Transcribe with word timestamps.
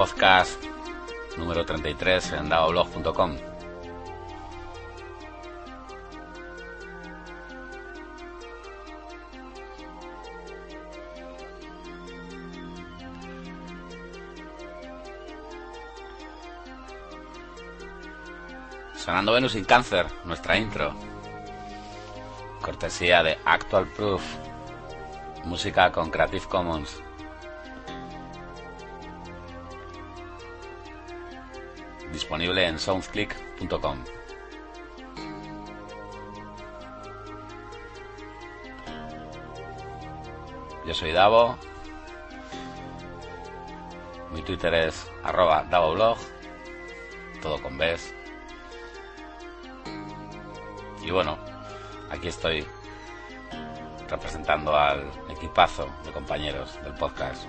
podcast 0.00 0.64
número 1.36 1.66
33 1.66 2.32
en 2.32 2.48
davoblog.com. 2.48 3.36
Sonando 18.96 19.34
Venus 19.34 19.52
sin 19.52 19.64
cáncer, 19.64 20.06
nuestra 20.24 20.56
intro. 20.56 20.94
Cortesía 22.62 23.22
de 23.22 23.36
Actual 23.44 23.86
Proof. 23.88 24.22
Música 25.44 25.92
con 25.92 26.10
Creative 26.10 26.46
Commons. 26.46 27.02
Disponible 32.40 32.68
en 32.68 32.78
soundclick.com. 32.78 33.98
Yo 40.86 40.94
soy 40.94 41.12
Davo. 41.12 41.58
Mi 44.32 44.40
Twitter 44.40 44.72
es 44.72 45.06
arroba 45.22 45.64
DavoBlog. 45.64 46.16
Todo 47.42 47.60
con 47.60 47.76
Bs. 47.76 48.14
Y 51.02 51.10
bueno, 51.10 51.36
aquí 52.10 52.28
estoy 52.28 52.66
representando 54.08 54.74
al 54.74 55.10
equipazo 55.28 55.90
de 56.06 56.12
compañeros 56.12 56.82
del 56.84 56.94
podcast. 56.94 57.44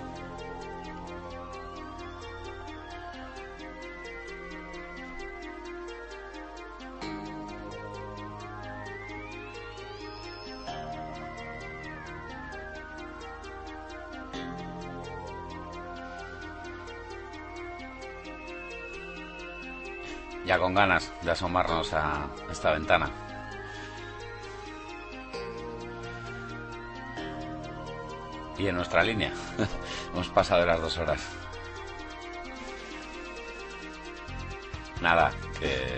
Con 20.71 20.75
ganas 20.75 21.11
de 21.21 21.31
asomarnos 21.31 21.93
a 21.93 22.29
esta 22.49 22.71
ventana. 22.71 23.09
Y 28.57 28.67
en 28.67 28.75
nuestra 28.77 29.03
línea. 29.03 29.33
Hemos 30.13 30.29
pasado 30.29 30.65
las 30.65 30.79
dos 30.79 30.97
horas. 30.97 31.21
Nada, 35.01 35.31
que 35.59 35.97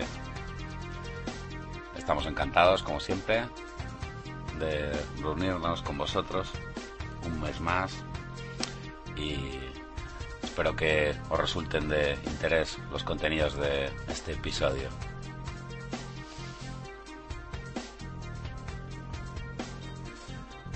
estamos 1.95 2.25
encantados, 2.25 2.81
como 2.81 2.99
siempre, 2.99 3.45
de 4.57 4.91
reunirnos 5.21 5.83
con 5.83 5.99
vosotros 5.99 6.51
un 7.25 7.39
mes 7.41 7.61
más 7.61 7.93
y 9.15 9.59
espero 10.53 10.75
que 10.75 11.15
os 11.31 11.39
resulten 11.39 11.89
de 11.89 12.13
interés 12.27 12.77
los 12.91 13.03
contenidos 13.03 13.55
de 13.55 13.91
este 14.07 14.33
episodio. 14.33 14.87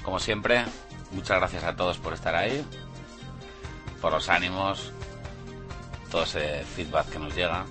Como 0.01 0.17
siempre, 0.17 0.65
muchas 1.11 1.37
gracias 1.37 1.63
a 1.63 1.75
todos 1.75 1.99
por 1.99 2.13
estar 2.13 2.35
ahí, 2.35 2.65
por 4.01 4.13
los 4.13 4.29
ánimos, 4.29 4.91
todo 6.09 6.23
ese 6.23 6.63
feedback 6.63 7.11
que 7.11 7.19
nos 7.19 7.35
llega 7.35 7.63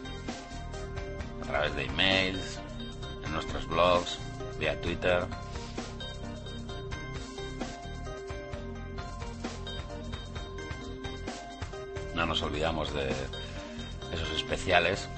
a 1.42 1.44
través 1.44 1.74
de 1.74 1.86
emails, 1.86 2.60
en 3.24 3.32
nuestros 3.32 3.66
blogs, 3.66 4.20
vía 4.60 4.80
Twitter. 4.80 5.26
Olvidamos 12.46 12.94
de 12.94 13.10
esos 14.12 14.30
especiales 14.36 15.08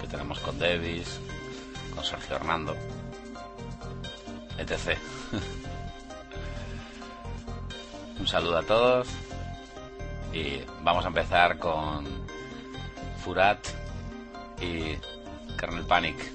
que 0.00 0.06
tenemos 0.06 0.40
con 0.40 0.58
Davis, 0.58 1.20
con 1.94 2.02
Sergio 2.02 2.36
Hernando, 2.36 2.74
etc. 4.58 4.96
Un 8.18 8.26
saludo 8.26 8.56
a 8.58 8.62
todos 8.62 9.08
y 10.32 10.62
vamos 10.82 11.04
a 11.04 11.08
empezar 11.08 11.58
con 11.58 12.06
Furat 13.22 13.58
y 14.60 14.96
Kernel 15.58 15.84
Panic. 15.84 16.33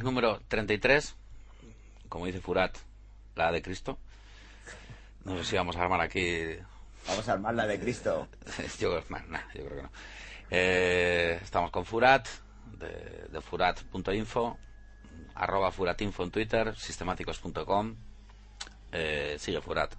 Número 0.00 0.40
33, 0.48 1.14
como 2.08 2.26
dice 2.26 2.40
Furat, 2.40 2.76
la 3.36 3.52
de 3.52 3.62
Cristo. 3.62 3.98
No 5.24 5.36
sé 5.38 5.44
si 5.44 5.56
vamos 5.56 5.76
a 5.76 5.82
armar 5.82 6.00
aquí. 6.00 6.56
Vamos 7.06 7.28
a 7.28 7.32
armar 7.32 7.54
la 7.54 7.66
de 7.66 7.78
Cristo. 7.80 8.28
yo, 8.78 9.02
nah, 9.08 9.40
yo 9.54 9.64
creo 9.64 9.76
que 9.76 9.82
no. 9.82 9.90
Eh, 10.50 11.38
estamos 11.42 11.70
con 11.70 11.84
Furat, 11.84 12.26
de, 12.78 13.26
de 13.30 13.40
furat.info, 13.40 14.58
arroba 15.34 15.70
furatinfo 15.70 16.24
en 16.24 16.30
Twitter, 16.30 16.76
sistemáticos.com. 16.76 17.96
Eh, 18.92 19.36
sigue 19.38 19.60
Furat. 19.60 19.94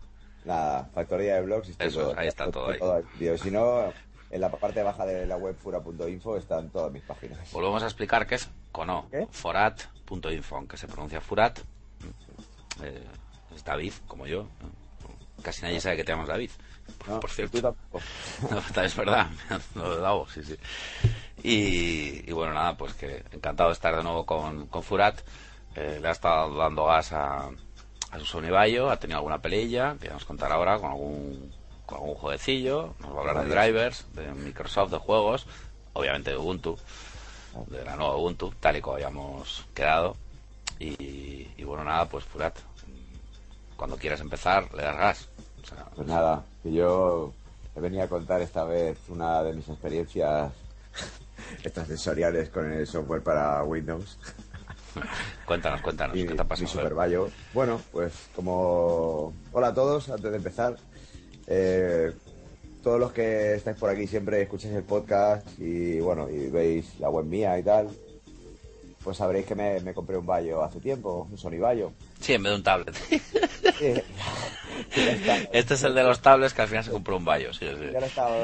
La 0.46 0.90
factoría 0.94 1.36
de 1.36 1.42
blogs. 1.42 1.70
Eso, 1.80 2.00
todo- 2.02 2.20
ahí 2.20 2.28
está 2.28 2.52
todo 2.52 2.70
ahí. 2.70 3.38
Si 3.38 3.50
no, 3.50 3.92
en 4.30 4.42
la 4.42 4.52
parte 4.52 4.84
baja 4.84 5.06
de 5.06 5.26
la 5.26 5.38
web 5.38 5.56
fura.info 5.56 6.38
están 6.38 6.70
todas 6.70 6.92
mis 6.92 7.02
páginas. 7.04 7.52
Volvemos 7.52 7.82
a 7.82 7.86
explicar 7.86 8.28
que 8.28 8.36
es 8.36 8.50
con 8.74 8.90
O, 8.90 9.08
¿Qué? 9.10 9.26
forat.info, 9.32 10.58
aunque 10.58 10.76
se 10.76 10.88
pronuncia 10.88 11.22
Furat. 11.22 11.60
Eh, 12.82 13.08
es 13.56 13.64
David, 13.64 13.94
como 14.08 14.28
yo. 14.28 14.48
Casi 15.42 15.62
nadie 15.62 15.80
sabe 15.80 15.96
que 15.98 16.04
te 16.04 16.12
llamas 16.12 16.28
David. 16.28 16.50
No, 17.08 17.20
por 17.22 17.30
cierto. 17.30 17.76
No, 18.76 18.82
es 18.84 18.96
verdad, 18.96 19.28
lo 19.76 19.96
de 19.96 20.02
Davo, 20.02 20.28
sí, 20.28 20.44
sí. 20.44 20.58
Y, 21.44 22.30
y 22.30 22.34
bueno, 22.34 22.54
nada, 22.54 22.76
pues 22.76 22.94
que 22.96 23.24
encantado 23.32 23.70
de 23.70 23.74
estar 23.74 23.96
de 23.96 24.04
nuevo 24.04 24.26
con, 24.26 24.68
con 24.68 24.84
Furat. 24.84 25.22
Eh, 25.76 26.00
le 26.02 26.08
ha 26.08 26.12
estado 26.12 26.56
dando 26.58 26.86
gas 26.86 27.14
a, 27.14 27.50
a 28.12 28.20
su 28.20 28.26
Sony 28.26 28.50
Bayo, 28.52 28.90
ha 28.90 28.98
tenido 29.00 29.18
alguna 29.20 29.42
pelilla, 29.42 29.96
que 30.00 30.08
ya 30.08 30.14
nos 30.14 30.26
contará 30.26 30.56
ahora 30.56 30.78
con 30.78 30.92
algún, 30.92 31.52
con 31.86 32.00
algún 32.00 32.16
jueguecillo. 32.16 32.96
Nos 33.00 33.12
va 33.12 33.18
a 33.18 33.20
hablar 33.22 33.48
de 33.48 33.56
drivers, 33.56 34.06
de 34.14 34.32
Microsoft, 34.34 34.92
de 34.92 34.98
juegos, 34.98 35.46
obviamente 35.94 36.32
de 36.32 36.38
Ubuntu, 36.38 36.78
de 37.68 37.84
la 37.86 37.96
nueva 37.96 38.18
Ubuntu, 38.18 38.54
tal 38.60 38.78
y 38.78 38.82
como 38.82 38.96
habíamos 38.96 39.66
quedado. 39.74 40.16
Y, 40.80 41.50
y 41.58 41.64
bueno, 41.64 41.84
nada, 41.84 42.06
pues 42.10 42.26
Furat, 42.26 42.58
cuando 43.76 43.98
quieras 43.98 44.22
empezar, 44.22 44.74
le 44.74 44.84
das 44.84 44.98
gas. 44.98 45.30
O 45.62 45.66
sea, 45.66 45.86
Pues 45.96 46.08
nada, 46.08 46.44
que 46.62 46.74
yo 46.74 47.32
he 47.76 47.80
venido 47.80 48.04
a 48.04 48.08
contar 48.08 48.42
esta 48.42 48.64
vez 48.66 48.98
una 49.08 49.44
de 49.44 49.54
mis 49.54 49.68
experiencias 49.70 50.52
estas 51.64 51.88
sensoriales 51.88 52.50
con 52.50 52.72
el 52.72 52.86
software 52.88 53.24
para 53.24 53.64
Windows 53.64 54.18
cuéntanos, 55.46 55.82
cuéntanos, 55.82 56.16
y 56.16 56.26
¿qué 56.28 56.36
te 56.36 56.42
ha 56.42 56.46
pasado? 56.48 56.68
Bueno, 57.54 57.82
pues 57.92 58.14
como... 58.36 59.34
Hola 59.52 59.68
a 59.70 59.74
todos, 59.74 60.10
antes 60.10 60.30
de 60.30 60.38
empezar. 60.38 60.76
eh, 61.48 62.14
todos 62.84 63.00
los 63.00 63.14
que 63.14 63.56
estáis 63.56 63.78
por 63.78 63.90
aquí 63.90 64.06
siempre 64.08 64.42
escucháis 64.42 64.74
el 64.76 64.84
podcast 64.84 65.48
y 65.58 66.00
bueno, 66.00 66.30
y 66.30 66.50
veis 66.50 67.00
la 67.00 67.10
web 67.10 67.26
mía 67.26 67.58
y 67.58 67.64
tal. 67.64 67.88
pues 69.04 69.18
sabréis 69.18 69.46
que 69.46 69.56
me, 69.56 69.80
me 69.82 69.94
compré 69.94 70.18
un 70.18 70.26
Bayo 70.26 70.64
hace 70.64 70.80
tiempo, 70.80 71.28
un 71.32 71.38
Sony 71.38 71.60
Bayo. 71.60 71.92
Sí, 72.20 72.34
en 72.34 72.44
vez 72.44 72.52
de 72.52 72.56
un 72.58 72.64
tablet. 72.64 72.96
Sí. 72.96 73.22
este 75.52 75.74
es 75.74 75.84
el 75.84 75.94
de 75.96 76.04
los 76.04 76.22
tablets 76.22 76.54
que 76.54 76.62
al 76.62 76.68
final 76.68 76.84
se 76.84 76.92
compró 76.92 77.18
un 77.18 77.26
Bayo, 77.26 77.54
sí, 77.54 77.66
sí. 77.68 77.86
Yo 77.92 78.00
lo 78.00 78.00
he 78.00 78.06
estado 78.06 78.36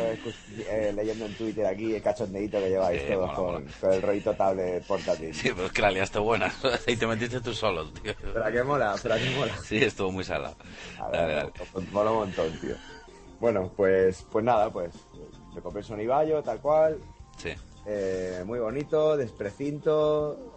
eh, 0.69 0.91
leyendo 0.95 1.25
en 1.25 1.33
Twitter 1.35 1.65
aquí 1.65 1.95
el 1.95 2.01
cachondeito 2.01 2.59
que 2.59 2.69
lleváis 2.69 3.05
todos 3.07 3.19
mola, 3.27 3.33
con, 3.35 3.45
mola. 3.53 3.65
con 3.79 3.93
el 3.93 4.01
rollito 4.01 4.33
tablet 4.33 4.83
portátil. 4.85 5.33
Sí, 5.33 5.49
pero 5.53 5.67
es 5.67 5.71
que 5.71 5.81
la 5.81 5.91
liaste 5.91 6.19
buena. 6.19 6.53
y 6.87 6.95
te 6.97 7.07
metiste 7.07 7.39
tú 7.41 7.53
solo, 7.53 7.89
tío. 7.91 8.13
Pero 8.21 8.45
a 8.45 8.51
qué 8.51 8.63
mola, 8.63 8.95
pero 9.01 9.15
a 9.15 9.17
qué 9.17 9.29
mola. 9.31 9.57
Sí, 9.63 9.77
estuvo 9.77 10.11
muy 10.11 10.23
salado. 10.23 10.55
A 10.99 11.09
Dale, 11.09 11.25
ver, 11.27 11.35
dale. 11.37 11.51
pues, 11.71 11.91
mola 11.91 12.11
un 12.11 12.17
montón, 12.19 12.51
tío. 12.59 12.75
Bueno, 13.39 13.71
pues, 13.75 14.25
pues 14.31 14.43
nada, 14.43 14.69
pues 14.69 14.93
me 15.55 15.61
compré 15.61 15.81
el 15.81 15.85
Sony 15.87 16.05
Bayo, 16.07 16.41
tal 16.43 16.59
cual. 16.59 16.97
Sí. 17.37 17.49
eh, 17.85 18.43
muy 18.45 18.59
bonito, 18.59 19.15
desprecinto, 19.15 20.53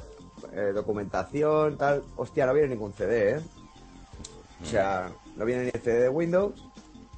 eh, 0.52 0.72
documentación, 0.74 1.76
tal. 1.78 2.02
Hostia, 2.16 2.46
no 2.46 2.52
viene 2.54 2.68
ningún 2.70 2.92
CD, 2.92 3.36
¿eh? 3.36 3.40
O 4.62 4.66
sea, 4.66 5.10
no 5.36 5.44
viene 5.44 5.64
ni 5.64 5.70
el 5.74 5.80
CD 5.80 6.00
de 6.02 6.08
Windows, 6.08 6.54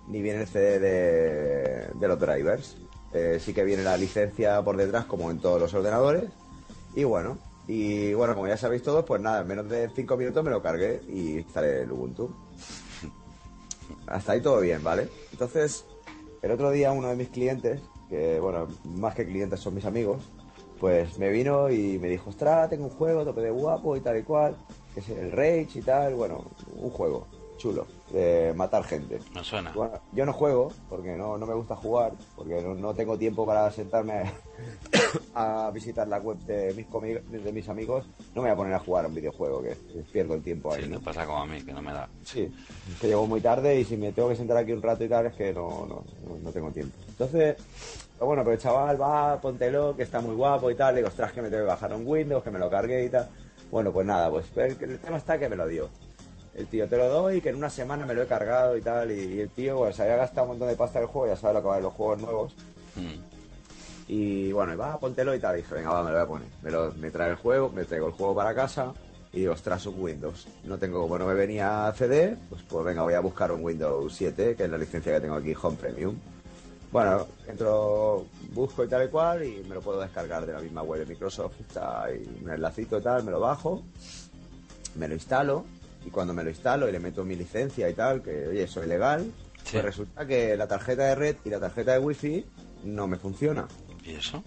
ni 0.09 0.23
viene 0.23 0.43
el 0.43 0.47
CD 0.49 0.79
de, 0.79 1.89
de 1.95 2.09
los 2.09 2.19
drivers. 2.19 2.77
Eh, 3.13 3.39
sí 3.41 3.55
que 3.55 3.65
viene 3.65 3.83
la 3.83 3.97
licencia 3.97 4.61
por 4.63 4.77
detrás, 4.77 5.05
como 5.07 5.31
en 5.31 5.39
todos 5.39 5.61
los 5.61 5.73
ordenadores. 5.75 6.25
Y 6.95 7.05
bueno, 7.05 7.39
y 7.67 8.13
bueno, 8.15 8.35
como 8.35 8.47
ya 8.49 8.57
sabéis 8.57 8.83
todos, 8.83 9.05
pues 9.05 9.21
nada, 9.21 9.41
en 9.43 9.49
menos 9.49 9.69
de 9.69 9.89
5 9.95 10.17
minutos 10.17 10.45
me 10.45 10.51
lo 10.51 10.63
cargué 10.63 11.01
y 11.09 11.39
instalé 11.39 11.83
el 11.83 11.93
Ubuntu. 11.93 12.31
Hasta 14.07 14.33
ahí 14.33 14.41
todo 14.41 14.61
bien, 14.61 14.83
¿vale? 14.83 15.09
Entonces, 15.33 15.85
el 16.43 16.51
otro 16.51 16.71
día 16.71 16.93
uno 16.93 17.09
de 17.09 17.17
mis 17.17 17.29
clientes, 17.29 17.81
que 18.09 18.39
bueno, 18.41 18.69
más 18.85 19.15
que 19.15 19.27
clientes 19.27 19.61
son 19.61 19.75
mis 19.75 19.85
amigos, 19.85 20.23
pues 20.79 21.19
me 21.19 21.31
vino 21.31 21.71
y 21.71 21.99
me 21.99 22.09
dijo, 22.09 22.31
ostras, 22.31 22.69
tengo 22.69 22.85
un 22.85 22.91
juego 22.91 23.25
tope 23.25 23.41
de 23.41 23.51
guapo 23.51 23.97
y 23.97 24.01
tal 24.01 24.19
y 24.19 24.23
cual, 24.23 24.57
que 24.93 25.01
es 25.01 25.09
el 25.09 25.33
Rage 25.33 25.69
y 25.75 25.83
tal, 25.83 26.15
bueno, 26.15 26.45
un 26.77 26.91
juego 26.91 27.27
chulo, 27.57 27.87
de 28.11 28.53
matar 28.55 28.85
gente. 28.85 29.19
No 29.35 29.43
suena. 29.43 29.73
Bueno, 29.73 30.01
yo 30.13 30.27
no 30.27 30.33
juego 30.33 30.73
porque 30.89 31.17
no, 31.17 31.39
no 31.39 31.47
me 31.47 31.55
gusta 31.55 31.77
jugar, 31.77 32.13
porque 32.37 32.61
no, 32.61 32.75
no 32.75 32.95
tengo 32.95 33.17
tiempo 33.17 33.47
para 33.47 33.71
sentarme 33.71 34.25
a 35.35 35.71
visitar 35.73 36.07
la 36.09 36.19
web 36.19 36.39
de 36.39 36.75
mis, 36.75 36.87
de 37.45 37.53
mis 37.53 37.69
amigos. 37.69 38.05
No 38.35 38.43
me 38.43 38.49
voy 38.49 38.51
a 38.51 38.57
poner 38.57 38.75
a 38.75 38.79
jugar 38.79 39.05
a 39.05 39.09
un 39.09 39.15
videojuego, 39.15 39.63
que 39.63 39.77
pierdo 40.13 40.35
el 40.35 40.43
tiempo 40.43 40.73
ahí. 40.73 40.85
Sí, 40.85 40.89
¿no? 40.89 41.01
pasa 41.01 41.27
como 41.27 41.39
a 41.39 41.47
mí, 41.47 41.63
que 41.63 41.73
no 41.73 41.83
me 41.83 41.93
da. 41.93 42.09
Sí, 42.25 42.53
que 43.01 43.09
llego 43.09 43.27
muy 43.27 43.41
tarde 43.41 43.79
y 43.81 43.85
si 43.85 43.97
me 43.97 44.13
tengo 44.13 44.29
que 44.29 44.37
sentar 44.37 44.57
aquí 44.57 44.73
un 44.73 44.83
rato 44.83 45.05
y 45.05 45.09
tal, 45.09 45.27
es 45.27 45.35
que 45.35 45.53
no, 45.53 45.87
no, 45.87 46.05
no, 46.43 46.51
tengo 46.51 46.71
tiempo. 46.71 46.97
Entonces, 47.09 47.57
pues 47.57 48.27
bueno, 48.27 48.43
pero 48.43 48.55
el 48.55 48.61
chaval 48.61 49.01
va, 49.01 49.41
póntelo, 49.41 49.97
que 49.97 50.03
está 50.03 50.21
muy 50.21 50.35
guapo 50.35 50.71
y 50.71 50.75
tal. 50.75 50.95
Le 50.95 51.01
digo, 51.01 51.09
ostras, 51.09 51.33
que 51.33 51.43
me 51.43 51.49
tengo 51.49 51.63
que 51.63 51.69
bajar 51.69 51.93
un 51.95 52.07
Windows, 52.07 52.43
que 52.43 52.51
me 52.51 52.59
lo 52.59 52.71
cargue 52.71 53.05
y 53.05 53.09
tal. 53.09 53.29
Bueno, 53.71 53.93
pues 53.93 54.07
nada, 54.07 54.31
pues 54.31 54.47
el, 54.57 54.77
el 54.81 54.99
tema 54.99 55.17
está 55.17 55.39
que 55.39 55.49
me 55.49 55.57
lo 55.57 55.67
dio. 55.67 55.89
El 56.55 56.67
tío, 56.69 56.89
te 56.89 56.97
lo 56.97 57.09
doy, 57.09 57.41
que 57.41 57.49
en 57.49 57.57
una 57.57 57.69
semana 57.71 58.07
me 58.07 58.15
lo 58.15 58.23
he 58.23 58.27
cargado 58.27 58.77
y 58.77 58.81
tal. 58.81 59.11
Y, 59.11 59.35
y 59.35 59.41
el 59.41 59.51
tío, 59.51 59.77
pues, 59.79 59.97
se 59.97 60.03
había 60.03 60.17
gastado 60.17 60.43
un 60.45 60.49
montón 60.51 60.69
de 60.69 60.77
pasta 60.77 60.99
en 60.99 61.05
el 61.05 61.11
juego, 61.11 61.27
ya 61.35 61.37
sabe 61.41 61.55
lo 61.55 61.63
que 61.63 61.69
va 61.69 61.77
de 61.77 61.83
los 61.83 61.93
juegos 61.93 62.21
nuevos. 62.21 62.55
Mm. 62.97 63.15
Y 64.07 64.53
bueno, 64.53 64.73
y 64.75 64.77
va, 64.77 64.99
póntelo 64.99 65.35
y 65.35 65.41
tal. 65.41 65.55
Y 65.59 65.63
dije, 65.63 65.75
venga, 65.75 65.91
va, 65.91 66.03
me 66.05 66.11
lo 66.11 66.17
voy 66.17 66.25
a 66.25 66.29
poner. 66.29 66.49
Me, 66.63 66.71
lo- 66.71 66.93
me 66.93 67.11
trae 67.11 67.31
el 67.31 67.37
juego, 67.37 67.71
me 67.71 67.85
traigo 67.85 68.07
el 68.09 68.13
juego 68.13 68.35
para 68.35 68.55
casa 68.55 68.93
y 69.33 69.41
digo, 69.41 69.53
ostras, 69.55 69.85
un 69.87 70.01
Windows. 70.01 70.47
No 70.65 70.79
tengo, 70.79 71.01
como 71.03 71.19
no 71.19 71.27
me 71.27 71.35
venía 71.35 71.93
CD, 71.97 72.37
pues, 72.49 72.63
pues 72.69 72.85
venga, 72.85 73.03
voy 73.03 73.15
a 73.15 73.21
buscar 73.21 73.51
un 73.51 73.65
Windows 73.65 74.15
7, 74.15 74.55
que 74.55 74.65
es 74.65 74.71
la 74.71 74.79
licencia 74.79 75.13
que 75.15 75.21
tengo 75.21 75.35
aquí, 75.35 75.55
Home 75.61 75.77
Premium. 75.77 76.15
Bueno, 76.93 77.27
entro, 77.49 78.27
busco 78.53 78.85
y 78.85 78.89
tal 78.89 79.07
y 79.07 79.09
cual 79.09 79.43
y 79.45 79.65
me 79.69 79.75
lo 79.75 79.81
puedo 79.81 80.01
descargar 80.01 80.47
de 80.47 80.53
la 80.53 80.61
misma 80.61 80.83
web 80.83 81.01
de 81.01 81.07
Microsoft. 81.07 81.61
Está 81.63 82.05
ahí 82.05 82.23
un 82.45 82.49
enlacito 82.49 82.99
y 82.99 83.03
tal, 83.03 83.25
me 83.25 83.33
lo 83.33 83.41
bajo, 83.41 83.83
me 84.95 85.09
lo 85.09 85.15
instalo 85.15 85.65
y 86.05 86.11
cuando 86.11 86.33
me 86.35 86.43
lo 86.45 86.51
instalo 86.51 86.89
y 86.89 86.93
le 86.93 87.01
meto 87.01 87.25
mi 87.25 87.37
licencia 87.37 87.89
y 87.89 87.95
tal, 87.95 88.23
que 88.23 88.49
oye, 88.49 88.67
soy 88.67 88.87
legal, 88.87 89.31
Sí. 89.65 89.71
pues 89.73 89.85
resulta 89.85 90.27
que 90.27 90.57
la 90.57 90.67
tarjeta 90.69 91.05
de 91.05 91.15
red 91.15 91.37
y 91.45 91.51
la 91.51 91.59
tarjeta 91.61 91.93
de 91.93 91.99
wifi 91.99 92.45
no 92.85 93.07
me 93.07 93.17
funciona. 93.17 93.67
¿Y 94.05 94.13
eso? 94.15 94.45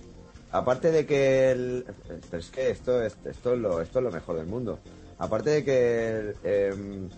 Aparte 0.52 0.92
de 0.92 1.06
que 1.06 1.52
el... 1.52 1.86
Pero 2.30 2.38
es 2.40 2.50
que 2.52 2.70
esto, 2.70 3.02
es- 3.02 3.18
esto, 3.26 3.54
es 3.54 3.60
lo, 3.60 3.82
esto 3.82 4.00
es 4.00 4.06
lo 4.06 4.12
mejor 4.12 4.38
del 4.38 4.46
mundo. 4.46 4.80
Aparte 5.18 5.50
de 5.50 5.64
que 5.66 6.08
el, 6.10 6.36
em, 6.44 7.10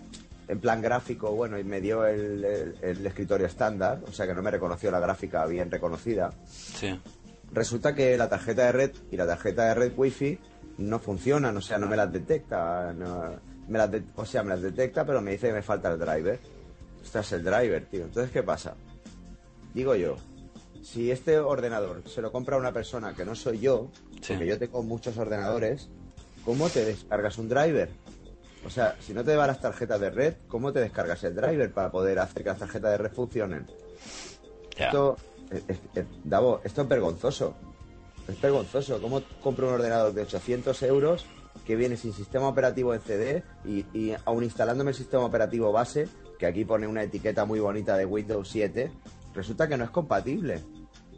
en 0.48 0.60
plan 0.60 0.80
gráfico, 0.80 1.30
bueno, 1.32 1.58
y 1.58 1.64
me 1.64 1.80
dio 1.82 2.06
el, 2.06 2.42
el- 2.44 2.74
el 2.80 3.06
escritorio 3.06 3.46
estándar, 3.46 4.00
o 4.08 4.12
sea 4.12 4.26
que 4.26 4.34
no 4.34 4.42
me 4.42 4.50
reconoció 4.50 4.90
la 4.90 4.98
gráfica 4.98 5.44
bien 5.46 5.70
reconocida, 5.70 6.32
Sí. 6.48 6.98
resulta 7.52 7.94
que 7.94 8.16
la 8.16 8.28
tarjeta 8.30 8.64
de 8.64 8.72
red 8.72 8.90
y 9.10 9.16
la 9.16 9.26
tarjeta 9.26 9.64
de 9.66 9.74
red 9.74 9.92
wifi 9.96 10.38
no 10.78 10.98
funcionan, 10.98 11.54
o 11.56 11.60
sea, 11.60 11.76
no 11.78 11.86
me 11.86 11.96
las 11.96 12.10
detecta. 12.10 12.92
no- 12.94 13.49
me 13.70 13.78
las 13.78 13.90
de- 13.90 14.02
o 14.16 14.24
sea, 14.26 14.42
me 14.42 14.50
las 14.50 14.60
detecta, 14.62 15.04
pero 15.06 15.20
me 15.22 15.30
dice 15.32 15.46
que 15.48 15.54
me 15.54 15.62
falta 15.62 15.90
el 15.92 15.98
driver. 15.98 16.38
Ostras, 17.02 17.32
el 17.32 17.42
driver, 17.44 17.86
tío. 17.86 18.04
Entonces, 18.04 18.30
¿qué 18.32 18.42
pasa? 18.42 18.74
Digo 19.72 19.94
yo, 19.94 20.16
si 20.82 21.10
este 21.10 21.38
ordenador 21.38 22.02
se 22.08 22.20
lo 22.20 22.32
compra 22.32 22.56
una 22.56 22.72
persona 22.72 23.14
que 23.14 23.24
no 23.24 23.34
soy 23.34 23.60
yo, 23.60 23.90
Sí. 24.20 24.32
porque 24.34 24.46
yo 24.46 24.58
tengo 24.58 24.82
muchos 24.82 25.16
ordenadores, 25.16 25.88
¿cómo 26.44 26.68
te 26.68 26.84
descargas 26.84 27.38
un 27.38 27.48
driver? 27.48 27.88
O 28.66 28.70
sea, 28.70 28.96
si 29.00 29.14
no 29.14 29.24
te 29.24 29.36
van 29.36 29.46
las 29.46 29.60
tarjetas 29.60 30.00
de 30.00 30.10
red, 30.10 30.34
¿cómo 30.48 30.72
te 30.72 30.80
descargas 30.80 31.22
el 31.24 31.34
driver 31.34 31.72
para 31.72 31.90
poder 31.90 32.18
hacer 32.18 32.42
que 32.42 32.48
las 32.50 32.58
tarjetas 32.58 32.90
de 32.90 32.98
red 32.98 33.12
funcionen? 33.12 33.66
Esto, 34.76 35.16
es- 35.50 35.62
es- 35.68 35.78
es- 35.94 36.06
Davo, 36.24 36.60
esto 36.64 36.82
es 36.82 36.88
vergonzoso. 36.88 37.54
Es 38.28 38.40
vergonzoso. 38.40 39.00
¿Cómo 39.00 39.22
compro 39.42 39.68
un 39.68 39.74
ordenador 39.74 40.12
de 40.12 40.22
800 40.22 40.82
euros 40.82 41.24
que 41.66 41.76
viene 41.76 41.96
sin 41.96 42.12
sistema 42.12 42.48
operativo 42.48 42.94
en 42.94 43.00
CD 43.00 43.42
y, 43.64 43.84
y 43.92 44.14
aún 44.24 44.44
instalándome 44.44 44.90
el 44.90 44.96
sistema 44.96 45.24
operativo 45.24 45.72
base, 45.72 46.08
que 46.38 46.46
aquí 46.46 46.64
pone 46.64 46.86
una 46.86 47.02
etiqueta 47.02 47.44
muy 47.44 47.60
bonita 47.60 47.96
de 47.96 48.06
Windows 48.06 48.48
7, 48.48 48.90
resulta 49.34 49.68
que 49.68 49.76
no 49.76 49.84
es 49.84 49.90
compatible? 49.90 50.62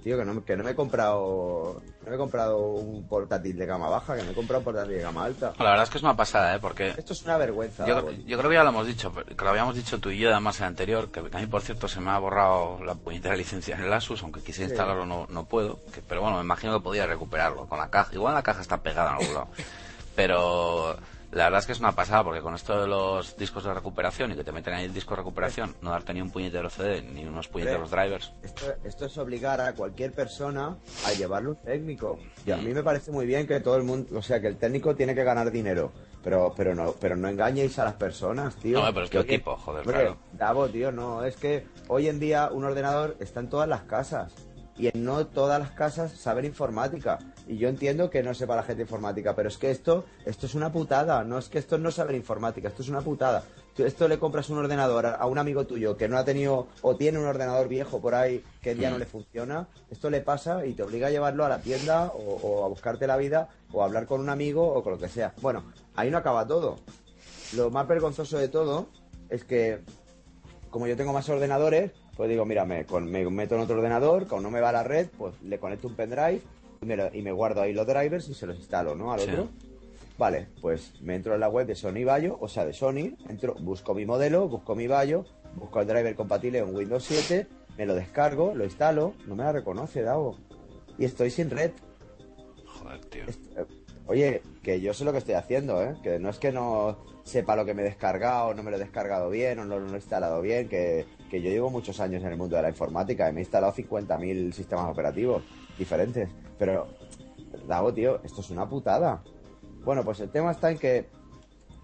Tío, 0.03 0.19
que 0.19 0.25
no, 0.25 0.45
que 0.45 0.57
no 0.57 0.65
me 0.65 0.73
he 0.73 0.75
comprado 0.75 1.81
no 2.03 2.09
me 2.11 2.17
he 2.17 2.19
comprado 2.19 2.59
un 2.59 3.07
portátil 3.07 3.57
de 3.57 3.67
gama 3.67 3.89
baja, 3.89 4.17
que 4.17 4.25
me 4.25 4.33
he 4.33 4.35
comprado 4.35 4.59
un 4.59 4.65
portátil 4.65 4.95
de 4.97 5.03
gama 5.03 5.25
alta. 5.25 5.53
La 5.61 5.67
verdad 5.71 5.85
es 5.85 5.91
que 5.91 5.99
es 5.99 6.03
una 6.03 6.17
pasada, 6.17 6.57
¿eh? 6.57 6.59
Porque 6.61 6.89
Esto 6.89 7.13
es 7.13 7.23
una 7.23 7.37
vergüenza. 7.37 7.87
yo, 7.87 8.05
creo 8.05 8.49
que 8.49 8.55
ya 8.57 8.65
lo 8.65 8.71
hemos 8.71 8.85
dicho, 8.89 9.13
que 9.15 9.45
lo 9.45 9.51
habíamos 9.51 9.77
dicho 9.77 10.01
tú 10.01 10.11
y 10.11 10.19
yo 10.19 10.31
además 10.33 10.59
en 10.59 10.65
el 10.65 10.69
anterior, 10.71 11.13
que 11.13 11.21
a 11.21 11.39
mí, 11.39 11.47
por 11.47 11.63
cierto, 11.63 11.87
se 11.87 12.01
me 12.01 12.11
ha 12.11 12.19
borrado 12.19 12.83
la 12.85 12.97
puñetera 12.97 13.37
licencia 13.37 13.77
en 13.77 13.85
el 13.85 13.93
Asus, 13.93 14.25
aunque 14.25 14.41
quise 14.41 14.65
Sí. 14.65 14.71
instalarlo 14.71 15.07
no, 15.07 15.29
no 15.31 15.45
puedo. 15.45 15.79
que- 15.95 16.03
pero 16.03 16.21
bueno, 16.23 16.39
me 16.39 16.43
imagino 16.43 16.77
que 16.77 16.83
podía 16.83 17.07
recuperarlo 17.07 17.69
con 17.69 17.79
la 17.79 17.89
caja. 17.89 18.13
Igual 18.13 18.35
la 18.35 18.43
caja 18.43 18.61
está 18.61 18.83
pegada 18.83 19.11
en 19.11 19.19
algún 19.21 19.35
lado. 19.35 19.49
Pero 20.15 20.97
la 21.33 21.45
verdad 21.45 21.61
es 21.61 21.67
que 21.67 21.73
es 21.73 21.81
una 21.81 21.93
pasada, 21.93 22.25
porque 22.25 22.43
con 22.43 22.55
esto 22.55 22.79
de 22.79 22.87
los 22.87 23.37
discos 23.39 23.65
de 23.65 23.73
recuperación 23.73 24.33
y 24.33 24.35
que 24.35 24.45
te 24.45 24.53
meten 24.53 24.75
ahí 24.75 24.85
el 24.85 24.93
disco 24.93 25.15
de 25.15 25.23
recuperación, 25.23 25.75
no 25.81 25.91
darte 25.91 26.13
ni 26.13 26.21
un 26.21 26.31
puñetero 26.31 26.69
CD 26.69 27.01
ni 27.01 27.25
unos 27.25 27.49
puñeteros 27.49 27.91
drivers. 27.91 28.33
Esto, 28.43 28.67
esto 28.85 29.07
es 29.07 29.17
obligar 29.17 29.59
a 29.61 29.75
cualquier 29.75 30.13
persona 30.13 30.77
a 31.07 31.13
llevarle 31.15 31.51
un 31.51 31.57
técnico. 31.57 32.19
Y 32.45 32.51
a 32.51 32.59
mí 32.59 32.75
me 32.75 32.83
parece 32.83 33.11
muy 33.11 33.25
bien 33.25 33.47
que 33.47 33.61
todo 33.61 33.77
el 33.77 33.83
mundo, 33.83 34.19
o 34.19 34.23
sea, 34.23 34.41
que 34.41 34.49
el 34.49 34.59
técnico 34.59 34.95
tiene 34.95 35.15
que 35.15 35.25
ganar 35.25 35.51
dinero. 35.51 35.91
Pero, 36.23 36.53
pero 36.57 36.75
no, 36.75 36.93
pero 37.01 37.17
no 37.17 37.29
engañéis 37.29 37.79
a 37.79 37.85
las 37.85 37.95
personas, 37.95 38.55
tío. 38.57 38.81
No, 38.81 38.93
pero 38.93 39.07
es 39.07 39.11
Que, 39.11 39.19
oye, 39.19 39.35
equipo, 39.35 39.57
joder, 39.57 39.81
hombre, 39.81 40.01
claro. 40.03 40.17
Davo, 40.33 40.69
tío, 40.69 40.93
no, 40.93 41.25
es 41.25 41.37
que 41.37 41.67
hoy 41.89 42.09
en 42.09 42.21
día 42.21 42.51
un 42.53 42.65
ordenador 42.65 43.17
está 43.19 43.41
en 43.41 43.49
todas 43.49 43.69
las 43.69 43.83
casas. 43.83 44.33
Y 44.79 44.87
en 44.87 45.05
no 45.05 45.27
todas 45.27 45.61
las 45.61 45.71
casas 45.73 46.13
saben 46.13 46.45
informática. 46.45 47.19
Y 47.47 47.59
yo 47.59 47.69
entiendo 47.69 48.09
que 48.09 48.23
no 48.23 48.33
sepa 48.35 48.57
la 48.57 48.63
gente 48.63 48.83
informática, 48.83 49.37
pero 49.37 49.49
es 49.49 49.59
que 49.59 49.71
esto, 49.71 50.07
esto 50.25 50.47
es 50.47 50.55
una 50.55 50.73
putada. 50.73 51.25
No 51.25 51.39
es 51.39 51.49
que 51.49 51.59
esto 51.59 51.79
no 51.79 51.91
saben 51.91 52.17
informática, 52.17 52.69
esto 52.69 52.83
es 52.83 52.89
una 52.89 53.03
putada. 53.03 53.45
Esto 53.77 54.09
le 54.09 54.19
compras 54.19 54.51
un 54.51 54.59
ordenador 54.59 55.07
a, 55.07 55.15
a 55.15 55.27
un 55.27 55.39
amigo 55.39 55.67
tuyo 55.67 55.97
que 55.97 56.09
no 56.09 56.19
ha 56.19 56.25
tenido 56.25 56.69
o 56.83 56.97
tiene 56.97 57.19
un 57.19 57.27
ordenador 57.27 57.69
viejo 57.69 58.01
por 58.01 58.15
ahí 58.15 58.45
que 58.61 58.77
ya 58.77 58.91
no 58.91 58.99
le 58.99 59.07
funciona. 59.07 59.69
Esto 59.91 60.11
le 60.11 60.21
pasa 60.21 60.65
y 60.67 60.75
te 60.75 60.83
obliga 60.83 61.09
a 61.09 61.11
llevarlo 61.11 61.45
a 61.45 61.49
la 61.49 61.61
tienda 61.61 62.07
o, 62.07 62.37
o 62.37 62.65
a 62.65 62.69
buscarte 62.69 63.07
la 63.07 63.17
vida 63.17 63.49
o 63.73 63.83
a 63.83 63.87
hablar 63.87 64.07
con 64.07 64.21
un 64.21 64.29
amigo 64.29 64.67
o 64.67 64.83
con 64.83 64.93
lo 64.95 64.99
que 64.99 65.09
sea. 65.09 65.33
Bueno, 65.41 65.65
ahí 65.95 66.11
no 66.11 66.19
acaba 66.19 66.47
todo. 66.47 66.79
Lo 67.55 67.71
más 67.71 67.87
vergonzoso 67.87 68.39
de 68.39 68.49
todo 68.49 68.89
es 69.29 69.45
que 69.45 69.81
como 70.73 70.87
yo 70.87 70.97
tengo 70.97 71.13
más 71.13 71.29
ordenadores, 71.29 71.93
pues 72.17 72.29
digo, 72.31 72.45
mira, 72.45 72.65
me, 72.65 72.85
con- 72.85 73.11
me 73.11 73.25
meto 73.31 73.55
en 73.55 73.63
otro 73.63 73.77
ordenador, 73.77 74.27
como 74.27 74.43
no 74.43 74.51
me 74.51 74.61
va 74.61 74.73
la 74.73 74.83
red, 74.83 75.09
pues 75.19 75.35
le 75.43 75.59
conecto 75.59 75.89
un 75.89 75.95
pendrive 75.97 76.41
y 76.83 76.87
me, 76.87 76.97
lo- 76.97 77.15
y 77.15 77.23
me 77.23 77.33
guardo 77.33 77.63
ahí 77.63 77.73
los 77.73 77.87
drivers 77.87 78.29
y 78.29 78.35
se 78.35 78.47
los 78.47 78.57
instalo, 78.57 78.95
¿no? 78.95 79.13
Al 79.13 79.21
Sí. 79.21 79.31
otro. 79.31 79.49
Vale, 80.19 80.49
pues 80.61 80.93
me 81.01 81.15
entro 81.17 81.35
en 81.35 81.41
la 81.41 81.49
web 81.49 81.67
de 81.67 81.75
Sony 81.75 82.05
Bayo, 82.05 82.37
o 82.41 82.47
sea, 82.49 82.65
de 82.67 82.73
Sony, 82.75 83.17
entro, 83.29 83.55
busco 83.61 83.95
mi 83.95 84.05
modelo, 84.05 84.49
busco 84.49 84.75
mi 84.77 84.87
Bayo, 84.87 85.25
busco 85.57 85.81
el 85.81 85.87
driver 85.87 86.15
compatible 86.15 86.59
en 86.59 86.75
Windows 86.75 87.03
7, 87.05 87.47
me 87.79 87.87
lo 87.87 87.95
descargo, 87.95 88.55
lo 88.55 88.65
instalo, 88.65 89.15
no 89.27 89.35
me 89.35 89.43
la 89.45 89.53
reconoce, 89.53 90.03
Davo. 90.03 90.37
Y 90.99 91.07
estoy 91.07 91.31
sin 91.31 91.49
red. 91.51 91.73
Joder, 92.67 93.05
tío. 93.07 93.25
Eh, 93.25 93.65
Oye, 94.07 94.43
que 94.63 94.81
yo 94.81 94.93
sé 94.93 95.05
lo 95.05 95.13
que 95.13 95.19
estoy 95.19 95.35
haciendo, 95.35 95.81
¿eh? 95.83 95.95
Que 96.03 96.19
no 96.19 96.29
es 96.29 96.39
que 96.39 96.51
no 96.53 96.99
sepa 97.23 97.55
lo 97.57 97.65
que 97.65 97.73
me 97.73 97.83
he 97.83 97.85
descargado, 97.85 98.53
no 98.53 98.63
me 98.65 98.71
lo 98.73 98.77
he 98.77 98.81
descargado 98.81 99.31
bien 99.31 99.61
o 99.61 99.65
no 99.65 99.79
lo 99.79 99.89
he 99.93 99.97
instalado 99.97 100.43
bien, 100.43 100.69
que, 100.69 101.07
que 101.33 101.41
yo 101.41 101.49
llevo 101.49 101.71
muchos 101.71 101.99
años 101.99 102.23
en 102.23 102.29
el 102.33 102.37
mundo 102.37 102.57
de 102.57 102.63
la 102.63 102.69
informática 102.69 103.27
y 103.27 103.33
me 103.33 103.41
he 103.41 103.45
instalado 103.45 103.73
50.000 103.73 104.53
sistemas 104.53 104.91
operativos 104.91 105.43
diferentes. 105.79 106.29
Pero, 106.59 106.89
Davo, 107.67 107.91
tío, 107.95 108.21
esto 108.23 108.43
es 108.43 108.51
una 108.51 108.69
putada. 108.69 109.23
Bueno, 109.83 110.05
pues 110.05 110.21
el 110.21 110.29
tema 110.29 110.51
está 110.51 110.71
en 110.71 110.77
que, 110.79 111.07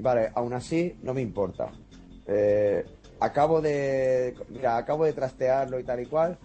vale, 0.01 0.31
aún 0.35 0.53
así 0.53 0.99
no 1.03 1.15
me 1.15 1.23
importa. 1.23 1.71
Eh, 2.27 2.85
acabo 3.21 3.63
de, 3.63 4.35
mira, 4.51 4.77
acabo 4.77 5.07
de 5.07 5.15
trastearlo 5.15 5.81
y 5.81 5.85
tal 5.85 6.01
y 6.01 6.07
cual. 6.07 6.37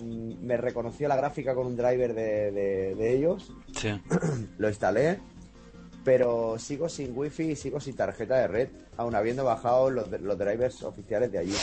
Mm, 0.00 0.46
Me 0.46 0.56
reconoció 0.56 1.06
la 1.08 1.16
gráfica 1.16 1.54
con 1.54 1.66
un 1.66 1.76
driver 1.76 2.14
de, 2.14 2.50
de- 2.52 2.94
de 2.94 3.12
ellos. 3.16 3.52
Sí. 3.76 3.90
Lo 4.58 4.68
instalé, 4.70 5.18
pero 6.04 6.58
sigo 6.58 6.88
sin 6.88 7.16
wifi 7.16 7.50
y 7.50 7.56
sigo 7.56 7.80
sin 7.80 7.94
tarjeta 7.96 8.36
de 8.38 8.46
red, 8.48 8.68
aun 8.96 9.14
habiendo 9.14 9.44
bajado 9.44 9.90
los, 9.90 10.10
los 10.22 10.38
drivers 10.38 10.82
oficiales 10.82 11.30
de 11.30 11.38
allí. 11.38 11.54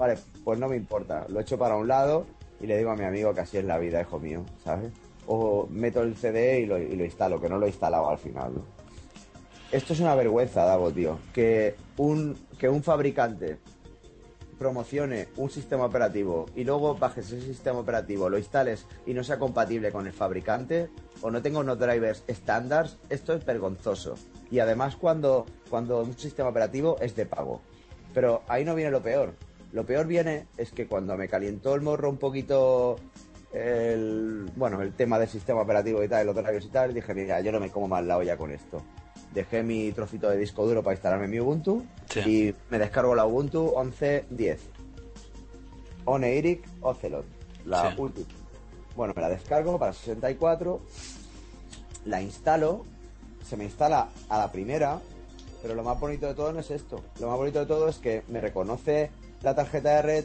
Vale, 0.00 0.16
pues 0.42 0.58
no 0.58 0.66
me 0.66 0.76
importa. 0.76 1.26
Lo 1.28 1.40
echo 1.40 1.58
para 1.58 1.76
un 1.76 1.86
lado 1.86 2.24
y 2.58 2.66
le 2.66 2.78
digo 2.78 2.90
a 2.90 2.96
mi 2.96 3.04
amigo 3.04 3.34
que 3.34 3.42
así 3.42 3.58
es 3.58 3.64
la 3.66 3.76
vida, 3.76 4.00
hijo 4.00 4.18
mío, 4.18 4.46
¿sabes? 4.64 4.90
O 5.26 5.66
meto 5.70 6.00
el 6.00 6.16
CD 6.16 6.60
y 6.60 6.66
lo, 6.66 6.78
instalo, 7.04 7.38
que 7.38 7.50
no 7.50 7.58
lo 7.58 7.66
he 7.66 7.68
instalado 7.68 8.08
al 8.08 8.16
final. 8.16 8.52
Esto 9.70 9.92
es 9.92 10.00
una 10.00 10.14
vergüenza, 10.14 10.64
Davo, 10.64 10.90
tío. 10.90 11.18
Que 11.34 11.74
un, 11.98 12.34
que 12.58 12.70
un 12.70 12.82
fabricante 12.82 13.58
promocione 14.58 15.28
un 15.36 15.50
sistema 15.50 15.84
operativo 15.84 16.46
y 16.56 16.64
luego 16.64 16.94
bajes 16.94 17.26
ese 17.30 17.42
sistema 17.42 17.80
operativo, 17.80 18.30
lo 18.30 18.38
instales 18.38 18.86
y 19.04 19.12
no 19.12 19.22
sea 19.22 19.38
compatible 19.38 19.92
con 19.92 20.06
el 20.06 20.14
fabricante 20.14 20.88
o 21.20 21.30
no 21.30 21.42
tenga 21.42 21.58
unos 21.58 21.78
drivers 21.78 22.24
estándar, 22.26 22.88
esto 23.10 23.34
es 23.34 23.44
vergonzoso. 23.44 24.14
Y 24.50 24.60
además 24.60 24.96
cuando, 24.96 25.44
cuando 25.68 26.00
un 26.00 26.16
sistema 26.16 26.48
operativo 26.48 26.96
es 27.00 27.14
de 27.16 27.26
pago. 27.26 27.60
Pero 28.14 28.42
ahí 28.48 28.64
no 28.64 28.74
viene 28.74 28.90
lo 28.90 29.02
peor. 29.02 29.34
Lo 29.72 29.84
peor 29.86 30.06
viene 30.06 30.46
es 30.56 30.72
que 30.72 30.86
cuando 30.86 31.16
me 31.16 31.28
calientó 31.28 31.74
el 31.74 31.80
morro 31.82 32.10
un 32.10 32.16
poquito 32.18 32.96
el, 33.52 34.50
bueno, 34.56 34.80
el 34.82 34.92
tema 34.94 35.18
del 35.18 35.28
sistema 35.28 35.60
operativo 35.62 36.02
y 36.02 36.08
tal, 36.08 36.26
los 36.26 36.34
drivers 36.34 36.64
y 36.66 36.68
tal, 36.70 36.94
dije, 36.94 37.14
mira, 37.14 37.40
yo 37.40 37.52
no 37.52 37.60
me 37.60 37.70
como 37.70 37.88
más 37.88 38.04
la 38.04 38.16
olla 38.16 38.36
con 38.36 38.50
esto. 38.50 38.82
Dejé 39.32 39.62
mi 39.62 39.92
trocito 39.92 40.28
de 40.28 40.36
disco 40.36 40.66
duro 40.66 40.82
para 40.82 40.94
instalarme 40.94 41.28
mi 41.28 41.38
Ubuntu 41.38 41.84
Sí. 42.08 42.20
y 42.20 42.54
me 42.70 42.78
descargo 42.80 43.14
la 43.14 43.26
Ubuntu 43.26 43.72
11.10. 43.76 44.58
Oneirik 46.04 46.64
Ocelot, 46.80 47.24
la 47.66 47.90
Sí. 47.92 48.00
última. 48.00 48.26
Bueno, 48.96 49.12
me 49.14 49.22
la 49.22 49.28
descargo 49.28 49.78
para 49.78 49.92
64, 49.92 50.80
la 52.06 52.20
instalo, 52.22 52.84
se 53.48 53.56
me 53.56 53.64
instala 53.64 54.08
a 54.28 54.38
la 54.38 54.50
primera, 54.50 54.98
pero 55.62 55.74
lo 55.74 55.84
más 55.84 55.98
bonito 56.00 56.26
de 56.26 56.34
todo 56.34 56.52
no 56.52 56.60
es 56.60 56.70
esto. 56.70 57.00
Lo 57.20 57.28
más 57.28 57.36
bonito 57.36 57.60
de 57.60 57.66
todo 57.66 57.88
es 57.88 57.98
que 57.98 58.22
me 58.28 58.40
reconoce 58.40 59.10
la 59.42 59.54
tarjeta 59.54 59.96
de 59.96 60.02
red, 60.02 60.24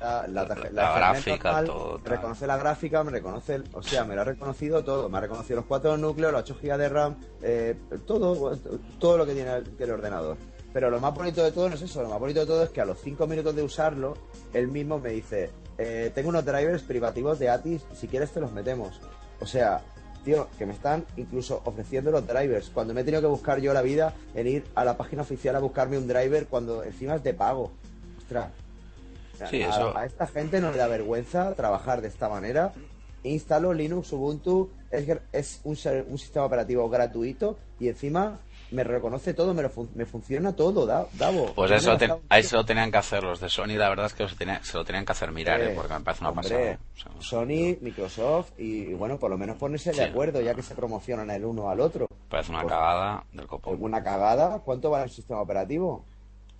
la, 0.00 0.26
la, 0.28 0.46
tarje- 0.46 0.70
La 0.70 0.82
Ethernet 0.90 1.24
gráfica, 1.24 1.48
todo, 1.66 1.98
me 1.98 2.08
reconoce 2.16 2.46
la 2.46 2.56
gráfica, 2.56 3.04
me 3.04 3.10
reconoce, 3.10 3.54
el- 3.56 3.64
o 3.72 3.82
sea, 3.82 4.04
me 4.04 4.14
lo 4.14 4.20
ha 4.20 4.24
reconocido 4.24 4.84
todo, 4.84 5.08
me 5.08 5.18
ha 5.18 5.20
reconocido 5.20 5.56
los 5.56 5.66
cuatro 5.66 5.96
núcleos, 5.96 6.32
los 6.32 6.42
8 6.42 6.56
GB 6.62 6.76
de 6.78 6.88
RAM, 6.88 7.16
eh, 7.42 7.74
todo, 8.06 8.56
todo 8.98 9.16
lo 9.18 9.26
que 9.26 9.34
tiene 9.34 9.52
el, 9.56 9.64
el 9.78 9.90
ordenador. 9.90 10.36
Pero 10.72 10.90
lo 10.90 11.00
más 11.00 11.14
bonito 11.14 11.42
de 11.42 11.50
todo 11.50 11.68
no 11.68 11.74
es 11.74 11.82
eso, 11.82 12.02
lo 12.02 12.08
más 12.10 12.20
bonito 12.20 12.40
de 12.40 12.46
todo 12.46 12.62
es 12.62 12.70
que 12.70 12.80
a 12.80 12.84
los 12.84 13.00
5 13.00 13.26
minutos 13.26 13.56
de 13.56 13.62
usarlo, 13.62 14.16
él 14.52 14.68
mismo 14.68 14.98
me 14.98 15.10
dice, 15.10 15.50
eh, 15.78 16.12
tengo 16.14 16.28
unos 16.28 16.44
drivers 16.44 16.82
privativos 16.82 17.38
de 17.38 17.48
Atis, 17.48 17.82
si 17.94 18.06
quieres 18.06 18.30
te 18.30 18.40
los 18.40 18.52
metemos. 18.52 19.00
O 19.40 19.46
sea, 19.46 19.80
tío, 20.24 20.46
que 20.58 20.66
me 20.66 20.74
están 20.74 21.04
incluso 21.16 21.62
ofreciendo 21.64 22.10
los 22.10 22.26
drivers, 22.26 22.68
cuando 22.70 22.92
me 22.92 23.00
he 23.00 23.04
tenido 23.04 23.22
que 23.22 23.28
buscar 23.28 23.60
yo 23.60 23.72
la 23.72 23.82
vida 23.82 24.12
en 24.34 24.46
ir 24.46 24.64
a 24.74 24.84
la 24.84 24.96
página 24.96 25.22
oficial 25.22 25.56
a 25.56 25.60
buscarme 25.60 25.96
un 25.96 26.06
driver 26.06 26.46
cuando 26.46 26.84
encima 26.84 27.14
es 27.16 27.24
de 27.24 27.34
pago. 27.34 27.72
Sí, 29.50 29.62
a, 29.62 29.68
eso- 29.70 29.96
a 29.96 30.04
esta 30.04 30.26
gente 30.26 30.60
no 30.60 30.70
le 30.72 30.78
da 30.78 30.86
vergüenza 30.88 31.54
trabajar 31.54 32.00
de 32.00 32.08
esta 32.08 32.28
manera. 32.28 32.72
Instalo 33.24 33.72
Linux, 33.72 34.12
Ubuntu, 34.12 34.70
es, 34.90 35.06
es 35.32 35.60
un, 35.64 35.76
un 36.08 36.18
sistema 36.18 36.44
operativo 36.46 36.88
gratuito 36.88 37.58
y 37.80 37.88
encima 37.88 38.38
me 38.70 38.84
reconoce 38.84 39.32
todo, 39.34 39.54
me, 39.54 39.62
lo 39.62 39.70
fun- 39.70 39.90
me 39.94 40.04
funciona 40.06 40.54
todo, 40.54 40.86
Da- 40.86 41.06
Davo. 41.14 41.52
Pues 41.54 41.70
eso, 41.70 41.96
ten- 41.96 42.12
a 42.28 42.38
eso 42.38 42.64
tenían 42.64 42.90
que 42.90 42.98
hacer 42.98 43.22
los 43.22 43.40
de 43.40 43.48
Sony, 43.48 43.76
la 43.76 43.88
verdad 43.88 44.06
es 44.06 44.14
que 44.14 44.28
se, 44.28 44.36
tenía- 44.36 44.62
se 44.62 44.76
lo 44.76 44.84
tenían 44.84 45.04
que 45.04 45.12
hacer 45.12 45.32
mirar, 45.32 45.60
¿eh? 45.60 45.72
porque 45.74 45.94
me 45.94 46.00
parece 46.00 46.22
una 46.22 46.30
hombre, 46.30 46.48
pasada. 46.48 46.78
O 47.16 47.20
sea, 47.20 47.22
Sony, 47.30 47.76
Microsoft 47.80 48.52
y, 48.58 48.82
y 48.90 48.94
bueno, 48.94 49.18
por 49.18 49.30
lo 49.30 49.38
menos 49.38 49.56
ponerse 49.56 49.92
Sí. 49.92 49.98
de 50.00 50.04
acuerdo 50.06 50.40
ya 50.40 50.54
que 50.54 50.62
se 50.62 50.74
promocionan 50.74 51.30
el 51.30 51.44
uno 51.44 51.70
al 51.70 51.80
otro. 51.80 52.06
parece 52.28 52.50
una 52.50 52.62
pues- 52.62 52.72
cagada 52.74 53.24
del 53.32 53.46
copón. 53.46 53.72
¿Alguna 53.74 54.02
cagada? 54.02 54.58
¿Cuánto 54.64 54.90
vale 54.90 55.04
el 55.04 55.10
sistema 55.10 55.40
operativo? 55.40 56.04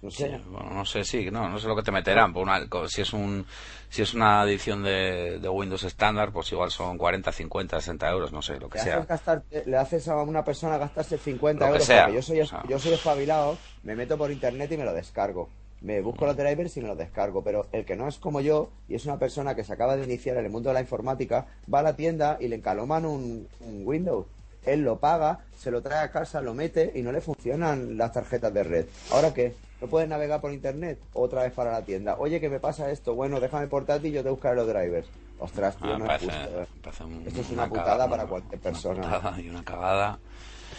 No 0.00 0.10
Sí, 0.12 0.18
sé. 0.22 0.40
bueno, 0.48 0.70
no 0.70 0.84
sé, 0.84 1.02
sí, 1.04 1.28
no, 1.30 1.48
no 1.48 1.58
sé 1.58 1.66
lo 1.66 1.74
que 1.74 1.82
te 1.82 1.90
meterán. 1.90 2.32
por 2.32 2.42
una- 2.44 2.60
si 2.88 3.00
es 3.02 3.12
un 3.12 3.44
si 3.90 4.02
es 4.02 4.14
una 4.14 4.44
edición 4.44 4.82
de, 4.84 5.38
de 5.40 5.48
Windows 5.48 5.82
estándar, 5.82 6.30
pues 6.30 6.52
igual 6.52 6.70
son 6.70 6.96
40, 6.98 7.32
50, 7.32 7.80
60 7.80 8.08
euros, 8.10 8.32
no 8.32 8.40
sé, 8.42 8.60
lo 8.60 8.68
que 8.68 8.78
Le 8.78 8.84
sea. 8.84 8.96
haces, 8.98 9.08
gastar- 9.08 9.42
le 9.66 9.76
haces 9.76 10.06
a 10.08 10.16
una 10.22 10.44
persona 10.44 10.78
gastarse 10.78 11.18
50 11.18 11.64
Lo 11.64 11.66
que 11.72 11.72
euros 11.72 11.86
sea, 11.86 12.02
porque 12.04 12.14
yo 12.16 12.22
soy, 12.22 12.40
o 12.42 12.46
sea. 12.46 12.62
yo 12.68 12.78
soy 12.78 12.92
espabilado, 12.92 13.58
me 13.82 13.96
meto 13.96 14.16
por 14.18 14.30
internet 14.30 14.70
y 14.70 14.76
me 14.76 14.84
lo 14.84 14.92
descargo. 14.92 15.48
Me 15.80 16.00
busco 16.00 16.26
los 16.26 16.36
drivers 16.36 16.76
y 16.76 16.80
me 16.80 16.88
los 16.88 16.98
descargo, 16.98 17.42
pero 17.42 17.66
el 17.72 17.84
que 17.84 17.96
no 17.96 18.06
es 18.08 18.18
como 18.18 18.40
yo 18.40 18.68
y 18.88 18.94
es 18.96 19.04
una 19.06 19.18
persona 19.18 19.54
que 19.54 19.64
se 19.64 19.72
acaba 19.72 19.96
de 19.96 20.04
iniciar 20.04 20.36
en 20.36 20.44
el 20.44 20.50
mundo 20.50 20.70
de 20.70 20.74
la 20.74 20.80
informática, 20.80 21.46
va 21.72 21.78
a 21.80 21.82
la 21.82 21.96
tienda 21.96 22.36
y 22.40 22.48
le 22.48 22.56
encaloman 22.56 23.04
un, 23.04 23.48
un 23.60 23.82
Windows. 23.86 24.26
Él 24.66 24.80
lo 24.82 24.98
paga, 24.98 25.38
se 25.56 25.70
lo 25.70 25.80
trae 25.80 26.04
a 26.04 26.10
casa, 26.10 26.40
lo 26.42 26.52
mete 26.52 26.92
y 26.94 27.02
no 27.02 27.10
le 27.12 27.20
funcionan 27.20 27.96
las 27.96 28.12
tarjetas 28.12 28.52
de 28.52 28.62
red. 28.64 28.86
¿Ahora 29.12 29.32
qué? 29.32 29.54
¿No 29.80 29.86
puedes 29.88 30.08
navegar 30.08 30.40
por 30.40 30.52
internet? 30.52 30.98
Otra 31.12 31.42
vez 31.44 31.52
para 31.52 31.72
la 31.72 31.84
tienda. 31.84 32.16
Oye, 32.18 32.40
que 32.40 32.48
me 32.48 32.58
pasa 32.58 32.90
esto. 32.90 33.14
Bueno, 33.14 33.38
déjame 33.38 33.68
portátil 33.68 34.10
y 34.10 34.14
yo 34.16 34.22
te 34.24 34.30
buscaré 34.30 34.56
los 34.56 34.66
drivers. 34.66 35.08
Ostras, 35.38 35.76
tío, 35.76 35.94
Ah, 35.94 35.98
no 35.98 36.12
es 36.12 36.22
justo. 36.22 36.62
¿eh? 36.62 36.66
un- 37.04 37.24
Esto 37.26 37.40
es 37.40 37.50
una 37.50 37.68
cagada, 37.68 37.68
putada 37.68 38.08
para 38.10 38.26
cualquier 38.26 38.60
persona. 38.60 38.98
Una 39.06 39.16
putada 39.18 39.40
y 39.40 39.48
una 39.48 39.64
cagada. 39.64 40.18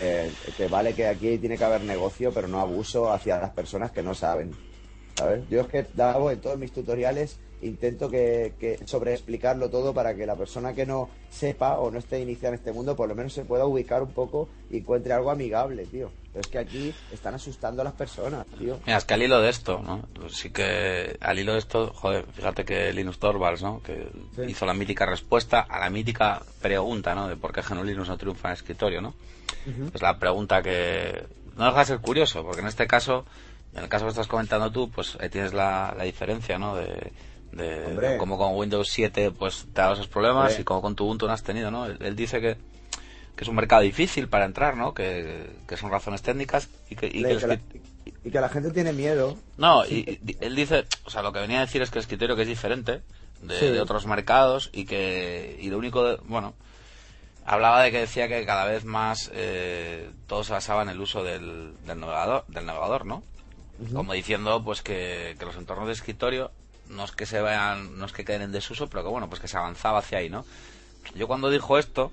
Eh, 0.01 0.31
que 0.57 0.67
vale 0.67 0.93
que 0.93 1.07
aquí 1.07 1.37
tiene 1.37 1.57
que 1.57 1.63
haber 1.63 1.81
negocio, 1.81 2.31
pero 2.33 2.47
no 2.47 2.59
abuso 2.59 3.11
hacia 3.11 3.39
las 3.39 3.51
personas 3.51 3.91
que 3.91 4.03
no 4.03 4.13
saben. 4.13 4.51
¿Sabes? 5.15 5.47
Yo 5.49 5.61
es 5.61 5.67
que 5.67 5.85
Davo, 5.93 6.29
en 6.31 6.39
todos 6.41 6.57
mis 6.57 6.71
tutoriales 6.71 7.39
intento 7.61 8.09
que, 8.09 8.53
que 8.59 8.79
sobre 8.85 9.13
explicarlo 9.13 9.69
todo 9.69 9.93
para 9.93 10.15
que 10.15 10.25
la 10.25 10.35
persona 10.35 10.73
que 10.73 10.85
no 10.85 11.09
sepa 11.29 11.77
o 11.79 11.91
no 11.91 11.99
esté 11.99 12.19
iniciada 12.19 12.49
en 12.55 12.59
este 12.59 12.71
mundo 12.71 12.95
por 12.95 13.07
lo 13.09 13.15
menos 13.15 13.33
se 13.33 13.45
pueda 13.45 13.65
ubicar 13.65 14.01
un 14.01 14.11
poco 14.11 14.49
y 14.69 14.77
encuentre 14.77 15.13
algo 15.13 15.31
amigable, 15.31 15.85
tío. 15.85 16.11
Pero 16.31 16.41
es 16.41 16.47
que 16.47 16.59
aquí 16.59 16.93
están 17.11 17.33
asustando 17.33 17.81
a 17.81 17.85
las 17.85 17.93
personas, 17.93 18.45
tío. 18.57 18.77
Mira, 18.85 18.97
es 18.99 19.05
que 19.05 19.13
al 19.15 19.23
hilo 19.23 19.41
de 19.41 19.49
esto, 19.49 19.81
¿no? 19.83 20.03
Pues 20.13 20.33
sí 20.37 20.51
que 20.51 21.17
al 21.21 21.39
hilo 21.39 21.53
de 21.53 21.59
esto, 21.59 21.91
joder, 21.93 22.25
fíjate 22.33 22.63
que 22.65 22.93
Linus 22.93 23.17
Torvalds, 23.19 23.63
¿no? 23.63 23.81
Que 23.81 24.07
Sí. 24.35 24.43
hizo 24.47 24.65
la 24.65 24.73
mítica 24.75 25.05
respuesta 25.05 25.59
a 25.61 25.79
la 25.79 25.89
mítica 25.89 26.43
pregunta, 26.61 27.15
¿no? 27.15 27.27
De 27.27 27.35
por 27.35 27.51
qué 27.51 27.61
GNU 27.61 27.83
Linux 27.83 28.07
no 28.09 28.17
triunfa 28.17 28.49
en 28.49 28.53
escritorio, 28.53 29.01
¿no? 29.01 29.13
Es 29.93 30.01
la 30.01 30.17
pregunta 30.19 30.61
que 30.61 31.23
no 31.57 31.65
deja 31.65 31.79
de 31.79 31.85
ser 31.85 31.99
curioso, 31.99 32.43
porque 32.43 32.61
en 32.61 32.67
este 32.67 32.87
caso, 32.87 33.25
en 33.75 33.83
el 33.83 33.89
caso 33.89 34.05
que 34.05 34.09
estás 34.11 34.27
comentando 34.27 34.71
tú, 34.71 34.89
pues 34.89 35.17
ahí 35.19 35.29
tienes 35.29 35.53
la, 35.53 35.93
la 35.97 36.03
diferencia, 36.03 36.57
¿no? 36.59 36.75
De, 36.75 37.11
de, 37.51 38.15
cómo 38.17 38.37
con 38.37 38.55
Windows 38.55 38.89
7 38.91 39.31
pues 39.31 39.65
te 39.73 39.81
dado 39.81 39.93
esos 39.93 40.07
problemas 40.07 40.47
Hombre. 40.51 40.61
y 40.61 40.63
como 40.63 40.81
con 40.81 40.95
tu 40.95 41.05
Ubuntu 41.05 41.27
no 41.27 41.33
has 41.33 41.43
tenido, 41.43 41.71
¿no? 41.71 41.85
Él, 41.87 41.97
él 42.01 42.15
dice 42.15 42.39
que, 42.41 42.55
que 43.35 43.43
es 43.43 43.47
un 43.47 43.55
mercado 43.55 43.81
difícil 43.81 44.27
para 44.27 44.45
entrar, 44.45 44.77
¿no? 44.77 44.93
Que, 44.93 45.49
que 45.67 45.77
son 45.77 45.89
razones 45.91 46.21
técnicas 46.21 46.69
y 46.89 46.95
que, 46.95 47.07
y 47.07 47.23
que 47.23 47.33
la, 47.35 47.55
escrit- 47.55 47.81
y 48.23 48.31
que 48.31 48.39
la 48.41 48.49
gente 48.49 48.71
tiene 48.71 48.93
miedo. 48.93 49.37
no, 49.57 49.85
y, 49.85 50.19
y 50.25 50.37
él 50.41 50.55
dice, 50.55 50.85
o 51.05 51.09
sea, 51.09 51.21
lo 51.21 51.31
que 51.33 51.39
venía 51.39 51.57
a 51.59 51.65
decir 51.65 51.81
es 51.81 51.89
que 51.89 51.97
el 51.99 52.03
escritorio 52.03 52.35
que 52.35 52.41
es 52.43 52.47
diferente 52.47 53.01
de, 53.41 53.59
Sí. 53.59 53.67
de 53.69 53.79
otros 53.81 54.05
mercados 54.05 54.69
y 54.73 54.85
que, 54.85 55.57
y 55.61 55.69
lo 55.69 55.77
único, 55.77 56.03
de- 56.03 56.17
bueno, 56.25 56.53
hablaba 57.45 57.81
de 57.83 57.91
que 57.91 57.99
decía 58.01 58.27
que 58.27 58.45
cada 58.45 58.65
vez 58.65 58.85
más 58.85 59.31
eh, 59.33 60.09
todo 60.27 60.43
se 60.43 60.51
basaba 60.53 60.83
en 60.83 60.89
el 60.89 60.99
uso 60.99 61.23
del, 61.23 61.73
del 61.85 61.99
navegador, 61.99 62.43
del 62.47 62.65
navegador, 62.65 63.05
¿no? 63.05 63.23
Como 63.93 64.11
diciendo, 64.11 64.61
pues 64.63 64.81
que, 64.81 65.37
que 65.39 65.45
los 65.45 65.55
entornos 65.55 65.87
de 65.87 65.93
escritorio 65.93 66.51
no 66.89 67.05
es 67.05 67.11
que 67.11 67.25
se 67.25 67.41
vean, 67.41 67.97
no 67.97 68.05
es 68.05 68.11
que 68.13 68.25
queden 68.25 68.41
en 68.43 68.51
desuso, 68.51 68.87
pero 68.87 69.03
que 69.03 69.09
bueno, 69.09 69.29
pues 69.29 69.39
que 69.41 69.47
se 69.47 69.57
avanzaba 69.57 69.99
hacia 69.99 70.17
ahí, 70.19 70.29
¿no? 70.29 70.45
Yo 71.15 71.27
cuando 71.27 71.49
dijo 71.49 71.77
esto 71.77 72.11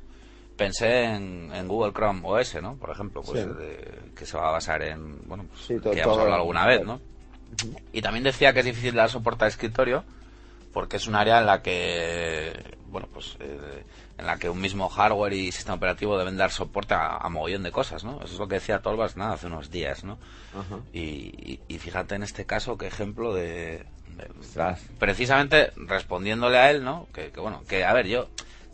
pensé 0.57 1.05
en, 1.05 1.51
en 1.55 1.69
Google 1.69 1.93
Chrome 1.93 2.21
OS, 2.25 2.63
¿no? 2.63 2.77
Por 2.77 2.91
ejemplo, 2.91 3.23
pues 3.23 3.41
Sí. 3.43 3.47
de- 3.47 4.13
que 4.17 4.25
se 4.27 4.37
va 4.37 4.49
a 4.49 4.53
basar 4.53 4.83
en, 4.83 5.27
bueno, 5.29 5.45
pues 5.51 5.67
Sí, 5.67 5.75
que 5.91 5.97
ya 5.97 6.05
hemos 6.05 6.19
hablado 6.19 6.41
alguna 6.41 6.67
vez, 6.67 6.85
¿no? 6.85 7.01
Y 7.93 8.01
también 8.03 8.25
decía 8.25 8.53
que 8.53 8.61
es 8.61 8.65
difícil 8.67 8.95
dar 8.95 9.11
soporte 9.11 9.45
al 9.45 9.51
escritorio 9.51 10.05
porque 10.73 10.97
es 10.99 11.07
un 11.07 11.15
área 11.15 11.39
en 11.41 11.47
la 11.47 11.63
que, 11.63 12.77
bueno, 12.89 13.09
pues 13.13 13.37
eh, 13.41 13.85
en 14.19 14.27
la 14.27 14.37
que 14.39 14.49
un 14.51 14.61
mismo 14.61 14.89
hardware 14.89 15.33
y 15.33 15.53
sistema 15.53 15.77
operativo 15.77 16.19
deben 16.19 16.37
dar 16.37 16.51
soporte 16.51 16.95
a, 16.95 17.17
a 17.17 17.29
mogollón 17.31 17.63
de 17.63 17.73
cosas, 17.73 18.05
¿no? 18.05 18.17
Eso 18.23 18.35
es 18.35 18.39
lo 18.39 18.49
que 18.49 18.57
decía 18.57 18.81
Tolbas, 18.81 19.17
nada, 19.17 19.35
hace 19.35 19.47
unos 19.47 19.71
días, 19.71 20.05
¿no? 20.05 20.19
Y, 20.93 21.01
y- 21.01 21.61
y 21.69 21.79
fíjate 21.79 22.15
en 22.15 22.23
este 22.23 22.45
caso 22.47 22.77
qué 22.79 22.87
ejemplo 22.89 23.33
de- 23.35 23.87
Ostras. 24.41 24.83
precisamente 24.99 25.73
respondiéndole 25.77 26.59
a 26.59 26.71
él, 26.71 26.85
¿no? 26.85 27.07
Que, 27.13 27.31
que, 27.31 27.41
bueno, 27.41 27.63
que 27.69 27.85
a 27.85 27.93
ver, 27.93 28.07
yo, 28.07 28.29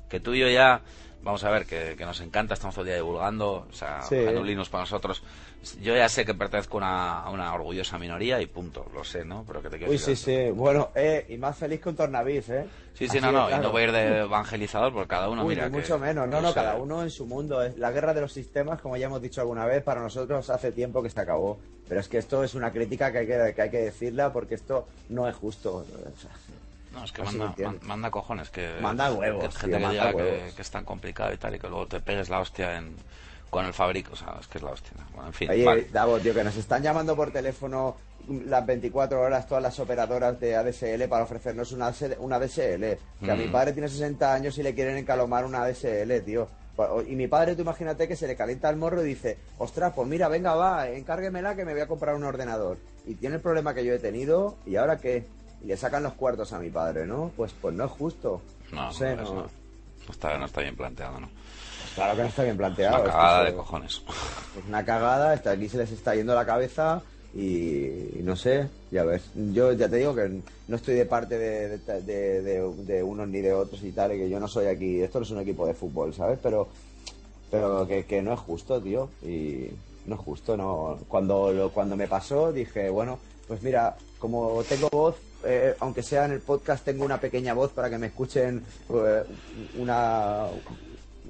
que 0.09 0.21
tú 0.21 0.35
y 0.35 0.41
yo 0.41 0.49
ya 0.49 0.81
vamos 1.23 1.43
a 1.45 1.51
ver, 1.51 1.67
que, 1.67 1.95
que 1.97 2.05
nos 2.05 2.21
encanta, 2.21 2.55
estamos 2.55 2.75
todo 2.75 2.83
el 2.85 2.89
día 2.89 2.97
divulgando, 2.97 3.67
o 3.71 3.73
sea, 3.73 4.03
Sí. 4.03 4.17
Linux 4.17 4.69
para 4.69 4.83
nosotros. 4.83 5.23
Yo 5.81 5.95
ya 5.95 6.09
sé 6.09 6.25
que 6.25 6.35
pertenezco 6.35 6.79
a 6.79 6.81
una, 6.81 7.21
a 7.21 7.31
una 7.31 7.55
orgullosa 7.55 7.97
minoría 7.99 8.41
y 8.41 8.47
punto, 8.47 8.85
lo 8.93 9.05
sé, 9.05 9.25
¿no? 9.25 9.45
Pero 9.47 9.63
que 9.63 9.71
te 9.71 9.79
quiero 9.79 9.93
Uy, 9.93 9.99
sí, 9.99 10.17
sí. 10.17 10.51
Bueno, 10.51 10.91
eh, 10.95 11.25
y 11.29 11.37
más 11.39 11.57
feliz 11.57 11.81
con 11.81 11.95
Tornavis, 11.95 12.49
¿eh? 12.49 12.67
Sí, 12.95 13.09
sí, 13.09 13.19
Así 13.19 13.21
no, 13.21 13.33
no, 13.33 13.51
y 13.51 13.59
no 13.61 13.71
voy 13.71 13.83
a 13.83 13.85
ir 13.85 13.93
de 13.93 14.19
evangelizador 14.23 14.93
porque 14.93 15.09
cada 15.09 15.29
uno, 15.29 15.43
Uy, 15.45 15.55
mira. 15.55 15.67
ni 15.67 15.71
que- 15.73 15.79
mucho 15.81 15.99
menos. 16.01 16.29
No, 16.29 16.39
que 16.39 16.43
no, 16.43 16.55
cada 16.55 16.77
uno 16.77 17.03
en 17.03 17.11
su 17.11 17.27
mundo. 17.27 17.61
La 17.77 17.93
guerra 17.93 18.13
de 18.13 18.21
los 18.23 18.33
sistemas, 18.33 18.81
como 18.81 18.97
ya 18.97 19.07
hemos 19.07 19.23
dicho 19.23 19.41
alguna 19.41 19.65
vez, 19.65 19.83
para 19.85 20.01
nosotros 20.01 20.51
hace 20.51 20.73
tiempo 20.73 21.01
que 21.03 21.11
se 21.11 21.21
acabó. 21.21 21.59
Pero 21.89 22.01
es 22.01 22.09
que 22.09 22.19
esto 22.19 22.43
es 22.43 22.55
una 22.55 22.73
crítica 22.73 23.13
que 23.13 23.19
hay 23.19 23.27
que, 23.27 23.53
que, 23.55 23.63
hay 23.63 23.71
que 23.71 23.79
decirla 23.79 24.33
porque 24.33 24.57
esto 24.57 24.89
no 25.11 25.29
es 25.29 25.37
justo. 25.37 25.77
O 25.77 25.85
sea, 26.21 26.31
No, 26.93 27.05
es 27.05 27.13
que 27.13 27.23
manda, 27.23 27.55
man- 27.59 27.81
manda 27.83 28.11
cojones. 28.11 28.51
Que, 28.51 28.79
Manda 28.81 29.13
huevos, 29.13 29.43
que 29.43 29.49
tío, 29.49 29.59
gente 29.61 29.77
que 29.79 29.83
manda 29.83 30.11
diga 30.13 30.25
que, 30.25 30.53
que 30.57 30.63
es 30.63 30.71
tan 30.71 30.85
complicado 30.85 31.33
y 31.33 31.37
tal 31.37 31.55
y 31.55 31.59
que 31.61 31.69
luego 31.69 31.87
te 31.87 32.01
pegues 32.01 32.29
la 32.31 32.41
hostia 32.41 32.77
en, 32.79 32.97
con 33.53 33.67
el 33.67 33.75
fabrico. 33.75 34.15
O 34.15 34.17
sea, 34.17 34.35
es 34.41 34.47
que 34.49 34.57
es 34.57 34.65
la 34.65 34.71
hostia. 34.71 34.93
Bueno, 35.13 35.27
en 35.29 35.35
fin, 35.35 35.51
Oye, 35.51 35.65
vale. 35.65 35.87
Davo, 35.93 36.19
tío, 36.19 36.33
que 36.33 36.43
nos 36.43 36.57
están 36.57 36.83
llamando 36.83 37.15
por 37.15 37.31
teléfono 37.31 37.97
las 38.47 38.65
24 38.65 39.21
horas 39.21 39.47
todas 39.47 39.63
las 39.63 39.79
operadoras 39.79 40.41
de 40.41 40.57
ADSL 40.57 41.07
para 41.07 41.25
ofrecernos 41.25 41.71
una, 41.73 41.93
una 42.19 42.37
ADSL. 42.37 42.97
Que 43.23 43.31
a 43.31 43.35
mi 43.37 43.49
Mm. 43.49 43.53
padre 43.53 43.73
tiene 43.75 43.89
60 43.89 44.33
años 44.33 44.57
y 44.57 44.63
le 44.63 44.75
quieren 44.75 44.97
encalomar 44.97 45.45
una 45.45 45.63
ADSL, 45.65 46.23
tío. 46.25 46.49
Y 47.07 47.15
mi 47.15 47.29
padre, 47.29 47.55
tú 47.55 47.61
imagínate 47.61 48.09
que 48.09 48.17
se 48.17 48.27
le 48.27 48.35
calienta 48.35 48.71
el 48.71 48.77
morro 48.77 49.03
y 49.05 49.09
dice, 49.09 49.37
ostras, 49.59 49.93
pues 49.95 50.09
mira, 50.09 50.29
venga, 50.29 50.55
va, 50.55 50.89
encárguemela 50.89 51.55
que 51.55 51.67
me 51.67 51.73
voy 51.75 51.83
a 51.83 51.87
comprar 51.87 52.15
un 52.15 52.25
ordenador. 52.25 52.79
Y 53.07 53.17
tiene 53.17 53.37
el 53.37 53.43
problema 53.43 53.75
que 53.75 53.85
yo 53.85 53.93
he 53.93 53.99
tenido, 53.99 54.57
¿y 54.65 54.77
ahora 54.77 54.97
qué? 54.97 55.27
Y 55.61 55.67
le 55.67 55.77
sacan 55.77 56.03
los 56.03 56.15
cuartos 56.15 56.55
a 56.55 56.59
mi 56.59 56.71
padre, 56.71 57.07
¿no? 57.07 57.31
Pues 57.37 57.53
pues 57.61 57.75
no 57.75 57.85
es 57.85 57.91
justo. 57.91 58.41
No, 58.73 58.85
no, 58.87 58.93
sé, 58.95 59.15
no. 59.15 59.35
No 59.35 59.49
está, 60.11 60.39
no 60.39 60.47
está 60.47 60.63
bien 60.63 60.75
planteado, 60.75 61.21
¿no? 61.21 61.29
Claro 61.95 62.17
que 62.17 62.23
no 62.23 62.29
está 62.29 62.43
bien 62.45 62.57
planteado. 62.57 62.97
una 62.97 63.05
es 63.05 63.11
que 63.15 63.17
cagada 63.21 63.45
de 63.45 63.55
cojones. 63.55 64.03
es 64.59 64.69
una 64.69 64.85
cagada, 64.85 65.33
hasta 65.33 65.51
aquí 65.51 65.69
se 65.69 65.79
les 65.79 65.91
está 65.93 66.15
yendo 66.15 66.35
la 66.35 66.47
cabeza 66.47 67.03
y, 67.35 68.21
no 68.23 68.37
sé, 68.37 68.69
ya 68.91 69.05
ves. 69.05 69.23
Yo 69.35 69.73
ya 69.73 69.89
te 69.89 69.97
digo 69.97 70.15
que 70.15 70.41
no 70.69 70.77
estoy 70.77 70.95
de 70.95 71.07
parte 71.07 71.39
de, 71.39 71.79
de, 71.79 72.03
de- 72.03 72.43
de- 72.43 72.75
de 72.85 73.03
unos 73.03 73.29
ni 73.29 73.41
de 73.41 73.53
otros 73.55 73.83
y 73.83 73.93
tal, 73.93 74.13
y 74.15 74.19
que 74.19 74.29
yo 74.31 74.39
no 74.41 74.49
soy 74.49 74.67
aquí, 74.67 75.01
esto 75.03 75.19
no 75.19 75.25
es 75.25 75.31
un 75.31 75.41
equipo 75.41 75.67
de 75.67 75.75
fútbol, 75.75 76.15
¿sabes? 76.15 76.39
Pero 76.43 76.69
pero 77.51 77.87
que, 77.87 78.05
que 78.07 78.23
no 78.23 78.33
es 78.33 78.41
justo, 78.41 78.81
tío, 78.81 79.11
y 79.23 79.69
no 80.07 80.15
es 80.15 80.21
justo, 80.23 80.57
no. 80.57 80.99
Cuando, 81.09 81.53
lo- 81.53 81.71
cuando 81.71 81.97
me 81.97 82.09
pasó 82.09 82.51
dije, 82.53 82.89
bueno, 82.89 83.19
pues 83.47 83.63
mira, 83.63 83.95
como 84.19 84.63
tengo 84.67 84.89
voz, 84.91 85.17
eh, 85.45 85.75
aunque 85.81 86.03
sea 86.03 86.25
en 86.25 86.33
el 86.33 86.41
podcast, 86.41 86.83
tengo 86.85 87.05
una 87.05 87.21
pequeña 87.21 87.53
voz 87.53 87.71
para 87.73 87.91
que 87.91 87.99
me 87.99 88.07
escuchen 88.07 88.65
eh, 88.89 89.23
una... 89.79 90.47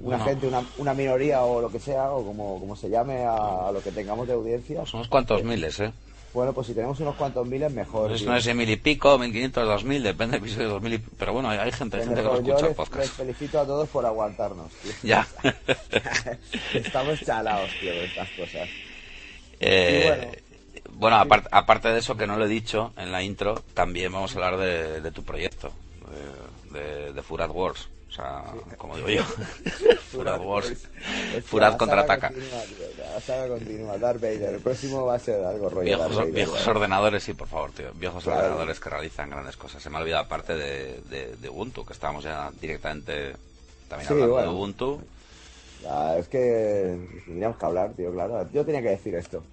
Una 0.01 0.17
Bueno. 0.17 0.25
gente, 0.25 0.47
una, 0.47 0.63
una 0.77 0.93
minoría 0.93 1.43
o 1.43 1.61
lo 1.61 1.69
que 1.69 1.79
sea, 1.79 2.11
o 2.11 2.25
como, 2.25 2.59
como 2.59 2.75
se 2.75 2.89
llame 2.89 3.23
a, 3.25 3.67
a 3.67 3.71
lo 3.71 3.81
que 3.81 3.91
tengamos 3.91 4.27
de 4.27 4.33
audiencia. 4.33 4.79
Pues 4.79 4.93
unos 4.93 5.07
cuantos 5.07 5.43
miles, 5.43 5.79
¿eh? 5.79 5.91
Bueno, 6.33 6.51
pues 6.51 6.65
si 6.65 6.73
tenemos 6.73 6.99
unos 6.99 7.15
cuantos 7.15 7.45
miles, 7.45 7.71
mejor. 7.71 8.09
Pues 8.09 8.23
no 8.23 8.35
es 8.35 8.55
mil 8.55 8.67
y 8.67 8.75
pico, 8.77 9.19
mil 9.19 9.31
quinientos, 9.31 9.67
dos 9.67 9.83
mil, 9.83 10.01
depende 10.01 10.37
del 10.37 10.43
episodio, 10.43 10.69
dos 10.69 10.81
mil 10.81 10.93
y... 10.95 10.97
Pero 10.97 11.31
bueno, 11.33 11.47
hay, 11.51 11.59
hay 11.59 11.71
gente, 11.71 11.97
hay 11.97 12.05
gente 12.05 12.21
que 12.21 12.27
lo 12.27 12.33
escucha 12.33 12.51
el 12.53 12.57
les, 12.57 12.67
les 12.69 12.75
podcast. 12.75 13.13
felicito 13.13 13.59
a 13.59 13.65
todos 13.67 13.87
por 13.89 14.03
aguantarnos. 14.03 14.71
tío. 14.81 14.91
Ya. 15.03 15.27
Estamos 16.73 17.19
chalados, 17.21 17.69
tío, 17.79 17.91
de 17.91 18.05
estas 18.05 18.29
cosas. 18.31 18.67
Eh, 19.59 20.01
Y 20.03 20.07
bueno. 20.07 20.31
bueno, 20.93 21.15
apart- 21.17 21.47
aparte 21.51 21.89
de 21.89 21.99
eso 21.99 22.17
que 22.17 22.25
no 22.27 22.35
lo 22.37 22.45
he 22.45 22.49
dicho 22.49 22.93
en 22.97 23.11
la 23.11 23.21
intro, 23.21 23.61
también 23.75 24.11
vamos 24.11 24.31
a 24.31 24.35
hablar 24.35 24.57
de, 24.57 25.01
de 25.01 25.11
tu 25.11 25.23
proyecto, 25.23 25.71
de, 26.71 26.79
de, 26.79 27.13
de 27.13 27.21
Furat 27.21 27.51
Wars. 27.53 27.89
O 28.13 28.15
sea, 28.15 28.43
como 28.77 28.95
digo 28.95 29.09
yo, 29.09 29.23
Furat 30.11 30.39
Wars. 30.39 30.87
La 31.53 31.75
contraataca. 31.75 32.31
La 32.31 33.19
saga 33.19 33.47
continúa. 33.47 33.97
Darth 33.97 34.21
Vader. 34.21 34.53
El 34.53 34.61
próximo 34.61 35.03
va 35.07 35.15
a 35.15 35.19
ser 35.19 35.43
algo 35.43 35.67
rollo. 35.69 35.81
Viejos, 35.85 36.05
Darth 36.05 36.17
Vader, 36.19 36.33
viejos 36.33 36.61
tío. 36.61 36.71
ordenadores, 36.71 37.23
sí, 37.23 37.33
por 37.33 37.47
favor, 37.47 37.71
tío. 37.71 37.91
Viejos 37.95 38.23
Claro. 38.23 38.39
ordenadores 38.41 38.79
que 38.79 38.89
realizan 38.89 39.31
grandes 39.31 39.57
cosas. 39.57 39.81
Se 39.81 39.89
me 39.89 39.97
ha 39.97 40.01
olvidado 40.01 40.25
aparte 40.25 40.53
de, 40.55 41.01
de, 41.09 41.35
de 41.37 41.49
Ubuntu, 41.49 41.83
que 41.85 41.93
estábamos 41.93 42.23
ya 42.23 42.51
directamente 42.61 43.35
también 43.89 44.07
Sí, 44.07 44.13
hablando 44.13 44.33
bueno. 44.33 44.49
de 44.51 44.55
Ubuntu. 44.55 45.01
Es 46.19 46.27
que 46.27 46.95
tendríamos 47.25 47.57
que 47.57 47.65
hablar, 47.65 47.93
tío, 47.93 48.13
claro. 48.13 48.47
Yo 48.53 48.63
tenía 48.63 48.81
que 48.83 48.89
decir 48.89 49.15
esto. 49.15 49.43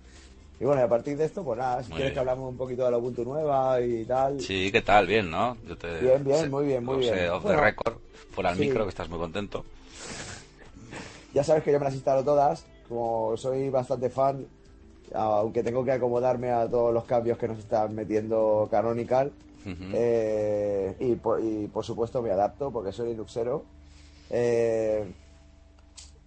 Y 0.60 0.64
bueno, 0.66 0.82
y 0.82 0.84
a 0.84 0.88
partir 0.88 1.16
de 1.16 1.24
esto, 1.24 1.42
pues 1.42 1.58
nada, 1.58 1.82
si 1.82 1.88
Muy 1.88 1.96
quieres 1.96 2.10
bien. 2.10 2.14
que 2.14 2.20
hablamos 2.20 2.50
un 2.50 2.56
poquito 2.58 2.84
de 2.84 2.90
la 2.90 2.98
Ubuntu 2.98 3.24
nueva 3.24 3.80
y 3.80 4.04
tal. 4.04 4.38
Sí, 4.40 4.70
¿qué 4.70 4.82
tal? 4.82 5.06
Bien, 5.06 5.30
¿no? 5.30 5.56
Yo 5.66 5.76
te- 5.78 6.00
Bien, 6.00 6.22
bien, 6.22 6.36
sé- 6.42 6.48
muy 6.50 6.66
bien, 6.66 6.84
muy 6.84 6.98
bien. 6.98 7.30
off 7.30 7.44
the 7.46 7.56
record, 7.56 7.94
fuera 8.30 8.50
al 8.50 8.56
sí. 8.56 8.62
micro, 8.66 8.84
que 8.84 8.90
estás 8.90 9.08
muy 9.08 9.18
contento. 9.18 9.64
Ya 11.32 11.42
sabes 11.44 11.62
que 11.62 11.72
yo 11.72 11.78
me 11.78 11.84
las 11.86 11.94
instalo 11.94 12.24
todas, 12.24 12.66
como 12.88 13.36
soy 13.38 13.70
bastante 13.70 14.10
fan, 14.10 14.46
aunque 15.14 15.62
tengo 15.62 15.82
que 15.84 15.92
acomodarme 15.92 16.50
a 16.50 16.68
todos 16.68 16.92
los 16.92 17.04
cambios 17.04 17.38
que 17.38 17.48
nos 17.48 17.58
están 17.58 17.94
metiendo 17.94 18.68
Canonical. 18.70 19.32
Eh, 19.92 20.94
y, 21.00 21.14
por, 21.16 21.40
y 21.42 21.68
por 21.68 21.84
supuesto 21.84 22.20
me 22.22 22.30
adapto 22.32 22.70
porque 22.70 22.92
soy 22.92 23.08
Linuxero. 23.10 23.64
Eh, 24.28 25.10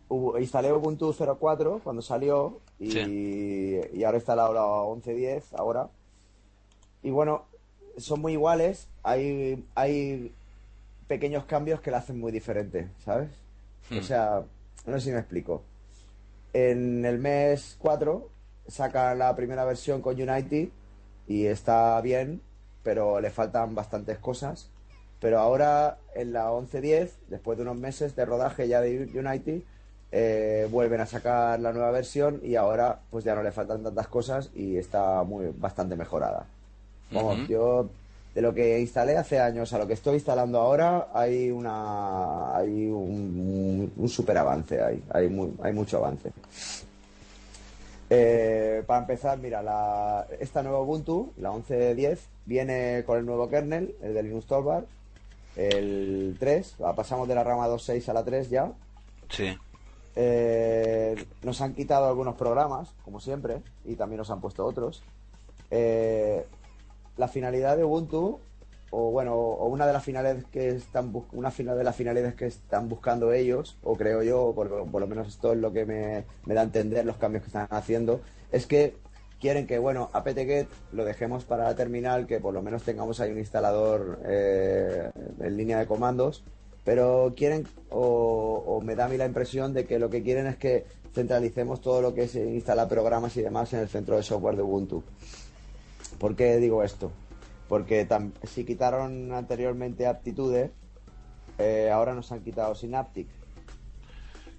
hubo- 0.09 0.37
instalé 0.39 0.71
Ubuntu 0.71 1.13
04 1.13 1.81
cuando 1.83 2.01
salió 2.01 2.59
y, 2.79 2.91
Sí. 2.91 3.81
y 3.93 4.03
ahora 4.03 4.17
he 4.17 4.19
instalado 4.21 4.53
la 4.53 4.63
11.10 4.65 5.43
ahora. 5.57 5.89
Y 7.01 7.09
bueno, 7.11 7.45
son 7.97 8.21
muy 8.21 8.33
iguales. 8.33 8.87
Hay, 9.03 9.65
hay 9.75 10.33
pequeños 11.07 11.45
cambios 11.45 11.81
que 11.81 11.91
la 11.91 11.97
hacen 11.97 12.19
muy 12.19 12.31
diferente, 12.31 12.89
¿sabes? 13.03 13.29
O 13.91 13.95
Hmm. 13.95 14.01
sea, 14.01 14.43
no 14.85 14.99
sé 14.99 15.05
si 15.07 15.11
me 15.11 15.19
explico. 15.19 15.63
En 16.53 17.03
el 17.05 17.19
mes 17.19 17.75
4 17.79 18.29
sacan 18.67 19.19
la 19.19 19.35
primera 19.35 19.65
versión 19.65 20.01
con 20.01 20.19
Unity 20.21 20.71
y 21.27 21.45
está 21.45 21.99
bien, 22.01 22.41
pero 22.83 23.19
le 23.19 23.29
faltan 23.31 23.75
bastantes 23.75 24.17
cosas. 24.19 24.69
Pero 25.19 25.39
ahora 25.39 25.99
en 26.15 26.33
la 26.33 26.51
11.10, 26.51 27.17
después 27.29 27.57
de 27.57 27.63
unos 27.63 27.77
meses 27.77 28.15
de 28.15 28.25
rodaje 28.25 28.67
ya 28.67 28.81
de 28.81 29.09
Unity, 29.17 29.65
eh, 30.15 30.67
vuelven 30.69 31.02
a 31.02 31.08
sacar 31.08 31.60
la 31.60 31.73
nueva 31.73 31.89
versión 31.89 32.39
y 32.43 32.56
ahora 32.56 32.99
pues 33.10 33.26
ya 33.26 33.34
no 33.34 33.41
le 33.41 33.52
faltan 33.52 33.82
tantas 33.82 34.08
cosas 34.08 34.52
y 34.54 34.78
está 34.78 35.23
muy 35.23 35.52
bastante 35.58 35.95
mejorada. 35.95 36.45
Vamos, 37.12 37.47
yo 37.47 37.89
de 38.36 38.41
lo 38.43 38.54
que 38.54 38.80
instalé 38.80 39.17
hace 39.17 39.39
años 39.39 39.73
a 39.73 39.80
lo 39.80 39.88
que 39.88 39.93
estoy 39.93 40.15
instalando 40.15 40.60
ahora 40.60 41.08
hay 41.13 41.49
una 41.52 42.56
hay 42.56 42.88
un, 42.88 43.91
un 43.95 44.10
super 44.10 44.38
avance 44.38 44.82
hay, 44.84 45.04
hay, 45.12 45.30
muy- 45.30 45.54
hay 45.63 45.73
mucho 45.73 45.97
avance. 45.97 46.32
Eh, 48.10 48.84
para 48.86 48.99
empezar, 49.02 49.38
mira, 49.39 49.63
la, 49.63 50.28
esta 50.39 50.62
nueva 50.62 50.82
Ubuntu, 50.82 51.32
la 51.38 51.52
11.10, 51.52 52.17
viene 52.45 53.04
con 53.06 53.17
el 53.17 53.26
nuevo 53.26 53.49
kernel, 53.49 53.95
el 54.04 54.13
de 54.13 54.23
Linux 54.23 54.45
Torvald, 54.45 54.86
el 55.56 56.36
3, 56.39 56.76
la 56.80 56.93
pasamos 56.93 57.28
de 57.28 57.36
la 57.36 57.43
rama 57.43 57.67
2.6 57.67 58.08
a 58.10 58.13
la 58.13 58.23
3 58.23 58.49
ya. 58.49 58.71
Sí. 59.30 59.58
Eh, 60.15 61.26
nos 61.41 61.62
han 61.62 61.73
quitado 61.73 62.08
algunos 62.08 62.36
programas, 62.36 62.93
como 63.04 63.19
siempre, 63.19 63.62
y 63.86 63.95
también 63.95 64.17
nos 64.17 64.30
han 64.30 64.41
puesto 64.41 64.65
otros. 64.65 65.04
Eh, 65.71 66.45
la 67.17 67.28
finalidad 67.28 67.78
de 67.78 67.84
Ubuntu, 67.84 68.39
o 68.91 69.12
bueno, 69.12 69.36
o 69.36 69.67
una 69.67 69.88
de 69.88 69.93
las 69.93 70.04
finalidades 70.04 70.45
que 70.45 70.69
están 70.69 71.12
una 71.32 71.49
final 71.49 71.78
de 71.78 71.84
las 71.84 71.95
finalidades 71.95 72.36
que 72.36 72.45
están 72.45 72.89
buscando 72.89 73.34
ellos, 73.34 73.78
o 73.84 73.95
creo 73.95 74.21
yo, 74.21 74.54
por, 74.54 74.89
por 74.89 75.02
lo 75.02 75.08
menos 75.08 75.28
esto 75.28 75.54
es 75.54 75.60
lo 75.60 75.73
que 75.73 75.86
me, 75.86 76.26
me 76.45 76.54
da 76.54 76.62
a 76.62 76.65
entender 76.65 77.06
los 77.06 77.17
cambios 77.17 77.43
que 77.43 77.47
están 77.47 77.67
haciendo, 77.71 78.21
es 78.52 78.67
que 78.67 78.95
quieren 79.39 79.67
que, 79.67 79.78
bueno, 79.78 80.10
apt-get 80.13 80.67
lo 80.91 81.04
dejemos 81.06 81.43
para 81.43 81.65
la 81.65 81.76
terminal, 81.76 82.28
que 82.28 82.39
por 82.39 82.54
lo 82.54 82.62
menos 82.62 82.84
tengamos 82.84 83.19
ahí 83.19 83.32
un 83.32 83.39
instalador 83.39 84.19
eh, 84.26 85.12
en 85.39 85.58
línea 85.58 85.80
de 85.80 85.86
comandos, 85.86 86.43
pero 86.83 87.33
quieren, 87.35 87.67
o, 87.89 88.63
o 88.65 88.81
me 88.81 88.95
da 88.95 89.05
a 89.05 89.09
mí 89.09 89.17
la 89.17 89.25
impresión 89.25 89.73
de 89.73 89.85
que 89.85 89.99
lo 89.99 90.09
que 90.09 90.23
quieren 90.23 90.47
es 90.47 90.57
que 90.57 90.85
centralicemos 91.13 91.81
todo 91.81 92.01
lo 92.01 92.13
que 92.13 92.23
es 92.23 92.35
instalar 92.35 92.87
programas 92.87 93.37
y 93.37 93.41
demás 93.41 93.71
en 93.73 93.79
el 93.79 93.89
centro 93.89 94.15
de 94.17 94.23
software 94.23 94.55
de 94.55 94.63
Ubuntu. 94.63 95.03
¿Por 96.17 96.35
qué 96.35 96.57
digo 96.57 96.83
esto? 96.83 97.11
Porque 97.69 98.07
si 98.43 98.65
quitaron 98.65 99.31
anteriormente 99.31 100.05
aptitudes, 100.07 100.71
eh, 101.57 101.89
ahora 101.91 102.13
nos 102.13 102.31
han 102.31 102.41
quitado 102.41 102.75
Synaptic. 102.75 103.27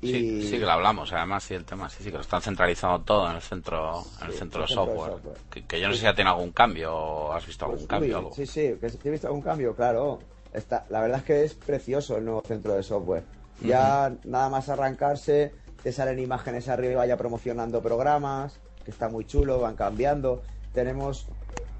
Sí, 0.00 0.42
sí 0.42 0.58
que 0.58 0.64
lo 0.66 0.70
hablamos, 0.72 1.10
además, 1.14 1.44
sí, 1.44 1.54
el 1.54 1.64
tema, 1.64 1.88
sí, 1.88 1.98
sí, 2.04 2.10
que 2.10 2.16
lo 2.16 2.20
están 2.20 2.42
centralizando 2.42 3.00
todo 3.00 3.30
en 3.30 3.36
el 3.36 3.40
centro, 3.42 4.04
en 4.20 4.26
el 4.26 4.32
centro 4.34 4.62
de 4.62 4.68
software. 4.68 5.14
Que, 5.50 5.64
que 5.64 5.80
yo 5.80 5.86
no 5.88 5.94
sé 5.94 6.00
si 6.00 6.04
ya 6.04 6.14
tiene 6.14 6.28
algún 6.28 6.52
cambio 6.52 6.94
o 6.94 7.32
has 7.32 7.46
visto 7.46 7.64
algún 7.64 7.78
Pues, 7.78 7.88
cambio 7.88 8.08
uy, 8.10 8.14
algo. 8.24 8.34
Sí, 8.34 8.46
sí, 8.46 8.74
que 8.78 8.90
sí 8.90 8.98
he 9.02 9.10
visto 9.10 9.28
algún 9.28 9.40
cambio, 9.42 9.74
claro. 9.74 10.18
Está, 10.54 10.86
la 10.88 11.00
verdad 11.00 11.18
es 11.18 11.24
que 11.24 11.44
es 11.44 11.54
precioso 11.54 12.16
el 12.16 12.24
nuevo 12.24 12.42
centro 12.46 12.74
de 12.74 12.82
software. 12.82 13.24
Ya 13.62 14.14
nada 14.24 14.48
más 14.48 14.68
arrancarse, 14.68 15.52
te 15.82 15.92
salen 15.92 16.18
imágenes 16.18 16.68
arriba 16.68 17.04
ya 17.06 17.16
promocionando 17.16 17.82
programas, 17.82 18.58
que 18.84 18.90
está 18.90 19.08
muy 19.08 19.26
chulo, 19.26 19.60
van 19.60 19.74
cambiando. 19.76 20.42
Tenemos 20.72 21.26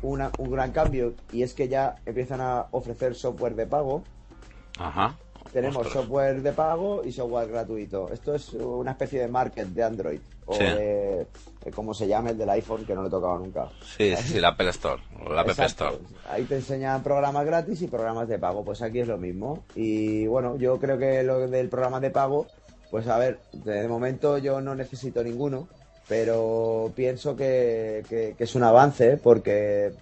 una- 0.03 0.31
un 0.39 0.51
gran 0.51 0.73
cambio 0.73 1.15
y 1.33 1.43
es 1.43 1.55
que 1.55 1.69
ya 1.69 1.97
empiezan 2.05 2.41
a 2.41 2.67
ofrecer 2.73 3.15
software 3.15 3.55
de 3.55 3.67
pago. 3.67 4.03
Ajá. 4.79 5.17
tenemos 5.53 5.77
Ostras. 5.87 6.03
software 6.03 6.43
de 6.43 6.53
pago 6.53 7.03
y 7.05 7.13
software 7.13 7.47
gratuito. 7.49 8.11
Esto 8.13 8.35
es 8.35 8.55
una 8.55 8.91
especie 8.93 9.21
de 9.21 9.29
market 9.29 9.69
de 9.69 9.85
Android. 9.85 10.21
O 10.47 10.55
Sí. 10.55 10.65
de, 10.65 11.29
de 11.65 11.71
como 11.73 11.95
se 11.95 12.07
llame 12.07 12.31
el 12.33 12.39
del 12.39 12.51
iPhone, 12.51 12.85
que 12.85 12.95
no 12.95 13.03
le 13.03 13.09
he 13.09 13.11
tocado 13.11 13.39
nunca. 13.39 13.69
Sí, 13.97 14.15
sí, 14.17 14.39
la 14.41 14.49
Apple 14.49 14.69
Store, 14.71 15.03
la 15.31 15.41
App. 15.41 15.49
Store. 15.59 15.99
Ahí 16.31 16.45
te 16.45 16.57
enseñan 16.57 17.03
programas 17.03 17.47
gratis 17.47 17.81
y 17.83 17.87
programas 17.89 18.29
de 18.29 18.39
pago. 18.39 18.65
Pues 18.65 18.83
aquí 18.83 19.01
es 19.01 19.09
lo 19.09 19.17
mismo. 19.19 19.65
Y 19.75 20.27
bueno, 20.27 20.57
yo 20.59 20.79
creo 20.79 20.99
que 20.99 21.23
lo 21.23 21.49
del 21.49 21.69
programa 21.71 22.01
de 22.01 22.11
pago, 22.11 22.47
pues 22.91 23.07
a 23.09 23.17
ver, 23.19 23.41
de 23.53 23.89
momento 23.89 24.37
yo 24.39 24.61
no 24.61 24.75
necesito 24.75 25.25
ninguno, 25.25 25.67
pero 26.09 26.93
pienso 26.95 27.35
que, 27.35 28.05
que- 28.09 28.35
que 28.37 28.45
es 28.45 28.55
un 28.55 28.63
avance 28.63 29.17
porque, 29.17 29.93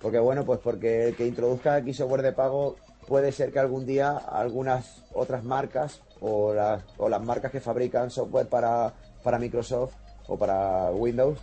porque 0.00 0.18
bueno, 0.18 0.44
pues 0.44 0.58
porque 0.58 1.08
el 1.08 1.16
que 1.16 1.26
introduzca 1.26 1.74
aquí 1.76 1.94
software 1.94 2.22
de 2.22 2.32
pago 2.32 2.76
puede 3.06 3.32
ser 3.32 3.52
que 3.52 3.58
algún 3.60 3.86
día 3.86 4.16
algunas 4.16 5.02
otras 5.12 5.44
marcas 5.44 6.00
o 6.20 6.52
las, 6.54 6.82
o 6.98 7.08
las 7.08 7.22
marcas 7.22 7.52
que 7.52 7.60
fabrican 7.60 8.10
software 8.10 8.48
para, 8.48 8.92
para 9.22 9.38
Microsoft 9.38 9.94
o 10.26 10.36
para 10.38 10.90
Windows 10.90 11.38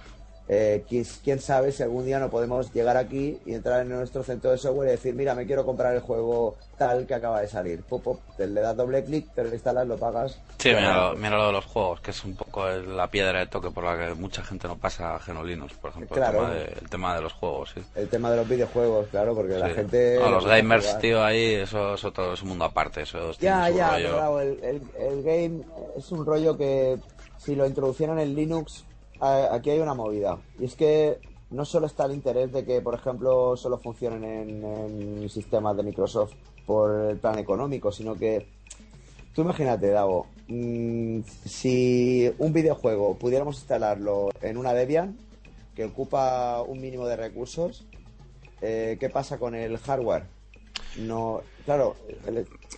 eh, 0.48 0.84
quién, 1.24 1.40
sabe 1.40 1.72
si 1.72 1.82
algún 1.82 2.06
día 2.06 2.20
no 2.20 2.30
podemos 2.30 2.74
llegar 2.74 2.98
aquí 2.98 3.40
y 3.46 3.54
entrar 3.54 3.84
en 3.84 3.90
nuestro 3.90 4.22
centro 4.22 4.52
de 4.52 4.58
software 4.58 4.90
y 4.90 4.92
decir, 4.92 5.16
mira, 5.16 5.34
me 5.34 5.46
quiero 5.46 5.66
comprar 5.66 5.94
el 5.96 6.02
juego 6.02 6.58
tal 6.78 7.06
que 7.08 7.14
acaba 7.14 7.40
de 7.40 7.48
salir. 7.48 7.84
Pop, 7.84 8.04
pop, 8.04 8.20
te 8.36 8.48
le 8.48 8.60
das 8.60 8.76
doble 8.76 9.02
clic, 9.06 9.34
te 9.34 9.44
lo 9.46 9.54
instalas, 9.54 9.88
lo 9.88 9.98
pagas. 9.98 10.38
Sí, 10.58 10.70
mira, 10.70 11.12
lo- 11.12 11.16
mira 11.16 11.38
lo 11.38 11.46
de 11.48 11.52
los 11.54 11.66
juegos, 11.66 12.02
que 12.02 12.12
es 12.12 12.26
un 12.26 12.36
poco 12.36 12.68
la 12.68 13.08
piedra 13.08 13.40
de 13.40 13.48
toque 13.48 13.70
por 13.70 13.86
la 13.86 13.98
que 13.98 14.14
mucha 14.16 14.44
gente 14.44 14.68
no 14.68 14.78
pasa 14.78 15.16
a 15.16 15.20
Genolinux, 15.20 15.74
por 15.76 15.92
ejemplo, 15.92 16.18
Claro. 16.18 16.40
el, 16.40 16.46
tema 16.48 16.54
de, 16.56 16.64
el 16.82 16.90
tema 16.90 17.16
de 17.16 17.22
los 17.22 17.34
juegos, 17.34 17.72
sí. 17.74 17.82
El 17.96 18.10
tema 18.10 18.32
de 18.32 18.38
los 18.38 18.50
videojuegos, 18.50 19.08
claro, 19.10 19.34
porque 19.34 19.54
la 19.58 19.70
gente... 19.70 20.18
No, 20.20 20.32
los 20.32 20.46
gamers, 20.46 20.86
jugar. 20.86 21.02
tío, 21.02 21.24
ahí, 21.24 21.54
eso 21.54 21.94
es 21.94 22.04
otro 22.04 22.34
es 22.34 22.42
un 22.42 22.50
mundo 22.50 22.66
aparte, 22.66 23.04
eso 23.04 23.32
Ya, 23.40 23.70
ya, 23.70 23.96
claro, 23.96 24.42
el, 24.42 24.62
el- 24.64 24.82
el 25.00 25.24
game 25.24 25.62
es 25.98 26.12
un 26.12 26.26
rollo 26.26 26.58
que 26.58 26.98
si 27.44 27.56
lo 27.56 27.66
introducieran 27.66 28.20
en 28.20 28.36
Linux, 28.36 28.86
aquí 29.20 29.72
hay 29.72 29.80
una 29.80 29.96
movida. 29.96 30.38
Y 30.60 30.66
es 30.66 30.76
que 30.76 31.20
no 31.50 31.66
solo 31.66 31.88
está 31.88 32.06
el 32.06 32.14
interés 32.14 32.52
de 32.52 32.64
que, 32.64 32.82
por 32.82 32.94
ejemplo, 32.94 33.58
solo 33.58 33.80
funcionen 33.80 34.64
en, 34.64 35.30
sistemas 35.30 35.76
de 35.76 35.84
Microsoft 35.84 36.34
por 36.68 37.10
el 37.10 37.18
plan 37.18 37.40
económico, 37.40 37.92
sino 37.92 38.16
que 38.16 38.46
tú 39.34 39.42
imagínate, 39.42 39.90
Dago, 39.90 40.28
mm, 40.48 41.22
si 41.46 42.32
un 42.38 42.54
videojuego 42.54 43.16
pudiéramos 43.16 43.58
instalarlo 43.58 44.30
en 44.42 44.58
una 44.58 44.74
Debian 44.74 45.18
que 45.76 45.86
ocupa 45.86 46.62
un 46.62 46.80
mínimo 46.80 47.08
de 47.08 47.16
recursos, 47.16 47.86
eh, 48.62 48.98
¿qué 49.00 49.10
pasa 49.10 49.40
con 49.40 49.56
el 49.56 49.78
hardware? 49.80 50.26
No, 50.98 51.42
claro, 51.66 51.96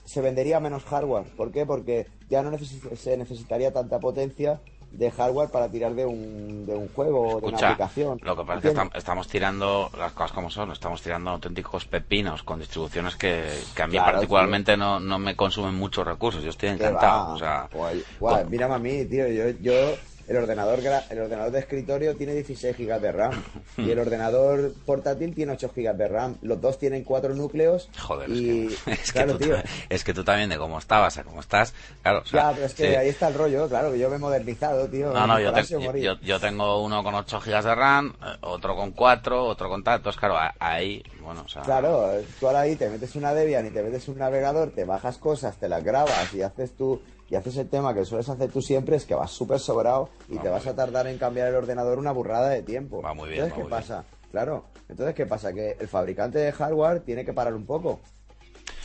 se 0.05 0.21
vendería 0.21 0.59
menos 0.59 0.83
hardware. 0.83 1.25
¿Por 1.35 1.51
qué? 1.51 1.65
Porque 1.65 2.07
ya 2.29 2.41
no 2.41 2.57
se 2.57 3.17
necesitaría 3.17 3.71
tanta 3.73 3.99
potencia 3.99 4.59
de 4.93 5.09
hardware 5.09 5.49
para 5.49 5.69
tirar 5.69 5.95
de 5.95 6.05
un, 6.05 6.65
de 6.67 6.75
un 6.75 6.87
juego 6.89 7.37
o 7.37 7.41
de 7.41 7.47
una 7.47 7.57
aplicación. 7.57 8.19
lo 8.21 8.37
que 8.37 8.43
pasa 8.43 8.67
es 8.67 8.75
que 8.75 8.97
estamos 8.97 9.27
tirando 9.27 9.89
las 9.97 10.11
cosas 10.11 10.31
como 10.33 10.51
son, 10.51 10.71
estamos 10.71 11.01
tirando 11.01 11.31
auténticos 11.31 11.85
pepinos 11.85 12.43
con 12.43 12.59
distribuciones 12.59 13.15
que, 13.15 13.43
que 13.75 13.81
a 13.81 13.87
mí 13.87 13.93
Claro, 13.93 14.13
particularmente 14.13 14.77
no, 14.77 14.99
no 14.99 15.17
me 15.17 15.35
consumen 15.35 15.73
muchos 15.73 16.05
recursos, 16.05 16.43
yo 16.43 16.51
estoy 16.51 16.69
encantado. 16.69 17.33
O 17.33 17.39
sea, 17.39 17.67
Guay, 17.73 18.03
guay, 18.19 18.45
mírame 18.45 18.75
a 18.75 18.79
mí, 18.79 19.05
tío. 19.05 19.27
Yo, 19.27 19.49
yo 19.61 19.95
el 20.27 20.37
ordenador 20.37 20.79
el 21.09 21.19
ordenador 21.19 21.51
de 21.51 21.59
escritorio 21.59 22.15
tiene 22.15 22.33
16 22.33 22.77
GB 22.77 22.99
de 23.01 23.11
RAM 23.11 23.43
y 23.77 23.91
el 23.91 23.99
ordenador 23.99 24.73
portátil 24.85 25.33
tiene 25.35 25.53
8 25.53 25.71
GB 25.75 25.93
de 25.95 26.07
RAM. 26.07 26.37
Los 26.41 26.61
dos 26.61 26.77
tienen 26.79 27.03
cuatro 27.03 27.33
núcleos. 27.33 27.89
Joder, 27.99 28.29
y 28.29 28.67
es, 28.67 28.81
que, 28.83 28.91
es, 28.93 28.99
que 28.99 29.11
claro, 29.11 29.31
tú, 29.33 29.45
tío. 29.45 29.55
es 29.89 30.03
que 30.03 30.13
tú 30.13 30.23
también 30.23 30.49
de 30.49 30.57
cómo 30.57 30.79
estabas 30.79 31.17
a 31.17 31.23
cómo 31.23 31.39
estás, 31.41 31.73
claro. 32.01 32.19
o 32.21 32.25
sea, 32.25 32.41
Ya, 32.49 32.53
pero 32.53 32.65
es 32.67 32.73
que 32.73 32.89
sí. 32.89 32.95
ahí 32.95 33.09
está 33.09 33.27
el 33.27 33.33
rollo, 33.33 33.67
claro, 33.69 33.91
que 33.91 33.99
yo 33.99 34.09
me 34.09 34.15
he 34.15 34.19
modernizado, 34.19 34.87
tío. 34.87 35.11
No, 35.11 35.27
no, 35.27 35.39
yo, 35.39 35.51
te- 35.53 36.01
yo, 36.01 36.19
yo 36.21 36.39
tengo 36.39 36.81
uno 36.83 37.03
con 37.03 37.15
8 37.15 37.41
gigas 37.41 37.65
de 37.65 37.75
RAM, 37.75 38.13
eh, 38.23 38.37
otro 38.41 38.75
con 38.75 38.91
4, 38.91 39.45
otro 39.45 39.69
con 39.69 39.83
tal. 39.83 39.97
Entonces, 39.97 40.19
claro, 40.19 40.35
ahí, 40.59 41.03
bueno, 41.21 41.43
o 41.45 41.49
sea. 41.49 41.61
Claro, 41.63 42.11
tú 42.39 42.47
ahora 42.47 42.61
ahí 42.61 42.75
te 42.75 42.89
metes 42.89 43.15
una 43.15 43.33
Debian 43.33 43.65
y 43.67 43.71
te 43.71 43.83
metes 43.83 44.07
un 44.07 44.17
navegador, 44.17 44.71
te 44.71 44.85
bajas 44.85 45.17
cosas, 45.17 45.57
te 45.57 45.67
las 45.69 45.83
grabas 45.83 46.33
y 46.33 46.41
haces 46.41 46.71
tú 46.77 47.01
y 47.33 47.35
haces 47.35 47.57
el 47.57 47.67
tema 47.67 47.95
que 47.95 48.05
sueles 48.05 48.29
hacer 48.29 48.51
tú 48.51 48.61
siempre 48.61 48.95
es 48.95 49.05
que 49.07 49.15
vas 49.15 49.31
súper 49.31 49.57
sobrado 49.59 50.07
y 50.29 50.35
Va 50.35 50.43
te 50.43 50.49
vas 50.49 50.67
a 50.67 50.75
tardar 50.75 51.07
en 51.07 51.17
cambiar 51.17 51.47
el 51.47 51.55
ordenador 51.55 51.97
una 51.97 52.11
burrada 52.11 52.49
de 52.49 52.61
tiempo. 52.61 53.01
Va 53.01 53.15
muy 53.15 53.27
bien, 53.29 53.45
Entonces, 53.45 53.53
va 53.53 53.55
¿qué 53.57 53.63
muy 53.63 53.71
bien. 53.71 53.81
pasa? 53.81 54.05
Claro, 54.29 54.65
entonces, 54.87 55.15
¿qué 55.15 55.25
pasa? 55.25 55.51
Que 55.51 55.75
el 55.79 55.87
fabricante 55.87 56.37
de 56.37 56.51
hardware 56.51 56.99
tiene 56.99 57.25
que 57.25 57.33
parar 57.33 57.55
un 57.55 57.65
poco. 57.65 58.01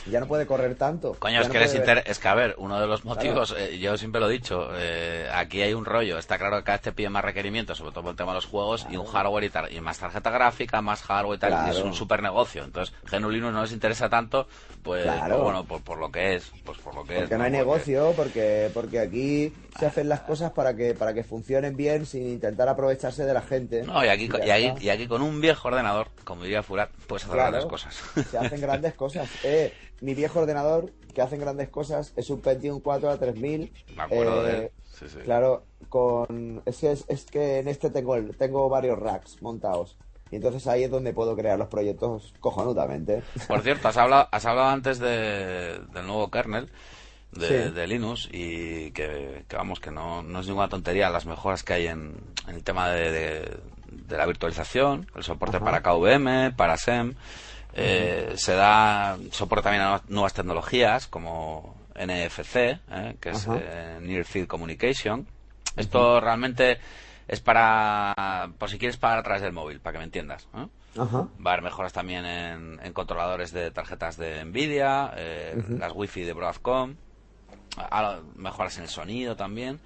Ya 0.05 0.19
no 0.19 0.27
puede 0.27 0.45
correr 0.45 0.75
tanto. 0.75 1.13
Coño, 1.19 1.41
es 1.41 1.47
no 1.47 1.51
que 1.51 1.57
eres 1.57 1.71
puede- 1.71 1.79
inter- 1.81 2.03
es 2.05 2.19
que 2.19 2.27
a 2.27 2.35
ver, 2.35 2.55
uno 2.57 2.79
de 2.79 2.87
los 2.87 3.05
motivos, 3.05 3.55
eh, 3.57 3.77
yo 3.79 3.97
siempre 3.97 4.21
lo 4.21 4.29
he 4.29 4.33
dicho, 4.33 4.69
eh, 4.75 5.29
aquí 5.33 5.61
hay 5.61 5.73
un 5.73 5.85
rollo, 5.85 6.17
está 6.17 6.37
claro 6.37 6.57
que 6.57 6.63
cada 6.63 6.77
vez 6.77 6.83
te 6.83 6.91
piden 6.91 7.11
más 7.11 7.23
requerimientos, 7.23 7.77
sobre 7.77 7.91
todo 7.91 8.03
por 8.03 8.11
el 8.11 8.17
tema 8.17 8.31
de 8.31 8.35
los 8.35 8.45
juegos, 8.45 8.87
y 8.89 8.97
un 8.97 9.05
hardware 9.05 9.43
y, 9.43 9.49
tal, 9.49 9.71
y 9.73 9.79
más 9.81 9.99
tarjeta 9.99 10.29
gráfica, 10.29 10.81
más 10.81 11.01
hardware 11.03 11.37
y 11.37 11.39
tal, 11.39 11.51
y 11.51 11.69
es 11.69 11.75
Claro. 11.75 11.85
un 11.87 11.93
super 11.93 12.21
negocio. 12.23 12.63
Entonces, 12.63 12.95
GNU 13.11 13.29
Linux 13.29 13.53
no 13.53 13.61
les 13.61 13.71
interesa 13.71 14.09
tanto, 14.09 14.47
pues, 14.83 15.03
Claro. 15.03 15.27
pues 15.35 15.41
bueno, 15.43 15.63
por, 15.65 15.81
por 15.81 15.97
lo 15.99 16.11
que 16.11 16.35
es, 16.35 16.51
pues 16.63 16.77
por 16.79 16.95
lo 16.95 17.03
que 17.03 17.13
es. 17.15 17.19
Porque 17.21 17.37
no 17.37 17.43
hay 17.43 17.51
negocio, 17.51 18.13
porque, 18.15 18.69
porque 18.73 18.99
aquí 18.99 19.53
se 19.79 19.85
hacen 19.85 20.09
las 20.09 20.21
cosas 20.21 20.51
para 20.51 20.75
que, 20.75 20.93
para 20.93 21.13
que 21.13 21.23
funcionen 21.23 21.75
bien 21.77 22.05
sin 22.05 22.27
intentar 22.27 22.67
aprovecharse 22.69 23.25
de 23.25 23.33
la 23.33 23.41
gente. 23.41 23.83
No, 23.83 24.03
y 24.03 24.07
aquí, 24.07 24.29
y, 24.45 24.49
aquí, 24.49 24.65
está. 24.67 24.83
y 24.83 24.89
aquí 24.89 25.07
con 25.07 25.21
un 25.21 25.39
viejo 25.41 25.67
ordenador, 25.67 26.07
como 26.23 26.43
diría 26.43 26.63
Furat, 26.63 26.89
puedes 27.07 27.23
hacer 27.23 27.35
Claro. 27.35 27.51
grandes 27.51 27.69
cosas. 27.69 27.95
Se 28.29 28.37
hacen 28.37 28.61
grandes 28.61 28.93
cosas. 28.93 29.29
Eh, 29.43 29.73
mi 30.01 30.13
viejo 30.13 30.39
ordenador, 30.39 30.91
que 31.13 31.21
hacen 31.21 31.39
grandes 31.39 31.69
cosas, 31.69 32.13
es 32.15 32.29
un 32.29 32.41
Pentium 32.41 32.79
4 32.81 33.09
a 33.09 33.17
3000. 33.17 33.71
Me 33.95 34.03
acuerdo 34.03 34.43
de 34.43 34.51
eh, 34.51 34.63
él. 34.65 34.71
Sí, 34.97 35.05
sí. 35.09 35.19
Claro, 35.23 35.63
con 35.89 36.61
es 36.65 36.77
que, 36.77 36.91
es, 36.91 37.05
es 37.07 37.25
que 37.25 37.59
en 37.59 37.67
este 37.67 37.89
tengo, 37.89 38.15
el- 38.15 38.35
tengo 38.35 38.67
varios 38.69 38.97
racks 38.99 39.41
montados. 39.41 39.97
Y 40.31 40.35
entonces 40.35 40.67
ahí 40.67 40.83
es 40.83 40.91
donde 40.91 41.13
puedo 41.13 41.35
crear 41.35 41.57
los 41.57 41.69
proyectos 41.69 42.33
cojonudamente. 42.39 43.23
Por 43.47 43.61
cierto, 43.61 43.87
has 43.87 43.97
hablado, 43.97 44.27
has 44.31 44.45
hablado 44.45 44.69
antes 44.69 44.99
de, 44.99 45.79
del 45.91 46.05
nuevo 46.05 46.29
kernel 46.29 46.69
de, 47.31 47.47
Sí. 47.47 47.71
de 47.73 47.87
Linux 47.87 48.29
y 48.31 48.91
que, 48.91 49.43
que 49.47 49.55
vamos, 49.55 49.79
que 49.79 49.89
no, 49.91 50.21
no 50.21 50.39
es 50.41 50.47
ninguna 50.47 50.69
tontería 50.69 51.09
las 51.09 51.25
mejoras 51.25 51.63
que 51.63 51.73
hay 51.73 51.87
en, 51.87 52.15
en 52.47 52.55
el 52.55 52.63
tema 52.63 52.89
de, 52.89 53.11
de- 53.11 53.57
de 53.91 54.17
la 54.17 54.25
virtualización, 54.27 55.07
el 55.15 55.23
soporte 55.23 55.57
Ajá. 55.57 55.65
para 55.65 55.81
KVM, 55.81 56.51
para 56.55 56.77
SEM. 56.77 57.15
Eh, 57.73 58.33
Se 58.35 58.53
da 58.53 59.17
soporte 59.31 59.63
también 59.63 59.83
a 59.83 60.01
nuevas- 60.07 60.33
tecnologías 60.33 61.07
como 61.07 61.75
NFC, 61.95 62.55
eh, 62.55 63.15
que 63.19 63.29
es 63.29 63.47
eh, 63.61 63.99
Near 64.01 64.25
Field 64.25 64.47
Communication. 64.47 65.27
Esto 65.75 66.19
realmente 66.19 66.77
es 67.27 67.39
para, 67.41 68.49
por 68.57 68.69
si 68.69 68.77
quieres 68.79 68.97
pagar 68.97 69.19
a 69.19 69.23
través 69.23 69.41
del 69.41 69.53
móvil, 69.53 69.79
para 69.79 69.93
que 69.93 69.97
me 69.99 70.03
entiendas. 70.05 70.47
Ajá. 70.53 70.69
Va 71.45 71.51
a 71.51 71.53
haber 71.53 71.61
mejoras 71.63 71.93
también 71.93 72.25
en, 72.25 72.79
en 72.83 72.93
controladores 72.93 73.51
de 73.51 73.69
tarjetas 73.71 74.17
de 74.17 74.43
Nvidia, 74.45 75.13
eh, 75.15 75.55
las 75.77 75.91
Wi-Fi 75.93 76.23
de 76.23 76.33
Broadcom, 76.33 76.95
mejoras 78.35 78.77
en 78.77 78.83
el 78.83 78.89
sonido 78.89 79.35
también. 79.35 79.79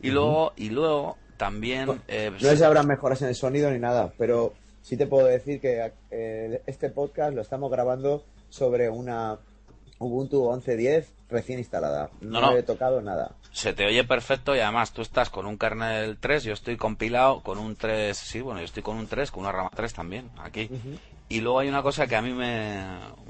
Y 0.00 0.10
luego, 0.10 0.52
y 0.56 0.70
luego 0.70 1.18
también... 1.36 2.02
eh, 2.08 2.30
No 2.32 2.38
sé 2.38 2.56
si 2.56 2.62
habrá 2.64 2.82
mejoras 2.82 3.22
en 3.22 3.28
el 3.28 3.34
sonido 3.34 3.70
ni 3.70 3.78
nada, 3.78 4.12
pero 4.18 4.54
sí 4.86 4.96
te 4.96 5.08
puedo 5.08 5.26
decir 5.26 5.60
que 5.60 5.92
eh, 6.12 6.62
este 6.66 6.90
podcast 6.90 7.34
lo 7.34 7.42
estamos 7.42 7.72
grabando 7.72 8.24
sobre 8.48 8.88
una 8.88 9.36
Ubuntu 9.98 10.44
11.10 10.44 11.06
recién 11.28 11.58
instalada. 11.58 12.10
No, 12.20 12.40
No, 12.40 12.50
no. 12.52 12.56
he 12.56 12.62
tocado 12.62 13.02
nada. 13.02 13.34
se 13.50 13.72
te 13.72 13.84
oye 13.84 14.04
perfecto 14.04 14.54
y 14.54 14.60
además 14.60 14.92
tú 14.92 15.02
estás 15.02 15.28
con 15.28 15.44
un 15.46 15.58
kernel 15.58 16.18
3, 16.20 16.44
yo 16.44 16.52
estoy 16.52 16.76
compilado 16.76 17.42
con 17.42 17.58
un 17.58 17.74
3, 17.74 18.16
sí, 18.16 18.40
bueno, 18.40 18.60
yo 18.60 18.66
estoy 18.66 18.84
con 18.84 18.96
un 18.96 19.08
3, 19.08 19.32
con 19.32 19.42
una 19.42 19.50
rama 19.50 19.70
3 19.74 19.92
también, 19.92 20.30
aquí. 20.38 20.70
Y 21.28 21.40
luego 21.40 21.58
hay 21.58 21.68
una 21.68 21.82
cosa 21.82 22.06
que 22.06 22.14
a 22.14 22.22
mí 22.22 22.32
me... 22.32 22.78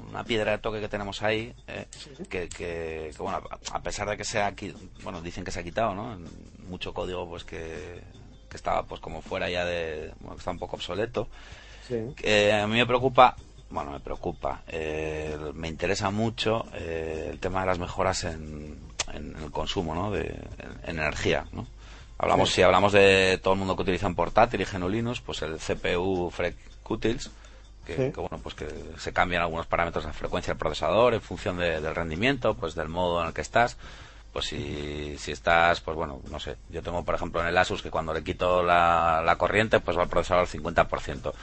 una 0.09 0.23
piedra 0.25 0.51
de 0.51 0.57
toque 0.59 0.79
que 0.79 0.89
tenemos 0.89 1.23
ahí, 1.23 1.55
eh, 1.65 1.87
que, 2.29 2.47
que, 2.49 3.09
que, 3.17 3.23
bueno, 3.23 3.41
a 3.71 3.81
pesar 3.81 4.07
de 4.07 4.15
que 4.15 4.25
se 4.25 4.39
ha 4.39 4.53
bueno, 5.03 5.21
dicen 5.21 5.43
que 5.43 5.49
se 5.49 5.61
ha 5.61 5.63
quitado, 5.63 5.95
¿no? 5.95 6.19
Mucho 6.69 6.93
código 6.93 7.27
pues 7.27 7.43
que, 7.43 8.03
que 8.49 8.57
estaba 8.57 8.83
pues 8.83 9.01
como 9.01 9.21
fuera 9.21 9.49
ya 9.49 9.65
de... 9.65 10.11
bueno, 10.19 10.35
que 10.35 10.39
está 10.39 10.51
un 10.51 10.59
poco 10.59 10.75
obsoleto. 10.77 11.27
Sí. 11.87 11.95
Eh, 12.23 12.53
a 12.53 12.67
mí 12.67 12.75
me 12.75 12.85
preocupa, 12.85 13.35
bueno, 13.69 13.91
me 13.91 13.99
preocupa, 13.99 14.61
eh, 14.67 15.37
me 15.53 15.67
interesa 15.67 16.09
mucho 16.11 16.65
eh, 16.73 17.29
el 17.31 17.39
tema 17.39 17.61
de 17.61 17.67
las 17.67 17.79
mejoras 17.79 18.23
en, 18.25 18.77
en 19.13 19.35
el 19.37 19.51
consumo, 19.51 19.95
¿no? 19.95 20.11
De, 20.11 20.21
en, 20.23 20.79
en 20.83 20.99
energía, 20.99 21.45
¿no? 21.51 21.65
Hablamos, 22.17 22.49
Sí. 22.49 22.55
si 22.55 22.61
hablamos 22.63 22.93
de 22.93 23.39
todo 23.43 23.53
el 23.53 23.59
mundo 23.59 23.75
que 23.75 23.83
utiliza 23.83 24.07
en 24.07 24.15
portátil 24.15 24.59
y 24.61 24.65
GNU 24.65 24.89
Linux, 24.89 25.21
pues 25.21 25.41
el 25.43 25.57
CPU 25.59 26.29
FreqUtils, 26.31 27.29
que, 27.85 27.95
Sí. 27.95 28.11
que, 28.11 28.19
bueno, 28.19 28.39
pues 28.41 28.55
que 28.55 28.67
se 28.97 29.13
cambian 29.13 29.43
algunos 29.43 29.67
parámetros 29.67 30.05
de 30.05 30.11
frecuencia 30.13 30.51
del 30.53 30.57
procesador 30.59 31.13
en 31.13 31.21
función 31.21 31.57
de- 31.57 31.79
del 31.79 31.95
rendimiento, 31.95 32.55
pues 32.55 32.75
del 32.75 32.89
modo 32.89 33.21
en 33.21 33.27
el 33.27 33.33
que 33.33 33.41
estás. 33.41 33.77
Pues 34.37 34.49
si, 34.49 35.17
si 35.17 35.31
estás, 35.31 35.81
pues 35.81 35.97
bueno, 35.97 36.21
no 36.29 36.39
sé, 36.39 36.57
yo 36.69 36.83
tengo 36.83 37.03
por 37.03 37.15
ejemplo 37.15 37.41
en 37.41 37.47
el 37.47 37.57
Asus 37.57 37.81
que 37.81 37.89
cuando 37.89 38.13
le 38.13 38.23
quito 38.23 38.61
la, 38.61 39.23
la 39.25 39.35
corriente, 39.35 39.79
pues 39.79 39.97
va 39.97 40.03
el 40.03 40.09
procesador 40.09 40.43
al 40.43 40.47
50%. 40.47 41.33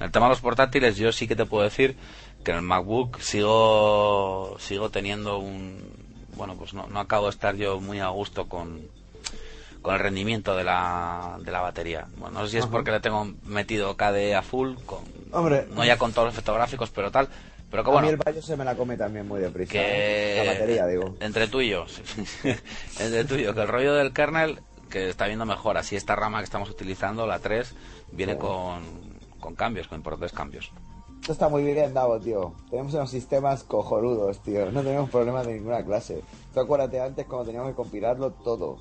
En 0.00 0.04
el 0.04 0.12
tema 0.12 0.26
de 0.26 0.28
los 0.28 0.42
portátiles, 0.42 0.98
yo 0.98 1.10
sí 1.10 1.26
que 1.26 1.36
te 1.36 1.46
puedo 1.46 1.64
decir 1.64 1.96
que 2.44 2.50
en 2.50 2.58
el 2.58 2.62
MacBook 2.62 3.18
sigo, 3.18 4.56
sigo 4.58 4.90
teniendo 4.90 5.38
un, 5.38 5.90
bueno, 6.36 6.54
pues 6.56 6.74
no, 6.74 6.86
no 6.86 7.00
acabo 7.00 7.28
de 7.28 7.30
estar 7.30 7.56
yo 7.56 7.80
muy 7.80 8.00
a 8.00 8.08
gusto 8.08 8.46
con, 8.46 8.88
con 9.80 9.94
el 9.94 10.00
rendimiento 10.00 10.54
de 10.54 10.64
la, 10.64 11.38
de 11.40 11.50
la 11.50 11.62
batería. 11.62 12.08
Bueno, 12.18 12.40
no 12.40 12.44
sé 12.44 12.52
si 12.52 12.58
es 12.58 12.66
porque 12.66 12.90
le 12.90 13.00
tengo 13.00 13.26
metido 13.44 13.96
KDE 13.96 14.34
a 14.34 14.42
full, 14.42 14.74
con, 14.84 15.02
Hombre. 15.32 15.66
no 15.70 15.82
ya 15.82 15.96
con 15.96 16.12
todos 16.12 16.26
los 16.26 16.34
efectos 16.34 16.56
gráficos, 16.56 16.90
pero 16.90 17.10
tal. 17.10 17.26
Pero 17.74 17.82
que 17.90 17.98
a 17.98 18.02
mí 18.02 18.08
el 18.08 18.16
Bayo 18.18 18.40
se 18.40 18.56
me 18.56 18.64
la 18.64 18.76
come 18.76 18.96
también 18.96 19.26
muy 19.26 19.40
deprisa. 19.40 19.72
que 19.72 20.40
¿eh? 20.40 20.44
La 20.44 20.52
batería, 20.52 20.86
digo. 20.86 21.16
entre 21.18 21.48
tú 21.48 21.60
y 21.60 21.70
yo, 21.70 21.86
entre 23.00 23.24
tú 23.24 23.34
y 23.34 23.42
yo, 23.42 23.52
que 23.52 23.62
el 23.62 23.68
rollo 23.68 23.94
del 23.94 24.12
kernel 24.12 24.60
que 24.90 25.08
está 25.08 25.26
viendo 25.26 25.44
mejor, 25.44 25.76
así 25.76 25.96
esta 25.96 26.14
rama 26.14 26.38
que 26.38 26.44
estamos 26.44 26.70
utilizando, 26.70 27.26
la 27.26 27.40
3, 27.40 27.74
viene 28.12 28.38
con, 28.38 28.80
con 29.40 29.56
cambios, 29.56 29.88
con 29.88 29.98
importantes 29.98 30.30
cambios. 30.32 30.70
Esto 31.20 31.32
está 31.32 31.48
muy 31.48 31.64
bien 31.64 31.92
dado, 31.92 32.20
tío. 32.20 32.52
Tenemos 32.70 32.94
unos 32.94 33.10
sistemas 33.10 33.64
cojonudos, 33.64 34.38
tío. 34.44 34.70
No 34.70 34.82
tenemos 34.82 35.10
problemas 35.10 35.44
de 35.44 35.54
ninguna 35.54 35.84
clase. 35.84 36.22
Tú 36.52 36.60
acuérdate 36.60 37.00
antes 37.00 37.26
cuando 37.26 37.46
teníamos 37.46 37.70
que 37.70 37.74
compilarlo 37.76 38.30
todo. 38.30 38.78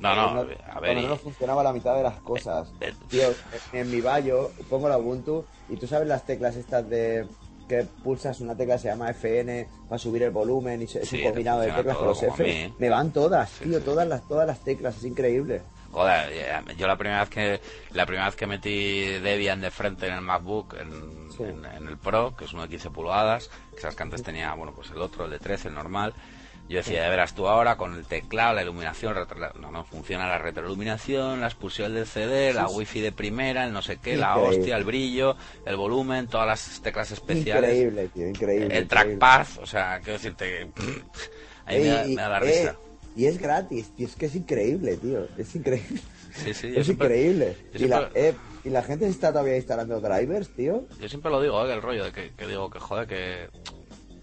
No, 0.00 0.14
no, 0.16 0.32
Cuando 0.32 0.54
a 0.72 0.80
ver, 0.80 0.96
y- 0.96 1.06
no 1.06 1.16
funcionaba 1.16 1.62
la 1.62 1.74
mitad 1.74 1.94
de 1.96 2.02
las 2.02 2.18
cosas. 2.22 2.72
Eh, 2.80 2.88
eh, 2.88 2.94
Tío, 3.10 3.26
en 3.74 3.90
mi 3.90 4.00
Bayo 4.00 4.52
pongo 4.70 4.88
la 4.88 4.96
Ubuntu 4.96 5.44
y 5.68 5.76
tú 5.76 5.86
sabes 5.86 6.08
las 6.08 6.24
teclas 6.24 6.56
estas 6.56 6.88
de 6.88 7.26
que 7.72 7.86
pulsas 8.04 8.40
una 8.40 8.54
tecla 8.54 8.76
se 8.76 8.88
llama 8.88 9.08
FN 9.10 9.66
para 9.88 9.98
subir 9.98 10.22
el 10.24 10.30
volumen 10.30 10.82
y 10.82 10.86
se- 10.86 11.02
es 11.02 11.08
Sí, 11.08 11.18
un 11.18 11.24
combinado 11.24 11.60
de 11.62 11.72
teclas 11.72 11.96
con 11.96 12.06
los 12.08 12.22
F. 12.22 12.72
Me 12.78 12.88
van 12.90 13.12
todas, 13.12 13.48
Sí, 13.50 13.64
tío, 13.64 13.80
todas 13.82 14.06
las 14.06 14.28
todas 14.28 14.46
las 14.46 14.60
teclas, 14.62 14.96
es 14.98 15.04
increíble. 15.04 15.62
Joder, 15.90 16.30
eh, 16.32 16.74
yo 16.76 16.86
la 16.86 16.96
primera 16.96 17.20
vez 17.20 17.28
que 17.30 17.60
la 17.92 18.04
primera 18.06 18.26
vez 18.26 18.34
que 18.36 18.46
metí 18.46 19.04
Debian 19.20 19.60
de 19.60 19.70
frente 19.70 20.06
en 20.06 20.14
el 20.14 20.20
MacBook, 20.22 20.74
en, 20.74 21.30
Sí. 21.36 21.42
en- 21.44 21.64
en 21.64 21.88
el 21.88 21.96
Pro, 21.98 22.34
que 22.36 22.44
es 22.44 22.52
uno 22.52 22.62
de 22.62 22.68
15 22.68 22.90
pulgadas, 22.90 23.50
que 23.74 23.80
sabes 23.80 23.96
que 23.96 24.02
antes 24.02 24.22
tenía, 24.22 24.52
bueno, 24.54 24.72
pues 24.74 24.90
el 24.90 24.98
otro, 24.98 25.24
el 25.24 25.30
de 25.30 25.38
13, 25.38 25.68
el 25.68 25.74
normal. 25.74 26.12
Yo 26.72 26.78
decía, 26.78 27.02
ya 27.02 27.08
verás 27.10 27.34
tú 27.34 27.46
ahora 27.46 27.76
con 27.76 27.94
el 27.94 28.06
teclado, 28.06 28.54
la 28.54 28.62
iluminación, 28.62 29.14
retro- 29.14 29.52
no, 29.60 29.70
no, 29.70 29.84
funciona 29.84 30.26
la 30.26 30.38
retroiluminación, 30.38 31.40
la 31.40 31.46
expulsión 31.46 31.94
del 31.94 32.06
CD, 32.06 32.52
la 32.54 32.66
wifi 32.68 33.00
de 33.00 33.12
primera, 33.12 33.64
el 33.66 33.72
no 33.72 33.82
sé 33.82 33.98
qué, 33.98 34.16
la 34.16 34.36
hostia, 34.38 34.76
el 34.78 34.84
brillo, 34.84 35.36
el 35.66 35.76
volumen, 35.76 36.26
todas 36.28 36.46
las 36.46 36.80
teclas 36.82 37.10
especiales, 37.10 37.70
Increíble, 37.74 38.08
tío, 38.08 38.28
increíble. 38.28 38.76
el 38.78 38.88
trackpad, 38.88 39.46
o 39.60 39.66
sea, 39.66 39.98
quiero 39.98 40.14
decirte 40.14 40.44
que 40.46 40.62
a 41.66 41.72
mí 41.72 41.78
me, 41.78 41.84
da, 41.88 42.04
Ey, 42.04 42.14
me 42.16 42.22
da 42.22 42.28
la 42.30 42.38
eh, 42.38 42.40
risa. 42.40 42.76
y 43.16 43.26
es 43.26 43.38
gratis, 43.38 43.94
tío, 43.94 44.06
es 44.06 44.16
que 44.16 44.26
es 44.26 44.34
increíble, 44.34 44.96
tío. 44.96 45.26
Es 45.36 45.54
increíble. 45.54 46.00
Sí, 46.34 46.54
sí, 46.54 46.72
es 46.74 46.86
siempre- 46.86 47.06
increíble. 47.08 47.56
la, 47.86 48.10
eh, 48.14 48.34
y 48.64 48.70
la 48.70 48.82
gente 48.82 49.06
está 49.06 49.30
todavía 49.32 49.56
instalando 49.56 50.00
drivers, 50.00 50.48
tío. 50.54 50.86
Yo 50.98 51.08
siempre 51.08 51.30
lo 51.30 51.42
digo, 51.42 51.66
¿eh? 51.66 51.72
el 51.74 51.82
rollo 51.82 52.04
de 52.04 52.12
que, 52.12 52.32
que 52.34 52.46
digo 52.46 52.70
que 52.70 52.78
joder, 52.78 53.06
que, 53.06 53.48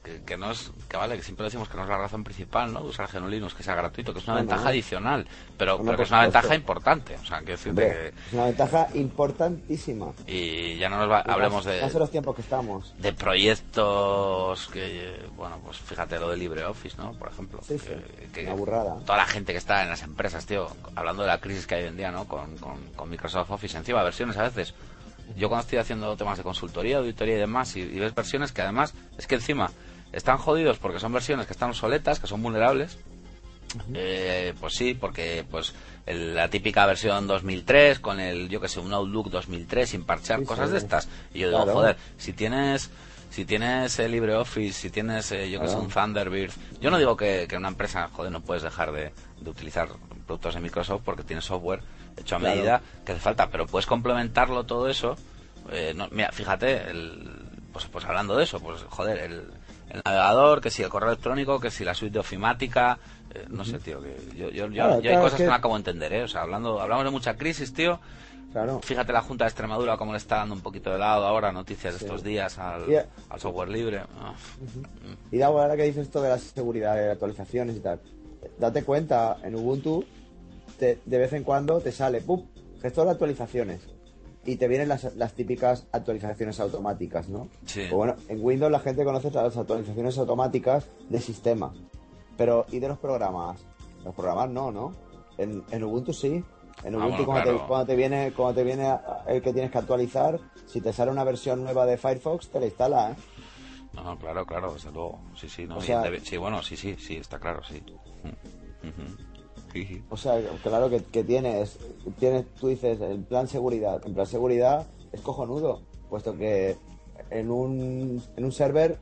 que, 0.09 0.21
que 0.25 0.37
no 0.37 0.51
es, 0.51 0.71
que 0.87 0.97
vale, 0.97 1.15
que 1.17 1.23
siempre 1.23 1.43
decimos 1.45 1.69
que 1.69 1.77
no 1.77 1.83
es 1.83 1.89
la 1.89 1.97
razón 1.97 2.23
principal, 2.23 2.73
¿no? 2.73 2.81
De 2.81 2.87
usar 2.89 3.07
GNU 3.11 3.27
Linux, 3.27 3.53
que 3.53 3.63
sea 3.63 3.75
gratuito, 3.75 4.13
que 4.13 4.19
es 4.19 4.25
una 4.25 4.35
No, 4.35 4.39
ventaja 4.41 4.63
no. 4.63 4.69
adicional, 4.69 5.27
pero, 5.57 5.77
pero 5.83 5.97
que 5.97 6.03
es 6.03 6.09
una 6.09 6.21
ventaja 6.21 6.55
importante, 6.55 7.15
o 7.21 7.25
sea, 7.25 7.37
Hombre, 7.39 8.07
es 8.09 8.33
una 8.33 8.45
ventaja 8.45 8.87
importantísima. 8.95 10.11
que, 10.25 10.31
y 10.33 10.77
ya 10.77 10.89
no 10.89 10.97
nos 10.97 11.09
va- 11.11 11.21
hablemos 11.21 11.65
de, 11.65 11.81
los 11.99 12.11
tiempos 12.11 12.35
que 12.35 12.41
estamos. 12.41 12.93
de 12.97 13.13
proyectos 13.13 14.67
que, 14.71 15.15
eh, 15.15 15.29
bueno, 15.35 15.59
pues 15.63 15.77
fíjate 15.77 16.19
lo 16.19 16.29
de 16.29 16.37
LibreOffice, 16.37 16.97
¿no? 16.97 17.13
Por 17.13 17.29
ejemplo. 17.29 17.59
Sí, 17.65 17.77
sí, 17.77 17.87
que- 17.87 18.27
que 18.31 18.45
una 18.45 18.53
burrada. 18.55 18.95
Toda 19.05 19.17
la 19.17 19.25
gente 19.25 19.51
que 19.51 19.57
está 19.57 19.83
en 19.83 19.89
las 19.89 20.01
empresas, 20.03 20.45
tío, 20.45 20.67
hablando 20.95 21.23
de 21.23 21.27
la 21.29 21.39
crisis 21.39 21.67
que 21.67 21.75
hay 21.75 21.83
hoy 21.83 21.89
en 21.89 21.97
día, 21.97 22.11
¿no? 22.11 22.25
Con, 22.25 22.57
con, 22.57 22.77
con 22.95 23.09
Microsoft 23.09 23.51
Office, 23.51 23.77
encima 23.77 24.03
versiones 24.03 24.37
a 24.37 24.43
veces. 24.43 24.73
Yo 25.37 25.47
cuando 25.47 25.61
estoy 25.61 25.77
haciendo 25.77 26.15
temas 26.17 26.37
de 26.39 26.43
consultoría, 26.43 26.97
auditoría 26.97 27.35
y 27.35 27.39
demás, 27.39 27.75
y, 27.75 27.81
y 27.81 27.99
ves 27.99 28.15
versiones 28.15 28.51
que 28.51 28.61
además, 28.63 28.93
es 29.17 29.27
que 29.27 29.35
encima 29.35 29.69
están 30.11 30.37
jodidos 30.37 30.77
porque 30.77 30.99
son 30.99 31.13
versiones 31.13 31.45
que 31.47 31.53
están 31.53 31.69
obsoletas, 31.69 32.19
que 32.19 32.27
son 32.27 32.41
vulnerables. 32.41 32.97
Eh, 33.93 34.53
pues 34.59 34.73
sí, 34.73 34.95
porque 34.95 35.45
pues 35.49 35.73
el- 36.07 36.33
la 36.35 36.49
típica 36.49 36.85
versión 36.87 37.27
2003 37.27 37.99
con 37.99 38.19
el, 38.19 38.49
yo 38.49 38.59
que 38.59 38.67
sé, 38.67 38.79
un 38.79 38.91
Outlook 38.93 39.29
2003 39.29 39.89
sin 39.89 40.03
parchar, 40.03 40.39
Sí, 40.39 40.45
cosas 40.45 40.67
sí. 40.67 40.71
de 40.73 40.77
estas. 40.79 41.07
Y 41.33 41.39
yo 41.39 41.49
digo, 41.49 41.63
Claro. 41.63 41.73
joder, 41.79 41.97
si 42.17 42.33
tienes 42.33 42.89
si 43.29 43.45
tienes 43.45 43.99
el 43.99 44.11
LibreOffice, 44.11 44.73
si 44.73 44.89
tienes, 44.89 45.31
eh, 45.31 45.51
yo 45.51 45.61
que 45.61 45.67
sé, 45.67 45.75
un 45.75 45.87
Thunderbird, 45.87 46.51
yo 46.81 46.89
no 46.89 46.97
digo 46.97 47.15
que, 47.15 47.45
que 47.47 47.57
una 47.57 47.67
empresa, 47.67 48.09
joder, 48.11 48.31
no 48.31 48.41
puedes 48.41 48.63
dejar 48.63 48.91
de, 48.91 49.11
de 49.39 49.49
utilizar 49.51 49.87
productos 50.25 50.55
de 50.55 50.61
Microsoft 50.61 51.03
porque 51.05 51.21
tiene 51.21 51.39
software 51.43 51.81
hecho 52.17 52.37
a 52.37 52.39
Claro. 52.39 52.55
medida 52.55 52.81
que 53.05 53.11
hace 53.11 53.21
falta, 53.21 53.51
pero 53.51 53.67
puedes 53.67 53.85
complementarlo 53.85 54.63
todo 54.65 54.89
eso. 54.89 55.15
eh, 55.71 55.93
no, 55.95 56.07
mira, 56.09 56.31
fíjate, 56.31 56.89
el, 56.89 57.29
pues, 57.71 57.85
pues 57.85 58.03
hablando 58.05 58.35
de 58.35 58.45
eso, 58.45 58.59
pues 58.59 58.81
joder, 58.89 59.19
el, 59.19 59.43
el 59.89 60.01
navegador, 60.05 60.61
que 60.61 60.69
si 60.69 60.83
el 60.83 60.89
correo 60.89 61.09
electrónico, 61.09 61.59
que 61.59 61.71
si 61.71 61.83
la 61.83 61.93
suite 61.93 62.13
de 62.13 62.19
ofimática, 62.19 62.99
eh, 63.33 63.45
no 63.49 63.63
sé, 63.65 63.79
tío, 63.79 64.01
que 64.01 64.15
yo, 64.35 64.49
yo, 64.49 64.67
yo- 64.67 64.73
Claro, 64.73 64.99
yo 65.01 65.09
hay 65.11 65.17
cosas 65.17 65.33
es 65.33 65.37
que... 65.37 65.43
que- 65.43 65.49
no 65.49 65.55
acabo 65.55 65.73
de 65.75 65.79
entender, 65.79 66.13
¿eh? 66.13 66.23
O 66.23 66.27
sea, 66.27 66.41
hablando, 66.41 66.79
hablamos 66.81 67.05
de 67.05 67.11
mucha 67.11 67.35
crisis, 67.35 67.73
tío. 67.73 67.99
Claro. 68.51 68.79
Fíjate 68.81 69.13
la 69.13 69.21
Junta 69.21 69.43
de 69.45 69.49
Extremadura 69.49 69.95
cómo 69.97 70.11
le 70.11 70.17
está 70.17 70.37
dando 70.37 70.55
un 70.55 70.61
poquito 70.61 70.89
de 70.91 70.97
lado 70.97 71.25
ahora, 71.27 71.51
noticias 71.51 71.99
de 71.99 72.03
estos 72.05 72.23
días 72.23 72.57
al, 72.57 72.85
software 73.37 73.69
libre. 73.69 74.01
Y 75.31 75.37
da 75.37 75.47
ahora 75.47 75.75
que 75.75 75.83
dices 75.83 76.07
esto 76.07 76.21
de 76.21 76.29
la 76.29 76.39
seguridad, 76.39 76.95
de 76.95 77.11
actualizaciones 77.11 77.75
y 77.75 77.79
tal. 77.79 77.99
Date 78.57 78.83
cuenta, 78.83 79.37
en 79.43 79.53
Ubuntu, 79.55 80.03
te- 80.79 80.99
de 81.05 81.17
vez 81.19 81.33
en 81.33 81.43
cuando 81.43 81.79
te 81.79 81.91
sale, 81.91 82.21
¡pum! 82.21 82.47
Gestor 82.81 83.05
de 83.05 83.11
actualizaciones. 83.11 83.81
Y 84.49 84.55
te 84.55 84.67
vienen 84.67 84.87
las, 84.87 85.15
las 85.15 85.33
típicas 85.33 85.85
actualizaciones 85.91 86.59
automáticas, 86.59 87.29
¿no? 87.29 87.49
Sí. 87.65 87.81
Pues 87.81 87.91
bueno, 87.93 88.15
en 88.29 88.43
Windows 88.43 88.71
la 88.71 88.79
gente 88.79 89.03
conoce 89.03 89.29
las 89.29 89.55
actualizaciones 89.55 90.17
automáticas 90.17 90.87
de 91.07 91.21
sistema. 91.21 91.71
Pero, 92.35 92.65
¿y 92.71 92.79
de 92.79 92.87
los 92.87 92.97
programas? 92.97 93.59
Los 94.03 94.15
programas 94.15 94.49
no, 94.49 94.71
¿no? 94.71 94.91
En, 95.37 95.63
en 95.69 95.83
Ubuntu 95.83 96.13
sí. 96.13 96.43
En 96.83 96.95
Ah, 96.95 96.97
Ubuntu 96.97 97.09
bueno, 97.17 97.25
cuando, 97.25 97.43
claro. 97.43 97.59
te, 97.59 97.67
cuando 97.67 97.85
te 97.85 97.95
viene 97.95 98.33
cuando 98.35 98.55
te 98.55 98.63
viene 98.63 98.97
el 99.27 99.41
que 99.43 99.53
tienes 99.53 99.69
que 99.71 99.77
actualizar, 99.77 100.39
si 100.65 100.81
te 100.81 100.93
sale 100.93 101.11
una 101.11 101.23
versión 101.23 101.63
nueva 101.63 101.85
de 101.85 101.97
Firefox, 101.97 102.49
te 102.49 102.59
la 102.59 102.65
instala, 102.65 103.11
¿eh? 103.11 103.15
No, 103.93 104.03
no, 104.03 104.17
claro, 104.17 104.45
claro, 104.47 104.73
desde 104.73 104.91
luego. 104.91 105.19
Sí, 105.35 105.47
sí, 105.47 105.65
no, 105.67 105.77
O 105.77 105.79
y 105.79 105.85
sea- 105.85 106.01
debe- 106.01 106.21
sí, 106.21 106.37
bueno, 106.37 106.63
sí, 106.63 106.75
sí, 106.75 106.95
sí, 106.97 107.17
está 107.17 107.37
claro, 107.37 107.61
sí. 107.69 107.83
Mm. 108.83 109.28
O 110.09 110.17
sea, 110.17 110.41
claro 110.63 110.89
que, 110.89 111.23
tienes, 111.23 111.77
tienes, 112.19 112.45
tú 112.59 112.67
dices, 112.67 112.99
el 113.01 113.23
plan 113.23 113.47
seguridad. 113.47 114.01
En 114.05 114.13
plan 114.13 114.25
seguridad 114.25 114.87
es 115.11 115.21
cojonudo, 115.21 115.81
puesto 116.09 116.35
que 116.37 116.75
en 117.29 117.51
un, 117.51 118.21
en 118.35 118.45
un 118.45 118.51
server 118.51 118.97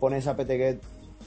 pones 0.00 0.26
apt-get 0.26 0.80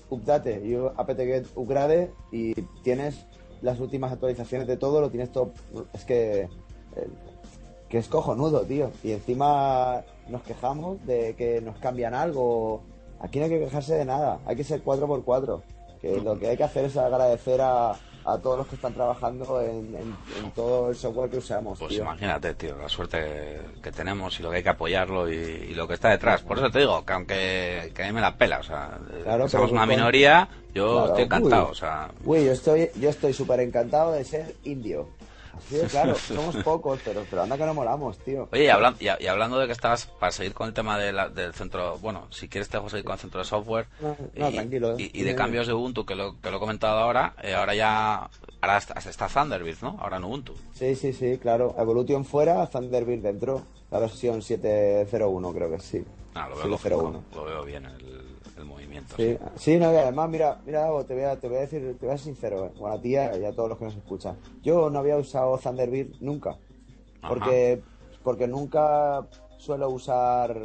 update 0.10 0.62
y 0.64 0.76
apt-get 0.76 1.48
upgrade 1.56 2.12
y 2.32 2.54
tienes 2.84 3.26
las 3.62 3.80
últimas 3.80 4.12
actualizaciones 4.12 4.68
de 4.68 4.78
todo, 4.78 5.02
lo 5.02 5.10
tienes 5.10 5.32
todo. 5.32 5.52
Es 5.94 6.06
que, 6.06 6.42
eh, 6.42 6.50
que 7.90 7.98
es 7.98 8.08
cojonudo, 8.08 8.62
tío. 8.62 8.92
Y 9.04 9.12
encima 9.12 10.04
nos 10.30 10.44
quejamos 10.44 11.04
de 11.06 11.36
que 11.36 11.62
nos 11.62 11.78
cambian 11.78 12.14
algo. 12.14 12.82
Aquí 13.20 13.40
no 13.40 13.46
hay 13.46 13.52
que 13.52 13.60
quejarse 13.60 13.96
de 13.96 14.06
nada, 14.06 14.40
hay 14.46 14.56
que 14.56 14.64
ser 14.64 14.84
4x4. 14.84 15.62
Que 16.02 16.22
lo 16.22 16.38
que 16.38 16.50
hay 16.50 16.58
que 16.58 16.64
hacer 16.64 16.86
es 16.86 16.98
agradecer 16.98 17.62
a, 17.62 17.96
a 18.26 18.38
todos 18.40 18.58
los 18.58 18.68
que 18.68 18.76
están 18.76 18.94
trabajando 18.94 19.62
en, 19.62 19.96
en- 19.96 20.16
en 20.44 20.52
todo 20.56 20.90
el 20.90 20.96
software 20.96 21.30
que 21.30 21.38
usamos. 21.38 21.78
Pues 21.78 21.90
tío. 21.92 22.02
imagínate, 22.02 22.56
tío, 22.56 22.76
la 22.78 22.90
suerte 22.90 23.62
que 23.84 23.92
tenemos 23.92 24.40
y 24.40 24.44
lo 24.44 24.50
que 24.50 24.58
hay 24.58 24.64
que 24.64 24.70
apoyarlo 24.70 25.30
y, 25.32 25.36
y 25.36 25.74
lo 25.76 25.88
que 25.88 25.94
está 25.94 26.10
detrás. 26.10 26.42
Por 26.42 26.58
eso 26.58 26.70
te 26.72 26.80
digo 26.80 27.06
que 27.06 27.14
aunque 27.14 27.92
que 27.96 28.04
a 28.04 28.08
mí 28.08 28.14
me 28.14 28.22
la 28.22 28.36
pela, 28.36 28.60
o 28.60 28.64
sea, 28.64 28.98
eh, 29.14 29.22
Claro, 29.24 29.48
somos 29.48 29.72
una 29.72 29.82
con- 29.82 29.90
minoría, 29.90 30.48
yo 30.74 30.92
Claro, 30.94 31.08
estoy 31.10 31.24
encantado, 31.26 31.66
uy. 31.66 31.72
o 31.72 31.76
sea, 31.76 32.12
Uy, 32.26 32.46
yo 32.46 32.52
estoy 32.52 32.90
yo 32.96 33.10
estoy 33.10 33.34
súper 33.34 33.60
encantado 33.60 34.12
de 34.14 34.24
ser 34.26 34.56
indio. 34.64 35.08
De 35.70 35.88
claro, 35.88 36.16
somos 36.28 36.56
pocos, 36.58 37.00
pero, 37.04 37.26
pero 37.30 37.44
anda 37.44 37.58
que 37.58 37.66
no 37.66 37.74
molamos, 37.74 38.18
tío. 38.20 38.48
Oye, 38.52 38.66
y, 38.66 38.68
hablan- 38.68 38.96
y, 39.00 39.24
y 39.24 39.28
hablando 39.28 39.58
de 39.60 39.66
que 39.68 39.72
estabas, 39.74 40.06
para 40.06 40.32
seguir 40.32 40.54
con 40.54 40.68
el 40.68 40.74
tema 40.74 40.98
de 40.98 41.12
la- 41.14 41.30
del 41.30 41.54
centro, 41.54 41.98
bueno, 42.00 42.28
si 42.32 42.48
quieres 42.48 42.70
te 42.70 42.78
dejo 42.78 42.90
seguir 42.90 43.06
con 43.06 43.14
el 43.14 43.20
centro 43.20 43.40
de 43.40 43.46
software 43.46 43.88
No, 44.00 44.16
no, 44.36 44.50
y, 44.50 44.54
tranquilo, 44.54 44.96
y- 45.00 45.12
y 45.20 45.24
de 45.24 45.36
cambios 45.36 45.68
de 45.68 45.74
Ubuntu, 45.74 46.06
que 46.06 46.16
lo, 46.16 46.40
que 46.42 46.52
lo 46.52 46.58
he 46.58 46.60
comentado 46.60 47.00
ahora, 47.00 47.34
eh, 47.42 47.54
ahora 47.56 47.74
ya, 47.76 48.30
ahora 48.62 48.78
está, 48.78 48.94
está 49.00 49.28
Thunderbird, 49.28 49.82
¿no? 49.82 49.98
Ahora 50.00 50.18
en 50.18 50.24
Ubuntu. 50.26 50.54
Sí, 50.74 50.96
sí, 50.96 51.14
sí, 51.14 51.38
claro. 51.38 51.76
Evolution 51.78 52.26
fuera, 52.26 52.66
Thunderbird 52.68 53.22
dentro. 53.22 53.64
La 53.92 54.00
versión 54.00 54.42
701 54.42 55.54
creo 55.54 55.70
que 55.72 55.80
sí. 55.80 56.04
Ah, 56.34 56.50
lo 56.50 56.56
veo, 56.58 56.66
701. 56.78 57.12
lógico, 57.12 57.36
lo 57.36 57.46
veo 57.46 57.64
bien 57.64 57.86
el, 57.86 57.94
el 57.94 58.05
Sí, 59.16 59.38
sí, 59.56 59.78
no, 59.78 59.92
y 59.94 59.96
además, 59.96 60.30
mira, 60.30 60.60
mira, 60.66 60.88
te 61.06 61.14
voy 61.14 61.24
a, 61.24 61.40
te 61.40 61.48
voy 61.48 61.58
a 61.58 61.62
decir, 61.62 61.98
te 62.00 62.06
voy 62.06 62.16
a 62.16 62.18
ser 62.18 62.26
sincero, 62.26 62.66
eh, 62.66 62.72
bueno, 62.78 62.96
a 62.96 63.02
ti 63.02 63.10
y 63.12 63.16
a, 63.18 63.52
todos 63.54 63.70
los 63.70 63.78
que 63.78 63.86
nos 63.86 63.96
escuchan. 63.96 64.38
Yo 64.62 64.90
no 64.90 65.00
había 65.00 65.18
usado 65.18 65.58
Thunderbird 65.58 66.16
nunca, 66.22 66.58
Ajá. 67.22 67.30
porque, 67.30 67.82
porque 68.24 68.48
nunca 68.48 69.26
suelo 69.58 69.90
usar... 69.90 70.58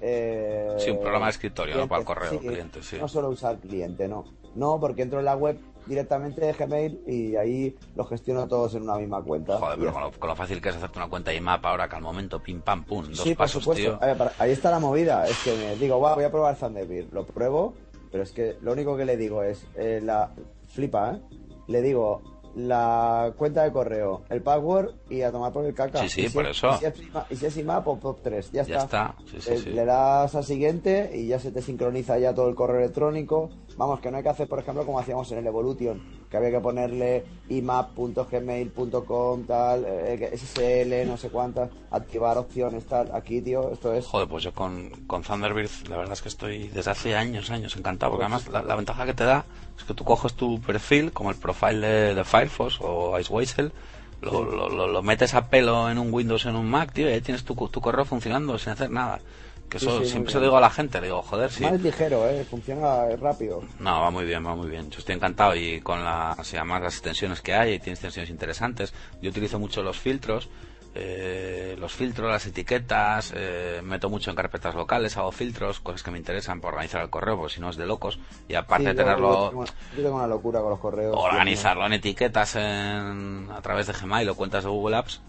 Eh, 0.00 0.74
Sí, 0.78 0.90
un 0.90 1.00
programa 1.00 1.26
de 1.26 1.32
escritorio, 1.32 1.76
¿no? 1.76 1.88
Para 1.88 2.00
el 2.00 2.06
correo, 2.06 2.38
cliente, 2.38 2.82
sí. 2.82 2.96
No 2.98 3.08
suelo 3.08 3.28
usar 3.28 3.58
cliente, 3.58 4.08
no. 4.08 4.24
No, 4.54 4.80
porque 4.80 5.02
entro 5.02 5.20
en 5.20 5.24
la 5.24 5.36
web 5.36 5.58
directamente 5.86 6.40
de 6.44 6.52
Gmail 6.52 7.00
y 7.06 7.36
ahí 7.36 7.76
los 7.96 8.08
gestiono 8.08 8.46
todos 8.48 8.74
en 8.74 8.82
una 8.82 8.96
misma 8.96 9.22
cuenta. 9.22 9.58
Joder, 9.58 9.78
pero 9.78 9.90
ya 9.90 9.92
con 9.92 10.02
lo, 10.02 10.10
con 10.12 10.28
lo 10.28 10.36
fácil 10.36 10.60
que 10.60 10.68
es 10.68 10.76
hacerte 10.76 10.98
una 10.98 11.08
cuenta 11.08 11.32
IMAP 11.34 11.64
ahora 11.66 11.88
que 11.88 11.96
al 11.96 12.02
momento, 12.02 12.40
pim 12.42 12.60
pam 12.60 12.84
pum, 12.84 13.06
dos 13.08 13.18
sí, 13.20 13.30
por 13.30 13.38
pasos, 13.38 13.62
supuesto. 13.64 13.82
tío. 13.84 13.98
A 14.02 14.06
ver, 14.06 14.16
para- 14.16 14.32
ahí 14.38 14.52
está 14.52 14.70
la 14.70 14.78
movida. 14.78 15.26
Es 15.28 15.38
que 15.44 15.54
me 15.56 15.76
digo, 15.76 15.98
"Guau, 15.98 16.14
voy 16.14 16.24
a 16.24 16.30
probar 16.30 16.56
Thunderbird. 16.56 17.12
Lo 17.12 17.26
pruebo 17.26 17.74
Pero 18.10 18.24
es 18.24 18.32
que 18.32 18.56
lo 18.60 18.72
único 18.72 18.94
que 18.94 19.06
le 19.06 19.16
digo 19.16 19.42
es, 19.42 19.66
eh, 19.74 19.98
la 20.04 20.30
flipa, 20.68 21.12
¿eh? 21.14 21.20
Le 21.66 21.80
digo 21.80 22.20
la 22.54 23.32
cuenta 23.38 23.62
de 23.64 23.72
correo, 23.72 24.24
el 24.28 24.42
password 24.42 24.90
y 25.08 25.22
a 25.22 25.32
tomar 25.32 25.50
por 25.52 25.64
el 25.64 25.72
caca. 25.74 26.00
Sí, 26.00 26.08
sí, 26.10 26.20
Y 26.24 26.28
si 26.28 26.34
por 26.34 26.44
es- 26.44 26.50
eso. 26.58 26.72
Y 26.74 26.78
si 26.78 26.84
es, 26.84 27.00
IMAP- 27.00 27.26
y 27.30 27.36
si 27.36 27.46
es 27.46 27.56
IMAP, 27.56 27.84
pop, 27.84 28.00
pop 28.00 28.18
3, 28.22 28.50
ya, 28.52 28.64
Ya 28.64 28.82
está. 28.82 28.84
está, 28.84 29.14
sí, 29.30 29.40
sí, 29.40 29.50
Eh, 29.50 29.58
sí. 29.58 29.70
Le 29.70 29.84
das 29.86 30.34
a 30.34 30.42
siguiente 30.42 31.10
y 31.14 31.28
ya 31.28 31.38
se 31.38 31.50
te 31.52 31.62
sincroniza 31.62 32.18
ya 32.18 32.34
todo 32.34 32.48
el 32.50 32.54
correo 32.54 32.80
electrónico. 32.80 33.48
Vamos, 33.76 34.00
que 34.00 34.10
no 34.10 34.16
hay 34.18 34.22
que 34.22 34.28
hacer, 34.28 34.48
por 34.48 34.58
ejemplo, 34.58 34.84
como 34.84 34.98
hacíamos 34.98 35.30
en 35.32 35.38
el 35.38 35.46
Evolution, 35.46 36.02
que 36.30 36.36
había 36.36 36.50
que 36.50 36.60
ponerle 36.60 37.24
imap.gmail.com, 37.48 39.44
tal, 39.46 39.84
eh, 39.86 40.30
SSL, 40.36 41.06
no 41.06 41.16
sé 41.16 41.30
cuántas, 41.30 41.70
activar 41.90 42.38
opciones, 42.38 42.84
tal. 42.86 43.10
Aquí, 43.14 43.40
tío, 43.40 43.70
esto 43.72 43.92
es... 43.94 44.06
Joder, 44.06 44.28
pues 44.28 44.44
yo 44.44 44.52
con, 44.52 44.90
con 45.06 45.22
Thunderbird 45.22 45.70
la 45.88 45.96
verdad 45.96 46.12
es 46.14 46.22
que 46.22 46.28
estoy 46.28 46.68
desde 46.68 46.90
hace 46.90 47.16
años, 47.16 47.50
años 47.50 47.76
encantado, 47.76 48.12
porque 48.12 48.24
además 48.24 48.48
la, 48.48 48.62
la 48.62 48.76
ventaja 48.76 49.06
que 49.06 49.14
te 49.14 49.24
da 49.24 49.44
es 49.76 49.84
que 49.84 49.94
tú 49.94 50.04
coges 50.04 50.34
tu 50.34 50.60
perfil, 50.60 51.12
como 51.12 51.30
el 51.30 51.36
profile 51.36 51.86
de, 51.86 52.14
de 52.14 52.24
Firefox 52.24 52.78
o 52.80 53.18
Iceweasel, 53.18 53.72
lo, 54.20 54.44
lo, 54.44 54.68
lo- 54.68 54.86
lo 54.86 55.02
metes 55.02 55.34
a 55.34 55.48
pelo 55.48 55.90
en 55.90 55.98
un 55.98 56.12
Windows, 56.12 56.46
en 56.46 56.54
un 56.56 56.68
Mac, 56.70 56.92
tío, 56.92 57.08
y 57.10 57.12
ahí 57.12 57.20
tienes 57.20 57.44
tu, 57.44 57.54
tu 57.54 57.80
correo 57.80 58.04
funcionando 58.04 58.56
sin 58.58 58.72
hacer 58.72 58.90
nada. 58.90 59.20
Que 59.72 59.78
eso 59.78 60.00
sí, 60.00 60.10
siempre 60.10 60.30
se 60.30 60.38
lo 60.38 60.44
digo 60.44 60.58
a 60.58 60.60
la 60.60 60.68
gente, 60.68 61.00
le 61.00 61.06
digo, 61.06 61.22
joder, 61.22 61.50
sí. 61.50 61.62
Más 61.64 61.80
ligero, 61.80 62.28
¿eh? 62.28 62.44
Funciona 62.44 63.06
rápido. 63.16 63.62
No, 63.80 64.02
va 64.02 64.10
muy 64.10 64.26
bien, 64.26 64.46
va 64.46 64.54
muy 64.54 64.68
bien. 64.68 64.90
Yo 64.90 64.98
estoy 64.98 65.14
encantado 65.14 65.56
y 65.56 65.80
con 65.80 66.04
las, 66.04 66.52
y 66.52 66.58
además 66.58 66.82
las 66.82 66.92
extensiones 66.92 67.40
que 67.40 67.54
hay, 67.54 67.78
tiene 67.78 67.92
extensiones 67.94 68.28
interesantes. 68.28 68.92
Yo 69.22 69.30
utilizo 69.30 69.58
mucho 69.58 69.82
los 69.82 69.98
filtros, 69.98 70.50
eh, 70.94 71.74
los 71.78 71.90
filtros, 71.94 72.30
las 72.30 72.44
etiquetas, 72.46 73.32
eh, 73.34 73.80
meto 73.82 74.10
mucho 74.10 74.28
en 74.28 74.36
carpetas 74.36 74.74
locales, 74.74 75.16
hago 75.16 75.32
filtros, 75.32 75.80
cosas 75.80 76.02
que 76.02 76.10
me 76.10 76.18
interesan 76.18 76.60
para 76.60 76.74
organizar 76.74 77.00
el 77.00 77.08
correo, 77.08 77.38
porque 77.38 77.54
si 77.54 77.60
no 77.62 77.70
es 77.70 77.76
de 77.76 77.86
locos. 77.86 78.18
Y 78.48 78.54
aparte 78.56 78.84
Sí, 78.84 78.88
de 78.90 78.94
tenerlo, 79.02 79.44
Yo 79.44 79.48
tengo, 79.48 79.64
yo 79.96 80.02
tengo 80.02 80.16
una 80.16 80.26
locura 80.26 80.60
con 80.60 80.68
los 80.68 80.80
correos. 80.80 81.16
organizarlo 81.18 81.86
en 81.86 81.94
etiquetas 81.94 82.56
en, 82.56 83.48
a 83.50 83.62
través 83.62 83.86
de 83.86 83.94
Gmail 83.94 84.28
o 84.28 84.34
cuentas 84.34 84.64
de 84.64 84.68
Google 84.70 84.96
Apps, 84.96 85.22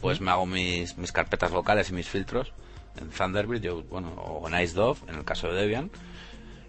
pues 0.00 0.20
me 0.20 0.32
hago 0.32 0.44
mis, 0.44 0.98
mis 0.98 1.12
carpetas 1.12 1.52
locales 1.52 1.88
y 1.90 1.92
mis 1.92 2.08
filtros 2.08 2.52
en 3.00 3.10
Thunderbird, 3.10 3.60
yo, 3.60 3.82
bueno, 3.84 4.08
o 4.16 4.48
en 4.48 4.60
IceDove, 4.60 4.98
en 5.08 5.16
el 5.16 5.24
caso 5.24 5.48
de 5.48 5.54
Debian, 5.54 5.90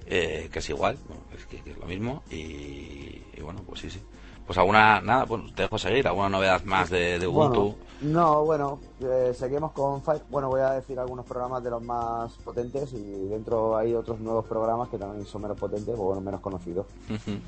eh, 0.06 0.50
que 0.52 0.60
es 0.60 0.70
igual, 0.70 0.98
bueno, 1.08 1.24
es 1.38 1.46
que, 1.46 1.62
que 1.62 1.72
es 1.72 1.78
lo 1.78 1.86
mismo, 1.86 2.24
y, 2.30 2.36
y 2.36 3.42
bueno, 3.42 3.62
pues 3.66 3.82
sí, 3.82 3.90
sí. 3.90 4.02
Pues 4.46 4.58
alguna, 4.58 5.02
nada, 5.02 5.26
bueno, 5.26 5.44
te 5.54 5.64
dejo 5.64 5.78
seguir, 5.78 6.08
alguna 6.08 6.30
novedad 6.30 6.64
más 6.64 6.90
de, 6.90 7.20
de 7.20 7.28
Ubuntu. 7.28 7.62
Bueno, 7.62 7.76
no, 8.00 8.46
bueno, 8.46 8.80
eh, 9.02 9.34
seguimos 9.36 9.74
con 9.74 10.02
Fire. 10.02 10.22
Bueno, 10.30 10.48
voy 10.48 10.62
a 10.62 10.72
decir 10.72 10.98
algunos 10.98 11.26
programas 11.26 11.62
de 11.64 11.70
los 11.70 11.82
más 11.82 12.32
potentes 12.46 12.94
y 12.94 13.28
dentro 13.28 13.76
hay 13.76 13.94
otros 13.94 14.22
nuevos 14.22 14.46
programas 14.46 14.88
que 14.88 14.98
también 14.98 15.26
son 15.26 15.42
menos 15.42 15.60
potentes 15.60 15.94
o 15.94 16.02
bueno, 16.02 16.22
menos 16.22 16.40
conocidos. 16.40 16.86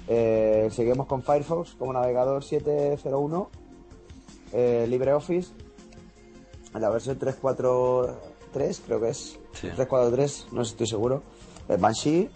Eh, 0.10 0.68
seguimos 0.72 1.08
con 1.08 1.24
Firefox 1.24 1.76
como 1.76 1.94
navegador 1.94 2.44
701, 2.44 3.50
eh, 4.52 4.86
LibreOffice, 4.90 5.54
la 6.78 6.90
versión 6.90 7.18
343 7.18 8.82
creo 8.86 9.02
que 9.02 9.10
es, 9.10 9.40
Sí. 9.54 9.68
343, 9.76 10.48
no 10.52 10.62
estoy 10.62 10.88
seguro, 10.88 11.24
eh, 11.68 11.78
Banshee, 11.80 12.30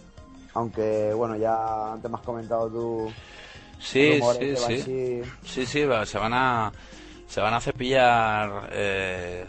aunque 0.55 1.13
bueno, 1.13 1.35
ya 1.35 1.93
antes 1.93 2.09
me 2.09 2.17
has 2.17 2.23
comentado 2.23 2.69
tú 2.69 3.11
Sí, 3.79 4.19
sí, 4.39 4.55
sí. 4.55 4.61
Banshee. 4.61 5.23
Sí, 5.43 5.65
sí, 5.65 5.85
se 6.05 6.17
van 6.17 6.33
a 6.33 6.71
se 7.27 7.41
van 7.41 7.53
a 7.53 7.59
cepillar 7.61 8.69
eh, 8.71 9.45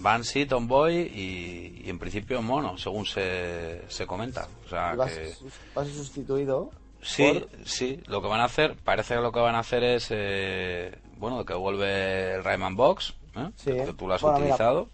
Banshee, 0.00 0.46
Tomboy 0.46 0.94
y, 0.96 1.82
y 1.84 1.90
en 1.90 1.98
principio 1.98 2.42
Mono, 2.42 2.76
según 2.78 3.06
se, 3.06 3.82
se 3.88 4.06
comenta. 4.06 4.48
O 4.66 4.68
sea 4.68 4.94
va 4.94 5.04
a 5.04 5.08
que 5.08 5.14
ser- 5.32 5.48
va 5.76 5.82
a 5.82 5.84
ser 5.84 5.94
sustituido 5.94 6.70
sí, 7.00 7.32
por- 7.32 7.66
sí, 7.66 8.00
lo 8.06 8.20
que 8.20 8.28
van 8.28 8.40
a 8.40 8.44
hacer, 8.44 8.76
parece 8.84 9.14
que 9.14 9.20
lo 9.20 9.32
que 9.32 9.40
van 9.40 9.54
a 9.54 9.60
hacer 9.60 9.82
es 9.84 10.08
eh, 10.10 10.98
bueno, 11.16 11.44
que 11.44 11.54
vuelve 11.54 12.34
el 12.34 12.44
Rayman 12.44 12.76
Box, 12.76 13.14
¿eh? 13.36 13.50
Sí. 13.56 13.72
que 13.72 13.92
tú 13.96 14.06
lo 14.08 14.14
has 14.14 14.22
Bueno, 14.22 14.38
mira, 14.38 14.54
utilizado. 14.54 14.88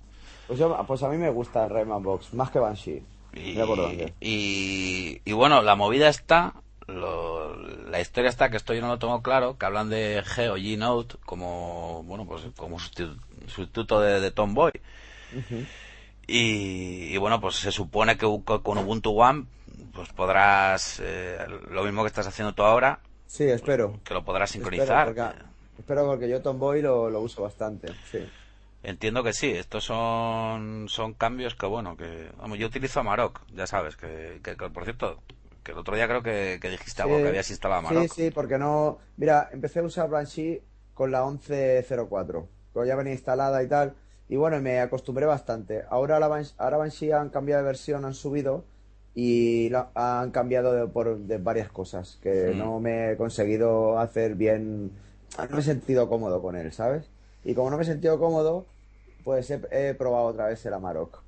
Pues, 0.47 0.59
yo, 0.59 0.85
pues 0.87 1.03
a 1.03 1.09
mí 1.09 1.17
me 1.17 1.31
gusta 1.31 1.67
Rayman 1.69 2.03
Box, 2.03 2.35
más 2.35 2.51
que 2.51 2.59
Banshee. 2.59 3.03
Y, 4.21 5.33
bueno, 5.33 5.63
la 5.63 5.75
movida 5.75 6.09
está, 6.09 6.55
lo- 6.87 7.57
la 7.57 8.01
historia 8.01 8.29
está, 8.31 8.51
que 8.51 8.57
esto 8.57 8.75
yo 8.75 8.81
no 8.81 8.89
lo 8.89 8.99
tengo 8.99 9.23
claro, 9.23 9.57
que 9.59 9.67
hablan 9.67 9.89
de 9.91 10.23
Geo 10.25 10.57
G-Note 10.57 11.17
como, 11.25 12.03
bueno, 12.05 12.27
pues 12.27 12.43
como 12.57 12.79
sustitu- 12.79 13.19
sustituto 13.47 14.01
de, 14.01 14.21
de 14.21 14.31
Tomboy. 14.31 14.73
y, 16.27 17.15
y 17.15 17.17
bueno, 17.19 17.41
pues 17.41 17.57
se 17.57 17.73
supone 17.73 18.17
que 18.17 18.27
con 18.63 18.79
Ubuntu 18.79 19.19
One 19.21 19.47
pues 19.93 20.09
podrás, 20.11 21.01
eh, 21.03 21.39
lo 21.71 21.85
mismo 21.85 22.03
que 22.03 22.09
estás 22.09 22.27
haciendo 22.27 22.55
tú 22.55 22.63
ahora, 22.63 23.01
Sí, 23.27 23.45
espero. 23.45 23.99
que 24.05 24.15
lo 24.15 24.25
podrás 24.25 24.51
Espero 24.55 24.71
sincronizar. 24.71 25.07
porque, 25.07 25.23
espero 25.79 26.07
porque 26.07 26.29
yo 26.29 26.41
Tomboy 26.43 26.83
lo, 26.83 27.11
lo 27.11 27.21
uso 27.21 27.43
bastante. 27.43 27.89
Sí. 28.11 28.19
Entiendo 28.83 29.23
que 29.25 29.33
sí, 29.33 29.51
estos 29.51 29.85
son, 29.85 30.87
son 30.89 31.15
cambios 31.15 31.55
que, 31.55 31.65
bueno, 31.67 31.97
que... 31.97 32.29
Vamos, 32.39 32.59
yo 32.59 32.67
utilizo 32.67 33.01
Amarok, 33.01 33.41
ya 33.55 33.67
sabes, 33.67 33.97
que, 33.97 34.41
que, 34.43 34.57
que, 34.57 34.69
por 34.71 34.85
cierto, 34.85 35.21
que 35.63 35.73
el 35.73 35.79
otro 35.79 35.97
día 35.97 36.07
creo 36.07 36.23
que, 36.23 36.59
que 36.61 36.69
dijiste 36.69 37.01
algo, 37.01 37.17
Sí. 37.17 37.23
que 37.23 37.29
habías 37.31 37.51
instalado 37.51 37.79
Amarok. 37.81 38.03
Sí, 38.03 38.25
sí, 38.25 38.31
porque 38.31 38.59
no. 38.59 38.99
Mira, 39.17 39.49
empecé 39.53 39.79
a 39.81 39.85
usar 39.85 40.11
Banshee 40.11 40.61
con 40.93 41.11
la 41.11 41.25
1104, 41.25 42.47
pero 42.75 42.85
ya 42.85 42.95
venía 42.97 43.15
instalada 43.15 43.63
y 43.63 43.69
tal. 43.69 43.95
Y 44.29 44.37
bueno, 44.37 44.61
me 44.61 44.81
acostumbré 44.81 45.25
bastante. 45.27 45.85
Ahora, 45.91 46.19
la 46.21 46.29
Banshee, 46.29 46.55
ahora 46.59 46.77
Banshee 46.77 47.13
han 47.13 47.31
cambiado 47.31 47.63
de 47.63 47.67
versión, 47.69 48.05
han 48.05 48.15
subido 48.15 48.65
y 49.15 49.71
la- 49.71 49.91
han 49.95 50.31
cambiado 50.31 50.73
de, 50.73 50.87
por 50.89 51.17
de 51.19 51.39
varias 51.39 51.71
cosas 51.71 52.19
que 52.23 52.51
Mm. 52.55 52.59
no 52.59 52.81
me 52.81 53.13
he 53.13 53.17
conseguido 53.17 53.99
hacer 53.99 54.35
bien. 54.35 54.93
No 55.39 55.49
me 55.51 55.59
he 55.61 55.63
sentido 55.63 56.09
cómodo 56.09 56.41
con 56.43 56.57
él, 56.57 56.73
¿sabes? 56.73 57.09
Y 57.45 57.55
como 57.55 57.71
no 57.71 57.77
me 57.77 57.83
he 57.83 57.87
sentido 57.87 58.19
cómodo, 58.19 58.67
pues 59.25 59.51
he, 59.51 59.61
he 59.71 59.95
probado 59.95 60.27
otra 60.27 60.47
vez 60.47 60.65
el 60.67 60.75
Amarok. 60.75 61.23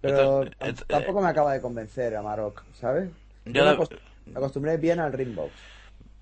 Pero 0.00 0.42
Entonces, 0.42 0.54
et- 0.60 0.86
tampoco 0.86 1.20
me 1.20 1.28
acaba 1.28 1.52
de 1.52 1.60
convencer 1.60 2.14
Amarok, 2.16 2.62
¿sabes? 2.74 3.10
Yo 3.46 3.52
Yo 3.52 3.64
me, 3.64 4.36
acostumbré 4.36 4.76
bien 4.76 5.00
al 5.00 5.12
Ringbox. 5.12 5.52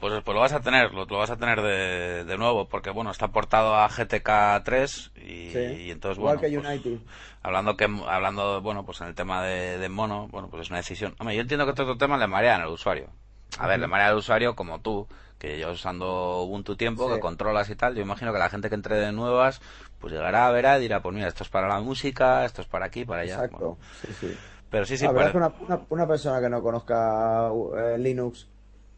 Pues, 0.01 0.21
pues 0.25 0.35
lo 0.35 0.41
vas 0.41 0.53
a 0.53 0.61
tener, 0.61 0.93
lo, 0.93 1.05
lo 1.05 1.19
vas 1.19 1.31
a 1.31 1.37
tener 1.37 1.63
de, 1.63 2.25
de 2.25 2.37
nuevo, 2.37 2.69
porque 2.69 2.91
bueno, 2.91 3.13
está 3.13 3.29
portado 3.29 3.77
a 3.77 3.89
GTK 3.89 4.65
3 4.65 5.13
y, 5.15 5.51
Sí. 5.51 5.59
y 5.59 5.91
entonces 5.93 6.19
Igual 6.19 6.39
bueno, 6.39 6.41
que 6.41 6.59
pues, 6.61 6.69
United. 6.85 6.99
hablando 7.43 7.77
que 7.77 7.85
hablando 8.09 8.61
bueno, 8.63 8.85
pues 8.85 9.01
en 9.01 9.07
el 9.09 9.15
tema 9.15 9.45
de, 9.45 9.79
de 9.79 9.89
mono, 9.89 10.27
bueno, 10.33 10.49
pues 10.51 10.63
es 10.63 10.71
una 10.71 10.79
decisión. 10.79 11.15
Hombre, 11.21 11.37
yo 11.37 11.43
entiendo 11.43 11.67
que 11.67 11.73
todo 11.75 11.97
tema 11.97 12.19
le 12.19 12.27
marean 12.27 12.63
al 12.63 12.71
usuario. 12.71 13.11
A 13.59 13.67
ver, 13.67 13.81
le 13.81 13.87
marea 13.87 14.09
al 14.09 14.17
usuario 14.17 14.55
como 14.57 14.81
tú, 14.81 15.07
que 15.39 15.57
llevas 15.57 15.75
usando 15.77 16.43
Ubuntu 16.43 16.77
tiempo, 16.77 17.09
Sí. 17.09 17.15
que 17.15 17.21
controlas 17.21 17.69
y 17.71 17.77
tal. 17.77 17.95
Yo 17.95 18.03
imagino 18.03 18.33
que 18.33 18.39
la 18.39 18.49
gente 18.49 18.69
que 18.69 18.75
entre 18.75 18.97
de 18.97 19.13
nuevas, 19.13 19.61
pues 20.01 20.13
llegará, 20.13 20.51
verá 20.51 20.79
y 20.79 20.83
dirá, 20.83 21.03
pues 21.03 21.15
mira, 21.15 21.29
esto 21.29 21.43
es 21.45 21.51
para 21.51 21.69
la 21.69 21.81
música, 21.81 22.45
esto 22.45 22.63
es 22.63 22.69
para 22.69 22.87
aquí, 22.87 23.05
para 23.05 23.23
allá. 23.23 23.35
Exacto. 23.35 23.59
Bueno, 23.59 23.77
Sí, 24.01 24.09
sí. 24.21 24.37
pero 24.71 24.87
sí, 24.87 24.97
sí, 24.97 25.05
la 25.05 25.13
verdad 25.13 25.27
es 25.29 25.33
que 25.33 25.39
una, 25.39 25.55
una- 25.77 25.87
una 25.91 26.07
persona 26.09 26.41
que 26.41 26.49
no 26.49 26.63
conozca 26.63 27.51
eh, 27.77 27.99
Linux 27.99 28.49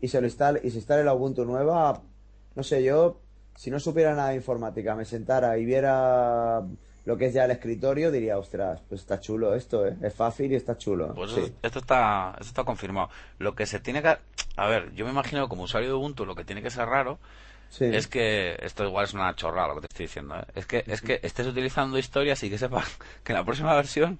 y 0.00 0.08
se 0.08 0.20
lo 0.20 0.26
instale 0.26 0.60
y 0.62 0.70
se 0.70 0.78
instale 0.78 1.02
la 1.02 1.14
Ubuntu 1.14 1.44
nueva, 1.44 2.00
no 2.54 2.62
sé, 2.62 2.82
yo, 2.84 3.20
si 3.56 3.70
no 3.70 3.80
supiera 3.80 4.14
nada 4.14 4.28
de 4.30 4.36
informática, 4.36 4.94
me 4.94 5.04
sentara 5.04 5.56
y 5.58 5.64
viera 5.64 6.62
lo 7.04 7.16
que 7.18 7.26
es 7.26 7.34
ya 7.34 7.44
el 7.44 7.50
escritorio, 7.50 8.10
diría, 8.10 8.38
ostras, 8.38 8.80
pues 8.88 9.02
está 9.02 9.20
chulo 9.20 9.54
esto, 9.54 9.86
¿eh? 9.86 9.94
Es 10.02 10.14
fácil 10.14 10.52
y 10.52 10.54
está 10.54 10.78
chulo. 10.78 11.12
Pues 11.14 11.32
sí. 11.32 11.52
esto 11.62 11.78
está, 11.80 12.30
esto 12.38 12.46
está 12.48 12.64
confirmado. 12.64 13.10
Lo 13.38 13.54
que 13.54 13.66
se 13.66 13.78
tiene 13.80 14.00
que... 14.02 14.16
A 14.56 14.66
ver, 14.68 14.92
yo 14.94 15.04
me 15.04 15.10
imagino 15.10 15.48
como 15.48 15.64
usuario 15.64 15.90
de 15.90 15.94
Ubuntu 15.94 16.24
lo 16.24 16.34
que 16.34 16.44
tiene 16.44 16.62
que 16.62 16.70
ser 16.70 16.86
raro 16.88 17.18
Sí. 17.68 17.86
es 17.86 18.06
que... 18.06 18.56
Esto 18.62 18.84
igual 18.84 19.04
es 19.04 19.14
una 19.14 19.34
chorrada 19.34 19.68
lo 19.68 19.74
que 19.74 19.80
te 19.82 19.86
estoy 19.88 20.06
diciendo. 20.06 20.36
¿eh? 20.36 20.44
Es 20.54 20.66
que 20.66 20.84
es 20.86 21.02
que 21.02 21.18
estés 21.22 21.46
utilizando 21.46 21.98
historias 21.98 22.42
y 22.44 22.48
que 22.50 22.56
sepas 22.56 22.86
que 23.24 23.32
en 23.32 23.38
la 23.38 23.44
próxima 23.44 23.74
versión... 23.74 24.18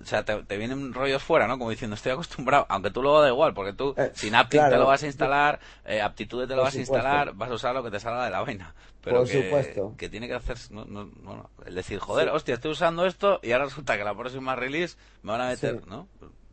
O 0.00 0.04
sea, 0.06 0.24
te, 0.24 0.42
te 0.42 0.56
vienen 0.56 0.92
rollos 0.92 1.22
fuera, 1.22 1.46
¿no? 1.46 1.56
Como 1.56 1.70
diciendo, 1.70 1.94
estoy 1.94 2.10
acostumbrado, 2.12 2.66
aunque 2.68 2.90
tú 2.90 3.00
luego 3.00 3.20
da 3.20 3.28
igual, 3.28 3.54
porque 3.54 3.72
tú 3.74 3.94
Eh, 3.96 4.10
Synaptic 4.14 4.58
claro. 4.58 4.72
te 4.72 4.78
lo 4.78 4.86
vas 4.86 5.02
a 5.04 5.06
instalar, 5.06 5.60
eh, 5.84 6.02
Aptitude 6.02 6.48
te 6.48 6.56
lo 6.56 6.62
vas 6.62 6.74
a 6.74 6.78
instalar, 6.78 7.32
vas 7.34 7.48
a 7.50 7.54
usar 7.54 7.74
lo 7.74 7.84
que 7.84 7.92
te 7.92 8.00
salga 8.00 8.24
de 8.24 8.30
la 8.30 8.40
vaina. 8.40 8.74
Pero 9.04 9.18
Por 9.18 9.28
que, 9.28 9.42
supuesto. 9.44 9.94
que 9.98 10.08
tiene 10.08 10.26
que 10.28 10.34
hacer, 10.34 10.56
no, 10.70 10.84
no, 10.86 11.10
bueno, 11.22 11.50
el 11.66 11.74
decir, 11.74 11.98
joder, 11.98 12.28
Sí. 12.30 12.34
hostia, 12.34 12.54
estoy 12.54 12.70
usando 12.72 13.04
esto 13.06 13.38
y 13.42 13.52
ahora 13.52 13.66
resulta 13.66 13.98
que 13.98 14.04
la 14.04 14.14
próxima 14.16 14.56
release 14.56 14.96
me 15.22 15.32
van 15.32 15.42
a 15.42 15.48
meter, 15.48 15.80
Sí. 15.80 15.84
¿no? 15.90 16.08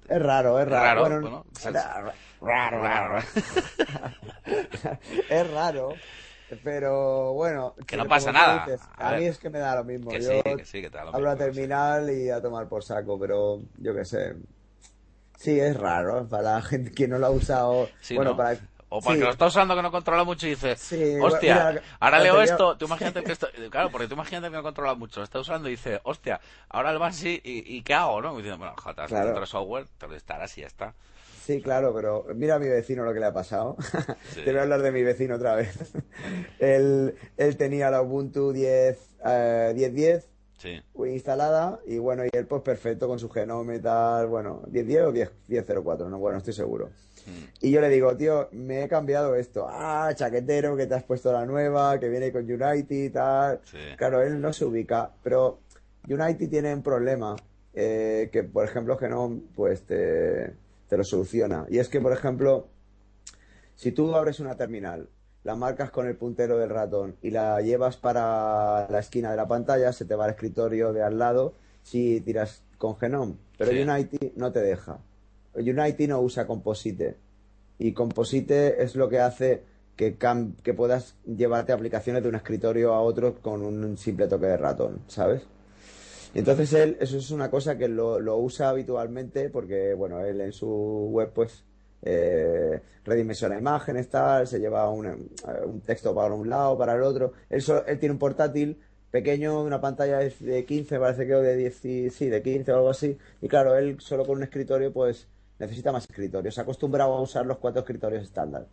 Es 0.10 0.22
raro, 0.22 0.60
es 0.60 0.68
raro. 0.68 1.04
Raro, 1.06 1.22
Bueno, 1.22 1.46
raro, 1.62 2.12
raro, 2.42 2.82
raro. 2.82 3.20
es 5.30 5.52
raro, 5.52 5.94
pero 6.64 7.34
bueno. 7.34 7.76
Que 7.88 7.96
no 7.98 8.06
pasa 8.08 8.32
nada. 8.32 8.66
dices, 8.66 8.82
A 8.98 9.10
a, 9.12 9.18
mí 9.18 9.26
es 9.26 9.38
que 9.38 9.50
me 9.50 9.60
da 9.60 9.76
lo 9.76 9.84
mismo. 9.84 10.12
Que 10.12 10.22
Yo 10.22 10.32
sí, 10.32 10.42
que 10.58 10.66
sí, 10.66 10.82
que 10.82 10.90
te 10.90 10.98
da 10.98 11.06
lo 11.06 11.16
hablo 11.16 11.30
a 11.30 11.34
sí. 11.34 11.40
terminal 11.40 12.10
y 12.10 12.30
a 12.30 12.42
tomar 12.42 12.68
por 12.68 12.84
saco, 12.84 13.20
pero 13.20 13.62
yo 13.78 13.96
qué 13.96 14.06
sé. 14.06 14.36
Sí, 15.38 15.60
es 15.60 15.76
raro 15.80 16.28
para 16.28 16.44
la 16.56 16.62
gente 16.62 16.92
que 16.92 17.08
no 17.08 17.18
lo 17.18 17.28
ha 17.28 17.32
usado. 17.32 17.90
Sí, 18.00 18.16
bueno, 18.16 18.32
¿no? 18.32 18.38
para, 18.38 18.58
O 18.94 19.00
porque 19.00 19.20
Sí. 19.20 19.24
lo 19.24 19.32
está 19.32 19.46
usando 19.46 19.74
que 19.74 19.82
no 19.82 19.90
controla 19.90 20.26
mucho 20.26 20.46
y 20.48 20.50
dice, 20.50 20.76
Sí, 20.76 21.16
hostia, 21.22 21.70
mira, 21.70 21.82
ahora 22.02 22.20
leo 22.20 22.34
anterior- 22.34 22.44
esto, 22.44 22.78
tú 22.78 22.86
imagínate 22.92 23.24
que 23.24 23.32
esto, 23.32 23.48
claro, 23.70 23.90
porque 23.90 24.08
tú 24.10 24.16
imagínate 24.16 24.50
que 24.50 24.58
no 24.58 24.64
controla 24.64 24.96
mucho, 24.96 25.22
lo 25.22 25.24
está 25.24 25.40
usando 25.40 25.70
y 25.70 25.72
dice, 25.72 26.02
hostia, 26.04 26.42
ahora 26.68 26.92
el 26.92 27.02
va 27.02 27.08
así, 27.08 27.40
¿y, 27.42 27.78
y 27.78 27.84
qué 27.84 27.94
hago, 27.94 28.22
no? 28.22 28.38
Y 28.38 28.44
dice, 28.44 28.58
bueno, 28.58 28.76
has 28.78 29.08
Claro. 29.08 29.40
de 29.40 29.46
software, 29.46 29.86
te 29.98 30.08
lo 30.10 30.14
instalas 30.14 30.58
y 30.58 30.62
ya 30.62 30.68
está. 30.68 30.94
Sí, 31.46 31.62
claro, 31.62 31.94
pero 31.96 32.26
mira 32.36 32.56
a 32.56 32.60
mi 32.60 32.68
vecino 32.68 33.04
lo 33.06 33.14
que 33.14 33.22
le 33.22 33.28
ha 33.28 33.34
pasado. 33.34 33.78
Sí. 34.34 34.42
Te 34.44 34.52
voy 34.52 34.60
a 34.60 34.64
hablar 34.64 34.82
de 34.82 34.92
mi 34.92 35.04
vecino 35.04 35.36
otra 35.36 35.56
vez. 35.56 35.94
él, 36.60 37.16
él 37.38 37.58
tenía 37.58 37.90
la 37.92 38.02
Ubuntu 38.02 38.52
10, 38.52 38.98
eh, 39.26 39.74
10.10 39.74 40.24
Sí. 40.58 40.80
instalada 41.08 41.80
y 41.88 41.98
bueno, 41.98 42.24
y 42.26 42.30
él 42.34 42.46
pues 42.46 42.62
perfecto 42.62 43.08
con 43.08 43.18
su 43.20 43.30
genome 43.30 43.78
y 43.78 43.80
tal, 43.80 44.28
bueno, 44.28 44.62
10.10 44.68 45.08
o 45.08 45.12
10, 45.14 45.32
10.04, 45.48 46.08
no, 46.10 46.20
bueno, 46.20 46.38
estoy 46.38 46.54
seguro. 46.54 46.90
Y 47.62 47.72
yo 47.72 47.82
le 47.82 47.90
digo, 47.90 48.16
tío, 48.18 48.50
me 48.52 48.84
he 48.84 48.88
cambiado 48.88 49.36
esto. 49.36 49.68
Ah, 49.70 50.12
chaquetero, 50.16 50.76
que 50.76 50.88
te 50.88 50.96
has 50.96 51.04
puesto 51.04 51.32
la 51.32 51.46
nueva, 51.46 52.00
que 52.00 52.10
viene 52.10 52.32
con 52.32 52.44
Unity 52.44 53.06
y 53.06 53.10
tal. 53.10 53.60
Sí. 53.64 53.78
Claro, 53.98 54.22
él 54.22 54.40
no 54.42 54.54
se 54.54 54.66
ubica, 54.66 55.12
pero 55.24 55.60
Unity 56.10 56.48
tiene 56.48 56.74
un 56.74 56.82
problema 56.82 57.36
eh, 57.74 58.30
que, 58.32 58.44
por 58.44 58.66
ejemplo, 58.66 58.98
Genome 58.98 59.42
pues 59.56 59.84
te, 59.84 60.54
te 60.88 60.98
lo 60.98 61.04
soluciona. 61.04 61.66
Y 61.70 61.80
es 61.80 61.90
que, 61.90 62.02
por 62.02 62.14
ejemplo, 62.14 62.68
si 63.76 63.92
tú 63.92 64.14
abres 64.16 64.40
una 64.40 64.56
terminal, 64.56 65.10
la 65.44 65.56
marcas 65.56 65.90
con 65.90 66.08
el 66.08 66.16
puntero 66.16 66.58
del 66.58 66.70
ratón 66.70 67.16
y 67.22 67.32
la 67.32 67.62
llevas 67.62 67.98
para 67.98 68.88
la 68.90 69.00
esquina 69.00 69.32
de 69.32 69.38
la 69.38 69.48
pantalla, 69.48 69.92
se 69.92 70.06
te 70.06 70.16
va 70.16 70.26
al 70.26 70.32
escritorio 70.32 70.94
de 70.94 71.02
al 71.02 71.18
lado 71.18 71.54
si 71.82 72.22
tiras 72.22 72.64
con 72.78 72.98
Genome. 72.98 73.36
Pero 73.58 73.72
Sí. 73.72 73.82
Unity 73.82 74.34
no 74.36 74.52
te 74.52 74.62
deja. 74.62 75.00
Unity 75.56 76.08
no 76.08 76.22
usa 76.22 76.48
Composite. 76.48 77.16
Y 77.80 77.94
Composite 77.94 78.82
es 78.84 78.96
lo 78.96 79.10
que 79.10 79.20
hace 79.20 79.64
que, 79.96 80.18
que 80.64 80.74
puedas 80.74 81.16
llevarte 81.26 81.74
aplicaciones 81.74 82.24
de 82.24 82.30
un 82.30 82.36
escritorio 82.36 82.94
a 82.94 83.02
otro 83.02 83.36
con 83.42 83.62
un 83.62 83.98
simple 83.98 84.28
toque 84.28 84.46
de 84.48 84.58
ratón, 84.58 85.00
¿sabes? 85.08 85.44
Entonces 86.34 86.72
él, 86.74 86.98
eso 87.00 87.18
es 87.18 87.30
una 87.32 87.50
cosa 87.52 87.78
que 87.78 87.88
lo, 87.88 88.20
lo 88.20 88.38
usa 88.38 88.70
habitualmente 88.70 89.50
porque, 89.50 89.94
bueno, 89.94 90.22
él 90.22 90.40
en 90.42 90.54
su 90.54 90.68
web, 91.12 91.32
pues, 91.34 91.64
eh, 92.04 92.80
redimensiona 93.04 93.58
imágenes, 93.60 94.10
tal, 94.10 94.48
se 94.48 94.60
lleva 94.60 94.90
un, 94.90 95.08
eh, 95.08 95.16
un 95.66 95.82
texto 95.82 96.16
para 96.16 96.34
un 96.34 96.50
lado, 96.50 96.78
para 96.78 96.96
el 96.96 97.04
otro. 97.04 97.34
Él, 97.50 97.62
solo- 97.62 97.86
él 97.86 98.00
tiene 98.00 98.14
un 98.14 98.20
portátil 98.20 98.78
pequeño, 99.12 99.62
una 99.62 99.82
pantalla 99.82 100.20
de- 100.20 100.34
de 100.40 100.66
15, 100.66 100.98
parece 101.00 101.28
que 101.28 101.36
o 101.36 101.42
de 101.42 101.56
10, 101.58 101.84
y- 101.86 102.10
sí, 102.10 102.28
de 102.30 102.42
15 102.42 102.72
o 102.72 102.76
algo 102.78 102.90
así. 102.90 103.18
Y 103.42 103.48
claro, 103.50 103.76
él 103.78 103.98
solo 104.00 104.26
con 104.26 104.38
un 104.38 104.44
escritorio, 104.44 104.94
pues, 104.94 105.28
necesita 105.62 105.92
más 105.92 106.04
escritorios. 106.10 106.54
Se 106.56 106.62
ha 106.62 106.64
acostumbrado 106.64 107.14
a 107.16 107.22
usar 107.22 107.46
los 107.46 107.58
cuatro 107.60 107.82
escritorios 107.82 108.24
estándar. 108.24 108.68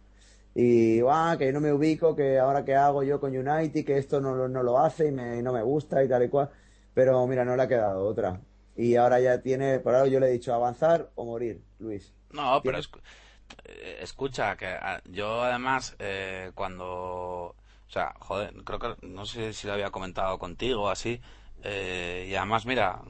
Y, 0.54 1.00
ah, 1.08 1.36
que 1.38 1.52
no 1.52 1.60
me 1.60 1.72
ubico, 1.72 2.16
que 2.16 2.38
ahora 2.38 2.64
qué 2.64 2.74
hago 2.74 3.02
yo 3.04 3.20
con 3.20 3.36
Unity, 3.36 3.84
que 3.84 3.98
esto 3.98 4.20
no, 4.20 4.34
lo- 4.34 4.48
no 4.48 4.62
lo 4.62 4.78
hace 4.80 5.08
y, 5.08 5.12
me- 5.12 5.38
y 5.38 5.42
no 5.42 5.52
me 5.52 5.62
gusta 5.62 6.02
y 6.02 6.08
tal 6.08 6.24
y 6.24 6.28
cual. 6.28 6.50
Pero 6.94 7.24
mira, 7.26 7.44
no 7.44 7.54
le 7.56 7.62
ha 7.62 7.68
quedado 7.68 8.04
otra. 8.04 8.40
Y 8.76 8.96
ahora 8.96 9.20
ya 9.20 9.40
tiene, 9.42 9.78
por 9.80 9.94
ahora 9.94 10.08
yo 10.08 10.18
le 10.20 10.28
he 10.28 10.32
dicho 10.32 10.52
avanzar 10.54 11.10
o 11.14 11.24
morir, 11.24 11.60
Luis. 11.78 12.12
No, 12.32 12.60
pero 12.62 12.78
eh, 12.78 13.98
escucha, 14.02 14.56
que 14.56 14.66
ah, 14.66 15.00
yo 15.10 15.42
además, 15.42 15.94
eh, 15.98 16.50
cuando. 16.54 16.86
O 16.86 17.90
sea, 17.90 18.14
joder, 18.20 18.52
creo 18.64 18.78
que. 18.78 19.06
No 19.06 19.26
sé 19.26 19.52
si 19.52 19.66
lo 19.66 19.74
había 19.74 19.90
comentado 19.90 20.38
contigo 20.38 20.90
así. 20.90 21.20
eh, 21.62 22.26
y 22.30 22.34
además, 22.34 22.66
mira, 22.66 23.00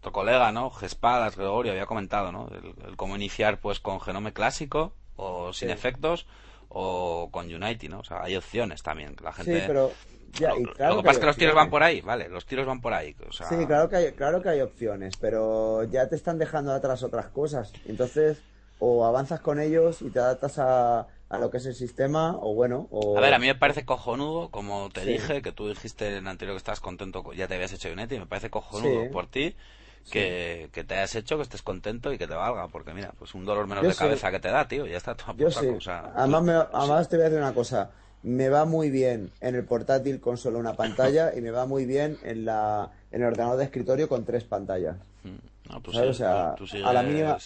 tu 0.00 0.12
colega, 0.12 0.50
¿no? 0.52 0.70
Gespadas, 0.70 1.36
Gregorio, 1.36 1.72
había 1.72 1.86
comentado, 1.86 2.32
¿no? 2.32 2.48
El, 2.48 2.74
el 2.88 2.96
cómo 2.96 3.16
iniciar, 3.16 3.60
pues, 3.60 3.80
con 3.80 4.00
Genome 4.00 4.32
clásico 4.32 4.94
o 5.16 5.52
sin 5.52 5.68
Sí. 5.68 5.72
efectos 5.74 6.26
o 6.68 7.28
con 7.32 7.52
Unity, 7.52 7.88
¿no? 7.88 8.00
O 8.00 8.04
sea, 8.04 8.22
hay 8.22 8.36
opciones 8.36 8.82
también. 8.82 9.16
La 9.22 9.32
gente. 9.32 9.60
Sí, 9.60 9.64
pero 9.66 9.92
ya, 10.38 10.54
y 10.56 10.64
claro 10.64 10.94
lo 10.96 11.02
que 11.02 11.06
pasa 11.06 11.18
es 11.18 11.20
que 11.20 11.26
los 11.26 11.36
tiros 11.36 11.54
van 11.54 11.68
por 11.70 11.82
ahí, 11.82 12.00
¿vale? 12.00 12.28
Los 12.28 12.46
tiros 12.46 12.66
van 12.66 12.80
por 12.80 12.94
ahí. 12.94 13.14
O 13.28 13.32
sea, 13.32 13.48
Sí, 13.48 13.66
claro 13.66 13.88
que 13.88 13.96
hay, 13.96 14.12
claro 14.12 14.40
que 14.40 14.48
hay 14.50 14.60
opciones, 14.60 15.16
pero 15.20 15.82
ya 15.84 16.08
te 16.08 16.16
están 16.16 16.38
dejando 16.38 16.72
atrás 16.72 17.02
otras 17.02 17.26
cosas. 17.26 17.72
Entonces, 17.86 18.40
o 18.78 19.04
avanzas 19.04 19.40
con 19.40 19.60
ellos 19.60 20.00
y 20.00 20.10
te 20.10 20.20
adaptas 20.20 20.58
a, 20.58 21.00
a 21.28 21.38
lo 21.38 21.50
que 21.50 21.58
es 21.58 21.66
el 21.66 21.74
sistema, 21.74 22.36
o 22.40 22.54
bueno, 22.54 22.86
o... 22.90 23.18
A 23.18 23.20
ver, 23.20 23.34
a 23.34 23.38
mí 23.38 23.46
me 23.46 23.54
parece 23.54 23.84
cojonudo, 23.84 24.50
como 24.50 24.88
te 24.90 25.02
Sí. 25.02 25.12
dije, 25.12 25.42
que 25.42 25.52
tú 25.52 25.68
dijiste 25.68 26.06
en 26.08 26.14
el 26.14 26.28
anterior 26.28 26.54
que 26.54 26.58
estabas 26.58 26.80
contento, 26.80 27.22
con- 27.22 27.36
ya 27.36 27.46
te 27.48 27.54
habías 27.56 27.72
hecho 27.72 27.92
Unity, 27.92 28.18
me 28.18 28.26
parece 28.26 28.48
cojonudo 28.48 29.02
Sí. 29.02 29.08
por 29.12 29.26
ti 29.26 29.54
que, 30.10 30.68
que 30.72 30.84
te 30.84 30.94
hayas 30.94 31.14
hecho, 31.14 31.36
que 31.36 31.42
estés 31.42 31.62
contento 31.62 32.12
y 32.12 32.18
que 32.18 32.26
te 32.26 32.34
valga, 32.34 32.68
porque 32.68 32.92
mira, 32.94 33.12
pues 33.18 33.34
un 33.34 33.44
dolor 33.44 33.66
menos 33.66 33.82
Yo 33.84 33.90
de 33.90 33.94
cabeza 33.96 34.30
que 34.30 34.40
te 34.40 34.48
da, 34.48 34.66
tío, 34.68 34.86
ya 34.86 34.96
está 34.96 35.14
todo 35.14 35.36
Yo 35.36 35.48
sea, 35.80 36.12
además, 36.14 36.42
me- 36.42 36.52
además 36.52 37.08
te 37.08 37.16
voy 37.16 37.26
a 37.26 37.28
decir 37.28 37.42
una 37.42 37.54
cosa. 37.54 37.90
Me 38.22 38.48
va 38.50 38.64
muy 38.66 38.90
bien 38.90 39.30
en 39.40 39.54
el 39.54 39.64
portátil 39.64 40.20
con 40.20 40.36
solo 40.36 40.58
una 40.58 40.74
pantalla 40.74 41.32
y 41.34 41.40
me 41.40 41.50
va 41.50 41.64
muy 41.66 41.86
bien 41.86 42.18
en 42.22 42.44
la 42.44 42.90
en 43.10 43.22
el 43.22 43.28
ordenador 43.28 43.56
de 43.56 43.64
escritorio 43.64 44.08
con 44.08 44.24
tres 44.26 44.44
pantallas. 44.44 44.96
Mm, 45.24 45.70
no, 45.72 45.80
tú 45.80 45.90
O 45.90 46.12
sea, 46.12 46.54
tú 46.56 46.64
a 46.84 46.92
la 46.92 47.02
mínima- 47.02 47.38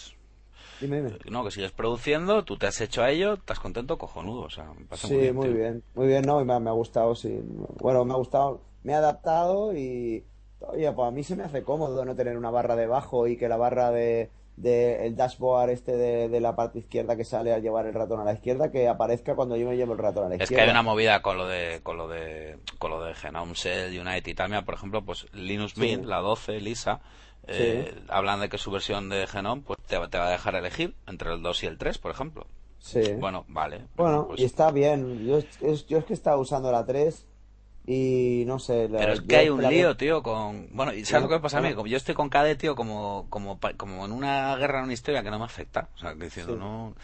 Dime, 0.81 0.97
dime. 0.97 1.13
No, 1.31 1.45
que 1.45 1.53
sigues 1.53 1.71
produciendo, 1.71 2.45
tú 2.45 2.57
te 2.57 2.67
has 2.67 2.81
hecho 2.81 3.03
a 3.05 3.11
ello, 3.11 3.35
estás 3.35 3.61
contento, 3.61 3.97
cojonudo, 3.97 4.43
o 4.43 4.51
sea, 4.51 4.65
me 4.77 4.85
parece 4.87 5.07
Sí, 5.07 5.15
muy 5.15 5.23
bien. 5.23 5.35
muy 5.37 5.47
tío. 5.49 5.55
bien, 5.57 5.83
muy 5.95 6.07
bien, 6.09 6.23
no, 6.27 6.45
me, 6.45 6.61
me 6.61 6.71
ha 6.71 6.73
gustado, 6.73 7.15
sí. 7.15 7.41
Bueno, 7.81 8.05
me 8.05 8.13
ha 8.13 8.17
gustado, 8.17 8.61
me 8.83 8.93
he 8.93 8.97
adaptado 8.97 9.73
y, 9.77 10.25
oye, 10.73 10.91
pues 10.93 11.09
a 11.09 11.11
mí 11.11 11.23
se 11.25 11.37
me 11.37 11.45
hace 11.45 11.63
cómodo 11.63 12.05
no 12.05 12.15
tener 12.17 12.37
una 12.37 12.51
barra 12.51 12.77
debajo 12.77 13.27
y 13.27 13.37
que 13.37 13.49
la 13.49 13.57
barra 13.57 13.91
de, 13.91 14.31
de 14.57 15.07
el 15.07 15.17
dashboard 15.17 15.71
este 15.71 15.97
de, 15.97 16.29
de 16.29 16.41
la 16.41 16.55
parte 16.57 16.79
izquierda 16.79 17.17
que 17.17 17.25
sale 17.25 17.53
al 17.53 17.63
llevar 17.63 17.87
el 17.87 17.95
ratón 17.95 18.21
a 18.21 18.25
la 18.25 18.33
izquierda 18.35 18.71
que 18.71 18.89
aparezca 18.89 19.35
cuando 19.35 19.57
yo 19.57 19.69
me 19.69 19.77
llevo 19.77 19.93
el 19.93 19.99
ratón 19.99 20.27
a 20.27 20.29
la 20.29 20.35
Es 20.35 20.39
que 20.39 20.45
izquierda. 20.45 20.65
hay 20.65 20.71
una 20.71 20.83
movida 20.83 21.23
con 21.23 21.37
lo 21.39 21.47
de 21.47 21.81
con 21.83 21.97
lo 21.97 22.09
de 22.09 22.59
con 22.79 22.91
lo 22.91 23.03
de 23.05 23.15
Genome 23.15 23.55
Cell, 23.55 23.99
Unity 24.01 24.31
y. 24.31 24.35
Mira, 24.49 24.65
por 24.65 24.75
ejemplo, 24.75 25.05
pues 25.05 25.27
Linux 25.33 25.73
Sí. 25.75 25.81
Mint, 25.81 26.05
la 26.05 26.19
12, 26.21 26.61
Lisa, 26.61 27.01
eh, 27.47 27.95
hablan 28.09 28.41
de 28.41 28.49
que 28.49 28.59
su 28.59 28.71
versión 28.71 29.09
de 29.09 29.27
Genome 29.27 29.63
pues 29.67 29.79
te, 29.87 29.99
va- 29.99 30.09
te 30.09 30.19
va 30.19 30.29
a 30.29 30.31
dejar 30.31 30.55
elegir 30.55 30.95
entre 31.07 31.33
el 31.35 31.43
2 31.43 31.63
y 31.65 31.67
el 31.67 31.77
3, 31.79 31.99
por 31.99 32.11
ejemplo. 32.11 32.47
Sí. 32.79 33.01
Bueno, 33.19 33.45
vale. 33.49 33.87
Bueno, 33.97 34.27
pues- 34.29 34.41
y 34.41 34.45
está 34.45 34.71
bien. 34.71 35.25
Yo, 35.27 35.39
yo 35.89 35.99
es 35.99 36.05
que 36.05 36.13
estaba 36.15 36.37
usando 36.37 36.71
la 36.71 36.85
3 36.87 37.27
y 37.87 38.45
no 38.47 38.59
sé. 38.59 38.89
la- 38.89 38.99
Pero 38.99 39.13
es 39.13 39.21
que 39.23 39.37
hay 39.37 39.49
un 39.49 39.63
lío, 39.63 39.97
tío, 39.97 40.23
con... 40.23 40.69
Bueno, 40.73 40.93
¿y 40.95 41.05
sabes 41.05 41.23
lo 41.25 41.29
que 41.29 41.35
me 41.37 41.41
pasa 41.41 41.59
a 41.59 41.61
mí? 41.61 41.75
Como 41.75 41.87
yo 41.87 41.97
estoy 41.97 42.15
con 42.15 42.31
KDE, 42.31 42.57
tío, 42.57 42.75
como, 42.75 43.27
como, 43.31 43.59
como 43.77 44.05
en 44.05 44.13
una 44.13 44.57
guerra, 44.57 44.79
en 44.79 44.85
una 44.85 44.93
historia 44.95 45.23
que 45.23 45.31
no 45.31 45.39
me 45.39 45.45
afecta. 45.45 45.89
O 45.97 45.99
sea, 45.99 46.15
que 46.15 46.25
diciendo, 46.25 46.55
Sí. 46.55 46.59
no... 46.59 46.95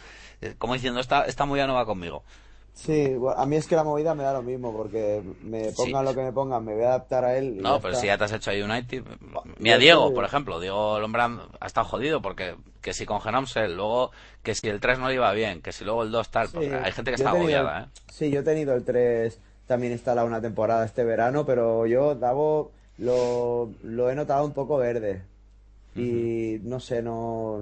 eh, 0.41 0.55
Como 0.57 0.73
diciendo, 0.73 0.99
esta, 0.99 1.25
esta 1.25 1.45
movida 1.45 1.67
no 1.67 1.75
va 1.75 1.85
conmigo. 1.85 2.23
Sí, 2.73 3.15
a 3.35 3.45
mí 3.45 3.57
es 3.57 3.67
que 3.67 3.75
la 3.75 3.83
movida 3.83 4.15
me 4.15 4.23
da 4.23 4.31
lo 4.31 4.41
mismo 4.41 4.71
porque 4.75 5.21
me 5.43 5.71
pongan 5.73 6.01
Sí. 6.03 6.09
lo 6.09 6.15
que 6.15 6.23
me 6.23 6.31
pongan, 6.31 6.63
me 6.63 6.73
voy 6.73 6.83
a 6.85 6.87
adaptar 6.87 7.25
a 7.25 7.37
él. 7.37 7.57
y 7.57 7.61
No, 7.61 7.79
pero 7.81 7.89
está. 7.89 8.01
si 8.01 8.07
ya 8.07 8.17
te 8.17 8.23
has 8.23 8.31
hecho 8.31 8.49
a 8.49 8.53
United. 8.53 9.03
Mira, 9.59 9.77
Diego, 9.77 10.13
por 10.13 10.23
ejemplo. 10.23 10.59
Diego 10.61 10.97
el 10.97 11.03
hombre 11.03 11.21
ha 11.59 11.65
estado 11.67 11.85
jodido 11.85 12.21
porque 12.21 12.55
que 12.81 12.93
si 12.93 13.05
con 13.05 13.19
Genome 13.21 13.45
Cell, 13.45 13.75
luego 13.75 14.11
que 14.41 14.55
si 14.55 14.69
el 14.69 14.79
3 14.79 14.99
no 14.99 15.09
le 15.09 15.15
iba 15.15 15.31
bien, 15.33 15.61
que 15.61 15.73
si 15.73 15.83
luego 15.83 16.01
el 16.03 16.11
2 16.11 16.29
tal. 16.29 16.47
Sí, 16.47 16.57
hay 16.59 16.91
gente 16.93 17.11
que 17.11 17.17
yo 17.17 17.23
está 17.25 17.31
agobiada, 17.31 17.81
¿eh? 17.81 17.85
Sí, 18.09 18.31
yo 18.31 18.39
he 18.39 18.43
tenido 18.43 18.73
el 18.73 18.85
3 18.85 19.37
también 19.67 19.93
instalado 19.93 20.27
una 20.27 20.41
temporada 20.41 20.85
este 20.85 21.03
verano, 21.03 21.45
pero 21.45 21.85
yo, 21.85 22.15
Davo, 22.15 22.71
lo, 22.97 23.69
lo 23.83 24.09
he 24.09 24.15
notado 24.15 24.45
un 24.45 24.53
poco 24.53 24.77
verde. 24.77 25.21
Y 25.95 26.59
no 26.63 26.79
sé, 26.79 27.01
no, 27.01 27.61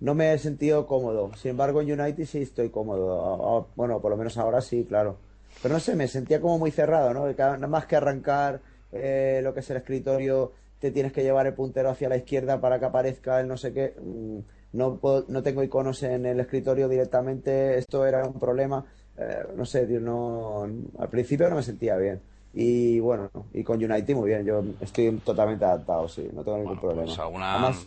no 0.00 0.14
me 0.14 0.32
he 0.32 0.38
sentido 0.38 0.86
cómodo. 0.86 1.30
Sin 1.36 1.50
embargo, 1.52 1.80
en 1.82 2.00
United 2.00 2.24
sí 2.24 2.42
estoy 2.42 2.70
cómodo. 2.70 3.66
Bueno, 3.76 4.00
por 4.00 4.10
lo 4.10 4.16
menos 4.16 4.38
ahora 4.38 4.60
sí, 4.60 4.84
claro. 4.88 5.16
Pero 5.62 5.74
no 5.74 5.80
sé, 5.80 5.94
me 5.96 6.08
sentía 6.08 6.40
como 6.40 6.58
muy 6.58 6.70
cerrado, 6.70 7.12
¿no? 7.12 7.26
Nada 7.32 7.66
más 7.66 7.86
que 7.86 7.96
arrancar 7.96 8.60
eh, 8.92 9.40
lo 9.42 9.52
que 9.52 9.60
es 9.60 9.70
el 9.70 9.76
escritorio, 9.78 10.52
te 10.80 10.90
tienes 10.90 11.12
que 11.12 11.22
llevar 11.22 11.46
el 11.46 11.54
puntero 11.54 11.90
hacia 11.90 12.08
la 12.08 12.16
izquierda 12.16 12.60
para 12.60 12.78
que 12.78 12.84
aparezca 12.86 13.40
el 13.40 13.48
no 13.48 13.56
sé 13.56 13.72
qué. 13.72 13.94
Mm, 14.00 14.38
No, 14.70 14.96
puedo- 14.98 15.24
no 15.28 15.42
tengo 15.42 15.62
iconos 15.62 16.02
en 16.02 16.26
el 16.26 16.40
escritorio 16.40 16.88
directamente. 16.88 17.78
Esto 17.78 18.06
era 18.06 18.26
un 18.26 18.38
problema. 18.38 18.84
Eh, 19.18 19.42
no 19.56 19.64
sé, 19.64 19.86
tío, 19.86 20.00
no, 20.00 20.62
al 20.98 21.08
principio 21.08 21.48
no 21.50 21.56
me 21.56 21.62
sentía 21.62 21.96
bien. 21.96 22.20
Y 22.54 22.98
bueno, 23.00 23.30
y 23.52 23.62
con 23.64 23.82
United 23.82 24.14
muy 24.14 24.30
bien. 24.30 24.44
Yo 24.44 24.62
estoy 24.80 25.16
totalmente 25.18 25.64
adaptado, 25.64 26.08
sí, 26.08 26.28
no 26.32 26.42
tengo 26.44 26.58
ningún 26.58 26.76
Bueno, 26.76 26.80
problema. 26.80 27.04
pues 27.06 27.18
alguna- 27.18 27.52
Además, 27.54 27.86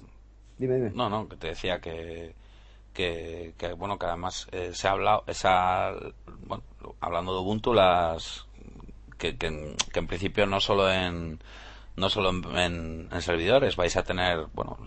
dime, 0.58 0.76
dime. 0.76 0.92
No, 0.94 1.10
no, 1.10 1.28
que 1.28 1.38
te 1.38 1.48
decía 1.48 1.80
que, 1.80 2.36
que, 2.94 3.54
que, 3.58 3.74
bueno, 3.74 3.98
que 3.98 4.06
además 4.06 4.48
eh, 4.52 4.72
se 4.74 4.88
ha 4.88 4.92
hablado, 4.92 5.24
esa, 5.28 5.94
bueno, 6.48 6.64
hablando 7.00 7.34
de 7.34 7.42
Ubuntu, 7.42 7.74
las, 7.74 8.46
que, 9.18 9.38
que, 9.38 9.76
que 9.92 10.00
en 10.00 10.08
principio 10.08 10.46
no 10.46 10.60
solo 10.60 10.92
en, 10.92 11.40
no 12.02 12.10
solo 12.10 12.32
en, 12.32 12.44
en- 12.58 13.10
en 13.12 13.22
servidores 13.22 13.78
vais 13.78 13.96
a 13.96 14.04
tener, 14.04 14.48
bueno, 14.54 14.78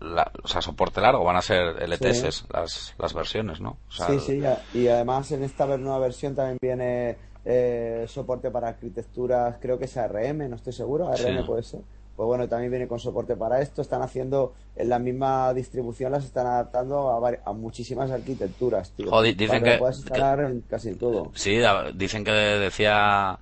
la- 0.00 0.30
o 0.42 0.48
sea, 0.48 0.60
soporte 0.60 1.00
largo, 1.00 1.24
van 1.24 1.36
a 1.36 1.42
ser 1.42 1.80
LTS 1.82 2.44
las, 2.52 2.94
las 2.98 3.14
versiones, 3.14 3.60
¿no? 3.60 3.78
O 3.88 3.92
sea, 3.92 4.08
Sí, 4.08 4.18
sí, 4.20 4.42
y 4.78 4.88
además 4.88 5.32
en 5.32 5.42
esta 5.44 5.64
nueva 5.78 5.98
versión 6.00 6.34
también 6.34 6.58
viene 6.60 7.16
eh, 7.46 8.04
soporte 8.08 8.50
para 8.50 8.68
arquitecturas, 8.68 9.56
creo 9.60 9.78
que 9.78 9.84
es 9.86 9.96
ARM, 9.96 10.48
no 10.50 10.56
estoy 10.56 10.72
seguro, 10.72 11.08
ARM 11.08 11.38
Sí. 11.38 11.44
puede 11.46 11.62
ser. 11.62 11.80
pues 12.16 12.26
bueno, 12.28 12.48
también 12.48 12.70
viene 12.70 12.86
con 12.86 13.00
soporte 13.00 13.34
para 13.34 13.60
esto. 13.60 13.82
Están 13.82 14.00
haciendo 14.00 14.54
en 14.76 14.88
la 14.88 15.00
misma 15.00 15.52
distribución, 15.52 16.12
las 16.12 16.24
están 16.24 16.46
adaptando 16.46 17.10
a, 17.10 17.32
a 17.44 17.52
muchísimas 17.52 18.08
arquitecturas, 18.12 18.92
tío. 18.92 19.10
Joder, 19.10 19.34
dicen 19.36 19.60
Para 19.60 19.72
que- 19.72 19.78
puedas 19.78 19.96
instalar 19.98 20.40
en 20.40 20.60
casi 20.60 20.94
todo. 20.94 21.32
Sí, 21.34 21.58
dicen 21.96 22.22
que 22.24 22.30
decía 22.30 23.36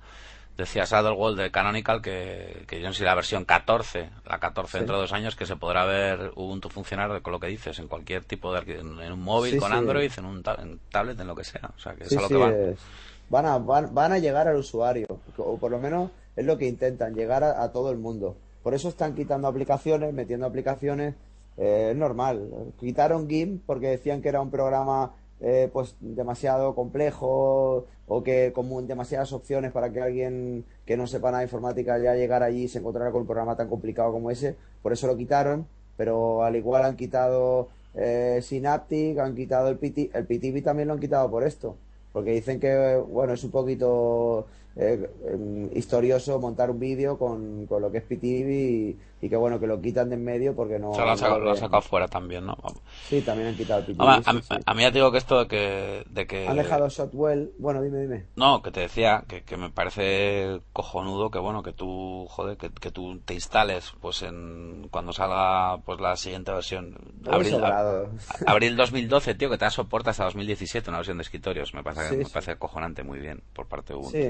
decía 0.57 0.85
Saddlewall 0.85 1.35
de 1.35 1.49
Canonical 1.51 2.01
que, 2.01 2.63
que 2.67 2.79
yo 2.79 2.87
no 2.87 2.93
sé 2.93 2.99
si 2.99 3.03
la 3.05 3.15
versión 3.15 3.43
14, 3.45 4.09
la 4.27 4.39
14 4.39 4.71
Sí. 4.71 4.77
dentro 4.79 4.95
de 4.95 5.01
dos 5.01 5.13
años, 5.13 5.35
que 5.35 5.45
se 5.45 5.55
podrá 5.55 5.85
ver 5.85 6.31
Ubuntu 6.35 6.69
funcionar 6.69 7.21
con 7.21 7.33
lo 7.33 7.39
que 7.39 7.47
dices, 7.47 7.79
en 7.79 7.87
cualquier 7.87 8.23
tipo 8.23 8.53
de 8.53 8.59
en, 8.79 8.99
en 8.99 9.11
un 9.11 9.21
móvil, 9.21 9.53
Sí, 9.53 9.57
con 9.57 9.71
sí. 9.71 9.77
Android, 9.77 10.11
en 10.17 10.25
un 10.25 10.43
ta- 10.43 10.57
en 10.61 10.79
tablet, 10.91 11.19
en 11.19 11.27
lo 11.27 11.35
que 11.35 11.43
sea. 11.43 11.71
O 11.75 11.79
sea, 11.79 11.93
que 11.95 12.03
es 12.03 12.17
a 12.17 12.21
lo 12.21 12.27
que 12.27 12.35
van. 12.37 12.53
es- 12.53 12.79
van, 13.29 13.45
a, 13.47 13.57
van, 13.57 13.93
van 13.93 14.11
a 14.11 14.19
llegar 14.19 14.47
al 14.47 14.57
usuario, 14.57 15.07
o 15.37 15.57
por 15.57 15.71
lo 15.71 15.79
menos 15.79 16.11
es 16.35 16.45
lo 16.45 16.57
que 16.57 16.67
intentan, 16.67 17.15
llegar 17.15 17.43
a, 17.43 17.63
a 17.63 17.71
todo 17.71 17.91
el 17.91 17.97
mundo. 17.97 18.35
Por 18.61 18.73
eso 18.73 18.89
están 18.89 19.15
quitando 19.15 19.47
aplicaciones, 19.47 20.13
metiendo 20.13 20.45
aplicaciones, 20.45 21.15
eh, 21.57 21.89
es 21.91 21.97
normal. 21.97 22.47
Quitaron 22.79 23.27
GIMP 23.27 23.63
porque 23.65 23.87
decían 23.87 24.21
que 24.21 24.29
era 24.29 24.41
un 24.41 24.49
programa 24.51 25.11
eh, 25.41 25.69
pues 25.71 25.95
demasiado 25.99 26.75
complejo 26.75 27.85
o 28.07 28.23
que 28.23 28.51
con 28.53 28.87
demasiadas 28.87 29.33
opciones 29.33 29.71
para 29.71 29.91
que 29.91 30.01
alguien 30.01 30.65
que 30.85 30.97
no 30.97 31.07
sepa 31.07 31.29
nada 31.31 31.39
de 31.39 31.45
informática 31.45 31.97
ya 31.97 32.15
llegara 32.15 32.47
allí 32.47 32.63
y 32.63 32.67
se 32.67 32.79
encontrara 32.79 33.11
con 33.11 33.21
un 33.21 33.27
programa 33.27 33.55
tan 33.55 33.69
complicado 33.69 34.11
como 34.11 34.31
ese. 34.31 34.55
Por 34.81 34.93
eso 34.93 35.07
lo 35.07 35.17
quitaron, 35.17 35.67
pero 35.97 36.43
al 36.43 36.55
igual 36.55 36.83
han 36.83 36.95
quitado 36.95 37.69
eh, 37.95 38.39
Synaptic, 38.41 39.19
han 39.19 39.35
quitado 39.35 39.69
el 39.69 39.77
PT, 39.77 40.11
el 40.13 40.25
PTV 40.25 40.63
también 40.63 40.87
lo 40.87 40.93
han 40.93 40.99
quitado 40.99 41.29
por 41.29 41.43
esto, 41.43 41.77
porque 42.11 42.31
dicen 42.31 42.59
que 42.59 42.97
bueno 42.97 43.33
es 43.33 43.43
un 43.43 43.51
poquito 43.51 44.47
eh, 44.75 45.09
em, 45.27 45.69
historioso 45.77 46.39
montar 46.39 46.71
un 46.71 46.79
vídeo 46.79 47.17
con, 47.17 47.65
con 47.67 47.81
lo 47.81 47.91
que 47.91 47.99
es 47.99 48.03
PTV 48.03 48.49
y, 48.49 48.97
y 49.21 49.29
que 49.29 49.35
bueno 49.35 49.59
que 49.59 49.67
lo 49.67 49.79
quitan 49.79 50.09
de 50.09 50.15
en 50.15 50.23
medio 50.23 50.55
porque 50.55 50.79
no. 50.79 50.91
O 50.91 50.95
sea, 50.95 51.05
lo 51.05 51.11
han 51.11 51.17
sacado, 51.17 51.39
lo 51.39 51.45
lo 51.45 51.49
han 51.51 51.55
ven. 51.55 51.61
sacado 51.63 51.81
fuera 51.81 52.07
también, 52.07 52.45
¿no? 52.45 52.57
Sí, 53.07 53.21
también 53.21 53.49
han 53.49 53.55
quitado 53.55 53.79
el 53.81 53.85
PTV. 53.85 54.01
A, 54.01 54.21
sí, 54.23 54.31
mí- 54.33 54.41
sí. 54.41 54.55
a 54.65 54.73
mí 54.73 54.81
ya 54.81 54.91
te 54.91 54.97
digo 54.97 55.11
que 55.11 55.17
esto 55.19 55.39
de 55.39 55.47
que, 55.47 56.03
de 56.09 56.25
que... 56.27 56.47
Han 56.47 56.57
dejado 56.57 56.89
Shotwell. 56.89 57.51
Bueno, 57.59 57.81
dime, 57.83 57.99
dime. 58.01 58.25
No, 58.35 58.61
que 58.63 58.71
te 58.71 58.79
decía 58.81 59.23
que, 59.27 59.43
que 59.43 59.57
me 59.57 59.69
parece 59.69 60.59
cojonudo 60.73 61.29
que 61.29 61.39
bueno 61.39 61.61
que 61.63 61.71
tú 61.73 62.25
joder 62.29 62.57
que, 62.57 62.69
que 62.71 62.89
tú 62.91 63.19
te 63.19 63.33
instales 63.35 63.93
pues 64.01 64.23
en 64.23 64.87
cuando 64.89 65.13
salga 65.13 65.77
pues 65.85 65.99
la 66.01 66.15
siguiente 66.15 66.51
versión 66.51 66.97
abril, 67.31 67.51
sobrado. 67.51 68.09
a- 68.47 68.51
abril 68.51 68.75
2012 68.75 69.35
tío 69.35 69.49
que 69.49 69.57
te 69.57 69.65
da 69.65 69.71
soporte 69.71 70.09
hasta 70.09 70.23
2017 70.25 70.89
una 70.89 70.97
versión 70.99 71.17
de 71.17 71.23
escritorios 71.23 71.73
me 71.73 71.83
parece 71.83 72.09
Sí, 72.09 72.15
me 72.17 72.25
parece 72.29 72.55
cojonante 72.57 73.03
muy 73.03 73.19
bien 73.19 73.41
por 73.53 73.67
parte 73.67 73.93
de 73.93 73.99
Ubuntu 73.99 74.17
Sí, 74.17 74.29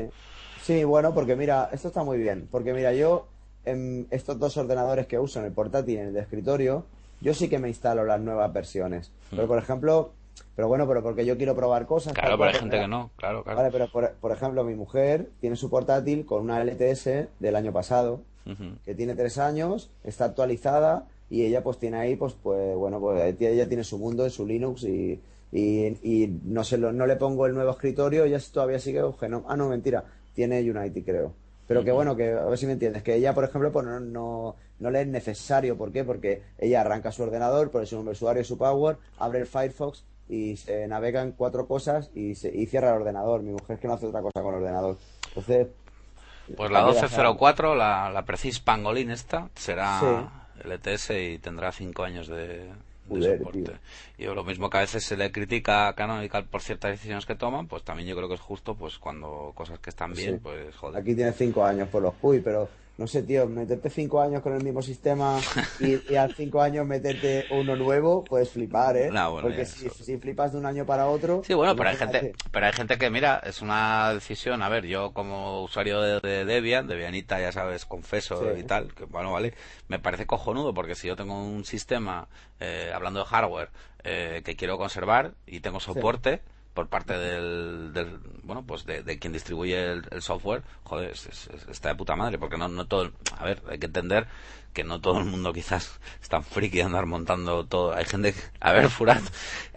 sí, 0.64 0.84
bueno, 0.84 1.14
porque 1.14 1.36
mira, 1.36 1.70
esto 1.72 1.90
está 1.90 2.04
muy 2.04 2.18
bien. 2.18 2.48
Porque 2.52 2.74
mira, 2.74 2.94
yo 2.94 3.28
en 3.66 4.08
estos 4.10 4.40
dos 4.40 4.58
ordenadores 4.58 5.08
que 5.08 5.20
uso, 5.20 5.40
en 5.40 5.46
el 5.46 5.52
portátil 5.52 5.96
y 5.96 5.98
en 5.98 6.08
el 6.08 6.14
de 6.14 6.22
escritorio, 6.22 6.86
yo 7.22 7.34
sí 7.34 7.48
que 7.48 7.60
me 7.60 7.70
instalo 7.70 8.04
las 8.04 8.20
nuevas 8.20 8.52
versiones. 8.52 9.12
Pero 9.30 9.48
por 9.48 9.58
ejemplo, 9.58 10.12
pero 10.56 10.68
bueno, 10.68 10.88
pero 10.88 11.02
porque 11.02 11.26
yo 11.26 11.38
quiero 11.38 11.56
probar 11.56 11.86
cosas. 11.86 12.14
Claro 12.14 12.38
pero 12.38 12.50
hay 12.50 12.60
gente 12.60 12.80
que 12.80 12.88
no 12.88 13.12
claro 13.16 13.44
claro 13.44 13.58
Vale, 13.58 13.72
pero 13.72 13.88
por, 13.88 14.12
por 14.14 14.32
ejemplo, 14.32 14.64
mi 14.64 14.76
mujer 14.76 15.30
tiene 15.40 15.56
su 15.56 15.70
portátil 15.70 16.26
con 16.26 16.44
una 16.44 16.64
LTS 16.64 17.28
del 17.40 17.56
año 17.56 17.72
pasado, 17.72 18.22
que 18.84 18.94
tiene 18.94 19.16
tres 19.16 19.38
años, 19.38 19.90
está 20.04 20.26
actualizada 20.26 21.08
y 21.30 21.46
ella 21.46 21.64
pues 21.64 21.80
tiene 21.80 21.98
ahí, 21.98 22.16
pues, 22.18 22.34
pues 22.34 22.76
bueno, 22.76 23.00
pues 23.00 23.36
ella 23.40 23.68
tiene 23.68 23.86
su 23.86 23.98
mundo 23.98 24.30
su 24.30 24.46
Linux 24.46 24.84
y, 24.84 25.20
y, 25.52 25.86
y 26.04 26.40
no 26.44 26.66
se 26.66 26.78
lo, 26.78 26.92
no 26.92 27.08
le 27.08 27.16
pongo 27.16 27.46
el 27.46 27.54
nuevo 27.54 27.72
escritorio, 27.72 28.26
ella 28.26 28.40
todavía 28.52 28.80
sigue 28.80 29.02
Genome. 29.18 29.46
Ah, 29.48 29.56
no, 29.56 29.70
mentira, 29.70 30.04
tiene 30.34 30.60
Unity, 30.70 31.04
creo. 31.04 31.34
Pero 31.68 31.84
que 31.84 31.92
bueno, 31.92 32.16
que 32.16 32.32
a 32.34 32.44
ver 32.46 32.58
si 32.58 32.66
me 32.66 32.74
entiendes, 32.74 33.04
que 33.04 33.16
ella, 33.16 33.34
por 33.34 33.46
ejemplo, 33.46 33.72
pues 33.72 33.86
no, 33.86 34.00
no, 34.00 34.56
no 34.80 34.92
le 34.92 35.02
es 35.02 35.08
necesario, 35.08 35.78
¿por 35.78 35.92
qué? 35.94 36.04
Porque 36.04 36.42
ella 36.60 36.82
arranca 36.82 37.12
su 37.12 37.24
ordenador, 37.24 37.72
pone 37.72 37.86
su 37.86 37.96
nombre 37.96 38.12
de 38.12 38.18
usuario 38.18 38.42
y 38.42 38.46
su 38.46 38.58
power, 38.58 38.98
abre 39.18 39.40
el 39.40 39.48
Firefox 39.48 40.04
y 40.28 40.58
se 40.58 40.88
navega 40.88 41.22
en 41.22 41.32
cuatro 41.32 41.66
cosas 41.68 42.10
y, 42.14 42.36
se, 42.36 42.54
y 42.54 42.66
cierra 42.66 42.90
el 42.90 42.96
ordenador. 43.02 43.42
Mi 43.44 43.52
mujer 43.52 43.76
es 43.76 43.80
que 43.80 43.88
no 43.88 43.94
hace 43.94 44.08
otra 44.08 44.22
cosa 44.22 44.42
con 44.42 44.54
el 44.56 44.62
ordenador. 44.62 44.98
Entonces, 45.30 45.68
pues 46.58 46.70
la 46.70 46.80
ayuda 46.80 46.90
a- 47.00 47.04
1204 47.04 47.76
la, 47.76 48.10
la 48.12 48.26
Precis 48.26 48.60
Pangolin 48.60 49.10
esta 49.12 49.50
será 49.56 50.00
Sí. 50.62 50.68
LTS 50.70 51.12
y 51.12 51.40
tendrá 51.40 51.72
cinco 51.72 52.04
años 52.04 52.28
de, 52.28 52.70
de 53.06 53.16
Joder, 53.20 53.38
soporte 53.40 53.62
tío. 53.64 53.74
y 54.18 54.34
lo 54.36 54.44
mismo 54.44 54.70
que 54.70 54.78
a 54.78 54.82
veces 54.82 55.04
se 55.04 55.18
le 55.18 55.32
critica 55.32 55.88
a 55.88 55.94
Canonical 55.94 56.46
por 56.46 56.62
ciertas 56.62 56.92
decisiones 56.92 57.26
que 57.26 57.36
toman 57.36 57.68
pues 57.68 57.84
también 57.84 58.08
yo 58.08 58.16
creo 58.16 58.28
que 58.30 58.36
es 58.36 58.42
justo 58.42 58.76
pues 58.76 58.98
cuando 58.98 59.52
cosas 59.56 59.80
que 59.80 59.90
están 59.90 60.14
bien 60.14 60.36
Sí. 60.36 60.40
pues 60.42 60.76
joder 60.76 61.02
Aquí 61.02 61.14
tienes 61.16 61.36
cinco 61.36 61.66
años 61.66 61.90
por 61.90 62.02
los 62.02 62.14
CUI, 62.16 62.40
pero 62.40 62.70
no 63.04 63.08
sé, 63.08 63.22
tío, 63.24 63.48
meterte 63.50 63.90
cinco 63.90 64.22
años 64.22 64.42
con 64.42 64.54
el 64.54 64.64
mismo 64.64 64.82
sistema 64.82 65.38
y, 65.82 66.00
y 66.14 66.16
al 66.16 66.34
cinco 66.34 66.62
años 66.62 66.88
meterte 66.88 67.46
uno 67.52 67.76
nuevo, 67.76 68.24
puedes 68.24 68.50
flipar, 68.50 68.96
¿eh? 68.96 69.10
No, 69.12 69.32
bueno, 69.34 69.50
Porque 69.50 69.66
si, 69.66 70.18
flipas 70.18 70.54
de 70.54 70.60
un 70.60 70.66
año 70.66 70.86
para 70.86 71.08
otro. 71.08 71.42
Sí, 71.46 71.54
bueno, 71.54 71.76
pero 71.76 71.90
hay 71.90 71.98
gente, 71.98 72.34
pero 72.50 72.66
hay 72.66 72.72
gente 72.72 72.98
que, 72.98 73.10
mira, 73.10 73.42
es 73.44 73.62
una 73.62 74.14
decisión. 74.14 74.64
A 74.64 74.70
ver, 74.70 74.86
yo 74.86 75.12
como 75.12 75.64
usuario 75.64 76.00
de, 76.00 76.22
de 76.22 76.46
Debian, 76.46 76.88
Debianita, 76.88 77.42
ya 77.42 77.52
sabes, 77.52 77.84
confeso 77.86 78.42
Sí. 78.54 78.62
y 78.62 78.64
tal, 78.64 78.94
que 78.94 79.04
bueno, 79.04 79.34
vale, 79.34 79.54
me 79.90 80.00
parece 80.00 80.26
cojonudo 80.26 80.74
porque 80.74 80.96
si 80.96 81.08
yo 81.08 81.18
tengo 81.18 81.44
un 81.44 81.66
sistema, 81.66 82.30
eh, 82.62 82.90
hablando 82.96 83.20
de 83.20 83.26
hardware, 83.26 83.70
eh, 84.06 84.44
que 84.46 84.56
quiero 84.56 84.78
conservar 84.78 85.34
y 85.46 85.60
tengo 85.60 85.82
soporte 85.82 86.42
por 86.74 86.88
parte 86.90 87.14
del, 87.18 87.94
del- 87.94 88.20
bueno, 88.44 88.64
pues 88.66 88.86
de, 88.86 89.04
de 89.04 89.20
quien 89.20 89.34
distribuye 89.34 89.92
el, 89.92 90.22
software, 90.22 90.64
joder, 90.84 91.12
es- 91.12 91.28
es- 91.28 91.48
es- 91.48 91.68
está 91.68 91.90
de 91.90 91.96
puta 91.96 92.16
madre, 92.16 92.38
porque 92.40 92.58
no, 92.58 92.68
no 92.68 92.86
todo, 92.88 93.12
a 93.38 93.46
ver, 93.46 93.62
hay 93.70 93.78
que 93.80 93.86
entender 93.88 94.28
que 94.74 94.84
no 94.84 95.00
todo 95.00 95.20
el 95.20 95.26
mundo 95.26 95.54
quizás 95.54 96.00
es 96.22 96.30
tan 96.30 96.44
friki 96.44 96.78
de 96.78 96.84
andar 96.84 97.06
montando 97.06 97.66
todo. 97.66 97.94
Hay 97.96 98.06
gente, 98.06 98.34
que- 98.34 98.42
a 98.60 98.72
ver, 98.74 98.90
Furat, 98.90 99.22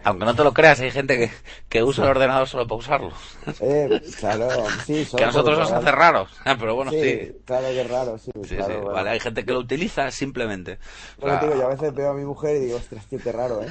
aunque 0.03 0.25
no 0.25 0.35
te 0.35 0.43
lo 0.43 0.53
creas, 0.53 0.79
hay 0.79 0.91
gente 0.91 1.17
que, 1.17 1.31
que 1.69 1.83
usa 1.83 2.03
el 2.05 2.11
ordenador 2.11 2.47
solo 2.47 2.67
para 2.67 2.79
usarlo. 2.79 3.11
Eh, 3.59 4.01
claro, 4.19 4.67
sí, 4.85 5.03
solo 5.05 5.17
que 5.19 5.23
a 5.23 5.27
nosotros 5.27 5.57
nos 5.59 5.71
hace 5.71 5.91
raros, 5.91 6.29
pero 6.43 6.75
bueno, 6.75 6.91
sí. 6.91 7.01
sí, 7.01 7.31
claro 7.45 7.67
que 7.69 7.81
es 7.81 7.89
raro, 7.89 8.17
sí. 8.17 8.31
Sí, 8.43 8.55
claro, 8.55 8.67
sí, 8.67 8.79
bueno. 8.81 8.93
vale, 8.93 9.09
hay 9.11 9.19
gente 9.19 9.45
que 9.45 9.51
lo 9.53 9.59
utiliza 9.59 10.11
simplemente. 10.11 10.79
O 11.17 11.21
Bueno, 11.21 11.39
sea, 11.39 11.47
tío, 11.49 11.57
yo 11.57 11.65
a 11.65 11.69
veces 11.69 11.93
veo 11.93 12.09
a 12.11 12.13
mi 12.13 12.23
mujer 12.23 12.57
y 12.57 12.59
digo, 12.59 12.77
ostras, 12.77 13.05
qué 13.09 13.31
raro, 13.31 13.61
¿eh? 13.63 13.67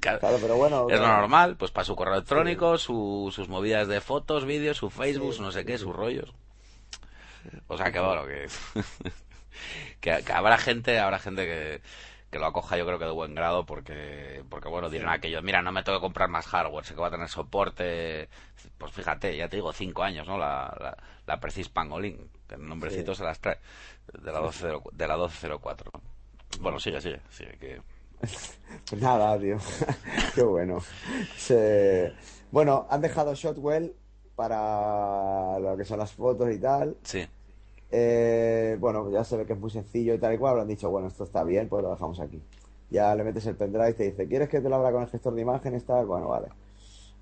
claro, 0.00 0.18
Claro, 0.20 0.38
pero 0.40 0.56
bueno. 0.56 0.86
es 0.88 0.94
lo 0.94 1.06
claro. 1.06 1.20
normal, 1.20 1.56
pues 1.56 1.70
para 1.70 1.84
su 1.84 1.94
correo 1.94 2.14
electrónico, 2.14 2.78
su- 2.78 3.30
sus 3.34 3.48
movidas 3.48 3.86
de 3.88 4.00
fotos, 4.00 4.44
vídeos, 4.44 4.76
su 4.78 4.90
Facebook, 4.90 5.36
no 5.40 5.52
sé 5.52 5.64
qué, 5.64 5.76
sus 5.78 5.94
rollos. 5.94 6.32
O 7.68 7.76
sea 7.76 7.90
que 7.92 8.00
bueno, 8.00 8.24
que, 8.26 8.46
que, 10.00 10.22
que 10.24 10.32
habrá 10.32 10.58
gente, 10.58 10.98
habrá 10.98 11.18
gente 11.18 11.44
que, 11.46 11.80
que 12.30 12.38
lo 12.38 12.46
acoja 12.46 12.76
yo 12.76 12.84
creo 12.86 12.98
que 12.98 13.04
de 13.06 13.10
buen 13.10 13.34
grado 13.34 13.64
porque, 13.66 14.42
porque 14.48 14.68
bueno, 14.68 14.90
dirán 14.90 15.08
aquello, 15.10 15.40
mira, 15.42 15.62
no 15.62 15.72
me 15.72 15.82
tengo 15.82 15.98
que 15.98 16.02
comprar 16.02 16.28
más 16.28 16.46
hardware, 16.46 16.84
sé 16.84 16.94
que 16.94 17.00
va 17.00 17.08
a 17.08 17.10
tener 17.10 17.28
soporte, 17.28 18.28
pues 18.76 18.92
fíjate, 18.92 19.36
ya 19.36 19.48
te 19.48 19.56
digo, 19.56 19.72
cinco 19.72 20.02
años, 20.02 20.26
¿no? 20.26 20.36
La, 20.38 20.74
la, 20.80 20.96
la 21.26 21.40
Precis 21.40 21.68
Pangolin, 21.68 22.30
que 22.46 22.54
el 22.56 22.68
nombrecito 22.68 23.12
Sí. 23.14 23.18
se 23.18 23.24
las 23.24 23.40
trae, 23.40 23.58
de 24.12 24.32
la 24.32 24.40
12, 24.40 24.66
de 24.92 25.08
la 25.08 25.16
1204. 25.16 25.90
Bueno, 26.60 26.78
sigue, 26.80 27.00
sigue, 27.00 27.20
sigue, 27.30 27.56
que... 27.58 27.80
Pues 28.90 29.00
nada, 29.00 29.38
tío. 29.38 29.56
Qué 30.34 30.42
bueno. 30.42 30.80
Se- 31.36 32.12
Bueno, 32.50 32.86
han 32.90 33.00
dejado 33.00 33.34
Shotwell 33.34 33.94
para 34.34 35.58
lo 35.58 35.76
que 35.76 35.84
son 35.84 35.98
las 35.98 36.12
fotos 36.12 36.50
y 36.52 36.58
tal. 36.58 36.96
Sí. 37.02 37.26
Eh, 37.90 38.76
bueno, 38.80 39.10
ya 39.10 39.24
se 39.24 39.36
ve 39.36 39.46
que 39.46 39.54
es 39.54 39.58
muy 39.58 39.70
sencillo 39.70 40.14
y 40.14 40.18
tal 40.18 40.34
y 40.34 40.38
cual. 40.38 40.52
Habrán 40.52 40.68
dicho, 40.68 40.90
bueno, 40.90 41.08
esto 41.08 41.24
está 41.24 41.44
bien, 41.44 41.68
pues 41.68 41.82
lo 41.82 41.90
dejamos 41.90 42.20
aquí. 42.20 42.42
Ya 42.90 43.14
le 43.14 43.24
metes 43.24 43.46
el 43.46 43.56
pendrive 43.56 43.90
y 43.90 43.94
te 43.94 44.04
dice, 44.04 44.26
¿quieres 44.28 44.48
que 44.48 44.60
te 44.60 44.68
lo 44.68 44.76
abra 44.76 44.92
con 44.92 45.02
el 45.02 45.08
gestor 45.08 45.34
de 45.34 45.42
imágenes? 45.42 45.84
Tal, 45.84 46.06
bueno, 46.06 46.28
vale. 46.28 46.48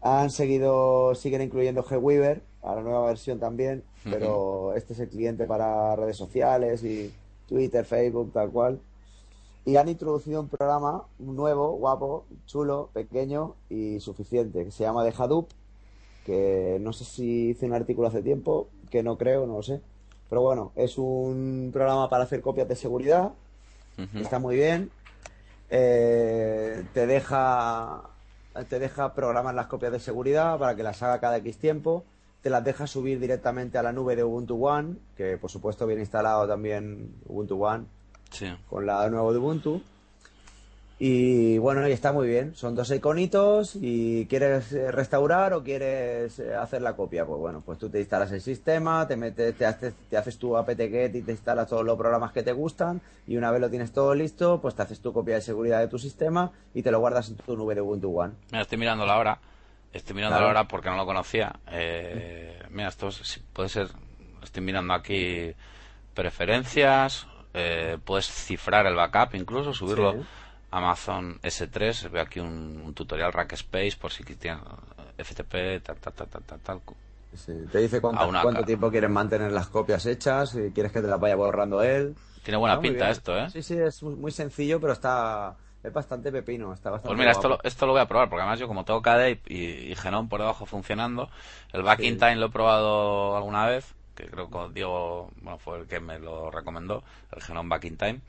Han 0.03 0.31
seguido, 0.31 1.15
siguen 1.15 1.43
incluyendo 1.43 1.83
GWeaver 1.83 2.43
a 2.63 2.75
la 2.77 2.83
nueva 2.83 3.07
versión 3.07 3.41
también, 3.41 3.83
pero 4.05 4.75
este 4.75 4.93
es 4.93 5.01
el 5.01 5.09
cliente 5.09 5.47
para 5.47 5.97
redes 5.97 6.17
sociales 6.17 6.85
y 6.85 7.13
Twitter, 7.49 7.85
Facebook, 7.85 8.33
tal 8.33 8.51
cual. 8.51 8.81
Y 9.65 9.77
han 9.77 9.89
introducido 9.89 10.41
un 10.41 10.49
programa 10.49 11.07
nuevo, 11.19 11.73
guapo, 11.73 12.25
chulo, 12.47 12.91
pequeño 12.93 13.55
y 13.69 13.99
suficiente, 13.99 14.65
que 14.65 14.71
se 14.71 14.85
llama 14.85 15.05
The 15.05 15.15
Hadoop, 15.17 15.49
que 16.25 16.79
no 16.81 16.93
sé 16.93 17.05
si 17.05 17.49
hice 17.51 17.67
un 17.67 17.73
artículo 17.73 18.07
hace 18.07 18.23
tiempo, 18.23 18.69
que 18.91 19.03
no 19.03 19.19
creo, 19.19 19.47
no 19.47 19.57
lo 19.57 19.63
sé. 19.65 19.81
Pero 20.29 20.43
bueno, 20.43 20.73
es 20.75 20.99
un 20.99 21.71
programa 21.73 22.09
para 22.09 22.25
hacer 22.25 22.41
copias 22.41 22.69
de 22.69 22.77
seguridad, 22.77 23.33
está 24.15 24.39
muy 24.39 24.57
bien. 24.57 24.91
Eh, 25.71 26.85
te 26.95 27.07
deja 27.07 28.03
te 28.69 28.79
deja 28.79 29.13
programar 29.15 29.55
las 29.55 29.67
copias 29.67 29.93
de 29.93 30.01
seguridad 30.01 30.59
para 30.59 30.75
que 30.75 30.83
las 30.83 31.03
haga 31.03 31.21
cada 31.21 31.37
X 31.39 31.59
tiempo. 31.59 32.05
Te 32.43 32.51
las 32.51 32.65
deja 32.65 32.87
subir 32.87 33.19
directamente 33.21 33.77
a 33.77 33.83
la 33.83 33.93
nube 33.93 34.17
de 34.17 34.25
Ubuntu 34.25 34.65
One, 34.67 34.97
que 35.17 35.37
por 35.37 35.51
supuesto 35.51 35.87
viene 35.87 36.03
instalado 36.03 36.47
también 36.47 37.15
Ubuntu 37.27 37.63
One 37.65 37.85
Sí. 38.31 38.47
con 38.69 38.87
la 38.87 39.09
nuevo 39.11 39.33
de 39.33 39.39
Ubuntu. 39.39 39.83
Y 40.99 41.59
bueno, 41.59 41.87
y 41.87 41.93
está 41.93 42.13
muy 42.13 42.27
bien. 42.27 42.55
Son 42.55 42.75
dos 42.75 42.91
iconitos 42.91 43.77
y 43.79 44.25
quieres 44.27 44.73
eh, 44.73 44.91
restaurar 44.91 45.53
o 45.53 45.63
quieres 45.63 46.39
eh, 46.39 46.55
hacer 46.55 46.81
la 46.81 46.97
copia. 46.97 47.27
Pues 47.27 47.39
bueno, 47.39 47.63
pues 47.65 47.79
tú 47.79 47.91
te 47.91 47.99
instalas 48.01 48.33
el 48.33 48.41
sistema, 48.41 49.07
te 49.07 49.15
metes, 49.17 49.55
te 49.57 49.67
haces, 49.67 49.93
te 50.09 50.17
haces 50.17 50.39
tu 50.39 50.57
apt-get 50.57 51.15
y 51.15 51.21
te 51.21 51.33
instalas 51.33 51.69
todos 51.69 51.85
los 51.85 51.99
programas 51.99 52.33
que 52.33 52.43
te 52.43 52.53
gustan 52.53 53.03
y 53.27 53.37
una 53.37 53.51
vez 53.51 53.61
lo 53.61 53.69
tienes 53.69 53.93
todo 53.93 54.15
listo, 54.15 54.59
pues 54.63 54.75
te 54.75 54.83
haces 54.83 55.01
tu 55.01 55.13
copia 55.13 55.35
de 55.35 55.43
seguridad 55.43 55.81
de 55.81 55.89
tu 55.89 55.99
sistema 55.99 56.51
y 56.73 56.83
te 56.83 56.91
lo 56.91 56.99
guardas 57.01 57.29
en 57.29 57.37
tu 57.37 57.57
nube 57.59 57.75
de 57.75 57.83
Ubuntu 57.83 58.19
One. 58.19 58.33
Mira, 58.51 58.63
estoy 58.63 58.79
mirando 58.79 59.05
la 59.05 59.19
hora. 59.19 59.39
Estoy 59.93 60.17
mirando 60.17 60.37
Claro. 60.37 60.47
la 60.53 60.61
hora 60.61 60.69
porque 60.69 60.89
no 60.89 60.97
lo 60.97 61.05
conocía. 61.05 61.57
Eh, 61.71 62.59
mira, 62.71 62.89
esto 62.89 63.09
es- 63.09 63.41
puede 63.53 63.69
ser. 63.69 63.89
Estoy 64.43 64.63
mirando 64.63 64.95
aquí 64.95 65.53
preferencias. 66.15 67.27
eh, 67.59 67.97
puedes 68.05 68.27
cifrar 68.27 68.85
el 68.87 68.95
backup, 68.97 69.35
incluso 69.35 69.73
subirlo 69.73 70.13
Sí. 70.13 70.19
Amazon 70.71 71.39
S3. 71.43 72.11
Veo 72.11 72.23
aquí 72.23 72.41
un, 72.41 72.83
un 72.85 72.95
tutorial 72.95 73.33
Rackspace 73.33 73.97
por 74.01 74.13
si 74.13 74.25
tienes 74.25 74.61
FTP, 75.19 75.83
tal, 75.83 75.97
tal, 75.97 76.13
tal, 76.13 76.43
tal, 76.43 76.61
tal. 76.61 76.81
Sí, 77.35 77.53
te 77.71 77.79
dice 77.79 78.01
cuánto, 78.01 78.29
una 78.29 78.43
cuánto 78.43 78.65
tiempo 78.65 78.91
quieres 78.91 79.11
mantener 79.11 79.53
las 79.53 79.69
copias 79.69 80.07
hechas, 80.07 80.51
si 80.51 80.71
quieres 80.71 80.93
que 80.93 81.01
te 81.01 81.07
las 81.07 81.21
vaya 81.21 81.37
borrando 81.37 81.83
él. 81.83 82.15
Tiene 82.43 82.59
buena 82.59 82.77
muy 82.77 82.91
pinta 82.91 83.11
esto, 83.11 83.37
¿eh? 83.37 83.51
Sí, 83.51 83.63
sí, 83.63 83.77
es 83.77 84.03
muy, 84.03 84.31
sencillo, 84.31 84.81
pero 84.81 84.93
está 84.93 85.57
es 85.83 85.93
bastante 85.93 86.33
pepino, 86.33 86.73
está 86.73 86.91
bastante 86.91 87.09
Pues 87.09 87.19
mira, 87.19 87.33
esto 87.33 87.49
lo, 87.49 87.59
esto 87.63 87.87
lo 87.87 87.93
voy 87.93 88.01
a 88.01 88.07
probar, 88.07 88.29
porque 88.29 88.43
además 88.43 88.59
yo 88.59 88.67
como 88.67 88.85
tengo 88.85 89.03
KDE 89.03 89.41
y, 89.49 89.93
y 89.93 89.95
Genome 89.95 90.29
por 90.29 90.41
debajo 90.41 90.67
funcionando, 90.67 91.29
el 91.73 91.83
Back 91.83 92.01
in. 92.01 92.19
Time 92.19 92.37
lo 92.37 92.47
he 92.47 92.51
probado 92.51 93.37
alguna 93.37 93.67
vez, 93.67 93.95
que 94.15 94.27
creo 94.27 94.51
que 94.51 94.73
Diego 94.73 95.31
bueno, 95.43 95.59
fue 95.59 95.81
el 95.81 95.87
que 95.87 96.01
me 96.01 96.19
lo 96.19 96.51
recomendó, 96.51 97.05
el 97.33 97.43
Genome 97.43 97.69
Back 97.69 97.85
in 97.85 97.97
Time, 97.97 98.21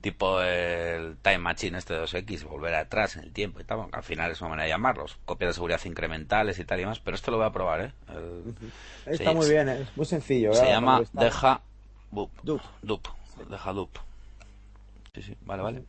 tipo 0.00 0.40
el 0.42 1.16
Time 1.22 1.38
Machine 1.38 1.78
este 1.78 1.94
de 1.94 2.00
2X, 2.04 2.44
volver 2.44 2.74
atrás 2.74 3.16
en 3.16 3.24
el 3.24 3.32
tiempo 3.32 3.60
y 3.60 3.64
tal, 3.64 3.80
aunque 3.80 3.96
al 3.96 4.02
final 4.02 4.30
es 4.30 4.40
una 4.40 4.50
manera 4.50 4.64
de 4.64 4.70
llamarlos, 4.70 5.16
copias 5.24 5.50
de 5.50 5.54
seguridad 5.54 5.80
incrementales 5.84 6.58
y 6.58 6.64
tal 6.64 6.80
y 6.80 6.86
más, 6.86 7.00
pero 7.00 7.14
esto 7.14 7.30
lo 7.30 7.38
voy 7.38 7.46
a 7.46 7.50
probar, 7.52 7.80
¿eh? 7.80 7.92
El- 8.08 8.54
Está 9.12 9.30
se- 9.30 9.34
muy 9.36 9.48
bien, 9.48 9.68
¿eh? 9.68 9.78
es 9.82 9.96
muy 9.96 10.06
sencillo. 10.06 10.52
Se 10.52 10.60
¿verdad? 10.60 10.74
llama 10.74 11.02
Deja 11.12 11.60
Boop. 12.10 12.30
Dup. 12.42 12.60
Dup. 12.82 13.08
Deja 13.50 13.72
Dup. 13.72 13.90
Sí, 15.14 15.22
sí, 15.22 15.36
vale, 15.42 15.62
vale. 15.62 15.82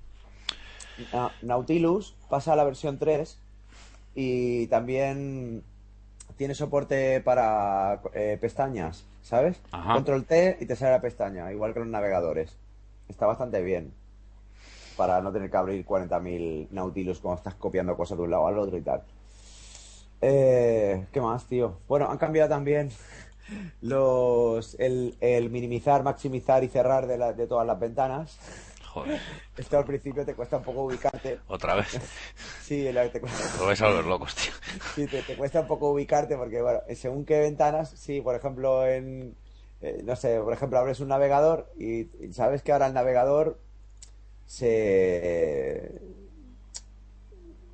Na- 1.11 1.31
Nautilus 1.41 2.15
pasa 2.29 2.53
a 2.53 2.55
la 2.55 2.63
versión 2.63 2.97
3 2.97 3.37
y 4.15 4.67
también 4.67 5.63
tiene 6.37 6.55
soporte 6.55 7.21
para 7.21 8.01
eh, 8.13 8.37
pestañas, 8.39 9.05
¿sabes? 9.21 9.59
Ajá. 9.71 9.93
Control 9.93 10.25
T 10.25 10.57
y 10.59 10.65
te 10.65 10.75
sale 10.75 10.91
la 10.91 11.01
pestaña, 11.01 11.51
igual 11.51 11.73
que 11.73 11.79
los 11.79 11.87
navegadores. 11.89 12.55
Está 13.07 13.25
bastante 13.25 13.61
bien 13.61 13.93
para 14.95 15.21
no 15.21 15.31
tener 15.31 15.51
que 15.51 15.57
abrir 15.57 15.85
40.000 15.85 16.67
Nautilus 16.71 17.19
cuando 17.19 17.37
estás 17.39 17.55
copiando 17.55 17.95
cosas 17.97 18.17
de 18.17 18.23
un 18.23 18.31
lado 18.31 18.47
al 18.47 18.57
otro 18.57 18.77
y 18.77 18.81
tal. 18.81 19.01
Eh, 20.21 21.05
¿Qué 21.11 21.21
más, 21.21 21.45
tío? 21.45 21.77
Bueno, 21.87 22.09
han 22.09 22.17
cambiado 22.17 22.49
también 22.49 22.89
los 23.81 24.75
el, 24.79 25.15
el 25.19 25.49
minimizar, 25.49 26.01
maximizar 26.03 26.63
y 26.63 26.67
cerrar 26.69 27.07
de, 27.07 27.17
la- 27.17 27.33
de 27.33 27.45
todas 27.47 27.67
las 27.67 27.79
ventanas. 27.79 28.39
Joder, 28.93 29.19
Esto 29.57 29.77
al 29.77 29.85
principio 29.85 30.25
te 30.25 30.33
cuesta 30.33 30.57
un 30.57 30.63
poco 30.63 30.83
ubicarte. 30.85 31.39
otra 31.47 31.75
vez. 31.75 31.87
Sí, 32.61 32.91
la- 32.91 33.11
te, 33.11 33.19
cuesta, 33.19 33.59
Lo 33.59 33.65
vais 33.67 33.81
a 33.81 33.87
volver 33.87 34.05
locos, 34.05 34.33
tío. 34.35 34.51
sí, 34.95 35.07
te, 35.07 35.21
te 35.21 35.35
cuesta 35.35 35.61
un 35.61 35.67
poco 35.67 35.91
ubicarte 35.91 36.37
porque, 36.37 36.61
bueno, 36.61 36.79
según 36.95 37.25
qué 37.25 37.39
ventanas, 37.39 37.89
sí, 37.91 38.21
por 38.21 38.33
ejemplo, 38.35 38.87
en, 38.87 39.35
eh, 39.81 40.01
no 40.03 40.15
sé, 40.15 40.39
por 40.39 40.53
ejemplo, 40.53 40.79
abres 40.79 40.99
un 40.99 41.09
navegador 41.09 41.71
y, 41.77 42.01
y 42.23 42.33
sabes 42.33 42.61
que 42.63 42.71
ahora 42.71 42.87
el 42.87 42.93
navegador 42.93 43.59
se, 44.45 45.91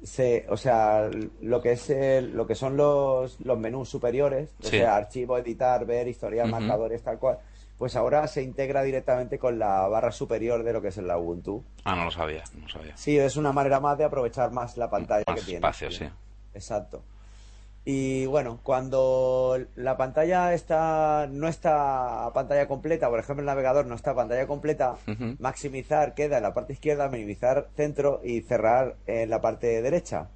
se, 0.04 0.46
o 0.50 0.58
sea, 0.58 1.10
lo 1.42 1.62
que 1.62 1.74
es 1.74 1.90
el- 1.90 2.32
lo 2.36 2.48
que 2.48 2.56
son 2.56 2.76
los, 2.76 3.40
los 3.42 3.58
menús 3.60 3.90
superiores, 3.90 4.50
o 4.60 4.64
sea, 4.68 4.96
archivo, 4.96 5.38
editar, 5.38 5.86
ver, 5.86 6.08
historial, 6.08 6.50
marcadores, 6.50 7.02
tal 7.04 7.20
cual, 7.20 7.38
pues 7.78 7.96
ahora 7.96 8.28
se 8.28 8.42
integra 8.42 8.82
directamente 8.84 9.38
con 9.40 9.60
la 9.60 9.88
barra 9.88 10.12
superior 10.12 10.64
de 10.64 10.74
lo 10.74 10.82
que 10.82 10.88
es 10.90 10.98
el 10.98 11.10
Ubuntu. 11.10 11.64
Ah, 11.84 11.96
no 11.96 12.06
lo 12.06 12.12
sabía, 12.12 12.44
no 12.56 12.64
lo 12.64 12.70
sabía. 12.70 12.96
Sí, 12.98 13.18
es 13.18 13.38
una 13.38 13.52
manera 13.52 13.80
más 13.80 13.98
de 13.98 14.04
aprovechar 14.06 14.52
más 14.52 14.78
la 14.78 14.90
pantalla 14.90 15.24
Más 15.28 15.40
que 15.40 15.46
tiene. 15.46 15.58
espacio, 15.58 15.92
sí. 15.92 16.06
Exacto. 16.54 17.04
Y 17.84 18.28
bueno, 18.28 18.60
cuando 18.62 19.58
la 19.76 19.98
pantalla 19.98 20.54
está 20.54 21.28
no 21.32 21.48
está 21.48 22.26
a 22.28 22.34
pantalla 22.34 22.68
completa, 22.68 23.10
por 23.10 23.20
ejemplo 23.20 23.42
el 23.42 23.48
navegador 23.48 23.88
no 23.88 23.96
está 23.96 24.12
a 24.12 24.16
pantalla 24.16 24.46
completa, 24.46 24.98
maximizar 25.40 26.14
queda 26.14 26.38
en 26.38 26.44
la 26.44 26.54
parte 26.54 26.74
izquierda, 26.74 27.10
minimizar 27.10 27.70
centro 27.76 28.22
y 28.24 28.42
cerrar 28.42 28.98
en 29.08 29.32
la 29.32 29.42
parte 29.42 29.82
derecha. 29.82 30.28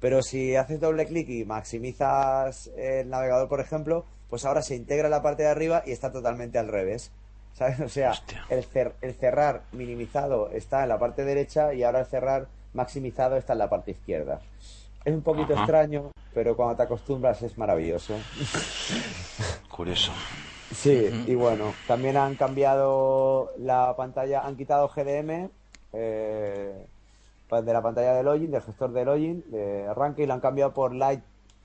Pero 0.00 0.22
si 0.22 0.56
haces 0.56 0.80
doble 0.80 1.06
clic 1.06 1.28
y 1.28 1.44
maximizas 1.44 2.68
el 2.76 3.08
navegador, 3.08 3.48
por 3.48 3.60
ejemplo, 3.60 4.04
pues 4.28 4.44
ahora 4.44 4.62
se 4.62 4.74
integra 4.74 5.04
en 5.06 5.12
la 5.12 5.22
parte 5.22 5.44
de 5.44 5.50
arriba 5.50 5.84
y 5.86 5.92
está 5.92 6.10
totalmente 6.10 6.58
al 6.58 6.66
revés. 6.66 7.12
¿Sabes? 7.54 7.78
O 7.80 7.88
sea, 7.88 8.12
el, 8.48 8.66
cer- 8.68 8.94
el 9.02 9.14
cerrar 9.14 9.62
minimizado 9.72 10.50
está 10.50 10.82
en 10.82 10.88
la 10.88 10.98
parte 10.98 11.22
derecha 11.24 11.74
y 11.74 11.84
ahora 11.84 12.00
el 12.00 12.06
cerrar 12.06 12.48
maximizado 12.72 13.36
está 13.36 13.52
en 13.52 13.58
la 13.60 13.68
parte 13.68 13.90
izquierda. 13.92 14.40
Es 15.04 15.14
un 15.14 15.22
poquito 15.22 15.52
Ajá. 15.54 15.62
extraño, 15.62 16.10
pero 16.34 16.54
cuando 16.56 16.76
te 16.76 16.82
acostumbras 16.84 17.42
es 17.42 17.58
maravilloso. 17.58 18.14
Curioso. 19.74 20.12
Sí, 20.70 21.24
y 21.26 21.34
bueno, 21.34 21.72
también 21.86 22.16
han 22.16 22.34
cambiado 22.36 23.52
la 23.58 23.94
pantalla, 23.96 24.40
han 24.42 24.56
quitado 24.56 24.88
GDM 24.88 25.50
eh, 25.92 26.86
pa- 27.48 27.60
de 27.62 27.72
la 27.72 27.82
pantalla 27.82 28.14
de 28.14 28.22
login, 28.22 28.50
del 28.50 28.62
gestor 28.62 28.92
de 28.92 29.04
login, 29.04 29.44
de 29.50 29.86
arranque, 29.88 30.22
y 30.22 30.26
lo 30.26 30.34
han 30.34 30.40
cambiado 30.40 30.72
por 30.72 30.94
Light 30.94 31.22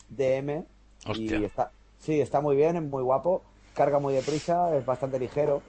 DM. 0.10 0.66
Hostia. 1.08 1.38
Y 1.38 1.44
está, 1.46 1.72
sí, 2.00 2.20
está 2.20 2.42
muy 2.42 2.56
bien, 2.58 2.76
es 2.76 2.84
muy 2.84 3.02
guapo, 3.04 3.44
carga 3.76 4.00
muy 4.00 4.14
deprisa, 4.14 4.76
es 4.76 4.86
bastante 4.86 5.20
ligero. 5.20 5.62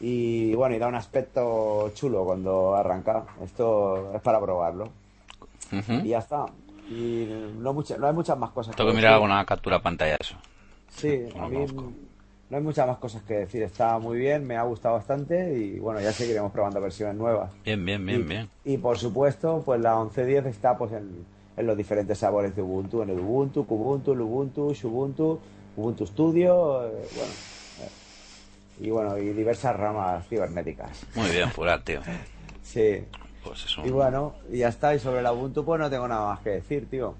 Y 0.00 0.54
bueno, 0.54 0.76
y 0.76 0.78
da 0.78 0.86
un 0.86 0.94
aspecto 0.94 1.90
chulo 1.92 2.24
cuando 2.24 2.74
arranca. 2.76 3.26
Esto 3.42 4.12
es 4.14 4.22
para 4.22 4.40
probarlo. 4.40 4.88
Y 5.70 6.08
ya 6.08 6.18
está. 6.20 6.46
Y 6.90 7.26
no, 7.58 7.72
mucha- 7.72 7.96
no 7.98 8.06
hay 8.06 8.12
muchas 8.14 8.38
más 8.38 8.50
cosas 8.50 8.74
Tengo 8.74 8.88
que 8.90 8.92
decir. 8.96 9.00
mirar 9.02 9.14
alguna 9.14 9.44
captura 9.44 9.80
pantalla 9.82 10.12
de 10.12 10.18
eso. 10.20 10.36
Sí, 10.90 11.20
No 11.36 11.44
a 11.44 11.48
mí 11.48 11.66
no 12.50 12.56
hay 12.56 12.62
muchas 12.62 12.86
más 12.86 12.96
cosas 12.96 13.22
que 13.24 13.34
decir. 13.34 13.62
Está 13.62 13.98
muy 13.98 14.16
bien, 14.18 14.46
me 14.46 14.56
ha 14.56 14.62
gustado 14.62 14.94
bastante 14.94 15.52
y 15.58 15.78
bueno, 15.78 16.00
ya 16.00 16.12
seguiremos 16.12 16.50
probando 16.50 16.80
versiones 16.80 17.14
nuevas. 17.16 17.50
Bien, 17.64 17.84
bien, 17.84 18.04
bien, 18.06 18.20
y, 18.20 18.24
bien. 18.24 18.50
y 18.64 18.78
por 18.78 18.96
supuesto, 18.96 19.62
pues 19.66 19.80
la 19.82 19.96
11.10 19.96 20.46
está 20.46 20.78
pues 20.78 20.92
en, 20.92 21.26
en 21.58 21.66
los 21.66 21.76
diferentes 21.76 22.16
sabores 22.16 22.56
de 22.56 22.62
Ubuntu, 22.62 23.02
en 23.02 23.10
el 23.10 23.18
Ubuntu, 23.20 23.66
Kubuntu, 23.66 24.14
Lubuntu, 24.14 24.74
Xubuntu, 24.74 25.38
Ubuntu 25.76 26.06
Studio, 26.06 26.86
eh, 26.86 27.06
bueno, 27.14 27.32
eh, 27.82 28.86
y 28.86 28.90
bueno, 28.90 29.18
y 29.18 29.28
diversas 29.34 29.76
ramas 29.76 30.26
cibernéticas. 30.26 31.04
Muy 31.16 31.28
bien, 31.28 31.50
Furat, 31.50 31.84
tío. 31.84 32.00
Sí. 32.62 33.04
Pues. 33.44 33.66
Y 33.84 33.90
bueno, 33.90 34.34
y 34.50 34.58
ya 34.58 34.68
está. 34.68 34.94
Y 34.94 34.98
sobre 34.98 35.22
la 35.22 35.32
Ubuntu, 35.32 35.64
pues 35.64 35.80
no 35.80 35.88
tengo 35.90 36.06
nada 36.08 36.28
más 36.30 36.40
que 36.40 36.50
decir, 36.50 36.88
tío. 36.90 37.14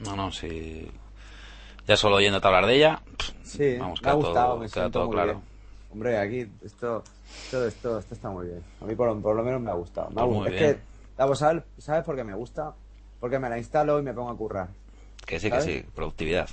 No, 0.00 0.14
no, 0.16 0.30
sí. 0.32 0.90
Ya 1.86 1.96
solo 1.96 2.16
oyéndote 2.16 2.46
hablar 2.46 2.66
de 2.66 2.76
ella, 2.76 3.00
Sí, 3.42 3.76
vamos, 3.78 4.02
me 4.02 4.10
ha 4.10 4.12
gustado, 4.12 4.34
todo, 4.48 4.56
me 4.58 4.66
queda 4.66 4.72
siento 4.74 4.90
todo 4.98 5.06
muy 5.06 5.14
claro. 5.14 5.32
bien. 5.32 5.42
Hombre, 5.90 6.18
aquí 6.18 6.46
esto, 6.62 7.02
todo 7.50 7.66
esto, 7.66 7.98
esto 7.98 8.14
está 8.14 8.28
muy 8.28 8.46
bien. 8.46 8.62
A 8.82 8.84
mí 8.84 8.94
por, 8.94 9.08
lo- 9.08 9.18
por 9.20 9.34
lo 9.34 9.42
menos 9.42 9.60
me 9.60 9.70
ha 9.70 9.74
gustado. 9.74 10.10
Me 10.10 10.20
ha 10.20 10.24
Pues 10.24 10.26
gustado. 10.26 10.40
muy 10.44 10.54
Es 10.54 10.60
bien. 10.60 10.74
que, 10.74 10.80
vamos, 11.16 11.38
¿sabes, 11.38 11.62
¿sabes 11.78 12.04
por 12.04 12.14
qué 12.14 12.24
me 12.24 12.34
gusta? 12.34 12.74
Porque 13.20 13.38
me 13.38 13.48
la 13.48 13.56
instalo 13.58 13.98
y 13.98 14.02
me 14.02 14.12
pongo 14.12 14.30
a 14.30 14.36
currar. 14.36 14.68
Que 15.26 15.40
sí, 15.40 15.50
que 15.50 15.60
sí, 15.62 15.84
productividad. 15.94 16.48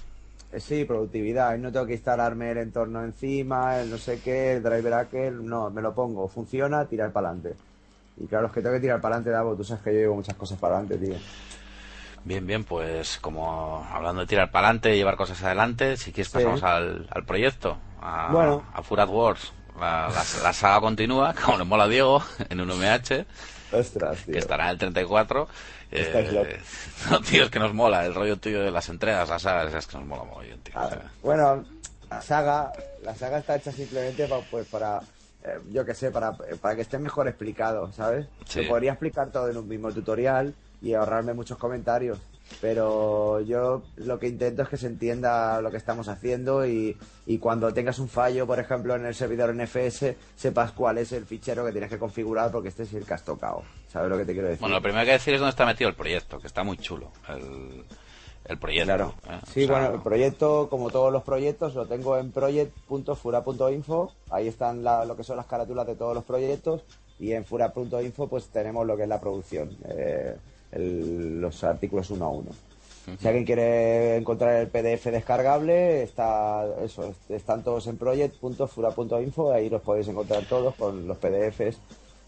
Eh, 0.54 0.60
Sí, 0.62 0.86
productividad. 0.86 1.56
Y 1.58 1.60
no 1.60 1.70
tengo 1.72 1.86
que 1.86 1.94
instalarme 1.96 2.52
el 2.52 2.60
entorno 2.60 3.04
encima, 3.04 3.82
el 3.82 3.90
no 3.90 3.98
sé 3.98 4.22
qué, 4.22 4.54
el 4.54 4.64
driver 4.64 4.94
aquel. 4.94 5.46
No, 5.46 5.70
me 5.70 5.82
lo 5.82 5.94
pongo. 5.94 6.30
Funciona, 6.30 6.86
tirar 6.86 7.12
para 7.12 7.30
adelante. 7.32 7.56
Y 8.18 8.28
claro, 8.28 8.48
es 8.48 8.54
que 8.54 8.62
tengo 8.62 8.76
que 8.76 8.82
tirar 8.82 9.02
para 9.02 9.16
adelante, 9.16 9.32
Davo. 9.32 9.56
Tú 9.56 9.64
sabes 9.64 9.84
que 9.84 9.94
yo 9.94 10.00
llevo 10.00 10.16
muchas 10.16 10.36
cosas 10.36 10.58
para 10.60 10.78
adelante, 10.78 11.06
tío. 11.06 11.16
Bien, 12.24 12.46
bien, 12.48 12.64
pues 12.64 13.18
como 13.20 13.86
hablando 13.92 14.22
de 14.22 14.28
tirar 14.28 14.50
para 14.52 14.68
adelante 14.68 14.94
y 14.96 14.98
llevar 14.98 15.16
cosas 15.16 15.44
adelante, 15.44 15.96
si 15.98 16.12
quieres 16.12 16.28
Sí. 16.30 16.34
pasamos 16.34 16.64
al, 16.64 17.08
al 17.12 17.24
proyecto, 17.26 17.78
a, 18.02 18.30
Bueno. 18.32 18.64
a 18.74 18.82
Furat 18.82 19.10
Wars. 19.10 19.54
La, 19.80 20.08
la, 20.10 20.24
la 20.44 20.54
saga 20.54 20.80
continúa, 20.80 21.34
como 21.46 21.58
le 21.58 21.66
mola 21.66 21.84
a 21.84 21.88
Diego, 21.88 22.24
en 22.50 22.62
un 22.62 22.70
MH, 22.70 23.26
Ostras, 23.74 24.18
tío. 24.24 24.32
que 24.34 24.40
estará 24.40 24.66
en 24.66 24.70
el 24.72 24.78
34. 24.78 25.48
Estáis 25.92 26.32
locos. 26.34 26.54
no, 27.12 27.20
tío, 27.22 27.44
es 27.44 27.50
que 27.52 27.60
nos 27.60 27.74
mola 27.74 28.06
el 28.06 28.16
rollo 28.16 28.38
tuyo 28.38 28.62
de 28.62 28.72
las 28.72 28.90
entregas, 28.90 29.30
las 29.30 29.42
sagas, 29.44 29.74
es 29.74 29.86
que 29.86 29.98
nos 29.98 30.08
mola 30.08 30.24
mogollón, 30.24 30.60
tío. 30.62 30.74
Ah, 30.78 30.90
bueno, 31.22 31.64
la 32.10 32.22
saga, 32.22 32.72
la 33.04 33.14
saga 33.16 33.38
está 33.40 33.56
hecha 33.58 33.72
simplemente 33.72 34.26
pa- 34.28 34.42
pues 34.50 34.66
para, 34.68 35.00
eh, 35.46 35.60
yo 35.72 35.86
qué 35.86 35.94
sé, 35.94 36.12
para, 36.12 36.34
para 36.34 36.76
que 36.76 36.82
esté 36.82 36.98
mejor 36.98 37.28
explicado, 37.28 37.92
¿sabes? 37.92 38.28
Sí. 38.46 38.62
Podría 38.64 38.92
explicar 38.92 39.32
todo 39.32 39.50
en 39.50 39.58
un 39.58 39.68
mismo 39.68 39.92
tutorial 39.92 40.56
y 40.82 40.94
ahorrarme 40.94 41.34
muchos 41.34 41.58
comentarios. 41.58 42.20
pero 42.62 43.42
yo 43.42 43.84
lo 43.98 44.20
que 44.20 44.28
intento 44.28 44.64
es 44.64 44.70
que 44.70 44.78
se 44.78 44.88
entienda 44.88 45.62
lo 45.62 45.72
que 45.72 45.78
estamos 45.78 46.08
haciendo 46.08 46.66
y, 46.66 46.96
y, 47.26 47.38
cuando 47.40 47.74
tengas 47.74 48.00
un 48.00 48.08
fallo, 48.08 48.46
por 48.46 48.60
ejemplo, 48.60 48.96
en 48.96 49.06
el 49.06 49.16
servidor 49.16 49.54
NFS, 49.56 50.16
sepas 50.36 50.72
cuál 50.72 51.00
es 51.00 51.12
el 51.12 51.26
fichero 51.26 51.66
que 51.66 51.72
tienes 51.72 51.90
que 51.90 51.98
configurar 51.98 52.52
porque 52.52 52.70
este 52.70 52.84
es 52.84 52.94
el 52.94 53.06
que 53.06 53.14
has 53.14 53.26
tocado. 53.26 53.64
¿Sabes 53.88 54.10
lo 54.10 54.18
que 54.18 54.26
te 54.26 54.34
quiero 54.34 54.48
decir? 54.48 54.62
Bueno, 54.62 54.76
lo 54.76 54.82
primero 54.82 55.06
que 55.06 55.12
decir 55.12 55.34
es 55.34 55.40
dónde 55.40 55.52
está 55.52 55.66
metido 55.66 55.90
el 55.90 55.96
proyecto, 55.96 56.40
que 56.40 56.48
está 56.48 56.64
muy 56.64 56.78
chulo. 56.78 57.12
El, 57.30 57.86
el 58.48 58.58
proyecto. 58.58 58.86
Claro. 58.86 59.14
¿eh? 59.30 59.40
Sí, 59.52 59.64
O 59.64 59.68
sea, 59.68 59.78
bueno, 59.80 59.96
el 59.96 60.02
proyecto, 60.02 60.68
como 60.70 60.90
todos 60.90 61.12
los 61.12 61.24
proyectos, 61.24 61.76
lo 61.76 61.86
tengo 61.86 62.18
en 62.18 62.32
project.fura.info. 62.32 64.12
Ahí 64.30 64.48
están 64.48 64.84
la- 64.84 65.06
lo 65.06 65.16
que 65.16 65.24
son 65.24 65.38
las 65.38 65.46
carátulas 65.46 65.88
de 65.88 65.96
todos 65.96 66.14
los 66.16 66.24
proyectos. 66.24 66.84
Y 67.20 67.32
en 67.32 67.46
fura.info, 67.46 68.28
pues 68.28 68.48
tenemos 68.48 68.86
lo 68.86 68.98
que 68.98 69.04
es 69.04 69.10
la 69.10 69.20
producción, 69.22 69.70
eh, 69.88 70.36
el- 70.72 71.40
los 71.40 71.64
artículos 71.64 72.10
uno 72.12 72.26
a 72.26 72.30
uno. 72.30 72.50
Si 73.20 73.28
alguien 73.28 73.46
quiere 73.46 74.18
encontrar 74.18 74.56
el 74.56 74.68
PDF 74.68 75.12
descargable, 75.12 76.02
está 76.04 76.66
eso, 76.84 77.06
est- 77.06 77.30
están 77.32 77.64
todos 77.64 77.86
en 77.88 77.98
project.fura.info. 77.98 79.52
Ahí 79.52 79.70
los 79.70 79.82
podéis 79.84 80.08
encontrar 80.08 80.44
todos 80.46 80.74
con 80.76 81.08
los 81.08 81.18
PDFs. 81.18 81.78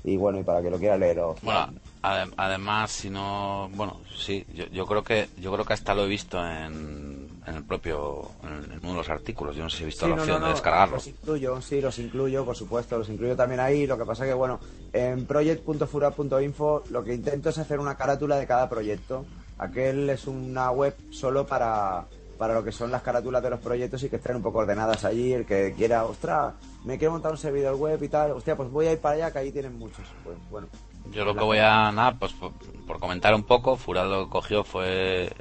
Y 0.03 0.15
bueno, 0.17 0.39
y 0.39 0.43
para 0.43 0.61
que 0.61 0.69
lo 0.69 0.77
quiera 0.79 0.97
leer, 0.97 1.19
os- 1.19 1.41
Bueno, 1.41 1.67
ade- 2.01 2.31
además, 2.37 2.91
si 2.91 3.09
no, 3.09 3.69
bueno, 3.73 3.99
sí, 4.15 4.45
yo, 4.53 4.65
yo 4.67 4.85
creo 4.85 5.03
que 5.03 5.27
yo 5.37 5.51
creo 5.51 5.65
que 5.65 5.73
hasta 5.73 5.93
lo 5.93 6.05
he 6.05 6.07
visto 6.07 6.39
en, 6.39 7.29
en 7.45 7.55
el 7.55 7.63
propio, 7.65 8.31
en, 8.43 8.71
en 8.71 8.79
uno 8.83 8.91
de 8.91 8.97
los 8.97 9.09
artículos. 9.09 9.55
Yo 9.55 9.63
no 9.63 9.69
sé 9.69 9.77
si 9.77 9.83
he 9.83 9.87
visto 9.87 10.05
Sí, 10.05 10.09
la 10.09 10.15
no, 10.15 10.21
opción 10.21 10.39
no, 10.39 10.47
de 10.47 10.53
descargarlo. 10.53 10.95
Los 10.95 11.07
incluyo, 11.07 11.61
sí, 11.61 11.81
los 11.81 11.99
incluyo, 11.99 12.45
por 12.45 12.55
supuesto, 12.55 12.97
los 12.97 13.09
incluyo 13.09 13.35
también 13.35 13.59
ahí. 13.59 13.85
Lo 13.85 13.97
que 13.97 14.05
pasa 14.05 14.25
que, 14.25 14.33
bueno, 14.33 14.59
en 14.93 15.25
project.fura.info 15.25 16.83
lo 16.89 17.03
que 17.03 17.13
intento 17.13 17.49
es 17.49 17.57
hacer 17.57 17.79
una 17.79 17.95
carátula 17.95 18.37
de 18.37 18.47
cada 18.47 18.69
proyecto. 18.69 19.25
Aquel 19.59 20.09
es 20.09 20.27
una 20.27 20.71
web 20.71 20.95
solo 21.09 21.45
para, 21.47 22.05
para 22.37 22.53
lo 22.53 22.63
que 22.63 22.71
son 22.71 22.91
las 22.91 23.01
carátulas 23.01 23.41
de 23.41 23.49
los 23.49 23.59
proyectos 23.59 24.03
y 24.03 24.09
que 24.09 24.17
estén 24.17 24.35
un 24.35 24.41
poco 24.41 24.59
ordenadas 24.59 25.03
allí. 25.05 25.33
El 25.33 25.45
que 25.45 25.73
quiera, 25.75 26.05
ostras, 26.05 26.53
me 26.85 26.97
quiero 26.97 27.13
montar 27.13 27.31
un 27.31 27.37
servidor 27.37 27.75
web 27.75 28.01
y 28.01 28.09
tal, 28.09 28.31
hostia, 28.31 28.55
pues 28.55 28.69
voy 28.69 28.87
a 28.87 28.93
ir 28.93 28.99
para 28.99 29.15
allá, 29.15 29.31
que 29.31 29.39
ahí 29.39 29.51
tienen 29.51 29.77
muchos. 29.77 30.05
Pues 30.23 30.37
bueno. 30.49 30.67
Yo 31.11 31.23
lo 31.23 31.33
que 31.33 31.43
voy 31.43 31.59
a, 31.59 31.91
nada, 31.91 32.15
pues 32.19 32.33
por, 32.33 32.51
por 32.85 32.99
comentar 32.99 33.33
un 33.33 33.43
poco, 33.43 33.77
Furad 33.77 34.09
lo 34.09 34.25
que 34.25 34.31
cogió 34.31 34.63
fue, 34.63 35.31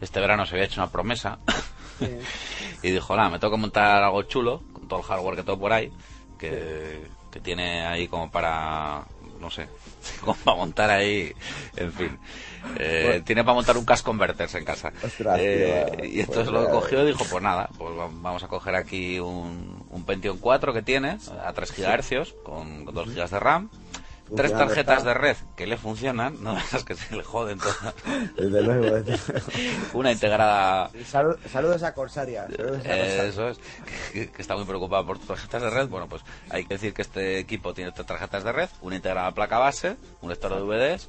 este 0.00 0.20
verano 0.20 0.46
se 0.46 0.54
había 0.54 0.66
hecho 0.66 0.80
una 0.80 0.90
promesa 0.90 1.38
Sí. 1.98 2.06
y 2.82 2.90
dijo, 2.92 3.16
nada, 3.16 3.28
me 3.28 3.38
tengo 3.38 3.54
que 3.54 3.60
montar 3.60 4.02
algo 4.02 4.22
chulo, 4.22 4.62
con 4.72 4.86
todo 4.88 5.00
el 5.00 5.04
hardware 5.04 5.36
que 5.36 5.42
tengo 5.42 5.58
por 5.58 5.72
ahí, 5.72 5.92
que, 6.38 7.06
que 7.30 7.40
tiene 7.40 7.86
ahí 7.86 8.08
como 8.08 8.30
para, 8.30 9.04
no 9.40 9.50
sé, 9.50 9.68
como 10.20 10.34
para 10.34 10.56
montar 10.56 10.90
ahí, 10.90 11.32
en 11.76 11.92
fin. 11.92 12.18
Eh, 12.76 13.02
Bueno. 13.06 13.24
tiene 13.24 13.44
para 13.44 13.54
montar 13.54 13.76
un 13.76 13.84
cash 13.84 14.02
converters 14.02 14.54
en 14.54 14.64
casa. 14.64 14.92
Ostras, 15.02 15.38
Eh, 15.40 15.86
tío, 15.96 16.04
y 16.04 16.20
entonces 16.20 16.48
pues, 16.50 16.62
lo 16.64 16.70
cogió 16.70 17.02
y 17.02 17.06
dijo, 17.06 17.24
pues 17.30 17.42
nada, 17.42 17.68
pues 17.78 17.90
va- 17.98 18.08
vamos 18.10 18.42
a 18.42 18.48
coger 18.48 18.74
aquí 18.74 19.18
un, 19.20 19.84
un 19.90 20.04
Pentium 20.04 20.38
4 20.38 20.72
que 20.72 20.82
tiene, 20.82 21.18
a 21.44 21.52
3 21.52 21.72
GHz, 21.76 22.34
con, 22.44 22.84
con 22.84 22.94
2 22.94 23.08
GB 23.14 23.30
de 23.30 23.40
RAM, 23.40 23.70
tres 24.36 24.52
tarjetas 24.52 25.04
de 25.04 25.14
red 25.14 25.36
que 25.56 25.66
le 25.66 25.78
funcionan, 25.78 26.36
no 26.42 26.54
esas 26.58 26.84
que 26.84 26.94
se 26.94 27.16
le 27.16 27.22
joden 27.24 27.58
todas. 27.58 27.94
Desde 28.36 28.60
luego. 28.62 28.84
desde 29.00 29.16
luego. 29.32 29.46
Una 29.94 30.12
integrada 30.12 30.90
Salud- 31.10 31.38
saludos 31.50 31.82
a 31.82 31.94
Corsaria. 31.94 32.42
saludos 32.46 32.76
a 32.76 32.82
Corsaria. 32.82 33.24
eh, 33.24 33.28
eso 33.28 33.48
es, 33.48 33.58
que, 34.12 34.30
que 34.30 34.42
está 34.42 34.54
muy 34.54 34.66
preocupado 34.66 35.06
por 35.06 35.18
tus 35.18 35.28
tarjetas 35.28 35.62
de 35.62 35.70
red. 35.70 35.88
Bueno, 35.88 36.08
pues 36.08 36.22
hay 36.50 36.64
que 36.66 36.74
decir 36.74 36.92
que 36.92 37.00
este 37.02 37.38
equipo 37.38 37.72
tiene 37.72 37.90
tres 37.92 38.06
tarjetas 38.06 38.44
de 38.44 38.52
red, 38.52 38.68
una 38.82 38.96
integrada 38.96 39.30
placa 39.32 39.58
base, 39.58 39.96
un 40.20 40.28
lector 40.28 40.52
de 40.52 40.60
DVDs 40.60 41.08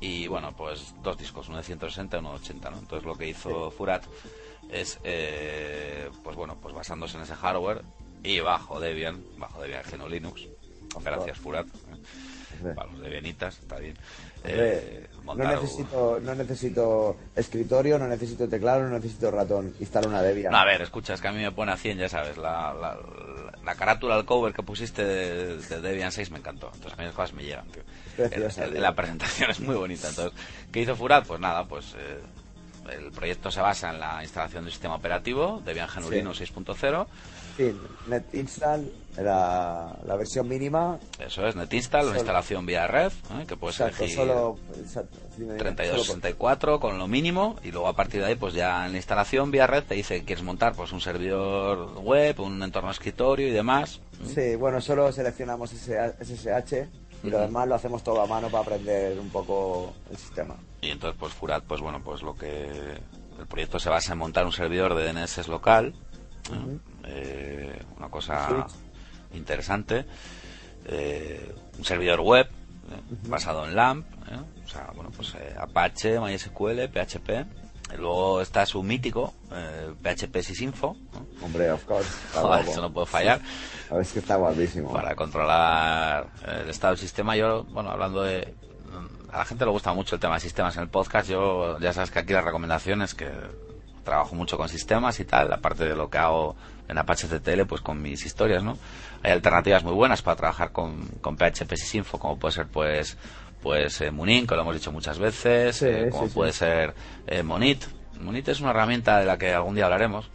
y, 0.00 0.26
bueno, 0.28 0.54
pues 0.56 0.94
dos 1.02 1.16
discos, 1.18 1.48
uno 1.48 1.58
de 1.58 1.64
160 1.64 2.16
y 2.16 2.20
uno 2.20 2.30
de 2.30 2.36
80, 2.36 2.70
¿no? 2.70 2.78
Entonces 2.78 3.04
lo 3.06 3.16
que 3.16 3.28
hizo 3.28 3.70
Furat 3.70 4.04
es, 4.70 4.98
eh, 5.04 6.08
pues 6.22 6.36
bueno, 6.36 6.56
pues 6.60 6.74
basándose 6.74 7.16
en 7.16 7.22
ese 7.24 7.34
hardware 7.34 7.82
y 8.22 8.40
bajo 8.40 8.78
Debian, 8.80 9.22
bajo 9.38 9.60
Debian 9.62 9.82
GNU 9.90 10.08
Linux. 10.08 10.42
Gracias, 11.04 11.38
Furat. 11.38 11.66
¿eh? 11.66 12.72
Para 12.74 12.90
los 12.90 13.00
Debianitas, 13.00 13.58
está 13.58 13.76
bien. 13.78 13.96
Eh, 14.44 15.06
no 15.16 15.22
montar 15.22 15.56
un- 15.58 15.62
necesito, 15.62 16.18
no 16.20 16.34
necesito 16.34 17.16
escritorio, 17.36 17.98
no 17.98 18.08
necesito 18.08 18.48
teclado, 18.48 18.82
no 18.84 18.90
necesito 18.90 19.30
ratón. 19.30 19.74
Instala 19.80 20.08
una 20.08 20.22
Debian. 20.22 20.50
No, 20.52 20.58
a 20.58 20.64
ver, 20.64 20.80
escucha, 20.82 21.14
es 21.14 21.20
que 21.20 21.28
a 21.28 21.32
mí 21.32 21.38
me 21.42 21.52
pone 21.52 21.72
a 21.72 21.76
100, 21.76 21.98
ya 21.98 22.08
sabes, 22.08 22.36
la, 22.36 22.72
la, 22.74 22.98
la 23.68 23.74
carátula, 23.74 24.16
el 24.16 24.24
cover 24.24 24.54
que 24.54 24.62
pusiste 24.62 25.04
de, 25.04 25.56
de 25.58 25.80
Debian 25.82 26.10
6 26.10 26.30
me 26.30 26.38
encantó. 26.38 26.70
Entonces 26.72 26.94
a 26.94 26.96
mí 26.96 27.04
las 27.04 27.14
cosas 27.14 27.34
me 27.34 27.42
llegan, 27.42 27.66
tío. 27.68 27.82
Preciosa, 28.16 28.62
El- 28.62 28.68
el- 28.68 28.72
tío. 28.74 28.82
la 28.82 28.94
presentación 28.94 29.50
es 29.56 29.60
muy 29.60 29.76
bonita. 29.76 30.08
Entonces, 30.08 30.38
¿qué 30.72 30.80
hizo 30.80 30.96
Furat? 30.96 31.26
Pues 31.26 31.38
nada, 31.38 31.64
pues 31.66 31.94
eh, 31.98 32.18
el 32.98 33.10
proyecto 33.12 33.50
se 33.50 33.60
basa 33.60 33.90
en 33.90 34.00
la 34.00 34.22
instalación 34.22 34.64
de 34.64 34.68
un 34.68 34.72
sistema 34.72 34.94
operativo, 34.94 35.60
Debian 35.66 35.88
GNU 35.94 36.08
Sí. 36.08 36.14
Linux 36.14 36.40
6.0. 36.40 37.06
Sí, 37.58 37.72
net 38.06 38.24
era 39.18 39.96
la 40.06 40.16
versión 40.16 40.48
mínima. 40.48 40.98
Eso 41.18 41.46
es, 41.46 41.56
NetInstall, 41.56 42.02
una 42.02 42.08
Solo- 42.10 42.18
instalación 42.20 42.66
vía 42.66 42.86
red, 42.86 43.12
¿eh? 43.38 43.44
que 43.46 43.56
puedes 43.56 43.80
Exacto, 43.80 44.04
elegir 44.04 44.16
solo. 44.18 44.56
exacto, 44.78 45.18
solo 45.36 45.54
3264 45.56 46.78
con 46.80 46.98
lo 46.98 47.08
mínimo 47.08 47.56
y 47.64 47.70
luego 47.72 47.88
a 47.88 47.94
partir 47.94 48.20
de 48.20 48.26
ahí 48.28 48.34
pues 48.36 48.54
ya 48.54 48.86
en 48.86 48.92
la 48.92 48.98
instalación 48.98 49.50
vía 49.50 49.66
red 49.66 49.82
te 49.84 49.94
dice 49.94 50.20
que 50.20 50.24
quieres 50.26 50.44
montar 50.44 50.74
pues 50.74 50.92
un 50.92 51.00
servidor 51.00 51.98
web, 51.98 52.38
un 52.40 52.62
entorno 52.62 52.90
escritorio 52.90 53.48
y 53.48 53.50
demás. 53.50 54.00
por- 54.18 54.28
Sí, 54.28 54.54
bueno, 54.56 54.80
solo 54.80 55.10
seleccionamos 55.12 55.72
SSH 55.72 56.88
y 57.24 57.30
lo 57.30 57.38
Ujú. 57.38 57.46
demás 57.46 57.68
lo 57.68 57.74
hacemos 57.74 58.02
todo 58.04 58.20
a 58.22 58.26
mano 58.26 58.48
para 58.48 58.62
aprender 58.62 59.18
un 59.18 59.30
poco 59.30 59.92
el 60.10 60.16
sistema. 60.16 60.54
Y 60.80 60.90
entonces, 60.90 61.16
pues 61.18 61.32
Furat, 61.32 61.64
pues 61.64 61.80
bueno, 61.80 62.00
pues 62.04 62.22
lo 62.22 62.36
que 62.36 62.68
el 63.38 63.46
proyecto 63.48 63.78
se 63.80 63.88
basa 63.90 64.12
en 64.12 64.18
montar 64.18 64.44
un 64.46 64.52
servidor 64.52 64.94
de 64.94 65.04
DNS 65.12 65.48
local, 65.48 65.94
¿eh? 66.52 66.78
Eh, 67.04 67.82
una 67.96 68.08
cosa. 68.08 68.66
Interesante, 69.34 70.04
eh, 70.86 71.54
un 71.78 71.84
servidor 71.84 72.20
web 72.20 72.46
¿eh? 72.46 73.16
basado 73.28 73.66
en 73.66 73.74
LAMP, 73.74 74.06
¿eh? 74.30 74.40
o 74.64 74.68
sea, 74.68 74.90
bueno, 74.94 75.10
pues 75.14 75.34
eh, 75.34 75.54
Apache, 75.58 76.20
MySQL, 76.20 76.88
PHP. 76.88 77.46
Luego 77.96 78.42
está 78.42 78.66
su 78.66 78.82
mítico 78.82 79.32
eh, 79.50 79.94
PHP 80.02 80.42
Sysinfo, 80.42 80.96
¿no? 81.14 81.26
Hombre, 81.44 81.70
of 81.72 81.84
course. 81.84 82.10
Joder, 82.34 82.68
eso 82.68 82.82
no 82.82 82.92
puede 82.92 83.06
fallar. 83.06 83.40
A 83.90 83.94
ver, 83.94 84.02
es 84.02 84.12
que 84.12 84.18
está 84.18 84.36
guapísimo. 84.36 84.92
para 84.92 85.14
controlar 85.14 86.26
eh, 86.46 86.60
el 86.64 86.68
estado 86.68 86.92
del 86.92 87.00
sistema. 87.00 87.34
Yo, 87.36 87.64
bueno, 87.64 87.90
hablando 87.90 88.22
de... 88.22 88.54
A 89.32 89.38
la 89.38 89.44
gente 89.44 89.64
le 89.64 89.70
gusta 89.70 89.92
mucho 89.92 90.16
el 90.16 90.20
tema 90.20 90.34
de 90.34 90.40
sistemas 90.40 90.76
en 90.76 90.82
el 90.82 90.88
podcast. 90.88 91.28
Yo, 91.28 91.78
ya 91.80 91.92
sabes 91.92 92.10
que 92.10 92.18
aquí 92.18 92.32
la 92.32 92.40
recomendación 92.40 93.02
es 93.02 93.14
que 93.14 93.30
trabajo 94.08 94.34
mucho 94.34 94.56
con 94.56 94.68
sistemas 94.68 95.20
y 95.20 95.24
tal, 95.24 95.52
aparte 95.52 95.84
de 95.84 95.94
lo 95.94 96.08
que 96.10 96.18
hago 96.18 96.56
en 96.88 96.96
Apache 96.98 97.28
CTL, 97.28 97.66
pues 97.66 97.80
con 97.82 98.00
mis 98.00 98.24
historias, 98.24 98.62
¿no? 98.64 98.78
Hay 99.22 99.32
alternativas 99.32 99.84
muy 99.84 99.92
buenas 99.92 100.22
para 100.22 100.36
trabajar 100.36 100.72
con, 100.72 101.06
con 101.20 101.36
PHP 101.36 101.74
Sysinfo, 101.76 102.18
como 102.18 102.38
puede 102.38 102.54
ser, 102.54 102.66
pues, 102.66 103.16
pues 103.62 104.00
eh, 104.00 104.10
Munin, 104.10 104.46
que 104.46 104.54
lo 104.54 104.62
hemos 104.62 104.74
dicho 104.74 104.90
muchas 104.92 105.18
veces, 105.18 105.76
Sí, 105.76 105.86
eh, 105.86 106.08
como 106.10 106.28
sí. 106.28 106.34
puede 106.34 106.52
ser 106.52 106.94
eh, 107.26 107.42
Monit. 107.42 107.84
Monit 108.20 108.48
es 108.48 108.60
una 108.60 108.70
herramienta 108.70 109.18
de 109.20 109.26
la 109.26 109.36
que 109.36 109.52
algún 109.52 109.74
día 109.74 109.84
hablaremos. 109.84 110.30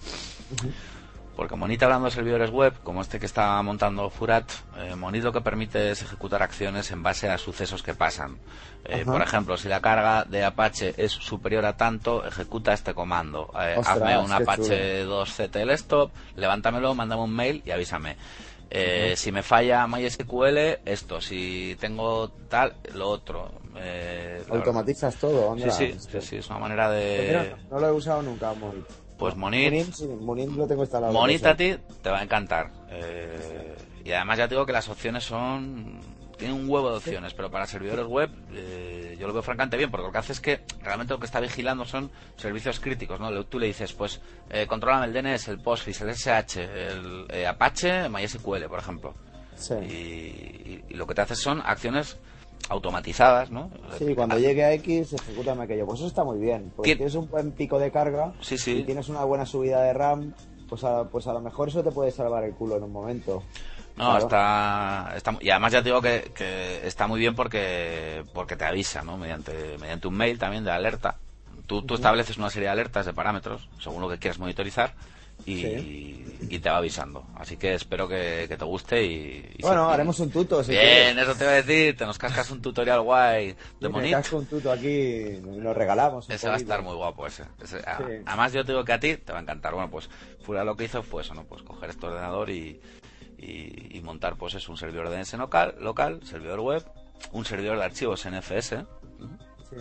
Porque 1.36 1.56
Monit 1.56 1.82
hablando 1.82 2.06
de 2.06 2.12
servidores 2.12 2.52
web, 2.52 2.74
como 2.84 3.02
este 3.02 3.20
que 3.20 3.26
está 3.26 3.60
montando 3.64 4.10
Furat, 4.12 4.52
eh, 4.78 4.96
Monit 4.96 5.24
lo 5.24 5.32
que 5.34 5.42
permite 5.42 5.90
es 5.92 6.04
ejecutar 6.04 6.44
acciones 6.44 6.92
en 6.92 7.02
base 7.02 7.28
a 7.30 7.38
sucesos 7.40 7.82
que 7.82 7.96
pasan. 7.96 8.38
Eh, 8.86 9.04
por 9.04 9.22
ejemplo, 9.22 9.58
si 9.58 9.68
la 9.68 9.82
carga 9.82 10.26
de 10.26 10.44
Apache 10.44 10.94
es 10.98 11.12
superior 11.12 11.66
a 11.66 11.76
tanto, 11.76 12.24
ejecuta 12.26 12.74
este 12.74 12.94
comando. 12.94 13.52
Eh, 13.60 13.76
Ostras, 13.78 13.98
hazme 13.98 14.18
un 14.20 14.32
Apache 14.32 15.06
2CTL 15.08 15.72
stop, 15.72 16.12
levántamelo, 16.36 16.94
mándame 16.94 17.24
un 17.24 17.36
mail 17.36 17.64
y 17.66 17.72
avísame. 17.72 18.16
Eh, 18.70 19.14
Si 19.16 19.32
me 19.32 19.42
falla 19.44 19.88
MySQL, 19.88 20.80
esto. 20.86 21.22
Si 21.22 21.76
tengo 21.80 22.30
tal, 22.50 22.76
lo 22.94 23.10
otro. 23.10 23.52
Eh, 23.78 24.44
Automatizas 24.50 25.16
todo. 25.16 25.56
Sí, 25.58 25.70
sí, 25.72 25.96
sí, 26.00 26.22
sí, 26.22 26.36
es 26.38 26.50
una 26.50 26.60
manera 26.60 26.90
de... 26.92 27.16
Pues 27.16 27.28
mira, 27.28 27.58
no 27.72 27.80
lo 27.80 27.88
he 27.88 27.92
usado 27.92 28.22
nunca, 28.22 28.54
Monit. 28.54 28.86
Pues 29.24 29.36
Monit... 29.38 29.72
Monit, 29.72 29.94
sí, 29.94 30.06
Monit 30.08 30.50
lo 30.52 30.68
tengo 30.68 30.82
instalado. 30.84 31.14
Monita 31.14 31.52
a 31.52 31.56
ti 31.56 31.76
te 32.02 32.10
va 32.10 32.20
a 32.20 32.24
encantar. 32.24 32.72
Eh, 32.90 33.76
y 34.04 34.12
además 34.12 34.38
ya 34.38 34.48
te 34.50 34.56
digo 34.56 34.66
que 34.66 34.74
las 34.74 34.90
opciones 34.90 35.24
son... 35.24 36.00
Tiene 36.38 36.54
un 36.56 36.68
huevo 36.70 36.90
de 36.90 36.98
opciones, 36.98 37.34
pero 37.34 37.50
para 37.50 37.66
servidores 37.68 38.06
web 38.06 38.30
eh, 38.54 39.16
yo 39.20 39.28
lo 39.28 39.34
veo 39.34 39.44
francamente 39.44 39.78
bien, 39.78 39.90
porque 39.92 40.08
lo 40.08 40.12
que 40.12 40.18
hace 40.18 40.34
es 40.34 40.42
que 40.42 40.62
realmente 40.82 41.14
lo 41.14 41.20
que 41.20 41.26
está 41.28 41.40
vigilando 41.40 41.86
son 41.86 42.12
servicios 42.36 42.80
críticos, 42.82 43.20
¿no? 43.20 43.46
Tú 43.46 43.60
le 43.60 43.68
dices, 43.68 43.94
pues, 43.94 44.20
eh, 44.50 44.66
contrólame 44.68 45.06
el 45.06 45.14
DNS, 45.14 45.48
el 45.50 45.60
Postfix, 45.60 46.02
el 46.02 46.10
SH, 46.10 46.64
el 46.64 47.26
eh, 47.30 47.48
Apache, 47.48 48.10
MySQL, 48.10 48.66
por 48.68 48.80
ejemplo. 48.80 49.14
Sí. 49.56 49.76
Y, 49.76 49.94
y- 49.94 50.84
y 50.90 50.94
lo 50.96 51.06
que 51.08 51.14
te 51.14 51.22
hace 51.22 51.36
son 51.36 51.62
acciones 51.64 52.18
automatizadas, 52.70 53.52
¿no? 53.52 53.70
Sí, 53.98 54.16
cuando 54.16 54.38
llegue 54.38 54.64
a 54.64 54.74
X, 54.74 55.14
ejecútame 55.14 55.64
aquello. 55.64 55.86
Pues 55.86 56.00
eso 56.00 56.08
está 56.08 56.24
muy 56.24 56.40
bien. 56.40 56.72
Porque 56.76 56.92
Tien- 56.92 56.98
tienes 56.98 57.16
un 57.16 57.30
buen 57.30 57.52
pico 57.52 57.80
de 57.80 57.92
carga 57.92 58.34
Sí, 58.42 58.58
sí. 58.58 58.78
y 58.80 58.84
tienes 58.84 59.10
una 59.10 59.24
buena 59.24 59.46
subida 59.46 59.82
de 59.84 59.94
RAM, 59.94 60.34
pues 60.70 60.84
a, 60.84 61.04
pues 61.06 61.28
a 61.28 61.34
lo 61.34 61.42
mejor 61.42 61.68
eso 61.70 61.84
te 61.84 61.92
puede 61.92 62.12
salvar 62.12 62.44
el 62.44 62.54
culo 62.54 62.78
en 62.78 62.84
un 62.84 62.92
momento. 62.92 63.44
No, 63.96 64.06
Claro. 64.10 64.24
está, 64.26 65.14
está 65.16 65.38
y 65.40 65.50
además 65.52 65.72
ya 65.74 65.80
te 65.84 65.90
digo 65.90 66.02
que, 66.02 66.32
que 66.36 66.88
está 66.88 67.06
muy 67.06 67.20
bien 67.20 67.36
porque 67.36 68.24
porque 68.34 68.56
te 68.56 68.66
avisa, 68.66 69.04
¿no? 69.04 69.18
Mediante 69.18 69.78
mediante 69.80 70.08
un 70.08 70.16
mail 70.16 70.40
también 70.40 70.64
de 70.64 70.72
alerta. 70.72 71.18
tú, 71.68 71.84
tú 71.84 71.94
estableces 71.94 72.38
una 72.38 72.50
serie 72.50 72.68
de 72.68 72.72
alertas 72.74 73.06
de 73.06 73.14
parámetros 73.14 73.70
según 73.80 74.02
lo 74.02 74.10
que 74.10 74.18
quieras 74.18 74.40
monitorizar 74.40 74.96
y, 75.46 76.24
y 76.50 76.60
te 76.60 76.70
va 76.70 76.78
avisando. 76.78 77.26
Así 77.36 77.58
que 77.58 77.74
espero 77.74 78.08
que, 78.08 78.46
que 78.48 78.56
te 78.58 78.66
guste 78.66 79.04
y... 79.04 79.54
y 79.58 79.62
bueno, 79.62 79.88
si- 79.88 79.94
haremos 79.94 80.20
un 80.20 80.30
tuto. 80.32 80.64
Si 80.64 80.72
Bien, 80.72 81.18
eso 81.20 81.36
te 81.36 81.44
iba 81.44 81.54
a 81.54 81.62
decir, 81.62 81.98
te 81.98 82.06
nos 82.06 82.18
cascas 82.18 82.50
un 82.52 82.62
tutorial 82.62 83.02
guay 83.02 83.56
de 83.80 83.90
Monit. 83.90 84.12
casco 84.14 84.38
un 84.38 84.46
tuto 84.46 84.72
aquí 84.72 85.40
nos 85.44 85.76
regalamos. 85.76 86.28
un 86.28 86.34
Ese 86.34 86.48
va 86.48 86.54
a 86.56 86.58
estar 86.58 86.82
muy 86.82 86.96
guapo 86.96 87.28
ese. 87.28 87.44
Ese- 87.62 87.80
a- 87.88 87.98
Sí. 87.98 88.04
Además 88.26 88.54
yo 88.54 88.64
te 88.66 88.72
digo 88.72 88.84
que 88.86 88.94
a 88.94 89.00
ti 89.00 89.18
te 89.18 89.32
va 89.34 89.40
a 89.40 89.42
encantar. 89.42 89.74
Bueno, 89.74 89.90
pues 89.90 90.10
Fura 90.42 90.64
lo 90.64 90.76
que 90.76 90.86
hizo 90.86 91.04
fue 91.04 91.22
eso, 91.24 91.34
¿no? 91.34 91.44
Pues 91.46 91.62
coger 91.64 91.90
este 91.90 92.06
ordenador 92.06 92.50
y, 92.50 92.80
y, 93.38 94.00
montar 94.02 94.36
pues 94.38 94.54
es 94.56 94.68
un 94.70 94.78
servidor 94.78 95.10
DNS 95.10 95.34
local, 95.34 95.76
local, 95.80 96.20
servidor 96.24 96.60
web, 96.62 96.86
un 97.32 97.44
servidor 97.46 97.78
de 97.78 97.84
archivos 97.86 98.26
NFS, 98.26 98.86
Sí. 99.70 99.76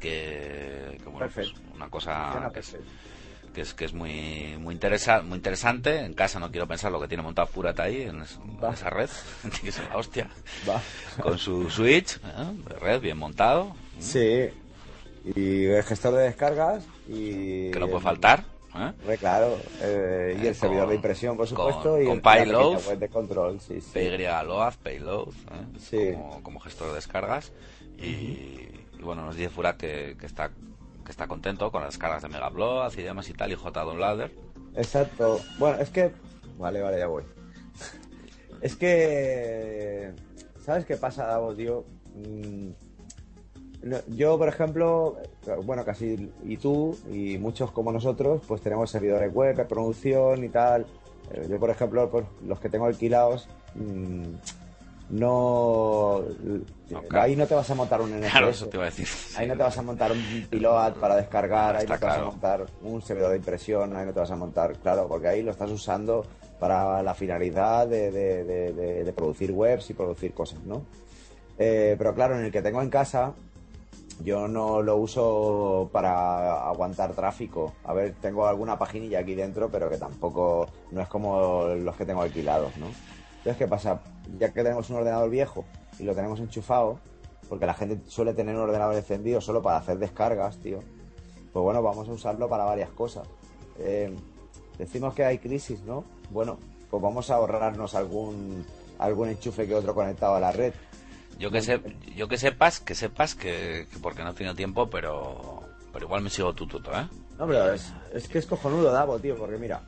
que, 0.00 0.98
que, 1.02 1.08
bueno, 1.08 1.28
pues 1.34 1.52
una 1.74 1.88
cosa 1.88 2.50
que 2.52 2.60
es. 2.60 2.76
Que 3.56 3.62
es, 3.62 3.74
que 3.74 3.86
es 3.86 3.92
muy 3.94 4.56
muy, 4.60 4.74
interesa, 4.74 5.22
muy 5.22 5.36
interesante. 5.36 5.98
En 6.04 6.12
casa 6.14 6.38
no 6.38 6.50
quiero 6.52 6.68
pensar 6.68 6.92
lo 6.92 7.00
que 7.00 7.08
tiene 7.08 7.22
montado 7.24 7.48
Furat 7.48 7.80
ahí 7.80 8.02
en, 8.02 8.20
es- 8.22 8.38
esa 8.72 8.90
red. 8.90 9.08
Tiene 9.42 9.58
que 9.60 9.72
ser 9.72 9.88
la 9.88 9.96
hostia. 9.96 10.28
Va. 10.68 10.80
Con 11.22 11.38
su 11.38 11.68
switch 11.70 12.16
¿eh? 12.18 12.52
de 12.68 12.74
red 12.78 13.00
bien 13.00 13.16
montado. 13.18 13.74
Sí. 13.98 14.50
Y 15.34 15.64
el 15.64 15.82
gestor 15.82 16.14
de 16.14 16.22
descargas 16.24 16.84
y... 17.08 17.70
Que 17.72 17.80
no 17.80 17.88
puede 17.88 18.02
faltar. 18.04 18.44
¿eh? 18.76 19.16
Claro. 19.18 19.58
eh, 19.80 20.36
y 20.40 20.44
Eh, 20.44 20.48
el 20.50 20.54
servidor 20.54 20.82
con- 20.84 20.90
de 20.90 20.96
impresión, 20.96 21.36
por 21.36 21.48
con- 21.48 21.56
supuesto. 21.56 22.00
y 22.00 22.04
con 22.04 22.12
el- 22.12 22.16
la 22.18 22.22
payload. 22.22 22.72
pequeña 22.74 22.88
web 22.90 22.98
de 22.98 23.08
control, 23.08 23.60
sí, 23.60 23.80
sí. 23.80 23.90
PYLOAD, 23.94 24.74
Payload, 24.82 25.28
¿eh? 25.28 25.78
Sí. 25.80 26.12
como, 26.12 26.42
como 26.42 26.60
gestor 26.60 26.88
de 26.90 26.94
descargas. 26.94 27.52
Y, 27.98 28.04
y 28.04 29.00
bueno, 29.02 29.24
nos 29.24 29.34
dice 29.34 29.48
Furat 29.48 29.76
que, 29.78 30.16
que 30.20 30.26
está 30.26 30.50
que 31.06 31.12
está 31.12 31.26
contento 31.26 31.70
con 31.70 31.80
las 31.82 31.94
descargas 31.94 32.22
de 32.22 32.28
Megabload 32.28 32.92
y 32.98 33.02
demás 33.02 33.28
y 33.30 33.32
tal, 33.32 33.52
y 33.52 33.56
JDownloader. 33.56 34.32
Exacto. 34.74 35.40
Bueno, 35.58 35.78
es 35.80 35.88
que... 35.88 36.12
Vale, 36.58 36.82
vale, 36.82 36.98
ya 36.98 37.06
voy. 37.06 37.22
Es 38.60 38.76
que... 38.76 40.12
¿Sabes 40.64 40.84
qué 40.84 40.96
pasa, 40.96 41.26
Davos, 41.26 41.56
tío? 41.56 41.84
Mm, 42.14 42.70
Yo, 44.08 44.36
por 44.36 44.48
ejemplo, 44.48 45.16
bueno, 45.64 45.84
casi 45.84 46.32
y 46.44 46.56
tú 46.56 46.98
y 47.10 47.38
muchos 47.38 47.70
como 47.70 47.92
nosotros, 47.92 48.42
pues 48.48 48.60
tenemos 48.60 48.90
servidores 48.90 49.32
web 49.32 49.56
de 49.56 49.64
producción 49.64 50.42
y 50.42 50.48
tal. 50.48 50.86
Eh, 51.30 51.46
Yo, 51.48 51.60
por 51.60 51.70
ejemplo, 51.70 52.10
los 52.44 52.58
que 52.58 52.68
tengo 52.68 52.86
alquilados, 52.86 53.48
mm, 53.76 54.24
no... 55.10 56.22
Ahí 57.20 57.34
no 57.36 57.46
te 57.46 57.54
vas 57.54 57.68
a 57.70 57.74
montar 57.74 58.00
un 58.00 58.10
NFS. 58.12 58.30
Claro, 58.30 58.48
eso 58.50 58.66
te 58.68 58.76
iba 58.76 58.84
a 58.84 58.90
decir. 58.90 59.08
Ahí 59.36 59.46
no 59.48 59.56
te 59.56 59.62
vas 59.62 59.78
a 59.78 59.82
montar 59.82 60.12
un 60.12 60.46
pilot 60.48 60.94
para 61.00 61.16
descargar, 61.16 61.76
ahí 61.76 61.86
no 61.86 61.98
te 61.98 62.06
vas 62.06 62.16
a 62.16 62.24
montar 62.30 62.66
un 62.82 63.02
servidor 63.02 63.30
de 63.32 63.36
impresión, 63.38 63.96
ahí 63.96 64.06
no 64.06 64.12
te 64.12 64.20
vas 64.20 64.30
a 64.30 64.36
montar, 64.36 64.72
claro, 64.78 65.06
porque 65.08 65.28
ahí 65.28 65.42
lo 65.42 65.50
estás 65.50 65.70
usando 65.70 66.24
para 66.60 67.02
la 67.02 67.14
finalidad 67.14 67.86
de, 67.88 68.10
de- 68.10 68.44
de- 68.44 68.72
de- 68.72 69.04
de 69.04 69.12
producir 69.12 69.52
webs 69.52 69.90
y 69.90 69.94
producir 69.94 70.32
cosas, 70.32 70.60
¿no? 70.64 70.82
Eh, 71.58 71.94
pero 71.98 72.14
claro, 72.14 72.38
en 72.38 72.44
el 72.46 72.52
que 72.52 72.62
tengo 72.62 72.80
en 72.82 72.88
casa, 72.90 73.32
yo 74.24 74.46
no 74.48 74.80
lo 74.80 74.96
uso 74.96 75.90
para 75.92 76.68
aguantar 76.68 77.12
tráfico. 77.14 77.74
A 77.84 77.92
ver, 77.92 78.14
tengo 78.20 78.46
alguna 78.46 78.78
paginilla 78.78 79.18
aquí 79.20 79.34
dentro, 79.34 79.68
pero 79.70 79.90
que 79.90 79.98
tampoco 79.98 80.66
no 80.92 81.00
es 81.02 81.08
como 81.08 81.64
los 81.66 81.96
que 81.96 82.06
tengo 82.06 82.22
alquilados, 82.22 82.76
¿no? 82.78 82.86
Entonces, 83.46 83.64
¿qué 83.64 83.70
pasa? 83.70 84.00
Ya 84.40 84.48
que 84.52 84.64
tenemos 84.64 84.90
un 84.90 84.96
ordenador 84.96 85.30
viejo 85.30 85.64
y 86.00 86.02
lo 86.02 86.16
tenemos 86.16 86.40
enchufado, 86.40 86.98
porque 87.48 87.64
la 87.64 87.74
gente 87.74 88.00
suele 88.10 88.34
tener 88.34 88.56
un 88.56 88.62
ordenador 88.62 88.96
encendido 88.96 89.40
solo 89.40 89.62
para 89.62 89.76
hacer 89.76 89.98
descargas, 89.98 90.56
tío. 90.56 90.80
Pues 91.52 91.62
bueno, 91.62 91.80
vamos 91.80 92.08
a 92.08 92.12
usarlo 92.12 92.48
para 92.48 92.64
varias 92.64 92.90
cosas. 92.90 93.28
Eh, 93.78 94.12
decimos 94.78 95.14
que 95.14 95.24
hay 95.24 95.38
crisis, 95.38 95.80
¿no? 95.82 96.02
Bueno, 96.30 96.58
pues 96.90 97.00
vamos 97.00 97.30
a 97.30 97.36
ahorrarnos 97.36 97.94
algún 97.94 98.66
algún 98.98 99.28
enchufe 99.28 99.68
que 99.68 99.76
otro 99.76 99.94
conectado 99.94 100.34
a 100.34 100.40
la 100.40 100.50
red. 100.50 100.74
Yo 101.38 101.52
que, 101.52 101.62
sé, 101.62 101.80
yo 102.16 102.26
que 102.26 102.38
sepas, 102.38 102.80
que 102.80 102.96
sepas 102.96 103.36
que, 103.36 103.86
que 103.92 103.98
porque 104.00 104.24
no 104.24 104.30
he 104.30 104.34
tenido 104.34 104.56
tiempo, 104.56 104.90
pero, 104.90 105.62
pero 105.92 106.06
igual 106.06 106.22
me 106.22 106.30
sigo 106.30 106.52
tu 106.52 106.66
tuto, 106.66 106.90
¿eh? 106.90 107.06
No, 107.38 107.46
pero 107.46 107.72
es, 107.72 107.92
es 108.12 108.26
que 108.26 108.38
es 108.38 108.46
cojonudo, 108.46 108.90
Davo, 108.90 109.20
tío, 109.20 109.36
porque 109.36 109.56
mira, 109.56 109.82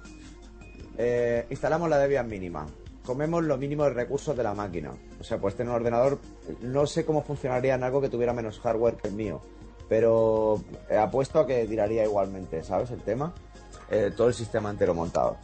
eh, 0.97 1.45
instalamos 1.51 1.91
la 1.91 1.99
Debian 1.99 2.29
mínima, 2.29 2.65
comemos 3.09 3.43
lo 3.43 3.57
mínimo 3.57 3.85
de 3.85 3.91
recursos 3.91 4.37
de 4.37 4.43
la 4.43 4.53
máquina. 4.53 4.93
O 5.19 5.25
sea, 5.25 5.39
pues 5.39 5.55
tener 5.57 5.71
un 5.71 5.77
ordenador, 5.77 6.19
no 6.61 6.87
sé 6.87 7.07
cómo 7.07 7.23
funcionaría 7.23 7.75
en 7.75 7.83
algo 7.83 8.03
que 8.03 8.11
tuviera 8.11 8.35
menos 8.35 8.61
hardware 8.61 8.97
que 8.97 9.09
el 9.09 9.15
mío, 9.15 9.41
pero 9.89 10.63
eh, 10.91 10.99
apuesto 10.99 11.41
a 11.41 11.47
que 11.47 11.67
tiraría 11.67 12.05
igualmente, 12.05 12.63
¿sabes? 12.63 12.91
El 12.91 13.01
tema, 13.01 13.33
Eh, 13.91 14.13
todo 14.15 14.29
el 14.29 14.35
sistema 14.35 14.69
entero 14.71 14.93
montado. 14.95 15.39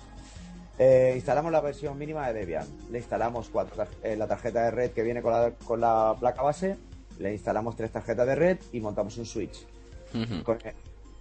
Eh, 0.78 1.14
instalamos 1.16 1.50
la 1.50 1.62
versión 1.62 1.96
mínima 1.96 2.26
de 2.28 2.34
Debian, 2.40 2.66
le 2.90 2.98
instalamos 2.98 3.48
cuatro 3.48 3.74
tar- 3.76 3.88
eh, 4.02 4.16
la 4.16 4.26
tarjeta 4.26 4.64
de 4.64 4.70
red 4.70 4.90
que 4.90 5.02
viene 5.02 5.22
con 5.22 5.32
la, 5.32 5.52
con 5.64 5.80
la 5.80 6.14
placa 6.20 6.42
base, 6.42 6.76
le 7.18 7.32
instalamos 7.32 7.74
tres 7.76 7.90
tarjetas 7.92 8.26
de 8.26 8.34
red 8.34 8.58
y 8.72 8.80
montamos 8.80 9.16
un 9.16 9.24
switch. 9.24 9.64
Con- 10.42 10.58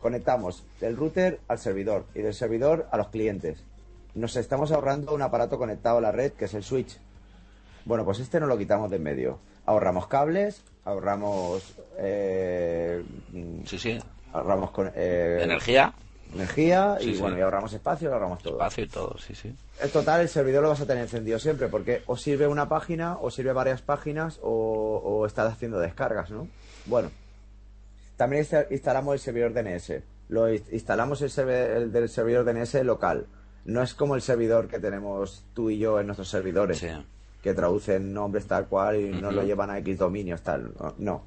conectamos 0.02 0.66
del 0.82 0.98
router 0.98 1.40
al 1.48 1.60
servidor 1.60 2.06
y 2.14 2.22
del 2.22 2.34
servidor 2.34 2.88
a 2.92 2.98
los 2.98 3.08
clientes. 3.08 3.64
Nos 4.16 4.36
estamos 4.36 4.72
ahorrando 4.72 5.14
un 5.14 5.22
aparato 5.22 5.58
conectado 5.58 5.98
a 5.98 6.02
la 6.02 6.12
red 6.12 6.34
que 6.34 6.46
es 6.46 6.54
el 6.54 6.64
switch. 6.64 6.98
Bueno, 7.86 8.06
pues 8.06 8.20
este 8.20 8.40
no 8.40 8.48
lo 8.48 8.58
quitamos 8.58 8.90
de 8.90 8.98
en 8.98 9.04
medio. 9.04 9.40
Ahorramos 9.66 10.08
cables, 10.08 10.62
ahorramos 10.86 11.76
eh, 11.98 13.04
Sí, 13.66 13.78
sí. 13.80 14.00
ahorramos 14.32 14.72
con, 14.72 14.92
eh, 14.96 15.40
Energía, 15.42 15.94
energía 16.34 16.98
y 17.02 17.16
Sí, 17.16 17.22
bueno, 17.22 17.38
y 17.38 17.42
ahorramos 17.42 17.74
espacio, 17.74 18.10
y 18.10 18.14
ahorramos 18.14 18.42
todo. 18.44 18.54
espacio 18.54 18.84
y 18.84 18.88
todo, 18.88 19.18
sí, 19.18 19.34
sí. 19.36 19.56
En 19.82 19.90
total, 19.90 20.22
el 20.22 20.30
servidor 20.30 20.64
lo 20.64 20.70
vas 20.70 20.82
a 20.82 20.86
tener 20.86 21.04
encendido 21.04 21.40
siempre, 21.40 21.68
porque 21.68 22.04
o 22.08 22.16
sirve 22.18 22.48
una 22.48 22.68
página, 22.70 23.18
o 23.20 23.32
sirve 23.32 23.54
varias 23.54 23.82
páginas, 23.82 24.40
o, 24.44 25.02
o 25.04 25.26
estás 25.26 25.52
haciendo 25.54 25.80
descargas, 25.80 26.30
¿no? 26.30 26.48
Bueno, 26.86 27.10
también 28.18 28.44
insta- 28.44 28.68
instalamos 28.70 29.14
el 29.16 29.20
servidor 29.20 29.54
DNS. 29.54 30.02
Lo 30.30 30.52
in- 30.54 30.64
instalamos 30.72 31.22
el, 31.22 31.30
serve- 31.30 31.76
el 31.78 31.92
del 31.92 32.10
servidor 32.10 32.46
DNS 32.46 32.84
local. 32.84 33.26
No 33.66 33.82
es 33.82 33.94
como 33.94 34.16
el 34.16 34.22
servidor 34.22 34.68
que 34.68 34.80
tenemos 34.80 35.44
tú 35.54 35.70
y 35.70 35.78
yo 35.80 36.00
en 36.00 36.08
nuestros 36.08 36.30
servidores, 36.30 36.80
Sí. 36.80 36.88
que 37.42 37.54
traducen 37.54 38.14
nombres 38.14 38.46
tal 38.46 38.68
cual 38.68 38.98
y 39.00 39.10
no 39.10 39.28
Ujú. 39.30 39.38
lo 39.38 39.44
llevan 39.44 39.70
a 39.70 39.78
X 39.80 39.98
dominios 39.98 40.42
tal. 40.42 40.74
No. 40.80 40.94
no. 40.98 41.22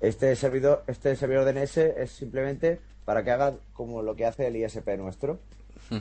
Este 0.00 0.34
servidor, 0.36 0.82
este 0.86 1.14
servidor 1.16 1.44
DNS 1.44 1.76
es 1.96 2.10
simplemente 2.10 2.80
para 3.04 3.22
que 3.24 3.30
haga 3.30 3.54
como 3.72 4.02
lo 4.02 4.14
que 4.16 4.26
hace 4.26 4.46
el 4.48 4.56
ISP 4.56 4.96
nuestro. 4.98 5.38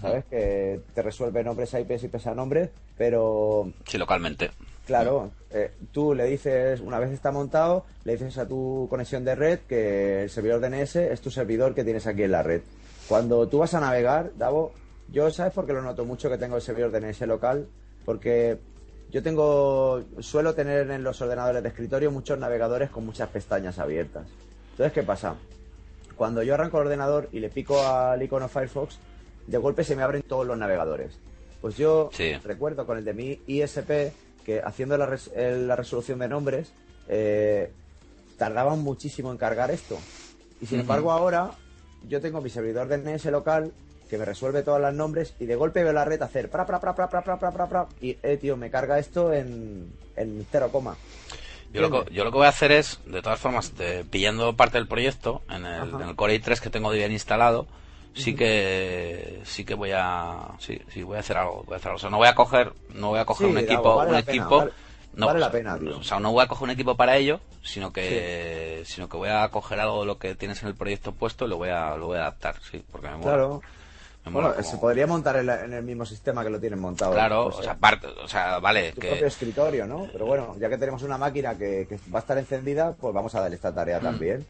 ¿Sabes? 0.02 0.26
Que 0.26 0.80
te 0.96 1.02
resuelve 1.04 1.44
nombres 1.44 1.72
IPs 1.76 2.06
y 2.06 2.08
pesa 2.08 2.34
nombres, 2.34 2.72
pero 2.98 3.72
Sí, 3.88 4.00
localmente. 4.00 4.50
Claro, 4.88 5.30
eh, 5.52 5.72
tú 5.92 6.16
le 6.16 6.26
dices, 6.26 6.80
una 6.80 6.98
vez 6.98 7.12
está 7.12 7.32
montado, 7.32 7.86
le 8.04 8.14
dices 8.14 8.38
a 8.40 8.48
tu 8.48 8.88
conexión 8.90 9.24
de 9.24 9.36
red 9.36 9.60
que 9.70 10.24
el 10.24 10.30
servidor 10.32 10.60
DNS 10.60 10.96
es 11.12 11.22
tu 11.22 11.30
servidor 11.30 11.76
que 11.76 11.84
tienes 11.84 12.08
aquí 12.08 12.24
en 12.24 12.32
la 12.32 12.42
red. 12.42 12.62
Cuando 13.08 13.48
tú 13.48 13.60
vas 13.60 13.76
a 13.76 13.80
navegar, 13.80 14.32
Davo, 14.38 14.72
yo 15.10 15.30
sabes 15.32 15.54
por 15.54 15.66
qué 15.66 15.74
lo 15.74 15.82
noto 15.82 16.06
mucho 16.06 16.30
que 16.30 16.38
tengo 16.38 16.56
el 16.56 16.62
servidor 16.62 16.92
DNS 16.92 17.22
local, 17.28 17.68
porque 18.06 18.58
yo 19.12 19.22
tengo, 19.24 20.04
suelo 20.20 20.54
tener 20.56 20.90
en 20.92 21.04
los 21.04 21.22
ordenadores 21.22 21.62
de 21.64 21.70
escritorio 21.70 22.12
muchos 22.12 22.38
navegadores 22.40 22.90
con 22.90 23.06
muchas 23.06 23.30
pestañas 23.30 23.80
abiertas. 23.80 24.28
Entonces, 24.72 24.94
¿qué 24.94 25.04
pasa? 25.04 25.36
Cuando 26.16 26.44
yo 26.44 26.54
arranco 26.54 26.78
el 26.80 26.88
ordenador 26.88 27.30
y 27.32 27.40
le 27.40 27.50
pico 27.50 27.82
al 27.86 28.22
icono 28.22 28.48
Firefox, 28.48 28.98
de 29.48 29.58
golpe 29.58 29.84
se 29.84 29.96
me 29.96 30.02
abren 30.02 30.22
todos 30.24 30.46
los 30.46 30.58
navegadores. 30.58 31.20
Pues 31.62 31.78
yo 31.78 32.10
Sí. 32.14 32.34
recuerdo 32.44 32.86
con 32.86 32.98
el 32.98 33.06
de 33.06 33.14
mi 33.14 33.40
ISP 33.48 34.14
que 34.44 34.62
haciendo 34.64 34.98
la, 34.98 35.06
res- 35.06 35.32
la 35.36 35.76
resolución 35.76 36.20
de 36.20 36.28
nombres 36.28 36.72
eh, 37.08 37.72
tardaban 38.38 38.80
muchísimo 38.80 39.32
en 39.32 39.38
cargar 39.38 39.72
esto. 39.72 39.98
Y 40.62 40.66
sin 40.66 40.80
embargo 40.80 41.12
ahora 41.12 41.52
yo 42.08 42.22
tengo 42.22 42.42
mi 42.42 42.50
servidor 42.50 42.88
DNS 42.88 43.26
local 43.26 43.72
que 44.10 44.18
me 44.18 44.26
resuelve 44.26 44.64
todos 44.64 44.80
los 44.80 44.94
nombres 44.94 45.34
y 45.40 45.46
de 45.46 45.56
golpe 45.56 45.84
veo 45.84 45.94
la 45.94 46.06
red 46.06 46.22
hacer 46.22 46.50
pra 46.50 46.66
pra 46.66 46.80
pra 46.80 46.94
pra 46.94 47.08
pra 47.10 47.22
pra 47.22 47.38
pra 47.38 47.52
pra, 47.52 47.68
pra, 47.68 47.88
y 48.02 48.18
eh 48.24 48.38
tío 48.38 48.56
me 48.58 48.70
carga 48.70 49.00
esto 49.00 49.34
en, 49.34 49.92
en 50.16 50.46
cero 50.52 50.70
coma. 50.72 50.96
Yo 51.74 51.82
lo, 51.82 51.90
que, 52.06 52.14
yo 52.14 52.24
lo 52.24 52.32
que 52.32 52.38
voy 52.38 52.46
a 52.46 52.50
hacer 52.50 52.72
es, 52.72 53.00
de 53.06 53.22
todas 53.22 53.40
formas, 53.40 53.76
de- 53.76 54.06
pillando 54.06 54.56
parte 54.56 54.78
del 54.78 54.88
proyecto 54.88 55.42
en 55.50 55.66
el, 55.66 55.90
en 55.90 56.02
el 56.10 56.16
Core 56.16 56.40
i3 56.42 56.60
que 56.62 56.70
tengo 56.70 56.90
bien 56.92 57.12
instalado, 57.12 57.68
sí 58.14 58.34
que 58.34 59.42
sí 59.44 59.66
que 59.66 59.74
voy 59.74 59.92
a 59.94 60.52
sí, 60.60 60.80
sí 60.94 61.04
voy 61.04 61.18
a 61.18 61.20
hacer 61.20 61.36
algo, 61.38 61.64
voy 61.66 61.74
a 61.74 61.78
hacer 61.78 61.88
algo. 61.90 61.98
O 61.98 62.00
sea, 62.00 62.10
no 62.10 62.18
voy 62.18 62.28
a 62.28 62.36
coger 62.36 62.72
no 62.94 63.10
voy 63.10 63.20
a 63.20 63.26
coger 63.26 63.48
Sí, 63.48 63.52
un 63.52 63.58
equipo, 63.58 63.96
vale 63.96 64.12
un 64.12 64.22
pena, 64.24 64.32
equipo 64.44 64.58
vale- 64.60 64.72
no, 65.16 65.26
vale 65.28 65.40
la 65.40 65.52
pena, 65.52 65.78
tío. 65.80 65.98
O 65.98 66.04
sea, 66.04 66.20
no 66.20 66.32
voy 66.32 66.44
a 66.44 66.48
coger 66.48 66.64
un 66.64 66.70
equipo 66.72 66.96
para 66.96 67.18
ello, 67.18 67.42
sino 67.64 67.92
que 67.92 68.84
sino 68.86 69.10
que 69.10 69.18
voy 69.18 69.30
a 69.30 69.48
coger 69.50 69.80
algo 69.82 70.02
de 70.02 70.06
lo 70.06 70.18
que 70.18 70.36
tienes 70.36 70.62
en 70.62 70.70
el 70.70 70.76
proyecto 70.76 71.12
puesto 71.14 71.46
y 71.46 71.50
lo 71.50 71.58
voy 71.58 71.70
a 71.70 71.96
lo 71.98 72.08
voy 72.08 72.18
a 72.18 72.22
adaptar, 72.22 72.56
sí, 72.72 72.82
porque 72.90 73.08
me 73.08 73.14
mola. 73.18 73.24
Claro. 73.32 73.62
Bueno, 74.32 74.52
como- 74.52 74.64
se 74.64 74.78
podría 74.78 75.08
montar 75.08 75.38
en, 75.38 75.46
la- 75.46 75.64
en 75.66 75.74
el 75.74 75.84
mismo 75.84 76.06
sistema 76.06 76.44
que 76.44 76.50
lo 76.50 76.60
tienen 76.60 76.80
montado. 76.80 77.14
Claro, 77.14 77.46
Pues, 77.46 77.58
o 77.60 77.64
sea, 77.64 77.76
parte, 77.76 78.08
o 78.08 78.28
sea, 78.28 78.60
vale, 78.60 78.92
tu 78.94 79.02
que 79.02 79.10
propio 79.10 79.28
escritorio, 79.28 79.86
¿no? 79.88 80.08
Pero 80.12 80.26
bueno, 80.26 80.56
ya 80.60 80.68
que 80.70 80.78
tenemos 80.78 81.04
una 81.04 81.18
máquina 81.18 81.56
que, 81.58 81.86
que 81.88 81.98
va 82.14 82.20
a 82.20 82.22
estar 82.22 82.38
encendida, 82.38 82.94
pues 82.94 83.14
vamos 83.14 83.34
a 83.36 83.42
darle 83.42 83.56
esta 83.56 83.72
Mm. 83.72 83.76
tarea 83.76 84.00
también. 84.00 84.46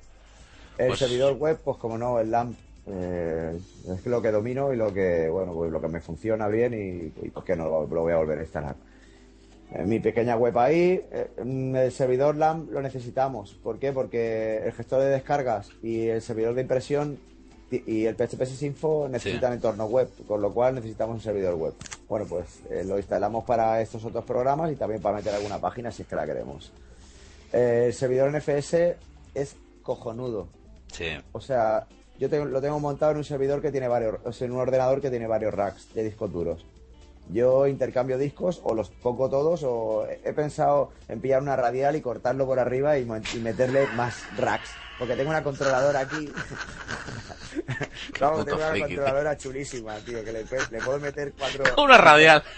El 0.77 0.87
Pues- 0.87 0.99
servidor 0.99 1.33
web, 1.33 1.57
pues 1.63 1.77
como 1.77 1.97
no, 1.97 2.19
el 2.19 2.31
LAMP 2.31 2.57
eh, 2.87 3.57
es 3.89 4.05
lo 4.05 4.21
que 4.21 4.31
domino 4.31 4.71
y 4.71 4.77
lo 4.77 4.93
que, 4.93 5.27
bueno, 5.29 5.53
pues 5.53 5.71
lo 5.71 5.81
que 5.81 5.87
me 5.87 6.01
funciona 6.01 6.47
bien 6.47 6.73
y, 6.73 7.25
y 7.25 7.29
por 7.31 7.43
qué 7.43 7.55
no 7.55 7.65
lo, 7.65 7.87
lo 7.87 8.01
voy 8.01 8.13
a 8.13 8.17
volver 8.17 8.37
a 8.39 8.43
instalar. 8.43 8.75
En 9.71 9.89
mi 9.89 9.99
pequeña 9.99 10.35
web 10.37 10.57
ahí, 10.59 11.01
eh, 11.11 11.31
el 11.37 11.91
servidor 11.91 12.35
LAMP 12.35 12.71
lo 12.71 12.81
necesitamos. 12.81 13.55
¿Por 13.55 13.79
qué? 13.79 13.91
Porque 13.91 14.57
el 14.63 14.71
gestor 14.73 15.01
de 15.01 15.07
descargas 15.09 15.69
y 15.81 16.07
el 16.07 16.21
servidor 16.21 16.53
de 16.53 16.61
impresión 16.61 17.17
y 17.85 18.05
el 18.05 18.15
PHP 18.15 18.61
Info 18.63 19.07
necesitan 19.09 19.53
entorno 19.53 19.85
web, 19.85 20.09
con 20.27 20.41
lo 20.41 20.53
cual 20.53 20.75
necesitamos 20.75 21.15
un 21.15 21.21
servidor 21.21 21.55
web. 21.55 21.73
Bueno, 22.07 22.25
pues 22.27 22.45
eh, 22.69 22.83
lo 22.85 22.97
instalamos 22.97 23.43
para 23.45 23.81
estos 23.81 24.03
otros 24.05 24.23
programas 24.25 24.71
y 24.71 24.75
también 24.75 25.01
para 25.01 25.17
meter 25.17 25.33
alguna 25.33 25.59
página 25.59 25.91
si 25.91 26.03
es 26.03 26.07
que 26.07 26.15
la 26.15 26.25
queremos. 26.25 26.71
Eh, 27.53 27.85
el 27.87 27.93
servidor 27.93 28.31
NFS 28.35 28.95
es 29.33 29.55
cojonudo. 29.83 30.47
Sí. 30.91 31.07
O 31.31 31.41
sea, 31.41 31.87
yo 32.19 32.29
tengo- 32.29 32.45
lo 32.45 32.61
tengo 32.61 32.79
montado 32.79 33.11
en 33.11 33.17
un 33.17 33.23
servidor 33.23 33.61
que 33.61 33.71
tiene 33.71 33.87
varios, 33.87 34.15
o 34.23 34.31
sea, 34.31 34.45
en 34.47 34.53
un 34.53 34.59
ordenador 34.59 35.01
que 35.01 35.09
tiene 35.09 35.27
varios 35.27 35.53
racks 35.53 35.93
de 35.93 36.03
discos 36.03 36.31
duros. 36.31 36.65
Yo 37.31 37.65
intercambio 37.65 38.17
discos 38.19 38.61
o 38.63 38.75
los 38.75 38.89
pongo 38.91 39.29
todos 39.29 39.63
o 39.63 40.05
he 40.07 40.31
pensado 40.33 40.91
en 41.07 41.19
pillar 41.21 41.41
una 41.41 41.55
radial 41.55 41.95
y 41.95 42.01
cortarlo 42.01 42.45
por 42.45 42.59
arriba 42.59 42.99
y 42.99 43.05
meterle 43.41 43.87
más 43.95 44.15
racks. 44.37 44.69
Porque 44.97 45.15
tengo 45.15 45.29
una 45.29 45.43
controladora 45.43 45.99
aquí. 46.01 46.31
Vamos, 48.19 48.45
tengo 48.45 48.57
una 48.57 48.69
friki, 48.69 48.87
tío. 48.87 48.97
controladora 48.97 49.37
chulísima, 49.37 49.95
tío, 49.99 50.23
que 50.23 50.31
le, 50.31 50.45
puedo 50.45 50.99
meter 50.99 51.33
cuatro... 51.37 51.63
Una 51.83 51.97
radial. 51.97 52.43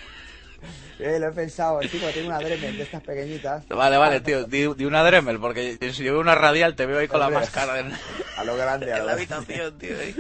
Eh, 1.00 1.20
lo 1.20 1.28
he 1.28 1.32
pensado, 1.32 1.80
encima 1.80 2.08
tengo 2.10 2.30
una 2.30 2.40
Dremel 2.40 2.76
de 2.76 2.82
estas 2.82 3.04
pequeñitas. 3.04 3.68
Vale, 3.68 3.98
vale, 3.98 4.20
tío. 4.22 4.46
Di, 4.46 4.74
di 4.74 4.86
una 4.86 5.04
Dremel, 5.04 5.40
porque 5.40 5.78
si 5.94 6.04
yo 6.04 6.14
veo 6.14 6.22
una 6.22 6.34
radial 6.34 6.76
te 6.76 6.88
veo 6.88 6.98
ahí 6.98 7.08
con 7.08 7.20
la 7.20 7.30
máscara 7.30 7.80
en, 7.80 7.94
A 8.36 8.44
lo 8.44 8.58
grande, 8.58 8.92
a 8.92 8.98
en 8.98 9.06
la 9.06 9.14
grande. 9.14 9.36
habitación, 9.36 9.78
tío. 9.78 9.96
ahí. 10.00 10.16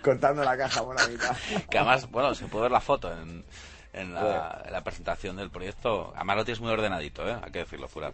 Cortando 0.00 0.44
la 0.44 0.56
caja 0.56 0.84
por 0.84 0.94
la 0.94 1.08
mitad. 1.08 1.36
Que 1.68 1.78
además, 1.78 2.08
bueno, 2.12 2.32
se 2.36 2.46
puede 2.46 2.62
ver 2.62 2.70
la 2.70 2.80
foto 2.80 3.12
en, 3.12 3.44
en, 3.92 4.14
la, 4.14 4.62
en 4.64 4.72
la 4.72 4.84
presentación 4.84 5.34
del 5.34 5.50
proyecto. 5.50 6.12
Además 6.14 6.36
lo 6.36 6.44
tienes 6.44 6.60
muy 6.60 6.70
ordenadito, 6.70 7.28
¿eh? 7.28 7.36
Hay 7.42 7.50
que 7.50 7.58
decirlo, 7.58 7.88
fuera. 7.88 8.12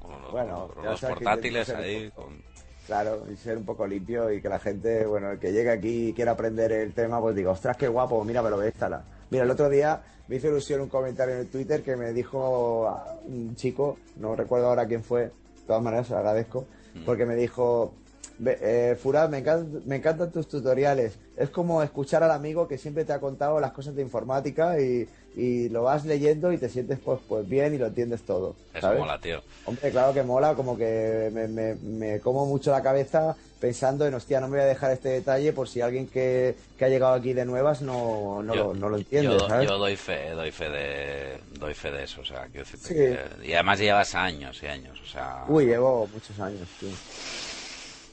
Con 0.00 0.20
los, 0.22 0.32
Bueno, 0.32 0.68
con 0.74 0.84
los 0.84 1.00
portátiles 1.00 1.68
ahí. 1.70 2.10
Con... 2.10 2.42
Claro, 2.86 3.24
y 3.32 3.36
ser 3.36 3.56
un 3.56 3.64
poco 3.64 3.86
limpio 3.86 4.32
y 4.32 4.40
que 4.42 4.48
la 4.48 4.58
gente, 4.58 5.06
bueno, 5.06 5.30
el 5.30 5.38
que 5.38 5.52
llegue 5.52 5.70
aquí 5.70 6.08
y 6.08 6.12
quiera 6.12 6.32
aprender 6.32 6.72
el 6.72 6.92
tema, 6.92 7.20
pues 7.20 7.36
diga, 7.36 7.50
ostras, 7.52 7.76
qué 7.76 7.86
guapo, 7.86 8.24
mira, 8.24 8.42
me 8.42 8.50
lo 8.50 8.56
voy 8.56 8.64
a 8.64 8.68
instalar. 8.68 9.02
Mira, 9.30 9.44
el 9.44 9.50
otro 9.50 9.68
día 9.68 10.02
me 10.26 10.36
hizo 10.36 10.48
ilusión 10.48 10.80
un 10.80 10.88
comentario 10.88 11.34
en 11.34 11.40
el 11.42 11.48
Twitter 11.48 11.82
que 11.82 11.94
me 11.94 12.12
dijo 12.12 12.90
un 13.26 13.54
chico, 13.54 13.98
no 14.16 14.34
recuerdo 14.34 14.66
ahora 14.68 14.86
quién 14.86 15.04
fue, 15.04 15.26
de 15.26 15.32
todas 15.66 15.82
maneras 15.82 16.08
se 16.08 16.14
lo 16.14 16.18
agradezco, 16.18 16.66
porque 17.06 17.26
me 17.26 17.36
dijo, 17.36 17.92
"Ve, 17.94 18.09
eh, 18.46 18.96
Furad, 19.00 19.28
me, 19.28 19.44
encan- 19.44 19.82
me 19.84 19.96
encantan 19.96 20.30
tus 20.32 20.48
tutoriales. 20.48 21.18
Es 21.36 21.50
como 21.50 21.82
escuchar 21.82 22.22
al 22.22 22.30
amigo 22.30 22.66
que 22.68 22.78
siempre 22.78 23.04
te 23.04 23.12
ha 23.12 23.20
contado 23.20 23.60
las 23.60 23.72
cosas 23.72 23.94
de 23.94 24.02
informática 24.02 24.78
y, 24.80 25.08
y 25.36 25.68
lo 25.68 25.84
vas 25.84 26.04
leyendo 26.04 26.52
y 26.52 26.58
te 26.58 26.68
sientes 26.68 26.98
pues, 26.98 27.20
pues 27.28 27.48
bien 27.48 27.74
y 27.74 27.78
lo 27.78 27.86
entiendes 27.86 28.22
todo. 28.22 28.54
Eso 28.72 28.80
¿sabes? 28.82 28.98
mola, 29.00 29.18
tío. 29.20 29.40
Hombre, 29.66 29.90
claro 29.90 30.12
que 30.14 30.22
mola, 30.22 30.54
como 30.54 30.76
que 30.76 31.30
me, 31.32 31.48
me- 31.48 31.74
me 31.76 32.20
como 32.20 32.46
mucho 32.46 32.70
la 32.70 32.82
cabeza 32.82 33.36
pensando 33.60 34.06
en, 34.06 34.14
hostia, 34.14 34.40
no 34.40 34.48
me 34.48 34.56
voy 34.56 34.64
a 34.64 34.68
dejar 34.68 34.90
este 34.92 35.10
detalle 35.10 35.52
por 35.52 35.68
si 35.68 35.82
alguien 35.82 36.06
que, 36.08 36.54
que 36.78 36.84
ha 36.86 36.88
llegado 36.88 37.12
aquí 37.12 37.34
de 37.34 37.44
nuevas 37.44 37.82
no, 37.82 38.42
no, 38.42 38.54
Yo- 38.54 38.64
lo, 38.68 38.74
no 38.74 38.88
lo 38.88 38.96
entiende, 38.96 39.32
yo, 39.38 39.48
¿sabes? 39.48 39.68
yo 39.68 39.76
doy 39.76 39.96
fe, 39.96 40.30
doy 40.30 40.50
fe 40.50 40.70
de, 40.70 41.38
doy 41.58 41.74
fe 41.74 41.90
de 41.90 42.04
eso, 42.04 42.22
o 42.22 42.24
sea, 42.24 42.46
quiero 42.46 42.60
decirte 42.64 42.88
Sí. 42.88 42.94
que- 42.94 43.48
y 43.48 43.52
además 43.52 43.78
llevas 43.78 44.14
años 44.14 44.62
y 44.62 44.66
años, 44.66 44.98
o 45.02 45.06
sea, 45.06 45.44
Uy, 45.46 45.66
llevo 45.66 46.06
muchos 46.06 46.38
años, 46.40 46.66
tío. 46.80 46.88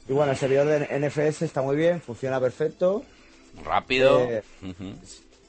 Y 0.08 0.14
bueno, 0.14 0.32
el 0.32 0.38
servidor 0.38 0.68
de 0.68 1.00
NFS 1.00 1.42
está 1.42 1.62
muy 1.62 1.76
bien, 1.76 2.02
funciona 2.02 2.40
perfecto. 2.40 3.04
rápido. 3.64 4.22
Eh. 4.22 4.44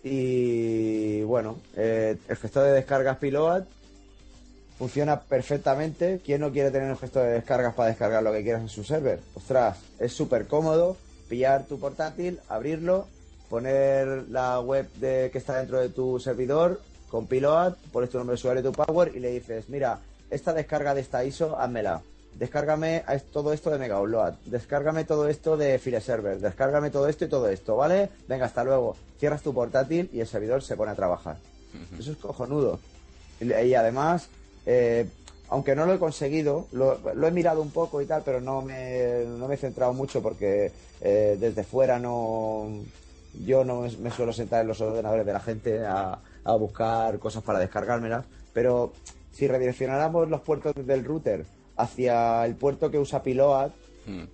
Y 0.02 1.22
bueno, 1.22 1.59
eh, 1.76 2.16
el 2.28 2.36
gestor 2.36 2.64
de 2.64 2.72
descargas 2.72 3.18
Piloat 3.18 3.66
funciona 4.78 5.20
perfectamente. 5.20 6.20
¿Quién 6.24 6.40
no 6.40 6.50
quiere 6.50 6.70
tener 6.70 6.90
un 6.90 6.98
gestor 6.98 7.24
de 7.24 7.32
descargas 7.34 7.74
para 7.74 7.90
descargar 7.90 8.22
lo 8.22 8.32
que 8.32 8.42
quieras 8.42 8.62
en 8.62 8.68
su 8.68 8.84
server? 8.84 9.20
Ostras, 9.34 9.78
es 9.98 10.12
súper 10.12 10.46
cómodo 10.46 10.96
pillar 11.28 11.64
tu 11.66 11.78
portátil, 11.78 12.40
abrirlo, 12.48 13.06
poner 13.48 14.28
la 14.28 14.61
web 14.61 14.90
de, 14.94 15.30
que 15.30 15.38
está 15.38 15.59
dentro 15.59 15.78
de 15.78 15.90
tu 15.90 16.18
servidor 16.18 16.80
con 17.11 17.26
Piloat, 17.26 17.76
pones 17.92 18.11
tu 18.11 18.18
nombre 18.18 18.32
de 18.32 18.40
usuario 18.40 18.61
y 18.61 18.64
tu 18.64 18.72
power 18.72 19.12
y 19.14 19.20
le 19.20 19.30
dices, 19.32 19.68
mira, 19.68 20.00
esta 20.30 20.52
descarga 20.52 20.94
de 20.94 21.02
esta 21.02 21.24
ISO, 21.24 21.59
házmela. 21.59 22.02
Descárgame 22.34 23.02
todo 23.32 23.52
esto 23.52 23.70
de 23.70 23.78
Mega 23.78 24.00
Upload. 24.00 24.34
Descárgame 24.46 25.04
todo 25.04 25.28
esto 25.28 25.56
de 25.56 25.78
File 25.78 26.00
Server. 26.00 26.38
Descárgame 26.38 26.90
todo 26.90 27.08
esto 27.08 27.24
y 27.24 27.28
todo 27.28 27.48
esto, 27.48 27.76
¿vale? 27.76 28.10
Venga, 28.28 28.46
hasta 28.46 28.62
luego. 28.62 28.96
Cierras 29.18 29.42
tu 29.42 29.52
portátil 29.52 30.08
y 30.12 30.20
el 30.20 30.26
servidor 30.26 30.62
se 30.62 30.76
pone 30.76 30.92
a 30.92 30.94
trabajar. 30.94 31.36
Eso 31.98 32.12
es 32.12 32.16
cojonudo. 32.18 32.78
Y, 33.40 33.52
y 33.52 33.74
además, 33.74 34.28
eh, 34.66 35.08
aunque 35.48 35.74
no 35.74 35.84
lo 35.84 35.94
he 35.94 35.98
conseguido, 35.98 36.66
lo, 36.72 36.98
lo 37.14 37.26
he 37.26 37.30
mirado 37.32 37.60
un 37.60 37.70
poco 37.70 38.00
y 38.00 38.06
tal, 38.06 38.22
pero 38.24 38.40
no 38.40 38.62
me, 38.62 39.24
no 39.26 39.48
me 39.48 39.54
he 39.54 39.58
centrado 39.58 39.92
mucho 39.92 40.22
porque 40.22 40.70
eh, 41.00 41.36
desde 41.40 41.64
fuera 41.64 41.98
no. 41.98 42.68
Yo 43.44 43.64
no 43.64 43.82
me, 43.82 43.90
me 43.98 44.10
suelo 44.10 44.32
sentar 44.32 44.62
en 44.62 44.68
los 44.68 44.80
ordenadores 44.80 45.26
de 45.26 45.32
la 45.32 45.40
gente 45.40 45.84
a, 45.84 46.18
a 46.44 46.52
buscar 46.54 47.18
cosas 47.18 47.42
para 47.42 47.58
descargármelas. 47.58 48.24
Pero 48.52 48.92
si 49.32 49.46
redireccionáramos 49.46 50.28
los 50.28 50.40
puertos 50.40 50.74
del 50.86 51.04
router 51.04 51.44
hacia 51.78 52.44
el 52.44 52.54
puerto 52.56 52.90
que 52.90 52.98
usa 52.98 53.22
Piloat, 53.22 53.72
Mm. 54.06 54.24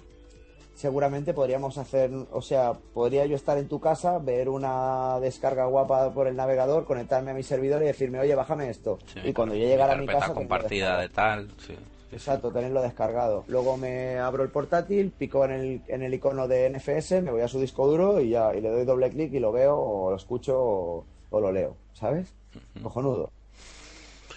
seguramente 0.75 1.33
podríamos 1.35 1.79
hacer, 1.79 2.11
o 2.33 2.43
sea, 2.43 2.73
podría 2.93 3.27
yo 3.27 3.37
estar 3.37 3.59
en 3.59 3.69
tu 3.69 3.81
casa, 3.81 4.19
ver 4.19 4.49
una 4.49 5.19
descarga 5.21 5.67
guapa 5.67 6.13
por 6.13 6.27
el 6.27 6.37
navegador, 6.37 6.85
conectarme 6.85 7.31
a 7.31 7.35
mi 7.35 7.43
servidor 7.43 7.83
y 7.83 7.87
decirme, 7.87 8.19
oye, 8.21 8.35
bájame 8.35 8.71
esto. 8.71 8.99
Sí, 9.13 9.21
y 9.25 9.33
cuando 9.33 9.55
yo 9.55 9.65
llegara 9.67 9.95
a 9.95 9.97
mi 9.97 10.07
casa... 10.07 10.33
compartida 10.35 10.99
de 11.01 11.09
tal, 11.09 11.51
sí. 11.67 11.75
Exacto, 12.13 12.53
tenerlo 12.53 12.81
descargado. 12.83 13.43
Luego 13.49 13.77
me 13.77 14.19
abro 14.21 14.45
el 14.45 14.49
portátil, 14.51 15.11
pico 15.11 15.45
en 15.45 15.51
el, 15.51 15.81
en 15.89 16.03
el 16.03 16.15
icono 16.15 16.47
de 16.47 16.71
NFS, 16.71 17.23
me 17.23 17.33
voy 17.33 17.41
a 17.43 17.49
su 17.49 17.59
disco 17.61 17.89
duro 17.89 18.21
y 18.21 18.31
ya, 18.31 18.55
y 18.55 18.61
le 18.61 18.69
doy 18.71 18.85
doble 18.85 19.11
clic 19.11 19.33
y 19.33 19.41
lo 19.41 19.51
veo, 19.51 19.77
o 19.77 20.11
lo 20.11 20.17
escucho, 20.17 20.57
o, 20.57 21.05
o 21.31 21.41
lo 21.41 21.51
leo, 21.51 21.77
¿sabes? 21.95 22.33
Cojonudo. 22.81 23.31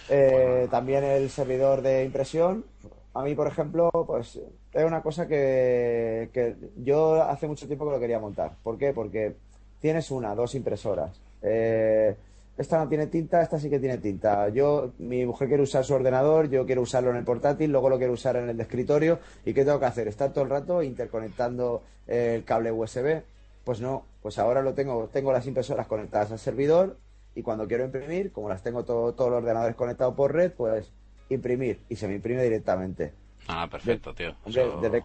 Eh, 0.08 0.66
También 0.70 1.04
el 1.04 1.30
servidor 1.30 1.82
de 1.82 2.04
impresión. 2.04 2.64
A 3.18 3.24
mí, 3.24 3.34
por 3.34 3.48
ejemplo, 3.48 3.90
pues 4.06 4.40
es 4.72 4.84
una 4.84 5.02
cosa 5.02 5.26
que, 5.26 6.54
yo 6.76 7.20
hace 7.24 7.48
mucho 7.48 7.66
tiempo 7.66 7.84
que 7.84 7.90
lo 7.90 7.98
quería 7.98 8.20
montar. 8.20 8.52
¿Por 8.62 8.78
qué? 8.78 8.92
Porque 8.92 9.34
tienes 9.80 10.12
una, 10.12 10.36
dos 10.36 10.54
impresoras. 10.54 11.20
Eh, 11.42 12.14
esta 12.56 12.78
no 12.78 12.88
tiene 12.88 13.08
tinta, 13.08 13.42
esta 13.42 13.58
sí 13.58 13.68
que 13.68 13.80
tiene 13.80 13.98
tinta. 13.98 14.48
Yo, 14.50 14.92
mi 14.98 15.26
mujer 15.26 15.48
quiere 15.48 15.64
usar 15.64 15.84
su 15.84 15.94
ordenador, 15.94 16.48
yo 16.48 16.64
quiero 16.64 16.82
usarlo 16.82 17.10
en 17.10 17.16
el 17.16 17.24
portátil, 17.24 17.72
luego 17.72 17.88
lo 17.88 17.98
quiero 17.98 18.12
usar 18.12 18.36
en 18.36 18.50
el 18.50 18.60
escritorio. 18.60 19.18
¿Y 19.44 19.52
qué 19.52 19.64
tengo 19.64 19.80
que 19.80 19.86
hacer? 19.86 20.06
¿Estar 20.06 20.32
todo 20.32 20.44
el 20.44 20.50
rato 20.50 20.80
interconectando 20.84 21.82
el 22.06 22.44
cable 22.44 22.70
USB? 22.70 23.22
Pues 23.64 23.80
no, 23.80 24.04
pues 24.22 24.38
ahora 24.38 24.62
lo 24.62 24.74
tengo, 24.74 25.08
tengo 25.12 25.32
las 25.32 25.46
impresoras 25.48 25.88
conectadas 25.88 26.30
al 26.30 26.38
servidor 26.38 26.96
y 27.34 27.42
cuando 27.42 27.66
quiero 27.66 27.84
imprimir, 27.84 28.30
como 28.30 28.48
las 28.48 28.62
tengo 28.62 28.84
todo- 28.84 29.12
todos 29.14 29.30
los 29.30 29.38
ordenadores 29.42 29.74
conectados 29.74 30.14
por 30.14 30.32
red, 30.32 30.52
pues 30.52 30.92
imprimir 31.30 31.80
y 31.88 31.96
se 31.96 32.08
me 32.08 32.14
imprime 32.14 32.42
directamente. 32.42 33.12
Ah, 33.46 33.66
perfecto, 33.70 34.14
tío. 34.14 34.34
Hombre, 34.44 34.62
Eso- 34.62 34.80
desde- 34.80 35.02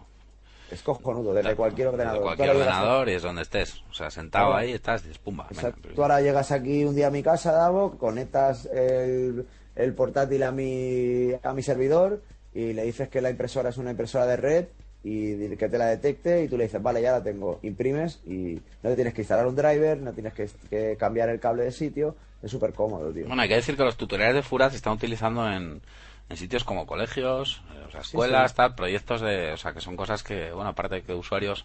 es 0.70 0.82
cojonudo, 0.82 1.34
desde 1.34 1.54
cualquier 1.54 1.88
desde 1.88 1.94
ordenador. 2.02 2.22
cualquier 2.22 2.50
a- 2.50 2.52
ordenador 2.52 3.08
y 3.08 3.12
es 3.12 3.22
donde 3.22 3.42
estés. 3.42 3.82
O 3.90 3.94
sea, 3.94 4.10
sentado 4.10 4.46
Claro. 4.48 4.60
ahí 4.60 4.72
estás 4.72 5.04
y 5.04 5.18
pumba. 5.18 5.48
Tú 5.94 6.02
ahora 6.02 6.20
llegas 6.20 6.50
aquí 6.52 6.84
un 6.84 6.94
día 6.94 7.08
a 7.08 7.10
mi 7.10 7.22
casa, 7.22 7.52
Davo, 7.52 7.96
conectas 7.98 8.66
el, 8.66 9.46
el 9.76 9.94
portátil 9.94 10.42
a 10.42 10.52
mi, 10.52 11.30
a 11.42 11.52
mi 11.52 11.62
servidor 11.62 12.22
y 12.54 12.72
le 12.72 12.84
dices 12.84 13.08
que 13.08 13.20
la 13.20 13.30
impresora 13.30 13.70
es 13.70 13.76
una 13.78 13.90
impresora 13.90 14.26
de 14.26 14.36
red 14.36 14.64
y 15.02 15.54
que 15.56 15.68
te 15.68 15.76
la 15.76 15.86
detecte 15.86 16.42
y 16.44 16.48
tú 16.48 16.56
le 16.56 16.64
dices, 16.64 16.82
vale, 16.82 17.02
ya 17.02 17.12
la 17.12 17.22
tengo, 17.22 17.58
imprimes 17.62 18.20
y 18.26 18.54
no 18.82 18.90
te 18.90 18.94
tienes 18.94 19.12
que 19.12 19.20
instalar 19.20 19.46
un 19.46 19.54
driver, 19.54 19.98
no 20.00 20.12
tienes 20.12 20.32
que, 20.32 20.48
que 20.70 20.96
cambiar 20.96 21.28
el 21.28 21.38
cable 21.40 21.64
de 21.64 21.72
sitio, 21.72 22.16
es 22.42 22.50
súper 22.50 22.72
cómodo, 22.72 23.12
tío. 23.12 23.26
Bueno, 23.26 23.42
hay 23.42 23.48
que 23.48 23.56
decir 23.56 23.76
que 23.76 23.84
los 23.84 23.96
tutoriales 23.98 24.36
de 24.36 24.42
Furat 24.42 24.70
se 24.70 24.76
están 24.76 24.94
utilizando 24.94 25.46
en, 25.50 25.82
en 26.28 26.36
sitios 26.36 26.64
como 26.64 26.86
colegios, 26.86 27.62
eh, 27.74 27.84
o 27.86 27.90
sea, 27.90 28.00
escuelas, 28.00 28.52
sí. 28.52 28.56
tal, 28.56 28.74
proyectos 28.74 29.20
de, 29.20 29.52
o 29.52 29.56
sea, 29.56 29.72
que 29.72 29.80
son 29.80 29.96
cosas 29.96 30.22
que, 30.22 30.50
bueno, 30.52 30.70
aparte 30.70 30.96
de 30.96 31.02
que 31.02 31.14
usuarios 31.14 31.64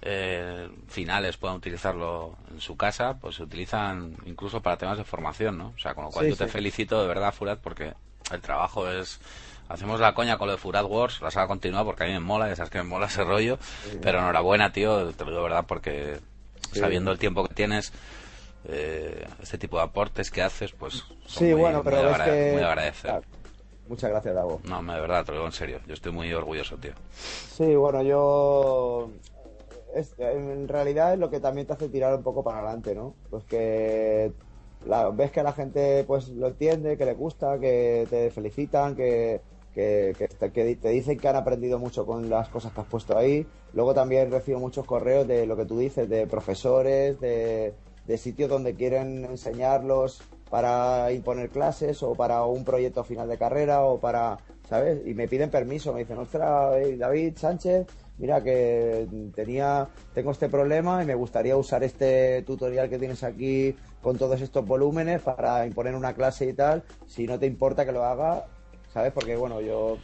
eh, 0.00 0.68
finales 0.88 1.36
puedan 1.36 1.56
utilizarlo 1.56 2.36
en 2.50 2.60
su 2.60 2.76
casa, 2.76 3.18
pues 3.20 3.36
se 3.36 3.42
utilizan 3.42 4.16
incluso 4.24 4.60
para 4.62 4.76
temas 4.78 4.98
de 4.98 5.04
formación, 5.04 5.58
¿no? 5.58 5.72
O 5.76 5.78
sea, 5.78 5.94
con 5.94 6.04
lo 6.04 6.10
cual 6.10 6.24
Sí, 6.26 6.30
yo 6.30 6.36
te 6.36 6.46
felicito 6.48 7.00
de 7.00 7.08
verdad, 7.08 7.34
Furat, 7.34 7.58
porque 7.60 7.94
el 8.32 8.40
trabajo 8.40 8.88
es 8.90 9.20
Hacemos 9.68 10.00
la 10.00 10.14
coña 10.14 10.38
con 10.38 10.46
lo 10.46 10.52
de 10.54 10.58
Furat 10.58 10.86
Wars, 10.88 11.20
la 11.20 11.30
saga 11.30 11.46
continúa 11.46 11.84
porque 11.84 12.04
a 12.04 12.06
mí 12.06 12.12
me 12.14 12.20
mola, 12.20 12.48
ya 12.48 12.56
sabes 12.56 12.70
que 12.70 12.78
me 12.78 12.84
mola 12.84 13.06
ese 13.06 13.22
rollo, 13.22 13.58
pero 14.02 14.18
enhorabuena, 14.18 14.72
tío, 14.72 15.12
te 15.12 15.24
lo 15.24 15.30
digo 15.30 15.42
de 15.42 15.48
verdad 15.48 15.64
porque 15.68 16.20
Sí. 16.72 16.80
sabiendo 16.80 17.12
el 17.12 17.18
tiempo 17.18 17.46
que 17.46 17.52
tienes, 17.54 17.92
eh, 18.64 19.26
este 19.42 19.58
tipo 19.58 19.76
de 19.76 19.84
aportes 19.84 20.30
que 20.30 20.40
haces, 20.42 20.72
pues 20.72 21.04
son 21.26 21.44
Sí, 21.44 21.50
muy, 21.50 21.60
bueno, 21.60 21.82
pero 21.84 21.96
muy 22.02 22.22
que 22.24 22.50
muy 22.54 22.62
agradecer. 22.62 23.10
claro, 23.10 23.26
Muchas 23.88 24.10
gracias, 24.10 24.34
Dago. 24.34 24.60
No, 24.64 24.82
de 24.82 25.00
verdad, 25.00 25.24
te 25.24 25.32
lo 25.32 25.38
digo 25.38 25.46
en 25.46 25.52
serio. 25.52 25.80
Yo 25.86 25.94
estoy 25.94 26.12
muy 26.12 26.32
orgulloso, 26.32 26.76
tío. 26.76 26.92
Sí, 27.12 27.74
bueno, 27.74 28.02
yo... 28.02 29.10
en 30.18 30.68
realidad 30.68 31.14
es 31.14 31.18
lo 31.18 31.30
que 31.30 31.40
también 31.40 31.66
te 31.66 31.72
hace 31.72 31.88
tirar 31.88 32.14
un 32.14 32.22
poco 32.22 32.44
para 32.44 32.58
adelante, 32.58 32.94
¿no? 32.94 33.14
Pues 33.30 33.44
que 33.44 34.32
ves 35.14 35.30
que 35.30 35.42
la 35.42 35.52
gente 35.52 36.04
pues 36.04 36.28
lo 36.28 36.48
entiende, 36.48 36.96
que 36.96 37.04
le 37.04 37.14
gusta, 37.14 37.58
que 37.58 38.06
te 38.08 38.30
felicitan, 38.30 38.94
que, 38.94 39.40
que, 39.74 40.14
te 40.80 40.88
dicen 40.88 41.18
que 41.18 41.28
han 41.28 41.36
aprendido 41.36 41.78
mucho 41.78 42.06
con 42.06 42.28
las 42.28 42.48
cosas 42.48 42.72
que 42.72 42.80
has 42.80 42.86
puesto 42.86 43.16
ahí. 43.16 43.46
Luego 43.72 43.94
también 43.94 44.30
recibo 44.30 44.60
muchos 44.60 44.86
correos 44.86 45.26
de 45.26 45.46
lo 45.46 45.56
que 45.56 45.64
tú 45.64 45.78
dices, 45.78 46.08
de 46.08 46.26
profesores, 46.26 47.20
de, 47.20 47.74
de 48.06 48.18
sitios 48.18 48.48
donde 48.48 48.74
quieren 48.74 49.24
enseñarlos 49.24 50.22
para 50.50 51.12
imponer 51.12 51.50
clases 51.50 52.02
o 52.02 52.14
para 52.14 52.44
un 52.44 52.64
proyecto 52.64 53.04
final 53.04 53.28
de 53.28 53.38
carrera 53.38 53.82
o 53.82 53.98
para, 53.98 54.38
¿sabes? 54.68 55.00
Y 55.06 55.14
me 55.14 55.28
piden 55.28 55.50
permiso, 55.50 55.92
me 55.92 56.00
dicen, 56.00 56.18
ostras, 56.18 56.74
David 56.96 57.36
Sánchez, 57.36 57.86
mira 58.18 58.42
que 58.42 59.06
tenía, 59.34 59.88
tengo 60.14 60.30
este 60.30 60.48
problema 60.48 61.02
y 61.02 61.06
me 61.06 61.14
gustaría 61.14 61.56
usar 61.56 61.84
este 61.84 62.42
tutorial 62.42 62.88
que 62.88 62.98
tienes 62.98 63.22
aquí 63.24 63.74
con 64.02 64.16
todos 64.16 64.40
estos 64.40 64.66
volúmenes 64.66 65.20
para 65.22 65.66
imponer 65.66 65.94
una 65.94 66.14
clase 66.14 66.46
y 66.46 66.52
tal, 66.52 66.82
si 67.06 67.26
no 67.26 67.38
te 67.38 67.46
importa 67.46 67.84
que 67.84 67.92
lo 67.92 68.04
haga, 68.04 68.46
¿sabes? 68.92 69.12
Porque 69.12 69.36
bueno, 69.36 69.60
yo 69.60 69.98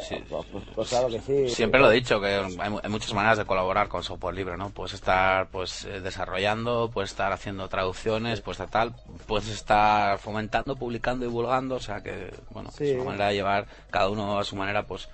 Sí. 0.00 0.16
Pues, 0.28 0.46
pues, 0.50 0.64
pues, 0.74 0.88
claro 0.88 1.08
que 1.08 1.20
sí. 1.20 1.48
Siempre 1.48 1.80
lo 1.80 1.90
he 1.90 1.94
dicho, 1.94 2.20
que 2.20 2.26
hay, 2.28 2.88
muchas 2.90 3.12
maneras 3.14 3.38
de 3.38 3.44
colaborar 3.44 3.88
con 3.88 4.02
software 4.02 4.34
libre, 4.34 4.56
¿no? 4.56 4.70
Puedes 4.70 4.94
estar 4.94 5.48
pues 5.48 5.84
eh, 5.84 6.00
desarrollando, 6.00 6.90
puedes 6.92 7.10
estar 7.10 7.32
haciendo 7.32 7.68
traducciones, 7.68 8.40
pues 8.40 8.58
tal, 8.70 8.94
puedes 9.26 9.48
estar 9.48 10.18
fomentando, 10.18 10.76
publicando, 10.76 11.26
divulgando, 11.26 11.76
o 11.76 11.80
sea 11.80 12.02
que, 12.02 12.32
bueno, 12.50 12.70
es 12.78 12.94
una 12.94 13.04
manera 13.04 13.28
de 13.28 13.34
llevar 13.34 13.66
cada 13.90 14.08
uno 14.08 14.38
a 14.38 14.44
su 14.44 14.56
manera, 14.56 14.84
pues 14.84 15.08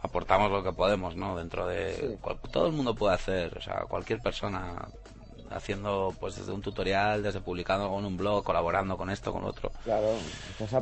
aportamos 0.00 0.50
lo 0.50 0.62
que 0.62 0.72
podemos, 0.72 1.16
¿no? 1.16 1.36
Dentro 1.36 1.66
de... 1.66 2.18
todo 2.50 2.66
el 2.66 2.72
mundo 2.72 2.94
puede 2.94 3.14
hacer, 3.14 3.56
o 3.56 3.60
sea, 3.60 3.84
cualquier 3.88 4.20
persona 4.20 4.88
haciendo 5.50 6.14
pues 6.18 6.36
desde 6.36 6.52
un 6.52 6.62
tutorial, 6.62 7.22
desde 7.22 7.40
publicando 7.40 7.88
con 7.88 8.04
un 8.04 8.16
blog, 8.16 8.44
colaborando 8.44 8.96
con 8.96 9.10
esto, 9.10 9.32
con 9.32 9.44
otro. 9.44 9.70
Claro, 9.84 10.14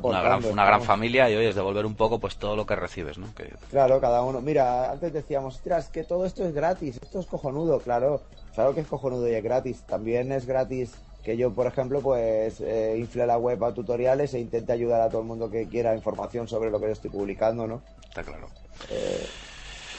una 0.03 0.23
gran, 0.23 0.45
una 0.45 0.65
gran 0.65 0.83
familia 0.83 1.31
y 1.31 1.37
hoy 1.37 1.47
es 1.47 1.55
devolver 1.55 1.87
un 1.87 1.95
poco 1.95 2.19
pues 2.19 2.37
todo 2.37 2.57
lo 2.57 2.67
que 2.67 2.77
recibes, 2.77 3.19
¿no? 3.19 3.29
Claro, 3.71 4.01
cada 4.01 4.23
uno. 4.23 4.41
Mira, 4.41 4.91
antes 4.91 5.13
decíamos, 5.13 5.57
ostras, 5.57 5.89
que 5.89 6.05
todo 6.05 6.27
esto 6.27 6.45
es 6.45 6.55
gratis, 6.55 6.99
esto 7.03 7.21
es 7.21 7.27
cojonudo, 7.27 7.81
claro, 7.81 8.23
claro 8.55 8.75
que 8.75 8.81
es 8.81 8.87
cojonudo 8.87 9.29
y 9.29 9.35
es 9.35 9.43
gratis. 9.43 9.83
También 9.87 10.33
es 10.33 10.47
gratis 10.47 10.95
que 11.25 11.37
yo, 11.37 11.53
por 11.53 11.67
ejemplo, 11.67 12.01
pues 12.01 12.61
eh, 12.61 12.97
infle 12.99 13.27
la 13.27 13.39
web 13.39 13.63
a 13.65 13.73
tutoriales 13.73 14.35
e 14.35 14.41
intente 14.41 14.73
ayudar 14.73 15.01
a 15.01 15.09
todo 15.09 15.23
el 15.23 15.27
mundo 15.27 15.51
que 15.51 15.67
quiera 15.69 15.95
información 15.95 16.47
sobre 16.47 16.71
lo 16.71 16.79
que 16.79 16.87
yo 16.87 16.93
estoy 16.93 17.11
publicando, 17.11 17.67
¿no? 17.67 17.83
Está 18.07 18.23
claro. 18.23 18.49
Eh, 18.91 19.27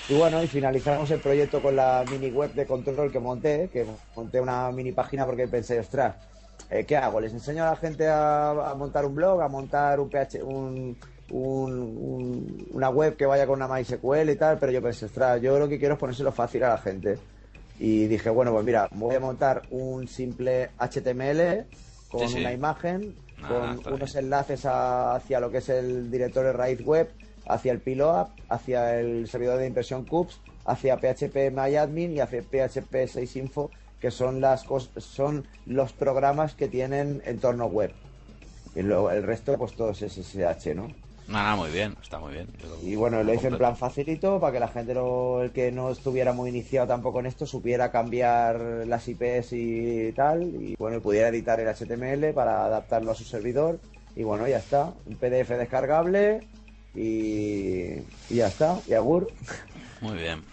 y 0.07 0.13
bueno, 0.13 0.43
y 0.43 0.47
finalizamos 0.47 1.09
el 1.09 1.19
proyecto 1.19 1.61
con 1.61 1.75
la 1.75 2.05
mini 2.09 2.29
web 2.29 2.53
de 2.53 2.67
control 2.67 3.11
que 3.11 3.19
monté, 3.19 3.69
que 3.73 3.85
monté 4.15 4.39
una 4.39 4.71
mini 4.71 4.91
página 4.91 5.25
porque 5.25 5.47
pensé, 5.47 5.79
ostras, 5.79 6.15
eh, 6.69 6.85
¿qué 6.85 6.95
hago? 6.95 7.19
¿Les 7.19 7.33
enseño 7.33 7.63
a 7.63 7.71
la 7.71 7.75
gente 7.75 8.07
a, 8.07 8.73
montar 8.77 9.05
un 9.05 9.15
blog, 9.15 9.41
a 9.41 9.47
montar 9.47 9.99
un 9.99 10.09
PH, 10.09 10.43
un, 10.43 10.95
una 11.31 12.89
web 12.89 13.15
que 13.15 13.25
vaya 13.25 13.47
con 13.47 13.61
una 13.61 13.67
MySQL 13.67 14.29
y 14.29 14.35
tal? 14.35 14.59
Pero 14.59 14.71
yo 14.71 14.81
pensé, 14.81 15.05
ostras, 15.05 15.41
yo 15.41 15.57
lo 15.57 15.67
que 15.67 15.79
quiero 15.79 15.95
es 15.95 15.99
ponérselo 15.99 16.31
fácil 16.31 16.63
a 16.63 16.69
la 16.69 16.77
gente. 16.77 17.17
Y 17.79 18.05
dije, 18.05 18.29
bueno, 18.29 18.51
pues 18.53 18.63
mira, 18.63 18.87
voy 18.91 19.15
a 19.15 19.19
montar 19.19 19.63
un 19.71 20.07
simple 20.07 20.69
HTML 20.77 21.65
con 22.09 22.31
una 22.31 22.53
imagen, 22.53 23.15
ah, 23.43 23.75
con 23.83 23.93
unos 23.93 24.15
enlaces 24.15 24.65
hacia 24.65 25.39
lo 25.39 25.49
que 25.49 25.57
es 25.57 25.69
el 25.69 26.11
directorio 26.11 26.53
raíz 26.53 26.85
web 26.85 27.09
hacia 27.47 27.71
el 27.71 27.79
Piloap, 27.79 28.29
hacia 28.49 28.99
el 28.99 29.27
servidor 29.27 29.59
de 29.59 29.67
impresión 29.67 30.05
CUBS, 30.05 30.39
hacia 30.65 30.97
PHP 30.97 31.51
MyAdmin 31.51 32.13
y 32.13 32.19
hacia 32.19 32.41
PHP 32.41 33.07
6 33.07 33.35
Info, 33.35 33.71
que 33.99 34.11
son 34.11 34.41
las 34.41 34.65
son 34.97 35.47
los 35.65 35.93
programas 35.93 36.55
que 36.55 36.67
tienen 36.67 37.21
entorno 37.25 37.67
web. 37.67 37.91
Y 38.75 38.81
luego 38.81 39.09
el 39.11 39.23
resto, 39.23 39.57
pues 39.57 39.73
todo 39.75 39.91
es 39.91 39.99
SSH, 39.99 40.75
¿no? 40.75 40.87
Nada, 41.27 41.55
muy 41.55 41.71
bien, 41.71 41.95
está 42.03 42.19
muy 42.19 42.33
bien. 42.33 42.47
y 42.83 42.95
bueno, 42.95 43.23
lo 43.23 43.33
hice 43.33 43.47
en 43.47 43.57
plan 43.57 43.75
facilito 43.75 44.39
para 44.39 44.53
que 44.53 44.59
la 44.59 44.67
gente, 44.67 44.91
el 44.91 45.51
que 45.51 45.71
no 45.71 45.89
estuviera 45.89 46.33
muy 46.33 46.49
iniciado 46.51 46.87
tampoco 46.87 47.19
en 47.19 47.25
esto, 47.25 47.47
supiera 47.47 47.89
cambiar 47.89 48.59
las 48.85 49.07
IPs 49.07 49.53
y 49.53 50.11
tal. 50.11 50.43
Y 50.43 50.75
bueno, 50.75 51.01
pudiera 51.01 51.29
editar 51.29 51.59
el 51.59 51.67
HTML 51.67 52.31
para 52.33 52.65
adaptarlo 52.65 53.11
a 53.11 53.15
su 53.15 53.23
servidor. 53.23 53.79
Y 54.15 54.23
bueno, 54.23 54.47
ya 54.47 54.57
está. 54.57 54.93
Un 55.07 55.15
PDF 55.15 55.49
descargable 55.49 56.47
y, 56.95 58.01
ya 58.29 58.47
está, 58.47 58.79
y 58.87 58.93
agur. 58.93 59.31
Muy 60.01 60.17
bien. 60.17 60.43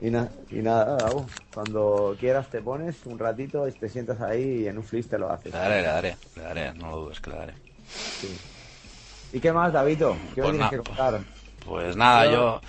Y, 0.00 0.08
y 0.08 0.62
nada, 0.62 1.10
cuando 1.52 2.16
quieras 2.18 2.48
te 2.48 2.60
pones 2.60 3.04
un 3.04 3.18
ratito 3.18 3.66
y 3.66 3.72
te 3.72 3.88
sientas 3.88 4.20
ahí 4.20 4.62
y 4.62 4.68
en 4.68 4.78
un 4.78 4.84
flis 4.84 5.08
te 5.08 5.18
lo 5.18 5.30
haces. 5.30 5.52
Le 5.52 5.58
daré, 5.58 5.82
le 5.82 5.88
daré, 5.88 6.16
le 6.36 6.42
daré, 6.42 6.74
no 6.74 6.90
lo 6.90 6.96
dudes 6.98 7.20
que 7.20 7.30
le 7.30 7.36
daré. 7.36 7.54
¿Y 9.32 9.40
qué 9.40 9.52
más, 9.52 9.72
David 9.72 9.98
¿Qué 10.34 10.40
pues 10.42 10.50
tienes 10.52 10.70
que 10.70 10.78
contar? 10.78 11.20
Pues 11.64 11.96
nada, 11.96 12.30
yo 12.30 12.60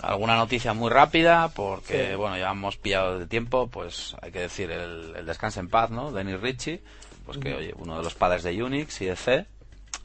alguna 0.00 0.36
noticia 0.36 0.72
muy 0.72 0.90
rápida 0.90 1.48
porque 1.54 2.16
bueno 2.16 2.36
ya 2.36 2.50
hemos 2.50 2.76
pillado 2.76 3.18
de 3.18 3.26
tiempo 3.26 3.68
pues 3.68 4.16
hay 4.20 4.32
que 4.32 4.40
decir 4.40 4.70
el, 4.70 5.14
el 5.16 5.26
descanso 5.26 5.60
en 5.60 5.68
paz 5.68 5.90
no 5.90 6.10
Denis 6.10 6.40
Ritchie 6.40 6.82
pues 7.24 7.38
que 7.38 7.54
oye 7.54 7.74
uno 7.78 7.98
de 7.98 8.02
los 8.02 8.14
padres 8.14 8.42
de 8.42 8.60
Unix 8.62 9.00
y 9.02 9.06
de 9.06 9.16
C 9.16 9.46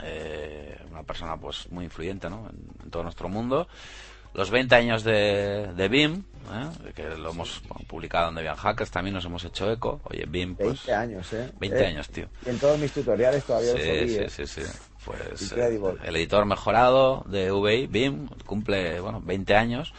eh, 0.02 0.78
una 0.92 1.04
persona 1.04 1.38
pues 1.38 1.70
muy 1.72 1.86
influyente 1.86 2.30
¿no? 2.30 2.50
en, 2.50 2.90
todo 2.90 3.04
nuestro 3.04 3.30
mundo. 3.30 3.68
Los 4.34 4.52
20 4.52 4.76
años 4.76 5.04
de, 5.04 5.74
de 5.76 5.88
BIM, 5.88 6.24
¿eh? 6.54 6.92
que 6.94 7.04
lo 7.18 7.32
hemos 7.32 7.62
publicado 7.88 8.30
en 8.30 8.36
Debian 8.36 8.56
Hackers, 8.56 8.92
también 8.92 9.16
nos 9.16 9.26
hemos 9.26 9.44
hecho 9.44 9.72
eco. 9.72 10.02
Oye, 10.04 10.26
BIM, 10.28 10.56
pues... 10.56 10.86
20 10.86 10.94
años, 10.94 11.34
¿eh? 11.34 11.52
20 11.60 11.86
años, 11.86 12.10
tío. 12.10 12.28
Y 12.46 12.50
en 12.50 12.60
todos 12.60 12.78
mis 12.78 12.92
tutoriales 12.92 13.44
todavía 13.44 13.72
sí, 13.72 13.78
lo 13.78 13.84
Sí, 13.84 14.18
¿eh? 14.18 14.30
sí, 14.30 14.46
sí. 14.46 14.62
Pues 15.04 15.52
el 16.04 16.16
editor 16.16 16.46
mejorado 16.46 17.24
de 17.28 17.52
VI, 17.52 17.88
BIM, 17.88 18.28
cumple, 18.46 19.00
bueno, 19.00 19.20
20 19.22 19.56
años 19.56 19.94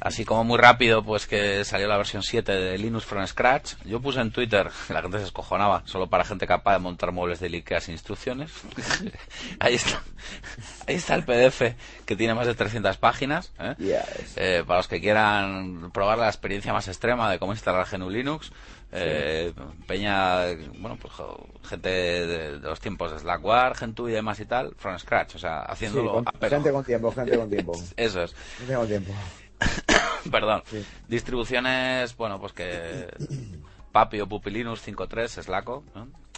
así 0.00 0.24
como 0.24 0.44
muy 0.44 0.58
rápido, 0.58 1.04
pues 1.04 1.26
que 1.26 1.64
salió 1.64 1.88
la 1.88 1.96
versión 1.96 2.22
7 2.22 2.52
de 2.52 2.78
Linux 2.78 3.04
from 3.04 3.26
Scratch. 3.26 3.74
Yo 3.84 4.00
puse 4.00 4.20
en 4.20 4.30
Twitter, 4.30 4.70
la 4.88 5.02
gente 5.02 5.18
se 5.18 5.24
escojonaba, 5.24 5.82
solo 5.86 6.08
para 6.08 6.24
gente 6.24 6.46
capaz 6.46 6.74
de 6.74 6.78
montar 6.80 7.12
muebles 7.12 7.40
de 7.40 7.48
IKEA 7.48 7.80
sin 7.80 7.92
instrucciones. 7.92 8.50
ahí 9.60 9.74
está. 9.74 10.02
Ahí 10.86 10.96
está 10.96 11.14
el 11.14 11.24
PDF, 11.24 11.74
que 12.04 12.16
tiene 12.16 12.34
más 12.34 12.46
de 12.46 12.54
300 12.54 12.96
páginas. 12.96 13.52
¿eh? 13.58 13.74
Eh, 14.36 14.64
para 14.66 14.78
los 14.78 14.88
que 14.88 15.00
quieran 15.00 15.90
probar 15.92 16.18
la 16.18 16.28
experiencia 16.28 16.72
más 16.72 16.88
extrema 16.88 17.30
de 17.30 17.38
cómo 17.38 17.52
instalar 17.52 17.86
GNU 17.90 18.10
Linux. 18.10 18.50
Eh, 18.96 19.52
Peña, 19.88 20.46
bueno, 20.78 20.96
pues 21.00 21.12
gente 21.64 21.88
de, 21.88 22.58
los 22.60 22.78
tiempos 22.78 23.10
de 23.10 23.18
Slackware, 23.18 23.74
Gentoo 23.74 24.08
y 24.08 24.12
demás 24.12 24.38
y 24.38 24.46
tal, 24.46 24.72
from 24.76 24.96
scratch, 24.98 25.34
o 25.34 25.38
sea, 25.38 25.62
haciéndolo 25.62 26.22
Gente 26.40 26.70
con 26.70 26.84
tiempo, 26.84 27.10
gente 27.10 27.36
con 27.36 27.50
tiempo. 27.50 27.72
Eso 27.96 28.22
es. 28.22 28.34
Gente 28.58 28.74
con 28.74 28.86
tiempo. 28.86 29.12
Perdón. 30.30 30.62
Distribuciones, 31.08 32.16
bueno, 32.16 32.40
pues 32.40 32.52
que 32.52 33.08
Papi 33.92 34.20
o 34.20 34.28
Pupi 34.28 34.50
Linux 34.50 34.86
5.3 34.86 35.42
Slacko, 35.42 35.84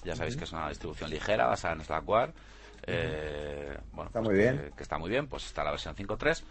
ya 0.04 0.16
sabéis 0.16 0.36
que 0.36 0.44
es 0.44 0.52
una 0.52 0.68
distribución 0.68 1.10
ligera 1.10 1.46
basada 1.46 1.74
en 1.74 1.84
Slackware. 1.84 2.32
Eh, 2.86 3.76
bueno, 3.92 4.08
está 4.08 4.20
pues 4.20 4.28
muy 4.28 4.38
bien. 4.38 4.72
Que, 4.76 4.82
está 4.82 4.98
muy 4.98 5.10
bien, 5.10 5.26
pues 5.26 5.46
está 5.46 5.64
la 5.64 5.70
versión 5.70 5.94
5.3 5.96 6.42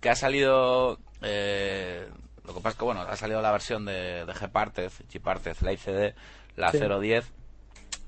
que 0.00 0.10
ha 0.10 0.16
salido 0.16 0.98
eh, 1.22 2.08
lo 2.44 2.54
que 2.54 2.60
pasa 2.60 2.70
es 2.70 2.76
que 2.76 2.84
bueno 2.84 3.02
ha 3.02 3.16
salido 3.16 3.40
la 3.40 3.52
versión 3.52 3.84
de, 3.84 4.24
de 4.26 4.32
Gpartez 4.32 5.00
Gpartez 5.12 5.62
la 5.62 5.72
ICD 5.72 6.14
la 6.56 6.72
0.10 6.72 7.24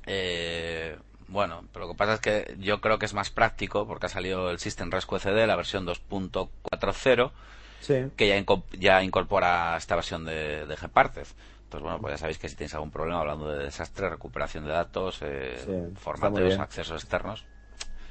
eh, 0.07 0.97
bueno, 1.29 1.65
pero 1.73 1.87
lo 1.87 1.93
que 1.93 1.99
pasa 1.99 2.15
es 2.15 2.21
que 2.21 2.57
yo 2.59 2.81
creo 2.81 2.99
que 2.99 3.07
es 3.07 3.15
más 3.15 3.31
práctico 3.31 3.87
porque 3.87 4.07
ha 4.07 4.11
salido 4.11 4.51
el 4.51 4.59
System 4.59 4.91
Rescue 4.91 5.19
CD, 5.19 5.47
la 5.47 5.57
versión 5.57 5.87
2.40 5.87 7.31
que 8.17 8.45
ya, 8.79 9.03
incorpora 9.03 9.77
esta 9.77 9.95
versión 9.95 10.25
de, 10.25 10.67
de 10.67 10.77
Gpartez. 10.77 11.35
Entonces, 11.65 11.83
bueno, 11.83 12.01
pues 12.01 12.15
ya 12.15 12.19
sabéis 12.19 12.39
que 12.39 12.49
si 12.49 12.55
tenéis 12.55 12.75
algún 12.75 12.91
problema 12.91 13.21
hablando 13.21 13.51
de 13.51 13.65
desastre, 13.65 14.09
recuperación 14.09 14.65
de 14.65 14.71
datos, 14.71 15.19
eh, 15.23 15.91
formatos, 15.97 16.59
accesos 16.59 17.03
externos, 17.03 17.45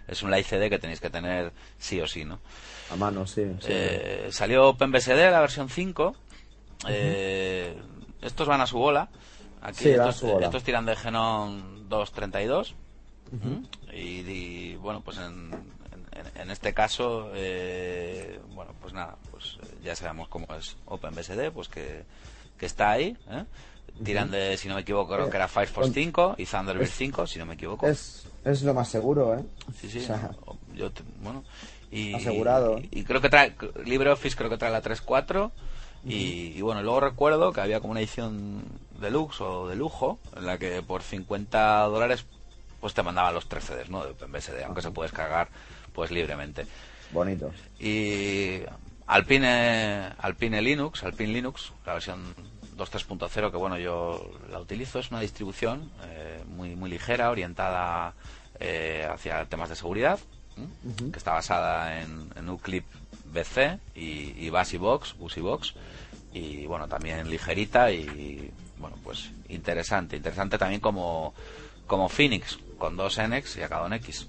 es 0.07 0.21
un 0.21 0.31
LICD 0.31 0.69
que 0.69 0.79
tenéis 0.79 0.99
que 0.99 1.09
tener 1.09 1.53
sí 1.77 2.01
o 2.01 2.07
sí, 2.07 2.25
¿no? 2.25 2.39
A 2.91 2.95
mano, 2.95 3.25
sí. 3.25 3.43
Eh, 3.67 4.27
salió 4.31 4.67
OpenBSD, 4.69 5.31
la 5.31 5.39
versión 5.39 5.69
5. 5.69 6.15
Eh, 6.89 7.77
estos 8.21 8.47
van 8.47 8.59
a 8.59 8.67
su 8.67 8.77
bola. 8.77 9.07
Aquí 9.61 9.89
estos, 9.89 10.63
tiran 10.63 10.85
de 10.85 10.97
Genome 10.97 11.85
232. 11.87 12.75
y, 13.93 13.97
y, 13.97 14.75
bueno, 14.75 15.01
pues 15.01 15.19
en, 15.19 15.51
en, 16.35 16.51
este 16.51 16.73
caso, 16.73 17.31
eh, 17.33 18.39
bueno, 18.53 18.73
pues 18.81 18.93
nada, 18.93 19.15
pues 19.31 19.57
eh, 19.61 19.77
ya 19.83 19.95
sabemos 19.95 20.27
cómo 20.27 20.47
es 20.55 20.77
OpenBSD, 20.85 21.51
pues 21.51 21.67
que, 21.67 22.03
que 22.57 22.65
está 22.65 22.91
ahí. 22.91 23.17
¿eh? 23.29 23.43
Tiran 24.03 24.31
de, 24.31 24.57
si 24.57 24.67
no 24.67 24.75
me 24.75 24.81
equivoco, 24.81 25.13
creo 25.13 25.29
que 25.29 25.37
era 25.37 25.47
Firefox 25.47 25.91
5 25.93 26.35
y 26.37 26.45
Thunderbird 26.45 26.89
5, 26.89 27.27
si 27.27 27.39
no 27.39 27.45
me 27.45 27.53
equivoco. 27.53 27.87
Es, 27.87 28.25
es 28.43 28.63
lo 28.63 28.73
más 28.73 28.89
seguro, 28.89 29.37
¿eh? 29.37 29.43
Sí, 29.79 29.89
sí. 29.89 30.07
Yo, 30.73 30.89
bueno, 31.21 31.43
y, 31.91 32.13
Asegurado. 32.15 32.79
Y, 32.89 33.03
creo 33.03 33.21
que 33.21 33.29
trae, 33.29 33.53
LibreOffice 33.85 34.35
creo 34.35 34.49
que 34.49 34.57
trae 34.57 34.71
la 34.71 34.81
3.4. 34.81 35.51
Y, 36.05 36.53
y, 36.55 36.61
bueno, 36.61 36.81
luego 36.81 36.99
recuerdo 36.99 37.53
que 37.53 37.61
había 37.61 37.79
como 37.79 37.91
una 37.91 38.01
edición 38.01 38.63
deluxe 38.99 39.41
o 39.41 39.67
de 39.67 39.75
lujo 39.75 40.19
en 40.35 40.45
la 40.45 40.57
que 40.57 40.81
por 40.81 41.01
50 41.01 41.83
dólares 41.83 42.25
pues 42.81 42.93
te 42.93 43.03
mandaban 43.03 43.33
los 43.33 43.47
3 43.47 43.63
CDs, 43.63 43.89
¿no? 43.89 44.03
De 44.03 44.11
OpenBSD, 44.11 44.63
aunque 44.65 44.81
se 44.81 44.91
puedes 44.91 45.13
cargar 45.13 45.47
pues 45.93 46.11
libremente. 46.11 46.65
Bonitos. 47.11 47.53
Y 47.79 48.59
Alpine, 49.07 50.09
Alpine 50.17 50.61
Linux, 50.61 51.03
Alpine 51.03 51.31
Linux, 51.33 51.71
la 51.85 51.93
versión 51.93 52.21
2.3.0 52.77 53.51
que 53.51 53.57
bueno 53.57 53.77
yo 53.77 54.31
la 54.49 54.59
utilizo 54.59 54.99
es 54.99 55.11
una 55.11 55.19
distribución 55.19 55.91
eh, 56.05 56.43
muy 56.47 56.75
muy 56.75 56.89
ligera 56.89 57.29
orientada 57.29 58.13
eh, 58.59 59.07
hacia 59.09 59.45
temas 59.45 59.69
de 59.69 59.75
seguridad 59.75 60.19
que 61.11 61.17
está 61.17 61.33
basada 61.33 62.01
en, 62.01 62.29
en 62.35 62.49
Uclip 62.49 62.85
BC 63.25 63.79
y, 63.95 64.45
y 64.45 64.49
Basibox, 64.49 65.17
Busybox 65.17 65.73
y 66.31 66.65
bueno 66.67 66.87
también 66.87 67.29
ligerita 67.29 67.91
y 67.91 68.51
bueno 68.77 68.97
pues 69.03 69.31
interesante 69.49 70.15
interesante 70.15 70.57
también 70.57 70.81
como 70.81 71.33
como 71.87 72.09
Phoenix 72.09 72.59
con 72.77 72.95
dos 72.95 73.19
NX 73.19 73.57
y 73.57 73.61
acá 73.63 73.83
un 73.83 73.93
X 73.93 74.27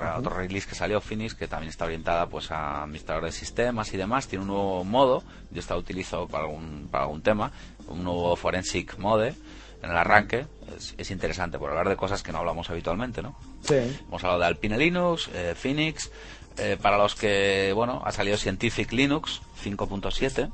otra, 0.00 0.18
otro 0.18 0.34
release 0.34 0.68
que 0.68 0.74
salió 0.74 1.00
Phoenix 1.00 1.34
que 1.34 1.48
también 1.48 1.70
está 1.70 1.84
orientada 1.84 2.26
pues 2.26 2.50
a 2.50 2.82
administrador 2.82 3.24
de 3.24 3.32
sistemas 3.32 3.92
y 3.92 3.96
demás 3.96 4.26
tiene 4.28 4.42
un 4.42 4.48
nuevo 4.48 4.84
modo 4.84 5.22
yo 5.50 5.60
esta 5.60 5.76
utilizo 5.76 6.26
para 6.26 6.44
algún 6.44 6.88
para 6.90 7.04
algún 7.04 7.22
tema 7.22 7.52
un 7.88 8.04
nuevo 8.04 8.34
forensic 8.36 8.98
mode 8.98 9.34
en 9.82 9.90
el 9.90 9.96
arranque 9.96 10.46
es, 10.76 10.94
es, 10.98 11.10
interesante 11.10 11.58
por 11.58 11.70
hablar 11.70 11.88
de 11.88 11.96
cosas 11.96 12.22
que 12.22 12.32
no 12.32 12.38
hablamos 12.38 12.68
habitualmente, 12.70 13.22
¿no? 13.22 13.34
Sí. 13.62 13.74
Hemos 14.06 14.22
hablado 14.22 14.40
de 14.40 14.46
Alpine 14.46 14.78
Linux, 14.78 15.30
eh, 15.34 15.54
Phoenix, 15.56 16.10
eh, 16.58 16.76
para 16.80 16.98
los 16.98 17.14
que, 17.14 17.72
bueno, 17.74 18.02
ha 18.04 18.12
salido 18.12 18.36
Scientific 18.36 18.92
Linux 18.92 19.40
5.7, 19.64 20.50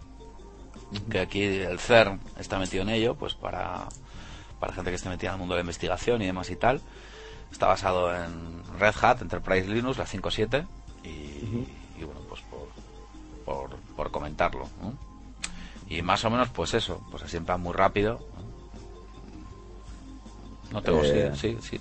que 1.10 1.18
aquí 1.18 1.43
el 1.43 1.78
CERN 1.78 2.20
está 2.39 2.59
metido 2.59 2.82
en 2.82 2.90
ello, 2.90 3.14
pues 3.14 3.35
para, 3.35 3.89
para 4.60 4.73
gente 4.73 4.90
que 4.90 4.97
esté 4.97 5.09
metida 5.09 5.31
en 5.31 5.35
el 5.35 5.40
mundo 5.40 5.55
de 5.55 5.59
la 5.59 5.62
investigación 5.62 6.23
y 6.23 6.27
demás 6.27 6.51
y 6.51 6.56
tal. 6.56 6.81
Está 7.57 7.69
basado 7.69 8.15
en 8.15 8.62
Red 8.78 8.95
Hat, 9.01 9.23
Enterprise 9.23 9.66
Linux, 9.66 9.97
la 9.97 10.05
5.7, 10.05 10.66
y, 11.05 11.09
y, 11.99 12.05
bueno, 12.05 12.20
pues 12.28 12.43
por, 12.43 12.69
por, 13.47 13.77
por 13.97 14.11
comentarlo, 14.11 14.69
¿no? 14.83 14.93
Y 15.89 16.03
más 16.03 16.23
o 16.27 16.28
menos, 16.28 16.51
pues 16.51 16.74
eso, 16.74 17.01
pues 17.11 17.23
así 17.23 17.39
en 17.39 17.47
plan 17.47 17.62
muy 17.62 17.73
rápido. 17.73 18.20
No 20.70 20.83
tengo, 20.83 21.03
Eh, 21.03 21.33
sí, 21.35 21.57
sí, 21.62 21.78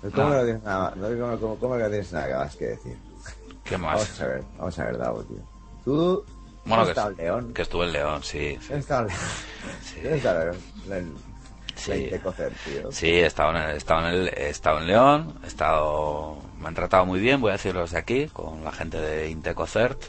sí. 0.00 0.10
¿Cómo, 0.14 0.30
no 0.30 0.42
tienes 0.44 0.62
nada, 0.62 0.94
no, 0.96 1.38
cómo, 1.40 1.56
cómo, 1.58 1.76
que 1.76 1.88
tienes 1.90 2.12
nada 2.14 2.38
más 2.38 2.56
que 2.56 2.64
decir? 2.64 2.96
¿Qué 3.64 3.76
Vamos 3.76 4.00
más? 4.00 4.20
a 4.22 4.26
ver, 4.28 4.44
vamos 4.56 4.78
a 4.78 4.84
ver, 4.86 4.96
Davo, 4.96 5.22
tío. 5.24 5.36
Tú 5.84 6.24
Bueno, 6.64 6.86
que, 6.86 6.98
en 6.98 7.16
León. 7.18 7.52
que 7.52 7.60
estuve 7.60 7.84
en 7.84 7.92
León, 7.92 8.22
sí. 8.22 8.56
sí, 8.62 8.72
¿Has 8.72 8.78
estado 8.78 9.02
en 9.02 9.08
León? 9.08 9.20
sí. 9.82 9.94
¿Tienes 10.00 10.16
estado 10.16 10.52
en 10.52 10.88
León? 10.88 11.14
Sí. 11.76 12.10
Tío. 12.64 12.90
Sí, 12.92 13.06
he 13.08 13.26
estado, 13.26 13.50
en, 13.56 13.56
he, 13.70 13.76
estado 13.76 14.08
en 14.08 14.14
el- 14.14 14.28
he 14.28 14.48
estado 14.48 14.78
en 14.78 14.86
León, 14.86 15.38
he 15.44 15.46
estado, 15.46 16.38
me 16.58 16.68
han 16.68 16.74
tratado 16.74 17.04
muy 17.06 17.20
bien, 17.20 17.40
voy 17.40 17.50
a 17.50 17.52
decirlo 17.52 17.82
desde 17.82 17.98
aquí, 17.98 18.26
con 18.28 18.64
la 18.64 18.72
gente 18.72 18.98
de 18.98 19.28
Intecocert, 19.30 20.02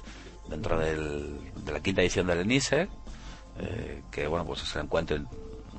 dentro 0.50 0.80
del- 0.80 1.40
de 1.56 1.72
la 1.72 1.80
quinta 1.82 2.02
edición 2.02 2.26
del 2.28 2.40
ENISE, 2.40 2.88
eh, 3.60 4.02
que 4.12 4.28
bueno, 4.28 4.46
pues 4.46 4.64
es 4.64 4.76
el 4.76 4.84
encuentro, 4.84 5.18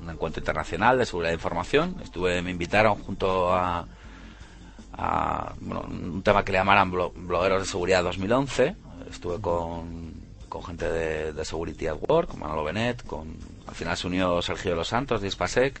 un 0.01 0.09
encuentro 0.09 0.39
internacional 0.41 0.97
de 0.97 1.05
seguridad 1.05 1.29
de 1.31 1.35
información. 1.35 1.95
Estuve, 2.03 2.41
me 2.41 2.51
invitaron 2.51 2.95
junto 3.03 3.53
a, 3.53 3.85
a, 4.93 5.53
bueno, 5.59 5.81
un 5.89 6.21
tema 6.23 6.43
que 6.43 6.51
le 6.51 6.57
llamaran 6.59 6.91
blo- 6.91 7.11
blogueros 7.15 7.61
de 7.63 7.67
seguridad 7.67 8.03
2011. 8.03 8.75
Estuve 9.09 9.39
con, 9.41 10.13
con 10.49 10.63
gente 10.63 10.89
de, 10.89 11.33
de 11.33 11.45
Security 11.45 11.87
at 11.87 11.97
Work, 12.07 12.29
con 12.29 12.39
Manolo 12.41 12.63
Benet, 12.63 13.05
con, 13.05 13.35
al 13.69 13.75
final 13.75 13.95
se 13.95 14.07
unió 14.07 14.41
Sergio 14.41 14.71
de 14.71 14.77
los 14.77 14.87
Santos 14.87 15.21
de 15.21 15.27
Ispasec, 15.27 15.79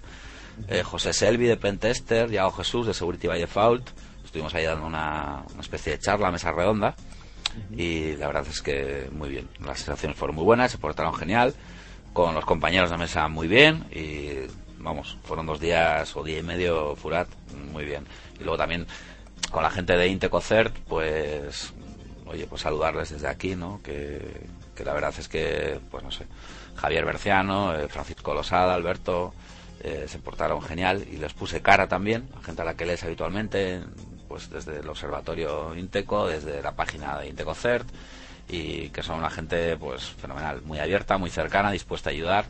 eh, 0.67 0.83
José 0.83 1.11
Selvi 1.11 1.47
de 1.47 1.57
Pentester, 1.57 2.29
Yago 2.29 2.51
Jesús 2.51 2.85
de 2.85 2.93
Security 2.93 3.27
by 3.27 3.39
Default. 3.39 3.89
Estuvimos 4.23 4.53
ahí 4.53 4.63
dando 4.63 4.85
una, 4.85 5.43
una 5.51 5.61
especie 5.61 5.93
de 5.93 5.99
charla, 5.99 6.29
mesa 6.29 6.51
redonda. 6.51 6.95
Y 7.75 8.15
la 8.17 8.27
verdad 8.27 8.45
es 8.47 8.61
que 8.61 9.09
muy 9.11 9.29
bien. 9.29 9.49
Las 9.65 9.79
sensaciones 9.79 10.15
fueron 10.15 10.35
muy 10.35 10.45
buenas, 10.45 10.71
se 10.71 10.77
portaron 10.77 11.15
genial. 11.15 11.55
Con 12.13 12.35
los 12.35 12.45
compañeros 12.45 12.91
de 12.91 12.97
mesa 12.97 13.27
muy 13.27 13.47
bien. 13.47 13.85
Y 13.91 14.47
vamos, 14.77 15.17
fueron 15.23 15.47
dos 15.47 15.59
días 15.59 16.15
o 16.15 16.23
día 16.23 16.37
y 16.37 16.43
medio 16.43 16.95
Furat, 16.95 17.27
muy 17.71 17.85
bien. 17.85 18.05
Y 18.39 18.43
luego 18.43 18.57
también 18.57 18.85
con 19.49 19.63
la 19.63 19.71
gente 19.71 19.97
de 19.97 20.07
Intecocert, 20.09 20.77
pues, 20.87 21.73
oye, 22.27 22.45
pues 22.45 22.61
saludarles 22.61 23.09
desde 23.09 23.27
aquí, 23.27 23.55
¿no? 23.55 23.81
Que, 23.83 24.21
que 24.75 24.85
la 24.85 24.93
verdad 24.93 25.13
es 25.17 25.27
que, 25.27 25.79
pues 25.89 26.03
no 26.03 26.11
sé, 26.11 26.27
Javier 26.79 27.05
Berciano, 27.05 27.75
eh, 27.75 27.87
Francisco 27.89 28.33
Losada, 28.33 28.73
Alberto, 28.73 29.33
eh, 29.81 30.05
se 30.07 30.19
portaron 30.19 30.61
genial 30.61 31.05
y 31.11 31.17
les 31.17 31.33
puse 31.33 31.61
cara 31.61 31.87
también, 31.87 32.29
a 32.39 32.43
gente 32.43 32.61
a 32.61 32.65
la 32.65 32.75
que 32.75 32.85
lees 32.85 33.03
habitualmente, 33.03 33.81
pues 34.27 34.49
desde 34.49 34.79
el 34.79 34.87
observatorio 34.87 35.75
Inteco, 35.75 36.27
desde 36.27 36.61
la 36.61 36.71
página 36.73 37.17
de 37.17 37.27
Intecocert, 37.27 37.87
y 38.47 38.89
que 38.89 39.03
son 39.03 39.19
una 39.19 39.29
gente, 39.29 39.77
pues, 39.77 40.03
fenomenal, 40.03 40.61
muy 40.63 40.79
abierta, 40.79 41.17
muy 41.17 41.29
cercana, 41.29 41.71
dispuesta 41.71 42.09
a 42.09 42.13
ayudar. 42.13 42.45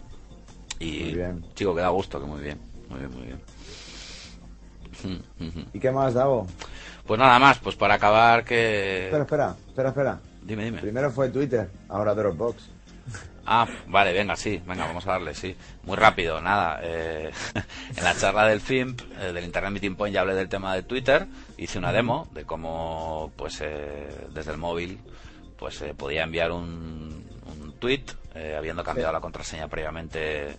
Y, 0.79 1.01
Muy 1.03 1.13
bien. 1.15 1.45
chico, 1.55 1.75
que 1.75 1.81
da 1.81 1.89
gusto, 1.89 2.21
que 2.21 2.25
muy 2.25 2.41
bien, 2.41 2.59
muy 2.87 2.99
bien, 2.99 3.11
muy 3.11 3.25
bien. 3.25 3.41
¿Y 5.73 5.79
qué 5.79 5.91
más, 5.91 6.13
Davo? 6.13 6.47
Pues 7.05 7.19
nada 7.19 7.37
más, 7.39 7.57
pues 7.57 7.75
para 7.75 7.95
acabar 7.95 8.45
que... 8.45 9.05
Espera, 9.05 9.23
espera, 9.23 9.55
espera, 9.67 9.89
espera. 9.89 10.19
Dime, 10.43 10.65
dime. 10.65 10.79
Primero 10.79 11.11
fue 11.11 11.29
Twitter, 11.29 11.69
ahora 11.89 12.13
Dropbox. 12.13 12.78
Ah, 13.51 13.67
vale, 13.87 14.13
venga, 14.13 14.35
sí, 14.35 14.61
venga, 14.63 14.85
vamos 14.85 15.07
a 15.07 15.13
darle, 15.13 15.33
sí. 15.33 15.55
Muy 15.83 15.97
rápido, 15.97 16.39
nada. 16.39 16.79
eh, 16.83 17.31
en 17.97 18.03
la 18.03 18.15
charla 18.15 18.45
del 18.47 18.61
FIMP, 18.61 19.01
eh, 19.19 19.33
del 19.33 19.43
Internet 19.43 19.71
Meeting 19.71 19.95
Point, 19.95 20.13
ya 20.13 20.21
hablé 20.21 20.35
del 20.35 20.47
tema 20.49 20.75
de 20.75 20.83
Twitter. 20.83 21.25
Hice 21.57 21.79
una 21.79 21.91
demo 21.91 22.27
de 22.31 22.45
cómo, 22.45 23.31
pues, 23.35 23.59
eh, 23.61 24.27
desde 24.31 24.51
el 24.51 24.59
móvil, 24.59 24.99
pues, 25.57 25.75
se 25.77 25.95
podía 25.95 26.23
enviar 26.25 26.51
un, 26.51 27.25
un 27.47 27.73
tweet, 27.79 28.03
eh, 28.35 28.53
habiendo 28.55 28.83
cambiado 28.83 29.09
Sí. 29.09 29.13
la 29.15 29.21
contraseña 29.21 29.67
previamente 29.67 30.55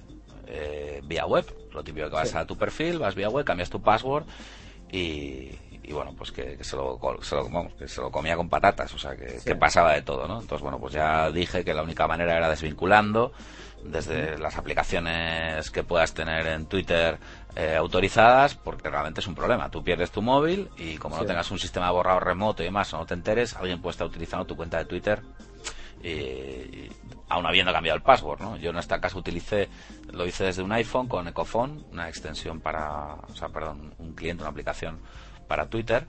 eh, 0.49 1.01
vía 1.05 1.27
web. 1.27 1.47
Lo 1.73 1.85
típico 1.85 2.09
que 2.09 2.15
vas 2.17 2.31
Sí. 2.31 2.37
a 2.37 2.45
tu 2.45 2.57
perfil, 2.59 2.99
vas 2.99 3.15
vía 3.15 3.29
web, 3.29 3.45
cambias 3.45 3.71
tu 3.71 3.81
password 3.81 4.25
y, 4.91 5.53
y 5.83 5.93
bueno, 5.93 6.13
pues 6.17 6.31
que, 6.33 6.57
que 6.57 6.65
se, 6.65 6.77
lo, 6.77 6.99
se 7.23 7.35
lo- 7.37 7.45
vamos, 7.49 7.73
que 7.75 7.89
se 7.89 8.01
lo 8.01 8.11
comía 8.11 8.37
con 8.37 8.49
patatas, 8.49 8.93
o 8.95 8.99
sea, 8.99 9.17
que, 9.17 9.39
Sí. 9.41 9.45
que 9.47 9.57
pasaba 9.57 9.93
de 9.95 10.03
todo, 10.03 10.29
¿no? 10.29 10.41
Entonces, 10.41 10.63
bueno, 10.63 10.79
pues 10.79 10.93
ya 10.93 11.31
dije 11.31 11.65
que 11.65 11.75
la 11.75 11.83
única 11.83 12.07
manera 12.07 12.37
era 12.37 12.49
desvinculando 12.51 13.33
desde 13.83 14.37
las 14.39 14.57
aplicaciones 14.59 15.71
que 15.71 15.83
puedas 15.83 16.13
tener 16.13 16.47
en 16.47 16.67
Twitter 16.67 17.19
eh, 17.57 17.77
autorizadas, 17.77 18.55
porque 18.55 18.91
realmente 18.91 19.21
es 19.21 19.27
un 19.27 19.35
problema. 19.35 19.71
Tú 19.71 19.83
pierdes 19.83 20.11
tu 20.11 20.21
móvil 20.23 20.69
y 20.77 20.99
como 20.99 21.17
no 21.17 21.25
tengas 21.25 21.51
un 21.51 21.59
sistema 21.59 21.87
de 21.87 21.93
borrado 21.93 22.21
remoto 22.21 22.63
y 22.63 22.67
demás, 22.67 22.93
o 22.93 22.99
no 22.99 23.07
te 23.07 23.15
enteres, 23.15 23.57
alguien 23.57 23.81
puede 23.81 23.93
estar 23.93 24.07
utilizando 24.07 24.45
tu 24.45 24.55
cuenta 24.57 24.77
de 24.79 24.85
Twitter 24.85 25.23
y, 26.03 26.09
y 26.11 26.93
aún 27.29 27.47
habiendo 27.47 27.73
cambiado 27.73 27.97
el 27.97 28.03
password, 28.03 28.41
¿no? 28.41 28.57
Yo 28.57 28.71
en 28.71 28.77
este 28.77 28.99
caso 29.01 29.19
utilicé, 29.19 29.69
lo 30.13 30.27
hice 30.27 30.45
desde 30.45 30.63
un 30.63 30.73
iPhone 30.73 31.09
con 31.09 31.27
Ecophone, 31.29 31.85
una 31.93 32.09
extensión 32.09 32.61
para, 32.61 33.15
o 33.15 33.35
sea, 33.35 33.49
perdón, 33.49 33.95
un 33.99 34.15
cliente, 34.15 34.43
una 34.43 34.51
aplicación 34.51 34.99
para 35.51 35.67
Twitter, 35.69 36.07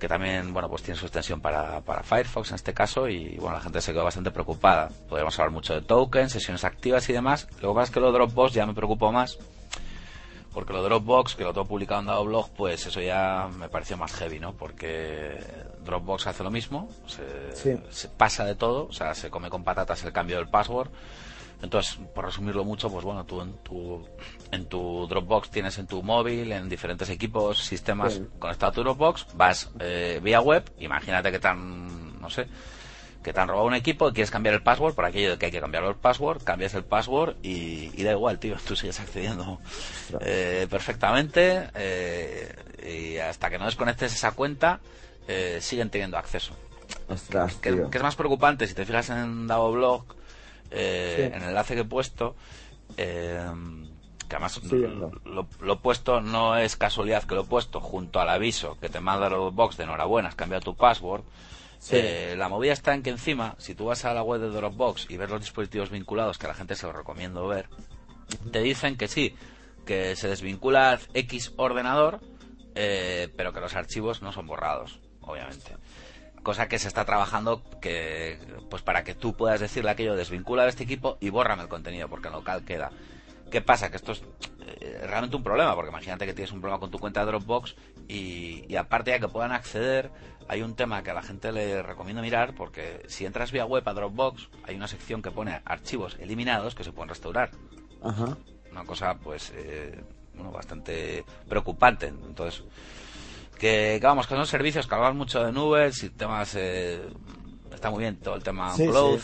que 0.00 0.08
también, 0.08 0.52
bueno, 0.52 0.68
pues 0.68 0.82
tiene 0.82 0.98
su 0.98 1.06
extensión 1.06 1.40
para, 1.40 1.80
para 1.82 2.02
Firefox 2.02 2.48
en 2.50 2.54
este 2.56 2.74
caso 2.74 3.08
y, 3.08 3.36
bueno, 3.36 3.54
la 3.56 3.60
gente 3.62 3.80
se 3.80 3.92
quedó 3.92 4.02
bastante 4.04 4.30
preocupada. 4.32 4.88
Podríamos 5.08 5.38
hablar 5.38 5.52
mucho 5.52 5.72
de 5.74 5.82
tokens, 5.82 6.32
sesiones 6.32 6.64
activas 6.64 7.08
y 7.08 7.12
demás. 7.12 7.46
Lo 7.60 7.68
que 7.70 7.74
pasa 7.76 7.84
es 7.84 7.90
que 7.92 8.00
lo 8.00 8.06
de 8.06 8.12
Dropbox 8.14 8.52
ya 8.54 8.66
me 8.66 8.74
preocupó 8.74 9.12
más, 9.12 9.38
porque 10.52 10.72
lo 10.72 10.82
de 10.82 10.88
Dropbox, 10.88 11.36
que 11.36 11.44
lo 11.44 11.52
tengo 11.52 11.68
publicado 11.68 12.00
en 12.00 12.06
Dado 12.06 12.24
Blog, 12.24 12.50
pues 12.56 12.84
eso 12.86 13.00
ya 13.00 13.48
me 13.56 13.68
pareció 13.68 13.96
más 13.96 14.12
heavy, 14.14 14.40
¿no? 14.40 14.54
Porque 14.54 15.38
Dropbox 15.84 16.26
hace 16.26 16.42
lo 16.42 16.50
mismo, 16.50 16.88
se, 17.06 17.54
Sí. 17.54 17.78
se 17.90 18.08
pasa 18.08 18.44
de 18.44 18.56
todo, 18.56 18.86
o 18.88 18.92
sea, 18.92 19.14
se 19.14 19.30
come 19.30 19.48
con 19.50 19.62
patatas 19.62 20.02
el 20.04 20.12
cambio 20.12 20.38
del 20.38 20.48
password. 20.48 20.88
Entonces, 21.62 21.98
por 22.14 22.24
resumirlo 22.24 22.64
mucho, 22.64 22.90
pues 22.90 23.04
bueno, 23.04 23.24
tú 23.24 23.40
en 23.42 23.52
tu, 23.58 24.06
en 24.50 24.66
tu 24.66 25.06
Dropbox 25.06 25.50
tienes 25.50 25.76
en 25.78 25.86
tu 25.86 26.02
móvil, 26.02 26.52
en 26.52 26.68
diferentes 26.68 27.10
equipos, 27.10 27.58
sistemas 27.64 28.14
Sí. 28.14 28.22
conectados 28.38 28.72
a 28.72 28.74
tu 28.76 28.82
Dropbox, 28.82 29.26
vas 29.34 29.70
eh, 29.80 30.20
vía 30.22 30.40
web, 30.40 30.64
imagínate 30.78 31.30
que 31.30 31.38
tan, 31.38 32.18
no 32.20 32.30
sé, 32.30 32.46
que 33.22 33.34
te 33.34 33.40
han 33.40 33.48
robado 33.48 33.66
un 33.66 33.74
equipo 33.74 34.08
y 34.08 34.12
quieres 34.14 34.30
cambiar 34.30 34.54
el 34.54 34.62
password, 34.62 34.94
por 34.94 35.04
aquello 35.04 35.32
de 35.32 35.38
que 35.38 35.46
hay 35.46 35.52
que 35.52 35.60
cambiar 35.60 35.84
el 35.84 35.94
password, 35.96 36.42
cambias 36.42 36.72
el 36.72 36.84
password 36.84 37.36
y, 37.42 37.90
y 37.94 38.02
da 38.04 38.12
igual, 38.12 38.38
tío, 38.38 38.56
tú 38.66 38.74
sigues 38.74 38.98
accediendo 38.98 39.60
eh, 40.20 40.66
perfectamente 40.70 41.68
eh, 41.74 42.54
y 42.86 43.18
hasta 43.18 43.50
que 43.50 43.58
no 43.58 43.66
desconectes 43.66 44.14
esa 44.14 44.32
cuenta 44.32 44.80
eh, 45.28 45.58
siguen 45.60 45.90
teniendo 45.90 46.16
acceso. 46.16 46.54
Ostras, 47.08 47.56
Que, 47.56 47.72
tío. 47.72 47.90
que 47.90 47.98
es 47.98 48.02
más 48.02 48.16
preocupante, 48.16 48.66
si 48.66 48.72
te 48.74 48.86
fijas 48.86 49.10
en 49.10 49.46
Davo 49.46 49.70
Blog, 49.72 50.04
eh, 50.70 51.14
Sí. 51.16 51.22
en 51.36 51.42
el 51.42 51.48
enlace 51.50 51.74
que 51.74 51.80
he 51.80 51.84
puesto, 51.84 52.36
eh, 52.96 53.44
que 54.28 54.36
además 54.36 54.62
lo, 54.62 55.48
lo, 55.60 55.72
he 55.72 55.76
puesto 55.76 56.20
no 56.20 56.56
es 56.56 56.76
casualidad 56.76 57.24
que 57.24 57.34
lo 57.34 57.42
he 57.42 57.46
puesto 57.46 57.80
junto 57.80 58.20
al 58.20 58.28
aviso 58.28 58.78
que 58.80 58.88
te 58.88 59.00
manda 59.00 59.28
Dropbox 59.28 59.76
de 59.76 59.84
enhorabuena, 59.84 60.28
has 60.28 60.36
cambiado 60.36 60.62
tu 60.62 60.76
password. 60.76 61.22
Eh, 61.90 62.34
la 62.36 62.48
movida 62.48 62.72
está 62.72 62.94
en 62.94 63.02
que 63.02 63.10
encima, 63.10 63.56
si 63.58 63.74
tú 63.74 63.86
vas 63.86 64.04
a 64.04 64.12
la 64.12 64.22
web 64.22 64.40
de 64.40 64.48
Dropbox 64.50 65.06
y 65.08 65.16
ves 65.16 65.30
los 65.30 65.40
dispositivos 65.40 65.90
vinculados, 65.90 66.36
que 66.38 66.46
a 66.46 66.50
la 66.50 66.54
gente 66.54 66.76
se 66.76 66.86
lo 66.86 66.92
recomiendo 66.92 67.46
ver, 67.48 67.68
te 68.52 68.60
dicen 68.60 68.96
que 68.96 69.08
sí, 69.08 69.34
que 69.86 70.14
se 70.14 70.28
desvincula 70.28 71.00
X 71.14 71.52
ordenador, 71.56 72.20
eh, 72.74 73.32
pero 73.36 73.52
que 73.52 73.60
los 73.60 73.74
archivos 73.74 74.20
no 74.22 74.30
son 74.30 74.46
borrados, 74.46 75.00
obviamente 75.22 75.74
cosa 76.42 76.68
que 76.68 76.78
se 76.78 76.88
está 76.88 77.04
trabajando 77.04 77.62
que 77.80 78.38
pues 78.70 78.82
para 78.82 79.04
que 79.04 79.14
tú 79.14 79.34
puedas 79.34 79.60
decirle 79.60 79.90
aquello 79.90 80.16
desvincula 80.16 80.62
de 80.62 80.70
este 80.70 80.84
equipo 80.84 81.18
y 81.20 81.30
bórrame 81.30 81.62
el 81.62 81.68
contenido 81.68 82.08
porque 82.08 82.28
el 82.28 82.34
local 82.34 82.64
queda 82.64 82.90
¿Qué 83.50 83.60
pasa? 83.60 83.90
Que 83.90 83.96
esto 83.96 84.12
es 84.12 84.22
eh, 84.80 85.00
realmente 85.06 85.36
un 85.36 85.42
problema, 85.42 85.74
porque 85.74 85.90
imagínate 85.90 86.24
que 86.24 86.34
tienes 86.34 86.52
un 86.52 86.60
problema 86.60 86.78
con 86.78 86.90
tu 86.90 86.98
cuenta 86.98 87.20
de 87.20 87.26
Dropbox 87.26 87.74
y, 88.08 88.74
aparte 88.76 89.10
de 89.10 89.20
que 89.20 89.28
puedan 89.28 89.52
acceder, 89.52 90.10
hay 90.48 90.62
un 90.62 90.76
tema 90.76 91.02
que 91.02 91.10
a 91.10 91.14
la 91.14 91.22
gente 91.22 91.50
le 91.50 91.82
recomiendo 91.82 92.22
mirar, 92.22 92.54
porque 92.54 93.02
si 93.08 93.26
entras 93.26 93.50
vía 93.50 93.64
web 93.64 93.86
a 93.88 93.92
Dropbox, 93.92 94.48
hay 94.64 94.76
una 94.76 94.86
sección 94.86 95.20
que 95.20 95.32
pone 95.32 95.60
archivos 95.64 96.16
eliminados 96.20 96.74
que 96.74 96.84
se 96.84 96.92
pueden 96.92 97.08
restaurar. 97.08 97.50
Ajá. 98.02 98.36
Una 98.70 98.84
cosa, 98.84 99.18
pues, 99.18 99.52
eh, 99.56 100.00
bueno, 100.34 100.52
bastante 100.52 101.24
preocupante. 101.48 102.06
Entonces, 102.06 102.64
que, 103.60 104.00
vamos, 104.02 104.26
que 104.26 104.34
son 104.34 104.46
servicios 104.46 104.86
que 104.86 104.94
hablan 104.94 105.18
mucho 105.18 105.44
de 105.44 105.52
nubes, 105.52 105.94
sistemas 105.94 106.54
eh, 106.54 106.98
está 107.70 107.90
muy 107.90 108.00
bien 108.00 108.16
todo 108.16 108.34
el 108.34 108.42
tema 108.42 108.72
cloud, 108.74 109.20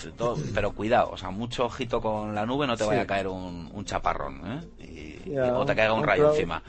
pero 0.52 0.72
cuidado, 0.72 1.12
o 1.12 1.16
sea, 1.16 1.30
mucho 1.30 1.64
ojito 1.64 2.02
con 2.02 2.34
la 2.34 2.44
nube, 2.44 2.66
no 2.66 2.76
te 2.76 2.84
vaya 2.84 3.00
a 3.00 3.06
caer 3.06 3.28
un, 3.28 3.84
chaparrón, 3.86 4.42
¿eh? 4.78 5.22
Y, 5.24 5.38
o 5.38 5.64
te 5.64 5.74
caiga 5.74 5.94
un, 5.94 6.04
rayo 6.04 6.32
encima. 6.32 6.62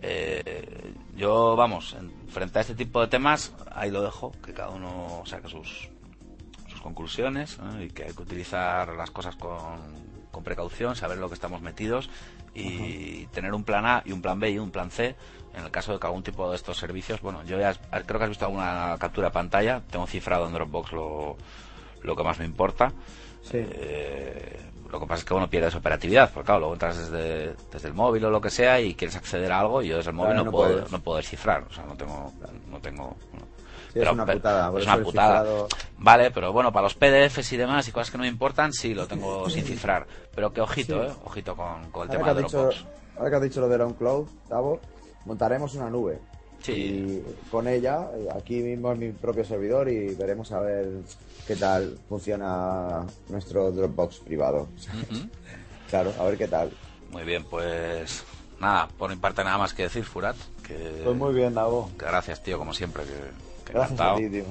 Eh, 0.00 0.94
yo, 1.16 1.56
vamos, 1.56 1.96
frente 2.28 2.58
a 2.58 2.62
este 2.62 2.76
tipo 2.76 3.00
de 3.00 3.08
temas, 3.08 3.52
ahí 3.72 3.90
lo 3.90 4.00
dejo, 4.00 4.30
que 4.44 4.52
cada 4.54 4.70
uno 4.70 5.24
saque 5.26 5.48
sus, 5.48 5.88
sus 6.68 6.80
conclusiones 6.80 7.58
y 7.82 7.88
que 7.88 8.04
hay 8.04 8.12
que 8.12 8.22
utilizar 8.22 8.94
las 8.94 9.10
cosas 9.10 9.34
con, 9.34 9.80
con 10.30 10.44
precaución, 10.44 10.94
saber 10.94 11.18
lo 11.18 11.26
que 11.26 11.34
estamos 11.34 11.60
metidos 11.60 12.08
y 12.54 13.26
tener 13.26 13.52
un 13.52 13.64
plan 13.64 13.84
A 13.84 14.02
y 14.04 14.12
un 14.12 14.22
plan 14.22 14.38
B 14.38 14.50
y 14.50 14.58
un 14.58 14.70
plan 14.70 14.92
C 14.92 15.16
en 15.54 15.64
el 15.64 15.70
caso 15.70 15.92
de 15.92 15.98
que 15.98 16.06
algún 16.06 16.22
tipo 16.22 16.48
de 16.50 16.56
estos 16.56 16.78
servicios, 16.78 17.20
bueno, 17.20 17.42
yo 17.44 17.58
ya 17.58 17.74
creo 17.74 18.18
que 18.18 18.24
has 18.24 18.30
visto 18.30 18.44
alguna 18.44 18.96
captura 18.98 19.28
de 19.28 19.32
pantalla, 19.32 19.82
tengo 19.90 20.06
cifrado 20.06 20.46
en 20.46 20.52
Dropbox 20.52 20.92
lo, 20.92 21.36
lo 22.02 22.16
que 22.16 22.22
más 22.22 22.38
me 22.38 22.44
importa. 22.44 22.92
Eh, 23.52 24.60
lo 24.90 25.00
que 25.00 25.06
pasa 25.06 25.20
es 25.20 25.24
que 25.24 25.34
bueno 25.34 25.48
pierdes 25.48 25.74
operatividad, 25.74 26.30
porque 26.32 26.46
claro, 26.46 26.60
luego 26.60 26.74
entras 26.74 26.98
desde, 26.98 27.54
desde 27.70 27.88
el 27.88 27.94
móvil 27.94 28.24
o 28.24 28.30
lo 28.30 28.40
que 28.40 28.50
sea 28.50 28.80
y 28.80 28.94
quieres 28.94 29.16
acceder 29.16 29.52
a 29.52 29.60
algo 29.60 29.82
y 29.82 29.88
yo 29.88 29.96
desde 29.96 30.10
el 30.10 30.16
móvil 30.16 30.36
no, 30.36 30.50
puedo, 30.50 30.86
no 30.90 31.00
puedo 31.00 31.18
descifrar, 31.18 31.64
o 31.64 31.72
sea, 31.72 31.84
no 31.84 31.94
tengo, 31.94 32.32
no 32.70 32.80
tengo, 32.80 33.16
es 33.94 34.12
una 34.12 34.26
putada. 34.26 34.78
Es 34.78 34.84
una 34.84 35.02
putada. 35.02 35.44
Vale, 35.98 36.30
pero 36.30 36.52
bueno, 36.52 36.72
para 36.72 36.84
los 36.84 36.94
PDFs 36.94 37.52
y 37.52 37.56
demás 37.56 37.88
y 37.88 37.92
cosas 37.92 38.10
que 38.10 38.18
no 38.18 38.22
me 38.22 38.28
importan, 38.28 38.72
sí, 38.72 38.94
lo 38.94 39.06
tengo 39.06 39.48
sin 39.50 39.64
cifrar. 39.64 40.06
Pero 40.34 40.52
que 40.52 40.60
ojito, 40.60 41.02
eh, 41.04 41.12
ojito 41.24 41.56
con, 41.56 41.90
con 41.90 42.04
el 42.04 42.16
tema 42.16 42.34
de 42.34 42.42
Dropbox. 42.42 42.84
ahora 43.16 43.30
que 43.30 43.36
has 43.36 43.42
dicho 43.42 43.60
lo 43.60 43.68
de 43.68 43.82
OnCloud, 43.82 44.28
Tavo, 44.48 44.80
montaremos 45.24 45.74
una 45.74 45.90
nube. 45.90 46.18
Sí. 46.62 46.72
Y 46.72 47.24
con 47.50 47.68
ella, 47.68 48.08
aquí 48.34 48.60
mismo 48.60 48.92
en 48.92 48.98
mi 48.98 49.12
propio 49.12 49.44
servidor 49.44 49.88
y 49.88 50.14
veremos 50.14 50.50
a 50.52 50.60
ver 50.60 50.88
qué 51.46 51.56
tal 51.56 51.98
funciona 52.08 53.06
nuestro 53.28 53.70
Dropbox 53.70 54.18
privado. 54.20 54.68
claro, 55.90 56.12
a 56.18 56.24
ver 56.24 56.36
qué 56.36 56.48
tal. 56.48 56.72
Muy 57.10 57.22
bien, 57.24 57.44
pues 57.44 58.24
nada, 58.60 58.88
por 58.98 59.10
mi 59.10 59.16
parte 59.16 59.44
nada 59.44 59.58
más 59.58 59.72
que 59.72 59.84
decir, 59.84 60.04
Furat. 60.04 60.36
Que, 60.66 61.02
pues 61.04 61.16
muy 61.16 61.32
bien, 61.32 61.54
Dago. 61.54 61.90
gracias, 61.96 62.42
tío, 62.42 62.58
como 62.58 62.74
siempre. 62.74 63.04
Que, 63.04 63.72
gracias 63.72 64.00
a 64.00 64.16
ti, 64.16 64.28
tío. 64.28 64.44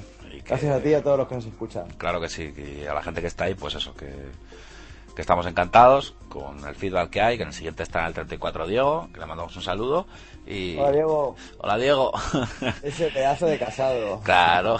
gracias 0.46 0.76
a 0.76 0.82
ti 0.82 0.88
y 0.88 0.94
a 0.94 1.02
todos 1.02 1.18
los 1.18 1.28
que 1.28 1.34
nos 1.36 1.46
escuchan. 1.46 1.88
Claro 1.98 2.20
que 2.20 2.28
sí, 2.28 2.52
y 2.56 2.86
a 2.86 2.94
la 2.94 3.02
gente 3.02 3.20
que 3.20 3.26
está 3.26 3.44
ahí, 3.44 3.54
pues 3.54 3.74
eso, 3.74 3.94
que 3.94 4.06
que 5.18 5.22
estamos 5.22 5.46
encantados 5.46 6.14
con 6.28 6.64
el 6.64 6.76
feedback 6.76 7.10
que 7.10 7.20
hay, 7.20 7.36
que 7.36 7.42
en 7.42 7.48
el 7.48 7.52
siguiente 7.52 7.82
está 7.82 8.06
el 8.06 8.14
34 8.14 8.68
Diego, 8.68 9.08
que 9.12 9.18
le 9.18 9.26
mandamos 9.26 9.56
un 9.56 9.62
saludo. 9.62 10.06
Y... 10.46 10.76
Hola 10.76 10.92
Diego. 10.92 11.36
Hola 11.58 11.76
Diego. 11.76 12.12
Ese 12.84 13.10
pedazo 13.10 13.46
de 13.46 13.58
casado. 13.58 14.20
Claro. 14.20 14.78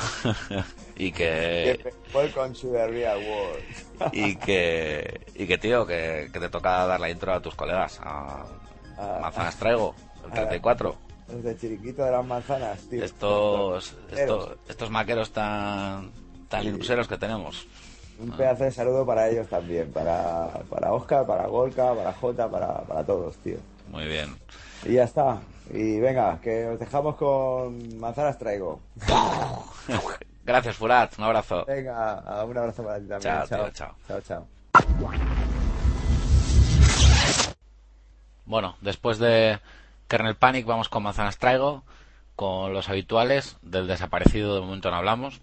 y 0.97 1.11
que... 1.11 1.93
Welcome 2.15 2.55
to 2.55 2.71
the 2.71 2.87
real 2.87 3.19
world. 3.19 4.15
y 4.15 4.37
que, 4.37 5.27
y 5.35 5.49
que 5.49 5.59
tío, 5.59 5.85
que, 5.85 6.31
te 6.33 6.49
toca 6.49 6.87
dar 6.87 7.01
la 7.01 7.11
intro 7.11 7.35
a 7.35 7.43
tus 7.43 7.57
colegas, 7.57 7.99
a 8.01 8.45
ah. 8.97 9.19
Manzanas 9.21 9.57
Traigo, 9.57 9.97
el 10.25 10.31
34. 10.31 10.97
Desde 11.27 11.59
Chiriquito 11.59 12.05
de 12.05 12.13
las 12.13 12.25
Manzanas, 12.25 12.79
tío. 12.89 13.03
Estos, 13.03 13.97
estos, 14.13 14.57
estos 14.69 14.89
maqueros 14.89 15.33
tan, 15.33 16.13
tan 16.49 16.65
linuxeros 16.65 17.09
que 17.09 17.19
tenemos. 17.19 17.67
Un 18.19 18.33
pedazo 18.33 18.65
de 18.65 18.73
saludo 18.73 19.07
para 19.07 19.29
ellos 19.29 19.47
también, 19.47 19.93
para, 19.93 20.49
para 20.69 20.93
Oscar, 20.93 21.25
para 21.25 21.47
Golka, 21.47 21.95
para 21.95 22.13
Jota, 22.13 22.51
para, 22.51 22.79
para 22.81 23.05
todos, 23.05 23.37
tío. 23.39 23.59
Muy 23.91 24.07
bien. 24.07 24.37
Y 24.85 24.95
ya 24.95 25.05
está. 25.05 25.39
Y 25.73 26.01
venga, 26.01 26.41
que 26.41 26.67
os 26.67 26.81
dejamos 26.81 27.15
con 27.15 27.99
manzanas 28.01 28.37
traigo. 28.39 28.81
Gracias, 30.45 30.77
Furat. 30.77 31.17
Un 31.19 31.25
abrazo. 31.25 31.65
Venga, 31.67 32.45
un 32.45 32.59
abrazo 32.59 32.83
para 32.83 32.99
ti 32.99 33.07
también. 33.07 33.35
Chao, 33.49 33.71
chao. 33.71 33.95
Chao, 34.09 34.21
chao. 34.23 34.47
Bueno, 38.47 38.77
después 38.81 39.19
de 39.19 39.61
Kernel 40.09 40.37
Panic 40.37 40.67
vamos 40.67 40.89
con 40.89 41.05
manzanas 41.05 41.39
traigo, 41.39 41.85
con 42.35 42.73
los 42.73 42.89
habituales. 42.89 43.59
Del 43.63 43.87
desaparecido 43.87 44.55
de 44.57 44.61
momento 44.63 44.91
no 44.91 44.97
hablamos 44.97 45.41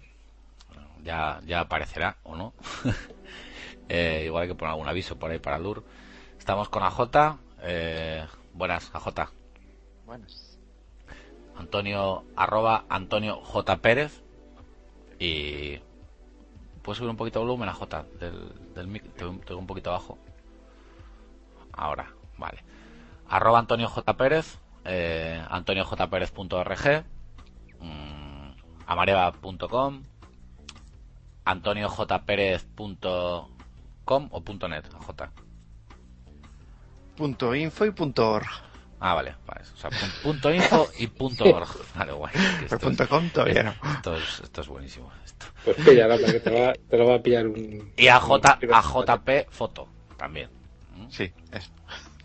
ya, 1.06 1.40
ya 1.46 1.60
aparecerá 1.60 2.18
o 2.24 2.36
no. 2.36 2.52
Eh, 3.88 4.24
igual 4.26 4.42
hay 4.42 4.48
que 4.48 4.56
poner 4.56 4.72
algún 4.72 4.88
aviso 4.88 5.16
por 5.16 5.30
ahí 5.30 5.38
para 5.38 5.60
Lur. 5.60 5.84
Estamos 6.40 6.68
con 6.68 6.82
AJ. 6.82 7.38
Eh, 7.62 8.26
buenas, 8.52 8.90
AJ. 8.92 9.30
Buenas. 10.04 10.58
Antonio, 11.56 12.24
arroba 12.34 12.84
Antonio 12.88 13.36
J. 13.36 13.76
Pérez. 13.76 14.24
Y. 15.20 15.78
¿Puedes 16.82 16.98
subir 16.98 17.10
un 17.10 17.16
poquito 17.16 17.38
de 17.38 17.44
volumen, 17.44 17.68
AJ? 17.68 18.06
Del, 18.18 18.52
del 18.74 18.88
mic, 18.88 19.04
tengo 19.14 19.60
un 19.60 19.68
poquito 19.68 19.90
abajo. 19.90 20.18
Ahora, 21.72 22.12
vale. 22.38 22.64
Arroba 23.28 23.60
Antonio 23.60 23.86
J. 23.86 24.16
Pérez. 24.16 24.58
Eh, 24.84 25.40
AntonioJPérez.org. 25.48 27.04
Mm, 27.78 28.50
amareva.com 28.88 30.02
antoniojperez.com 31.46 34.28
o 34.30 34.42
.net, 34.68 34.92
J. 34.92 35.32
Punto 37.16 37.54
info 37.54 37.86
y 37.86 37.90
punto 37.92 38.30
org. 38.30 38.46
Ah, 39.00 39.14
vale, 39.14 39.36
vale. 39.46 39.62
O 39.62 39.76
sea, 39.76 39.88
punto 40.22 40.52
info 40.52 40.88
y 40.98 41.06
punto 41.06 41.44
org. 41.44 41.68
Vale, 41.94 42.12
guay. 42.12 42.34
Pero 42.68 42.78
punto 42.78 43.08
com 43.08 43.30
todavía 43.30 43.62
no. 43.62 43.74
Esto 43.92 44.16
es, 44.16 44.40
esto 44.40 44.60
es 44.62 44.68
buenísimo. 44.68 45.10
Esto. 45.24 45.46
Pues 45.64 45.76
píllalo, 45.76 46.18
porque 46.18 46.40
te, 46.40 46.50
va, 46.50 46.72
te 46.72 46.96
lo 46.96 47.06
va 47.06 47.16
a 47.16 47.22
pillar 47.22 47.46
un... 47.46 47.92
Y 47.96 48.08
a, 48.08 48.18
J, 48.20 48.58
a 48.72 48.82
JP 48.82 49.28
foto 49.50 49.88
también. 50.16 50.50
¿Mm? 50.94 51.10
Sí, 51.10 51.32
es. 51.52 51.70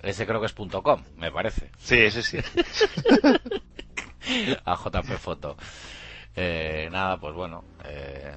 Ese 0.02 0.26
creo 0.26 0.39
que 0.39 0.48
es 0.48 0.53
punto 0.53 0.81
.com, 0.81 1.03
me 1.18 1.31
parece. 1.31 1.69
Sí, 1.77 1.98
ese 1.98 2.23
sí. 2.23 2.38
a 4.65 4.76
JP 4.76 5.18
foto. 5.18 5.57
Eh, 6.35 6.89
nada, 6.91 7.18
pues 7.18 7.35
bueno, 7.35 7.64
eh, 7.84 8.34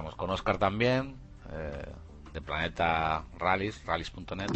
Estamos 0.00 0.16
con 0.16 0.30
Oscar 0.30 0.56
también, 0.56 1.14
eh, 1.52 1.92
de 2.32 2.40
Planeta 2.40 3.22
Rallys, 3.38 3.84
rallys.net, 3.84 4.48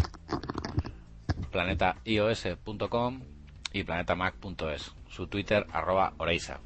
planetaios.com 1.51 3.21
y 3.75 3.85
planetamac.es. 3.85 4.95
Su 5.11 5.27
Twitter, 5.27 5.67
arroba 5.71 6.15
Oreisa. 6.17 6.61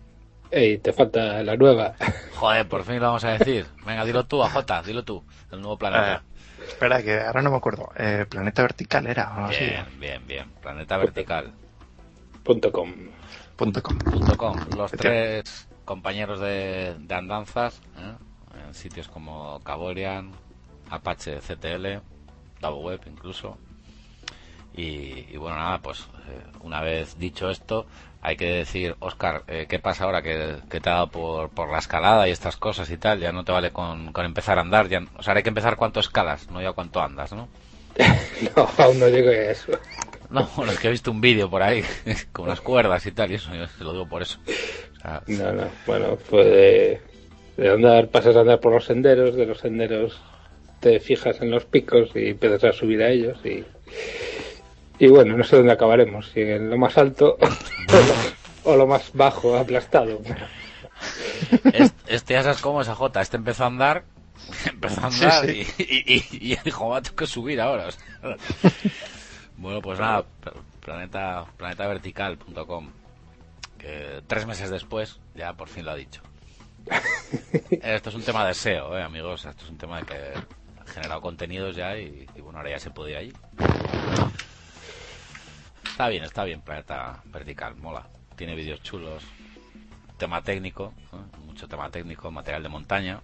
Ey, 0.52 0.78
te 0.78 0.92
falta 0.92 1.42
la 1.42 1.56
nueva. 1.56 1.96
Joder, 2.36 2.68
por 2.68 2.84
fin 2.84 3.00
lo 3.00 3.06
vamos 3.06 3.24
a 3.24 3.36
decir. 3.36 3.66
Venga, 3.84 4.04
dilo 4.04 4.26
tú, 4.26 4.44
AJ, 4.44 4.86
dilo 4.86 5.02
tú, 5.02 5.24
el 5.50 5.60
nuevo 5.60 5.76
planeta. 5.76 6.22
Eh, 6.60 6.64
espera, 6.68 7.02
que 7.02 7.18
ahora 7.18 7.42
no 7.42 7.50
me 7.50 7.56
acuerdo. 7.56 7.90
Eh, 7.96 8.26
planeta 8.30 8.62
Vertical 8.62 9.08
era. 9.08 9.48
bien, 9.48 9.86
bien, 9.98 10.24
bien. 10.24 10.50
Planeta 10.62 10.98
Vertical. 10.98 11.50
Punto 12.44 12.70
com. 12.70 12.94
Punto 13.56 13.82
com. 13.82 13.98
Punto 13.98 14.36
com. 14.36 14.56
Los 14.76 14.92
tres 14.92 15.66
compañeros 15.84 16.38
de, 16.38 16.94
de 16.96 17.14
andanzas. 17.16 17.80
¿eh? 17.96 18.27
En 18.68 18.74
sitios 18.74 19.08
como 19.08 19.60
Caborian, 19.64 20.30
Apache 20.90 21.40
CTL, 21.40 22.00
Double 22.60 22.84
Web 22.84 23.00
incluso. 23.06 23.58
Y, 24.74 25.36
bueno, 25.36 25.56
nada, 25.56 25.78
pues 25.78 26.00
eh, 26.28 26.40
una 26.60 26.82
vez 26.82 27.18
dicho 27.18 27.50
esto, 27.50 27.86
hay 28.22 28.36
que 28.36 28.46
decir, 28.46 28.94
Oscar, 29.00 29.42
eh, 29.48 29.66
¿qué 29.68 29.80
pasa 29.80 30.04
ahora 30.04 30.22
que, 30.22 30.58
te 30.68 30.88
ha 30.88 30.92
dado 30.92 31.08
por, 31.08 31.48
por, 31.50 31.72
la 31.72 31.78
escalada 31.78 32.28
y 32.28 32.30
estas 32.30 32.56
cosas 32.56 32.88
y 32.90 32.96
tal? 32.96 33.18
Ya 33.18 33.32
no 33.32 33.44
te 33.44 33.50
vale 33.50 33.72
con, 33.72 34.12
empezar 34.14 34.58
a 34.58 34.60
andar, 34.60 34.88
ya, 34.88 35.02
o 35.16 35.22
sea, 35.22 35.34
hay 35.34 35.42
que 35.42 35.48
empezar 35.48 35.76
cuánto 35.76 35.98
escalas, 35.98 36.48
no 36.50 36.62
ya 36.62 36.72
cuánto 36.72 37.02
andas, 37.02 37.32
¿no? 37.32 37.48
no, 38.56 38.68
aún 38.78 39.00
no 39.00 39.06
digo 39.06 39.30
eso. 39.30 39.72
No, 40.30 40.48
bueno, 40.56 40.70
es 40.70 40.78
que 40.78 40.86
he 40.86 40.92
visto 40.92 41.10
un 41.10 41.20
vídeo 41.20 41.50
por 41.50 41.62
ahí 41.62 41.82
con 42.32 42.44
unas 42.44 42.60
cuerdas 42.60 43.04
y 43.06 43.10
tal, 43.10 43.32
y 43.32 43.34
eso, 43.34 43.52
yo 43.54 43.66
te 43.66 43.82
lo 43.82 43.92
digo 43.92 44.08
por 44.08 44.22
eso. 44.22 44.38
O 44.46 45.00
sea, 45.00 45.22
No, 45.26 45.52
no. 45.52 45.68
Bueno, 45.86 46.16
pues 46.30 46.46
de, 46.46 47.02
de 47.58 47.70
andar, 47.70 48.08
pasas 48.08 48.34
a 48.36 48.40
andar 48.40 48.60
por 48.60 48.72
los 48.72 48.84
senderos, 48.86 49.34
de 49.36 49.44
los 49.46 49.58
senderos 49.58 50.18
te 50.80 51.00
fijas 51.00 51.40
en 51.42 51.50
los 51.50 51.64
picos 51.64 52.10
y 52.14 52.28
empiezas 52.28 52.62
a 52.64 52.72
subir 52.72 53.02
a 53.02 53.10
ellos 53.10 53.36
y, 53.44 53.64
y 54.98 55.08
bueno, 55.08 55.36
no 55.36 55.42
sé 55.44 55.56
dónde 55.56 55.72
acabaremos, 55.72 56.28
si 56.30 56.40
en 56.40 56.70
lo 56.70 56.78
más 56.78 56.96
alto 56.96 57.36
o 57.40 57.46
lo, 58.64 58.72
o 58.72 58.76
lo 58.76 58.86
más 58.86 59.10
bajo, 59.12 59.56
aplastado. 59.56 60.20
es- 61.72 61.92
este 62.06 62.34
ya 62.34 62.42
sabes 62.44 62.60
cómo 62.60 62.80
es 62.80 62.88
AJ, 62.88 63.20
este 63.20 63.36
empezó 63.36 63.64
a 63.64 63.66
andar, 63.66 64.04
empezó 64.66 65.00
a 65.00 65.06
andar 65.06 65.46
Sí, 65.46 65.66
Y, 65.78 65.82
y, 65.82 66.24
y, 66.40 66.52
y 66.52 66.56
dijo, 66.64 66.88
va, 66.88 67.02
tengo 67.02 67.16
que 67.16 67.26
subir 67.26 67.60
ahora. 67.60 67.88
o 67.88 67.90
sea. 67.90 68.02
bueno, 69.56 69.82
pues 69.82 69.98
nada, 69.98 70.24
planeta, 70.80 71.44
planetavertical.com, 71.56 72.90
que 73.78 74.22
tres 74.28 74.46
meses 74.46 74.70
después 74.70 75.18
ya 75.34 75.54
por 75.54 75.68
fin 75.68 75.84
lo 75.84 75.90
ha 75.90 75.96
dicho. 75.96 76.22
Esto 77.70 78.08
es 78.10 78.14
un 78.14 78.22
tema 78.22 78.46
de 78.46 78.54
SEO, 78.54 78.96
eh, 78.96 79.02
amigos, 79.02 79.44
esto 79.44 79.64
es 79.64 79.70
un 79.70 79.78
tema 79.78 80.00
de 80.00 80.06
que 80.06 80.14
ha 80.14 80.86
generado 80.86 81.20
contenidos 81.20 81.76
ya 81.76 81.96
y, 81.98 82.26
y 82.34 82.40
bueno, 82.40 82.58
ahora 82.58 82.70
ya 82.70 82.78
se 82.78 82.90
puede 82.90 83.10
ir 83.12 83.16
allí. 83.18 83.32
Está 85.84 86.08
bien, 86.08 86.24
está 86.24 86.44
bien, 86.44 86.60
Planeta 86.60 87.20
Vertical, 87.26 87.74
mola. 87.76 88.06
Tiene 88.36 88.54
vídeos 88.54 88.80
chulos, 88.82 89.24
tema 90.16 90.42
técnico, 90.42 90.94
¿no? 91.12 91.28
mucho 91.44 91.66
tema 91.66 91.90
técnico, 91.90 92.30
material 92.30 92.62
de 92.62 92.68
montaña. 92.68 93.20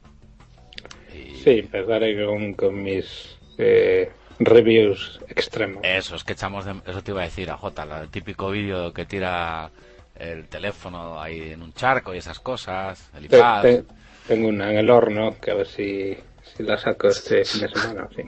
Y 1.14 1.36
Sí, 1.36 1.60
empezaré 1.60 2.26
con, 2.26 2.54
con 2.54 2.82
mis 2.82 3.38
eh, 3.58 4.10
reviews 4.40 5.20
extremos. 5.28 5.84
Eso, 5.84 6.16
es 6.16 6.24
que 6.24 6.32
echamos 6.32 6.64
de... 6.64 6.74
Eso 6.86 7.02
te 7.02 7.12
iba 7.12 7.20
a 7.20 7.24
decir 7.24 7.50
a 7.50 7.56
Jota, 7.56 8.02
el 8.02 8.08
típico 8.08 8.50
vídeo 8.50 8.92
que 8.92 9.06
tira 9.06 9.70
el 10.16 10.48
teléfono 10.48 11.20
ahí 11.20 11.50
en 11.52 11.62
un 11.62 11.72
charco 11.72 12.14
y 12.14 12.18
esas 12.18 12.38
cosas, 12.40 13.10
el 13.16 13.28
Te- 13.28 13.36
iPad. 13.36 13.62
te- 13.62 13.84
tengo 14.26 14.48
una 14.48 14.70
en 14.70 14.78
el 14.78 14.90
horno 14.90 15.36
que 15.40 15.50
a 15.50 15.54
ver 15.54 15.66
si, 15.66 16.16
si 16.42 16.62
la 16.62 16.78
saco 16.78 17.08
este 17.08 17.44
fin 17.44 17.60
de 17.62 17.68
semana. 17.68 18.08
Sí, 18.14 18.22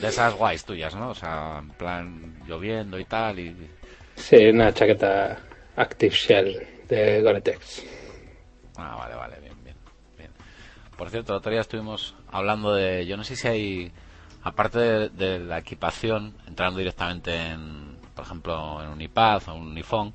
De 0.00 0.08
esas 0.08 0.34
guays 0.34 0.64
tuyas, 0.64 0.94
¿no? 0.94 1.10
O 1.10 1.14
sea, 1.14 1.58
en 1.60 1.68
plan 1.70 2.34
lloviendo 2.46 2.98
y 2.98 3.04
tal. 3.04 3.38
Y... 3.38 3.54
sí 4.16 4.46
una 4.46 4.72
chaqueta 4.72 5.38
Active 5.76 6.14
Shell 6.14 6.66
de 6.88 7.22
Gore-Tex. 7.22 7.84
Ah, 8.76 8.96
vale, 8.96 9.14
vale, 9.14 9.40
bien, 9.40 9.54
bien, 9.62 9.76
bien. 10.16 10.30
Por 10.96 11.10
cierto, 11.10 11.32
el 11.32 11.38
otro 11.38 11.52
día 11.52 11.60
estuvimos 11.60 12.14
hablando 12.30 12.74
de... 12.74 13.06
Yo 13.06 13.16
no 13.16 13.24
sé 13.24 13.36
si 13.36 13.46
hay, 13.46 13.92
aparte 14.42 14.78
de, 14.78 15.08
de 15.10 15.38
la 15.38 15.58
equipación, 15.58 16.34
entrando 16.46 16.78
directamente 16.78 17.36
en, 17.36 17.96
por 18.14 18.24
ejemplo, 18.24 18.82
en 18.82 18.88
un 18.88 19.00
iPad 19.00 19.42
o 19.48 19.54
un 19.54 19.76
iPhone, 19.76 20.14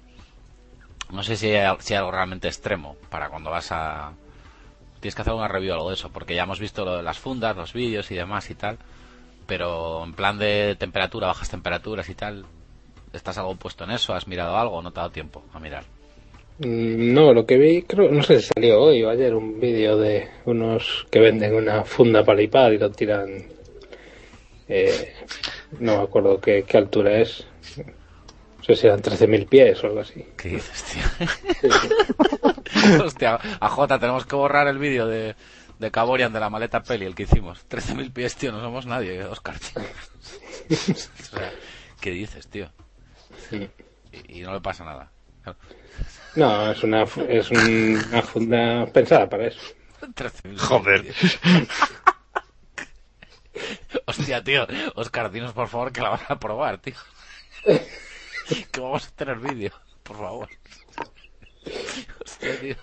no 1.12 1.24
sé 1.24 1.36
si 1.36 1.50
hay, 1.52 1.76
si 1.80 1.94
algo 1.94 2.12
realmente 2.12 2.48
extremo 2.48 2.96
para 3.10 3.30
cuando 3.30 3.50
vas 3.52 3.72
a... 3.72 4.14
Tienes 5.00 5.16
que 5.16 5.22
hacer 5.22 5.34
una 5.34 5.48
review 5.48 5.72
o 5.74 5.76
algo 5.76 5.90
de 5.90 5.96
eso, 5.96 6.10
porque 6.10 6.36
ya 6.36 6.44
hemos 6.44 6.60
visto 6.60 6.84
lo 6.84 6.98
de 6.98 7.04
las 7.04 7.20
fundas, 7.20 7.56
los 7.56 7.74
vídeos 7.74 8.10
y 8.12 8.16
demás 8.16 8.50
y 8.50 8.56
tal, 8.56 8.78
pero 9.46 10.04
en 10.04 10.14
plan 10.14 10.40
de 10.40 10.76
temperatura, 10.80 11.28
bajas 11.28 11.50
temperaturas 11.50 12.10
y 12.10 12.16
tal, 12.16 12.46
¿estás 13.14 13.38
algo 13.38 13.56
puesto 13.56 13.84
en 13.84 13.92
eso? 13.92 14.14
¿Has 14.14 14.28
mirado 14.28 14.58
algo 14.58 14.78
o 14.78 14.82
no 14.82 14.92
te 14.92 15.00
ha 15.00 15.04
dado 15.04 15.12
tiempo 15.14 15.44
a 15.54 15.60
mirar? 15.60 15.84
Mm, 16.60 17.14
No, 17.14 17.34
lo 17.34 17.46
que 17.46 17.58
vi, 17.58 17.84
creo, 17.84 18.10
no 18.10 18.24
sé 18.24 18.40
si 18.42 18.50
salió 18.56 18.82
hoy 18.82 19.04
o 19.04 19.10
ayer 19.10 19.36
un 19.36 19.60
vídeo 19.60 19.98
de 19.98 20.28
unos 20.46 21.06
que 21.12 21.20
venden 21.20 21.54
una 21.54 21.84
funda 21.84 22.24
para 22.24 22.42
y 22.42 22.78
lo 22.78 22.90
tiran. 22.92 23.46
eh, 24.68 25.14
no 25.80 25.98
me 25.98 26.04
acuerdo 26.04 26.40
qué 26.40 26.66
altura 26.74 27.20
es. 27.20 27.46
No 28.68 28.76
sé 28.76 28.82
si 28.82 28.88
eran 28.88 29.02
13.000 29.02 29.48
pies 29.48 29.84
o 29.84 29.88
algo 29.88 30.00
así. 30.00 30.26
¿Qué 30.38 30.50
dices, 30.50 30.84
tío? 30.86 31.04
Hostia, 33.06 33.40
a 33.60 33.70
Jota, 33.70 34.00
tenemos 34.00 34.26
que 34.26 34.36
borrar 34.36 34.68
el 34.68 34.80
vídeo 34.80 35.06
de, 35.08 35.36
de 35.78 35.92
Caborian 35.92 36.34
de 36.34 36.40
la 36.40 36.50
maleta 36.50 36.82
peli, 36.82 37.06
el 37.06 37.14
que 37.16 37.24
hicimos. 37.24 37.64
13.000 37.70 38.12
pies, 38.12 38.36
tío, 38.36 38.52
no 38.52 38.62
somos 38.62 38.86
nadie, 38.88 39.24
Oscar, 39.26 39.60
tío. 39.60 39.84
o 40.72 41.24
sea, 41.38 41.52
¿qué 42.02 42.10
dices, 42.12 42.48
tío? 42.48 42.70
Sí. 43.50 43.70
Y, 44.12 44.40
y 44.40 44.42
no 44.42 44.54
le 44.54 44.62
pasa 44.62 44.84
nada. 44.84 45.12
No, 46.36 46.72
es 46.72 46.84
una, 46.84 47.04
es 47.30 47.52
un- 47.52 48.04
una 48.10 48.22
funda 48.24 48.86
pensada 48.88 49.30
para 49.30 49.48
eso. 49.48 49.60
13.000 50.02 50.58
Joder. 50.58 51.06
Hostia, 54.06 54.44
tío, 54.44 54.68
Oscar, 54.96 55.32
dinos 55.32 55.54
por 55.54 55.68
favor 55.68 55.92
que 55.92 56.02
la 56.02 56.10
van 56.10 56.20
a 56.28 56.40
probar, 56.40 56.80
tío. 56.80 56.96
que 58.72 58.80
vamos 58.80 59.08
a 59.08 59.12
tener 59.12 59.38
vídeo, 59.40 59.72
por 60.04 60.18
favor. 60.18 60.50
Hostia, 62.26 62.60
tío. 62.60 62.76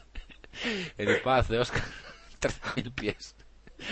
El 0.98 1.16
iPad 1.16 1.44
de 1.46 1.58
Oscar, 1.58 1.82
13.000 2.40 2.94
pies. 2.94 3.34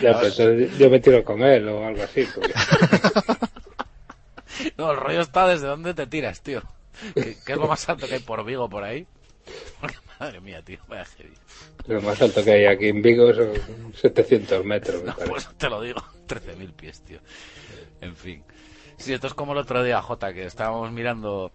Ya, 0.00 0.18
pues 0.20 0.36
yo 0.36 0.88
me 0.90 1.00
tiro 1.00 1.24
con 1.24 1.42
él 1.42 1.68
o 1.68 1.84
algo 1.84 2.02
así. 2.02 2.26
porque- 2.34 2.54
No, 4.76 4.90
el 4.92 4.96
rollo 4.98 5.20
está 5.22 5.46
desde 5.48 5.66
dónde 5.66 5.94
te 5.94 6.06
tiras, 6.06 6.42
tío. 6.42 6.62
¿Qué, 7.14 7.36
qué 7.46 7.52
es 7.52 7.58
lo 7.58 7.66
más 7.66 7.88
alto 7.88 8.06
que 8.06 8.14
hay 8.14 8.20
por 8.20 8.44
Vigo 8.44 8.68
por 8.68 8.84
ahí? 8.84 9.06
Porque, 9.80 9.96
madre 10.18 10.40
mía, 10.40 10.62
tío, 10.62 10.78
vaya 10.86 11.04
heavy. 11.16 11.32
Lo 11.86 12.02
más 12.02 12.20
alto 12.20 12.44
que 12.44 12.52
hay 12.52 12.66
aquí 12.66 12.88
en 12.88 13.00
Vigo 13.00 13.32
son 13.32 13.52
700 13.94 14.64
metros, 14.64 15.00
me 15.02 15.08
No, 15.08 15.14
parece. 15.14 15.30
pues 15.30 15.48
te 15.56 15.68
lo 15.70 15.80
digo, 15.80 16.00
13.000 16.28 16.72
pies, 16.74 17.00
tío. 17.02 17.20
En 18.02 18.14
fin. 18.14 18.44
Sí, 19.00 19.14
esto 19.14 19.28
es 19.28 19.34
como 19.34 19.52
el 19.52 19.58
otro 19.58 19.82
día, 19.82 20.02
Jota, 20.02 20.34
que 20.34 20.44
estábamos 20.44 20.92
mirando, 20.92 21.50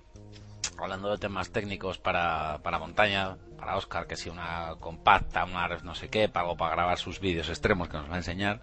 hablando 0.79 1.11
de 1.11 1.19
temas 1.19 1.51
técnicos 1.51 1.99
para, 1.99 2.57
para 2.63 2.79
montaña, 2.79 3.37
para 3.55 3.77
Oscar, 3.77 4.07
que 4.07 4.15
si 4.15 4.29
una 4.29 4.73
compacta, 4.79 5.45
una 5.45 5.67
no 5.83 5.93
sé 5.93 6.09
qué, 6.09 6.27
pago 6.27 6.57
para 6.57 6.71
grabar 6.71 6.97
sus 6.97 7.19
vídeos 7.19 7.47
extremos 7.49 7.87
que 7.87 7.97
nos 7.97 8.09
va 8.09 8.15
a 8.15 8.17
enseñar. 8.17 8.61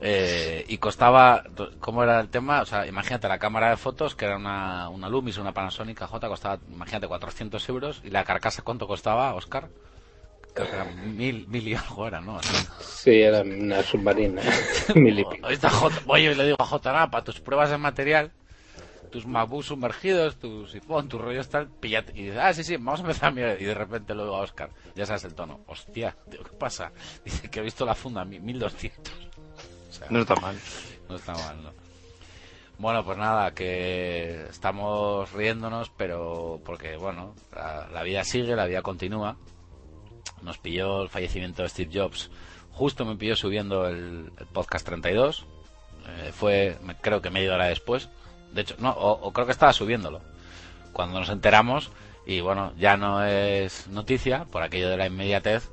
Eh, 0.00 0.64
y 0.68 0.78
costaba, 0.78 1.42
¿cómo 1.80 2.04
era 2.04 2.20
el 2.20 2.28
tema? 2.28 2.62
O 2.62 2.66
sea, 2.66 2.86
imagínate 2.86 3.26
la 3.26 3.40
cámara 3.40 3.70
de 3.70 3.76
fotos, 3.76 4.14
que 4.14 4.26
era 4.26 4.36
una, 4.36 4.88
una 4.90 5.08
Lumis, 5.08 5.38
una 5.38 5.52
Panasonic 5.52 6.00
J, 6.06 6.28
costaba, 6.28 6.60
imagínate, 6.70 7.08
400 7.08 7.68
euros. 7.68 8.00
¿Y 8.04 8.10
la 8.10 8.22
carcasa 8.22 8.62
cuánto 8.62 8.86
costaba, 8.86 9.34
Oscar? 9.34 9.70
Creo 10.54 10.68
que 10.70 10.74
era 10.76 10.84
mil, 10.84 11.46
mil 11.48 11.66
y 11.68 11.74
algo 11.74 12.06
era, 12.06 12.20
¿no? 12.20 12.38
Así. 12.38 12.54
Sí, 12.80 13.20
era 13.22 13.42
una 13.42 13.82
submarina. 13.82 14.40
Mil 14.94 15.18
y 15.18 15.24
pico. 15.24 15.48
Está 15.48 15.68
J. 15.68 16.00
Oye, 16.06 16.30
y 16.30 16.34
le 16.34 16.44
digo 16.44 16.56
a 16.60 16.64
J, 16.64 16.92
nada, 16.92 17.10
para 17.10 17.24
tus 17.24 17.40
pruebas 17.40 17.70
de 17.70 17.76
material, 17.78 18.30
tus 19.10 19.26
MacBooks 19.26 19.66
sumergidos, 19.66 20.36
tus 20.36 20.72
iPhone, 20.74 21.08
tus 21.08 21.20
rollos 21.20 21.48
tal, 21.48 21.68
pillate. 21.68 22.12
Y 22.14 22.26
dice, 22.26 22.40
ah, 22.40 22.54
sí, 22.54 22.62
sí, 22.64 22.76
vamos 22.76 23.00
a 23.00 23.02
empezar 23.02 23.28
a 23.30 23.32
mirar. 23.32 23.60
Y 23.60 23.64
de 23.64 23.74
repente 23.74 24.14
lo 24.14 24.22
digo 24.24 24.36
a 24.36 24.40
Oscar, 24.42 24.70
ya 24.94 25.04
sabes 25.06 25.24
el 25.24 25.34
tono. 25.34 25.60
Hostia, 25.66 26.16
tío, 26.30 26.42
¿qué 26.44 26.52
pasa? 26.56 26.92
Dice 27.24 27.50
que 27.50 27.58
he 27.58 27.62
visto 27.62 27.84
la 27.84 27.94
funda, 27.96 28.24
mi- 28.24 28.38
1200. 28.40 29.12
O 29.88 29.92
sea, 29.92 30.06
No 30.10 30.20
está 30.20 30.36
mal. 30.36 30.56
no 31.08 31.16
está 31.16 31.32
mal, 31.34 31.62
¿no? 31.64 31.72
Bueno, 32.78 33.04
pues 33.04 33.18
nada, 33.18 33.52
que 33.52 34.46
estamos 34.50 35.30
riéndonos, 35.32 35.90
pero 35.96 36.60
porque, 36.64 36.96
bueno, 36.96 37.34
la, 37.54 37.88
la 37.92 38.02
vida 38.02 38.24
sigue, 38.24 38.56
la 38.56 38.66
vida 38.66 38.82
continúa. 38.82 39.36
Nos 40.44 40.58
pilló 40.58 41.02
el 41.02 41.08
fallecimiento 41.08 41.62
de 41.62 41.68
Steve 41.68 41.90
Jobs. 41.92 42.30
Justo 42.72 43.04
me 43.04 43.16
pilló 43.16 43.34
subiendo 43.34 43.88
el, 43.88 44.30
el 44.38 44.46
podcast 44.46 44.86
32. 44.86 45.46
Eh, 46.06 46.32
fue, 46.32 46.76
creo 47.00 47.22
que 47.22 47.30
media 47.30 47.54
hora 47.54 47.66
después. 47.66 48.08
De 48.52 48.60
hecho, 48.60 48.76
no, 48.78 48.90
o, 48.90 49.32
creo 49.32 49.46
que 49.46 49.52
estaba 49.52 49.72
subiéndolo. 49.72 50.20
Cuando 50.92 51.18
nos 51.18 51.28
enteramos, 51.28 51.90
y 52.26 52.40
bueno, 52.40 52.72
ya 52.76 52.96
no 52.96 53.24
es 53.24 53.88
noticia 53.88 54.44
por 54.44 54.62
aquello 54.62 54.88
de 54.88 54.96
la 54.96 55.06
inmediatez, 55.06 55.70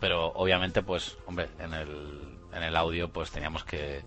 pero 0.00 0.28
obviamente, 0.28 0.82
pues, 0.82 1.18
hombre, 1.26 1.48
en 1.58 1.74
el, 1.74 2.38
en 2.54 2.62
el 2.62 2.76
audio, 2.76 3.08
pues 3.10 3.30
teníamos 3.30 3.64
que, 3.64 4.02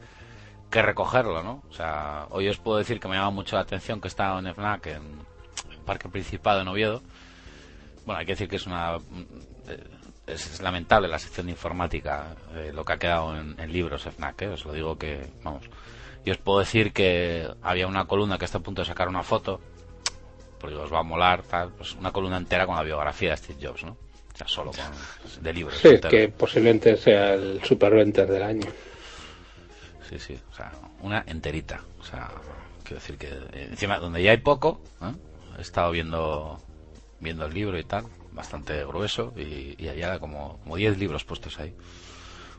que 0.69 0.81
recogerlo, 0.81 1.43
¿no? 1.43 1.63
O 1.69 1.73
sea, 1.73 2.27
hoy 2.31 2.47
os 2.47 2.57
puedo 2.57 2.77
decir 2.77 2.99
que 2.99 3.07
me 3.07 3.15
llama 3.15 3.31
mucho 3.31 3.55
la 3.55 3.61
atención 3.63 4.01
que 4.01 4.07
está 4.07 4.37
en 4.39 4.53
FNAC, 4.53 4.87
en 4.87 5.03
el 5.71 5.77
Parque 5.85 6.09
Principado 6.09 6.61
en 6.61 6.67
Oviedo. 6.67 7.01
Bueno, 8.05 8.19
hay 8.19 8.25
que 8.25 8.33
decir 8.33 8.47
que 8.47 8.55
es 8.55 8.65
una. 8.65 8.97
Eh, 9.69 9.83
Es, 10.27 10.45
es 10.53 10.61
lamentable 10.61 11.07
la 11.07 11.17
sección 11.17 11.47
de 11.47 11.53
informática, 11.53 12.35
eh, 12.55 12.71
lo 12.73 12.83
que 12.85 12.93
ha 12.93 12.97
quedado 12.99 13.35
en, 13.35 13.59
en 13.59 13.71
libros 13.71 14.03
FNAC, 14.03 14.41
¿eh? 14.43 14.47
os 14.49 14.63
lo 14.65 14.73
digo 14.73 14.95
que, 14.97 15.25
vamos. 15.43 15.63
Y 16.23 16.31
os 16.31 16.37
puedo 16.37 16.59
decir 16.59 16.91
que 16.93 17.47
había 17.63 17.87
una 17.87 18.05
columna 18.05 18.37
que 18.37 18.45
está 18.45 18.59
a 18.59 18.61
punto 18.61 18.81
de 18.81 18.85
sacar 18.87 19.07
una 19.07 19.23
foto, 19.23 19.59
porque 20.59 20.75
os 20.75 20.91
va 20.93 20.99
a 20.99 21.03
molar, 21.03 21.41
tal, 21.43 21.71
pues 21.71 21.95
una 21.95 22.11
columna 22.11 22.37
entera 22.37 22.65
con 22.67 22.75
la 22.75 22.83
biografía 22.83 23.31
de 23.31 23.37
Steve 23.37 23.59
Jobs, 23.67 23.83
¿no? 23.85 23.97
O 24.33 24.37
sea, 24.37 24.47
solo 24.47 24.71
con, 24.71 25.43
de 25.43 25.53
libros. 25.53 25.77
Sí, 25.79 25.99
que 26.09 26.29
posiblemente 26.29 26.95
sea 26.97 27.33
el 27.33 27.63
superventer 27.63 28.27
del 28.27 28.43
año. 28.43 28.67
Sí, 30.07 30.19
sí, 30.19 30.39
o 30.51 30.55
sea, 30.55 30.71
una 31.01 31.23
enterita. 31.27 31.81
O 31.99 32.03
sea, 32.03 32.29
quiero 32.83 32.99
decir 33.01 33.17
que 33.17 33.29
encima 33.53 33.97
donde 33.97 34.21
ya 34.21 34.31
hay 34.31 34.37
poco, 34.37 34.81
¿eh? 35.01 35.13
he 35.57 35.61
estado 35.61 35.91
viendo 35.91 36.59
viendo 37.19 37.45
el 37.45 37.53
libro 37.53 37.77
y 37.77 37.83
tal, 37.83 38.05
bastante 38.39 38.83
grueso 38.85 39.33
y, 39.35 39.75
y 39.77 39.87
había 39.89 40.17
como 40.19 40.59
como 40.63 40.75
10 40.77 40.97
libros 40.97 41.23
puestos 41.25 41.59
ahí. 41.59 41.75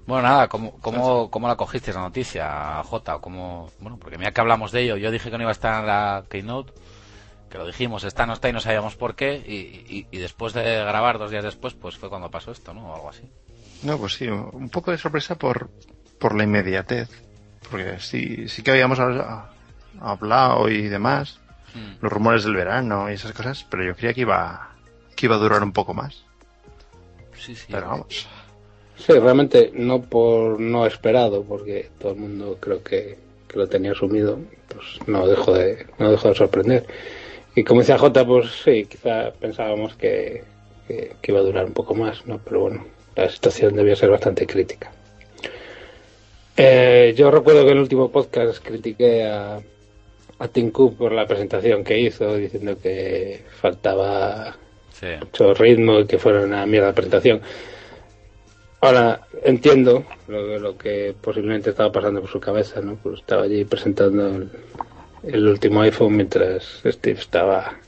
Bueno, 0.06 0.22
nada, 0.28 0.48
¿cómo, 0.48 0.72
cómo, 0.80 1.30
cómo 1.30 1.48
la 1.48 1.56
cogiste 1.56 1.92
la 1.92 2.00
noticia, 2.00 2.82
Jota? 2.84 3.16
¿O 3.16 3.20
cómo, 3.20 3.70
bueno, 3.80 3.96
porque 3.98 4.18
mira 4.18 4.32
que 4.32 4.40
hablamos 4.40 4.72
de 4.72 4.82
ello, 4.82 4.96
yo 4.96 5.10
dije 5.10 5.30
que 5.30 5.36
no 5.36 5.42
iba 5.44 5.50
a 5.50 5.52
estar 5.52 5.80
en 5.80 5.86
la 5.86 6.24
Keynote 6.28 6.72
que 7.50 7.58
lo 7.58 7.66
dijimos, 7.66 8.04
está, 8.04 8.26
no 8.26 8.32
está 8.34 8.48
y 8.48 8.52
no 8.52 8.60
sabíamos 8.60 8.94
por 8.94 9.14
qué, 9.16 9.34
y, 9.44 9.54
y- 9.96 10.06
y 10.12 10.18
después 10.18 10.52
de 10.52 10.62
grabar, 10.84 11.18
dos 11.18 11.30
días 11.32 11.42
después, 11.42 11.74
pues 11.74 11.96
fue 11.98 12.08
cuando 12.08 12.30
pasó 12.30 12.52
esto, 12.52 12.72
¿no? 12.72 12.90
O 12.90 12.94
algo 12.94 13.08
así. 13.10 13.28
No, 13.82 13.98
pues 13.98 14.14
sí, 14.14 14.28
un 14.28 14.68
poco 14.70 14.92
de 14.92 14.98
sorpresa 14.98 15.34
por, 15.34 15.68
por 16.20 16.36
la 16.36 16.44
inmediatez. 16.44 17.08
Porque 17.70 17.98
sí, 17.98 18.48
sí 18.48 18.62
que 18.62 18.70
habíamos 18.70 19.00
habla- 19.00 19.48
hablado 20.00 20.68
y 20.68 20.88
demás, 20.88 21.38
Mm. 21.74 22.02
los 22.02 22.12
rumores 22.12 22.42
del 22.44 22.54
verano 22.54 23.08
y 23.10 23.14
esas 23.14 23.32
cosas, 23.32 23.64
pero 23.70 23.84
yo 23.84 23.94
creía 23.96 24.12
que 24.14 24.22
iba, 24.22 24.69
que 25.20 25.26
iba 25.26 25.36
a 25.36 25.38
durar 25.38 25.62
un 25.62 25.72
poco 25.72 25.92
más. 25.92 26.24
Sí, 27.38 27.54
sí. 27.54 27.66
Pero 27.70 27.88
vamos. 27.88 28.26
Sí, 28.96 29.12
realmente 29.12 29.70
no 29.74 30.00
por 30.00 30.58
no 30.58 30.86
esperado, 30.86 31.42
porque 31.44 31.90
todo 31.98 32.12
el 32.12 32.18
mundo 32.18 32.56
creo 32.58 32.82
que, 32.82 33.18
que 33.46 33.58
lo 33.58 33.68
tenía 33.68 33.92
asumido, 33.92 34.38
pues 34.68 35.06
no 35.06 35.26
dejó 35.26 35.52
de, 35.52 35.86
no 35.98 36.10
dejó 36.10 36.28
de 36.28 36.34
sorprender. 36.34 36.86
Y 37.54 37.64
como 37.64 37.80
decía 37.80 37.98
Jota, 37.98 38.26
pues 38.26 38.50
sí, 38.64 38.86
quizá 38.86 39.32
pensábamos 39.32 39.94
que, 39.94 40.42
que, 40.88 41.12
que 41.20 41.32
iba 41.32 41.40
a 41.40 41.44
durar 41.44 41.66
un 41.66 41.72
poco 41.72 41.94
más, 41.94 42.26
¿no? 42.26 42.38
Pero 42.42 42.60
bueno, 42.60 42.86
la 43.14 43.28
situación 43.28 43.74
debía 43.74 43.96
ser 43.96 44.10
bastante 44.10 44.46
crítica. 44.46 44.90
Eh, 46.56 47.14
yo 47.16 47.30
recuerdo 47.30 47.64
que 47.64 47.70
en 47.70 47.76
el 47.76 47.82
último 47.82 48.10
podcast 48.10 48.62
critiqué 48.62 49.24
a, 49.24 49.60
a 50.38 50.48
Tim 50.48 50.70
Cook 50.70 50.96
por 50.96 51.12
la 51.12 51.26
presentación 51.26 51.84
que 51.84 51.98
hizo, 51.98 52.36
diciendo 52.36 52.78
que 52.78 53.44
faltaba 53.60 54.56
Sí. 55.00 55.06
mucho 55.18 55.54
ritmo 55.54 56.00
y 56.00 56.06
que 56.06 56.18
fuera 56.18 56.42
una 56.42 56.66
mierda 56.66 56.88
de 56.88 56.92
presentación. 56.92 57.40
Ahora 58.82 59.22
entiendo 59.42 60.04
lo, 60.28 60.58
lo 60.58 60.76
que 60.76 61.14
posiblemente 61.20 61.70
estaba 61.70 61.90
pasando 61.90 62.20
por 62.20 62.30
su 62.30 62.40
cabeza, 62.40 62.80
¿no? 62.80 62.96
Pues 62.96 63.20
estaba 63.20 63.42
allí 63.42 63.64
presentando 63.64 64.26
el, 64.28 64.50
el 65.22 65.48
último 65.48 65.82
iPhone 65.82 66.16
mientras 66.16 66.82
Steve 66.86 67.18
estaba 67.18 67.78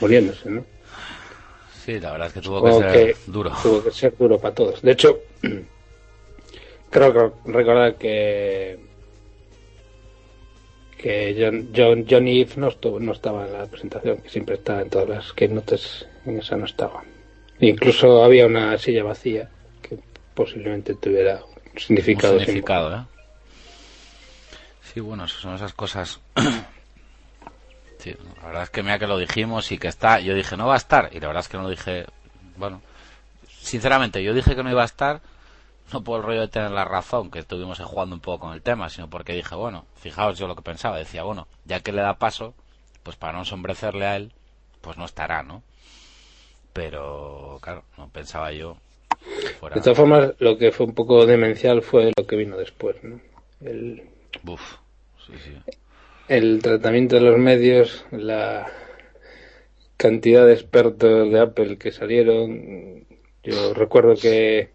muriéndose, 0.00 0.50
¿no? 0.50 0.64
Sí, 1.84 2.00
la 2.00 2.12
verdad 2.12 2.28
es 2.28 2.32
que 2.32 2.40
tuvo 2.40 2.64
que 2.64 2.72
ser 2.72 2.92
que 2.92 3.16
duro. 3.26 3.52
Tuvo 3.62 3.84
que 3.84 3.90
ser 3.90 4.16
duro 4.16 4.38
para 4.38 4.54
todos. 4.54 4.82
De 4.82 4.92
hecho, 4.92 5.18
creo 6.90 7.12
que 7.12 7.50
recordar 7.52 7.96
que 7.96 8.78
que 10.96 11.36
John, 11.38 11.70
John, 11.74 12.06
Johnny 12.08 12.40
Ive 12.40 12.54
no, 12.56 12.68
estuvo, 12.68 12.98
no 13.00 13.12
estaba 13.12 13.46
en 13.46 13.52
la 13.52 13.66
presentación, 13.66 14.18
que 14.18 14.28
siempre 14.28 14.56
está 14.56 14.80
en 14.80 14.90
todas 14.90 15.08
las 15.08 15.32
keynotes, 15.32 16.06
en 16.24 16.38
esa 16.38 16.56
no 16.56 16.64
estaba. 16.64 17.02
Incluso 17.60 18.24
había 18.24 18.46
una 18.46 18.76
silla 18.78 19.04
vacía 19.04 19.48
que 19.82 19.98
posiblemente 20.34 20.94
tuviera 20.94 21.40
un 21.44 21.78
significado. 21.78 22.34
Un 22.34 22.40
significado, 22.40 22.96
¿eh? 22.96 23.04
Sí, 24.94 25.00
bueno, 25.00 25.26
son 25.26 25.54
esas 25.54 25.72
cosas. 25.72 26.20
sí, 27.98 28.14
la 28.40 28.46
verdad 28.46 28.62
es 28.62 28.70
que 28.70 28.82
mira 28.82 28.98
que 28.98 29.06
lo 29.06 29.18
dijimos 29.18 29.72
y 29.72 29.78
que 29.78 29.88
está. 29.88 30.20
Yo 30.20 30.34
dije, 30.34 30.56
no 30.56 30.68
va 30.68 30.74
a 30.74 30.78
estar. 30.78 31.10
Y 31.12 31.20
la 31.20 31.28
verdad 31.28 31.42
es 31.42 31.48
que 31.48 31.56
no 31.56 31.64
lo 31.64 31.70
dije. 31.70 32.06
Bueno, 32.56 32.80
sinceramente, 33.48 34.22
yo 34.22 34.32
dije 34.34 34.54
que 34.54 34.62
no 34.62 34.70
iba 34.70 34.82
a 34.82 34.86
estar. 34.86 35.20
No 35.92 36.02
por 36.02 36.20
el 36.20 36.26
rollo 36.26 36.40
de 36.40 36.48
tener 36.48 36.70
la 36.70 36.84
razón, 36.84 37.30
que 37.30 37.38
estuvimos 37.40 37.78
jugando 37.80 38.14
un 38.16 38.20
poco 38.20 38.46
con 38.46 38.54
el 38.54 38.62
tema, 38.62 38.88
sino 38.88 39.08
porque 39.10 39.34
dije, 39.34 39.54
bueno, 39.54 39.84
fijaos 39.96 40.38
yo 40.38 40.48
lo 40.48 40.56
que 40.56 40.62
pensaba. 40.62 40.98
Decía, 40.98 41.22
bueno, 41.24 41.46
ya 41.66 41.80
que 41.80 41.92
le 41.92 42.02
da 42.02 42.18
paso, 42.18 42.54
pues 43.02 43.16
para 43.16 43.34
no 43.34 43.40
ensombrecerle 43.40 44.06
a 44.06 44.16
él, 44.16 44.32
pues 44.80 44.96
no 44.96 45.04
estará, 45.04 45.42
¿no? 45.42 45.62
Pero, 46.72 47.58
claro, 47.62 47.84
no 47.98 48.08
pensaba 48.08 48.50
yo. 48.52 48.76
fuera- 49.60 49.76
De 49.76 49.82
todas 49.82 49.96
formas, 49.96 50.34
lo 50.38 50.58
que 50.58 50.72
fue 50.72 50.86
un 50.86 50.94
poco 50.94 51.24
demencial 51.26 51.82
fue 51.82 52.10
lo 52.16 52.26
que 52.26 52.36
vino 52.36 52.56
después, 52.56 52.96
¿no? 53.04 53.20
El, 53.60 54.02
Uf, 54.46 54.76
sí, 55.26 55.32
sí. 55.42 55.56
el 56.28 56.60
tratamiento 56.62 57.14
de 57.16 57.22
los 57.22 57.38
medios, 57.38 58.04
la 58.10 58.66
cantidad 59.96 60.44
de 60.44 60.52
expertos 60.54 61.30
de 61.30 61.40
Apple 61.40 61.78
que 61.78 61.92
salieron. 61.92 63.06
Yo 63.44 63.72
recuerdo 63.74 64.14
que 64.16 64.72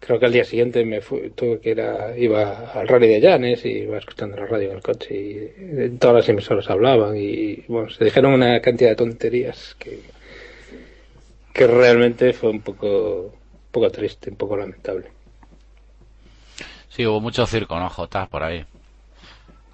creo 0.00 0.18
que 0.18 0.26
al 0.26 0.32
día 0.32 0.44
siguiente 0.44 0.84
me 0.84 1.00
fui, 1.02 1.30
tuve 1.30 1.60
que 1.60 1.70
ir 1.70 1.80
a- 1.82 2.16
iba 2.18 2.72
al 2.72 2.88
rally 2.88 3.06
de 3.08 3.20
Llanes 3.20 3.64
y 3.64 3.68
iba 3.70 3.98
escuchando 3.98 4.36
la 4.36 4.46
radio 4.46 4.70
en 4.70 4.76
el 4.76 4.82
coche 4.82 5.14
y 5.14 5.52
en 5.82 5.98
todas 5.98 6.16
las 6.16 6.28
emisoras 6.28 6.68
hablaban 6.70 7.16
y 7.16 7.64
bueno, 7.68 7.90
se 7.90 8.04
dijeron 8.04 8.32
una 8.32 8.60
cantidad 8.60 8.90
de 8.90 8.96
tonterías 8.96 9.76
que 9.78 10.00
que 11.52 11.66
realmente 11.66 12.32
fue 12.32 12.50
un 12.50 12.60
poco 12.60 12.88
un 13.26 13.72
poco 13.72 13.90
triste, 13.90 14.30
un 14.30 14.36
poco 14.36 14.56
lamentable. 14.56 15.08
Sí, 16.88 17.06
hubo 17.06 17.20
mucho 17.20 17.46
circo, 17.46 17.78
¿no, 17.78 17.88
Jota? 17.88 18.26
Por 18.26 18.42
ahí. 18.42 18.64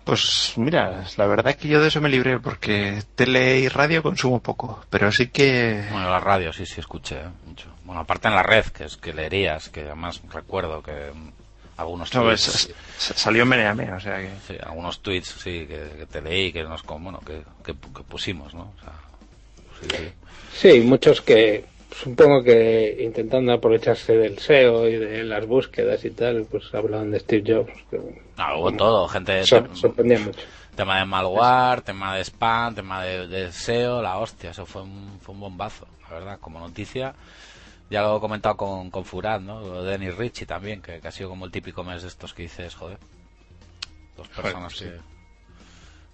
Pues 0.07 0.53
mira, 0.55 1.05
la 1.16 1.27
verdad 1.27 1.49
es 1.51 1.57
que 1.57 1.66
yo 1.66 1.81
de 1.83 1.89
eso 1.89 2.01
me 2.01 2.09
libré 2.09 2.39
porque 2.39 3.03
tele 3.16 3.59
y 3.59 3.69
radio 3.69 4.05
consumo 4.05 4.41
poco, 4.41 4.85
pero 4.89 5.11
sí 5.11 5.27
que... 5.31 5.85
Bueno, 5.91 6.09
la 6.09 6.20
radio 6.20 6.53
sí, 6.53 6.65
sí, 6.65 6.78
escuché 6.78 7.16
¿eh? 7.16 7.28
mucho. 7.45 7.66
Bueno, 7.83 8.03
aparte 8.03 8.28
en 8.28 8.37
la 8.37 8.45
red, 8.45 8.65
que 8.66 8.85
es 8.85 8.97
que 8.97 9.12
leerías, 9.12 9.69
que 9.69 9.81
además 9.81 10.20
recuerdo 10.33 10.81
que 10.81 11.11
mm, 11.12 11.31
algunos 11.78 12.15
No, 12.15 12.23
tweets, 12.23 12.47
es- 12.47 12.70
es- 13.11 13.16
salió 13.19 13.45
Meneame, 13.45 13.93
o 13.93 13.99
sea 13.99 14.19
que... 14.19 14.31
sí, 14.47 14.57
algunos 14.65 15.01
tweets, 15.01 15.27
sí, 15.43 15.66
que, 15.66 15.97
que 15.99 16.07
te 16.07 16.23
leí, 16.23 16.53
que 16.53 16.62
nos, 16.62 16.85
com- 16.85 17.03
bueno, 17.03 17.19
que, 17.27 17.43
que, 17.65 17.74
que 17.74 18.03
pusimos, 18.05 18.55
¿no? 18.55 18.73
O 18.78 18.81
sea, 18.81 18.93
sí, 19.81 19.89
sí. 19.91 20.12
Sí, 20.73 20.81
muchos 20.83 21.20
que 21.20 21.65
supongo 22.02 22.43
que 22.43 22.97
intentando 23.01 23.52
aprovecharse 23.52 24.16
del 24.16 24.39
SEO 24.39 24.89
y 24.89 24.97
de 24.97 25.24
las 25.24 25.47
búsquedas 25.47 26.05
y 26.05 26.10
tal, 26.10 26.47
pues 26.51 26.73
hablaban 26.74 27.10
de 27.10 27.20
Steve 27.20 27.55
Jobs. 27.55 27.73
que 27.90 27.98
No, 28.36 28.59
hubo 28.60 28.73
todo, 28.73 29.09
gente, 29.09 29.44
sor- 29.47 29.70
sorprendía 29.74 30.18
mucho. 30.20 30.40
tema 30.74 30.98
de 30.98 31.05
malware, 31.06 31.81
tema 31.82 32.14
de 32.16 32.23
spam, 32.24 32.74
tema 32.74 33.02
de, 33.02 33.27
de 33.27 33.52
SEO, 33.52 34.02
la 34.02 34.18
hostia, 34.18 34.51
eso 34.51 34.66
fue 34.66 34.82
un, 34.82 35.18
fue 35.23 35.35
un 35.35 35.40
bombazo, 35.40 35.86
la 36.02 36.10
verdad, 36.14 36.39
como 36.40 36.59
noticia. 36.60 37.14
Ya 37.89 38.02
lo 38.02 38.16
he 38.16 38.20
comentado 38.20 38.56
con, 38.56 38.90
con 38.90 39.05
Furat, 39.05 39.40
¿no? 39.40 39.60
Lo 39.60 39.85
de 39.85 39.93
Dennis 39.93 40.16
Ritchie 40.16 40.44
también, 40.47 40.82
que, 40.82 41.01
que 41.01 41.09
ha 41.09 41.12
sido 41.12 41.28
como 41.28 41.44
el 41.47 41.52
típico 41.52 41.85
mes 41.85 42.02
de 42.02 42.09
estos 42.09 42.35
que 42.35 42.43
dices, 42.43 42.74
joder, 42.74 42.98
dos 44.16 44.27
personas 44.28 44.77
sí. 44.77 44.86
que, 44.86 44.93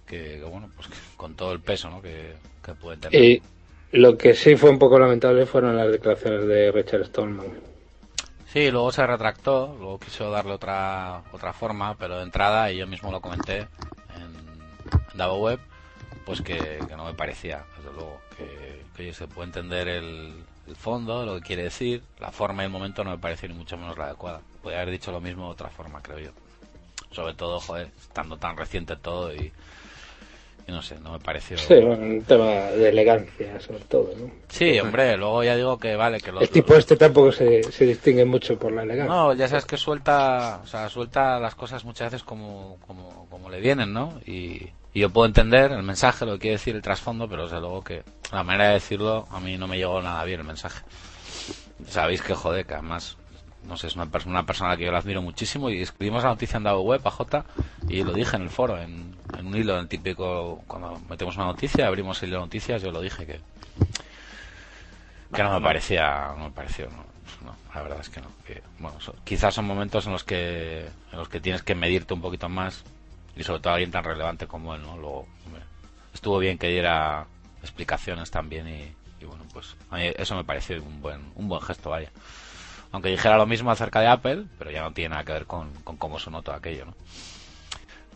que, 0.05 0.37
que, 0.39 0.43
bueno, 0.43 0.69
pues 0.75 0.87
que 0.87 0.95
con 1.17 1.35
todo 1.35 1.51
el 1.51 1.61
peso, 1.61 1.89
¿no? 1.89 1.99
Que, 2.01 2.33
que 2.63 2.73
pueden 2.75 2.99
tener. 2.99 3.19
Y 3.19 3.41
lo 3.93 4.17
que 4.17 4.33
sí 4.33 4.55
fue 4.55 4.71
un 4.71 4.79
poco 4.79 4.97
lamentable 4.97 5.45
fueron 5.45 5.77
las 5.77 5.91
declaraciones 5.91 6.47
de 6.47 6.71
Richard 6.71 7.05
Stallman. 7.05 7.45
Sí, 8.51 8.71
luego 8.71 8.91
se 8.91 9.05
retractó, 9.05 9.75
luego 9.79 9.99
quiso 9.99 10.29
darle 10.31 10.53
otra 10.53 11.21
otra 11.31 11.53
forma, 11.53 11.95
pero 11.95 12.17
de 12.17 12.23
entrada, 12.23 12.71
y 12.71 12.77
yo 12.77 12.87
mismo 12.87 13.11
lo 13.11 13.21
comenté 13.21 13.59
en, 13.59 15.19
en 15.19 15.31
Web, 15.39 15.59
pues 16.25 16.41
que, 16.41 16.79
no 16.95 17.05
me 17.05 17.13
parecía, 17.13 17.65
desde 17.77 17.93
luego, 17.93 18.19
que, 18.37 18.83
que 18.95 19.13
se 19.13 19.27
puede 19.27 19.47
entender 19.47 19.87
el, 19.87 20.43
el 20.67 20.75
fondo, 20.75 21.25
lo 21.25 21.35
que 21.35 21.41
quiere 21.41 21.63
decir, 21.63 22.03
la 22.19 22.31
forma 22.31 22.63
y 22.63 22.65
el 22.65 22.71
momento 22.71 23.03
no 23.03 23.11
me 23.11 23.17
pareció 23.19 23.47
ni 23.47 23.55
mucho 23.55 23.77
menos 23.77 23.97
la 23.97 24.05
adecuada. 24.05 24.41
Podría 24.61 24.81
haber 24.81 24.91
dicho 24.91 25.11
lo 25.11 25.21
mismo 25.21 25.45
de 25.45 25.51
otra 25.51 25.69
forma, 25.69 26.01
creo 26.01 26.19
yo. 26.19 26.31
Sobre 27.11 27.35
todo, 27.35 27.59
joder, 27.59 27.91
estando 27.99 28.37
tan 28.37 28.57
reciente 28.57 28.95
todo 28.95 29.33
y 29.35 29.51
no 30.71 30.81
sé, 30.81 30.99
no 30.99 31.11
me 31.13 31.19
pareció... 31.19 31.57
Sí, 31.57 31.75
bueno, 31.75 32.03
un 32.03 32.21
tema 32.23 32.45
de 32.45 32.89
elegancia 32.89 33.59
sobre 33.59 33.83
todo, 33.85 34.13
¿no? 34.17 34.31
Sí, 34.47 34.79
hombre, 34.79 35.17
luego 35.17 35.43
ya 35.43 35.55
digo 35.55 35.77
que 35.77 35.95
vale, 35.95 36.19
que 36.19 36.31
los, 36.31 36.41
El 36.41 36.49
tipo 36.49 36.75
este 36.75 36.95
tampoco 36.95 37.31
se, 37.31 37.63
se 37.63 37.85
distingue 37.85 38.25
mucho 38.25 38.57
por 38.57 38.71
la 38.71 38.83
elegancia. 38.83 39.13
No, 39.13 39.33
ya 39.33 39.47
sabes 39.47 39.65
que 39.65 39.77
suelta, 39.77 40.61
o 40.63 40.67
sea, 40.67 40.89
suelta 40.89 41.39
las 41.39 41.55
cosas 41.55 41.83
muchas 41.83 42.11
veces 42.11 42.23
como, 42.23 42.77
como, 42.87 43.27
como 43.29 43.49
le 43.49 43.59
vienen, 43.59 43.93
¿no? 43.93 44.19
Y, 44.25 44.69
y 44.93 44.99
yo 45.01 45.09
puedo 45.09 45.25
entender 45.25 45.71
el 45.71 45.83
mensaje, 45.83 46.25
lo 46.25 46.33
que 46.33 46.39
quiere 46.39 46.55
decir 46.57 46.75
el 46.75 46.81
trasfondo, 46.81 47.27
pero 47.27 47.43
desde 47.43 47.59
luego 47.59 47.83
que 47.83 48.03
la 48.31 48.43
manera 48.43 48.69
de 48.69 48.75
decirlo 48.75 49.27
a 49.31 49.39
mí 49.39 49.57
no 49.57 49.67
me 49.67 49.77
llegó 49.77 50.01
nada 50.01 50.23
bien 50.23 50.39
el 50.39 50.45
mensaje. 50.45 50.83
Sabéis 51.87 52.21
que 52.21 52.35
joder, 52.35 52.65
que 52.65 52.75
además, 52.75 53.17
no 53.67 53.77
sé, 53.77 53.87
es 53.87 53.95
una, 53.95 54.05
persona 54.07 54.31
una 54.39 54.45
persona 54.45 54.77
que 54.77 54.85
yo 54.85 54.91
la 54.91 54.99
admiro 54.99 55.21
muchísimo 55.21 55.69
y 55.69 55.81
escribimos 55.81 56.23
la 56.23 56.29
noticia 56.29 56.57
en 56.57 56.63
Davo 56.63 56.81
Web 56.81 57.01
a 57.05 57.11
J 57.11 57.45
y 57.87 58.03
lo 58.03 58.13
dije 58.13 58.35
en 58.35 58.43
el 58.43 58.49
foro, 58.49 58.77
en, 58.79 59.15
en 59.37 59.47
un 59.47 59.55
hilo, 59.55 59.79
en 59.79 59.87
típico, 59.87 60.63
cuando 60.67 60.99
metemos 61.09 61.35
una 61.37 61.45
noticia, 61.45 61.87
abrimos 61.87 62.21
el 62.23 62.29
hilo 62.29 62.39
de 62.39 62.45
noticias, 62.45 62.81
yo 62.81 62.91
lo 62.91 63.01
dije 63.01 63.25
que, 63.25 63.39
que 65.33 65.43
no 65.43 65.59
me 65.59 65.65
parecía, 65.65 66.33
no 66.37 66.45
me 66.45 66.51
pareció, 66.51 66.89
no, 66.89 67.05
no, 67.43 67.55
la 67.73 67.81
verdad 67.81 67.99
es 68.01 68.09
que 68.09 68.21
no. 68.21 68.27
Que, 68.45 68.61
bueno, 68.79 68.97
quizás 69.23 69.53
son 69.53 69.65
momentos 69.65 70.05
en 70.05 70.11
los 70.11 70.23
que 70.23 70.85
en 71.11 71.17
los 71.17 71.29
que 71.29 71.39
tienes 71.39 71.63
que 71.63 71.75
medirte 71.75 72.13
un 72.13 72.21
poquito 72.21 72.49
más 72.49 72.83
y 73.35 73.43
sobre 73.43 73.61
todo 73.61 73.73
alguien 73.73 73.91
tan 73.91 74.03
relevante 74.03 74.47
como 74.47 74.75
él, 74.75 74.81
¿no? 74.81 74.97
Luego, 74.97 75.27
hombre, 75.45 75.63
estuvo 76.13 76.37
bien 76.39 76.57
que 76.57 76.67
diera 76.67 77.25
explicaciones 77.61 78.29
también 78.29 78.67
y, 78.67 78.93
y 79.21 79.25
bueno, 79.25 79.45
pues 79.53 79.75
a 79.89 79.97
mí 79.97 80.11
eso 80.15 80.35
me 80.35 80.43
pareció 80.43 80.81
un 80.83 81.01
buen 81.01 81.21
un 81.35 81.47
buen 81.47 81.61
gesto, 81.61 81.89
vaya. 81.89 82.11
Aunque 82.93 83.09
dijera 83.09 83.37
lo 83.37 83.47
mismo 83.47 83.71
acerca 83.71 84.01
de 84.01 84.07
Apple, 84.07 84.45
pero 84.59 84.69
ya 84.69 84.83
no 84.83 84.93
tiene 84.93 85.09
nada 85.09 85.23
que 85.23 85.33
ver 85.33 85.47
con, 85.47 85.73
cómo 85.73 86.19
sonó 86.19 86.43
todo 86.43 86.53
aquello, 86.53 86.85
¿no? 86.85 86.95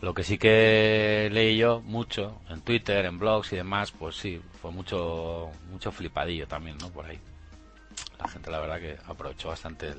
Lo 0.00 0.14
que 0.14 0.22
sí 0.22 0.38
que 0.38 1.28
leí 1.32 1.56
yo 1.56 1.80
mucho 1.80 2.40
en 2.48 2.60
Twitter, 2.60 3.04
en 3.04 3.18
blogs 3.18 3.52
y 3.52 3.56
demás, 3.56 3.90
pues 3.90 4.14
sí, 4.14 4.40
fue 4.62 4.70
mucho 4.70 5.50
mucho 5.72 5.90
flipadillo 5.90 6.46
también, 6.46 6.78
¿no? 6.78 6.90
Por 6.90 7.06
ahí. 7.06 7.18
La 8.20 8.28
gente, 8.28 8.52
la 8.52 8.60
verdad, 8.60 8.78
que 8.78 8.96
aprovechó 9.08 9.48
bastante 9.48 9.92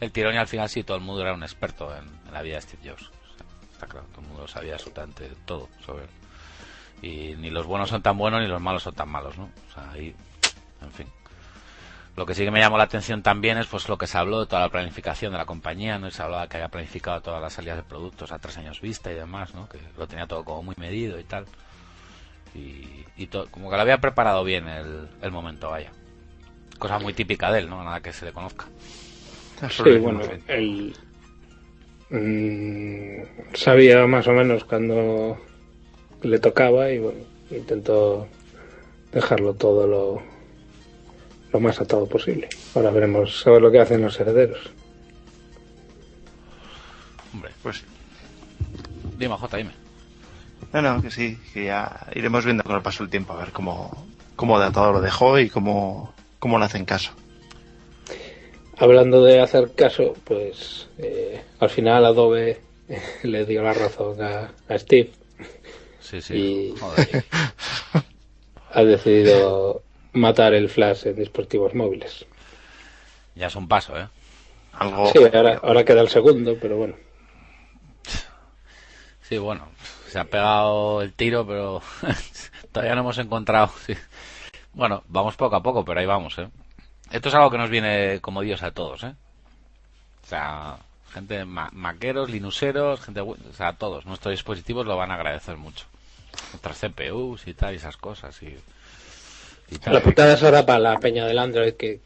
el, 0.00 0.10
tirón 0.10 0.34
y 0.34 0.38
al 0.38 0.48
final 0.48 0.68
sí, 0.68 0.82
todo 0.82 0.96
el 0.96 1.04
mundo 1.04 1.22
era 1.22 1.32
un 1.32 1.44
experto 1.44 1.94
en, 1.96 2.04
la 2.32 2.42
vida 2.42 2.56
de 2.56 2.62
Steve 2.62 2.90
Jobs. 2.90 3.08
Está 3.72 3.86
claro, 3.86 4.06
todo 4.10 4.22
el 4.22 4.26
mundo 4.26 4.48
sabía 4.48 4.74
absolutamente 4.74 5.30
todo 5.44 5.68
sobre. 5.86 6.06
Y 7.00 7.36
ni 7.36 7.50
los 7.50 7.64
buenos 7.64 7.90
son 7.90 8.02
tan 8.02 8.18
buenos 8.18 8.40
ni 8.40 8.48
los 8.48 8.60
malos 8.60 8.82
son 8.82 8.94
tan 8.96 9.08
malos, 9.08 9.38
¿no? 9.38 9.44
O 9.44 9.72
sea, 9.72 9.92
ahí, 9.92 10.12
en 10.82 10.90
fin. 10.90 11.06
Lo 12.16 12.26
que 12.26 12.34
sí 12.34 12.44
que 12.44 12.50
me 12.52 12.60
llamó 12.60 12.78
la 12.78 12.84
atención 12.84 13.22
también 13.22 13.58
es 13.58 13.66
pues 13.66 13.88
lo 13.88 13.98
que 13.98 14.06
se 14.06 14.16
habló 14.16 14.40
de 14.40 14.46
toda 14.46 14.62
la 14.62 14.68
planificación 14.68 15.32
de 15.32 15.38
la 15.38 15.46
compañía, 15.46 15.98
¿no? 15.98 16.06
Y 16.06 16.12
se 16.12 16.22
hablaba 16.22 16.48
que 16.48 16.58
había 16.58 16.68
planificado 16.68 17.20
todas 17.20 17.42
las 17.42 17.54
salidas 17.54 17.76
de 17.76 17.82
productos 17.82 18.30
a 18.30 18.38
tres 18.38 18.56
años 18.56 18.80
vista 18.80 19.10
y 19.10 19.16
demás, 19.16 19.52
¿no? 19.54 19.68
Que 19.68 19.78
lo 19.98 20.06
tenía 20.06 20.26
todo 20.26 20.44
como 20.44 20.62
muy 20.62 20.74
medido 20.78 21.18
y 21.18 21.24
tal. 21.24 21.46
Y, 22.54 23.04
como 23.50 23.68
que 23.68 23.76
lo 23.76 23.82
había 23.82 23.98
preparado 23.98 24.44
bien 24.44 24.68
el, 24.68 25.08
el 25.22 25.30
momento, 25.32 25.70
vaya. 25.70 25.90
Cosa 26.78 27.00
muy 27.00 27.14
típica 27.14 27.50
de 27.50 27.60
él, 27.60 27.68
¿no? 27.68 27.82
Nada 27.82 28.00
que 28.00 28.12
se 28.12 28.26
le 28.26 28.32
conozca. 28.32 28.66
Sí, 29.70 29.96
bueno, 29.98 30.20
él 30.48 30.94
mm, 32.10 33.54
sabía 33.54 34.06
más 34.06 34.26
o 34.26 34.32
menos 34.32 34.64
cuando 34.64 35.38
le 36.22 36.38
tocaba 36.38 36.90
y 36.90 36.98
bueno, 36.98 37.20
intentó 37.50 38.26
dejarlo 39.12 39.54
todo 39.54 39.86
lo, 39.86 40.22
lo 41.54 41.60
más 41.60 41.80
atado 41.80 42.06
posible. 42.06 42.48
Ahora 42.74 42.90
veremos 42.90 43.46
a 43.46 43.50
ver 43.52 43.62
lo 43.62 43.70
que 43.70 43.78
hacen 43.78 44.02
los 44.02 44.18
herederos. 44.18 44.58
Hombre, 47.32 47.52
Pues 47.62 47.76
sí. 47.78 47.84
dime, 49.16 49.36
J, 49.36 49.56
dime. 49.56 49.70
No, 50.72 50.82
no, 50.82 51.00
que 51.00 51.12
sí, 51.12 51.38
que 51.52 51.66
ya 51.66 52.06
iremos 52.16 52.44
viendo 52.44 52.64
con 52.64 52.74
el 52.74 52.82
paso 52.82 53.04
del 53.04 53.10
tiempo 53.10 53.34
a 53.34 53.36
ver 53.36 53.52
cómo, 53.52 54.04
cómo 54.34 54.58
de 54.58 54.72
todo 54.72 54.92
lo 54.94 55.00
dejó 55.00 55.38
y 55.38 55.48
cómo, 55.48 56.12
cómo 56.40 56.58
le 56.58 56.64
hacen 56.64 56.84
caso. 56.84 57.12
Hablando 58.76 59.22
de 59.22 59.40
hacer 59.40 59.72
caso, 59.76 60.14
pues 60.24 60.88
eh, 60.98 61.40
al 61.60 61.70
final 61.70 62.04
Adobe 62.04 62.60
le 63.22 63.46
dio 63.46 63.62
la 63.62 63.74
razón 63.74 64.20
a, 64.20 64.50
a 64.68 64.78
Steve 64.78 65.12
Sí, 66.00 66.20
sí. 66.20 66.34
Y- 66.34 66.74
Joder. 66.80 67.24
ha 68.72 68.82
decidido 68.82 69.83
matar 70.14 70.54
el 70.54 70.68
flash 70.68 71.06
en 71.06 71.16
dispositivos 71.16 71.74
móviles. 71.74 72.26
Ya 73.34 73.46
es 73.48 73.56
un 73.56 73.68
paso, 73.68 73.98
¿eh? 73.98 74.08
Algo, 74.72 75.12
Sí, 75.12 75.18
ahora, 75.32 75.60
ahora 75.62 75.84
queda 75.84 76.00
el 76.02 76.08
segundo, 76.08 76.58
pero 76.60 76.76
bueno. 76.76 76.96
Sí, 79.22 79.38
bueno, 79.38 79.68
se 80.08 80.18
ha 80.18 80.24
pegado 80.24 81.02
el 81.02 81.12
tiro, 81.12 81.46
pero 81.46 81.82
todavía 82.72 82.94
no 82.94 83.02
hemos 83.02 83.18
encontrado. 83.18 83.70
sí. 83.86 83.94
Bueno, 84.74 85.04
vamos 85.08 85.36
poco 85.36 85.56
a 85.56 85.62
poco, 85.62 85.84
pero 85.84 86.00
ahí 86.00 86.06
vamos, 86.06 86.38
¿eh? 86.38 86.48
Esto 87.10 87.28
es 87.30 87.34
algo 87.34 87.50
que 87.50 87.58
nos 87.58 87.70
viene 87.70 88.20
como 88.20 88.42
Dios 88.42 88.62
a 88.62 88.72
todos, 88.72 89.04
¿eh? 89.04 89.14
O 90.24 90.26
sea, 90.26 90.78
gente 91.12 91.44
ma- 91.44 91.70
maqueros, 91.72 92.30
linuseros, 92.30 93.00
gente, 93.00 93.20
o 93.20 93.36
sea, 93.56 93.74
todos 93.74 94.06
nuestros 94.06 94.32
dispositivos 94.32 94.86
lo 94.86 94.96
van 94.96 95.10
a 95.10 95.14
agradecer 95.14 95.56
mucho. 95.56 95.86
Nuestras 96.52 96.78
CPUs 96.78 97.46
y 97.46 97.54
tal, 97.54 97.74
y 97.74 97.76
esas 97.76 97.96
cosas 97.96 98.42
y. 98.42 98.56
La 99.86 100.00
putada 100.02 100.34
es 100.34 100.42
ahora 100.42 100.64
para 100.64 100.78
la 100.78 100.98
peña 101.00 101.26
del 101.26 101.38
Android 101.38 101.74
que, 101.74 102.00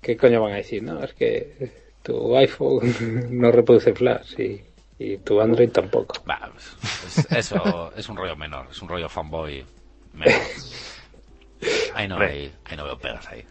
¿qué 0.00 0.16
coño 0.16 0.42
van 0.42 0.52
a 0.52 0.56
decir? 0.56 0.82
No, 0.82 1.02
es 1.02 1.12
que 1.14 1.70
tu 2.02 2.36
iPhone 2.36 2.94
no 3.40 3.50
reproduce 3.50 3.94
flash 3.94 4.38
y, 4.40 4.60
y 4.98 5.16
tu 5.18 5.40
Android 5.40 5.70
tampoco. 5.70 6.14
Pues, 6.24 7.18
es- 7.18 7.32
eso 7.32 7.92
es 7.96 8.08
un 8.08 8.16
rollo 8.16 8.36
menor, 8.36 8.66
es 8.70 8.80
un 8.82 8.88
rollo 8.88 9.08
fanboy 9.08 9.64
menor. 10.12 10.40
Ahí 11.94 12.06
no, 12.08 12.16
Hombre. 12.16 12.30
hay, 12.30 12.52
ahí 12.66 12.76
no 12.76 12.84
veo 12.84 12.98
pegas 12.98 13.26
ahí. 13.28 13.42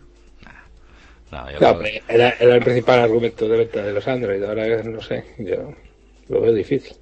Nah. 0.45 0.51
No, 1.31 1.47
yo 1.49 1.53
No, 1.53 1.57
creo 1.57 1.59
que- 1.59 1.75
hombre, 1.75 2.03
era, 2.07 2.29
era 2.39 2.55
el 2.55 2.63
principal 2.63 2.99
argumento 2.99 3.47
de 3.47 3.57
venta 3.57 3.81
de 3.81 3.93
los 3.93 4.07
Android, 4.07 4.43
ahora 4.43 4.83
no 4.83 5.01
sé, 5.01 5.23
yo 5.39 5.73
lo 6.27 6.41
veo 6.41 6.53
difícil. 6.53 6.95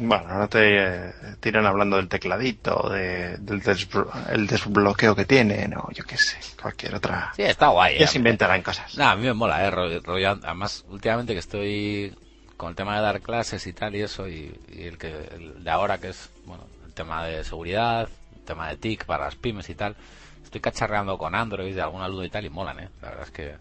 Bueno, 0.00 0.24
ahora 0.28 0.48
te 0.48 1.06
eh, 1.08 1.12
tiran 1.40 1.64
hablando 1.66 1.96
del 1.96 2.08
tecladito, 2.08 2.88
de, 2.90 3.38
del 3.38 3.62
desblo- 3.62 4.10
el 4.30 4.46
desbloqueo 4.46 5.16
que 5.16 5.24
tienen, 5.24 5.74
o 5.76 5.90
yo 5.92 6.04
qué 6.04 6.16
sé, 6.18 6.36
cualquier 6.60 6.94
otra. 6.94 7.32
Sí, 7.34 7.42
está 7.42 7.68
guay. 7.68 7.98
Ya 7.98 8.06
se 8.06 8.18
inventarán 8.18 8.62
cosas. 8.62 8.96
Nah, 8.98 9.12
a 9.12 9.16
mí 9.16 9.22
me 9.22 9.32
mola, 9.34 9.64
eh. 9.66 9.70
rollo- 9.70 10.02
rollo- 10.02 10.38
además, 10.42 10.84
últimamente 10.88 11.32
que 11.32 11.38
estoy 11.38 12.14
con 12.58 12.70
el 12.70 12.76
tema 12.76 12.96
de 12.96 13.02
dar 13.02 13.20
clases 13.22 13.66
y 13.66 13.72
tal 13.72 13.96
y 13.96 14.02
eso, 14.02 14.28
y, 14.28 14.54
y 14.68 14.82
el 14.82 14.98
que 14.98 15.08
el 15.32 15.64
de 15.64 15.70
ahora 15.70 15.98
que 15.98 16.08
es, 16.10 16.28
bueno, 16.44 16.64
el 16.86 16.92
tema 16.92 17.24
de 17.24 17.42
seguridad, 17.44 18.08
el 18.36 18.44
tema 18.44 18.68
de 18.68 18.76
TIC 18.76 19.04
para 19.06 19.24
las 19.24 19.36
pymes 19.36 19.70
y 19.70 19.74
tal, 19.74 19.96
estoy 20.44 20.60
cacharreando 20.60 21.16
con 21.16 21.34
Android 21.34 21.74
de 21.74 21.80
algún 21.80 22.02
alumno 22.02 22.24
y 22.24 22.30
tal 22.30 22.44
y 22.44 22.50
molan, 22.50 22.78
eh. 22.80 22.88
La 23.00 23.08
verdad 23.08 23.24
es 23.24 23.30
que 23.30 23.54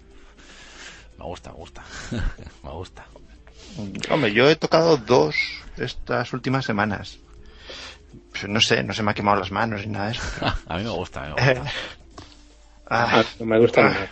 me 1.18 1.24
gusta, 1.26 1.52
me 1.52 1.56
gusta. 1.58 1.84
me 2.64 2.72
gusta. 2.72 3.06
Hombre, 4.10 4.34
yo 4.34 4.50
he 4.50 4.56
tocado 4.56 4.98
dos 4.98 5.36
estas 5.78 6.34
últimas 6.34 6.66
semanas. 6.66 7.20
Pues 8.32 8.48
no 8.48 8.62
sé, 8.62 8.84
no 8.84 8.94
se 8.94 9.04
me 9.04 9.12
ha 9.12 9.14
quemado 9.14 9.40
las 9.40 9.52
manos 9.52 9.86
ni 9.86 9.94
nada 9.94 10.08
de 10.08 10.12
eso. 10.14 10.22
a 10.68 10.78
mí 10.78 10.84
me 10.84 10.90
gusta, 10.90 11.24
a 11.24 11.28
mí 11.28 11.36
me 11.36 11.54
gusta. 11.54 11.72
Ah, 12.90 13.20
Ah, 13.20 13.24
no 13.40 13.46
me 13.46 13.60
gusta 13.60 13.86
Ah. 13.86 14.08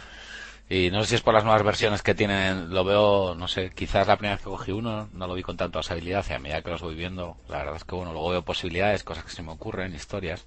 Y 0.67 0.89
no 0.91 1.01
sé 1.01 1.09
si 1.09 1.15
es 1.15 1.21
por 1.21 1.33
las 1.33 1.45
nuevas 1.45 1.63
versiones 1.63 2.01
que 2.01 2.13
tienen, 2.15 2.71
lo 2.73 2.83
veo, 2.83 3.35
no 3.35 3.47
sé, 3.47 3.69
quizás 3.69 4.07
la 4.07 4.17
primera 4.17 4.35
vez 4.35 4.43
que 4.43 4.49
cogí 4.49 4.71
uno 4.71 5.07
no 5.13 5.27
lo 5.27 5.35
vi 5.35 5.43
con 5.43 5.55
tanta 5.55 5.79
habilidad 5.87 6.25
y 6.29 6.33
a 6.33 6.39
medida 6.39 6.61
que 6.61 6.71
los 6.71 6.81
voy 6.81 6.95
viendo, 6.95 7.37
la 7.47 7.59
verdad 7.59 7.75
es 7.77 7.83
que 7.85 7.95
bueno, 7.95 8.11
luego 8.11 8.31
veo 8.31 8.41
posibilidades, 8.41 9.03
cosas 9.03 9.23
que 9.23 9.29
se 9.31 9.43
me 9.43 9.51
ocurren, 9.51 9.93
historias 9.95 10.43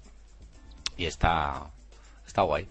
y 0.97 1.05
está, 1.05 1.71
está 2.27 2.41
guay. 2.43 2.67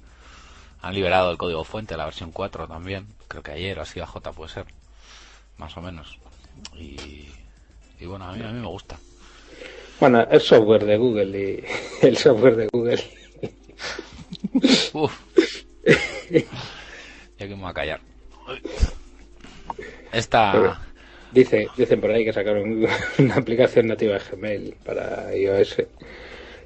Han 0.83 0.95
liberado 0.95 1.31
el 1.33 1.39
código 1.39 1.65
fuente, 1.65 1.97
la 1.97 2.05
versión 2.05 2.31
4 2.31 2.69
también, 2.69 3.09
creo 3.27 3.43
que 3.43 3.53
ayer 3.53 3.79
o 3.79 3.83
así 3.83 3.99
a 3.99 4.07
J 4.07 4.31
puede 4.33 4.53
ser, 4.53 4.67
más 5.57 5.75
o 5.77 5.81
menos. 5.81 6.19
Y, 6.77 7.29
y 8.01 8.07
bueno, 8.07 8.27
a 8.27 8.33
mí, 8.33 8.43
a 8.43 8.49
mí 8.53 8.61
me 8.61 8.67
gusta. 8.67 8.97
Bueno, 10.01 10.21
es 10.31 10.45
software 10.45 10.85
de 10.85 10.97
Google 10.97 11.39
y 11.39 11.65
el 12.07 12.17
software 12.17 12.57
de 12.57 12.69
Google. 12.69 13.03
Uf. 14.93 15.13
ya 16.29 17.47
que 17.47 17.55
me 17.55 17.63
voy 17.63 17.71
a 17.71 17.75
callar. 17.75 18.01
Esta... 20.13 20.81
Dice, 21.31 21.69
dicen 21.77 22.01
por 22.01 22.11
ahí 22.11 22.25
que 22.25 22.33
sacaron 22.33 22.87
una 23.19 23.35
aplicación 23.37 23.87
nativa 23.89 24.15
de 24.15 24.21
Gmail 24.31 24.77
para 24.83 25.35
iOS 25.37 25.77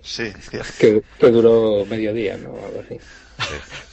sí, 0.02 0.32
que, 0.78 1.02
que 1.19 1.31
duró 1.31 1.85
medio 1.86 2.12
día, 2.14 2.36
¿no? 2.36 2.51
O 2.51 2.66
algo 2.66 2.81
así. 2.85 2.98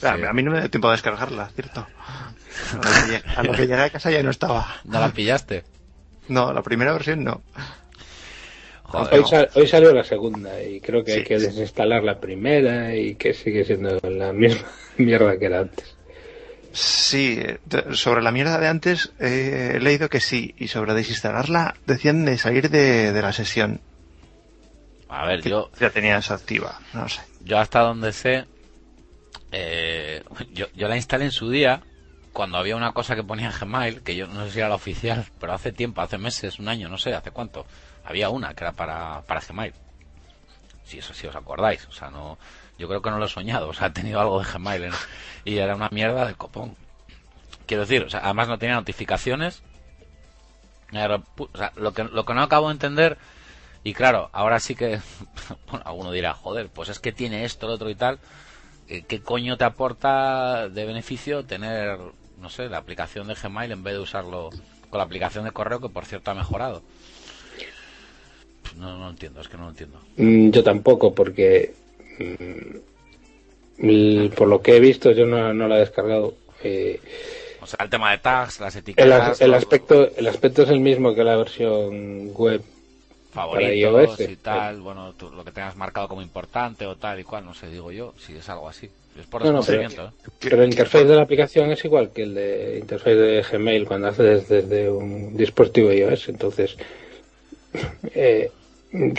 A 0.06 0.32
mí 0.32 0.42
no 0.44 0.52
me 0.52 0.60
dio 0.60 0.70
tiempo 0.70 0.88
a 0.88 0.92
descargarla, 0.92 1.48
cierto. 1.56 1.80
A 1.80 2.32
lo 2.76 2.80
que 2.82 2.88
llegué- 2.88 3.22
A 3.36 3.42
lo 3.42 3.52
que 3.52 3.62
llegué 3.66 3.74
a 3.82 3.90
casa 3.90 4.10
ya 4.12 4.22
no 4.22 4.30
estaba. 4.30 4.76
¿No 4.84 5.00
la 5.00 5.08
pillaste? 5.12 5.64
No, 6.30 6.52
la 6.52 6.62
primera 6.62 6.92
versión 6.92 7.24
no. 7.24 7.42
Joder, 8.84 9.14
Hoy, 9.14 9.24
sal- 9.24 9.50
hoy 9.54 9.66
salió 9.68 9.92
la 9.92 10.02
segunda 10.04 10.62
y 10.62 10.80
creo 10.80 11.04
que 11.04 11.12
hay 11.12 11.24
que 11.24 11.38
sí. 11.38 11.46
desinstalar 11.46 12.02
la 12.02 12.18
primera 12.20 12.94
y 12.96 13.14
que 13.14 13.34
sigue 13.34 13.64
siendo 13.64 13.98
la 14.02 14.32
misma 14.32 14.66
mierda 14.96 15.38
que 15.38 15.46
era 15.46 15.60
antes. 15.60 15.96
Sí, 16.72 17.40
sobre 17.92 18.22
la 18.22 18.30
mierda 18.30 18.58
de 18.58 18.68
antes 18.68 19.12
eh, 19.18 19.72
he 19.74 19.80
leído 19.80 20.08
que 20.08 20.20
sí, 20.20 20.54
y 20.56 20.68
sobre 20.68 20.94
desinstalarla 20.94 21.74
decían 21.84 22.24
de 22.24 22.38
salir 22.38 22.70
de, 22.70 23.12
de 23.12 23.22
la 23.22 23.32
sesión. 23.32 23.80
A 25.08 25.26
ver, 25.26 25.42
que 25.42 25.50
yo, 25.50 25.70
ya 25.80 25.90
tenías 25.90 26.30
activa, 26.30 26.78
no 26.94 27.08
sé. 27.08 27.20
yo 27.44 27.58
hasta 27.58 27.80
donde 27.80 28.12
sé, 28.12 28.44
eh, 29.50 30.22
yo, 30.52 30.66
yo 30.74 30.88
la 30.88 30.96
instalé 30.96 31.24
en 31.26 31.32
su 31.32 31.50
día 31.50 31.82
cuando 32.32 32.58
había 32.58 32.76
una 32.76 32.92
cosa 32.92 33.14
que 33.14 33.24
ponía 33.24 33.46
en 33.46 33.58
Gmail, 33.58 34.02
que 34.02 34.16
yo 34.16 34.26
no 34.26 34.44
sé 34.44 34.52
si 34.52 34.58
era 34.58 34.68
la 34.68 34.74
oficial, 34.76 35.26
pero 35.38 35.52
hace 35.52 35.72
tiempo, 35.72 36.00
hace 36.00 36.18
meses, 36.18 36.58
un 36.58 36.68
año, 36.68 36.88
no 36.88 36.98
sé, 36.98 37.14
hace 37.14 37.30
cuánto, 37.30 37.66
había 38.04 38.30
una 38.30 38.54
que 38.54 38.64
era 38.64 38.72
para, 38.72 39.22
para 39.22 39.40
Gmail. 39.40 39.74
Si 40.84 40.98
eso 40.98 41.14
sí 41.14 41.26
os 41.26 41.36
acordáis, 41.36 41.86
o 41.86 41.92
sea, 41.92 42.10
no, 42.10 42.38
yo 42.78 42.88
creo 42.88 43.02
que 43.02 43.10
no 43.10 43.18
lo 43.18 43.26
he 43.26 43.28
soñado, 43.28 43.68
o 43.68 43.74
sea, 43.74 43.88
he 43.88 43.90
tenido 43.90 44.20
algo 44.20 44.42
de 44.42 44.50
Gmail 44.50 44.90
y 45.44 45.58
era 45.58 45.74
una 45.74 45.88
mierda 45.90 46.26
de 46.26 46.34
copón. 46.34 46.76
Quiero 47.66 47.82
decir, 47.82 48.02
o 48.02 48.10
sea, 48.10 48.20
además 48.20 48.48
no 48.48 48.58
tenía 48.58 48.74
notificaciones. 48.74 49.62
Lo 51.76 51.92
que, 51.94 52.02
lo 52.02 52.24
que 52.24 52.34
no 52.34 52.42
acabo 52.42 52.66
de 52.66 52.72
entender 52.72 53.16
y 53.82 53.94
claro, 53.94 54.28
ahora 54.32 54.60
sí 54.60 54.74
que 54.74 55.00
bueno, 55.70 55.84
alguno 55.86 56.12
dirá, 56.12 56.34
joder, 56.34 56.68
pues 56.68 56.88
es 56.88 56.98
que 56.98 57.12
tiene 57.12 57.44
esto, 57.44 57.66
lo 57.66 57.74
otro 57.74 57.90
y 57.90 57.94
tal. 57.94 58.18
Eh, 58.88 59.04
¿Qué 59.06 59.22
coño 59.22 59.56
te 59.56 59.64
aporta 59.64 60.68
de 60.68 60.84
beneficio 60.84 61.44
tener, 61.44 61.98
no 62.40 62.48
sé, 62.50 62.68
la 62.68 62.78
aplicación 62.78 63.28
de 63.28 63.34
Gmail 63.34 63.72
en 63.72 63.82
vez 63.82 63.94
de 63.94 64.00
usarlo 64.00 64.50
con 64.88 64.98
la 64.98 65.04
aplicación 65.04 65.44
de 65.44 65.52
correo 65.52 65.80
que 65.80 65.88
por 65.88 66.04
cierto 66.06 66.30
ha 66.30 66.34
mejorado? 66.34 66.82
No, 68.76 68.96
no 68.98 69.10
entiendo, 69.10 69.40
es 69.40 69.48
que 69.48 69.56
no 69.56 69.64
lo 69.64 69.70
entiendo. 69.70 69.98
Mm, 70.16 70.50
Yo 70.50 70.62
tampoco, 70.62 71.14
porque 71.14 71.74
mm, 73.78 74.28
por 74.36 74.48
lo 74.48 74.62
que 74.62 74.76
he 74.76 74.80
visto, 74.80 75.10
yo 75.12 75.26
no, 75.26 75.52
no 75.54 75.68
la 75.68 75.76
he 75.76 75.80
descargado. 75.80 76.34
Eh, 76.62 77.00
O 77.62 77.66
sea, 77.66 77.78
el 77.84 77.90
tema 77.90 78.10
de 78.12 78.18
tags, 78.18 78.60
las 78.60 78.74
etiquetas, 78.76 79.30
as- 79.30 79.40
el 79.40 79.54
aspecto 79.54 80.08
el 80.16 80.26
aspecto 80.26 80.62
es 80.62 80.70
el 80.70 80.80
mismo 80.80 81.14
que 81.14 81.24
la 81.24 81.36
versión 81.36 82.32
web. 82.32 82.62
favoritos 83.32 84.20
y 84.20 84.36
tal, 84.36 84.80
bueno, 84.80 85.12
tú- 85.14 85.30
lo 85.30 85.44
que 85.44 85.52
tengas 85.52 85.76
marcado 85.76 86.08
como 86.08 86.20
importante 86.22 86.86
o 86.86 86.96
tal 86.96 87.20
y 87.20 87.24
cual, 87.24 87.44
no 87.44 87.54
sé, 87.54 87.68
digo 87.68 87.92
yo, 87.92 88.12
si 88.18 88.34
es 88.36 88.48
algo 88.48 88.68
así. 88.68 88.90
Es 89.18 89.26
por 89.26 89.44
No, 89.44 89.52
no, 89.52 89.60
pero- 89.62 89.82
¿eh? 89.82 89.88
Pero 90.38 90.62
el 90.62 90.70
interface 90.70 91.04
de 91.04 91.16
la 91.16 91.22
aplicación 91.22 91.70
es 91.70 91.84
igual 91.84 92.10
que 92.10 92.22
el 92.22 92.34
de 92.34 92.78
interface 92.80 93.14
de 93.16 93.42
Gmail 93.42 93.86
cuando 93.86 94.08
haces 94.08 94.48
desde 94.48 94.88
un 94.90 95.36
dispositivo 95.36 95.92
iOS. 95.92 96.28
Entonces, 96.28 96.76
eh, 98.14 98.50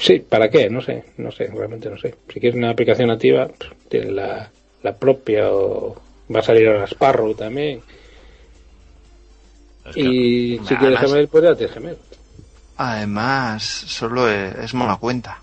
Sí, 0.02 0.20
¿para 0.20 0.50
qué? 0.50 0.70
No 0.70 0.82
sé, 0.82 1.06
no 1.16 1.32
sé, 1.32 1.48
realmente 1.48 1.90
no 1.90 1.98
sé. 1.98 2.14
Si 2.28 2.42
quieres 2.42 2.58
una 2.58 2.72
aplicación 2.72 3.08
nativa, 3.08 3.48
pff, 3.48 3.72
tiene 3.88 4.12
la, 4.12 4.52
la 4.84 4.96
propia 4.98 5.50
o 5.50 5.96
va 6.34 6.42
a 6.42 6.44
salir 6.44 6.68
ahora 6.68 6.84
Sparrow 6.88 7.34
también. 7.36 7.82
Es 9.86 9.94
que- 9.96 10.02
y 10.02 10.60
si 10.68 10.76
quieres 10.76 11.00
Gmail, 11.00 11.28
pues 11.30 11.44
ya 11.46 11.56
tienes 11.56 11.74
Gmail. 11.76 11.98
Además, 12.76 13.64
solo 13.64 14.30
es, 14.30 14.56
es 14.56 14.74
monocuenta. 14.74 15.40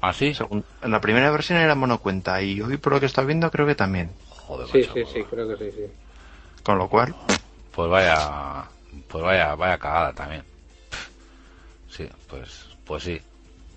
¿Ah, 0.00 0.12
sí? 0.12 0.34
Según- 0.34 0.64
en 0.82 0.90
la 0.90 1.00
primera 1.00 1.30
versión 1.30 1.58
era 1.58 1.74
monocuenta 1.74 2.40
y 2.42 2.60
hoy 2.60 2.76
por 2.76 2.92
lo 2.92 3.00
que 3.00 3.06
estoy 3.06 3.26
viendo 3.26 3.50
creo 3.50 3.66
que 3.66 3.74
también. 3.74 4.10
Joder, 4.46 4.68
Sí, 4.68 4.78
macho, 4.78 4.92
sí, 4.94 5.04
sí, 5.12 5.24
creo 5.24 5.48
que 5.48 5.56
sí, 5.56 5.76
sí. 5.76 5.86
Con 6.62 6.78
lo 6.78 6.88
cual, 6.88 7.14
Pues 7.74 7.90
vaya, 7.90 8.64
pues 9.08 9.22
vaya, 9.22 9.54
vaya 9.54 9.78
cagada 9.78 10.12
también. 10.12 10.42
Sí, 11.90 12.08
pues, 12.28 12.66
pues 12.84 13.02
sí, 13.02 13.20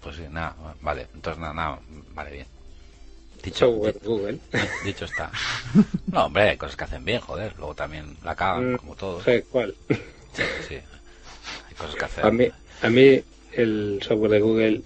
pues 0.02 0.16
sí, 0.16 0.24
nada, 0.30 0.56
vale, 0.82 1.08
entonces 1.14 1.40
nada, 1.40 1.54
nada, 1.54 1.80
vale 2.14 2.32
bien. 2.32 2.48
Dicho, 3.44 3.72
Google. 3.72 4.40
dicho 4.84 5.06
está. 5.06 5.32
No, 6.08 6.26
hombre, 6.26 6.50
hay 6.50 6.58
cosas 6.58 6.76
que 6.76 6.84
hacen 6.84 7.06
bien, 7.06 7.22
joder, 7.22 7.54
luego 7.58 7.74
también 7.76 8.18
la 8.24 8.36
cagan, 8.36 8.74
Mm, 8.74 8.78
como 8.78 8.96
todos. 8.96 9.24
Cuál. 9.50 9.76
Sí, 10.34 10.44
sí, 10.68 10.76
hay 10.76 11.76
cosas 11.78 11.96
que 11.96 12.06
hacer. 12.06 12.26
A 12.26 12.32
mí, 12.32 12.48
a 12.82 12.90
mí 12.90 13.22
el 13.54 14.00
software 14.02 14.32
de 14.32 14.40
Google 14.41 14.82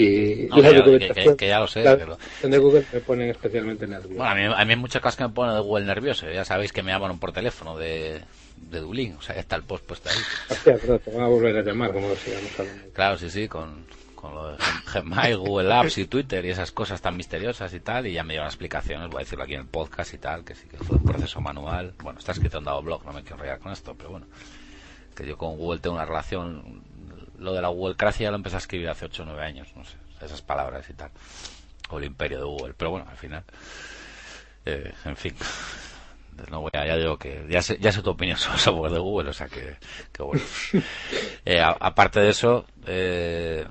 y 0.00 0.46
No, 0.48 0.56
la 0.58 0.62
que 0.68 0.74
ya- 0.74 0.78
documentación 0.80 1.36
que- 1.36 1.44
que 1.44 1.48
ya 1.48 1.60
lo 1.60 1.66
sé, 1.66 1.82
la 1.82 1.96
documentación 1.96 2.50
de 2.52 2.58
Google 2.58 2.84
me 2.92 3.00
ponen 3.00 3.30
especialmente 3.30 3.86
nervioso. 3.86 4.14
Bueno, 4.14 4.30
a 4.30 4.34
mí, 4.34 4.42
a 4.44 4.64
mí 4.64 4.72
hay 4.72 4.78
muchas 4.78 5.02
cosas 5.02 5.16
que 5.16 5.24
me 5.24 5.30
ponen 5.30 5.54
de 5.54 5.60
Google 5.60 5.86
nervioso. 5.86 6.30
Ya 6.30 6.44
sabéis 6.44 6.72
que 6.72 6.82
me 6.82 6.92
llaman 6.92 7.18
por 7.18 7.32
teléfono 7.32 7.76
de, 7.76 8.20
de 8.56 8.78
Dublín. 8.80 9.16
O 9.18 9.22
sea, 9.22 9.34
ya 9.34 9.40
está 9.40 9.56
el 9.56 9.62
post 9.64 9.84
puesto 9.84 10.08
ahí. 10.08 10.16
Hostia, 10.50 10.76
pero 10.80 10.98
te 10.98 11.10
van 11.10 11.22
a 11.22 11.26
volver 11.28 11.56
a 11.56 11.62
llamar 11.62 11.92
como 11.92 12.14
sigamos 12.16 12.58
hablando. 12.58 12.92
Claro, 12.92 13.18
sí, 13.18 13.30
sí, 13.30 13.48
con, 13.48 13.84
con 14.14 14.34
lo 14.34 14.52
de 14.52 14.56
Gmail, 14.94 15.36
Google 15.38 15.72
Apps 15.72 15.98
y 15.98 16.06
Twitter 16.06 16.44
y 16.44 16.50
esas 16.50 16.70
cosas 16.72 17.00
tan 17.00 17.16
misteriosas 17.16 17.72
y 17.74 17.80
tal. 17.80 18.06
Y 18.06 18.12
ya 18.12 18.24
me 18.24 18.34
llevan 18.34 18.48
explicaciones, 18.48 19.08
voy 19.10 19.18
a 19.20 19.24
decirlo 19.24 19.44
aquí 19.44 19.54
en 19.54 19.60
el 19.62 19.66
podcast 19.66 20.14
y 20.14 20.18
tal, 20.18 20.44
que 20.44 20.54
sí 20.54 20.66
que 20.68 20.76
fue 20.78 20.96
un 20.96 21.04
proceso 21.04 21.40
manual. 21.40 21.94
Bueno, 22.02 22.18
está 22.18 22.32
escrito 22.32 22.58
en 22.58 22.64
Dado 22.64 22.82
Blog, 22.82 23.04
no 23.04 23.12
me 23.12 23.22
quiero 23.22 23.36
enrollar 23.36 23.58
con 23.58 23.72
esto, 23.72 23.94
pero 23.96 24.10
bueno. 24.10 24.26
Que 25.16 25.26
yo 25.26 25.36
con 25.36 25.56
Google 25.56 25.80
tengo 25.80 25.96
una 25.96 26.04
relación. 26.04 26.82
Lo 27.38 27.52
de 27.52 27.62
la 27.62 27.68
Google 27.68 27.96
Cracia 27.96 28.24
ya 28.24 28.30
lo 28.30 28.36
empecé 28.36 28.56
a 28.56 28.58
escribir 28.58 28.88
hace 28.88 29.04
8 29.06 29.22
o 29.22 29.26
9 29.26 29.42
años, 29.44 29.68
no 29.76 29.84
sé, 29.84 29.96
esas 30.20 30.42
palabras 30.42 30.88
y 30.90 30.94
tal. 30.94 31.10
O 31.90 31.98
el 31.98 32.04
imperio 32.04 32.38
de 32.38 32.44
Google. 32.44 32.74
Pero 32.74 32.90
bueno, 32.90 33.06
al 33.08 33.16
final. 33.16 33.44
eh, 34.64 34.92
en 35.04 35.16
fin. 35.16 35.34
No 36.52 36.60
voy 36.60 36.70
a, 36.74 36.86
ya 36.86 36.96
digo 36.96 37.18
que 37.18 37.44
ya 37.50 37.60
sé, 37.62 37.78
ya 37.80 37.90
sé 37.90 38.00
tu 38.00 38.10
opinión 38.10 38.36
sobre 38.38 38.54
el 38.58 38.60
software 38.60 38.92
de 38.92 39.00
Google, 39.00 39.30
o 39.30 39.32
sea 39.32 39.48
que, 39.48 39.76
que 40.12 40.22
bueno. 40.22 40.40
Eh, 41.44 41.60
a- 41.60 41.76
aparte 41.80 42.20
de 42.20 42.28
eso, 42.30 42.64
eh, 42.86 43.66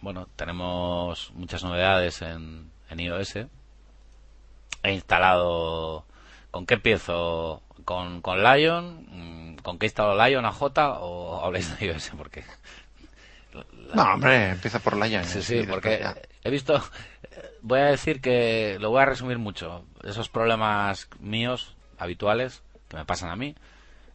bueno, 0.00 0.28
tenemos 0.36 1.32
muchas 1.34 1.64
novedades 1.64 2.22
en, 2.22 2.70
en 2.88 3.00
iOS. 3.00 3.36
He 4.84 4.92
instalado. 4.92 6.04
¿Con 6.52 6.66
qué 6.66 6.74
empiezo? 6.74 7.62
¿Con, 7.84 8.20
con 8.20 8.42
Lion? 8.44 9.06
Mm, 9.54 9.56
¿Con 9.56 9.78
qué 9.78 9.86
instalo 9.86 10.14
Lion 10.24 10.44
a 10.44 10.52
J? 10.52 10.98
¿O 11.00 11.42
habláis 11.44 11.76
de 11.80 11.86
iOS? 11.86 12.12
Porque. 12.16 12.44
No, 13.94 14.02
hombre, 14.14 14.50
empieza 14.50 14.78
por 14.80 14.96
la. 14.96 15.24
Sí, 15.24 15.42
sí, 15.42 15.64
porque 15.68 16.04
he 16.42 16.50
visto. 16.50 16.82
Voy 17.62 17.80
a 17.80 17.86
decir 17.86 18.20
que 18.20 18.76
lo 18.80 18.90
voy 18.90 19.02
a 19.02 19.06
resumir 19.06 19.38
mucho. 19.38 19.84
Esos 20.02 20.28
problemas 20.28 21.08
míos, 21.20 21.76
habituales, 21.98 22.62
que 22.88 22.96
me 22.96 23.04
pasan 23.04 23.30
a 23.30 23.36
mí. 23.36 23.54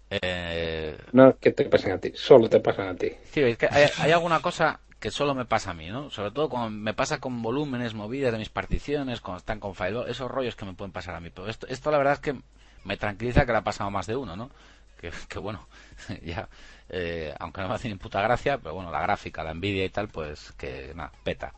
Eh, 0.09 0.97
No 1.11 1.37
que 1.37 1.51
te 1.51 1.65
pasen 1.65 1.91
a 1.93 1.99
ti, 1.99 2.11
solo 2.15 2.49
te 2.49 2.59
pasan 2.59 2.87
a 2.89 2.95
ti. 2.95 3.11
Sí, 3.31 3.41
es 3.41 3.57
que 3.57 3.67
hay, 3.71 3.87
hay 3.97 4.11
alguna 4.11 4.41
cosa 4.41 4.79
que 4.99 5.11
solo 5.11 5.33
me 5.35 5.45
pasa 5.45 5.71
a 5.71 5.73
mí, 5.73 5.87
¿no? 5.89 6.09
Sobre 6.09 6.31
todo 6.31 6.49
cuando 6.49 6.71
me 6.71 6.93
pasa 6.93 7.19
con 7.19 7.41
volúmenes, 7.41 7.93
movidas 7.93 8.31
de 8.31 8.37
mis 8.39 8.49
particiones, 8.49 9.21
cuando 9.21 9.37
están 9.39 9.59
con 9.59 9.75
file, 9.75 10.03
esos 10.07 10.29
rollos 10.29 10.55
que 10.55 10.65
me 10.65 10.73
pueden 10.73 10.91
pasar 10.91 11.15
a 11.15 11.19
mí. 11.21 11.29
Pero 11.29 11.47
esto, 11.47 11.67
esto 11.67 11.91
la 11.91 11.97
verdad 11.97 12.13
es 12.13 12.19
que 12.19 12.35
me 12.83 12.97
tranquiliza 12.97 13.45
que 13.45 13.51
le 13.51 13.59
ha 13.59 13.63
pasado 13.63 13.87
a 13.87 13.91
más 13.91 14.07
de 14.07 14.15
uno, 14.15 14.35
¿no? 14.35 14.49
Que, 14.99 15.11
que 15.29 15.39
bueno, 15.39 15.67
ya, 16.23 16.49
eh, 16.89 17.33
aunque 17.39 17.61
no 17.61 17.69
me 17.69 17.75
hace 17.75 17.87
ni 17.87 17.95
puta 17.95 18.21
gracia, 18.21 18.57
pero 18.57 18.75
bueno, 18.75 18.91
la 18.91 19.01
gráfica, 19.01 19.43
la 19.43 19.53
Nvidia 19.53 19.85
y 19.85 19.89
tal, 19.89 20.07
pues 20.09 20.51
que 20.53 20.91
nada, 20.95 21.11
peta. 21.23 21.53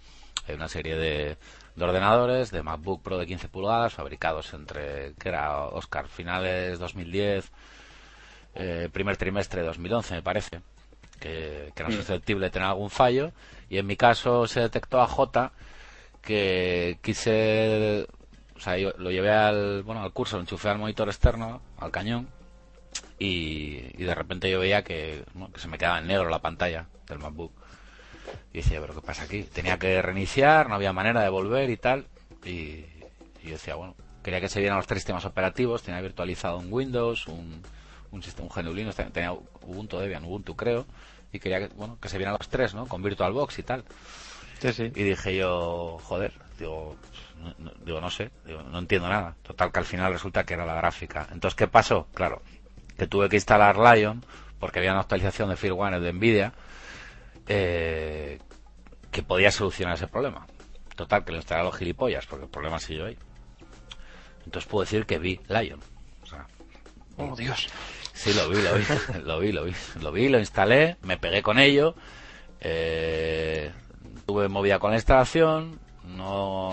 Hay 0.47 0.55
una 0.55 0.67
serie 0.67 0.95
de, 0.95 1.37
de 1.75 1.83
ordenadores, 1.83 2.51
de 2.51 2.63
MacBook 2.63 3.01
Pro 3.01 3.17
de 3.17 3.27
15 3.27 3.47
pulgadas, 3.47 3.93
fabricados 3.93 4.53
entre, 4.53 5.13
que 5.15 5.29
era 5.29 5.65
Oscar, 5.67 6.07
finales 6.07 6.79
2010, 6.79 7.51
eh, 8.55 8.89
primer 8.91 9.17
trimestre 9.17 9.61
de 9.61 9.67
2011, 9.67 10.15
me 10.15 10.21
parece, 10.21 10.61
que, 11.19 11.71
que 11.73 11.83
era 11.83 11.91
susceptible 11.91 12.47
de 12.47 12.51
tener 12.51 12.67
algún 12.67 12.89
fallo. 12.89 13.31
Y 13.69 13.77
en 13.77 13.85
mi 13.87 13.95
caso 13.95 14.47
se 14.47 14.59
detectó 14.59 14.99
a 15.01 15.07
J 15.07 15.51
que 16.21 16.99
quise, 17.01 18.05
o 18.55 18.59
sea, 18.59 18.77
yo 18.77 18.91
lo 18.97 19.11
llevé 19.11 19.31
al, 19.31 19.83
bueno, 19.83 20.01
al 20.01 20.11
curso, 20.11 20.35
lo 20.35 20.41
enchufé 20.41 20.69
al 20.69 20.77
monitor 20.77 21.07
externo, 21.07 21.61
al 21.77 21.91
cañón, 21.91 22.27
y, 23.19 23.81
y 23.97 24.03
de 24.03 24.15
repente 24.15 24.49
yo 24.49 24.59
veía 24.59 24.83
que, 24.83 25.23
bueno, 25.33 25.53
que 25.53 25.59
se 25.59 25.67
me 25.67 25.77
quedaba 25.77 25.99
en 25.99 26.07
negro 26.07 26.29
la 26.29 26.39
pantalla 26.39 26.87
del 27.07 27.19
MacBook. 27.19 27.51
Y 28.53 28.57
decía, 28.57 28.81
pero 28.81 28.93
¿qué 28.95 29.01
pasa 29.01 29.23
aquí? 29.23 29.43
Tenía 29.43 29.77
que 29.79 30.01
reiniciar, 30.01 30.67
no 30.69 30.75
había 30.75 30.91
manera 30.93 31.21
de 31.21 31.29
volver 31.29 31.69
y 31.69 31.77
tal. 31.77 32.05
Y, 32.43 32.49
y 32.49 32.85
yo 33.43 33.51
decía, 33.51 33.75
bueno, 33.75 33.95
quería 34.23 34.41
que 34.41 34.49
se 34.49 34.59
vieran 34.59 34.77
los 34.77 34.87
tres 34.87 35.01
sistemas 35.01 35.25
operativos. 35.25 35.83
Tenía 35.83 36.01
virtualizado 36.01 36.57
un 36.57 36.71
Windows, 36.71 37.27
un, 37.27 37.61
un 38.11 38.23
sistema 38.23 38.49
un 38.53 38.63
GNU 38.63 38.73
Linux, 38.73 38.95
tenía 39.13 39.31
Ubuntu 39.31 39.97
Debian, 39.99 40.25
Ubuntu 40.25 40.55
creo. 40.55 40.85
Y 41.31 41.39
quería 41.39 41.59
que, 41.59 41.67
bueno, 41.75 41.97
que 42.01 42.09
se 42.09 42.17
vieran 42.17 42.35
los 42.37 42.49
tres, 42.49 42.73
¿no? 42.73 42.87
Con 42.87 43.01
VirtualBox 43.01 43.59
y 43.59 43.63
tal. 43.63 43.85
Sí, 44.59 44.73
sí. 44.73 44.83
Y 44.95 45.03
dije 45.03 45.35
yo, 45.37 45.97
joder, 46.03 46.33
digo, 46.59 46.97
no, 47.41 47.53
no- 47.57 47.71
digo, 47.85 48.01
no 48.01 48.09
sé, 48.11 48.31
digo, 48.45 48.61
no 48.63 48.79
entiendo 48.79 49.07
nada. 49.07 49.35
Total, 49.43 49.71
que 49.71 49.79
al 49.79 49.85
final 49.85 50.11
resulta 50.11 50.43
que 50.43 50.55
era 50.55 50.65
la 50.65 50.75
gráfica. 50.75 51.27
Entonces, 51.31 51.55
¿qué 51.55 51.67
pasó? 51.67 52.07
Claro, 52.13 52.41
que 53.01 53.07
tuve 53.07 53.29
que 53.29 53.35
instalar 53.35 53.77
Lion 53.79 54.23
porque 54.59 54.77
había 54.77 54.91
una 54.91 55.01
actualización 55.01 55.49
de 55.49 55.55
firmware 55.55 55.99
de 55.99 56.13
Nvidia 56.13 56.53
eh, 57.47 58.37
que 59.09 59.23
podía 59.23 59.49
solucionar 59.49 59.95
ese 59.95 60.05
problema. 60.05 60.45
Total, 60.95 61.25
que 61.25 61.31
lo 61.31 61.39
instalé 61.39 61.61
a 61.61 61.63
los 61.63 61.75
gilipollas 61.75 62.27
porque 62.27 62.45
el 62.45 62.51
problema 62.51 62.77
siguió 62.77 63.07
ahí. 63.07 63.17
Entonces 64.45 64.69
puedo 64.69 64.83
decir 64.83 65.07
que 65.07 65.17
vi 65.17 65.39
Lion. 65.47 65.79
O 66.21 66.25
sea, 66.27 66.45
Oh, 67.17 67.35
Dios. 67.35 67.69
Sí, 68.13 68.35
lo 68.35 68.47
vi, 68.49 68.61
lo 68.61 68.75
vi, 68.75 68.83
lo 69.23 69.39
vi, 69.39 69.51
lo 69.51 69.63
vi, 69.63 69.73
lo 69.99 70.11
vi, 70.11 70.29
lo 70.29 70.37
instalé, 70.37 70.97
me 71.01 71.17
pegué 71.17 71.41
con 71.41 71.57
ello, 71.57 71.95
eh, 72.59 73.71
tuve 74.27 74.47
movida 74.47 74.77
con 74.77 74.91
la 74.91 74.97
instalación, 74.97 75.79
no 76.03 76.71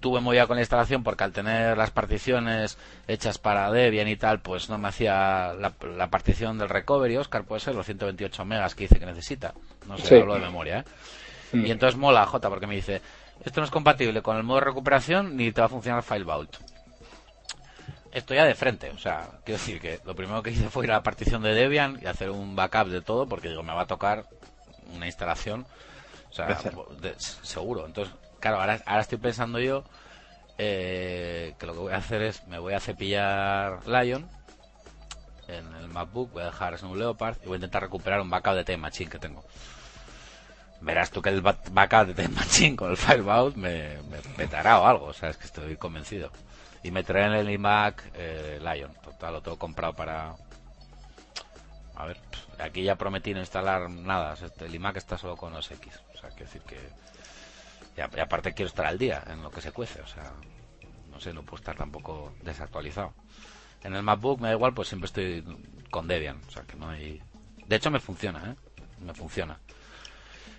tuve 0.00 0.20
movida 0.20 0.46
con 0.46 0.56
la 0.56 0.62
instalación 0.62 1.02
porque 1.04 1.24
al 1.24 1.32
tener 1.32 1.76
las 1.76 1.90
particiones 1.90 2.78
hechas 3.06 3.38
para 3.38 3.70
Debian 3.70 4.08
y 4.08 4.16
tal, 4.16 4.40
pues 4.40 4.68
no 4.70 4.78
me 4.78 4.88
hacía 4.88 5.52
la, 5.54 5.72
la 5.96 6.08
partición 6.10 6.58
del 6.58 6.68
recovery, 6.68 7.16
Oscar, 7.18 7.44
puede 7.44 7.60
ser 7.60 7.74
los 7.74 7.86
128 7.86 8.44
megas 8.44 8.74
que 8.74 8.84
dice 8.84 8.98
que 8.98 9.06
necesita, 9.06 9.54
no 9.86 9.96
sé, 9.98 10.06
Sí. 10.06 10.14
hablo 10.16 10.34
de 10.34 10.40
memoria, 10.40 10.78
¿eh? 10.80 10.84
Mm. 11.56 11.66
Y 11.66 11.70
entonces 11.70 11.98
mola 11.98 12.26
J 12.26 12.48
porque 12.48 12.66
me 12.66 12.74
dice, 12.76 13.02
esto 13.44 13.60
no 13.60 13.64
es 13.64 13.70
compatible 13.70 14.22
con 14.22 14.36
el 14.36 14.42
modo 14.42 14.60
de 14.60 14.66
recuperación 14.66 15.36
ni 15.36 15.52
te 15.52 15.60
va 15.60 15.66
a 15.66 15.70
funcionar 15.70 16.02
File 16.02 16.24
Vault 16.24 16.56
esto 18.12 18.34
ya 18.34 18.44
de 18.44 18.54
frente, 18.56 18.90
o 18.90 18.98
sea, 18.98 19.28
quiero 19.44 19.58
decir 19.58 19.80
que 19.80 20.00
lo 20.04 20.16
primero 20.16 20.42
que 20.42 20.50
hice 20.50 20.68
fue 20.68 20.84
ir 20.84 20.90
a 20.90 20.94
la 20.96 21.02
partición 21.04 21.42
de 21.42 21.54
Debian 21.54 22.00
y 22.02 22.06
hacer 22.06 22.30
un 22.30 22.56
backup 22.56 22.88
de 22.88 23.02
todo, 23.02 23.28
porque 23.28 23.48
digo, 23.48 23.62
me 23.62 23.72
va 23.72 23.82
a 23.82 23.86
tocar 23.86 24.24
una 24.96 25.06
instalación, 25.06 25.64
o 26.28 26.32
sea, 26.32 26.46
de- 27.00 27.14
seguro. 27.18 27.86
Entonces, 27.86 28.12
claro, 28.40 28.60
ahora, 28.60 29.00
estoy 29.00 29.18
pensando 29.18 29.58
yo 29.60 29.84
eh, 30.58 31.54
que 31.58 31.66
lo 31.66 31.72
que 31.72 31.78
voy 31.78 31.92
a 31.92 31.96
hacer 31.98 32.22
es, 32.22 32.46
me 32.48 32.58
voy 32.58 32.74
a 32.74 32.80
cepillar 32.80 33.86
Lion 33.86 34.28
en 35.48 35.74
el 35.76 35.88
MacBook, 35.88 36.32
voy 36.32 36.42
a 36.42 36.46
dejar 36.46 36.78
un 36.84 36.98
Leopard 36.98 37.36
y 37.42 37.46
voy 37.46 37.54
a 37.54 37.56
intentar 37.56 37.82
recuperar 37.82 38.20
un 38.20 38.30
backup 38.30 38.54
de 38.54 38.64
Time 38.64 38.78
Machine 38.78 39.10
que 39.10 39.18
tengo. 39.18 39.44
Verás 40.80 41.10
tú 41.10 41.20
que 41.20 41.28
el 41.28 41.42
ba- 41.42 41.58
backup 41.72 42.06
de 42.06 42.14
Time 42.14 42.34
Machine 42.36 42.76
con 42.76 42.90
el 42.90 42.96
Firebout 42.96 43.56
me, 43.56 44.00
me 44.10 44.18
petará 44.36 44.80
o 44.80 44.86
algo, 44.86 45.06
o 45.06 45.12
sea, 45.12 45.28
es 45.30 45.36
que 45.36 45.46
estoy 45.46 45.76
convencido. 45.76 46.30
Y 46.82 46.90
me 46.90 47.02
traen 47.04 47.32
el 47.32 47.50
iMac 47.50 48.02
eh, 48.14 48.58
Lion, 48.62 48.92
total, 49.02 49.34
lo 49.34 49.42
tengo 49.42 49.58
comprado 49.58 49.92
para... 49.94 50.34
A 51.96 52.06
ver, 52.06 52.16
aquí 52.58 52.82
ya 52.82 52.94
prometí 52.96 53.34
no 53.34 53.40
instalar 53.40 53.90
nada, 53.90 54.34
este- 54.34 54.64
el 54.66 54.74
iMac 54.74 54.96
está 54.96 55.18
solo 55.18 55.36
con 55.36 55.52
OS 55.54 55.72
X, 55.72 56.00
o 56.14 56.18
sea, 56.18 56.30
quiero 56.30 56.46
decir 56.46 56.62
que... 56.62 56.78
Y, 57.96 58.00
aparte 58.00 58.54
quiero 58.54 58.68
estar 58.68 58.86
al 58.86 58.98
día 58.98 59.22
en 59.26 59.42
lo 59.42 59.50
que 59.50 59.60
se 59.60 59.72
cuece, 59.72 60.00
o 60.00 60.06
sea, 60.06 60.32
no 61.10 61.20
sé, 61.20 61.32
no 61.32 61.42
puedo 61.42 61.60
estar 61.60 61.76
tampoco 61.76 62.32
desactualizado. 62.42 63.12
En 63.82 63.94
el 63.94 64.02
MacBook 64.02 64.40
me 64.40 64.48
da 64.48 64.54
igual, 64.54 64.74
pues 64.74 64.88
siempre 64.88 65.06
estoy 65.06 65.44
con 65.90 66.06
Debian, 66.06 66.40
o 66.46 66.50
sea, 66.50 66.62
que 66.62 66.76
no 66.76 66.88
hay... 66.88 67.20
De 67.66 67.76
hecho 67.76 67.90
me 67.90 68.00
funciona, 68.00 68.50
¿eh? 68.50 68.54
Me 69.04 69.14
funciona. 69.14 69.58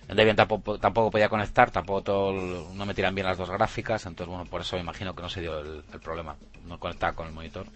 En 0.08 0.16
Debian 0.16 0.36
tampoco, 0.36 0.78
tampoco 0.78 1.10
podía 1.10 1.28
conectar, 1.28 1.70
tampoco 1.70 2.02
todo 2.02 2.32
no 2.74 2.86
me 2.86 2.94
tiran 2.94 3.14
bien 3.14 3.26
las 3.26 3.38
dos 3.38 3.50
gráficas, 3.50 4.04
entonces 4.06 4.28
bueno, 4.28 4.48
por 4.50 4.60
eso 4.60 4.76
imagino 4.76 5.14
que 5.14 5.22
no 5.22 5.28
se 5.28 5.40
dio 5.40 5.60
el, 5.60 5.82
problema. 6.02 6.36
No 6.66 6.78
conectaba 6.78 7.14
con 7.14 7.28
el 7.28 7.32
monitor. 7.32 7.66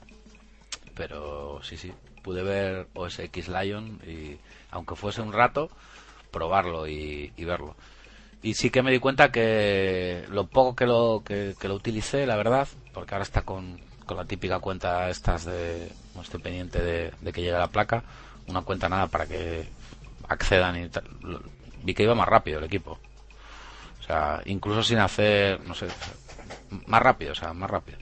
Pero 0.94 1.62
sí, 1.62 1.76
sí, 1.76 1.92
pude 2.22 2.42
ver 2.42 2.88
OS 2.94 3.20
X 3.20 3.48
Lion 3.48 4.00
y 4.06 4.38
aunque 4.70 4.96
fuese 4.96 5.22
un 5.22 5.32
rato, 5.32 5.70
probarlo 6.30 6.86
y 6.88 7.30
verlo. 7.38 7.76
Y 8.42 8.54
sí 8.54 8.70
que 8.70 8.82
me 8.82 8.92
di 8.92 8.98
cuenta 8.98 9.32
que 9.32 10.24
lo 10.30 10.46
poco 10.46 10.76
que 10.76 10.86
lo, 10.86 11.22
que, 11.24 11.54
lo 11.62 11.74
utilicé, 11.74 12.26
la 12.26 12.36
verdad, 12.36 12.68
porque 12.92 13.14
ahora 13.14 13.24
está 13.24 13.42
con, 13.42 13.80
con 14.04 14.16
la 14.16 14.24
típica 14.24 14.60
cuenta 14.60 15.08
estas 15.10 15.44
de, 15.44 15.90
no 16.14 16.22
estoy 16.22 16.40
pendiente 16.40 16.80
de, 16.80 17.32
que 17.32 17.40
llegue 17.40 17.52
la 17.52 17.68
placa, 17.68 18.04
una 18.46 18.62
cuenta 18.62 18.88
nada 18.88 19.08
para 19.08 19.26
que 19.26 19.66
accedan 20.28 20.82
y 20.82 20.88
tal. 20.88 21.04
Vi 21.82 21.94
que 21.94 22.04
iba 22.04 22.14
más 22.14 22.28
rápido 22.28 22.58
el 22.58 22.64
equipo. 22.64 22.98
O 24.00 24.02
sea, 24.02 24.40
incluso 24.44 24.82
sin 24.82 24.98
hacer, 24.98 25.60
no 25.66 25.74
sé, 25.74 25.88
más 26.86 27.02
rápido, 27.02 27.32
o 27.32 27.34
sea, 27.34 27.52
más 27.52 27.70
rápido. 27.70 27.98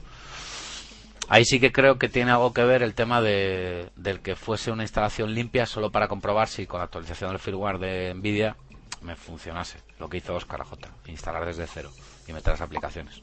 Ahí 1.29 1.47
sí 1.47 1.59
que 1.59 1.73
creo 1.73 1.99
que 1.99 2.11
tiene 2.11 2.33
algo 2.33 2.53
que 2.53 2.65
ver 2.65 2.83
el 2.83 2.95
tema 2.95 3.23
de, 3.23 3.89
del 3.97 4.21
que 4.21 4.37
fuese 4.37 4.71
una 4.71 4.83
instalación 4.83 5.35
limpia 5.35 5.65
solo 5.65 5.91
para 5.91 6.07
comprobar 6.07 6.49
si 6.49 6.67
con 6.67 6.79
la 6.79 6.85
actualización 6.85 7.31
del 7.31 7.39
firmware 7.39 7.79
de 7.79 8.15
Nvidia 8.15 8.57
me 9.05 9.15
funcionase. 9.15 9.79
Lo 9.99 10.09
que 10.09 10.17
hizo 10.17 10.35
Oscar 10.35 10.63
J. 10.65 10.89
Instalar 11.07 11.47
desde 11.47 11.67
cero 11.67 11.91
y 12.27 12.33
meter 12.33 12.53
las 12.55 12.63
aplicaciones. 12.63 13.23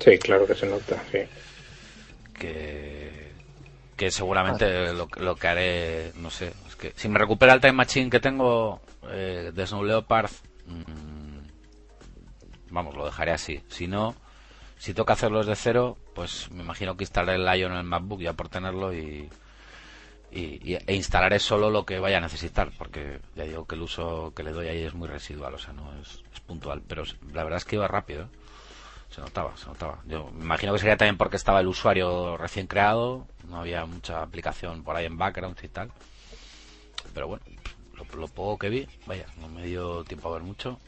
Sí, 0.00 0.18
claro 0.18 0.46
que 0.46 0.54
se 0.54 0.66
nota, 0.66 1.02
sí. 1.10 1.18
Que, 2.38 3.32
que 3.96 4.10
seguramente 4.10 4.92
lo, 4.92 5.08
lo, 5.16 5.36
que 5.36 5.48
haré, 5.48 6.12
no 6.16 6.30
sé, 6.30 6.52
es 6.68 6.76
que 6.76 6.92
si 6.96 7.08
me 7.08 7.18
recupera 7.18 7.54
el 7.54 7.60
Time 7.60 7.72
Machine 7.72 8.10
que 8.10 8.20
tengo 8.20 8.80
eh, 9.08 9.52
de 9.54 9.66
Snow 9.66 9.84
Leopard, 9.84 10.30
mmm, 10.66 11.46
vamos, 12.70 12.94
lo 12.94 13.06
dejaré 13.06 13.32
así. 13.32 13.62
Si 13.68 13.88
no, 13.88 14.14
si 14.78 14.94
toca 14.94 15.14
hacerlo 15.14 15.38
desde 15.38 15.56
cero, 15.56 15.96
pues 16.14 16.50
me 16.50 16.62
imagino 16.62 16.96
que 16.96 17.04
instalaré 17.04 17.38
el 17.38 17.46
Lion 17.46 17.72
en 17.72 17.78
el 17.78 17.84
MacBook 17.84 18.20
ya 18.20 18.34
por 18.34 18.48
tenerlo 18.48 18.94
y, 18.94 19.30
y, 20.30 20.74
e 20.74 20.94
instalaré 20.94 21.38
solo 21.38 21.70
lo 21.70 21.84
que 21.86 21.98
vaya 21.98 22.18
a 22.18 22.20
necesitar, 22.20 22.70
porque 22.76 23.20
ya 23.34 23.44
digo 23.44 23.66
que 23.66 23.74
el 23.74 23.82
uso 23.82 24.32
que 24.34 24.42
le 24.42 24.52
doy 24.52 24.68
ahí 24.68 24.82
es 24.82 24.94
muy 24.94 25.08
residual, 25.08 25.54
o 25.54 25.58
sea, 25.58 25.72
no 25.72 25.92
es, 26.00 26.22
puntual. 26.46 26.82
Pero 26.86 27.04
la 27.32 27.42
verdad 27.44 27.58
es 27.58 27.64
que 27.64 27.76
iba 27.76 27.88
rápido, 27.88 28.24
¿eh? 28.24 28.28
se 29.10 29.20
notaba, 29.20 29.56
se 29.56 29.66
notaba. 29.66 29.98
Yo 30.06 30.30
me 30.32 30.44
imagino 30.44 30.72
que 30.72 30.78
sería 30.78 30.96
también 30.96 31.16
porque 31.16 31.36
estaba 31.36 31.60
el 31.60 31.66
usuario 31.66 32.36
recién 32.36 32.66
creado, 32.66 33.26
no 33.48 33.60
había 33.60 33.86
mucha 33.86 34.22
aplicación 34.22 34.82
por 34.84 34.96
ahí 34.96 35.06
en 35.06 35.18
background 35.18 35.58
y 35.62 35.68
tal. 35.68 35.90
Pero 37.14 37.28
bueno, 37.28 37.44
lo, 37.94 38.04
lo 38.18 38.28
poco 38.28 38.58
que 38.58 38.68
vi, 38.68 38.88
vaya, 39.06 39.26
no 39.40 39.48
me 39.48 39.64
dio 39.64 40.04
tiempo 40.04 40.28
a 40.28 40.34
ver 40.34 40.42
mucho 40.42 40.78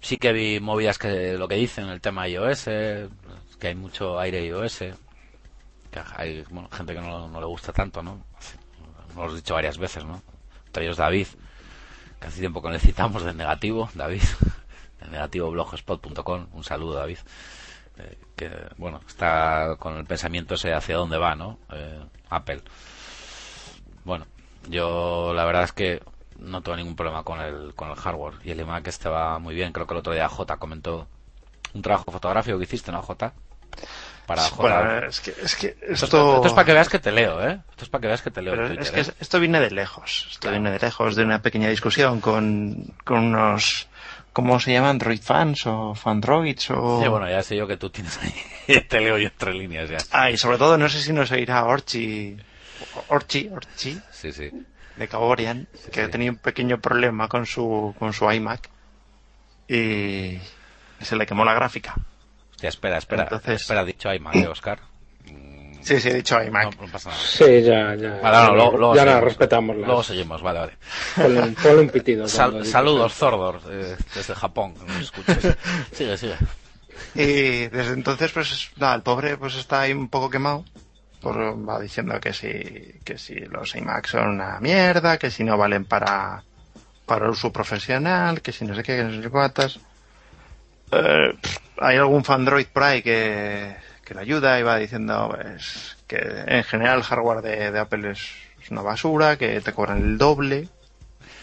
sí 0.00 0.16
que 0.16 0.32
vi 0.32 0.60
movidas 0.60 0.98
que 0.98 1.34
lo 1.34 1.48
que 1.48 1.56
dicen 1.56 1.88
el 1.88 2.00
tema 2.00 2.28
iOS, 2.28 2.64
que 2.64 3.68
hay 3.68 3.74
mucho 3.74 4.18
aire 4.18 4.44
iOS, 4.46 4.84
que 5.90 6.00
hay 6.16 6.44
gente 6.72 6.94
que 6.94 7.00
no, 7.00 7.40
le 7.40 7.46
gusta 7.46 7.72
tanto, 7.72 8.02
¿no? 8.02 8.24
Lo 9.16 9.22
hemos 9.22 9.34
dicho 9.34 9.54
varias 9.54 9.78
veces, 9.78 10.04
¿no? 10.04 10.22
Entre 10.66 10.84
ellos 10.84 10.96
David, 10.96 11.26
que 12.20 12.26
hace 12.26 12.40
tiempo 12.40 12.62
que 12.62 12.70
necesitamos 12.70 13.24
de 13.24 13.34
negativo, 13.34 13.90
David, 13.94 14.22
de 15.00 15.08
negativoblogspot.com, 15.08 16.46
un 16.52 16.64
saludo 16.64 16.94
David, 16.94 17.18
eh, 17.98 18.18
que 18.36 18.50
bueno, 18.76 19.00
está 19.06 19.76
con 19.78 19.96
el 19.96 20.06
pensamiento 20.06 20.54
ese 20.54 20.72
hacia 20.72 20.96
dónde 20.96 21.18
va, 21.18 21.34
¿no? 21.34 21.58
Eh, 21.72 22.04
Apple. 22.28 22.62
Bueno, 24.04 24.26
yo 24.68 25.32
la 25.34 25.44
verdad 25.44 25.64
es 25.64 25.72
que 25.72 26.02
no 26.38 26.62
tengo 26.62 26.76
ningún 26.76 26.96
problema 26.96 27.22
con 27.22 27.40
el, 27.40 27.74
con 27.74 27.90
el 27.90 27.96
hardware. 27.96 28.34
Y 28.44 28.50
el 28.50 28.60
iMac 28.60 28.86
este 28.86 29.08
va 29.08 29.38
muy 29.38 29.54
bien. 29.54 29.72
Creo 29.72 29.86
que 29.86 29.94
el 29.94 30.00
otro 30.00 30.12
día 30.12 30.28
J 30.28 30.56
comentó 30.56 31.06
un 31.74 31.82
trabajo 31.82 32.10
fotográfico 32.10 32.58
que 32.58 32.64
hiciste, 32.64 32.90
¿no, 32.92 33.02
J? 33.02 33.32
Para 34.30 34.42
J. 34.42 35.06
es 35.06 35.20
que, 35.20 35.30
es 35.42 35.56
que 35.56 35.76
esto... 35.88 36.04
esto... 36.06 36.46
es 36.46 36.52
para 36.52 36.64
que 36.64 36.72
veas 36.72 36.88
que 36.88 36.98
te 36.98 37.10
leo, 37.10 37.46
¿eh? 37.46 37.60
Esto 37.70 37.84
es 37.84 37.90
para 37.90 38.02
que 38.02 38.06
veas 38.06 38.22
que 38.22 38.30
te 38.30 38.42
leo. 38.42 38.64
es 38.64 38.90
que 38.90 39.00
¿eh? 39.00 39.14
esto 39.18 39.40
viene 39.40 39.60
de 39.60 39.70
lejos. 39.70 40.28
Esto 40.30 40.50
viene 40.50 40.70
de 40.70 40.78
lejos 40.78 41.16
de 41.16 41.24
una 41.24 41.42
pequeña 41.42 41.68
discusión 41.68 42.20
con, 42.20 42.94
con 43.04 43.24
unos. 43.24 43.88
¿Cómo 44.32 44.60
se 44.60 44.72
llaman? 44.72 44.90
¿Android 44.90 45.20
fans 45.20 45.66
o 45.66 45.94
fandroids? 45.94 46.70
O... 46.70 47.00
Sí, 47.02 47.08
bueno, 47.08 47.28
ya 47.28 47.42
sé 47.42 47.56
yo 47.56 47.66
que 47.66 47.76
tú 47.76 47.90
tienes 47.90 48.18
ahí. 48.18 48.80
te 48.88 49.00
leo 49.00 49.18
yo 49.18 49.26
entre 49.26 49.52
líneas 49.52 49.90
ya. 49.90 49.98
Ah, 50.12 50.30
y 50.30 50.36
sobre 50.36 50.58
todo, 50.58 50.78
no 50.78 50.88
sé 50.88 51.00
si 51.00 51.12
nos 51.12 51.32
oirá 51.32 51.64
Orchi. 51.64 52.36
Orchi, 53.08 53.50
Orchi. 53.52 54.00
Sí, 54.12 54.32
sí 54.32 54.50
de 55.00 55.08
Caborian, 55.08 55.66
que 55.90 56.02
ha 56.02 56.10
tenido 56.10 56.32
un 56.32 56.38
pequeño 56.38 56.78
problema 56.78 57.26
con 57.26 57.46
su, 57.46 57.94
con 57.98 58.12
su 58.12 58.30
iMac 58.30 58.68
y 59.66 60.38
se 61.00 61.16
le 61.16 61.24
quemó 61.26 61.44
la 61.44 61.54
gráfica. 61.54 61.94
Hostia, 62.60 62.68
espera, 62.68 62.98
espera. 62.98 63.22
Entonces... 63.22 63.62
Espera, 63.62 63.84
dicho 63.84 64.12
iMac, 64.12 64.34
¿eh, 64.36 64.48
Oscar? 64.48 64.80
Sí, 65.82 65.98
sí, 65.98 66.10
he 66.10 66.14
dicho 66.14 66.38
iMac. 66.42 66.78
No, 66.78 66.92
pasa 66.92 67.08
nada. 67.08 67.22
Sí, 67.22 67.62
ya, 67.62 67.94
ya. 67.94 68.20
Vale, 68.20 68.48
no, 68.48 68.76
luego, 68.76 68.94
ya 68.94 69.06
la 69.06 69.18
respetamos. 69.18 69.74
Las... 69.76 69.86
Luego 69.86 70.02
seguimos, 70.02 70.42
vale, 70.42 70.58
vale. 70.58 70.72
Ponle, 71.16 71.80
un 71.80 71.88
pitido. 71.88 72.28
saludos, 72.28 73.14
Zordor, 73.14 73.62
eh, 73.70 73.96
desde 74.14 74.34
Japón, 74.34 74.74
que 74.74 74.84
nos 74.84 75.00
escuches. 75.00 75.56
sigue, 75.92 76.18
sigue. 76.18 76.36
Y 77.14 77.68
desde 77.68 77.94
entonces, 77.94 78.30
pues, 78.30 78.72
nada, 78.76 78.94
el 78.94 79.00
pobre 79.00 79.38
pues 79.38 79.54
está 79.54 79.80
ahí 79.80 79.92
un 79.92 80.10
poco 80.10 80.28
quemado 80.28 80.66
va 81.22 81.80
diciendo 81.80 82.18
que 82.20 82.32
si, 82.32 83.00
que 83.04 83.18
si 83.18 83.34
los 83.34 83.74
iMac 83.74 84.06
son 84.06 84.28
una 84.28 84.58
mierda, 84.60 85.18
que 85.18 85.30
si 85.30 85.44
no 85.44 85.56
valen 85.56 85.84
para, 85.84 86.42
para 87.06 87.30
uso 87.30 87.52
profesional, 87.52 88.40
que 88.40 88.52
si 88.52 88.64
no 88.64 88.74
sé 88.74 88.82
qué, 88.82 88.96
que 88.96 89.04
no 89.04 89.22
sé 89.22 89.30
cuántas. 89.30 89.80
Eh, 90.92 91.34
hay 91.78 91.96
algún 91.96 92.24
Fandroid 92.24 92.66
por 92.66 92.82
ahí 92.82 93.02
que, 93.02 93.76
que 94.04 94.14
le 94.14 94.20
ayuda 94.20 94.58
y 94.58 94.62
va 94.62 94.76
diciendo 94.76 95.32
pues, 95.34 95.96
que 96.06 96.18
en 96.18 96.64
general 96.64 96.98
el 96.98 97.04
hardware 97.04 97.42
de, 97.42 97.78
Apple 97.78 98.10
es, 98.10 98.20
una 98.70 98.82
basura, 98.82 99.36
que 99.36 99.60
te 99.60 99.72
cobran 99.72 99.98
el 99.98 100.18
doble 100.18 100.68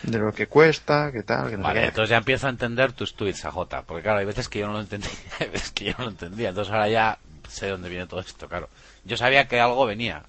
de 0.04 0.20
lo 0.20 0.34
que 0.34 0.48
cuesta, 0.48 1.12
que 1.12 1.24
tal, 1.24 1.50
que 1.50 1.58
no 1.58 1.64
vale, 1.64 1.86
entonces 1.86 2.10
ya 2.10 2.18
empiezo 2.18 2.48
a 2.48 2.50
entender 2.50 2.94
tus 2.94 3.16
tweets, 3.16 3.44
AJ, 3.44 3.84
porque 3.86 4.04
claro, 4.04 4.20
hay 4.20 4.26
veces 4.26 4.48
que 4.48 4.60
yo 4.60 4.68
no 4.68 4.74
lo 4.74 4.82
entendía, 4.82 5.10
hay 5.40 5.50
veces 5.50 5.72
que 5.72 5.86
yo 5.86 5.94
no 5.98 6.06
lo 6.06 6.12
entendía, 6.12 6.50
entonces 6.50 6.74
ahora 6.74 6.88
ya 6.88 7.18
sé 7.50 7.66
de 7.66 7.72
dónde 7.74 7.90
viene 7.90 8.08
todo 8.08 8.20
esto, 8.20 8.48
claro. 8.48 8.70
Yo 9.04 9.18
sabía 9.18 9.48
que 9.48 9.60
algo 9.60 9.86
venía, 9.86 10.24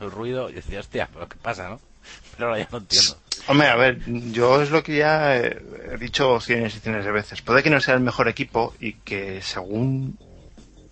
el, 0.00 0.10
ruido, 0.10 0.50
y 0.50 0.54
decía, 0.54 0.80
hostia, 0.80 1.08
pero 1.12 1.28
¿qué 1.28 1.36
pasa, 1.36 1.68
no? 1.68 1.80
Pero 2.36 2.48
ahora 2.48 2.60
ya 2.60 2.68
no 2.70 2.78
entiendo. 2.78 3.18
Hombre, 3.48 3.68
a 3.68 3.76
ver, 3.76 4.00
yo 4.06 4.62
es 4.62 4.70
lo 4.70 4.82
que 4.82 4.96
ya 4.96 5.36
he 5.36 5.96
dicho 5.98 6.40
cienes 6.40 6.76
y 6.76 6.80
cienes 6.80 7.04
de 7.04 7.10
veces. 7.10 7.42
Puede 7.42 7.62
que 7.62 7.70
no 7.70 7.80
sea 7.80 7.94
el 7.94 8.00
mejor 8.00 8.28
equipo 8.28 8.72
y 8.78 8.94
que 8.94 9.42
según 9.42 10.16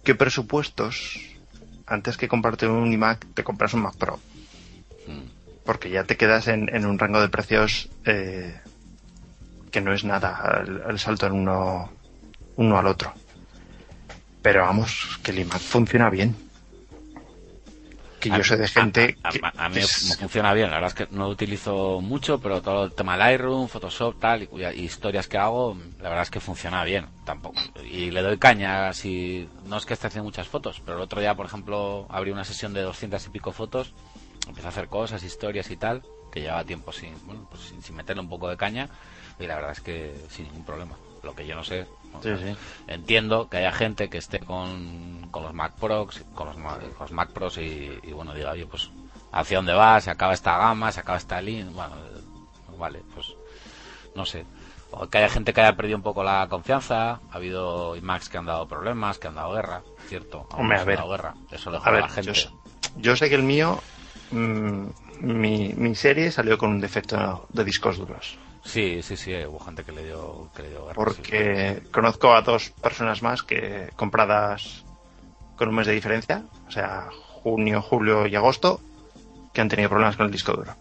qué 0.03 0.17
presupuestos, 0.17 1.21
antes 1.87 2.17
que 2.17 2.29
comprarte 2.29 2.67
un 2.67 2.93
iMac, 2.93 3.25
te 3.35 3.45
compras 3.45 3.75
un 3.75 3.83
Mac 3.83 3.97
Pro. 3.97 4.19
Hmm. 5.07 5.29
Porque 5.65 5.91
ya 5.91 6.05
te 6.05 6.17
quedas 6.17 6.49
en, 6.49 6.85
un 6.85 6.99
rango 6.99 7.21
de 7.21 7.29
precios 7.29 7.89
eh, 8.05 8.59
que 9.71 9.81
no 9.81 9.93
es 9.93 10.03
nada 10.03 10.65
el, 10.89 10.99
salto 10.99 11.27
en 11.27 11.33
uno, 11.33 11.93
uno 12.57 12.79
al 12.79 12.87
otro. 12.89 13.13
Pero 14.43 14.63
vamos, 14.63 15.21
que 15.23 15.31
el 15.31 15.41
iMac 15.41 15.61
funciona 15.61 16.11
bien 16.11 16.50
que 18.21 18.29
yo 18.29 18.45
sé 18.45 18.57
de 18.57 18.69
gente 18.69 19.19
a, 19.23 19.69
mí 19.69 19.81
funciona 20.19 20.53
bien 20.53 20.69
la 20.69 20.77
verdad 20.77 20.89
es 20.89 20.95
que 20.95 21.15
no 21.15 21.25
lo 21.25 21.31
utilizo 21.31 22.01
mucho 22.01 22.39
pero 22.39 22.61
todo 22.63 22.85
el 22.85 22.93
tema 22.93 23.17
Lightroom 23.17 23.69
Photoshop 23.69 24.21
tal 24.21 24.43
y, 24.43 24.81
historias 24.81 25.27
que 25.27 25.39
hago 25.39 25.77
la 25.99 26.09
verdad 26.11 26.23
es 26.23 26.31
que 26.31 26.41
funciona 26.41 26.85
bien 26.85 27.07
tampoco 27.25 27.59
y 27.83 28.11
le 28.11 28.23
doy 28.23 28.39
caña 28.39 28.93
si 28.93 29.49
no 29.67 29.79
es 29.79 29.87
que 29.87 29.95
esté 29.95 30.07
haciendo 30.09 30.25
muchas 30.25 30.49
fotos 30.49 30.81
pero 30.85 30.99
el 30.99 31.03
otro 31.03 31.21
día 31.21 31.35
por 31.35 31.47
ejemplo 31.47 32.07
abrí 32.11 32.31
una 32.31 32.45
sesión 32.45 32.73
de 32.75 32.83
200 32.83 33.27
y 33.27 33.31
pico 33.31 33.53
fotos 33.53 33.95
empecé 34.47 34.67
a 34.67 34.71
hacer 34.71 34.89
cosas 34.89 35.23
historias 35.23 35.71
y 35.71 35.77
tal 35.77 36.03
que 36.31 36.41
llevaba 36.43 36.65
tiempo 36.65 36.93
sin 36.93 37.15
bueno 37.27 37.47
pues 37.51 37.63
sin, 37.63 37.83
sin 37.83 37.97
meterle 37.97 38.23
un 38.23 38.29
poco 38.29 38.49
de 38.49 38.57
caña 38.57 38.89
y 39.39 39.47
la 39.47 39.57
verdad 39.57 39.73
es 39.73 39.81
que 39.81 40.15
sin 40.29 40.45
ningún 40.47 40.65
problema 40.65 40.97
lo 41.23 41.35
que 41.35 41.47
yo 41.47 41.55
no 41.55 41.65
sé 41.65 41.87
Entiendo 42.87 43.49
que 43.49 43.59
haya 43.59 43.73
gente 43.73 44.09
que 44.09 44.19
esté 44.19 44.41
con, 44.41 45.29
con 45.31 45.43
los 45.43 45.55
Mac 45.55 45.75
Pros, 45.79 46.23
con 46.35 46.49
los, 46.49 46.57
los 46.99 47.13
Mac 47.13 47.31
Pros 47.31 47.59
y, 47.59 47.89
bueno, 48.13 48.35
diga, 48.35 48.53
oye, 48.53 48.67
pues, 48.67 48.91
¿hacia 49.33 49.59
dónde 49.59 49.73
va? 49.73 50.01
¿Se 50.01 50.11
acaba 50.11 50.35
esta 50.35 50.59
gama? 50.59 50.93
¿Se 50.93 51.01
acaba 51.01 51.19
esta 51.19 51.41
línea? 51.41 51.71
Bueno, 51.73 51.95
vale, 52.79 53.03
pues, 53.15 53.35
no 54.15 54.27
sé. 54.27 54.45
O 54.93 55.07
que 55.07 55.19
haya 55.19 55.29
gente 55.29 55.53
que 55.53 55.61
haya 55.61 55.77
perdido 55.77 55.97
un 55.97 56.03
poco 56.03 56.25
la 56.25 56.49
confianza. 56.51 57.21
Ha 57.31 57.35
habido 57.35 57.95
Macs 58.03 58.29
que 58.29 58.39
han 58.39 58.47
dado 58.47 58.67
problemas, 58.67 59.19
que 59.19 59.29
han 59.29 59.37
dado 59.37 59.55
guerra, 59.55 59.83
¿cierto? 60.09 60.49
Hombre, 60.51 60.79
a 60.79 60.85
ver. 60.85 61.01
guerra. 61.01 61.35
Eso 61.51 61.71
lo 61.71 61.83
a 61.83 61.91
la 61.93 62.09
gente. 62.09 62.33
Yo, 62.97 63.15
sé 63.15 63.29
que 63.29 63.37
el 63.37 63.45
mío, 63.45 63.81
mm, 64.33 64.87
mi, 65.21 65.73
mi 65.75 65.95
serie 65.95 66.33
salió 66.33 66.59
con 66.59 66.71
un 66.71 66.81
defecto 66.81 67.47
de 67.51 67.65
discos 67.65 67.99
duros. 67.99 68.37
Sí, 68.65 69.03
sí, 69.03 69.17
sí, 69.17 69.33
hubo 69.47 69.59
gente 69.59 69.85
que 69.85 69.93
le 69.93 70.05
dio, 70.05 70.51
que 70.55 70.63
le 70.63 70.71
dio 70.71 70.87
Porque 70.95 71.83
conozco 71.91 72.35
a 72.35 72.43
dos 72.43 72.71
personas 72.71 73.23
más 73.23 73.43
que 73.43 73.91
compradas 73.97 74.85
con 75.57 75.69
un 75.69 75.75
mes 75.77 75.87
de 75.87 75.95
diferencia, 75.95 76.45
o 76.67 76.71
sea, 76.71 77.09
junio, 77.11 77.83
julio 77.83 78.27
y 78.27 78.37
agosto, 78.37 78.81
que 79.53 79.61
han 79.61 79.69
tenido 79.69 79.89
problemas 79.89 80.17
con 80.17 80.27
el 80.27 80.33
disco 80.33 80.53
duro. 80.53 80.75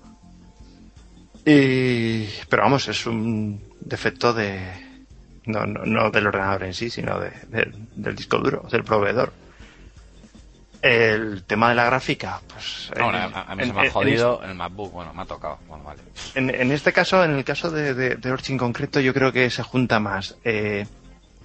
Y, 1.45 2.25
pero 2.49 2.63
vamos, 2.63 2.87
es 2.87 3.05
un 3.05 3.63
defecto 3.79 4.33
de, 4.33 4.99
no, 5.45 5.65
no, 5.65 5.85
no 5.85 6.11
del 6.11 6.27
ordenador 6.27 6.63
en 6.63 6.73
sí, 6.73 6.89
sino 6.89 7.19
de, 7.19 7.31
del 7.95 8.15
disco 8.15 8.37
duro, 8.37 8.67
del 8.71 8.83
proveedor. 8.83 9.33
El 10.81 11.43
tema 11.43 11.69
de 11.69 11.75
la 11.75 11.85
gráfica, 11.85 12.39
pues. 12.53 12.89
No, 12.97 13.09
en- 13.09 13.15
a, 13.15 13.25
a 13.41 13.55
mí 13.55 13.63
en- 13.63 13.67
se 13.69 13.73
me 13.73 13.87
ha 13.87 13.91
jodido 13.91 14.41
en 14.43 14.51
el 14.51 14.55
MacBook. 14.55 14.93
Bueno, 14.93 15.13
me 15.13 15.21
ha 15.23 15.25
tocado. 15.25 15.59
Bueno, 15.67 15.83
vale. 15.83 15.99
En, 16.35 16.49
en 16.49 16.71
este 16.71 16.93
caso, 16.93 17.23
en 17.23 17.31
el 17.31 17.43
caso 17.43 17.69
de, 17.69 17.93
de, 17.93 18.15
de 18.15 18.37
en 18.47 18.57
concreto, 18.57 18.99
yo 19.01 19.13
creo 19.13 19.33
que 19.33 19.49
se 19.49 19.61
junta 19.63 19.99
más 19.99 20.37
eh, 20.45 20.87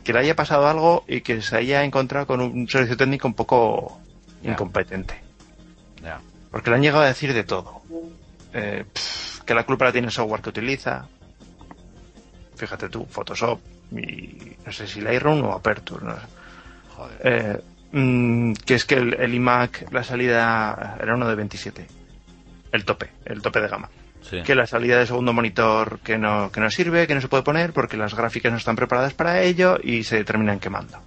que 0.05 0.13
le 0.13 0.21
haya 0.21 0.37
pasado 0.37 0.69
algo 0.69 1.05
y 1.09 1.21
que 1.23 1.43
se 1.43 1.57
haya 1.57 1.83
encontrado 1.83 2.27
con 2.29 2.41
un 2.41 2.69
servicio 2.69 2.97
técnico 2.97 3.27
un 3.27 3.35
poco 3.35 4.01
incompetente. 4.45 5.21
Ya. 6.03 6.21
Porque 6.53 6.71
le 6.71 6.77
han 6.77 6.83
llegado 6.83 7.03
a 7.03 7.07
decir 7.09 7.33
de 7.35 7.43
todo. 7.43 7.83
Eh, 8.53 8.85
pff, 8.93 9.41
que 9.41 9.53
la 9.55 9.65
culpa 9.67 9.87
la 9.87 9.93
tiene 9.93 10.07
el 10.07 10.13
software 10.13 10.43
que 10.43 10.51
utiliza. 10.51 11.09
Fíjate 12.57 12.89
tú, 12.89 13.05
Photoshop 13.07 13.59
y 13.91 14.57
no 14.65 14.71
sé 14.71 14.87
si 14.87 15.01
Lightroom 15.01 15.43
o 15.45 15.53
Aperture. 15.55 16.05
No 16.05 16.15
sé. 16.15 16.27
Joder. 16.97 17.21
Eh, 17.25 17.61
mm, 17.95 18.53
que 18.67 18.75
es 18.75 18.85
que 18.85 18.97
el, 18.97 19.15
el 19.15 19.35
iMac, 19.35 19.91
la 19.93 20.03
salida 20.05 20.97
era 21.01 21.15
uno 21.15 21.29
de 21.29 21.35
27. 21.35 21.87
El 22.73 22.85
tope, 22.85 23.11
el 23.25 23.41
tope 23.41 23.61
de 23.61 23.69
gama 23.69 23.89
Sí. 24.21 24.43
que 24.43 24.55
la 24.55 24.67
salida 24.67 24.99
de 24.99 25.07
segundo 25.07 25.33
monitor 25.35 25.99
que 26.01 26.17
no, 26.17 26.51
que 26.51 26.59
no 26.61 26.71
sirve, 26.71 27.07
que 27.07 27.15
no 27.15 27.21
se 27.21 27.29
puede 27.29 27.43
poner 27.43 27.73
porque 27.75 27.97
las 27.99 28.15
gráficas 28.15 28.51
no 28.53 28.57
están 28.59 28.75
preparadas 28.75 29.13
para 29.13 29.43
ello 29.43 29.79
y 29.83 30.03
se 30.05 30.25
terminan 30.25 30.61
quemando. 30.61 30.99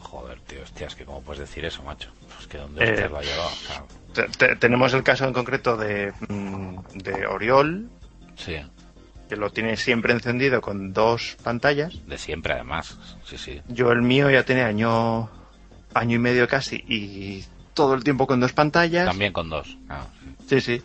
Joder, 0.00 0.40
tío, 0.40 0.60
hostia, 0.62 0.88
es 0.88 0.94
que 0.96 1.04
cómo 1.04 1.22
puedes 1.22 1.38
decir 1.40 1.64
eso, 1.64 1.84
macho. 1.84 2.10
Es 2.40 2.46
que 2.48 2.58
dónde 2.58 2.84
Eh, 2.84 2.90
hostias 2.90 3.10
lo 3.12 3.18
ha 3.18 3.22
llevado. 3.22 3.50
Claro. 3.66 3.86
Te- 4.12 4.28
te- 4.36 4.56
tenemos 4.56 4.92
el 4.92 5.04
caso 5.04 5.24
en 5.24 5.32
concreto 5.32 5.76
de, 5.76 6.12
mm, 6.28 6.76
de 6.94 7.26
Oriol, 7.28 7.88
Sí, 8.36 8.56
que 9.28 9.36
lo 9.36 9.50
tiene 9.50 9.76
siempre 9.76 10.12
encendido 10.12 10.60
con 10.60 10.92
dos 10.92 11.36
pantallas. 11.44 11.94
de 12.08 12.18
siempre 12.18 12.54
además. 12.54 12.98
Sí, 13.24 13.38
sí. 13.38 13.62
Yo 13.68 13.92
el 13.92 14.02
mío 14.02 14.30
ya 14.30 14.42
tiene 14.42 14.62
año, 14.62 15.30
año 15.94 16.16
y 16.16 16.18
medio 16.18 16.46
casi 16.48 16.76
y 16.88 17.44
todo 17.72 17.94
el 17.94 18.04
tiempo 18.04 18.26
con 18.26 18.40
dos 18.40 18.52
pantallas. 18.52 19.06
También 19.06 19.32
con 19.32 19.48
dos. 19.48 19.76
claro, 19.86 20.06
sí. 20.20 20.60
Sí, 20.60 20.60
sí. 20.60 20.82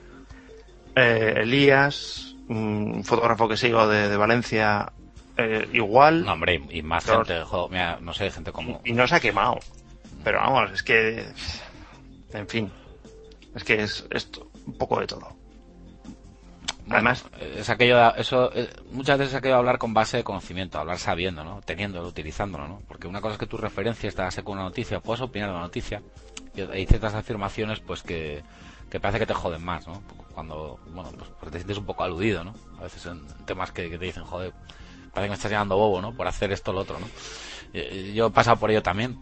Eh, 0.95 1.33
Elías, 1.37 2.35
un 2.47 3.03
fotógrafo 3.03 3.47
que 3.47 3.57
sigo 3.57 3.87
de, 3.87 4.09
de 4.09 4.17
Valencia, 4.17 4.91
eh, 5.37 5.67
igual. 5.73 6.25
No, 6.25 6.33
hombre, 6.33 6.61
y, 6.69 6.79
y 6.79 6.81
más 6.81 7.05
gente, 7.05 7.41
joder, 7.43 7.71
mira, 7.71 7.99
no 8.01 8.13
sé, 8.13 8.29
gente 8.31 8.51
como... 8.51 8.81
y 8.83 8.93
no 8.93 9.07
se 9.07 9.15
ha 9.15 9.19
quemado. 9.19 9.59
Pero 10.23 10.39
vamos, 10.39 10.71
es 10.71 10.83
que. 10.83 11.25
En 12.33 12.47
fin. 12.47 12.71
Es 13.55 13.63
que 13.63 13.81
es, 13.81 14.05
es 14.11 14.29
un 14.65 14.77
poco 14.77 14.99
de 14.99 15.07
todo. 15.07 15.38
Además, 16.89 17.25
es 17.39 17.69
aquello 17.69 18.15
eso 18.15 18.51
eh, 18.53 18.69
muchas 18.91 19.17
veces 19.17 19.33
es 19.33 19.37
aquello 19.37 19.55
de 19.55 19.59
hablar 19.59 19.77
con 19.77 19.93
base 19.93 20.17
de 20.17 20.23
conocimiento, 20.23 20.79
hablar 20.79 20.97
sabiendo, 20.97 21.43
¿no? 21.43 21.61
Teniéndolo, 21.61 22.07
utilizándolo, 22.07 22.67
¿no? 22.67 22.81
Porque 22.87 23.07
una 23.07 23.21
cosa 23.21 23.33
es 23.33 23.39
que 23.39 23.45
tus 23.45 23.59
referencias 23.59 24.15
te 24.15 24.21
das 24.21 24.35
con 24.43 24.53
una 24.53 24.63
noticia, 24.63 24.99
puedes 24.99 25.21
opinar 25.21 25.49
de 25.49 25.55
una 25.55 25.63
noticia, 25.63 26.01
y 26.55 26.61
hay 26.61 26.85
ciertas 26.85 27.13
afirmaciones, 27.13 27.79
pues 27.79 28.01
que, 28.01 28.43
que 28.89 28.99
parece 28.99 29.19
que 29.19 29.25
te 29.27 29.33
joden 29.33 29.63
más, 29.63 29.87
¿no? 29.87 30.01
Cuando, 30.33 30.79
bueno, 30.87 31.11
pues 31.39 31.51
te 31.51 31.59
sientes 31.59 31.77
un 31.77 31.85
poco 31.85 32.03
aludido, 32.03 32.43
¿no? 32.43 32.53
A 32.79 32.83
veces 32.83 33.05
en 33.05 33.27
temas 33.45 33.71
que, 33.71 33.89
que 33.89 33.97
te 33.97 34.05
dicen, 34.05 34.23
joder, 34.23 34.53
parece 35.13 35.27
que 35.27 35.29
me 35.29 35.35
estás 35.35 35.51
llamando 35.51 35.77
bobo, 35.77 36.01
¿no? 36.01 36.13
Por 36.13 36.27
hacer 36.27 36.51
esto 36.51 36.71
o 36.71 36.73
lo 36.73 36.81
otro, 36.81 36.99
¿no? 36.99 37.07
Eh, 37.73 38.13
Yo 38.15 38.27
he 38.27 38.31
pasado 38.31 38.57
por 38.57 38.71
ello 38.71 38.81
también. 38.81 39.17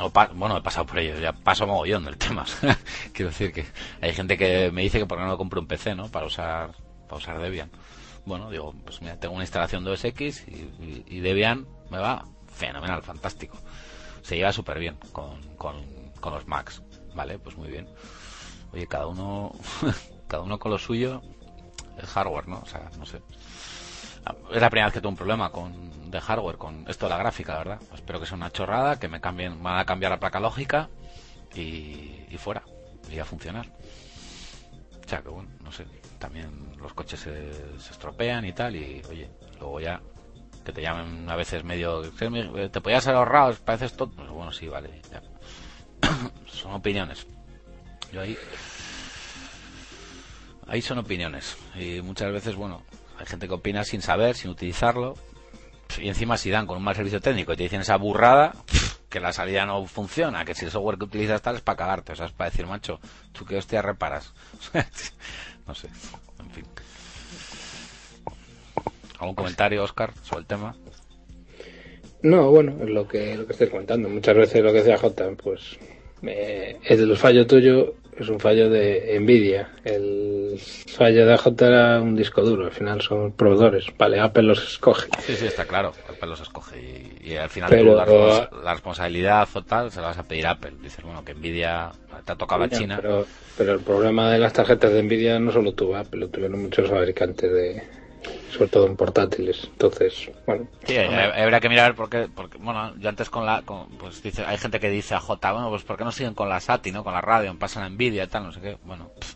O 0.00 0.10
pa- 0.10 0.30
bueno, 0.32 0.56
he 0.56 0.62
pasado 0.62 0.86
por 0.86 0.98
ello, 0.98 1.18
ya 1.18 1.32
paso 1.32 1.66
mogollón 1.66 2.04
del 2.04 2.16
tema. 2.16 2.44
Quiero 3.12 3.30
decir 3.30 3.52
que 3.52 3.66
hay 4.00 4.12
gente 4.12 4.36
que 4.38 4.70
me 4.72 4.82
dice 4.82 4.98
que 4.98 5.06
por 5.06 5.18
qué 5.18 5.24
no 5.24 5.36
compro 5.36 5.60
un 5.60 5.66
PC, 5.66 5.94
¿no? 5.94 6.08
Para 6.08 6.26
usar, 6.26 6.70
para 7.06 7.16
usar 7.16 7.38
Debian. 7.40 7.70
Bueno, 8.24 8.50
digo, 8.50 8.74
pues 8.84 9.00
mira, 9.00 9.16
tengo 9.18 9.34
una 9.34 9.44
instalación 9.44 9.84
de 9.84 9.90
OS 9.90 10.04
X 10.04 10.44
y, 10.48 11.20
Debian 11.20 11.66
me 11.90 11.98
va 11.98 12.26
fenomenal, 12.54 13.02
fantástico. 13.02 13.56
Se 14.22 14.36
lleva 14.36 14.52
súper 14.52 14.78
bien 14.78 14.96
con, 15.12 15.40
con, 15.56 15.76
con 16.20 16.34
los 16.34 16.46
Macs, 16.46 16.82
¿vale? 17.14 17.38
Pues 17.38 17.56
muy 17.56 17.68
bien. 17.68 17.88
Oye, 18.72 18.86
cada 18.86 19.06
uno, 19.06 19.52
cada 20.28 20.42
uno 20.42 20.58
con 20.58 20.70
lo 20.70 20.78
suyo, 20.78 21.22
el 21.96 22.06
hardware, 22.06 22.46
¿no? 22.48 22.58
O 22.60 22.66
sea, 22.66 22.90
no 22.98 23.06
sé. 23.06 23.20
Es 24.52 24.60
la 24.60 24.68
primera 24.70 24.86
vez 24.88 24.94
que 24.94 25.00
tengo 25.00 25.10
un 25.10 25.16
problema 25.16 25.50
con 25.50 25.72
de 26.10 26.20
hardware, 26.20 26.56
con 26.56 26.84
esto 26.88 27.06
de 27.06 27.10
la 27.10 27.18
gráfica, 27.18 27.58
verdad. 27.58 27.80
Espero 27.94 28.20
que 28.20 28.26
sea 28.26 28.36
una 28.36 28.50
chorrada, 28.50 28.98
que 28.98 29.08
me 29.08 29.20
cambien, 29.20 29.56
me 29.56 29.64
van 29.64 29.78
a 29.78 29.84
cambiar 29.84 30.12
la 30.12 30.20
placa 30.20 30.40
lógica 30.40 30.88
y, 31.54 32.36
fuera. 32.38 32.62
Y 33.10 33.18
a 33.18 33.24
funcionar. 33.24 33.66
O 35.04 35.08
sea, 35.08 35.22
que 35.22 35.28
bueno, 35.28 35.50
no 35.62 35.72
sé. 35.72 35.86
También 36.18 36.76
los 36.78 36.92
coches 36.94 37.20
se, 37.20 37.50
estropean 37.76 38.44
y 38.44 38.52
tal, 38.52 38.76
y 38.76 39.02
oye, 39.08 39.30
luego 39.58 39.80
ya 39.80 40.00
que 40.64 40.72
te 40.72 40.82
llamen 40.82 41.28
a 41.30 41.36
veces 41.36 41.64
medio. 41.64 42.02
Te 42.02 42.80
podías 42.80 43.06
haber 43.06 43.18
ahorrado, 43.18 43.54
pareces 43.64 43.96
tonto. 43.96 44.16
Pues 44.16 44.30
bueno, 44.30 44.52
sí, 44.52 44.68
vale. 44.68 45.00
ya. 45.10 45.22
Son 46.46 46.72
opiniones. 46.72 47.26
Yo 48.12 48.20
ahí. 48.20 48.36
Ahí 50.66 50.82
son 50.82 50.98
opiniones. 50.98 51.56
Y 51.74 52.02
muchas 52.02 52.30
veces, 52.30 52.54
bueno, 52.54 52.82
hay 53.18 53.26
gente 53.26 53.48
que 53.48 53.54
opina 53.54 53.84
sin 53.84 54.02
saber, 54.02 54.36
sin 54.36 54.50
utilizarlo. 54.50 55.16
Y 56.00 56.08
encima 56.08 56.36
si 56.36 56.50
dan 56.50 56.66
con 56.66 56.76
un 56.76 56.84
mal 56.84 56.94
servicio 56.94 57.20
técnico 57.20 57.52
y 57.52 57.56
te 57.56 57.62
dicen 57.64 57.80
esa 57.80 57.96
burrada, 57.96 58.54
que 59.08 59.20
la 59.20 59.32
salida 59.32 59.64
no 59.64 59.86
funciona, 59.86 60.44
que 60.44 60.54
si 60.54 60.66
el 60.66 60.70
software 60.70 60.98
que 60.98 61.04
utilizas 61.04 61.40
tal 61.40 61.56
es 61.56 61.62
para 61.62 61.76
cagarte, 61.76 62.12
o 62.12 62.16
sea, 62.16 62.26
es 62.26 62.32
para 62.32 62.50
decir, 62.50 62.66
macho, 62.66 63.00
tú 63.32 63.44
qué 63.44 63.56
hostia 63.56 63.82
reparas. 63.82 64.32
no 65.66 65.74
sé, 65.74 65.88
en 66.40 66.50
fin. 66.50 66.64
¿Algún 69.18 69.34
comentario, 69.34 69.82
Oscar, 69.82 70.12
sobre 70.22 70.40
el 70.40 70.46
tema? 70.46 70.76
No, 72.22 72.50
bueno, 72.50 72.76
es 72.82 72.90
lo 72.90 73.06
que, 73.06 73.36
lo 73.36 73.46
que 73.46 73.52
estoy 73.52 73.68
comentando. 73.68 74.08
Muchas 74.08 74.36
veces 74.36 74.62
lo 74.62 74.72
que 74.72 74.78
decía 74.78 74.98
J, 74.98 75.30
pues 75.42 75.78
eh, 76.22 76.78
el 76.84 77.16
fallo 77.16 77.46
tuyo 77.46 77.94
es 78.22 78.28
un 78.28 78.40
fallo 78.40 78.68
de 78.70 79.16
Nvidia. 79.20 79.68
El 79.84 80.58
fallo 80.88 81.26
de 81.26 81.32
AJ 81.34 81.46
era 81.62 82.00
un 82.00 82.16
disco 82.16 82.42
duro. 82.42 82.66
Al 82.66 82.72
final 82.72 83.00
son 83.00 83.32
proveedores. 83.32 83.86
Vale, 83.96 84.20
Apple 84.20 84.42
los 84.44 84.62
escoge. 84.72 85.08
Sí, 85.20 85.34
sí, 85.36 85.46
está 85.46 85.64
claro. 85.64 85.92
Apple 86.08 86.28
los 86.28 86.40
escoge 86.40 86.78
y, 86.80 87.30
y 87.32 87.36
al 87.36 87.48
final 87.50 87.70
Pero- 87.70 87.92
tú 87.92 87.96
la, 87.96 88.06
respons- 88.06 88.62
la 88.64 88.72
responsabilidad 88.72 89.48
o 89.54 89.62
tal 89.62 89.90
se 89.90 90.00
la 90.00 90.08
vas 90.08 90.18
a 90.18 90.22
pedir 90.24 90.46
a 90.46 90.52
Apple. 90.52 90.72
Dices, 90.82 91.04
bueno, 91.04 91.24
que 91.24 91.34
Nvidia 91.34 91.90
te 92.24 92.32
ha 92.32 92.36
tocado 92.36 92.64
a 92.64 92.68
China. 92.68 92.98
Pero, 93.00 93.26
pero 93.56 93.72
el 93.74 93.80
problema 93.80 94.30
de 94.32 94.38
las 94.38 94.52
tarjetas 94.52 94.92
de 94.92 95.02
Nvidia 95.02 95.38
no 95.38 95.52
solo 95.52 95.72
tuvo 95.72 95.96
Apple, 95.96 96.20
lo 96.20 96.28
tuvieron 96.28 96.60
muchos 96.62 96.88
fabricantes 96.90 97.52
de, 97.52 97.82
sobre 98.50 98.68
todo 98.68 98.86
en 98.86 98.96
portátiles. 98.96 99.64
Entonces, 99.64 100.30
bueno, 100.46 100.66
Sí, 100.84 100.96
habrá 100.96 101.60
que 101.60 101.68
mirar 101.68 101.94
porque, 101.94 102.28
porque 102.34 102.58
bueno, 102.58 102.94
yo 102.98 103.08
antes 103.08 103.28
con 103.30 103.44
la, 103.46 103.62
con- 103.62 103.88
pues 103.98 104.22
dice, 104.22 104.44
hay 104.44 104.56
gente 104.58 104.80
que 104.80 104.90
dice 104.90 105.14
a 105.14 105.20
J, 105.20 105.52
bueno, 105.52 105.70
pues 105.70 105.82
¿por 105.84 105.96
qué 105.96 106.04
no 106.04 106.12
siguen 106.12 106.34
con 106.34 106.48
la 106.48 106.60
SATI, 106.60 106.92
no? 106.92 107.04
Con 107.04 107.12
la 107.14 107.20
radio, 107.20 107.54
pasan 107.58 107.82
a 107.84 107.88
Nvidia 107.88 108.24
y 108.24 108.26
tal, 108.28 108.44
no 108.44 108.52
sé 108.52 108.60
qué. 108.60 108.76
Bueno, 108.84 109.10
pff, 109.20 109.34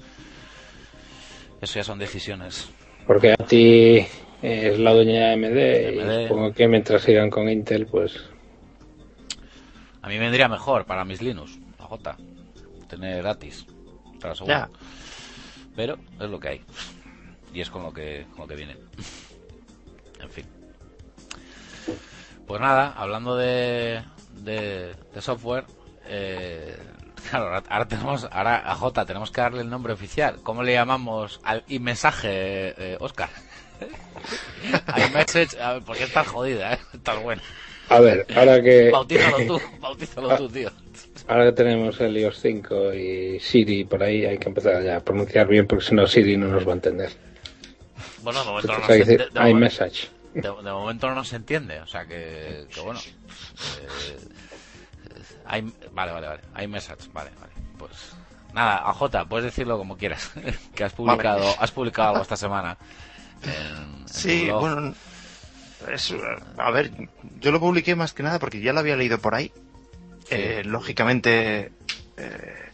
eso 1.61 1.75
ya 1.79 1.85
son 1.85 1.99
decisiones. 1.99 2.69
porque 3.07 3.33
a 3.33 3.37
ti 3.37 4.07
es 4.43 4.79
la 4.79 4.93
dueña 4.93 5.29
de 5.29 5.33
AMD, 5.35 6.01
AMD. 6.03 6.21
y 6.21 6.29
supongo 6.29 6.53
que 6.53 6.67
mientras 6.69 7.03
sigan 7.03 7.31
con 7.31 7.49
Intel, 7.49 7.87
pues 7.87 8.19
A 10.03 10.09
mí 10.09 10.15
me 10.15 10.21
vendría 10.25 10.49
mejor 10.49 10.85
para 10.85 11.05
mis 11.05 11.23
Linux, 11.23 11.59
la 11.79 11.85
J, 11.85 12.17
tener 12.89 13.23
gratis. 13.23 13.67
Ya. 14.47 14.69
Pero 15.77 15.97
es 16.21 16.29
lo 16.31 16.39
que 16.41 16.49
hay. 16.49 16.61
Y 17.53 17.61
es 17.61 17.71
con 17.71 17.83
lo 17.83 17.93
que, 17.93 18.27
con 18.31 18.41
lo 18.41 18.47
que 18.49 18.57
viene. 18.57 18.77
En 20.21 20.31
fin. 20.31 20.45
Pues 22.47 22.61
nada, 22.61 22.93
hablando 22.97 23.37
de, 23.37 24.03
de, 24.43 24.95
de 25.15 25.21
software, 25.23 25.65
eh, 26.07 26.77
claro, 27.31 27.63
ahora- 27.69 27.87
tenemos, 27.89 28.27
ahora 28.31 28.71
a 28.71 28.75
J 28.75 29.05
tenemos 29.07 29.31
que 29.31 29.41
darle 29.41 29.61
el 29.63 29.71
nombre 29.71 29.93
oficial. 29.93 30.37
¿Cómo 30.43 30.63
le 30.63 30.73
llamamos 30.73 31.41
al 31.45 31.65
mensaje, 31.81 32.29
eh, 32.31 32.97
Oscar? 33.01 33.29
iMessage, 35.09 35.57
porque 35.85 36.05
estás 36.05 36.27
jodida, 36.29 36.75
¿eh? 36.75 36.79
Estás 36.95 37.21
buena. 37.23 37.43
A 37.89 38.01
ver, 38.01 38.27
ahora 38.35 38.63
que 38.63 38.91
Bautízalo 38.91 39.47
tú, 39.47 39.61
bautízalo 39.81 40.37
tú, 40.37 40.49
tío. 40.49 40.71
ahora 41.29 41.47
que 41.47 41.53
tenemos 41.53 42.01
el 42.01 42.17
iOS 42.17 42.39
5 42.41 42.95
y 42.95 43.41
Siri 43.41 43.85
por 43.85 44.03
ahí, 44.03 44.25
hay 44.25 44.39
que 44.39 44.49
empezar 44.49 44.83
ya 44.83 44.97
a 44.97 45.01
pronunciar 45.01 45.47
bien 45.49 45.67
porque 45.67 45.85
si 45.85 45.95
no 45.95 46.07
Siri 46.07 46.37
no 46.37 46.47
nos 46.49 46.67
va 46.67 46.73
a 46.73 46.77
entender. 46.77 47.11
Bueno, 48.23 48.41
de 48.41 48.47
momento 48.47 48.69
no 48.73 48.75
Entonces 48.79 48.91
hay 48.91 48.99
que 49.01 49.05
se- 49.05 49.11
decir 49.13 49.19
de- 49.19 49.25
de 49.35 49.41
momento- 49.41 49.59
iMessage. 49.59 50.11
De, 50.35 50.41
de 50.43 50.73
momento 50.73 51.11
no 51.15 51.25
se 51.25 51.37
entiende, 51.37 51.81
o 51.81 51.87
sea 51.87 52.07
que, 52.07 52.67
que 52.73 52.81
bueno. 52.81 52.99
eh, 53.01 54.19
hay, 55.45 55.63
vale, 55.93 56.13
vale, 56.13 56.27
vale. 56.29 56.41
Hay 56.55 56.67
message, 56.69 57.09
vale, 57.13 57.31
vale. 57.39 57.53
Pues 57.79 57.93
nada, 58.55 58.77
AJ, 58.89 59.29
puedes 59.29 59.45
decirlo 59.45 59.77
como 59.77 59.97
quieras. 59.99 60.31
que 60.75 60.85
has 60.85 60.93
publicado, 60.93 61.55
has 61.59 61.71
publicado 61.71 62.11
algo 62.11 62.23
esta 62.23 62.37
semana. 62.37 62.77
en- 63.43 63.51
en 63.51 64.07
tu 64.07 64.13
Sí, 64.13 64.49
bueno, 64.51 64.95
es- 65.93 66.15
a 66.57 66.71
ver, 66.71 66.93
yo 67.41 67.51
lo 67.53 67.61
publiqué 67.61 67.95
más 67.97 68.13
que 68.15 68.23
nada 68.23 68.39
porque 68.39 68.61
ya 68.61 68.73
lo 68.73 68.81
había 68.81 68.97
leído 68.97 69.19
por 69.19 69.35
ahí. 69.35 69.53
Eh, 70.31 70.63
lógicamente, 70.65 71.73
eh, 72.17 72.71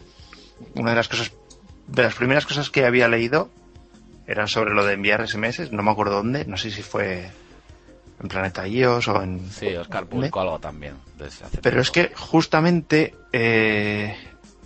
una 0.74 0.90
de 0.90 0.96
las 0.96 1.08
cosas, 1.08 1.32
de 1.88 2.02
las 2.02 2.14
primeras 2.14 2.46
cosas 2.46 2.70
que 2.70 2.84
había 2.84 3.08
leído 3.08 3.50
eran 4.28 4.46
sobre 4.46 4.74
lo 4.74 4.84
de 4.84 4.92
enviar 4.92 5.26
SMS, 5.26 5.72
no 5.72 5.82
me 5.82 5.90
acuerdo 5.90 6.16
dónde, 6.16 6.44
no 6.44 6.56
sé 6.58 6.70
si 6.70 6.82
fue 6.82 7.30
en 8.20 8.28
Planeta 8.28 8.68
iOS 8.68 9.08
o 9.08 9.22
en... 9.22 9.50
Sí, 9.50 9.74
Oscar 9.74 10.06
publicó 10.06 10.40
algo 10.40 10.58
también. 10.58 10.94
desde 11.16 11.46
hace 11.46 11.58
Pero 11.62 11.80
es 11.80 11.90
que 11.90 12.12
justamente 12.14 13.14
eh, 13.32 14.14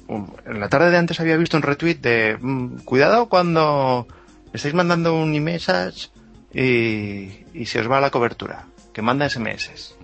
en 0.08 0.60
la 0.60 0.68
tarde 0.68 0.90
de 0.90 0.96
antes 0.96 1.20
había 1.20 1.36
visto 1.36 1.56
un 1.56 1.62
retweet 1.62 1.94
de 1.96 2.36
mm, 2.40 2.78
cuidado 2.78 3.28
cuando 3.28 4.08
estáis 4.52 4.74
mandando 4.74 5.14
un 5.14 5.32
iMessage 5.32 6.10
y, 6.52 7.44
y 7.54 7.66
se 7.66 7.80
os 7.80 7.90
va 7.90 8.00
la 8.00 8.10
cobertura, 8.10 8.66
que 8.92 9.00
manda 9.00 9.28
SMS. 9.28 9.94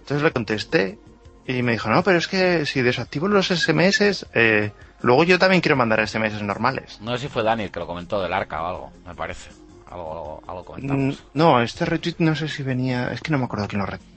Entonces 0.00 0.22
le 0.22 0.32
contesté 0.32 0.98
y 1.46 1.62
me 1.62 1.72
dijo, 1.72 1.88
no, 1.88 2.02
pero 2.02 2.18
es 2.18 2.26
que 2.26 2.66
si 2.66 2.82
desactivo 2.82 3.28
los 3.28 3.48
SMS, 3.48 4.26
eh, 4.34 4.72
luego 5.04 5.24
yo 5.24 5.38
también 5.38 5.60
quiero 5.60 5.76
mandar 5.76 6.06
SMS 6.06 6.42
normales. 6.42 7.00
No 7.00 7.12
sé 7.16 7.22
si 7.22 7.28
fue 7.28 7.42
Dani 7.42 7.68
que 7.68 7.78
lo 7.78 7.86
comentó 7.86 8.20
del 8.22 8.32
arca 8.32 8.62
o 8.62 8.66
algo, 8.66 8.92
me 9.06 9.14
parece. 9.14 9.50
Algo, 9.90 10.12
algo, 10.12 10.42
algo 10.48 10.62
Mm, 10.62 10.64
comentamos. 10.66 11.24
No, 11.34 11.60
este 11.62 11.84
retweet 11.84 12.16
no 12.18 12.34
sé 12.34 12.48
si 12.48 12.62
venía, 12.62 13.12
es 13.12 13.20
que 13.20 13.30
no 13.30 13.38
me 13.38 13.44
acuerdo 13.44 13.68
quién 13.68 13.80
lo 13.80 13.86
retweet. 13.86 14.10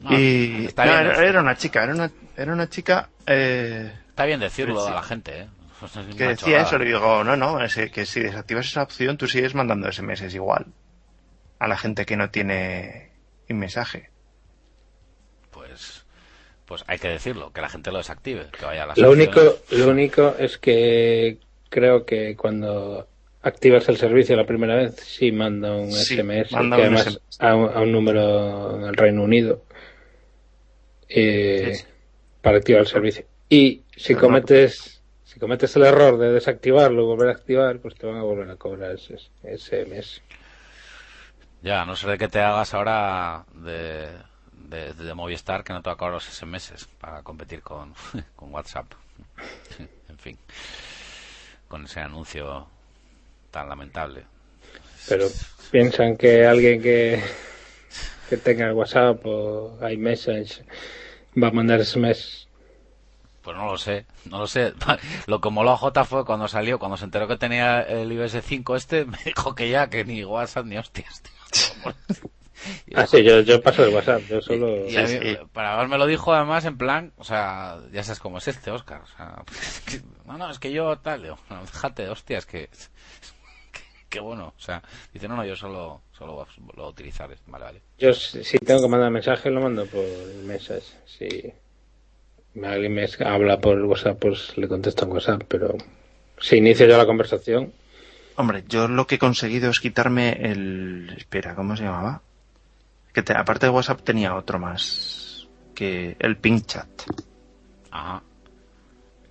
No, 0.00 0.18
y 0.18 0.68
era, 0.76 1.24
era 1.24 1.40
una 1.40 1.56
chica, 1.56 1.82
era 1.84 1.94
una, 1.94 2.10
era 2.36 2.52
una 2.52 2.68
chica 2.68 3.08
eh, 3.26 3.90
está 4.10 4.26
bien 4.26 4.38
decirlo 4.40 4.84
Sí. 4.84 4.90
a 4.90 4.94
la 4.94 5.02
gente, 5.02 5.40
¿eh? 5.40 5.46
Es 5.84 6.16
que 6.16 6.24
decía 6.28 6.34
chorrada. 6.36 6.62
eso, 6.62 6.78
le 6.78 6.84
digo, 6.86 7.24
no, 7.24 7.36
no, 7.36 7.62
es 7.62 7.74
que 7.90 8.06
si 8.06 8.20
desactivas 8.20 8.66
esa 8.66 8.82
opción 8.82 9.16
tú 9.16 9.26
sigues 9.26 9.54
mandando 9.54 9.90
SMS 9.90 10.32
igual 10.34 10.66
a 11.58 11.68
la 11.68 11.76
gente 11.76 12.04
que 12.06 12.16
no 12.16 12.30
tiene 12.30 13.12
un 13.48 13.58
mensaje. 13.58 14.10
Pues, 16.66 16.84
hay 16.86 16.98
que 16.98 17.08
decirlo, 17.08 17.52
que 17.52 17.60
la 17.60 17.68
gente 17.68 17.90
lo 17.92 17.98
desactive, 17.98 18.46
que 18.58 18.64
vaya 18.64 18.84
a 18.84 18.86
las 18.86 18.98
Lo 18.98 19.10
único, 19.10 19.40
lo 19.70 19.88
único 19.90 20.34
es 20.38 20.58
que 20.58 21.38
creo 21.68 22.06
que 22.06 22.36
cuando 22.36 23.06
activas 23.42 23.88
el 23.90 23.98
servicio 23.98 24.34
la 24.36 24.46
primera 24.46 24.74
vez, 24.76 24.94
sí 24.96 25.30
manda 25.30 25.74
un 25.76 25.90
Sí, 25.90 26.16
SMS, 26.16 26.52
manda 26.52 26.76
que 26.76 26.82
un 26.82 26.96
además 26.96 27.04
SMS. 27.04 27.36
A, 27.40 27.54
un, 27.54 27.70
a 27.76 27.80
un 27.80 27.92
número 27.92 28.76
en 28.76 28.82
el 28.84 28.94
Reino 28.94 29.22
Unido 29.24 29.62
eh, 31.08 31.72
Sí, 31.74 31.84
sí. 31.84 31.84
para 32.42 32.58
activar 32.58 32.80
el 32.82 32.86
servicio. 32.86 33.26
Y 33.48 33.82
si 33.96 34.14
Pero 34.14 34.20
no- 34.20 34.26
cometes 34.28 34.90
si 35.24 35.40
cometes 35.40 35.74
el 35.76 35.82
error 35.84 36.16
de 36.18 36.32
desactivarlo 36.32 37.02
y 37.02 37.06
volver 37.06 37.28
a 37.28 37.32
activar, 37.32 37.78
pues 37.80 37.94
te 37.96 38.06
van 38.06 38.16
a 38.16 38.22
volver 38.22 38.48
a 38.50 38.56
cobrar 38.56 38.92
ese, 38.92 39.16
ese 39.42 39.84
mes. 39.86 40.22
Ya, 41.62 41.84
no 41.84 41.96
ser 41.96 42.10
de 42.10 42.18
que 42.18 42.28
te 42.28 42.40
hagas 42.40 42.74
ahora 42.74 43.46
de, 43.54 44.10
de, 44.68 44.92
de 44.92 45.14
Movistar, 45.14 45.64
que 45.64 45.72
no 45.72 45.82
te 45.82 45.88
va 45.88 45.94
a 45.94 45.96
cobrar 45.96 46.14
los 46.14 46.24
SMS 46.24 46.88
para 47.00 47.22
competir 47.22 47.62
con, 47.62 47.94
con 48.36 48.52
WhatsApp. 48.52 48.86
En 50.08 50.18
fin, 50.18 50.38
con 51.66 51.84
ese 51.84 52.00
anuncio 52.00 52.68
tan 53.50 53.68
lamentable. 53.68 54.24
Pero 55.08 55.26
piensan 55.70 56.16
que 56.16 56.46
alguien 56.46 56.80
que, 56.80 57.20
que 58.30 58.36
tenga 58.36 58.72
WhatsApp 58.72 59.20
o 59.26 59.76
iMessage 59.90 60.64
va 61.40 61.48
a 61.48 61.50
mandar 61.50 61.84
SMS. 61.84 62.46
Pues 63.42 63.56
no 63.56 63.66
lo 63.66 63.76
sé, 63.76 64.06
no 64.24 64.38
lo 64.38 64.46
sé. 64.46 64.72
Lo 65.26 65.40
que 65.40 65.50
moló 65.50 65.72
a 65.72 65.76
J 65.76 66.04
fue 66.04 66.24
cuando 66.24 66.48
salió, 66.48 66.78
cuando 66.78 66.96
se 66.96 67.04
enteró 67.04 67.28
que 67.28 67.36
tenía 67.36 67.82
el 67.82 68.10
IBS 68.10 68.42
5 68.42 68.76
este, 68.76 69.04
me 69.04 69.18
dijo 69.24 69.54
que 69.54 69.68
ya, 69.68 69.90
que 69.90 70.04
ni 70.04 70.24
WhatsApp 70.24 70.64
ni 70.64 70.78
hostias. 70.78 71.22
tío. 71.22 71.92
Ah, 72.94 73.06
sí, 73.06 73.22
yo, 73.22 73.40
yo 73.40 73.62
paso 73.62 73.82
de 73.82 73.88
WhatsApp, 73.88 74.22
yo 74.28 74.40
solo... 74.40 74.88
Y 74.88 74.96
a 74.96 75.02
mí, 75.02 75.08
Sí, 75.08 75.18
sí. 75.22 75.36
para 75.52 75.76
más 75.76 75.88
me 75.88 75.98
lo 75.98 76.06
dijo 76.06 76.32
además 76.32 76.64
en 76.64 76.76
plan, 76.78 77.12
o 77.16 77.24
sea, 77.24 77.78
ya 77.92 78.02
sabes 78.02 78.20
cómo 78.20 78.38
es 78.38 78.48
este 78.48 78.70
Oscar, 78.70 79.02
o 79.02 79.06
sea, 79.16 79.42
que- 79.86 80.00
no, 80.26 80.38
no, 80.38 80.50
es 80.50 80.58
que 80.58 80.72
yo 80.72 80.96
tal, 80.98 81.22
digo, 81.22 81.38
no, 81.50 81.60
déjate, 81.62 82.08
hostia, 82.08 82.38
es 82.38 82.46
que, 82.46 82.68
que, 83.72 83.80
que 84.08 84.20
bueno, 84.20 84.54
o 84.56 84.60
sea, 84.60 84.82
dice, 85.12 85.28
no, 85.28 85.36
no, 85.36 85.44
yo 85.44 85.56
solo, 85.56 86.02
solo 86.12 86.46
lo 86.58 86.74
voy 86.74 86.84
a 86.84 86.88
utilizar, 86.88 87.28
vale, 87.46 87.64
vale. 87.64 87.82
Yo 87.98 88.12
si 88.12 88.58
tengo 88.58 88.82
que 88.82 88.88
mandar 88.88 89.10
mensaje 89.10 89.50
lo 89.50 89.60
mando 89.60 89.86
por 89.86 90.02
message. 90.44 90.86
Si 91.06 91.52
alguien 92.62 92.94
me 92.94 93.06
habla 93.24 93.58
por 93.60 93.80
WhatsApp, 93.82 94.18
pues 94.18 94.56
le 94.56 94.68
contesto 94.68 95.04
en 95.04 95.12
WhatsApp, 95.12 95.42
pero 95.48 95.74
si 96.38 96.56
inicio 96.56 96.86
yo 96.86 96.96
la 96.96 97.06
conversación, 97.06 97.72
Hombre, 98.36 98.64
yo 98.68 98.88
lo 98.88 99.06
que 99.06 99.14
he 99.14 99.18
conseguido 99.20 99.70
es 99.70 99.78
quitarme 99.78 100.30
el... 100.30 101.14
Espera, 101.16 101.54
¿cómo 101.54 101.76
se 101.76 101.84
llamaba? 101.84 102.20
Que 103.14 103.22
te- 103.22 103.36
aparte 103.36 103.66
de 103.66 103.70
WhatsApp 103.70 104.02
tenía 104.02 104.34
otro 104.34 104.58
más, 104.58 105.46
que 105.74 106.16
el 106.18 106.36
Ping 106.36 106.60
Chat. 106.62 106.88
Ajá, 107.90 108.22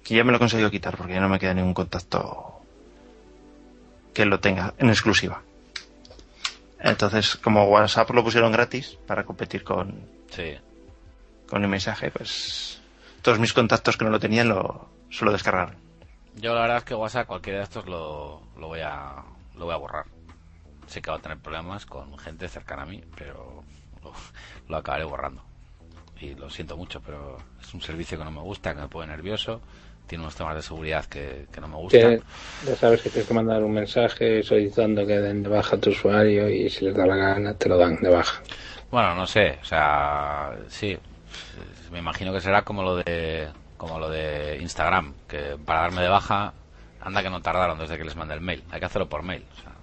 Que 0.04 0.16
ya 0.16 0.24
me 0.24 0.32
lo 0.32 0.38
he 0.38 0.40
conseguido 0.40 0.72
quitar 0.72 0.98
porque 0.98 1.14
ya 1.14 1.20
no 1.22 1.30
me 1.30 1.38
queda 1.40 1.54
ningún 1.54 1.74
contacto 1.74 2.62
que 4.14 4.26
lo 4.26 4.40
tenga 4.40 4.74
en 4.78 4.90
exclusiva. 4.90 5.42
Entonces, 6.80 7.36
como 7.38 7.66
WhatsApp 7.66 8.10
lo 8.12 8.24
pusieron 8.24 8.52
gratis 8.52 8.98
para 9.08 9.24
competir 9.26 9.64
con, 9.64 10.08
sí. 10.30 10.56
con 11.48 11.62
el 11.64 11.70
mensaje, 11.70 12.12
pues 12.12 12.82
todos 13.22 13.40
mis 13.40 13.54
contactos 13.54 13.96
que 13.98 14.04
no 14.06 14.12
lo 14.12 14.20
tenían 14.20 14.50
lo, 14.50 14.90
se 15.10 15.24
lo 15.26 15.32
descargaron. 15.32 15.76
Yo 16.36 16.54
la 16.56 16.62
verdad 16.62 16.78
es 16.78 16.84
que 16.84 16.96
WhatsApp, 16.96 17.28
cualquiera 17.28 17.60
de 17.60 17.64
estos 17.66 17.86
lo, 17.86 18.42
lo 18.58 18.68
voy 18.68 18.82
a, 18.82 19.24
lo 19.56 19.66
voy 19.66 19.74
a 19.74 19.78
borrar. 19.78 20.06
Sé 20.88 21.02
que 21.02 21.10
va 21.12 21.18
a 21.18 21.22
tener 21.22 21.38
problemas 21.38 21.86
con 21.86 22.18
gente 22.18 22.50
cercana 22.50 22.82
a 22.84 22.86
mí, 22.86 23.02
pero 23.16 23.53
lo, 24.04 24.14
lo 24.68 24.78
acabaré 24.78 25.04
borrando. 25.04 25.44
Y 26.20 26.36
lo 26.36 26.50
siento 26.50 26.78
mucho, 26.78 27.02
pero 27.02 27.38
es 27.62 27.74
un 27.74 27.82
servicio 27.82 28.18
que 28.18 28.24
no 28.24 28.32
me 28.32 28.42
gusta, 28.42 28.74
que 28.74 28.82
me 28.82 28.88
pone 28.88 29.08
nervioso. 29.08 29.62
Tiene 30.08 30.24
unos 30.24 30.36
temas 30.36 30.56
de 30.56 30.62
seguridad 30.62 31.06
que, 31.06 31.48
que 31.52 31.62
no 31.62 31.68
me 31.68 31.78
gustan. 31.78 32.22
ya 32.66 32.76
sabes 32.76 33.02
que 33.02 33.10
tienes 33.10 33.28
que 33.28 33.34
mandar 33.34 33.64
un 33.64 33.74
mensaje 33.74 34.44
solicitando 34.44 35.06
que 35.06 35.20
den 35.20 35.44
de 35.44 35.50
baja 35.50 35.76
a 35.76 35.80
tu 35.80 35.90
usuario 35.90 36.50
y 36.50 36.70
si 36.70 36.86
les 36.86 36.96
da 36.96 37.06
la 37.06 37.16
gana 37.16 37.54
te 37.54 37.70
lo 37.70 37.78
dan 37.78 37.96
de 38.02 38.10
baja. 38.10 38.42
Bueno, 38.92 39.16
no 39.16 39.26
sé, 39.26 39.58
o 39.62 39.66
sea, 39.66 40.56
sí, 40.68 40.98
me 41.92 42.00
imagino 42.00 42.34
que 42.34 42.42
será 42.42 42.64
como 42.64 42.84
lo 42.84 42.98
de 42.98 43.48
como 43.78 44.00
lo 44.00 44.10
de 44.10 44.60
Instagram, 44.62 45.14
que 45.28 45.58
para 45.66 45.82
darme 45.82 46.02
de 46.02 46.10
baja, 46.10 46.54
anda 47.02 47.22
que 47.22 47.30
no 47.30 47.42
tardaron 47.42 47.78
desde 47.78 47.98
que 47.98 48.04
les 48.04 48.16
mandé 48.16 48.34
el 48.34 48.42
mail, 48.42 48.64
hay 48.72 48.80
que 48.80 48.86
hacerlo 48.86 49.10
por 49.10 49.24
mail. 49.24 49.46
O 49.58 49.62
sea, 49.62 49.74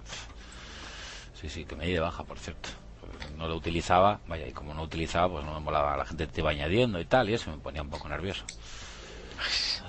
sí, 1.33 1.49
sí, 1.49 1.65
que 1.65 1.75
me 1.75 1.85
di 1.85 1.93
de 1.93 1.99
baja, 1.99 2.23
por 2.23 2.39
cierto. 2.39 2.69
No 3.37 3.47
lo 3.47 3.55
utilizaba, 3.55 4.19
vaya, 4.27 4.47
y 4.47 4.51
como 4.51 4.73
no 4.73 4.83
utilizaba, 4.83 5.29
pues 5.33 5.45
no 5.45 5.53
me 5.53 5.59
molaba, 5.59 5.97
la 5.97 6.05
gente 6.05 6.27
te 6.27 6.41
iba 6.41 6.51
añadiendo 6.51 6.99
y 6.99 7.05
tal, 7.05 7.29
y 7.29 7.33
eso 7.33 7.49
me 7.51 7.57
ponía 7.57 7.81
un 7.81 7.89
poco 7.89 8.07
nervioso. 8.09 8.43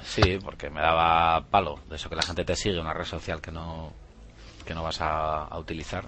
Sí, 0.04 0.38
porque 0.42 0.70
me 0.70 0.80
daba 0.80 1.44
palo 1.50 1.78
de 1.88 1.96
eso 1.96 2.08
que 2.08 2.16
la 2.16 2.22
gente 2.22 2.44
te 2.44 2.56
sigue, 2.56 2.80
una 2.80 2.92
red 2.94 3.04
social 3.04 3.40
que 3.40 3.50
no 3.50 3.92
que 4.66 4.74
no 4.74 4.82
vas 4.82 5.00
a, 5.00 5.44
a 5.44 5.58
utilizar. 5.58 6.04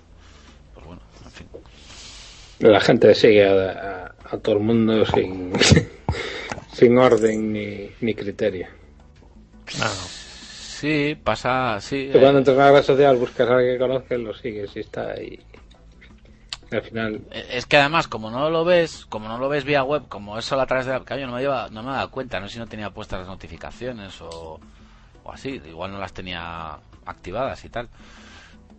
Pues 0.74 0.86
bueno, 0.86 1.02
en 1.24 1.30
fin. 1.30 1.48
La 2.60 2.80
gente 2.80 3.14
sigue 3.14 3.44
a, 3.46 3.70
a- 4.06 4.14
a 4.34 4.38
todo 4.38 4.56
el 4.56 4.60
mundo 4.62 5.04
sin, 5.06 5.52
sin 6.72 6.96
orden 6.98 7.52
ni, 7.52 7.90
ni 8.00 8.14
criterio. 8.14 8.68
Sí, 10.48 11.16
pasa, 11.22 11.80
sí. 11.80 12.10
Tú 12.12 12.20
cuando 12.20 12.38
eh, 12.38 12.40
entras 12.40 12.56
en 12.56 12.62
una 12.62 12.72
red 12.72 12.82
social 12.84 13.16
buscas 13.16 13.48
a 13.48 13.56
alguien 13.56 13.74
que 13.74 13.78
conozcas, 13.78 14.18
lo 14.20 14.34
sigues 14.34 14.70
y 14.76 14.80
está 14.80 15.12
ahí. 15.12 15.38
Al 16.76 16.82
final, 16.82 17.20
Eh, 17.30 17.46
Es 17.52 17.66
que 17.66 17.76
además, 17.76 18.06
como 18.08 18.30
no 18.30 18.50
lo 18.50 18.64
ves, 18.64 19.06
como 19.06 19.28
no 19.28 19.38
lo 19.38 19.48
ves 19.48 19.64
vía 19.64 19.82
web, 19.82 20.08
como 20.08 20.38
es 20.38 20.44
solo 20.44 20.62
a 20.62 20.66
través 20.66 20.86
de 20.86 20.92
la 20.92 21.16
yo 21.16 21.26
no 21.26 21.32
me 21.34 21.40
lleva, 21.40 21.68
no 21.70 21.82
me 21.82 21.90
daba 21.92 22.08
cuenta, 22.08 22.40
no 22.40 22.46
sé 22.48 22.54
si 22.54 22.58
no 22.58 22.66
tenía 22.66 22.90
puestas 22.90 23.20
las 23.20 23.28
notificaciones 23.28 24.20
o, 24.20 24.60
o 25.24 25.32
así, 25.32 25.60
igual 25.66 25.92
no 25.92 25.98
las 25.98 26.12
tenía 26.12 26.78
activadas 27.06 27.64
y 27.64 27.68
tal, 27.68 27.88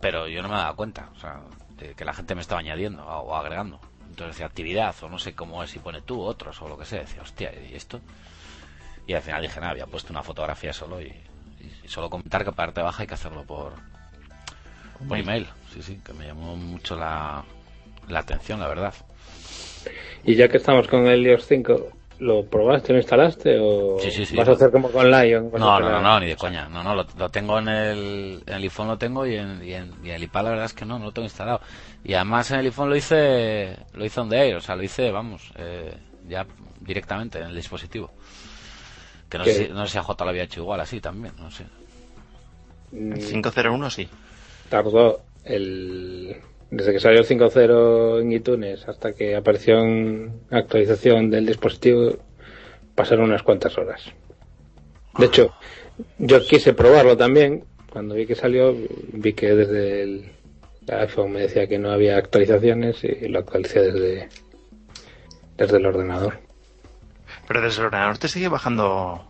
pero 0.00 0.28
yo 0.28 0.42
no 0.42 0.48
me 0.48 0.56
daba 0.56 0.74
cuenta, 0.74 1.10
o 1.16 1.18
sea, 1.20 1.40
de 1.78 1.94
que 1.94 2.04
la 2.04 2.12
gente 2.14 2.34
me 2.34 2.40
estaba 2.40 2.60
añadiendo 2.60 3.04
o 3.06 3.34
agregando. 3.34 3.80
Entonces 4.08 4.36
decía 4.36 4.46
actividad 4.46 4.94
o 5.02 5.08
no 5.08 5.18
sé 5.18 5.34
cómo 5.34 5.62
es, 5.62 5.70
si 5.70 5.78
pone 5.78 6.00
tú, 6.00 6.22
otros 6.22 6.60
o 6.62 6.68
lo 6.68 6.78
que 6.78 6.84
sea, 6.84 7.00
decía, 7.00 7.22
hostia, 7.22 7.52
¿y 7.52 7.74
esto? 7.74 8.00
Y 9.06 9.12
al 9.14 9.22
final 9.22 9.42
dije, 9.42 9.60
nada, 9.60 9.72
había 9.72 9.86
puesto 9.86 10.12
una 10.12 10.22
fotografía 10.22 10.72
solo 10.72 11.00
y, 11.00 11.06
y- 11.60 11.72
y 11.84 11.88
solo 11.88 12.08
comentar 12.08 12.44
que 12.44 12.52
para 12.52 12.68
darte 12.68 12.82
baja 12.82 13.02
hay 13.02 13.06
que 13.06 13.14
hacerlo 13.14 13.44
por, 13.44 13.72
por 15.08 15.18
email. 15.18 15.46
Sí, 15.72 15.82
sí, 15.82 16.00
que 16.04 16.12
me 16.12 16.26
llamó 16.26 16.56
mucho 16.56 16.96
la, 16.96 17.44
la 18.08 18.20
atención, 18.20 18.60
la 18.60 18.68
verdad. 18.68 18.94
y 20.24 20.34
ya 20.34 20.48
que 20.48 20.56
estamos 20.58 20.88
con 20.88 21.06
el 21.06 21.24
iOS 21.26 21.46
5, 21.46 21.88
¿lo 22.20 22.44
probaste, 22.46 22.92
lo 22.92 22.98
instalaste 22.98 23.58
o 23.60 23.98
Sí, 24.00 24.10
sí, 24.10 24.24
sí. 24.26 24.36
vas 24.36 24.48
a 24.48 24.52
hacer 24.52 24.70
como 24.70 24.90
con 24.90 25.10
Lion? 25.10 25.50
No, 25.52 25.78
no, 25.80 25.90
no, 25.90 26.00
no, 26.00 26.20
ni 26.20 26.26
de 26.26 26.36
coña. 26.36 26.68
No, 26.68 26.82
no, 26.82 26.94
lo, 26.94 27.06
lo 27.18 27.28
tengo 27.30 27.58
en 27.58 27.68
el, 27.68 28.42
en 28.46 28.54
el 28.54 28.62
iPhone, 28.62 28.88
lo 28.88 28.98
tengo 28.98 29.26
y 29.26 29.36
en, 29.36 29.62
y 29.64 29.74
en, 29.74 29.92
y 30.04 30.08
en 30.10 30.16
el 30.16 30.22
iPad 30.24 30.44
la 30.44 30.50
verdad 30.50 30.64
es 30.66 30.72
que 30.74 30.84
no, 30.84 30.98
no 30.98 31.06
lo 31.06 31.12
tengo 31.12 31.26
instalado. 31.26 31.60
Y 32.04 32.14
además 32.14 32.50
en 32.50 32.60
el 32.60 32.66
iPhone 32.66 32.88
lo 32.88 32.96
hice, 32.96 33.76
lo 33.94 34.04
hice 34.04 34.20
on 34.20 34.28
the 34.30 34.36
air, 34.36 34.56
o 34.56 34.60
sea, 34.60 34.76
lo 34.76 34.82
hice, 34.82 35.10
vamos, 35.10 35.52
eh, 35.56 35.94
ya 36.28 36.46
directamente 36.80 37.38
en 37.38 37.46
el 37.46 37.54
dispositivo. 37.54 38.10
Que 39.28 39.38
no 39.38 39.44
¿Qué? 39.44 39.52
sé, 39.52 39.66
si, 39.66 39.72
no 39.72 39.84
sé 39.86 39.92
si 39.92 39.98
a 39.98 40.02
J 40.02 40.24
lo 40.24 40.30
había 40.30 40.44
hecho 40.44 40.60
igual, 40.60 40.80
así 40.80 41.00
también, 41.00 41.34
no 41.38 41.50
sé. 41.50 41.64
El 42.92 43.14
501 43.18 43.90
sí. 43.90 44.08
tardó 44.68 45.20
el 45.44 46.36
desde 46.70 46.92
que 46.92 47.00
salió 47.00 47.20
el 47.20 47.26
5.0 47.26 48.20
en 48.22 48.32
iTunes 48.32 48.88
hasta 48.88 49.12
que 49.12 49.36
apareció 49.36 49.78
en 49.80 50.40
actualización 50.50 51.30
del 51.30 51.46
dispositivo 51.46 52.16
pasaron 52.94 53.26
unas 53.26 53.42
cuantas 53.42 53.76
horas. 53.78 54.02
De 55.18 55.26
hecho, 55.26 55.54
yo 56.18 56.40
quise 56.44 56.72
probarlo 56.74 57.16
también. 57.16 57.64
Cuando 57.90 58.14
vi 58.14 58.26
que 58.26 58.34
salió, 58.34 58.74
vi 59.12 59.32
que 59.32 59.54
desde 59.54 60.02
el 60.02 60.32
iPhone 60.88 61.32
me 61.32 61.40
decía 61.40 61.66
que 61.66 61.78
no 61.78 61.90
había 61.90 62.16
actualizaciones 62.16 63.02
y 63.04 63.28
lo 63.28 63.38
actualicé 63.38 63.80
desde, 63.92 64.28
desde 65.56 65.76
el 65.78 65.86
ordenador. 65.86 66.38
Pero 67.48 67.62
desde 67.62 67.80
el 67.80 67.86
ordenador 67.86 68.18
te 68.18 68.28
sigue 68.28 68.48
bajando 68.48 69.24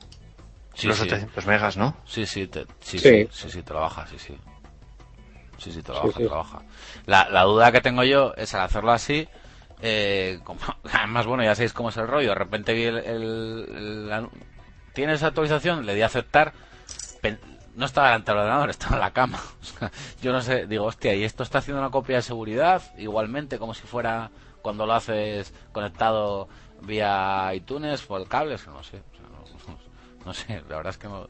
Sí, 0.75 0.89
los 0.89 0.99
sí. 0.99 1.05
800 1.07 1.47
megas, 1.47 1.77
¿no? 1.77 1.97
Sí, 2.05 2.27
sí, 2.27 2.47
te, 2.49 2.67
sí, 2.81 2.99
Sí. 2.99 3.09
sí, 3.09 3.29
sí, 3.31 3.51
sí, 3.51 3.63
te 3.63 3.73
lo 3.73 3.81
baja, 3.81 4.07
sí, 4.07 4.17
sí. 4.19 4.37
Sí, 5.59 5.73
sí, 5.73 5.83
lo 5.87 5.95
Sí, 5.95 6.01
baja, 6.01 6.09
sí. 6.09 6.23
te 6.23 6.29
lo 6.29 6.37
baja. 6.37 6.63
La, 7.07 7.29
la 7.31 7.43
duda 7.45 7.73
que 7.73 7.81
tengo 7.81 8.05
yo 8.05 8.35
es 8.37 8.55
al 8.55 8.63
hacerlo 8.63 8.93
así, 8.93 9.29
eh, 9.81 10.41
como, 10.45 10.61
además, 10.93 11.27
bueno, 11.27 11.43
ya 11.45 11.55
sabéis 11.55 11.73
cómo 11.73 11.89
es 11.91 11.97
el 11.97 12.09
rollo, 12.09 12.31
de 12.31 12.35
repente 12.35 12.73
vi 12.75 12.85
el... 12.85 12.99
el- 12.99 14.09
el 14.13 14.29
¿Tienes 14.93 15.23
autorización? 15.23 15.85
Le 15.85 15.95
di 15.95 16.01
a 16.01 16.07
aceptar, 16.07 16.55
pen- 17.21 17.39
no 17.75 17.85
estaba 17.85 18.07
delante 18.09 18.31
del 18.33 18.41
ordenador, 18.41 18.71
estaba 18.71 18.95
en 18.97 19.01
la 19.01 19.11
cama. 19.13 19.39
O 19.61 19.65
sea, 19.65 19.91
yo 20.23 20.33
no 20.33 20.41
sé, 20.41 20.67
digo, 20.67 20.85
hostia, 20.87 21.15
¿y 21.15 21.25
esto 21.25 21.43
está 21.43 21.59
haciendo 21.59 21.81
una 21.83 21.91
copia 21.91 22.17
de 22.17 22.23
seguridad? 22.23 22.83
Igualmente, 22.97 23.59
como 23.59 23.75
si 23.75 23.83
fuera 23.87 24.31
cuando 24.63 24.87
lo 24.87 24.95
haces 24.95 25.53
conectado 25.73 26.49
vía 26.81 27.53
iTunes 27.55 28.03
por 28.03 28.21
el 28.23 28.29
cable, 28.29 28.57
no 28.67 28.83
sé. 28.83 29.03
o 29.13 29.17
sea, 29.17 29.27
no- 29.31 29.79
no 30.25 30.33
sé, 30.35 30.63
la 30.69 30.77
verdad 30.77 30.91
es 30.91 30.99
que 30.99 31.09
no, 31.09 31.29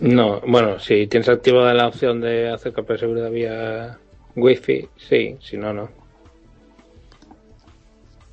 No, 0.00 0.40
bueno, 0.40 0.78
si 0.80 1.06
tienes 1.06 1.28
activada 1.28 1.72
la 1.74 1.86
opción 1.88 2.20
de 2.20 2.50
hacer 2.50 2.72
copia 2.72 2.94
de 2.94 2.98
seguridad 3.00 3.30
vía 3.30 3.98
Wi-Fi, 4.34 4.88
sí, 4.96 5.36
si 5.40 5.56
no, 5.56 5.72
no. 5.72 5.88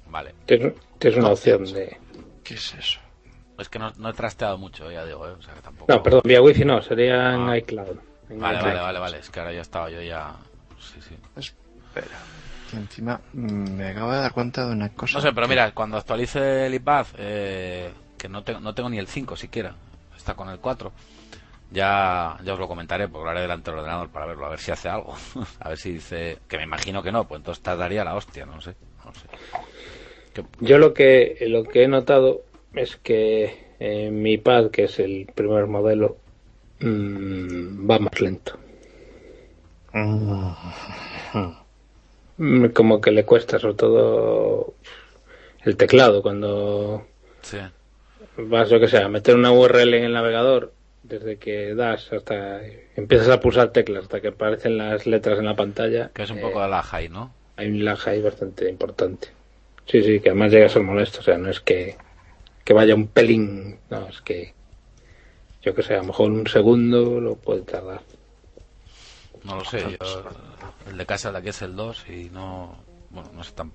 Vale. 0.09 0.33
Tienes, 0.45 0.73
tienes 0.97 1.19
una 1.19 1.29
opción 1.29 1.65
de... 1.65 1.97
¿Qué 2.43 2.55
es 2.55 2.73
eso? 2.73 2.99
Es 3.59 3.69
que 3.69 3.77
no, 3.77 3.91
no 3.97 4.09
he 4.09 4.13
trasteado 4.13 4.57
mucho, 4.57 4.89
ya 4.91 5.05
digo, 5.05 5.27
¿eh? 5.27 5.31
O 5.37 5.41
sea 5.41 5.53
que 5.53 5.61
tampoco... 5.61 5.91
No, 5.93 6.01
perdón, 6.01 6.21
vía 6.23 6.41
Wi-Fi 6.41 6.65
no, 6.65 6.81
sería 6.81 7.35
en 7.35 7.49
Ah. 7.49 7.57
iCloud. 7.57 7.97
En 8.29 8.39
Vale, 8.39 8.57
iCloud. 8.57 8.71
vale, 8.73 8.79
vale, 8.81 8.99
vale. 8.99 9.17
Es 9.19 9.29
que 9.29 9.39
ahora 9.39 9.53
ya 9.53 9.61
estaba 9.61 9.89
yo 9.89 10.01
ya... 10.01 10.33
Sí, 10.79 10.99
sí. 11.01 11.15
Espera. 11.35 12.17
Que 12.71 12.77
encima 12.77 13.19
me 13.33 13.89
acabo 13.89 14.11
de 14.11 14.19
dar 14.19 14.31
cuenta 14.31 14.65
de 14.65 14.71
una 14.73 14.89
cosa. 14.89 15.17
No 15.17 15.21
sé, 15.21 15.33
pero 15.33 15.45
que- 15.47 15.49
mira, 15.51 15.71
cuando 15.73 15.97
actualice 15.97 16.65
el 16.67 16.73
iPad, 16.73 17.05
eh, 17.17 17.91
que 18.17 18.29
no 18.29 18.43
tengo, 18.43 18.59
no 18.61 18.73
tengo 18.73 18.89
ni 18.89 18.97
el 18.97 19.07
5 19.07 19.35
siquiera, 19.35 19.73
está 20.15 20.35
con 20.35 20.49
el 20.49 20.59
4, 20.59 20.91
ya, 21.71 22.37
ya 22.43 22.53
os 22.53 22.59
lo 22.59 22.67
comentaré, 22.67 23.07
porque 23.07 23.25
lo 23.25 23.29
haré 23.31 23.41
delante 23.41 23.69
del 23.69 23.79
ordenador 23.79 24.09
para 24.09 24.25
verlo, 24.25 24.45
a 24.45 24.49
ver 24.49 24.59
si 24.59 24.71
hace 24.71 24.89
algo. 24.89 25.15
a 25.59 25.69
ver 25.69 25.77
si 25.77 25.93
dice... 25.93 26.37
Que 26.47 26.57
me 26.57 26.63
imagino 26.63 27.03
que 27.03 27.11
no, 27.11 27.27
pues 27.27 27.39
entonces 27.39 27.63
tardaría 27.63 28.03
la 28.03 28.15
hostia, 28.15 28.45
no 28.45 28.59
sé. 28.61 28.75
No 29.05 29.13
sé. 29.13 29.27
Yo 30.59 30.77
lo 30.77 30.93
que, 30.93 31.37
lo 31.47 31.63
que 31.63 31.83
he 31.83 31.87
notado 31.87 32.41
es 32.73 32.95
que 32.97 33.73
eh, 33.79 34.09
mi 34.11 34.33
iPad, 34.33 34.69
que 34.71 34.85
es 34.85 34.99
el 34.99 35.27
primer 35.33 35.67
modelo, 35.67 36.17
mm, 36.79 37.89
va 37.89 37.99
más 37.99 38.21
lento. 38.21 38.57
Mm. 39.93 40.51
Mm, 42.37 42.65
Como 42.69 43.01
que 43.01 43.11
le 43.11 43.25
cuesta, 43.25 43.59
sobre 43.59 43.73
todo 43.75 44.73
el 45.63 45.75
teclado, 45.75 46.21
cuando 46.21 47.05
sí. 47.41 47.57
vas, 48.37 48.69
yo 48.69 48.79
que 48.79 48.87
sé, 48.87 48.97
a 48.99 49.09
meter 49.09 49.35
una 49.35 49.51
URL 49.51 49.93
en 49.93 50.03
el 50.05 50.13
navegador, 50.13 50.71
desde 51.09 51.37
que 51.37 51.73
das 51.75 52.11
hasta 52.13 52.61
empiezas 52.95 53.29
a 53.29 53.39
pulsar 53.39 53.71
teclas 53.71 54.03
hasta 54.03 54.21
que 54.21 54.29
aparecen 54.29 54.77
las 54.77 55.05
letras 55.05 55.39
en 55.39 55.45
la 55.45 55.55
pantalla, 55.55 56.11
Que 56.13 56.23
es 56.23 56.29
un 56.29 56.37
eh, 56.37 56.41
poco 56.41 56.61
de 56.61 56.69
la 56.69 56.83
high, 56.83 57.09
¿no? 57.09 57.33
hay 57.57 57.67
un 57.69 57.83
lag 57.83 57.99
ahí 58.07 58.21
bastante 58.21 58.69
importante. 58.69 59.27
Sí, 59.85 60.03
sí, 60.03 60.19
que 60.19 60.29
además 60.29 60.51
llega 60.51 60.67
a 60.67 60.69
ser 60.69 60.83
molesto, 60.83 61.19
o 61.19 61.23
sea, 61.23 61.37
no 61.37 61.49
es 61.49 61.59
que, 61.59 61.97
que 62.63 62.73
vaya 62.73 62.93
un 62.95 63.07
pelín, 63.07 63.79
no, 63.89 64.07
es 64.07 64.21
que 64.21 64.53
yo 65.61 65.73
que 65.75 65.83
sé, 65.83 65.95
a 65.95 65.97
lo 65.97 66.05
mejor 66.05 66.31
un 66.31 66.47
segundo 66.47 67.19
lo 67.19 67.35
puede 67.35 67.63
tardar. 67.63 68.01
No 69.43 69.55
lo 69.55 69.65
sé, 69.65 69.81
yo, 69.99 70.23
el 70.89 70.97
de 70.97 71.05
casa 71.05 71.31
de 71.31 71.37
aquí 71.39 71.49
es 71.49 71.61
el 71.61 71.75
2 71.75 72.05
y 72.09 72.29
no, 72.29 72.77
bueno, 73.09 73.31
no 73.33 73.43
sé, 73.43 73.55
tam- 73.55 73.71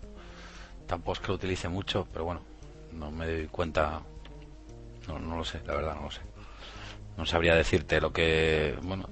tampoco 0.87 1.13
es 1.15 1.21
que 1.21 1.29
lo 1.29 1.35
utilice 1.35 1.69
mucho, 1.69 2.07
pero 2.13 2.25
bueno, 2.27 2.43
no 2.93 3.11
me 3.11 3.27
doy 3.27 3.47
cuenta, 3.49 4.01
no, 5.09 5.19
no 5.19 5.37
lo 5.39 5.45
sé, 5.45 5.61
la 5.67 5.75
verdad 5.75 5.95
no 5.97 6.03
lo 6.05 6.11
sé. 6.11 6.21
No 7.17 7.27
sabría 7.27 7.55
decirte 7.55 8.01
lo 8.01 8.13
que, 8.13 8.75
bueno, 8.83 9.09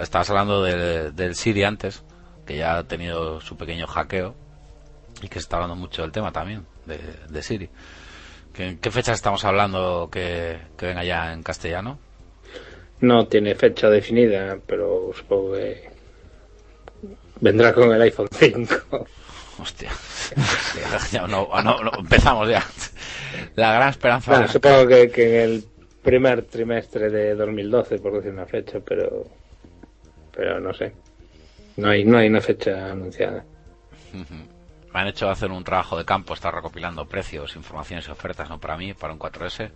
estabas 0.00 0.28
hablando 0.30 0.62
del, 0.62 1.16
del 1.16 1.34
Siri 1.34 1.64
antes, 1.64 2.02
que 2.46 2.58
ya 2.58 2.76
ha 2.76 2.84
tenido 2.84 3.40
su 3.40 3.56
pequeño 3.56 3.86
hackeo 3.86 4.34
y 5.22 5.28
que 5.28 5.34
se 5.34 5.40
está 5.40 5.56
hablando 5.56 5.76
mucho 5.76 6.02
del 6.02 6.12
tema 6.12 6.32
también, 6.32 6.66
de, 6.84 6.98
de 7.28 7.42
Siri. 7.42 7.70
¿Qué, 8.52 8.68
¿En 8.68 8.78
qué 8.78 8.90
fecha 8.90 9.12
estamos 9.12 9.44
hablando 9.44 10.10
que, 10.12 10.58
que 10.76 10.86
venga 10.86 11.04
ya 11.04 11.32
en 11.32 11.42
castellano? 11.42 11.98
No 13.00 13.26
tiene 13.26 13.54
fecha 13.54 13.88
definida, 13.88 14.58
pero 14.66 15.10
supongo 15.16 15.54
que 15.54 15.90
vendrá 17.40 17.72
con 17.72 17.92
el 17.92 18.02
iPhone 18.02 18.28
5. 18.38 19.06
Hostia, 19.58 19.90
ya 21.12 21.26
no, 21.26 21.48
no, 21.62 21.82
no, 21.82 21.90
empezamos 21.98 22.48
ya. 22.48 22.64
La 23.54 23.72
gran 23.72 23.88
esperanza. 23.90 24.30
Bueno, 24.30 24.48
supongo 24.48 24.86
que, 24.86 25.10
que 25.10 25.44
en 25.44 25.50
el 25.50 25.64
primer 26.02 26.42
trimestre 26.42 27.10
de 27.10 27.34
2012, 27.34 27.98
por 27.98 28.14
decir 28.14 28.32
una 28.32 28.46
fecha, 28.46 28.80
pero 28.80 29.24
pero 30.34 30.60
no 30.60 30.72
sé. 30.72 30.92
No 31.76 31.88
hay 31.88 32.04
no 32.04 32.18
hay 32.18 32.28
una 32.28 32.40
fecha 32.40 32.90
anunciada. 32.90 33.44
Me 34.12 35.00
han 35.00 35.08
hecho 35.08 35.30
hacer 35.30 35.50
un 35.50 35.64
trabajo 35.64 35.96
de 35.96 36.04
campo, 36.04 36.34
estar 36.34 36.54
recopilando 36.54 37.06
precios, 37.06 37.56
informaciones 37.56 38.08
y 38.08 38.10
ofertas, 38.10 38.50
no 38.50 38.60
para 38.60 38.76
mí, 38.76 38.92
para 38.92 39.14
un 39.14 39.18
4S. 39.18 39.70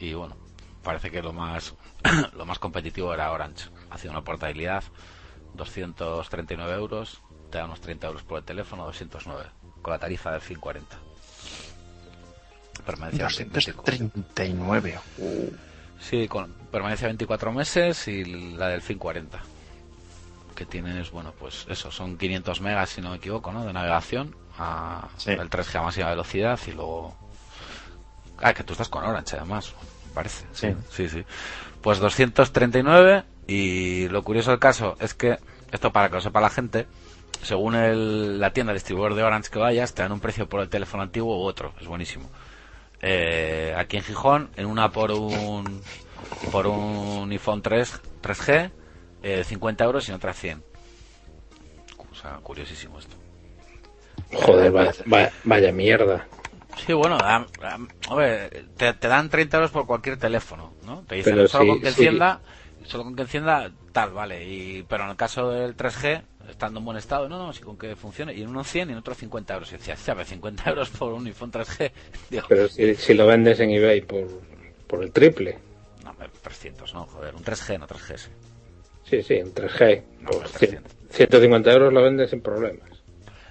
Y 0.00 0.14
bueno, 0.14 0.36
parece 0.82 1.10
que 1.10 1.22
lo 1.22 1.32
más 1.32 1.74
lo 2.36 2.44
más 2.44 2.58
competitivo 2.58 3.14
era 3.14 3.30
Orange. 3.30 3.68
Hacía 3.90 4.10
una 4.10 4.24
portabilidad, 4.24 4.82
239 5.54 6.74
euros, 6.74 7.22
te 7.50 7.58
da 7.58 7.66
unos 7.66 7.80
30 7.80 8.06
euros 8.08 8.22
por 8.24 8.38
el 8.38 8.44
teléfono, 8.44 8.84
209, 8.86 9.44
con 9.82 9.92
la 9.92 9.98
tarifa 9.98 10.32
del 10.32 10.40
fin 10.40 10.58
40. 10.58 11.13
Permanencia 12.84 13.24
239. 13.24 14.98
Uh, 15.18 15.50
Sí, 16.00 16.28
con 16.28 16.52
permanencia 16.70 17.06
24 17.08 17.50
meses 17.52 18.08
y 18.08 18.24
la 18.56 18.68
del 18.68 18.82
fin 18.82 18.98
40. 18.98 19.40
Que 20.54 20.66
tienes, 20.66 21.10
bueno, 21.10 21.32
pues 21.38 21.64
eso, 21.68 21.90
son 21.90 22.18
500 22.18 22.60
megas, 22.60 22.90
si 22.90 23.00
no 23.00 23.10
me 23.10 23.16
equivoco, 23.16 23.52
¿no? 23.52 23.64
De 23.64 23.72
navegación 23.72 24.36
a 24.58 25.08
Sí. 25.16 25.30
el 25.30 25.48
3G 25.48 25.76
a 25.78 25.82
máxima 25.82 26.10
velocidad 26.10 26.60
y 26.66 26.72
luego... 26.72 27.16
Ah, 28.38 28.52
que 28.52 28.64
tú 28.64 28.72
estás 28.72 28.88
con 28.88 29.02
Orange, 29.04 29.36
además, 29.36 29.72
parece. 30.12 30.44
Sí. 30.52 30.74
Sí, 30.90 31.08
sí. 31.08 31.24
Pues 31.80 31.98
239 32.00 33.24
y 33.46 34.08
lo 34.08 34.22
curioso 34.24 34.50
del 34.50 34.60
caso 34.60 34.96
es 35.00 35.14
que, 35.14 35.38
esto 35.72 35.90
para 35.92 36.08
que 36.08 36.16
lo 36.16 36.20
sepa 36.20 36.40
la 36.40 36.50
gente, 36.50 36.86
según 37.42 37.76
el- 37.76 38.38
la 38.40 38.52
tienda 38.52 38.72
distribuidor 38.74 39.14
de 39.14 39.22
Orange 39.22 39.50
que 39.50 39.58
vayas, 39.58 39.94
te 39.94 40.02
dan 40.02 40.12
un 40.12 40.20
precio 40.20 40.48
por 40.48 40.60
el 40.60 40.68
teléfono 40.68 41.02
antiguo 41.02 41.38
u 41.38 41.44
otro. 41.46 41.72
Es 41.80 41.86
buenísimo. 41.86 42.28
Eh, 43.02 43.74
aquí 43.76 43.96
en 43.98 44.02
Gijón, 44.02 44.50
en 44.56 44.66
una 44.66 44.90
por 44.90 45.10
un 45.12 45.82
por 46.50 46.66
un 46.66 47.30
iPhone 47.32 47.62
3 47.62 48.00
3G, 48.22 48.70
eh, 49.22 49.44
50 49.44 49.84
euros 49.84 50.06
y 50.08 50.12
en 50.12 50.16
otra 50.16 50.32
100. 50.32 50.62
O 52.10 52.14
sea, 52.14 52.38
curiosísimo 52.42 52.98
esto. 52.98 53.16
Joder, 54.32 54.70
vaya, 54.72 54.92
vaya, 55.06 55.32
vaya 55.44 55.72
mierda. 55.72 56.26
Sí, 56.76 56.92
bueno, 56.92 57.18
da- 57.20 57.46
da- 57.60 57.78
hombre, 58.08 58.48
te, 58.76 58.92
te 58.94 59.08
dan 59.08 59.30
30 59.30 59.56
euros 59.58 59.70
por 59.70 59.86
cualquier 59.86 60.16
teléfono, 60.18 60.72
¿no? 60.84 61.02
Te 61.06 61.16
dicen 61.16 61.36
Pero 61.36 61.48
solo 61.48 61.64
sí, 61.64 61.70
con 61.70 61.80
que 61.80 61.86
sí. 61.86 61.90
encienda, 62.02 62.40
solo 62.84 63.04
con 63.04 63.16
que 63.16 63.22
encienda 63.22 63.70
tal, 63.92 64.12
vale. 64.12 64.44
Y, 64.44 64.82
pero 64.84 65.04
en 65.04 65.10
el 65.10 65.16
caso 65.16 65.50
del 65.50 65.76
3G, 65.76 66.22
estando 66.48 66.78
en 66.80 66.84
buen 66.84 66.96
estado, 66.98 67.28
no, 67.28 67.38
no, 67.38 67.52
sí 67.52 67.62
con 67.62 67.76
que 67.78 67.96
funcione. 67.96 68.34
Y 68.34 68.42
en 68.42 68.48
uno 68.48 68.64
100 68.64 68.88
y 68.90 68.92
en 68.92 68.98
otro 68.98 69.14
50 69.14 69.54
euros. 69.54 69.72
Y 69.72 69.76
decía, 69.76 69.96
¿sabes? 69.96 70.28
50 70.34 70.70
euros 70.70 70.90
por 70.90 71.12
un 71.12 71.26
iPhone 71.26 71.52
3G. 71.52 71.90
Digo, 72.30 72.46
Pero 72.48 72.68
si, 72.68 72.94
si 72.94 73.14
lo 73.14 73.26
vendes 73.26 73.60
en 73.60 73.70
eBay 73.70 74.00
por, 74.02 74.26
por 74.86 75.02
el 75.02 75.10
triple. 75.12 75.58
no, 76.04 76.10
hombre, 76.10 76.28
300, 76.42 76.94
no, 76.94 77.06
joder, 77.06 77.34
un 77.34 77.42
3G, 77.44 77.78
no 77.78 77.86
3GS. 77.86 78.28
Sí, 79.04 79.22
sí, 79.22 79.34
en 79.34 79.52
3G. 79.54 80.02
No, 80.20 80.30
pero 80.30 80.48
cien- 80.48 80.82
150 81.10 81.72
euros 81.72 81.92
lo 81.92 82.02
vendes 82.02 82.30
sin 82.30 82.40
problemas. 82.40 82.88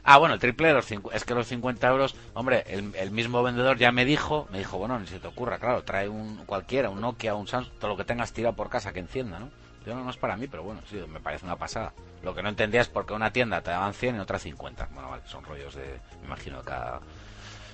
Ah, 0.06 0.18
bueno, 0.18 0.34
el 0.34 0.40
triple 0.42 0.74
los 0.74 0.86
es 1.14 1.24
que 1.24 1.34
los 1.34 1.48
50 1.48 1.88
euros, 1.88 2.16
hombre, 2.34 2.66
el, 2.68 2.94
el 2.96 3.12
mismo 3.12 3.42
vendedor 3.42 3.78
ya 3.78 3.94
me 3.94 4.04
dijo, 4.04 4.48
me 4.52 4.58
dijo, 4.58 4.78
bueno, 4.78 5.00
ni 5.00 5.08
se 5.08 5.20
te 5.20 5.28
ocurra, 5.30 5.60
claro, 5.60 5.84
trae 5.84 6.10
un 6.10 6.44
cualquiera, 6.46 6.90
un 6.90 7.00
Nokia, 7.00 7.36
un 7.36 7.48
Samsung, 7.48 7.72
todo 7.80 7.92
lo 7.92 7.96
que 7.98 8.04
tengas 8.04 8.34
tirado 8.34 8.54
por 8.54 8.70
casa 8.70 8.92
que 8.92 9.00
encienda, 9.00 9.40
¿no? 9.40 9.50
Yo 9.86 9.96
no, 9.96 10.04
no 10.04 10.10
es 10.12 10.18
para 10.18 10.38
mí, 10.38 10.48
pero 10.48 10.64
bueno, 10.64 10.82
sí, 10.90 10.96
me 11.10 11.20
parece 11.20 11.46
una 11.46 11.58
pasada. 11.58 11.94
Lo 12.24 12.34
que 12.34 12.42
no 12.42 12.50
entendía 12.50 12.82
es 12.82 12.88
por 12.88 13.06
qué 13.06 13.14
una 13.14 13.34
tienda 13.34 13.62
te 13.62 13.72
daban 13.72 13.94
100 13.94 14.16
y 14.16 14.20
otra 14.20 14.40
50. 14.40 14.88
Bueno, 14.94 15.10
vale, 15.10 15.24
son 15.28 15.44
rollos 15.44 15.76
de, 15.76 16.00
me 16.22 16.28
imagino, 16.28 16.60
de 16.60 16.64
cada... 16.64 17.02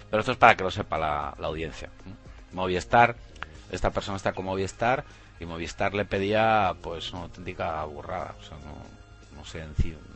Pero 0.10 0.20
esto 0.22 0.32
es 0.32 0.38
para 0.38 0.56
que 0.56 0.64
lo 0.64 0.72
sepa 0.72 0.98
la, 0.98 1.36
la 1.38 1.48
audiencia. 1.48 1.90
Movistar, 2.52 3.16
esta 3.72 3.92
persona 3.92 4.18
está 4.18 4.34
con 4.34 4.46
Movistar 4.46 5.04
y 5.40 5.46
Movistar 5.46 5.94
le 5.94 6.04
pedía, 6.06 6.74
pues, 6.82 7.14
una 7.14 7.24
auténtica 7.24 7.84
burrada. 7.86 8.34
O 8.40 8.44
sea, 8.44 8.58
no, 8.58 9.38
no 9.40 9.46
sé, 9.46 9.64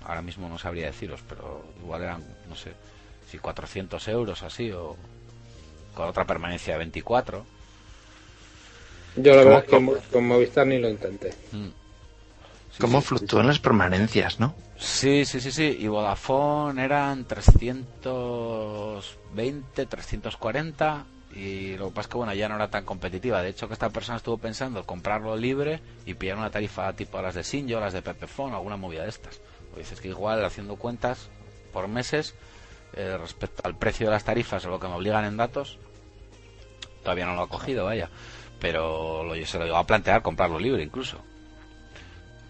ahora 0.03 0.23
mismo 0.23 0.49
no 0.49 0.57
sabría 0.57 0.87
deciros, 0.87 1.21
pero 1.29 1.63
igual 1.79 2.01
eran, 2.01 2.23
no 2.49 2.55
sé, 2.55 2.73
si 3.29 3.37
400 3.37 4.07
euros 4.07 4.41
así 4.41 4.71
o 4.71 4.97
con 5.93 6.09
otra 6.09 6.25
permanencia 6.25 6.73
de 6.73 6.79
24. 6.79 7.45
Yo 9.15 9.35
la 9.35 9.43
¿Cómo- 9.43 9.49
verdad 9.91 9.95
es 9.99 10.03
que 10.07 10.11
con 10.11 10.25
Movistar 10.27 10.65
ni 10.65 10.79
lo 10.79 10.89
intenté. 10.89 11.35
Mm. 11.51 11.67
¿Cómo 12.79 13.01
fluctúan 13.01 13.47
las 13.47 13.59
permanencias, 13.59 14.39
no? 14.39 14.55
Sí, 14.77 15.25
sí, 15.25 15.39
sí, 15.39 15.51
sí. 15.51 15.77
Y 15.79 15.87
Vodafone 15.87 16.83
eran 16.83 17.25
320, 17.25 19.85
340 19.85 21.05
y 21.35 21.77
lo 21.77 21.87
que 21.87 21.95
pasa 21.95 22.07
es 22.07 22.11
que 22.11 22.17
bueno, 22.17 22.33
ya 22.33 22.49
no 22.49 22.55
era 22.55 22.69
tan 22.69 22.85
competitiva. 22.85 23.41
De 23.41 23.49
hecho, 23.49 23.67
que 23.67 23.73
esta 23.73 23.89
persona 23.89 24.17
estuvo 24.17 24.37
pensando 24.37 24.85
comprarlo 24.85 25.35
libre 25.35 25.81
y 26.05 26.13
pillar 26.13 26.37
una 26.37 26.51
tarifa 26.51 26.93
tipo 26.93 27.21
las 27.21 27.35
de 27.35 27.43
Sinjo, 27.43 27.79
las 27.79 27.93
de 27.93 28.01
Pepefon, 28.01 28.53
alguna 28.53 28.77
movida 28.77 29.03
de 29.03 29.09
estas. 29.09 29.41
O 29.73 29.77
dices 29.77 29.99
que 29.99 30.09
igual 30.09 30.43
haciendo 30.45 30.75
cuentas 30.75 31.29
por 31.71 31.87
meses 31.87 32.35
eh, 32.93 33.17
respecto 33.19 33.61
al 33.65 33.75
precio 33.75 34.07
de 34.07 34.11
las 34.11 34.23
tarifas 34.23 34.65
o 34.65 34.69
lo 34.69 34.79
que 34.79 34.87
me 34.87 34.93
obligan 34.93 35.25
en 35.25 35.37
datos, 35.37 35.79
todavía 37.01 37.25
no 37.25 37.35
lo 37.35 37.43
ha 37.43 37.49
cogido, 37.49 37.85
vaya. 37.85 38.09
Pero 38.59 39.23
lo, 39.23 39.45
se 39.45 39.57
lo 39.57 39.65
iba 39.65 39.79
a 39.79 39.87
plantear 39.87 40.21
comprarlo 40.21 40.59
libre 40.59 40.83
incluso. 40.83 41.17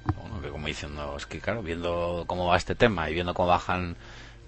Bueno, 0.05 0.41
que 0.41 0.49
como 0.49 0.67
diciendo, 0.67 1.15
es 1.17 1.25
que 1.25 1.39
claro, 1.39 1.63
viendo 1.63 2.25
cómo 2.27 2.47
va 2.47 2.57
este 2.57 2.75
tema 2.75 3.09
y 3.09 3.13
viendo 3.13 3.33
cómo 3.33 3.47
bajan 3.47 3.95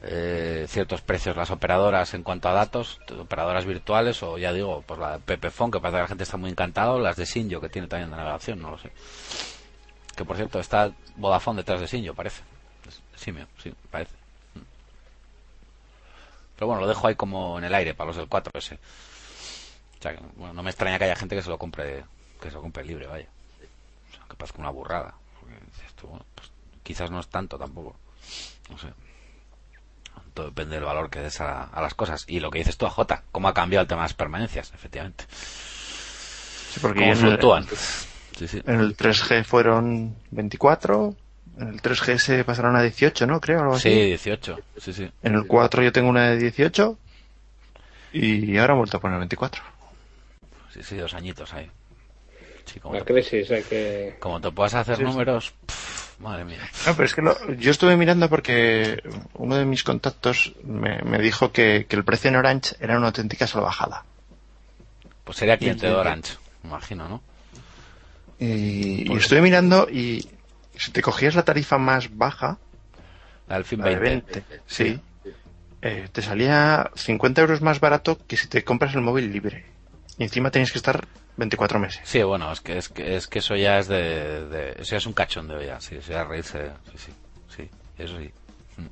eh, 0.03 0.65
ciertos 0.67 1.01
precios 1.01 1.35
las 1.35 1.49
operadoras 1.51 2.13
en 2.13 2.23
cuanto 2.23 2.49
a 2.49 2.53
datos, 2.53 2.99
operadoras 3.17 3.65
virtuales 3.65 4.21
o 4.23 4.37
ya 4.37 4.53
digo, 4.53 4.83
pues 4.85 4.99
la 4.99 5.13
de 5.13 5.19
Pepefon, 5.19 5.71
que 5.71 5.79
parece 5.79 5.97
que 5.97 6.01
la 6.01 6.07
gente 6.07 6.23
está 6.23 6.37
muy 6.37 6.51
encantado, 6.51 6.99
las 6.99 7.15
de 7.15 7.25
Sinjo, 7.25 7.61
que 7.61 7.69
tiene 7.69 7.87
también 7.87 8.11
de 8.11 8.17
navegación, 8.17 8.61
no 8.61 8.71
lo 8.71 8.77
sé. 8.77 8.91
Que 10.15 10.25
por 10.25 10.35
cierto, 10.35 10.59
está 10.59 10.91
Vodafone 11.15 11.57
detrás 11.57 11.79
de 11.79 11.87
Sinjo, 11.87 12.13
parece. 12.13 12.43
Sí, 13.15 13.33
sí, 13.63 13.73
parece. 13.89 14.13
Pero 16.55 16.67
bueno, 16.67 16.81
lo 16.81 16.87
dejo 16.87 17.07
ahí 17.07 17.15
como 17.15 17.57
en 17.57 17.65
el 17.65 17.73
aire 17.73 17.93
para 17.93 18.07
los 18.07 18.17
del 18.17 18.29
4S. 18.29 18.77
O 18.77 20.01
sea, 20.01 20.15
que, 20.15 20.21
bueno, 20.35 20.53
no 20.53 20.63
me 20.63 20.69
extraña 20.69 20.97
que 20.97 21.05
haya 21.05 21.15
gente 21.15 21.35
que 21.35 21.41
se 21.41 21.49
lo 21.49 21.57
compre 21.57 22.03
que 22.39 22.49
se 22.49 22.55
lo 22.55 22.61
compre 22.61 22.83
libre, 22.85 23.07
vaya. 23.07 23.27
O 24.09 24.13
sea, 24.13 24.23
que 24.29 24.35
parezca 24.35 24.59
una 24.59 24.69
burrada. 24.69 25.15
Bueno, 26.05 26.25
pues, 26.35 26.51
quizás 26.83 27.11
no 27.11 27.19
es 27.19 27.27
tanto 27.27 27.57
tampoco. 27.57 27.95
No 28.69 28.77
sé 28.77 28.89
todo 30.35 30.47
depende 30.47 30.75
del 30.75 30.85
valor 30.85 31.09
que 31.09 31.21
des 31.21 31.41
a, 31.41 31.71
las 31.81 31.95
cosas. 31.95 32.25
Y 32.27 32.39
lo 32.39 32.51
que 32.51 32.59
dices 32.59 32.77
tú 32.77 32.85
a 32.85 32.91
J, 32.91 33.23
cómo 33.31 33.47
ha 33.47 33.53
cambiado 33.55 33.81
el 33.81 33.87
tema 33.87 34.01
de 34.01 34.09
las 34.09 34.13
permanencias, 34.13 34.71
efectivamente. 34.75 35.25
Sí, 35.29 36.79
porque 36.79 36.99
cómo 36.99 37.15
fluctúan. 37.15 37.63
El, 37.63 37.77
Sí, 38.37 38.49
sí. 38.49 38.61
en 38.67 38.81
el 38.81 38.97
3G 38.97 39.45
fueron 39.45 40.13
24, 40.31 41.15
en 41.57 41.67
el 41.69 41.81
3G 41.81 42.17
se 42.17 42.43
pasaron 42.43 42.75
a 42.75 42.81
18, 42.81 43.25
¿no? 43.27 43.39
Creo, 43.39 43.61
algo 43.61 43.75
así. 43.75 43.89
Sí, 43.89 43.95
18. 44.07 44.59
Sí, 44.75 44.91
sí. 44.91 45.09
En 45.23 45.35
el 45.35 45.47
4 45.47 45.83
yo 45.83 45.93
tengo 45.93 46.09
una 46.09 46.31
de 46.31 46.37
18 46.37 46.97
y 48.11 48.57
ahora 48.57 48.73
han 48.73 48.79
vuelto 48.79 48.97
a 48.97 48.99
poner 48.99 49.17
24. 49.19 49.63
Sí, 50.73 50.83
sí, 50.83 50.97
dos 50.97 51.13
añitos 51.13 51.53
ahí. 51.53 51.71
Sí, 52.65 52.79
como, 52.79 52.95
La 52.95 53.01
te, 53.03 53.13
crisis 53.13 53.49
hay 53.51 53.63
que... 53.63 54.15
como 54.19 54.41
te 54.41 54.51
puedas 54.51 54.73
hacer 54.73 54.97
Sí, 54.97 55.03
números, 55.03 55.53
pff, 55.65 56.19
madre 56.19 56.45
mía. 56.45 56.59
No, 56.85 56.93
pero 56.95 57.05
es 57.05 57.13
que 57.15 57.21
lo- 57.21 57.53
yo 57.53 57.71
estuve 57.71 57.95
mirando 57.97 58.29
porque 58.29 59.01
uno 59.35 59.55
de 59.55 59.65
mis 59.65 59.83
contactos 59.83 60.53
me, 60.63 61.01
me 61.03 61.19
dijo 61.19 61.51
que, 61.51 61.85
que 61.87 61.95
el 61.95 62.03
precio 62.03 62.29
en 62.29 62.35
Orange 62.37 62.75
era 62.79 62.97
una 62.97 63.07
auténtica 63.07 63.47
salvajada. 63.47 64.03
Pues 65.23 65.37
sería 65.37 65.57
cliente 65.57 65.85
de. 65.87 65.93
Orange, 65.93 66.33
me 66.63 66.69
imagino, 66.69 67.07
¿no? 67.07 67.21
Y, 68.39 69.11
y 69.13 69.17
estuve 69.17 69.41
mirando 69.41 69.87
y 69.89 70.27
si 70.75 70.91
te 70.91 71.01
cogías 71.01 71.35
la 71.35 71.43
tarifa 71.43 71.77
más 71.77 72.15
baja, 72.17 72.57
La 73.47 73.55
del 73.55 73.65
fin 73.65 73.79
la 73.79 73.89
de 73.89 73.95
20. 73.95 74.31
20, 74.33 74.61
sí, 74.67 74.99
eh, 75.81 76.07
te 76.11 76.21
salía 76.21 76.89
50 76.95 77.41
euros 77.41 77.61
más 77.61 77.79
barato 77.79 78.17
que 78.27 78.35
si 78.37 78.47
te 78.47 78.63
compras 78.63 78.93
el 78.95 79.01
móvil 79.01 79.31
libre. 79.31 79.65
Y 80.17 80.23
encima 80.23 80.51
tenías 80.51 80.71
que 80.71 80.79
estar 80.79 81.05
24 81.37 81.79
meses. 81.79 82.01
Sí, 82.05 82.23
bueno, 82.23 82.51
es 82.51 82.61
que, 82.61 82.77
es 82.77 82.89
que, 82.89 83.15
es 83.15 83.27
que 83.27 83.39
eso 83.39 83.55
ya 83.55 83.79
es 83.79 83.87
de, 83.87 84.47
de- 84.47 84.71
Eso 84.73 84.91
ya 84.91 84.97
es 84.97 85.05
un 85.05 85.13
cachondeo 85.13 85.61
ya, 85.61 85.79
sí, 85.81 85.95
eso 85.95 86.11
ya 86.11 86.23
reírse. 86.23 86.71
Sí, 86.91 86.97
sí, 86.97 87.11
sí, 87.55 87.69
eso 87.97 88.17
sí. 88.17 88.31
Mm. 88.77 88.85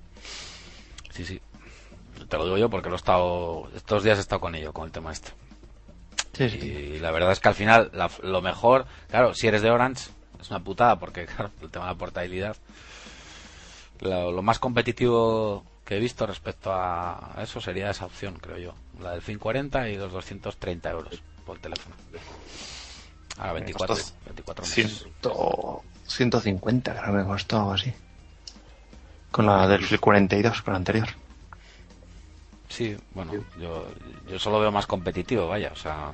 Sí, 1.11 1.25
sí. 1.25 1.41
Te 2.27 2.37
lo 2.37 2.45
digo 2.45 2.57
yo 2.57 2.69
porque 2.69 2.89
lo 2.89 2.95
he 2.95 2.97
estado. 2.97 3.69
Estos 3.75 4.03
días 4.03 4.17
he 4.17 4.21
estado 4.21 4.41
con 4.41 4.55
ello, 4.55 4.73
con 4.73 4.85
el 4.85 4.91
tema 4.91 5.11
este. 5.11 5.31
Sí, 6.33 6.49
sí. 6.49 6.57
Y 6.57 6.99
la 6.99 7.11
verdad 7.11 7.31
es 7.31 7.39
que 7.39 7.47
al 7.47 7.55
final, 7.55 7.89
la- 7.93 8.09
lo 8.21 8.41
mejor. 8.41 8.85
Claro, 9.09 9.33
si 9.33 9.47
eres 9.47 9.61
de 9.61 9.71
Orange, 9.71 10.09
es 10.41 10.49
una 10.49 10.59
putada 10.63 10.99
porque, 10.99 11.25
claro, 11.27 11.51
el 11.61 11.69
tema 11.69 11.85
de 11.85 11.91
la 11.93 11.97
portabilidad. 11.97 12.57
Lo, 14.01 14.31
lo 14.31 14.41
más 14.41 14.59
competitivo 14.59 15.63
que 15.85 15.95
he 15.97 15.99
visto 15.99 16.25
respecto 16.25 16.71
a, 16.73 17.35
eso 17.41 17.61
sería 17.61 17.89
esa 17.89 18.05
opción, 18.05 18.35
creo 18.41 18.57
yo. 18.57 18.73
La 19.01 19.11
del 19.11 19.21
fin 19.21 19.37
40 19.39 19.87
y 19.89 19.95
los 19.97 20.11
230 20.11 20.89
euros 20.91 21.21
por 21.45 21.59
teléfono. 21.59 21.95
Ahora 23.37 23.53
24, 23.53 23.95
costó 23.95 24.13
24 24.25 24.65
meses. 24.65 24.75
Ciento- 25.01 25.83
150 26.07 26.91
creo 26.93 27.05
que 27.05 27.11
me 27.11 27.25
costó 27.25 27.57
algo 27.57 27.73
así. 27.73 27.93
Con 29.31 29.45
la 29.47 29.67
del 29.67 29.99
42, 29.99 30.61
con 30.61 30.73
la 30.73 30.77
anterior. 30.77 31.07
Sí, 32.69 32.97
bueno, 33.11 33.33
yo, 33.59 33.87
yo 34.27 34.39
solo 34.39 34.59
veo 34.59 34.71
más 34.71 34.85
competitivo, 34.87 35.47
vaya. 35.47 35.71
O 35.71 35.75
sea, 35.75 36.13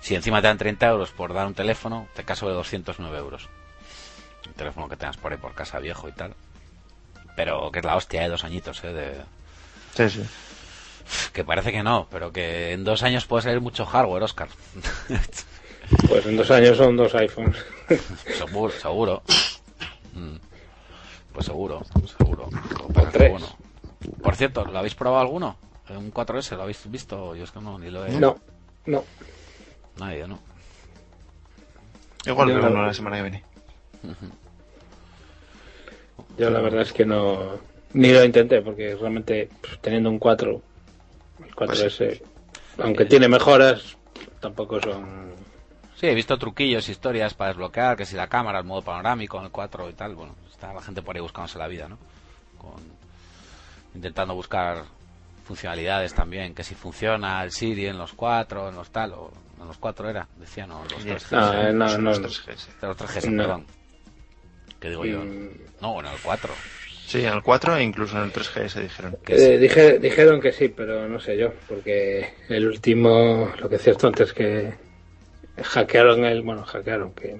si 0.00 0.14
encima 0.14 0.40
te 0.40 0.48
dan 0.48 0.58
30 0.58 0.86
euros 0.88 1.10
por 1.10 1.32
dar 1.34 1.46
un 1.46 1.54
teléfono, 1.54 2.08
te 2.14 2.24
caso 2.24 2.46
de 2.48 2.54
209 2.54 3.18
euros. 3.18 3.48
Un 4.46 4.54
teléfono 4.54 4.88
que 4.88 4.96
tengas 4.96 5.16
por 5.16 5.32
ahí 5.32 5.38
por 5.38 5.54
casa 5.54 5.78
viejo 5.78 6.08
y 6.08 6.12
tal. 6.12 6.34
Pero 7.36 7.70
que 7.70 7.78
es 7.80 7.84
la 7.84 7.96
hostia 7.96 8.22
de 8.22 8.28
dos 8.28 8.44
añitos, 8.44 8.82
¿eh? 8.84 8.92
De, 8.92 9.24
Sí, 9.94 10.08
sí. 10.22 10.28
que 11.32 11.44
parece 11.44 11.72
que 11.72 11.82
no, 11.82 12.06
pero 12.10 12.32
que 12.32 12.72
en 12.72 12.84
dos 12.84 13.02
años 13.02 13.26
puede 13.26 13.42
salir 13.42 13.60
mucho 13.60 13.86
hardware, 13.86 14.22
Oscar. 14.22 14.48
Pues 16.06 16.26
en 16.26 16.36
dos 16.36 16.50
años 16.50 16.76
son 16.76 16.98
dos 16.98 17.14
iPhones. 17.14 17.56
seguro, 18.36 18.70
seguro. 18.70 19.22
Mm. 20.12 20.36
Pues 21.32 21.46
seguro, 21.46 21.82
seguro. 22.18 22.48
Tres. 23.10 23.30
bueno. 23.30 23.46
Por 24.22 24.36
cierto, 24.36 24.66
¿lo 24.66 24.78
habéis 24.78 24.94
probado 24.94 25.22
alguno? 25.22 25.56
¿Un 25.88 26.12
4S? 26.12 26.56
¿Lo 26.56 26.62
habéis 26.62 26.90
visto? 26.90 27.34
Yo 27.34 27.44
es 27.44 27.50
que 27.50 27.60
no, 27.60 27.78
ni 27.78 27.90
lo 27.90 28.04
he... 28.04 28.10
No, 28.18 28.36
no. 28.86 29.02
Nadie, 29.98 30.26
¿no? 30.28 30.38
Igual 32.26 32.50
uno 32.50 32.82
la 32.82 32.92
semana 32.92 33.16
que 33.16 33.22
viene. 33.22 33.44
Yo 36.36 36.50
la 36.50 36.60
verdad 36.60 36.82
es 36.82 36.92
que 36.92 37.06
no... 37.06 37.58
Ni 37.94 38.12
lo 38.12 38.22
intenté, 38.22 38.60
porque 38.60 38.94
realmente 38.94 39.48
pues, 39.62 39.78
teniendo 39.80 40.10
un 40.10 40.18
4, 40.18 40.60
el 41.64 41.70
4S, 41.70 42.22
aunque 42.78 43.04
tiene 43.04 43.28
mejoras, 43.28 43.96
tampoco 44.40 44.80
son... 44.80 45.28
Sí, 45.96 46.06
he 46.06 46.14
visto 46.14 46.38
truquillos, 46.38 46.88
historias 46.88 47.34
para 47.34 47.48
desbloquear, 47.48 47.96
que 47.96 48.06
si 48.06 48.14
la 48.14 48.28
cámara, 48.28 48.60
el 48.60 48.64
modo 48.64 48.82
panorámico, 48.82 49.40
el 49.40 49.50
4 49.50 49.90
y 49.90 49.92
tal. 49.94 50.14
Bueno, 50.14 50.36
está 50.48 50.72
la 50.72 50.80
gente 50.80 51.02
por 51.02 51.16
ahí 51.16 51.20
buscándose 51.22 51.58
la 51.58 51.66
vida, 51.66 51.88
¿no? 51.88 51.98
Con, 52.56 52.74
intentando 53.94 54.34
buscar 54.34 54.84
funcionalidades 55.44 56.14
también, 56.14 56.54
que 56.54 56.62
si 56.62 56.74
funciona 56.76 57.42
el 57.42 57.50
Siri 57.50 57.86
en 57.86 57.98
los 57.98 58.12
4, 58.12 58.68
en 58.68 58.76
los 58.76 58.90
tal, 58.90 59.12
o 59.14 59.32
en 59.60 59.66
los 59.66 59.76
4 59.78 60.08
era, 60.10 60.28
decían, 60.36 60.70
o 60.70 60.84
en 60.84 60.88
los 60.90 61.04
3G. 61.04 61.26
Ah, 61.32 61.72
no, 61.72 61.88
Son 61.88 62.04
no, 62.04 62.10
los 62.10 62.20
no. 62.20 62.28
3G, 62.28 62.56
sí. 62.56 62.70
En 62.80 62.88
los 62.88 62.96
3G, 62.96 63.30
No. 63.30 63.42
perdón. 63.42 63.66
¿Qué 64.78 64.90
digo 64.90 65.04
yo? 65.04 65.18
Mm. 65.24 65.48
No, 65.80 65.98
en 65.98 66.06
el 66.06 66.18
4. 66.22 66.54
Sí, 67.08 67.24
en 67.24 67.32
el 67.32 67.42
4 67.42 67.74
e 67.78 67.82
incluso 67.84 68.18
en 68.18 68.24
el 68.24 68.32
3G 68.32 68.68
se 68.68 68.82
dijeron. 68.82 69.16
Que 69.24 69.38
sí. 69.38 69.44
Eh, 69.46 69.58
dije- 69.58 69.98
dijeron 69.98 70.42
que 70.42 70.52
sí, 70.52 70.68
pero 70.68 71.08
no 71.08 71.18
sé 71.18 71.38
yo, 71.38 71.54
porque 71.66 72.28
el 72.50 72.66
último, 72.66 73.50
lo 73.58 73.68
que 73.70 73.76
es 73.76 73.82
cierto 73.82 74.08
antes 74.08 74.34
que 74.34 74.74
hackearon 75.62 76.24
el, 76.26 76.42
bueno, 76.42 76.64
hackearon, 76.64 77.12
que 77.14 77.36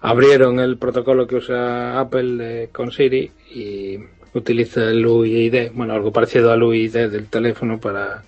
abrieron 0.00 0.58
el 0.58 0.78
protocolo 0.78 1.28
que 1.28 1.36
usa 1.36 2.00
Apple 2.00 2.38
eh, 2.64 2.68
con 2.72 2.90
Siri 2.90 3.30
y 3.54 3.98
utiliza 4.34 4.82
el 4.90 5.06
UID, 5.06 5.70
bueno, 5.74 5.94
algo 5.94 6.12
parecido 6.12 6.50
al 6.50 6.62
UID 6.64 7.08
del 7.08 7.28
teléfono 7.28 7.78
para 7.78 8.24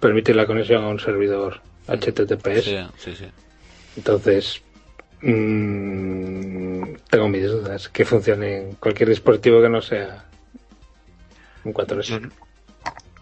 permitir 0.00 0.34
la 0.34 0.46
conexión 0.46 0.82
a 0.82 0.88
un 0.88 0.98
servidor 0.98 1.60
HTTPS. 1.88 2.64
Sí, 2.64 2.78
sí, 2.96 3.14
sí. 3.16 3.26
Entonces, 3.98 4.62
mm, 5.22 6.82
tengo 7.10 7.28
mis 7.28 7.42
dudas 7.44 7.88
que 7.88 8.04
funcione 8.04 8.58
en 8.58 8.74
cualquier 8.76 9.08
dispositivo 9.08 9.60
que 9.60 9.68
no 9.68 9.82
sea 9.82 10.24
un 11.64 11.72
4S. 11.74 12.02
Yo- 12.02 12.28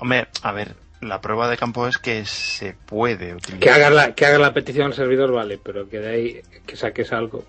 Hombre, 0.00 0.28
a 0.42 0.52
ver, 0.52 0.76
la 1.00 1.20
prueba 1.20 1.48
de 1.50 1.56
campo 1.56 1.86
es 1.88 1.98
que 1.98 2.24
se 2.24 2.72
puede 2.74 3.34
utilizar. 3.34 3.58
Que 3.60 3.70
hagas 3.70 3.92
la, 3.92 4.14
que 4.14 4.26
hagas 4.26 4.40
la 4.40 4.54
petición 4.54 4.86
al 4.86 4.94
servidor, 4.94 5.32
vale, 5.32 5.58
pero 5.62 5.88
que 5.88 5.98
de 5.98 6.08
ahí 6.08 6.40
que 6.66 6.76
saques 6.76 7.12
algo. 7.12 7.44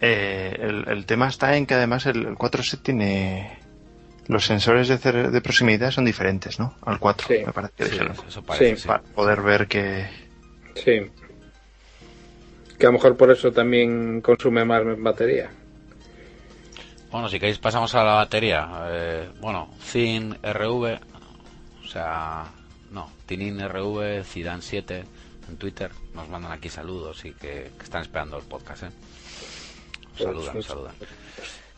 Eh, 0.00 0.56
el, 0.60 0.84
el 0.88 1.06
tema 1.06 1.28
está 1.28 1.56
en 1.56 1.66
que 1.66 1.74
además 1.74 2.06
el, 2.06 2.26
el 2.26 2.34
4S 2.36 2.80
tiene. 2.82 3.58
Los 4.28 4.44
sensores 4.46 4.86
de, 4.88 5.40
proximidad 5.40 5.90
son 5.90 6.04
diferentes, 6.04 6.60
¿no? 6.60 6.76
Al 6.82 7.00
4, 7.00 7.26
Sí. 7.26 7.42
me 7.44 7.52
parece 7.52 7.72
que 7.76 7.84
Sí, 7.86 7.90
dijeron. 7.90 8.16
eso 8.28 8.42
parece, 8.42 8.76
sí. 8.76 8.86
Para 8.86 9.02
poder 9.02 9.42
ver 9.42 9.66
que. 9.66 10.06
Sí. 10.76 11.10
Que 12.82 12.86
a 12.86 12.90
lo 12.90 12.94
mejor 12.94 13.16
por 13.16 13.30
eso 13.30 13.52
también 13.52 14.20
consume 14.20 14.64
más 14.64 14.82
batería. 14.98 15.48
Bueno, 17.12 17.28
si 17.28 17.38
queréis 17.38 17.60
pasamos 17.60 17.94
a 17.94 18.02
la 18.02 18.14
batería. 18.14 18.68
Eh, 18.88 19.28
bueno, 19.40 19.70
Zin 19.80 20.34
RV, 20.42 20.98
o 21.84 21.86
sea, 21.86 22.44
no, 22.90 23.08
Tinin 23.24 23.60
RV, 23.68 24.24
Zidane 24.24 24.62
7 24.62 25.04
en 25.48 25.56
Twitter. 25.58 25.92
Nos 26.12 26.28
mandan 26.28 26.50
aquí 26.50 26.68
saludos 26.68 27.24
y 27.24 27.30
que, 27.34 27.70
que 27.78 27.84
están 27.84 28.02
esperando 28.02 28.36
el 28.36 28.42
podcast, 28.42 28.82
¿eh? 28.82 28.90
saludan, 30.18 30.52
Pues, 30.52 30.66
saludan. 30.66 30.94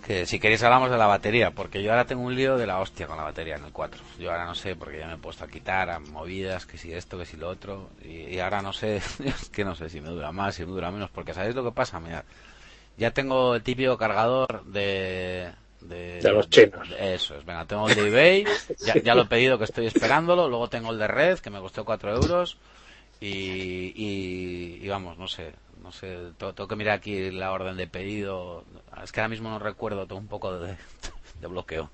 Que 0.07 0.27
si 0.27 0.39
queréis 0.39 0.63
hablamos 0.63 0.91
de 0.91 0.99
la 0.99 1.07
batería, 1.07 1.51
porque 1.53 1.83
yo 1.83 1.91
ahora 1.91 2.05
tengo 2.05 2.23
un 2.25 2.35
lío 2.37 2.59
de 2.59 2.67
la 2.67 2.79
hostia 2.79 3.07
con 3.07 3.17
la 3.17 3.23
batería 3.23 3.57
en 3.57 3.65
el 3.65 3.73
4. 3.73 4.03
Yo 4.19 4.31
ahora 4.31 4.45
no 4.45 4.55
sé, 4.55 4.77
porque 4.77 4.99
ya 4.99 5.07
me 5.07 5.15
he 5.15 5.17
puesto 5.17 5.45
a 5.45 5.49
quitar 5.49 5.89
a 5.89 5.99
movidas, 5.99 6.67
que 6.67 6.77
si 6.77 6.93
esto, 6.93 7.17
que 7.19 7.25
si 7.25 7.39
lo 7.39 7.49
otro, 7.49 7.89
y, 8.05 8.35
y 8.35 8.39
ahora 8.39 8.61
no 8.61 8.75
sé, 8.75 8.97
es 9.25 9.49
que 9.51 9.65
no 9.65 9.75
sé 9.75 9.89
si 9.89 10.03
me 10.03 10.11
dura 10.11 10.31
más, 10.31 10.57
si 10.57 10.67
me 10.67 10.73
dura 10.73 10.91
menos, 10.91 11.09
porque 11.11 11.33
¿sabéis 11.33 11.55
lo 11.55 11.65
que 11.65 11.73
pasa? 11.73 12.01
Mira, 12.01 12.23
ya 12.99 13.13
tengo 13.13 13.55
el 13.57 13.63
típico 13.63 13.99
cargador 13.99 14.65
de... 14.67 15.53
De, 15.83 16.23
De 16.23 16.33
los 16.33 16.49
chinos. 16.51 16.89
de- 16.91 17.15
Eso 17.15 17.37
es, 17.37 17.45
venga, 17.45 17.65
tengo 17.67 17.89
el 17.89 17.95
de 17.95 18.07
eBay, 18.09 18.51
ya, 18.83 18.99
ya 19.03 19.15
lo 19.15 19.23
he 19.23 19.27
pedido 19.27 19.59
que 19.59 19.65
estoy 19.65 19.87
esperándolo, 19.87 20.49
luego 20.49 20.69
tengo 20.69 20.93
el 20.93 20.99
de 20.99 21.09
Red, 21.09 21.39
que 21.41 21.51
me 21.51 21.61
costó 21.61 21.85
4 21.85 22.13
euros, 22.15 22.59
y, 23.21 23.93
y, 23.97 24.81
y 24.85 24.89
vamos, 24.89 25.19
no 25.19 25.29
sé, 25.29 25.53
no 25.85 25.93
sé, 25.93 26.33
tengo, 26.39 26.69
que 26.69 26.77
mirar 26.77 26.97
aquí 26.99 27.31
la 27.31 27.53
orden 27.53 27.77
de 27.77 27.87
pedido. 27.87 28.65
Es 29.05 29.13
que 29.13 29.21
ahora 29.21 29.29
mismo 29.29 29.51
no 29.51 29.61
recuerdo, 29.61 30.07
tengo 30.07 30.21
un 30.21 30.29
poco 30.29 30.59
de, 30.59 30.77
de 31.41 31.47
bloqueo. 31.47 31.91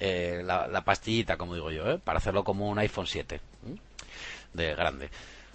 Eh, 0.00 0.42
la, 0.44 0.68
la 0.68 0.84
pastillita, 0.84 1.36
como 1.38 1.54
digo 1.54 1.70
yo, 1.72 1.90
¿eh? 1.90 1.98
para 2.02 2.18
hacerlo 2.18 2.44
como 2.44 2.68
un 2.68 2.78
iPhone 2.78 3.06
7 3.06 3.40
¿m? 3.66 3.78
de 4.52 4.74
grande. 4.74 5.10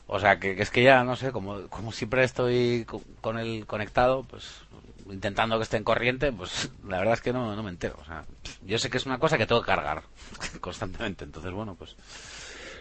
O 0.08 0.20
sea, 0.20 0.40
que, 0.40 0.56
que 0.56 0.64
es 0.64 0.72
que 0.72 0.84
ya, 0.84 1.04
no 1.04 1.16
sé, 1.16 1.32
como, 1.32 1.68
como 1.70 1.92
siempre 1.92 2.24
estoy 2.24 2.86
co- 2.86 3.04
con 3.22 3.40
el 3.40 3.66
conectado, 3.68 4.24
pues 4.26 4.62
intentando 5.10 5.58
que 5.58 5.64
esté 5.64 5.78
en 5.78 5.84
corriente, 5.86 6.32
pues 6.32 6.72
la 6.88 7.00
verdad 7.00 7.16
es 7.16 7.22
que 7.22 7.34
no, 7.34 7.56
no 7.56 7.64
me 7.64 7.72
entero. 7.72 7.98
O 8.02 8.06
sea, 8.06 8.26
yo 8.64 8.78
sé 8.80 8.90
que 8.90 8.98
es 8.98 9.06
una 9.06 9.20
cosa 9.20 9.38
que 9.38 9.48
tengo 9.48 9.62
que 9.62 9.68
cargar 9.68 10.04
constantemente, 10.62 11.24
entonces 11.26 11.52
bueno, 11.54 11.76
pues 11.76 11.96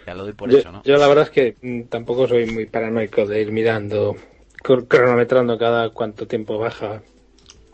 ya 0.06 0.14
lo 0.14 0.24
doy 0.24 0.32
por 0.34 0.50
yo, 0.50 0.58
hecho, 0.58 0.72
¿no? 0.72 0.84
yo 0.84 0.96
la 0.96 1.08
verdad 1.08 1.24
es 1.24 1.30
que 1.30 1.56
mm, 1.62 1.82
tampoco 1.88 2.26
soy 2.28 2.46
muy 2.46 2.66
paranoico 2.66 3.26
de 3.26 3.40
ir 3.42 3.52
mirando, 3.52 4.16
cronometrando 4.62 5.58
cada 5.58 5.90
cuánto 5.90 6.26
tiempo 6.26 6.58
baja 6.58 7.02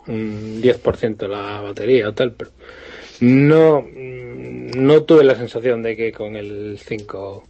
un 0.07 0.61
10% 0.61 1.27
la 1.27 1.61
batería 1.61 2.09
o 2.09 2.13
tal, 2.13 2.33
pero 2.33 2.51
no, 3.21 3.81
mm, 3.81 4.71
no 4.75 5.03
tuve 5.03 5.23
la 5.23 5.35
sensación 5.35 5.83
de 5.83 5.95
que 5.95 6.11
con 6.11 6.35
el 6.35 6.79
5 6.79 7.43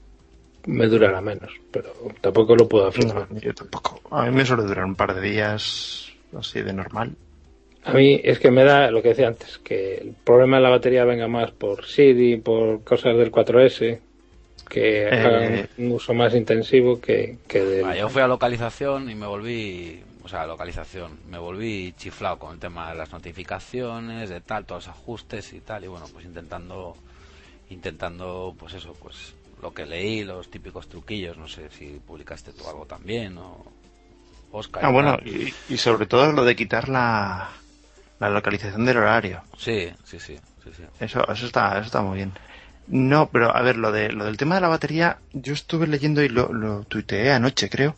me 0.66 0.88
durara 0.88 1.22
menos, 1.22 1.52
pero 1.72 1.94
tampoco 2.22 2.56
lo 2.56 2.68
puedo 2.68 2.88
afirmar. 2.88 3.32
No, 3.32 3.40
yo 3.40 3.54
tampoco. 3.54 4.02
A 4.12 4.26
mí 4.26 4.36
me 4.36 4.46
suele 4.46 4.64
durar 4.64 4.86
un 4.86 4.96
par 4.96 5.16
de 5.16 5.22
días 5.22 6.12
así 6.38 6.62
de 6.62 6.74
normal. 6.74 7.16
A 7.84 7.94
mí 7.94 8.20
es 8.24 8.40
que 8.40 8.52
me 8.52 8.66
da 8.66 8.92
lo 8.92 9.02
que 9.02 9.10
decía 9.10 9.28
antes, 9.28 9.58
que 9.60 9.96
el 9.96 10.14
problema 10.24 10.58
de 10.58 10.64
la 10.64 10.70
batería 10.70 11.06
venga 11.06 11.28
más 11.28 11.52
por 11.52 11.86
Siri, 11.86 12.38
por 12.38 12.84
cosas 12.84 13.18
del 13.18 13.32
4S, 13.32 14.00
que 14.70 15.08
Eh. 15.10 15.26
hagan 15.26 15.70
un 15.78 15.92
uso 15.92 16.14
más 16.14 16.34
intensivo 16.36 17.02
que, 17.02 17.40
que 17.48 17.62
del... 17.64 17.98
Yo 17.98 18.08
fui 18.10 18.22
a 18.22 18.28
localización 18.28 19.10
y 19.10 19.16
me 19.16 19.26
volví, 19.28 20.02
o 20.24 20.30
sea, 20.30 20.46
localización, 20.46 21.20
me 21.28 21.38
volví 21.40 21.94
chiflado 21.98 22.38
con 22.40 22.54
el 22.54 22.60
tema 22.60 22.90
de 22.92 22.96
las 22.98 23.12
notificaciones, 23.12 24.30
de 24.30 24.40
tal, 24.42 24.66
todos 24.66 24.86
los 24.88 24.96
ajustes 24.96 25.52
y 25.54 25.60
tal, 25.60 25.84
y 25.84 25.88
bueno, 25.88 26.06
pues 26.14 26.24
intentando, 26.26 26.96
intentando, 27.70 28.56
pues 28.58 28.74
eso, 28.76 28.96
pues 29.02 29.34
lo 29.62 29.74
que 29.74 29.86
leí, 29.86 30.24
los 30.24 30.50
típicos 30.50 30.88
truquillos, 30.88 31.38
no 31.38 31.48
sé 31.48 31.70
si 31.72 32.00
publicaste 32.06 32.54
tú 32.54 32.68
algo 32.70 32.86
también, 32.86 33.38
o 33.38 33.66
Oscar. 34.52 34.86
Ah, 34.86 34.90
y 34.90 34.94
bueno, 34.94 35.18
y 35.70 35.78
sobre 35.78 36.06
todo 36.06 36.32
lo 36.32 36.46
de 36.46 36.56
quitar 36.56 36.90
la, 36.90 37.50
la 38.20 38.30
localización 38.30 38.86
del 38.86 38.98
horario. 38.98 39.42
Sí, 39.58 39.90
sí, 40.04 40.20
sí, 40.20 40.38
sí, 40.64 40.72
sí. 40.76 40.84
Eso, 41.00 41.22
eso 41.32 41.46
está, 41.46 41.74
eso 41.78 41.86
está 41.88 42.02
muy 42.02 42.18
bien. 42.18 42.32
No, 42.90 43.30
pero 43.30 43.56
a 43.56 43.62
ver, 43.62 43.78
lo 43.78 43.92
de, 43.92 44.12
lo 44.12 44.26
del 44.26 44.38
tema 44.38 44.56
de 44.56 44.62
la 44.62 44.68
batería, 44.68 45.20
yo 45.34 45.54
estuve 45.54 45.88
leyendo 45.88 46.24
y 46.24 46.30
lo, 46.30 46.52
lo 46.52 46.84
tuiteé 46.84 47.32
anoche, 47.32 47.70
creo. 47.70 47.96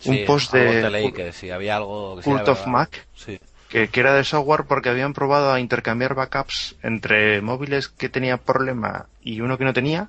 Sí, 0.00 0.10
un 0.10 0.26
post 0.26 0.52
de 0.54 0.80
te 0.80 0.90
leí 0.90 1.04
Cult- 1.04 1.14
que 1.14 1.32
si 1.32 1.50
había 1.50 1.76
algo 1.76 2.16
que 2.16 2.22
sí 2.22 2.30
Cult 2.30 2.40
era 2.42 2.52
of 2.52 2.58
verdad. 2.58 2.72
Mac, 2.72 3.06
Sí, 3.14 3.38
que, 3.68 3.88
que 3.88 4.00
era 4.00 4.14
de 4.14 4.24
software 4.24 4.64
porque 4.66 4.88
habían 4.88 5.12
probado 5.12 5.52
a 5.52 5.60
intercambiar 5.60 6.14
backups 6.14 6.76
entre 6.82 7.42
móviles 7.42 7.88
que 7.88 8.08
tenía 8.08 8.38
problema 8.38 9.06
y 9.20 9.42
uno 9.42 9.58
que 9.58 9.64
no 9.64 9.72
tenía. 9.74 10.08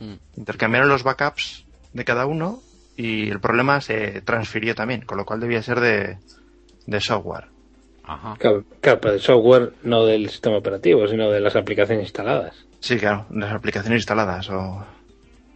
Mm. 0.00 0.14
Intercambiaron 0.36 0.88
los 0.88 1.04
backups 1.04 1.64
de 1.92 2.04
cada 2.04 2.26
uno 2.26 2.62
y 2.96 3.30
el 3.30 3.40
problema 3.40 3.80
se 3.80 4.22
transfirió 4.22 4.74
también, 4.74 5.02
con 5.02 5.18
lo 5.18 5.24
cual 5.24 5.40
debía 5.40 5.62
ser 5.62 5.78
de, 5.80 6.18
de 6.86 7.00
software. 7.00 7.46
ajá. 8.02 8.36
Claro, 8.38 8.64
claro, 8.80 9.00
pero 9.00 9.12
del 9.12 9.22
software 9.22 9.72
no 9.84 10.04
del 10.04 10.28
sistema 10.30 10.56
operativo, 10.56 11.06
sino 11.06 11.30
de 11.30 11.40
las 11.40 11.54
aplicaciones 11.56 12.04
instaladas. 12.04 12.67
Sí, 12.80 12.96
claro, 12.98 13.26
las 13.30 13.52
aplicaciones 13.52 13.98
instaladas 14.00 14.48
o, 14.50 14.84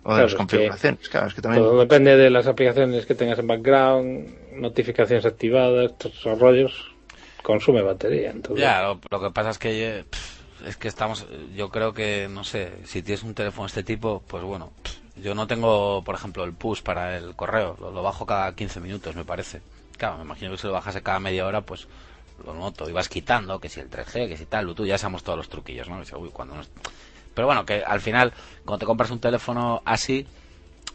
o 0.04 0.14
de 0.14 0.14
Claro, 0.14 0.22
las 0.22 0.26
es 0.26 0.34
que 0.34 0.36
configuraciones. 0.38 1.08
Claro, 1.08 1.26
es 1.28 1.34
que 1.34 1.42
también. 1.42 1.62
Todo 1.62 1.80
depende 1.80 2.16
de 2.16 2.30
las 2.30 2.46
aplicaciones 2.46 3.06
que 3.06 3.14
tengas 3.14 3.38
en 3.38 3.46
background, 3.46 4.34
notificaciones 4.54 5.24
activadas, 5.26 5.96
todos 5.98 6.16
esos 6.16 6.38
rollos, 6.38 6.72
consume 7.42 7.82
batería. 7.82 8.30
Entonces, 8.30 8.62
Ya, 8.62 8.82
lo, 8.82 9.00
lo 9.10 9.20
que 9.20 9.30
pasa 9.30 9.50
es 9.50 9.58
que 9.58 9.98
eh, 10.00 10.04
es 10.66 10.76
que 10.76 10.88
estamos, 10.88 11.26
yo 11.54 11.70
creo 11.70 11.92
que 11.94 12.28
no 12.30 12.44
sé, 12.44 12.72
si 12.84 13.02
tienes 13.02 13.22
un 13.22 13.34
teléfono 13.34 13.64
de 13.64 13.68
este 13.68 13.82
tipo, 13.82 14.22
pues 14.26 14.42
bueno, 14.42 14.72
yo 15.16 15.34
no 15.34 15.46
tengo, 15.46 16.02
por 16.04 16.14
ejemplo, 16.14 16.44
el 16.44 16.52
push 16.52 16.82
para 16.82 17.16
el 17.16 17.34
correo, 17.34 17.76
lo, 17.80 17.90
lo 17.90 18.02
bajo 18.02 18.26
cada 18.26 18.54
15 18.54 18.80
minutos, 18.80 19.16
me 19.16 19.24
parece. 19.24 19.60
Claro, 19.96 20.18
me 20.18 20.24
imagino 20.24 20.50
que 20.52 20.58
si 20.58 20.66
lo 20.66 20.72
bajase 20.72 21.02
cada 21.02 21.20
media 21.20 21.46
hora, 21.46 21.62
pues 21.62 21.86
lo 22.44 22.54
noto, 22.54 22.88
y 22.88 22.92
vas 22.92 23.08
quitando, 23.08 23.60
que 23.60 23.68
si 23.68 23.80
el 23.80 23.90
3G, 23.90 24.28
que 24.28 24.36
si 24.36 24.46
tal, 24.46 24.74
tú 24.74 24.86
ya 24.86 24.98
sabemos 24.98 25.22
todos 25.22 25.38
los 25.38 25.48
truquillos, 25.48 25.88
¿no? 25.88 26.00
Uy, 26.18 26.30
cuando 26.32 26.54
no 26.56 26.62
Pero 27.34 27.46
bueno, 27.46 27.64
que 27.64 27.82
al 27.84 28.00
final, 28.00 28.32
cuando 28.64 28.78
te 28.80 28.86
compras 28.86 29.10
un 29.10 29.20
teléfono 29.20 29.82
así, 29.84 30.26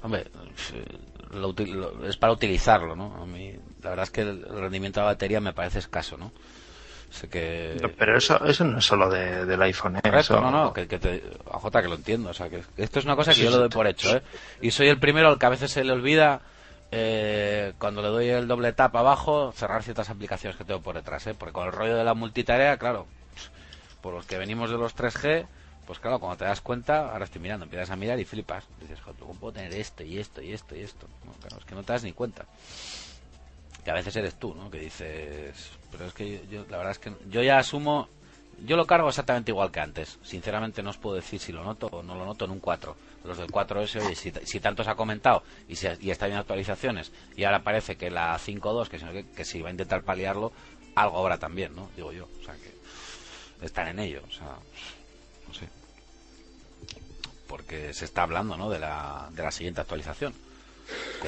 hombre, 0.01 0.25
pff, 0.55 0.73
lo 1.31 1.53
lo- 1.53 2.05
es 2.07 2.17
para 2.17 2.33
utilizarlo, 2.33 2.95
¿no? 2.95 3.15
A 3.21 3.25
mí, 3.25 3.53
la 3.81 3.89
verdad 3.91 4.03
es 4.03 4.11
que 4.11 4.21
el 4.21 4.43
rendimiento 4.47 4.99
de 4.99 5.05
la 5.05 5.11
batería 5.13 5.41
me 5.41 5.53
parece 5.53 5.79
escaso, 5.79 6.17
¿no? 6.17 6.31
Sé 7.09 7.29
que... 7.29 7.93
Pero 7.97 8.17
eso, 8.17 8.43
eso 8.45 8.65
no 8.65 8.79
es 8.79 8.85
solo 8.85 9.09
de- 9.09 9.45
del 9.45 9.61
iPhone, 9.61 9.95
¿eh? 9.95 10.01
Correcto, 10.03 10.33
Eso- 10.35 10.41
no, 10.41 10.51
no, 10.51 10.73
que, 10.73 10.87
que 10.87 10.99
te, 10.99 11.23
a 11.51 11.57
Jota 11.57 11.81
que 11.81 11.87
lo 11.87 11.95
entiendo, 11.95 12.29
o 12.29 12.33
sea, 12.33 12.49
que 12.49 12.63
esto 12.75 12.99
es 12.99 13.05
una 13.05 13.15
cosa 13.15 13.31
que 13.31 13.37
Sí, 13.37 13.43
yo 13.43 13.51
lo 13.51 13.57
doy 13.57 13.69
por 13.69 13.87
hecho, 13.87 14.15
¿eh? 14.15 14.21
Y 14.61 14.71
soy 14.71 14.89
el 14.89 14.99
primero 14.99 15.29
al 15.29 15.39
que 15.39 15.45
a 15.45 15.49
veces 15.49 15.71
se 15.71 15.83
le 15.85 15.93
olvida, 15.93 16.41
eh, 16.91 17.73
cuando 17.79 18.01
le 18.01 18.09
doy 18.09 18.27
el 18.29 18.47
doble 18.47 18.73
tap 18.73 18.95
abajo, 18.95 19.53
cerrar 19.53 19.83
ciertas 19.83 20.09
aplicaciones 20.09 20.57
que 20.57 20.65
tengo 20.65 20.81
por 20.81 20.95
detrás, 20.95 21.25
¿eh? 21.27 21.33
Porque 21.33 21.53
con 21.53 21.65
el 21.67 21.71
rollo 21.73 21.95
de 21.95 22.03
la 22.03 22.13
multitarea, 22.13 22.77
claro, 22.77 23.07
por 24.01 24.13
los 24.13 24.25
que 24.25 24.37
venimos 24.37 24.69
de 24.69 24.77
los 24.77 24.93
3G, 24.95 25.47
pues 25.87 25.99
claro, 25.99 26.19
cuando 26.19 26.37
te 26.37 26.43
das 26.43 26.59
cuenta, 26.59 27.11
ahora 27.11 27.23
estoy 27.23 27.41
mirando, 27.41 27.63
empiezas 27.63 27.89
a 27.91 27.95
mirar 27.95 28.19
y 28.19 28.25
flipas. 28.25 28.65
Dices, 28.81 28.99
joder, 28.99 29.17
¿cómo 29.21 29.33
puedo 29.35 29.53
tener 29.53 29.73
esto 29.73 30.03
y 30.03 30.19
esto 30.19 30.41
y 30.41 30.51
esto 30.51 30.75
y 30.75 30.81
esto? 30.81 31.07
No, 31.25 31.31
claro, 31.39 31.57
es 31.57 31.65
que 31.65 31.75
no 31.75 31.83
te 31.83 31.93
das 31.93 32.03
ni 32.03 32.11
cuenta. 32.11 32.45
Que 33.85 33.91
a 33.91 33.93
veces 33.93 34.13
eres 34.17 34.35
tú, 34.35 34.53
¿no? 34.53 34.69
Que 34.69 34.79
dices, 34.79 35.71
pero 35.89 36.05
es 36.05 36.13
que 36.13 36.45
yo, 36.51 36.65
la 36.69 36.77
verdad 36.77 36.91
es 36.91 36.99
que 36.99 37.13
yo 37.29 37.41
ya 37.41 37.57
asumo, 37.57 38.09
yo 38.65 38.75
lo 38.75 38.85
cargo 38.85 39.07
exactamente 39.07 39.51
igual 39.51 39.71
que 39.71 39.79
antes. 39.79 40.19
Sinceramente 40.23 40.83
no 40.83 40.89
os 40.89 40.97
puedo 40.97 41.15
decir 41.15 41.39
si 41.39 41.53
lo 41.53 41.63
noto 41.63 41.87
o 41.87 42.03
no 42.03 42.15
lo 42.15 42.25
noto 42.25 42.43
en 42.43 42.51
un 42.51 42.59
4. 42.59 42.93
Los 43.23 43.37
del 43.37 43.47
4S, 43.47 44.05
oye, 44.05 44.15
si, 44.15 44.33
si 44.43 44.59
tanto 44.59 44.83
se 44.83 44.89
ha 44.89 44.95
comentado 44.95 45.43
y, 45.69 45.77
si, 45.77 45.87
y 46.01 46.11
está 46.11 46.27
bien 46.27 46.37
actualizaciones 46.37 47.13
y 47.37 47.45
ahora 47.45 47.63
parece 47.63 47.95
que 47.95 48.09
la 48.09 48.37
5.2, 48.37 48.89
que, 48.89 48.97
que, 48.99 49.25
que 49.31 49.45
si 49.45 49.61
va 49.61 49.69
a 49.69 49.71
intentar 49.71 50.03
paliarlo, 50.03 50.51
algo 50.95 51.19
habrá 51.19 51.37
también, 51.37 51.73
¿no? 51.73 51.89
Digo 51.95 52.11
yo. 52.11 52.27
O 52.41 52.43
sea, 52.43 52.55
que 52.55 53.65
están 53.65 53.87
en 53.87 53.99
ello. 53.99 54.21
O 54.27 54.31
sea. 54.31 54.57
Porque 57.47 57.93
se 57.93 58.05
está 58.05 58.23
hablando, 58.23 58.57
¿no? 58.57 58.69
De 58.69 58.79
la, 58.79 59.29
de 59.31 59.43
la 59.43 59.51
siguiente 59.51 59.81
actualización. 59.81 60.33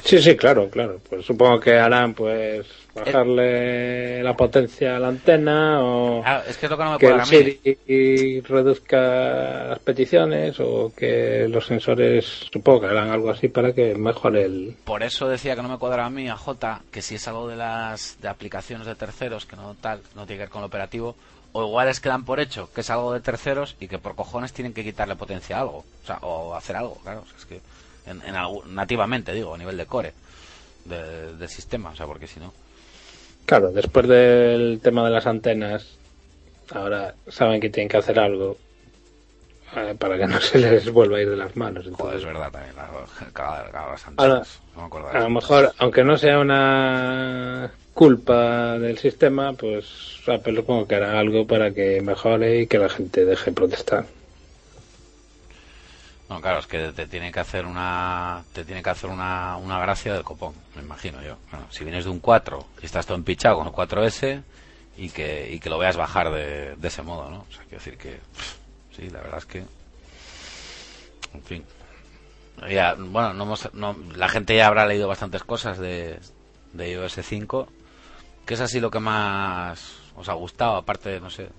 Sí, 0.04 0.20
sí, 0.20 0.38
claro, 0.38 0.70
claro. 0.70 1.02
Pues 1.10 1.26
supongo 1.26 1.60
que 1.60 1.74
harán, 1.74 2.14
pues, 2.14 2.66
bajarle 2.96 4.24
la 4.24 4.36
potencia 4.36 4.96
a 4.96 5.00
la 5.00 5.10
antena 5.10 5.84
o 5.84 6.24
Ah, 6.26 6.44
es 6.48 6.58
que 6.58 6.66
es 6.66 6.70
lo 6.70 6.78
que 6.78 6.84
no 6.84 6.91
me 6.94 6.98
que 6.98 7.06
cuadra 7.08 7.24
el. 7.24 7.30
Siri 7.30 7.78
y 7.86 8.41
reduzca 8.41 9.68
las 9.68 9.80
peticiones 9.80 10.60
o 10.60 10.94
que 10.96 11.48
los 11.50 11.66
sensores, 11.66 12.48
supongo 12.52 12.82
que 12.82 12.88
harán 12.88 13.10
algo 13.10 13.30
así 13.30 13.50
para 13.50 13.74
que 13.74 13.96
mejore 13.96 14.46
el... 14.46 14.76
Por 14.86 15.04
eso 15.04 15.28
decía 15.28 15.56
que 15.56 15.62
no 15.62 15.70
me 15.70 15.78
cuadra 15.78 16.06
a 16.06 16.10
mí, 16.10 16.30
a 16.30 16.38
J, 16.38 16.82
que 16.91 17.02
si 17.02 17.16
es 17.16 17.28
algo 17.28 17.48
de 17.48 17.58
las 17.58 18.18
de 18.22 18.30
aplicaciones 18.30 18.88
de 18.88 18.96
terceros, 18.96 19.46
que 19.46 19.58
no 19.58 19.76
tal, 19.82 20.02
no 20.16 20.26
tiene 20.26 20.38
que 20.38 20.44
ver 20.44 20.50
con 20.50 20.62
lo 20.62 20.68
operativo, 20.68 21.16
o 21.52 21.64
igual 21.66 21.88
es 21.88 22.00
que 22.00 22.10
dan 22.10 22.26
por 22.26 22.40
hecho 22.40 22.70
que 22.74 22.82
es 22.82 22.90
algo 22.90 23.14
de 23.14 23.20
terceros 23.22 23.76
y 23.80 23.88
que 23.88 23.98
por 24.00 24.16
cojones 24.16 24.54
tienen 24.54 24.74
que 24.74 24.84
quitarle 24.84 25.16
potencia 25.16 25.58
a 25.58 25.62
algo, 25.62 25.80
o 26.04 26.06
sea, 26.08 26.18
o 26.22 26.56
hacer 26.56 26.76
algo, 26.76 26.96
claro, 27.04 27.22
o 27.22 27.26
sea, 27.26 27.38
es 27.38 27.46
que 27.46 27.62
en, 28.10 28.22
en 28.24 28.36
algún- 28.36 28.74
nativamente 28.76 29.34
digo, 29.34 29.54
a 29.54 29.58
nivel 29.58 29.78
de 29.78 29.86
core 29.86 30.14
de- 30.86 31.36
del 31.36 31.50
sistema, 31.50 31.90
o 31.92 31.96
sea, 31.96 32.06
porque 32.06 32.28
si 32.28 32.40
no, 32.40 32.54
Claro, 33.46 33.72
después 33.72 34.08
del 34.08 34.80
tema 34.84 35.04
de 35.04 35.10
las 35.10 35.26
antenas, 35.26 35.98
ahora 36.72 37.16
saben 37.28 37.60
que 37.60 37.70
tienen 37.72 37.90
que 37.90 37.98
hacer 37.98 38.20
algo 38.20 38.58
eh, 39.76 39.96
para 39.98 40.18
que 40.18 40.28
no 40.28 40.40
se 40.40 40.60
les 40.60 40.92
vuelva 40.92 41.18
a 41.18 41.22
ir 41.22 41.30
de 41.32 41.36
las 41.36 41.56
manos. 41.56 41.88
joder, 41.98 42.18
es 42.18 42.26
verdad 42.26 42.52
también, 42.52 42.76
Ahora, 44.18 44.44
no 44.76 44.88
me 44.90 45.02
de 45.12 45.18
a 45.18 45.22
lo 45.22 45.30
mejor, 45.30 45.74
aunque 45.80 46.04
no 46.04 46.18
sea 46.18 46.40
una 46.40 47.72
culpa 48.00 48.80
del 48.80 48.98
sistema, 48.98 49.52
pues 49.52 50.22
Apple 50.26 50.56
supongo 50.56 50.88
que 50.88 50.96
hará 50.96 51.20
algo 51.20 51.46
para 51.46 51.74
que 51.74 52.00
mejore 52.00 52.62
y 52.62 52.68
que 52.68 52.78
la 52.78 52.88
gente 52.88 53.26
deje 53.26 53.52
de 53.52 53.52
protestar. 53.52 54.06
No, 56.30 56.40
claro, 56.40 56.60
es 56.60 56.68
que 56.68 56.94
te 56.94 57.08
tiene 57.08 57.34
que 57.34 57.42
hacer 57.42 57.66
una 57.66 58.46
te 58.54 58.64
tiene 58.64 58.82
que 58.82 58.90
hacer 58.90 59.10
una, 59.10 59.58
una 59.58 59.80
gracia 59.80 60.14
del 60.14 60.24
copón, 60.24 60.54
me 60.78 60.82
imagino 60.82 61.22
yo. 61.22 61.36
Bueno, 61.52 61.66
si 61.72 61.84
vienes 61.84 62.06
de 62.06 62.12
un 62.12 62.22
4 62.22 62.66
y 62.82 62.86
estás 62.86 63.06
todo 63.06 63.18
empichado 63.18 63.58
con 63.58 63.68
el 63.68 63.74
4S 63.74 64.44
y 64.96 65.10
que, 65.10 65.52
y 65.52 65.60
que 65.60 65.70
lo 65.70 65.78
veas 65.78 65.98
bajar 65.98 66.32
de, 66.32 66.78
ese 66.82 67.02
modo, 67.02 67.30
¿no? 67.30 67.40
O 67.50 67.52
sea, 67.52 67.64
quiero 67.64 67.84
decir 67.84 67.98
que, 67.98 68.18
sí, 68.96 69.10
la 69.10 69.20
verdad 69.20 69.40
es 69.40 69.46
que, 69.46 69.58
en 71.34 71.44
fin. 71.44 71.66
Ya, 72.70 72.96
bueno, 72.98 73.34
no 73.34 73.44
hemos, 73.44 73.74
no, 73.74 73.98
la 74.16 74.30
gente 74.30 74.56
ya 74.56 74.68
habrá 74.68 74.86
leído 74.86 75.10
bastantes 75.10 75.44
cosas 75.44 75.78
de, 75.80 76.18
de 76.72 76.92
iOS 76.92 77.20
5. 77.22 77.68
¿Qué 78.50 78.56
es 78.56 78.62
así 78.62 78.80
lo 78.80 78.90
que 78.90 78.98
más 79.00 80.00
os 80.16 80.28
ha 80.28 80.34
gustado? 80.34 80.76
Aparte, 80.76 81.10
de, 81.10 81.20
no 81.20 81.30
sé, 81.30 81.50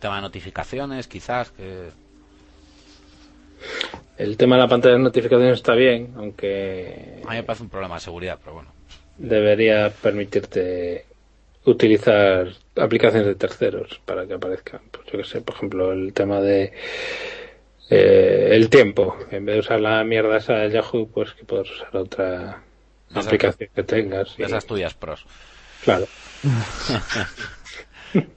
tema 0.00 0.16
de 0.16 0.22
notificaciones, 0.22 1.06
quizás, 1.06 1.52
que... 1.52 1.90
El 4.18 4.36
tema 4.36 4.56
de 4.56 4.62
la 4.62 4.68
pantalla 4.68 4.94
de 4.96 5.00
notificaciones 5.00 5.58
está 5.58 5.74
bien, 5.74 6.12
aunque... 6.16 7.20
A 7.24 7.30
mí 7.30 7.36
me 7.36 7.44
parece 7.44 7.62
un 7.62 7.68
problema 7.68 7.94
de 7.94 8.00
seguridad, 8.00 8.40
pero 8.42 8.54
bueno. 8.54 8.72
Debería 9.16 9.90
permitirte 9.90 11.06
utilizar 11.66 12.48
aplicaciones 12.74 13.28
de 13.28 13.36
terceros 13.36 14.00
para 14.04 14.26
que 14.26 14.34
aparezcan. 14.34 14.80
Pues 14.90 15.06
yo 15.12 15.18
que 15.18 15.24
sé, 15.24 15.40
por 15.40 15.54
ejemplo, 15.54 15.92
el 15.92 16.12
tema 16.12 16.40
de 16.40 16.72
eh, 17.90 18.48
el 18.50 18.70
tiempo. 18.70 19.16
En 19.30 19.44
vez 19.44 19.54
de 19.54 19.60
usar 19.60 19.78
la 19.80 20.02
mierda 20.02 20.38
esa 20.38 20.54
de 20.54 20.70
Yahoo, 20.72 21.08
pues 21.14 21.32
que 21.34 21.44
puedas 21.44 21.70
usar 21.70 21.96
otra 21.96 22.60
aplicación 23.14 23.70
que 23.72 23.84
tengas. 23.84 24.34
y- 24.36 24.42
Esas 24.42 24.66
tuyas 24.66 24.94
pros. 24.94 25.24
Claro. 25.84 26.06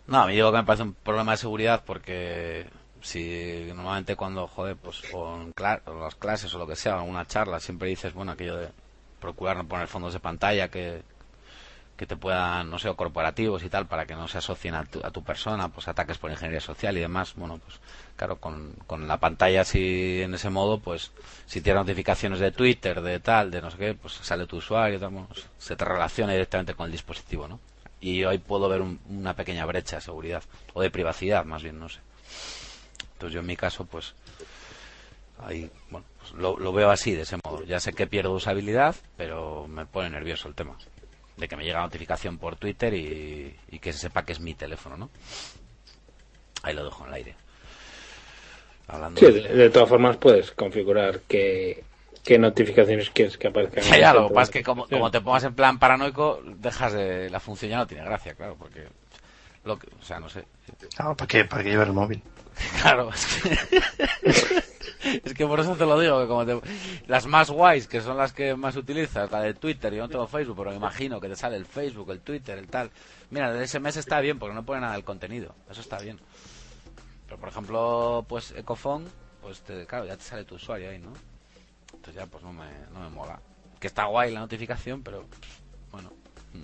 No, 0.08 0.22
a 0.22 0.28
mí 0.28 0.34
digo 0.34 0.52
que 0.52 0.58
me 0.58 0.64
parece 0.64 0.84
un 0.84 0.94
problema 0.94 1.34
de 1.34 1.38
seguridad 1.38 1.84
porque 1.86 2.66
si 3.02 3.66
normalmente 3.76 4.16
cuando, 4.16 4.48
joder, 4.48 4.76
pues 4.76 5.02
con 5.12 5.54
las 5.56 6.16
clases 6.16 6.54
o 6.54 6.58
lo 6.58 6.68
que 6.68 6.76
sea, 6.76 7.02
una 7.02 7.28
charla, 7.28 7.60
siempre 7.60 7.90
dices, 7.90 8.14
bueno, 8.14 8.32
aquello 8.32 8.58
de 8.58 8.70
procurar 9.20 9.58
no 9.58 9.68
poner 9.68 9.88
fondos 9.88 10.14
de 10.14 10.20
pantalla 10.20 10.70
que, 10.70 11.04
que 11.96 12.06
te 12.08 12.16
puedan, 12.16 12.70
no 12.70 12.80
sé, 12.80 12.90
o 12.90 12.96
corporativos 12.96 13.64
y 13.64 13.70
tal, 13.70 13.88
para 13.88 14.06
que 14.06 14.16
no 14.16 14.28
se 14.28 14.40
asocien 14.40 14.76
a 14.76 14.86
tu, 14.86 15.00
a 15.04 15.12
tu 15.12 15.24
persona, 15.24 15.70
pues 15.70 15.88
ataques 15.88 16.18
por 16.18 16.32
ingeniería 16.32 16.62
social 16.62 16.98
y 16.98 17.02
demás. 17.02 17.34
Bueno, 17.36 17.60
pues 17.60 17.80
claro, 18.16 18.38
con, 18.38 18.74
con 18.88 19.08
la 19.08 19.18
pantalla 19.20 19.62
así 19.62 20.22
en 20.22 20.34
ese 20.34 20.50
modo, 20.50 20.80
pues 20.80 21.12
si 21.46 21.62
tienes 21.62 21.82
notificaciones 21.82 22.40
de 22.40 22.52
Twitter, 22.52 23.02
de 23.02 23.20
tal, 23.20 23.52
de 23.52 23.62
no 23.62 23.72
sé 23.72 23.78
qué, 23.78 23.94
pues 23.96 24.14
sale 24.14 24.48
tu 24.48 24.58
usuario 24.58 25.00
tal, 25.00 25.28
se 25.58 25.76
te 25.76 25.86
relaciona 25.86 26.34
directamente 26.34 26.74
con 26.76 26.88
el 26.88 26.92
dispositivo, 26.92 27.48
¿no? 27.48 27.60
Y 28.00 28.24
hoy 28.26 28.38
puedo 28.38 28.70
ver 28.70 28.82
un- 28.82 29.00
una 29.10 29.34
pequeña 29.36 29.66
brecha 29.66 29.96
de 29.98 30.02
seguridad, 30.04 30.44
o 30.74 30.82
de 30.82 30.92
privacidad 30.92 31.46
más 31.46 31.64
bien, 31.64 31.80
no 31.80 31.90
sé. 31.90 32.00
Entonces 33.14 33.34
yo 33.34 33.40
en 33.40 33.48
mi 33.48 33.56
caso, 33.56 33.86
pues, 33.86 34.14
ahí, 35.40 35.70
bueno, 35.90 36.06
pues 36.20 36.32
lo, 36.34 36.58
lo 36.60 36.72
veo 36.74 36.92
así, 36.92 37.14
de 37.14 37.24
ese 37.24 37.38
modo. 37.44 37.64
Ya 37.64 37.80
sé 37.80 37.94
que 37.94 38.06
pierdo 38.08 38.32
usabilidad, 38.34 38.96
pero 39.16 39.68
me 39.68 39.86
pone 39.86 40.10
nervioso 40.10 40.48
el 40.48 40.56
tema. 40.56 40.78
De 41.38 41.48
que 41.48 41.56
me 41.56 41.64
llega 41.66 41.82
notificación 41.82 42.38
por 42.38 42.56
Twitter 42.56 42.94
y, 42.94 43.56
y 43.70 43.80
que 43.80 43.94
se 43.94 44.00
sepa 44.00 44.24
que 44.26 44.34
es 44.34 44.40
mi 44.40 44.54
teléfono, 44.56 44.98
¿no? 44.98 45.10
Ahí 46.64 46.74
lo 46.74 46.84
dejo 46.84 47.04
en 47.04 47.10
el 47.10 47.14
aire. 47.16 47.36
Hablando 48.88 49.20
Sí, 49.20 49.32
de- 49.32 49.70
todas 49.70 49.90
formas 49.90 50.18
puedes 50.18 50.52
configurar 50.52 51.22
qué, 51.28 51.84
qué 52.28 52.38
notificaciones 52.38 53.10
quieres 53.12 53.38
que 53.38 53.48
aparezcan. 53.48 53.84
Ya, 53.90 53.98
ya, 53.98 54.14
lo 54.14 54.28
que 54.28 54.34
pasa 54.34 54.44
es 54.44 54.50
que 54.50 54.64
como, 54.64 54.86
te 55.10 55.22
pongas 55.22 55.46
en 55.46 55.56
plan 55.56 55.80
paranoico, 55.80 56.42
dejas 56.44 56.92
de... 56.92 57.30
La 57.30 57.40
función 57.40 57.72
ya 57.72 57.78
no 57.78 57.88
tiene 57.88 58.04
gracia, 58.04 58.34
claro, 58.34 58.58
porque... 58.60 58.86
Lo 59.64 59.80
que, 59.80 59.88
o 59.88 60.04
sea, 60.04 60.20
no 60.20 60.28
sé. 60.28 60.44
No, 61.00 61.16
¿para 61.16 61.28
qué? 61.28 61.46
¿Para 61.46 61.64
qué 61.64 61.70
llevar 61.70 61.88
el 61.88 61.94
móvil? 61.94 62.22
Claro, 62.82 63.12
es 63.14 63.26
que... 63.26 65.22
es 65.24 65.34
que 65.34 65.46
por 65.46 65.60
eso 65.62 65.76
te 65.76 65.86
lo 65.86 65.98
digo, 66.00 66.20
que 66.20 66.28
como 66.28 66.46
te... 66.46 66.60
Las 67.08 67.28
más 67.28 67.50
guays, 67.50 67.88
que 67.88 68.02
son 68.02 68.18
las 68.18 68.34
que 68.34 68.56
más 68.56 68.76
utilizas, 68.76 69.32
la 69.32 69.42
de 69.42 69.54
Twitter, 69.54 69.94
yo 69.94 70.02
no 70.02 70.10
tengo 70.10 70.28
Facebook, 70.28 70.58
pero 70.58 70.72
me 70.72 70.76
imagino 70.76 71.22
que 71.22 71.30
te 71.30 71.36
sale 71.38 71.56
el 71.56 71.66
Facebook, 71.66 72.12
el 72.12 72.20
Twitter, 72.20 72.58
el 72.58 72.68
tal. 72.68 72.92
Mira, 73.30 73.52
el 73.52 73.66
SMS 73.66 73.96
está 73.96 74.20
bien 74.20 74.38
porque 74.38 74.56
no 74.56 74.66
pone 74.66 74.82
nada 74.82 74.94
del 74.94 75.06
contenido, 75.06 75.56
eso 75.72 75.80
está 75.80 75.98
bien. 76.00 76.20
Pero 77.26 77.40
por 77.40 77.50
ejemplo, 77.50 78.26
pues 78.28 78.52
Ecofon, 78.52 79.06
pues 79.42 79.62
te, 79.62 79.86
claro, 79.86 80.06
ya 80.06 80.18
te 80.18 80.24
sale 80.24 80.44
tu 80.44 80.56
usuario 80.56 80.90
ahí, 80.90 81.00
¿no? 81.00 81.14
Entonces 81.98 82.16
ya 82.16 82.26
pues 82.28 82.44
no 82.44 82.54
me, 82.54 82.66
no 82.94 83.02
me 83.02 83.10
mola. 83.10 83.40
Que 83.80 83.88
está 83.88 84.06
guay 84.06 84.32
la 84.32 84.40
notificación, 84.40 85.04
pero 85.04 85.26
bueno. 85.92 86.12
mm. 86.54 86.64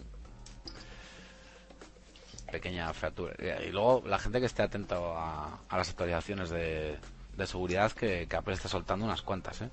Pequeña 2.52 2.94
fractura. 2.94 3.34
Y 3.68 3.72
luego 3.72 4.04
la 4.06 4.20
gente 4.20 4.40
que 4.40 4.46
esté 4.46 4.64
atento 4.64 5.14
a, 5.18 5.60
las 5.72 5.90
actualizaciones 5.90 6.50
de, 6.50 6.98
de 7.36 7.48
seguridad 7.48 7.92
que, 7.92 8.28
que 8.28 8.36
Apple 8.36 8.54
está 8.54 8.70
soltando 8.70 9.06
unas 9.06 9.22
cuantas, 9.22 9.62
¿eh? 9.62 9.70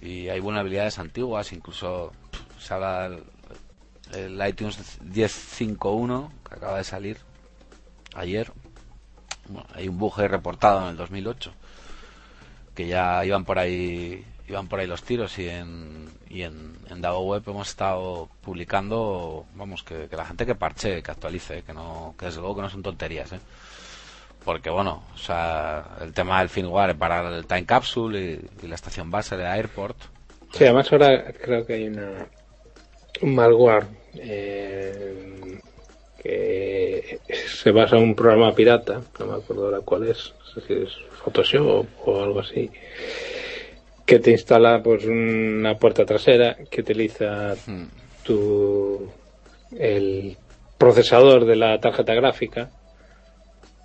Y 0.00 0.28
hay 0.28 0.40
vulnerabilidades 0.40 0.98
antiguas, 0.98 1.52
incluso 1.52 2.12
se 2.58 2.74
habla 2.74 3.10
del 3.10 3.24
el 4.12 4.48
iTunes 4.48 5.00
10.5.1 5.02 6.30
que 6.48 6.54
acaba 6.54 6.78
de 6.78 6.84
salir 6.84 7.18
ayer. 8.14 8.52
Bueno, 9.48 9.68
hay 9.74 9.88
un 9.88 9.98
bug 9.98 10.16
reportado 10.18 10.82
en 10.82 10.88
el 10.88 10.96
2008 10.96 11.52
que 12.74 12.86
ya 12.86 13.24
iban 13.24 13.44
por 13.44 13.58
ahí 13.58 14.24
iban 14.48 14.68
por 14.68 14.80
ahí 14.80 14.86
los 14.86 15.02
tiros 15.02 15.38
y 15.38 15.48
en 15.48 16.08
y 16.28 16.42
en, 16.42 16.76
en 16.90 17.00
Davo 17.00 17.20
Web 17.20 17.42
hemos 17.46 17.68
estado 17.68 18.28
publicando 18.42 19.46
vamos 19.54 19.82
que, 19.82 20.08
la 20.10 20.24
gente 20.24 20.46
que 20.46 20.54
parche 20.54 21.02
que 21.02 21.10
actualice 21.10 21.62
que 21.62 21.72
no 21.72 22.14
que 22.18 22.26
desde 22.26 22.40
luego 22.40 22.56
que 22.56 22.62
no 22.62 22.70
son 22.70 22.82
tonterías 22.82 23.32
¿eh? 23.32 23.40
porque 24.44 24.70
bueno 24.70 25.04
o 25.14 25.18
sea 25.18 25.96
el 26.00 26.12
tema 26.12 26.40
del 26.40 26.48
firmware 26.48 26.96
para 26.96 27.36
el 27.36 27.46
time 27.46 27.64
capsule 27.64 28.20
y, 28.20 28.64
y 28.64 28.68
la 28.68 28.74
estación 28.74 29.10
base 29.10 29.36
de 29.36 29.46
Airport 29.46 29.96
Sí, 30.54 30.62
además 30.62 30.92
ahora 30.92 31.32
creo 31.32 31.66
que 31.66 31.72
hay 31.72 31.88
una, 31.88 32.28
un 33.22 33.34
malware 33.34 33.86
eh, 34.14 35.58
que 36.22 37.18
se 37.26 37.72
basa 37.72 37.96
en 37.96 38.04
un 38.04 38.14
programa 38.14 38.54
pirata, 38.54 39.02
no 39.18 39.26
me 39.26 39.34
acuerdo 39.34 39.64
ahora 39.64 39.80
cuál 39.80 40.08
es, 40.08 40.32
no 40.38 40.46
sé 40.46 40.66
si 40.68 40.72
es 40.74 40.90
Photoshop 41.24 41.86
o 42.04 42.22
algo 42.22 42.38
así, 42.38 42.70
que 44.06 44.18
te 44.18 44.30
instala 44.32 44.82
pues 44.82 45.04
una 45.06 45.74
puerta 45.76 46.04
trasera 46.04 46.56
que 46.70 46.80
utiliza 46.82 47.54
Hmm. 47.66 47.84
tu 48.22 49.10
el 49.78 50.36
procesador 50.78 51.44
de 51.46 51.56
la 51.56 51.78
tarjeta 51.80 52.14
gráfica 52.14 52.68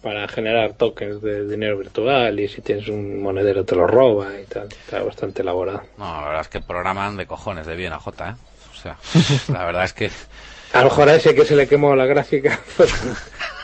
para 0.01 0.27
generar 0.27 0.73
tokens 0.73 1.21
de 1.21 1.47
dinero 1.47 1.77
virtual 1.77 2.39
y 2.39 2.47
si 2.47 2.61
tienes 2.61 2.87
un 2.87 3.21
monedero 3.21 3.65
te 3.65 3.75
lo 3.75 3.85
roba 3.85 4.39
y 4.41 4.45
tal. 4.45 4.67
Está 4.69 5.03
bastante 5.03 5.41
elaborado. 5.41 5.81
no 5.97 6.21
la 6.21 6.27
verdad 6.27 6.41
es 6.41 6.47
que 6.47 6.61
programan 6.61 7.17
de 7.17 7.25
cojones 7.25 7.65
de 7.67 7.75
bien 7.75 7.93
a 7.93 7.99
J 7.99 8.29
¿eh? 8.29 8.33
o 8.71 8.75
sea 8.75 8.97
la 9.53 9.65
verdad 9.65 9.83
es 9.85 9.93
que 9.93 10.09
A 10.73 10.79
lo 10.79 10.85
mejor 10.85 11.09
a 11.09 11.15
ese 11.15 11.33
que 11.35 11.45
se 11.45 11.55
le 11.55 11.67
quemó 11.67 11.95
la 11.95 12.05
gráfica. 12.05 12.59
pues, 12.77 12.93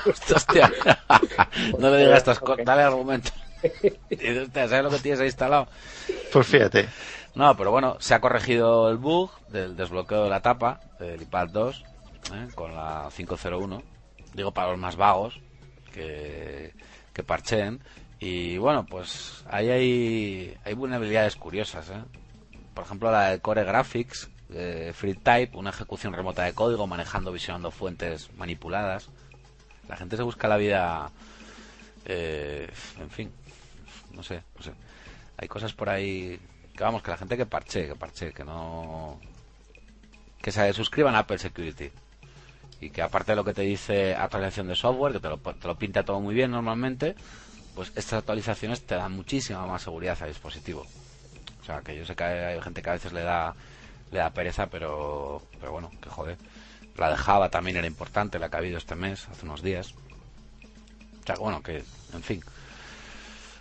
Hostia. 0.36 0.72
no 1.80 1.90
le 1.90 1.98
digas 1.98 2.18
estas 2.18 2.40
cosas, 2.40 2.65
dale 2.65 2.82
argumento. 2.84 3.32
¿sabes 4.53 4.83
lo 4.83 4.89
que 4.89 4.99
tienes 4.99 5.19
ahí 5.19 5.27
instalado? 5.27 5.67
Pues 6.31 6.47
fíjate. 6.47 6.87
No, 7.35 7.55
pero 7.57 7.71
bueno, 7.71 7.97
se 7.99 8.13
ha 8.13 8.21
corregido 8.21 8.89
el 8.89 8.97
bug 8.97 9.31
del 9.49 9.75
desbloqueo 9.75 10.23
de 10.23 10.29
la 10.29 10.41
tapa 10.41 10.79
del 10.99 11.21
iPad 11.21 11.49
2 11.49 11.83
¿eh? 12.33 12.47
con 12.55 12.75
la 12.75 13.09
501. 13.15 13.81
Digo 14.33 14.51
para 14.51 14.71
los 14.71 14.79
más 14.79 14.95
vagos 14.95 15.39
que, 15.93 16.73
que 17.13 17.23
parcheen. 17.23 17.81
Y 18.19 18.57
bueno, 18.57 18.85
pues 18.85 19.43
ahí 19.49 19.69
hay, 19.69 20.57
hay 20.63 20.73
vulnerabilidades 20.73 21.35
curiosas. 21.35 21.89
¿eh? 21.89 22.03
Por 22.73 22.85
ejemplo, 22.85 23.11
la 23.11 23.31
de 23.31 23.39
Core 23.39 23.63
Graphics, 23.63 24.29
eh, 24.53 24.91
FreeType, 24.93 25.57
una 25.57 25.71
ejecución 25.71 26.13
remota 26.13 26.43
de 26.43 26.53
código 26.53 26.87
manejando, 26.87 27.31
visionando 27.31 27.71
fuentes 27.71 28.29
manipuladas. 28.37 29.09
La 29.87 29.97
gente 29.97 30.17
se 30.17 30.23
busca 30.23 30.47
la 30.47 30.57
vida, 30.57 31.11
eh, 32.05 32.69
en 32.99 33.09
fin, 33.09 33.31
no 34.15 34.23
sé, 34.23 34.43
no 34.57 34.63
sé. 34.63 34.71
Hay 35.37 35.47
cosas 35.47 35.73
por 35.73 35.89
ahí 35.89 36.39
que 36.75 36.83
vamos, 36.83 37.01
que 37.01 37.11
la 37.11 37.17
gente 37.17 37.37
que 37.37 37.45
parche, 37.45 37.87
que 37.87 37.95
parche, 37.95 38.33
que 38.33 38.43
no... 38.43 39.19
Que 40.41 40.51
se 40.51 40.73
suscriban 40.73 41.15
a 41.15 41.19
Apple 41.19 41.37
Security. 41.37 41.91
Y 42.81 42.89
que 42.89 43.01
aparte 43.01 43.31
de 43.31 43.35
lo 43.37 43.43
que 43.43 43.53
te 43.53 43.61
dice 43.61 44.15
actualización 44.15 44.67
de 44.67 44.75
software, 44.75 45.13
que 45.13 45.19
te 45.19 45.29
lo, 45.29 45.37
te 45.37 45.67
lo 45.67 45.77
pinta 45.77 46.03
todo 46.03 46.19
muy 46.19 46.35
bien 46.35 46.51
normalmente, 46.51 47.15
pues 47.73 47.91
estas 47.95 48.19
actualizaciones 48.19 48.85
te 48.85 48.95
dan 48.95 49.13
muchísima 49.13 49.65
más 49.65 49.83
seguridad 49.83 50.17
al 50.21 50.29
dispositivo. 50.29 50.85
O 51.61 51.65
sea, 51.65 51.81
que 51.81 51.95
yo 51.95 52.05
sé 52.05 52.15
que 52.15 52.23
hay 52.23 52.61
gente 52.61 52.81
que 52.81 52.89
a 52.89 52.93
veces 52.93 53.11
le 53.11 53.21
da, 53.21 53.55
le 54.11 54.19
da 54.19 54.29
pereza, 54.29 54.67
pero, 54.67 55.41
pero 55.59 55.71
bueno, 55.71 55.89
que 56.01 56.09
joder. 56.09 56.37
La 56.95 57.09
de 57.09 57.17
Java 57.17 57.49
también 57.49 57.77
era 57.77 57.87
importante, 57.87 58.39
la 58.39 58.49
que 58.49 58.55
ha 58.55 58.59
habido 58.59 58.77
este 58.77 58.95
mes, 58.95 59.27
hace 59.29 59.45
unos 59.45 59.61
días. 59.61 59.93
O 61.23 61.25
sea, 61.25 61.35
bueno, 61.35 61.63
que, 61.63 61.83
en 62.13 62.23
fin. 62.23 62.43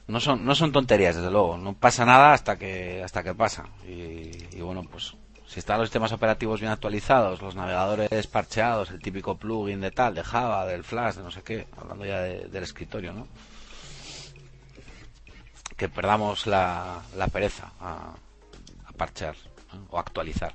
No 0.06 0.20
son, 0.20 0.44
no 0.44 0.54
son 0.54 0.70
tonterías, 0.72 1.16
desde 1.16 1.30
luego. 1.30 1.56
No 1.56 1.74
pasa 1.74 2.04
nada 2.04 2.32
hasta 2.34 2.56
que, 2.58 3.02
hasta 3.02 3.22
que 3.22 3.34
pasa. 3.34 3.64
Y, 3.86 4.32
y 4.56 4.60
bueno, 4.60 4.82
pues, 4.84 5.14
si 5.46 5.60
están 5.60 5.78
los 5.78 5.88
sistemas 5.88 6.12
operativos 6.12 6.60
bien 6.60 6.72
actualizados, 6.72 7.40
los 7.40 7.54
navegadores 7.54 8.26
parcheados, 8.26 8.90
el 8.90 9.00
típico 9.00 9.36
plugin 9.38 9.80
de 9.80 9.90
tal, 9.90 10.14
de 10.14 10.22
Java, 10.22 10.66
del 10.66 10.84
Flash, 10.84 11.14
de 11.16 11.22
no 11.22 11.30
sé 11.30 11.42
qué, 11.42 11.66
hablando 11.78 12.04
ya 12.04 12.20
de- 12.20 12.48
del 12.48 12.62
escritorio, 12.64 13.12
¿no? 13.14 13.26
Que 15.76 15.88
perdamos 15.88 16.46
la, 16.46 17.02
la 17.16 17.28
pereza 17.28 17.72
a, 17.80 18.14
a 18.86 18.92
parchear 18.96 19.34
o 19.90 19.98
actualizar. 19.98 20.54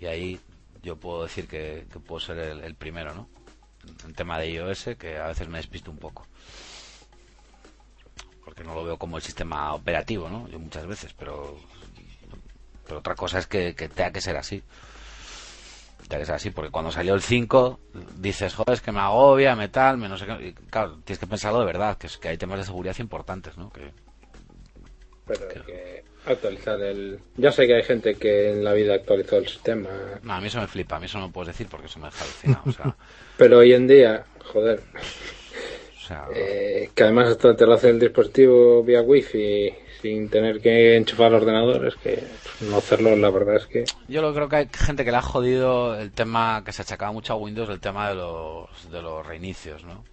Y 0.00 0.06
ahí 0.06 0.40
yo 0.82 0.96
puedo 0.96 1.22
decir 1.22 1.46
que, 1.46 1.86
que 1.92 2.00
puedo 2.00 2.18
ser 2.20 2.38
el, 2.38 2.60
el 2.64 2.74
primero, 2.74 3.14
¿no? 3.14 3.28
en 4.04 4.14
tema 4.14 4.38
de 4.38 4.48
iOS 4.50 4.90
que 4.98 5.18
a 5.18 5.26
veces 5.26 5.48
me 5.48 5.58
despisto 5.58 5.90
un 5.90 5.98
poco. 5.98 6.26
Porque 8.44 8.64
no 8.64 8.74
lo 8.74 8.84
veo 8.84 8.96
como 8.98 9.16
el 9.16 9.22
sistema 9.22 9.72
operativo, 9.74 10.28
¿no? 10.28 10.48
Yo 10.48 10.58
muchas 10.58 10.86
veces, 10.86 11.14
pero 11.18 11.56
pero 12.86 12.98
otra 12.98 13.14
cosa 13.14 13.38
es 13.38 13.46
que, 13.46 13.74
que 13.74 13.88
tenga 13.88 14.12
que 14.12 14.20
ser 14.20 14.36
así. 14.36 14.62
Tenga 16.08 16.18
que 16.18 16.26
ser 16.26 16.34
así, 16.34 16.50
porque 16.50 16.70
cuando 16.70 16.90
salió 16.90 17.14
el 17.14 17.22
5 17.22 17.80
dices, 18.16 18.54
joder, 18.54 18.74
es 18.74 18.80
que 18.80 18.92
me 18.92 19.00
agobia, 19.00 19.54
me 19.56 19.68
tal, 19.68 19.98
me 19.98 20.08
no 20.08 20.18
sé 20.18 20.26
qué. 20.26 20.48
Y, 20.48 20.52
claro, 20.52 20.98
tienes 21.04 21.18
que 21.18 21.26
pensarlo 21.26 21.60
de 21.60 21.66
verdad, 21.66 21.96
que 21.96 22.08
es 22.08 22.18
que 22.18 22.28
hay 22.28 22.36
temas 22.36 22.58
de 22.58 22.64
seguridad 22.64 22.96
importantes, 22.98 23.56
¿no? 23.56 23.70
Que, 23.70 23.92
Pero 25.26 25.48
hay 25.48 25.62
que 25.62 26.04
actualizar 26.26 26.80
el... 26.82 27.20
Ya 27.36 27.52
sé 27.52 27.66
que 27.66 27.76
hay 27.76 27.82
gente 27.82 28.16
que 28.16 28.50
en 28.50 28.64
la 28.64 28.72
vida 28.72 28.94
actualizó 28.94 29.38
el 29.38 29.48
sistema, 29.48 29.88
no, 30.22 30.32
a 30.34 30.40
mí 30.40 30.48
eso 30.48 30.60
me 30.60 30.66
flipa, 30.66 30.96
a 30.96 31.00
mí 31.00 31.06
eso 31.06 31.18
no 31.18 31.28
me 31.28 31.32
puedes 31.32 31.48
decir 31.56 31.68
porque 31.70 31.86
eso 31.86 31.98
me 32.00 32.06
deja 32.06 32.24
alucinado. 32.24 32.62
O 32.66 32.72
sea, 32.72 32.96
pero 33.38 33.58
hoy 33.58 33.72
en 33.72 33.86
día, 33.86 34.26
joder, 34.44 34.82
sea, 36.12 36.26
eh, 36.34 36.90
que 36.94 37.04
además 37.04 37.30
esto 37.30 37.54
te 37.56 37.66
lo 37.66 37.74
hace 37.74 37.90
el 37.90 37.98
dispositivo 37.98 38.82
vía 38.82 39.02
wifi 39.02 39.72
sin 40.00 40.28
tener 40.28 40.60
que 40.60 40.96
enchufar 40.96 41.28
el 41.28 41.34
ordenador, 41.34 41.86
es 41.86 41.94
que 41.94 42.22
no 42.68 42.78
hacerlo 42.78 43.14
la 43.16 43.30
verdad 43.30 43.56
es 43.56 43.66
que... 43.66 43.84
Yo 44.08 44.20
lo 44.20 44.34
creo 44.34 44.48
que 44.48 44.56
hay 44.56 44.68
gente 44.72 45.04
que 45.04 45.12
le 45.12 45.16
ha 45.16 45.22
jodido 45.22 45.98
el 45.98 46.10
tema 46.12 46.62
que 46.64 46.72
se 46.72 46.82
achacaba 46.82 47.12
mucho 47.12 47.32
a 47.32 47.36
Windows, 47.36 47.68
el 47.68 47.80
tema 47.80 48.08
de 48.08 48.16
los, 48.16 48.90
de 48.90 49.00
los 49.00 49.24
reinicios, 49.24 49.84
¿no? 49.84 50.04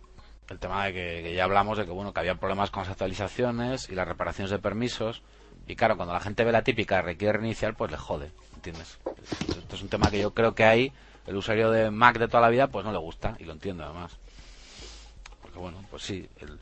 El 0.50 0.60
tema 0.60 0.86
de 0.86 0.94
que, 0.94 1.22
que 1.24 1.34
ya 1.36 1.44
hablamos 1.44 1.78
de 1.78 1.86
que 1.86 1.92
bueno 1.92 2.14
que 2.14 2.20
había 2.20 2.36
problemas 2.36 2.72
con 2.72 2.84
las 2.84 2.92
actualizaciones 2.92 3.90
y 3.90 3.96
las 3.96 4.08
reparaciones 4.08 4.52
de 4.52 4.60
permisos 4.60 5.22
y 5.68 5.76
claro 5.76 5.96
cuando 5.96 6.14
la 6.14 6.20
gente 6.20 6.44
ve 6.44 6.52
la 6.52 6.64
típica 6.64 7.02
requiere 7.02 7.38
reiniciar 7.38 7.76
pues 7.76 7.92
le 7.92 7.98
jode, 7.98 8.32
¿entiendes? 8.56 8.98
Esto 9.48 9.76
es 9.76 9.82
un 9.82 9.90
tema 9.90 10.10
que 10.10 10.20
yo 10.20 10.34
creo 10.34 10.56
que 10.56 10.64
ahí 10.64 10.92
el 11.28 11.36
usuario 11.36 11.70
de 11.70 11.92
Mac 11.92 12.18
de 12.18 12.28
toda 12.28 12.42
la 12.42 12.50
vida 12.50 12.68
pues 12.68 12.86
no 12.86 12.92
le 12.92 12.98
gusta 12.98 13.36
y 13.40 13.46
lo 13.46 13.54
entiendo 13.54 13.84
además. 13.84 14.18
Bueno, 15.60 15.84
pues 15.90 16.03
sí, 16.03 16.27
el, 16.40 16.60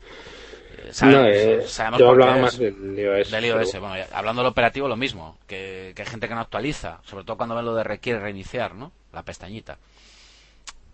eh, 0.78 0.92
sabe- 0.92 1.12
No, 1.12 1.24
eh, 1.26 1.62
sabemos 1.68 2.00
yo 2.00 2.10
hablaba 2.10 2.36
más 2.42 2.58
del 2.58 2.98
iOS. 2.98 3.30
del 3.30 3.44
iOS, 3.44 3.70
pero- 3.72 3.88
bueno, 3.88 4.04
hablando 4.12 4.42
del 4.42 4.50
operativo 4.50 4.88
lo 4.88 4.96
mismo, 4.96 5.38
que, 5.46 5.92
que 5.94 6.02
hay 6.02 6.08
gente 6.08 6.28
que 6.28 6.34
no 6.34 6.40
actualiza, 6.40 7.00
sobre 7.04 7.24
todo 7.24 7.36
cuando 7.36 7.54
ven 7.54 7.64
lo 7.64 7.74
de 7.74 7.84
requiere 7.84 8.18
reiniciar, 8.20 8.74
¿no? 8.74 8.92
La 9.12 9.22
pestañita. 9.22 9.78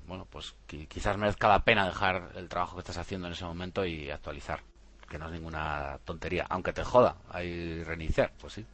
Bueno, 0.06 0.26
pues 0.30 0.54
qui- 0.68 0.86
quizás 0.86 1.16
merezca 1.16 1.48
la 1.48 1.60
pena 1.64 1.86
dejar 1.86 2.32
el 2.36 2.48
trabajo 2.48 2.76
que 2.76 2.80
estás 2.80 2.98
haciendo 2.98 3.26
en 3.26 3.32
ese 3.32 3.44
momento 3.44 3.84
y 3.86 4.10
actualizar, 4.10 4.60
que 5.08 5.18
no 5.18 5.26
es 5.26 5.32
ninguna 5.32 5.98
tontería, 6.04 6.46
aunque 6.50 6.72
te 6.72 6.84
joda, 6.84 7.16
hay 7.30 7.82
reiniciar, 7.84 8.32
pues 8.40 8.52
sí. 8.52 8.66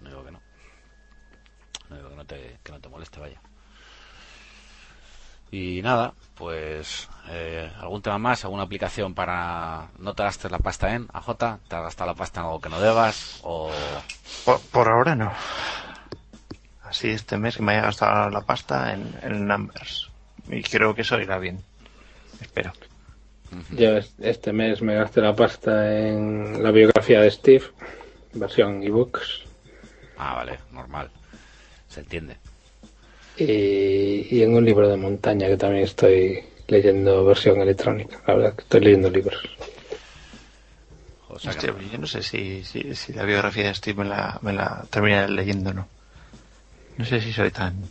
No 0.00 0.10
digo 0.10 0.24
que 0.24 0.30
no. 0.32 0.40
No 1.88 1.96
digo 1.96 2.10
que 2.10 2.16
no 2.16 2.24
te, 2.26 2.58
que 2.62 2.72
no 2.72 2.80
te 2.80 2.88
moleste, 2.88 3.18
vaya. 3.18 3.40
Y 5.50 5.80
nada, 5.82 6.12
pues 6.34 7.08
eh, 7.28 7.70
algún 7.80 8.02
tema 8.02 8.18
más, 8.18 8.44
alguna 8.44 8.64
aplicación 8.64 9.14
para 9.14 9.88
no 9.98 10.14
te 10.14 10.22
gastes 10.24 10.50
la 10.50 10.58
pasta 10.58 10.94
en 10.94 11.08
AJ, 11.12 11.36
te 11.36 11.76
has 11.76 11.82
gastado 11.82 12.10
la 12.10 12.16
pasta 12.16 12.40
en 12.40 12.46
algo 12.46 12.60
que 12.60 12.68
no 12.68 12.80
debas 12.80 13.40
o 13.42 13.70
Por, 14.44 14.60
por 14.60 14.88
ahora 14.88 15.14
no. 15.14 15.32
Así 16.82 17.10
este 17.10 17.36
mes 17.36 17.56
que 17.56 17.62
me 17.62 17.72
haya 17.72 17.82
gastado 17.82 18.30
la 18.30 18.40
pasta 18.42 18.92
en, 18.92 19.12
en 19.22 19.46
Numbers. 19.46 20.10
Y 20.48 20.62
creo 20.62 20.94
que 20.94 21.02
eso 21.02 21.18
irá 21.20 21.38
bien. 21.38 21.60
Espero. 22.40 22.72
Yo 23.72 23.96
es- 23.96 24.14
este 24.20 24.52
mes 24.52 24.82
me 24.82 24.94
gasté 24.94 25.20
la 25.20 25.34
pasta 25.34 25.96
en 26.00 26.62
la 26.62 26.70
biografía 26.70 27.20
de 27.20 27.30
Steve, 27.30 27.64
versión 28.34 28.82
ebooks, 28.82 29.42
ah 30.18 30.34
vale, 30.34 30.58
normal, 30.72 31.10
se 31.88 32.00
entiende. 32.00 32.36
Y, 33.38 34.26
y 34.36 34.42
en 34.42 34.54
un 34.54 34.64
libro 34.64 34.88
de 34.88 34.96
montaña 34.96 35.46
que 35.48 35.56
también 35.56 35.84
estoy 35.84 36.42
leyendo 36.68 37.24
versión 37.24 37.60
electrónica. 37.60 38.20
La 38.26 38.34
verdad 38.34 38.54
que 38.54 38.62
estoy 38.62 38.80
leyendo 38.80 39.10
libros. 39.10 39.40
O 41.28 41.38
sea 41.38 41.50
Hostia, 41.52 41.74
yo 41.92 41.98
no 41.98 42.06
sé 42.06 42.22
si, 42.22 42.64
si, 42.64 42.94
si 42.94 43.12
la 43.12 43.24
biografía 43.24 43.64
de 43.68 43.74
Steve 43.74 44.02
me 44.04 44.08
la, 44.08 44.38
me 44.42 44.52
la 44.52 44.84
terminaré 44.90 45.28
leyendo 45.30 45.70
o 45.70 45.74
no. 45.74 45.88
No 46.96 47.04
sé 47.04 47.20
si 47.20 47.32
soy 47.32 47.50
tan... 47.50 47.74
Yo 47.78 47.86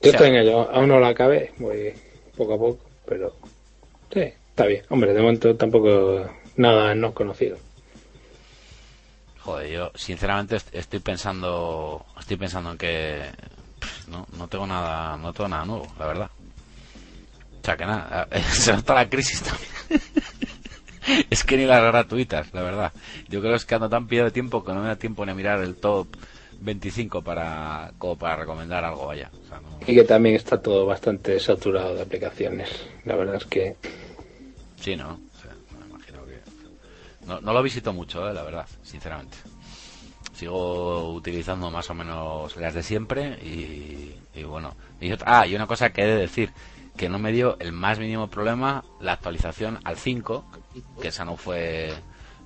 O 0.00 0.02
sea- 0.02 0.10
estoy 0.12 0.28
en 0.28 0.36
ello, 0.36 0.70
aún 0.70 0.88
no 0.88 0.98
la 1.00 1.08
acabé, 1.08 1.52
voy 1.58 1.92
poco 2.36 2.54
a 2.54 2.58
poco, 2.58 2.78
pero 3.06 3.34
sí, 4.12 4.20
está 4.20 4.64
bien. 4.66 4.82
Hombre, 4.88 5.12
de 5.12 5.20
momento 5.20 5.54
tampoco 5.56 6.30
nada 6.56 6.94
no 6.94 7.12
conocido. 7.12 7.58
Joder, 9.40 9.70
yo 9.70 9.92
sinceramente 9.94 10.56
est- 10.56 10.74
estoy 10.74 11.00
pensando, 11.00 12.06
estoy 12.18 12.36
pensando 12.36 12.70
en 12.72 12.78
que 12.78 13.22
no, 14.10 14.26
no 14.36 14.48
tengo 14.48 14.66
nada, 14.66 15.16
no 15.16 15.32
tengo 15.32 15.48
nada 15.48 15.64
nuevo, 15.64 15.86
la 15.98 16.06
verdad. 16.06 16.30
O 17.62 17.64
sea 17.64 17.76
que 17.76 17.86
nada, 17.86 18.28
se 18.52 18.72
nota 18.72 18.94
la 18.94 19.08
crisis 19.08 19.42
también. 19.42 19.70
es 21.30 21.44
que 21.44 21.56
ni 21.56 21.64
las 21.66 21.82
gratuitas, 21.82 22.52
la 22.52 22.62
verdad. 22.62 22.92
Yo 23.28 23.40
creo 23.40 23.52
que 23.52 23.56
es 23.56 23.64
que 23.64 23.74
ando 23.74 23.88
tan 23.88 24.06
pillado 24.06 24.26
de 24.26 24.32
tiempo 24.32 24.64
que 24.64 24.72
no 24.72 24.80
me 24.80 24.88
da 24.88 24.96
tiempo 24.96 25.24
ni 25.24 25.32
a 25.32 25.34
mirar 25.34 25.60
el 25.60 25.76
top 25.76 26.06
25 26.60 27.22
para, 27.22 27.92
como 27.98 28.16
para 28.16 28.36
recomendar 28.36 28.84
algo, 28.84 29.06
vaya. 29.06 29.30
O 29.44 29.48
sea, 29.48 29.60
no- 29.60 29.78
Y 29.86 29.94
que 29.94 30.04
también 30.04 30.34
está 30.34 30.60
todo 30.60 30.86
bastante 30.86 31.38
saturado 31.40 31.94
de 31.94 32.02
aplicaciones. 32.02 32.68
La 33.04 33.16
verdad 33.16 33.36
es 33.36 33.44
que 33.44 33.76
Sí, 34.80 34.96
¿no? 34.96 35.08
O 35.36 35.40
sea, 35.42 35.52
me 35.80 35.86
imagino 35.86 36.24
que... 36.24 36.40
No, 37.26 37.40
no 37.40 37.52
lo 37.52 37.62
visito 37.62 37.92
mucho, 37.92 38.28
eh, 38.28 38.32
la 38.32 38.42
verdad, 38.42 38.66
sinceramente. 38.82 39.36
Sigo 40.38 41.10
utilizando 41.14 41.68
más 41.68 41.90
o 41.90 41.94
menos 41.94 42.56
las 42.56 42.72
de 42.72 42.82
siempre 42.84 43.38
y, 43.44 44.14
y 44.38 44.44
bueno. 44.44 44.74
Y 45.00 45.10
otra- 45.10 45.40
ah, 45.40 45.46
y 45.48 45.56
una 45.56 45.66
cosa 45.66 45.90
que 45.90 46.02
he 46.02 46.06
de 46.06 46.14
decir, 46.16 46.52
que 46.96 47.08
no 47.08 47.18
me 47.18 47.32
dio 47.32 47.56
el 47.58 47.72
más 47.72 47.98
mínimo 47.98 48.28
problema 48.28 48.84
la 49.00 49.14
actualización 49.14 49.80
al 49.82 49.96
5, 49.96 50.44
que 51.02 51.08
esa 51.08 51.24
no 51.24 51.36
fue, 51.36 51.92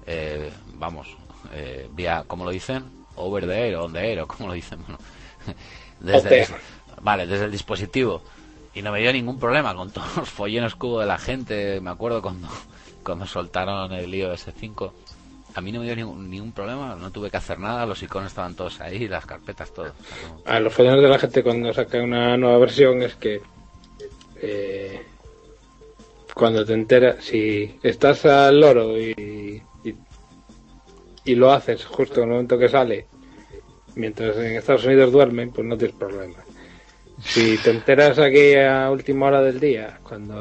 eh, 0.07 0.51
vamos, 0.75 1.07
eh, 1.53 1.87
vía, 1.93 2.25
¿cómo 2.27 2.45
lo 2.47 2.51
dicen? 2.51 2.85
Over 3.15 3.47
the 3.47 3.67
air, 3.69 3.77
on 3.77 3.93
the 3.93 3.99
air, 4.01 4.21
o 4.21 4.27
¿cómo 4.27 4.49
lo 4.49 4.55
dicen? 4.55 4.81
Bueno, 4.87 5.59
desde, 6.01 6.43
OTR. 6.45 6.55
Vale, 7.03 7.27
desde 7.27 7.45
el 7.45 7.51
dispositivo. 7.53 8.23
Y 8.75 8.81
no 8.83 8.91
me 8.91 9.01
dio 9.01 9.13
ningún 9.13 9.39
problema 9.39 9.75
con 9.75 9.91
todos 9.91 10.17
los 10.17 10.31
follones 10.31 10.75
que 10.77 10.87
hubo 10.87 11.01
de 11.01 11.07
la 11.07 11.19
gente. 11.19 11.81
Me 11.81 11.91
acuerdo 11.91 12.23
cuando, 12.23 12.49
cuando 13.05 13.27
soltaron 13.27 13.93
el 13.93 14.15
iOS 14.15 14.47
5. 14.59 14.95
A 15.55 15.61
mí 15.61 15.73
no 15.73 15.81
me 15.81 15.87
dio 15.87 15.97
ningún, 15.97 16.31
ningún 16.31 16.53
problema, 16.53 16.95
no 16.95 17.11
tuve 17.11 17.31
que 17.31 17.37
hacer 17.37 17.59
nada, 17.59 17.85
los 17.87 18.03
iconos 18.03 18.29
estaban 18.29 18.55
todos 18.55 18.81
ahí, 18.81 19.07
las 19.09 19.27
carpetas, 19.27 19.73
todo. 19.73 19.93
A 20.47 20.61
los 20.61 20.73
follones 20.73 21.03
de 21.03 21.09
la 21.09 21.19
gente 21.19 21.43
cuando 21.43 21.73
saca 21.73 22.03
una 22.03 22.37
nueva 22.37 22.59
versión 22.59 23.03
es 23.03 23.15
que 23.17 23.41
eh, 24.41 25.03
cuando 26.35 26.65
te 26.65 26.73
enteras, 26.73 27.25
si 27.25 27.79
estás 27.83 28.25
al 28.27 28.61
loro 28.61 28.99
y, 28.99 29.63
y, 29.85 29.95
y 31.25 31.35
lo 31.35 31.53
haces 31.53 31.85
justo 31.85 32.17
en 32.17 32.25
el 32.25 32.31
momento 32.31 32.59
que 32.59 32.69
sale, 32.69 33.07
mientras 33.95 34.37
en 34.37 34.57
Estados 34.57 34.85
Unidos 34.85 35.13
duermen, 35.13 35.51
pues 35.51 35.67
no 35.67 35.77
tienes 35.77 35.97
problema. 35.97 36.37
Si 37.21 37.57
te 37.59 37.71
enteras 37.71 38.19
aquí 38.19 38.55
a 38.55 38.91
última 38.91 39.27
hora 39.27 39.43
del 39.43 39.61
día, 39.61 40.01
cuando 40.03 40.35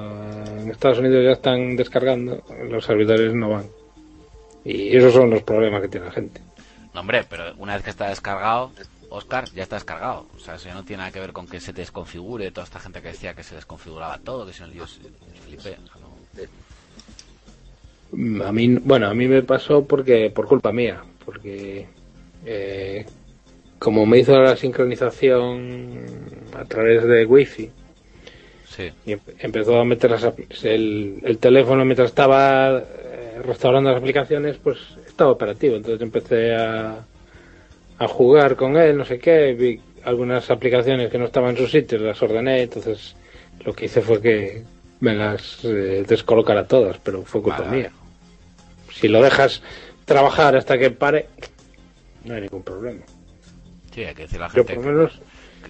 en 0.57 0.71
Estados 0.71 0.99
Unidos 0.99 1.23
ya 1.23 1.33
están 1.33 1.75
descargando, 1.75 2.41
los 2.69 2.83
servidores 2.85 3.33
no 3.33 3.49
van. 3.49 3.80
Y 4.65 4.95
esos 4.95 5.13
son 5.13 5.29
los 5.29 5.43
problemas 5.43 5.81
que 5.81 5.87
tiene 5.87 6.05
la 6.07 6.11
gente. 6.11 6.41
No, 6.93 6.99
hombre, 7.01 7.23
pero 7.29 7.53
una 7.57 7.73
vez 7.75 7.83
que 7.83 7.89
está 7.89 8.09
descargado, 8.09 8.71
Oscar, 9.09 9.45
ya 9.53 9.63
está 9.63 9.75
descargado. 9.77 10.27
O 10.35 10.39
sea, 10.39 10.55
eso 10.55 10.67
ya 10.67 10.73
no 10.73 10.83
tiene 10.83 10.99
nada 11.01 11.11
que 11.11 11.19
ver 11.19 11.31
con 11.33 11.47
que 11.47 11.59
se 11.59 11.73
desconfigure. 11.73 12.51
Toda 12.51 12.65
esta 12.65 12.79
gente 12.79 13.01
que 13.01 13.09
decía 13.09 13.33
que 13.33 13.43
se 13.43 13.55
desconfiguraba 13.55 14.17
todo, 14.19 14.45
que 14.45 14.53
si 14.53 14.61
no 14.61 14.67
yo 14.71 14.85
flipé. 15.45 15.77
No- 15.99 16.11
Mm, 18.13 18.41
A 18.41 18.51
mí, 18.51 18.67
bueno, 18.75 19.07
a 19.07 19.13
mí 19.13 19.27
me 19.27 19.41
pasó 19.41 19.85
porque 19.85 20.29
por 20.31 20.45
culpa 20.47 20.71
mía, 20.73 21.01
porque 21.23 21.87
eh, 22.45 23.05
como 23.79 24.05
me 24.05 24.19
hizo 24.19 24.37
la 24.37 24.55
sincronización 24.57 26.05
a 26.53 26.65
través 26.65 27.03
de 27.05 27.25
wifi 27.25 27.69
Sí, 28.67 28.91
y 29.05 29.13
em- 29.13 29.19
empezó 29.39 29.79
a 29.79 29.85
meter 29.85 30.11
las 30.11 30.23
el, 30.63 31.19
el 31.23 31.37
teléfono 31.37 31.85
mientras 31.85 32.09
estaba 32.09 32.83
restaurando 33.45 33.89
las 33.91 33.99
aplicaciones, 33.99 34.57
pues 34.57 34.77
estaba 35.07 35.31
operativo, 35.31 35.75
entonces 35.75 36.01
empecé 36.01 36.55
a, 36.55 37.03
a 37.99 38.07
jugar 38.07 38.55
con 38.55 38.77
él, 38.77 38.97
no 38.97 39.05
sé 39.05 39.19
qué, 39.19 39.53
vi 39.53 39.79
algunas 40.03 40.49
aplicaciones 40.49 41.11
que 41.11 41.17
no 41.17 41.25
estaban 41.25 41.51
en 41.51 41.57
su 41.57 41.67
sitio, 41.67 41.99
las 41.99 42.21
ordené, 42.21 42.63
entonces 42.63 43.15
lo 43.63 43.73
que 43.73 43.85
hice 43.85 44.01
fue 44.01 44.21
que 44.21 44.63
me 44.99 45.13
las 45.15 45.63
eh, 45.65 46.03
descolocara 46.07 46.65
todas, 46.67 46.97
pero 46.99 47.23
fue 47.23 47.41
culpa 47.41 47.61
Vale, 47.63 47.77
mía. 47.77 47.91
Si 48.93 49.07
lo 49.07 49.21
dejas 49.21 49.61
trabajar 50.05 50.55
hasta 50.55 50.77
que 50.77 50.91
pare, 50.91 51.27
no 52.25 52.33
hay 52.35 52.41
ningún 52.41 52.63
problema. 52.63 53.01
sí, 53.93 54.03
hay 54.03 54.13
que 54.15 54.23
decir 54.23 54.39
a 54.39 54.47
la 54.47 54.53
Yo 54.53 54.63
gente 54.63 54.75
por 54.75 54.83
que- 54.83 54.89
lo 54.89 54.95
menos 54.97 55.21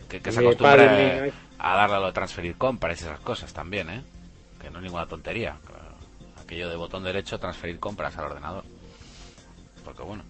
que, 0.10 0.20
que 0.20 0.32
se 0.32 0.42
mi- 0.42 1.32
a 1.60 1.76
darle 1.76 1.96
a 1.96 2.00
lo 2.00 2.06
de 2.08 2.14
transferir 2.14 2.56
compras 2.56 3.00
y 3.02 3.04
esas 3.06 3.20
cosas 3.20 3.54
también, 3.54 3.90
¿eh? 3.90 4.02
Que 4.62 4.70
no 4.70 4.78
es 4.80 4.84
ninguna 4.84 5.06
tontería. 5.06 5.56
Aquello 6.52 6.68
de 6.70 6.76
botón 6.76 7.02
derecho, 7.06 7.40
transferir 7.40 7.80
compras 7.80 8.18
al 8.18 8.26
ordenador. 8.26 8.66
Porque 9.86 10.04
bueno, 10.04 10.26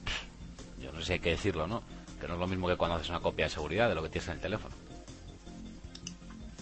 yo 0.80 0.92
no 0.92 1.00
sé 1.00 1.06
si 1.08 1.14
hay 1.14 1.20
que 1.20 1.32
decirlo, 1.32 1.66
¿no? 1.66 1.82
Que 2.20 2.28
no 2.28 2.36
es 2.36 2.40
lo 2.40 2.46
mismo 2.46 2.68
que 2.68 2.76
cuando 2.76 2.96
haces 2.98 3.10
una 3.10 3.22
copia 3.22 3.46
de 3.46 3.50
seguridad 3.50 3.90
de 3.90 3.96
lo 3.96 4.04
que 4.04 4.10
tienes 4.10 4.28
en 4.28 4.36
el 4.36 4.40
teléfono. 4.40 4.76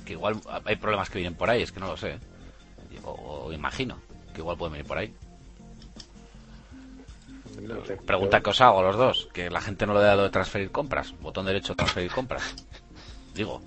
que 0.05 0.13
igual 0.13 0.39
hay 0.63 0.77
problemas 0.77 1.09
que 1.09 1.17
vienen 1.19 1.35
por 1.35 1.49
ahí, 1.49 1.61
es 1.61 1.73
que 1.73 1.81
no 1.81 1.87
lo 1.87 1.97
sé. 1.97 2.17
O, 3.03 3.11
o 3.47 3.51
imagino 3.51 3.97
que 4.33 4.39
igual 4.39 4.55
pueden 4.57 4.71
venir 4.71 4.87
por 4.87 4.97
ahí. 4.97 5.13
No 7.61 7.85
sé. 7.85 7.97
Pregunta 7.97 8.39
que 8.39 8.49
os 8.51 8.61
hago 8.61 8.81
los 8.81 8.95
dos, 8.95 9.27
que 9.33 9.49
la 9.49 9.59
gente 9.59 9.85
no 9.85 9.93
le 9.93 9.99
da 9.99 10.15
lo 10.15 10.23
de 10.23 10.29
transferir 10.29 10.71
compras, 10.71 11.13
botón 11.19 11.45
derecho 11.45 11.75
transferir 11.75 12.11
compras. 12.11 12.55
Digo, 13.35 13.61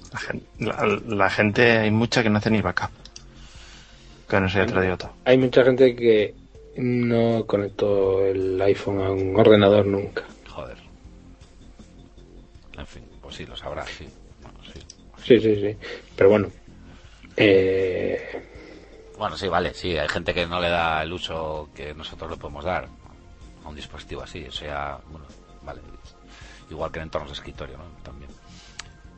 La, 0.59 0.73
la- 0.87 1.01
la 1.07 1.29
gente, 1.31 1.71
hay 1.81 1.91
mucha 1.91 2.23
que 2.23 2.31
no 2.31 2.39
hace 2.39 2.51
ni 2.51 2.63
backup. 2.63 2.91
Que 4.33 4.41
no 4.41 4.49
sea 4.49 4.65
traído 4.65 4.97
todo. 4.97 5.11
Hay 5.27 5.37
mucha 5.37 5.63
gente 5.63 5.95
que 5.95 6.35
no 6.79 7.45
conectó 7.47 8.25
el 8.25 8.59
iPhone 8.63 9.03
a 9.03 9.11
un 9.11 9.39
ordenador 9.39 9.85
nunca. 9.85 10.25
joder. 10.49 10.79
En 12.79 12.87
fin, 12.87 13.03
pues 13.21 13.37
sí, 13.37 13.45
lo 13.45 13.55
sabrás, 13.55 13.91
sí. 13.91 14.09
Bueno, 14.41 14.59
sí. 14.73 14.81
Sí, 15.23 15.39
sí, 15.39 15.61
sí. 15.61 15.77
Pero 16.17 16.31
bueno. 16.31 16.49
Eh, 17.37 18.43
Bueno, 19.19 19.37
sí, 19.37 19.49
vale, 19.49 19.75
sí, 19.75 19.99
hay 19.99 20.09
gente 20.09 20.33
que 20.33 20.47
no 20.47 20.61
le 20.61 20.71
da 20.71 21.03
el 21.03 21.13
uso 21.13 21.69
que 21.75 21.93
nosotros 21.93 22.31
le 22.31 22.39
podemos 22.39 22.65
dar 22.65 22.89
a 23.63 23.69
un 23.69 23.77
dispositivo 23.77 24.23
así, 24.23 24.47
o 24.47 24.51
sea, 24.51 24.99
bueno, 25.11 25.27
vale, 25.63 25.83
igual 26.71 26.91
que 26.91 27.01
en 27.01 27.03
entornos 27.03 27.29
de 27.33 27.35
escritorio, 27.35 27.77
¿no? 27.77 27.85
También. 28.03 28.31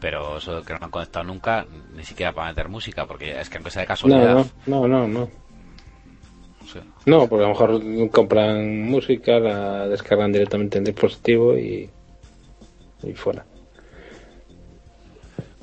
Pero 0.04 0.36
eso 0.36 0.62
que 0.62 0.74
no 0.74 0.80
han 0.82 0.90
conectado 0.90 1.24
nunca, 1.24 1.64
ni 1.96 2.04
siquiera 2.04 2.32
para 2.32 2.48
meter 2.48 2.68
música, 2.68 3.06
porque 3.06 3.40
es 3.40 3.48
que 3.48 3.56
aunque 3.56 3.70
sea 3.70 3.82
de 3.82 3.86
casualidad, 3.88 4.34
no, 4.34 4.50
no, 4.66 4.86
no, 4.86 5.08
no. 5.08 5.22
o 5.22 6.66
sea, 6.66 6.82
No, 7.06 7.26
porque 7.26 7.44
a 7.44 7.48
lo 7.48 7.54
mejor 7.54 8.10
compran 8.10 8.82
música, 8.82 9.38
la 9.38 9.88
descargan 9.88 10.30
directamente 10.32 10.76
en 10.78 10.84
dispositivo 10.84 11.56
y, 11.56 11.88
y 13.02 13.12
fuera. 13.14 13.46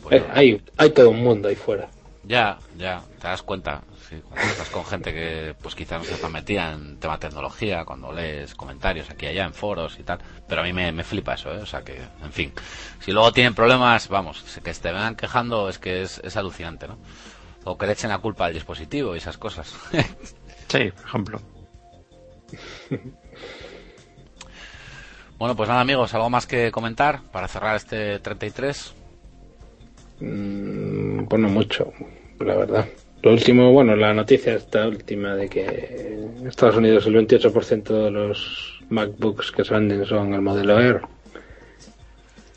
pues 0.01 0.23
Eh, 0.23 0.27
hay, 0.33 0.61
hay 0.77 0.89
todo 0.89 1.09
un 1.11 1.21
mundo 1.23 1.47
ahí 1.49 1.55
fuera. 1.55 1.87
ya, 2.23 2.57
ya, 2.77 3.01
te 3.19 3.27
das 3.27 3.43
cuenta, 3.43 3.83
sí, 4.11 4.21
cuando 4.27 4.45
estás 4.51 4.69
con 4.69 4.85
gente 4.85 5.13
que 5.13 5.55
pues 5.61 5.73
quizás 5.73 5.99
no 5.99 6.05
se 6.05 6.13
está 6.15 6.27
metida 6.27 6.73
en 6.73 6.97
tema 6.99 7.17
tecnología, 7.17 7.85
cuando 7.85 8.11
lees 8.11 8.53
comentarios 8.55 9.09
aquí 9.09 9.25
y 9.25 9.29
allá 9.29 9.45
en 9.45 9.53
foros 9.53 9.97
y 9.99 10.03
tal, 10.03 10.19
pero 10.47 10.61
a 10.61 10.63
mí 10.63 10.73
me, 10.73 10.91
me 10.91 11.03
flipa 11.03 11.35
eso, 11.35 11.53
¿eh? 11.53 11.59
o 11.59 11.65
sea 11.65 11.81
que, 11.81 11.95
en 11.95 12.31
fin, 12.31 12.51
si 12.99 13.11
luego 13.11 13.31
tienen 13.31 13.55
problemas, 13.55 14.09
vamos, 14.09 14.43
que 14.63 14.73
se 14.73 14.81
te 14.81 14.91
vengan 14.91 15.15
quejando 15.15 15.69
es 15.69 15.79
que 15.79 16.01
es, 16.01 16.19
es 16.23 16.35
alucinante, 16.35 16.87
¿no? 16.87 16.97
O 17.63 17.77
que 17.77 17.85
le 17.85 17.93
echen 17.93 18.09
la 18.09 18.17
culpa 18.17 18.45
al 18.45 18.53
dispositivo 18.53 19.15
y 19.15 19.19
esas 19.19 19.37
cosas. 19.37 19.73
Sí, 20.67 20.89
por 20.89 21.05
ejemplo. 21.05 21.41
bueno, 25.37 25.53
pues 25.53 25.67
nada 25.67 25.81
amigos, 25.81 26.13
algo 26.13 26.29
más 26.29 26.47
que 26.47 26.71
comentar 26.71 27.23
para 27.23 27.49
cerrar 27.49 27.75
este 27.75 28.19
33. 28.19 28.93
Mm, 30.21 31.25
bueno, 31.25 31.49
mucho, 31.49 31.91
la 32.39 32.55
verdad. 32.55 32.87
Lo 33.23 33.31
último, 33.31 33.71
bueno, 33.71 33.95
la 33.95 34.13
noticia 34.13 34.55
esta 34.55 34.87
última 34.87 35.35
de 35.35 35.47
que 35.47 35.65
en 36.39 36.47
Estados 36.47 36.77
Unidos 36.77 37.05
el 37.05 37.15
28% 37.15 37.83
de 38.05 38.11
los 38.11 38.79
MacBooks 38.89 39.51
que 39.51 39.63
se 39.63 39.73
venden 39.73 40.05
son 40.05 40.33
el 40.33 40.41
modelo 40.41 40.79
Air. 40.79 41.01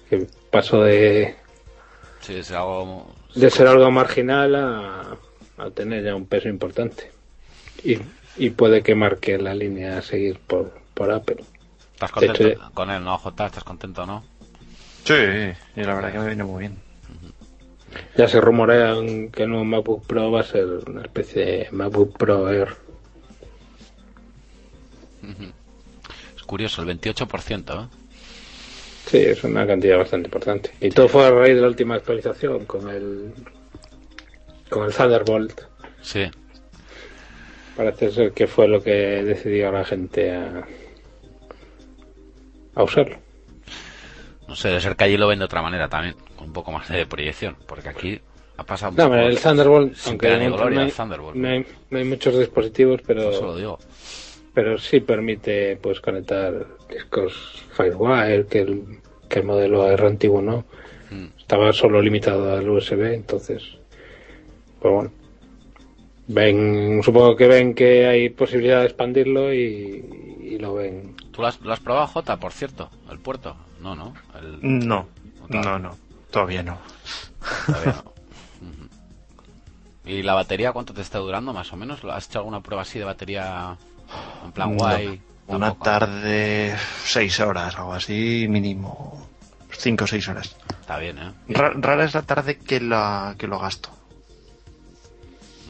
Que 0.08 0.26
pasó 0.50 0.82
de, 0.82 1.36
Sí, 2.20 2.36
es 2.36 2.50
algo... 2.52 3.06
de 3.34 3.50
ser 3.50 3.66
algo 3.66 3.90
marginal 3.90 4.54
a, 4.54 5.16
a 5.58 5.70
tener 5.70 6.02
ya 6.02 6.14
un 6.14 6.24
peso 6.24 6.48
importante. 6.48 7.10
Y, 7.82 7.98
y 8.38 8.48
puede 8.50 8.82
que 8.82 8.94
marque 8.94 9.36
la 9.36 9.54
línea 9.54 9.98
a 9.98 10.02
seguir 10.02 10.38
por, 10.38 10.72
por 10.94 11.10
Apple. 11.10 11.44
¿Estás 11.92 12.10
contento 12.10 12.48
hecho, 12.48 12.70
con 12.72 12.90
él, 12.90 13.04
no, 13.04 13.18
J? 13.18 13.46
¿Estás 13.46 13.64
contento, 13.64 14.06
no? 14.06 14.24
Sí, 15.04 15.12
y 15.76 15.82
la 15.82 15.94
verdad 15.94 16.12
que 16.12 16.18
me 16.18 16.26
viene 16.28 16.44
muy 16.44 16.60
bien. 16.60 16.78
Ya 18.16 18.28
se 18.28 18.40
rumorean 18.40 19.30
que 19.30 19.44
el 19.44 19.50
nuevo 19.50 19.64
MacBook 19.64 20.06
Pro 20.06 20.30
va 20.30 20.40
a 20.40 20.44
ser 20.44 20.66
una 20.86 21.02
especie 21.02 21.44
de 21.44 21.68
MacBook 21.72 22.16
Pro 22.16 22.48
Air. 22.50 22.68
Es 26.36 26.42
curioso, 26.42 26.82
el 26.82 26.88
28%, 27.00 27.84
¿eh? 27.84 27.88
Sí, 29.06 29.18
es 29.18 29.44
una 29.44 29.66
cantidad 29.66 29.98
bastante 29.98 30.28
importante. 30.28 30.70
Y 30.80 30.90
todo 30.90 31.08
fue 31.08 31.26
a 31.26 31.30
raíz 31.30 31.54
de 31.54 31.60
la 31.60 31.68
última 31.68 31.94
actualización 31.94 32.64
con 32.64 32.88
el 32.88 33.32
con 34.70 34.84
el 34.86 34.92
Thunderbolt. 34.92 35.60
Sí, 36.00 36.30
Parece 37.76 38.12
ser 38.12 38.32
que 38.32 38.46
fue 38.46 38.68
lo 38.68 38.82
que 38.82 38.90
decidió 38.92 39.68
a 39.68 39.72
la 39.72 39.84
gente 39.84 40.32
a, 40.32 40.64
a 42.74 42.82
usarlo. 42.82 43.16
No 44.48 44.56
sé, 44.56 44.68
debe 44.68 44.80
ser 44.80 44.96
que 44.96 45.04
allí 45.04 45.16
lo 45.16 45.28
ven 45.28 45.38
de 45.38 45.44
otra 45.46 45.62
manera 45.62 45.88
también, 45.88 46.14
con 46.36 46.48
un 46.48 46.52
poco 46.52 46.72
más 46.72 46.88
de 46.88 47.06
proyección, 47.06 47.56
porque 47.66 47.88
aquí 47.88 48.20
ha 48.56 48.64
pasado 48.64 48.90
un 48.92 48.96
No, 48.96 49.04
poco 49.04 49.16
el 49.16 49.38
Thunderbolt, 49.40 49.96
aunque 50.06 50.28
no, 50.48 50.56
gloria 50.56 50.78
no 50.80 50.84
hay, 50.86 50.90
Thunderbolt. 50.92 51.36
no 51.36 51.48
hay- 51.48 51.66
no 51.90 51.98
hay 51.98 52.04
muchos 52.04 52.38
dispositivos, 52.38 53.02
Por 53.02 53.18
eso 53.18 53.30
lo 53.30 53.38
pero, 53.40 53.56
digo. 53.56 53.78
pero 54.54 54.78
sí 54.78 55.00
permite 55.00 55.76
pues 55.76 56.00
conectar 56.00 56.66
discos 56.88 57.64
Firewire, 57.72 58.46
que 58.46 58.60
el, 58.60 58.82
que 59.28 59.40
el 59.40 59.44
modelo 59.46 59.86
Air 59.88 60.02
antiguo 60.04 60.40
no. 60.42 60.64
Mm. 61.10 61.26
Estaba 61.38 61.72
solo 61.72 62.00
limitado 62.00 62.54
al 62.56 62.68
USB, 62.68 63.12
entonces, 63.14 63.62
pues 64.80 64.94
bueno. 64.94 65.10
Ven, 66.26 67.02
supongo 67.02 67.36
que 67.36 67.46
ven 67.48 67.74
que 67.74 68.06
hay 68.06 68.30
posibilidad 68.30 68.80
de 68.80 68.86
expandirlo 68.86 69.52
y, 69.52 70.38
y 70.42 70.58
lo 70.58 70.74
ven. 70.74 71.14
¿Tú 71.32 71.42
lo 71.42 71.48
has, 71.48 71.60
lo 71.60 71.70
has 71.72 71.80
probado, 71.80 72.06
J, 72.06 72.38
por 72.38 72.52
cierto? 72.52 72.88
¿El 73.10 73.18
puerto? 73.18 73.54
No, 73.84 73.94
no. 73.94 74.14
El, 74.34 74.60
No, 74.88 75.06
no, 75.50 75.78
no. 75.78 75.96
Todavía 76.30 76.62
no. 76.62 76.78
todavía 77.66 77.92
no. 77.92 78.02
Ujú. 78.66 78.88
¿Y 80.06 80.22
la 80.22 80.32
batería 80.32 80.72
cuánto 80.72 80.94
te 80.94 81.02
está 81.02 81.18
durando, 81.18 81.52
más 81.52 81.70
o 81.72 81.76
menos? 81.76 82.02
¿Has 82.04 82.26
hecho 82.26 82.38
alguna 82.38 82.60
prueba 82.62 82.80
así 82.82 82.98
de 82.98 83.04
batería 83.04 83.76
en 84.42 84.52
plan 84.52 84.70
No. 84.70 84.76
guay? 84.78 85.20
Una 85.46 85.66
Tampoco. 85.68 85.84
tarde, 85.84 86.74
seis 87.04 87.38
horas, 87.40 87.76
algo 87.76 87.92
así, 87.92 88.46
mínimo. 88.48 89.28
Cinco 89.70 90.04
o 90.04 90.06
seis 90.06 90.26
horas. 90.28 90.56
Está 90.80 90.98
bien, 90.98 91.18
¿eh? 91.18 91.32
Ra- 91.48 91.74
rara 91.76 92.04
es 92.06 92.14
la 92.14 92.22
tarde 92.22 92.56
que, 92.56 92.80
la, 92.80 93.34
que 93.36 93.46
lo 93.46 93.58
gasto. 93.58 93.90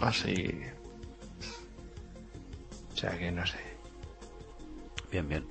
Así. 0.00 0.60
O 2.92 2.96
sea 2.96 3.18
que 3.18 3.32
no 3.32 3.44
sé. 3.44 3.58
Bien, 5.10 5.28
bien. 5.28 5.44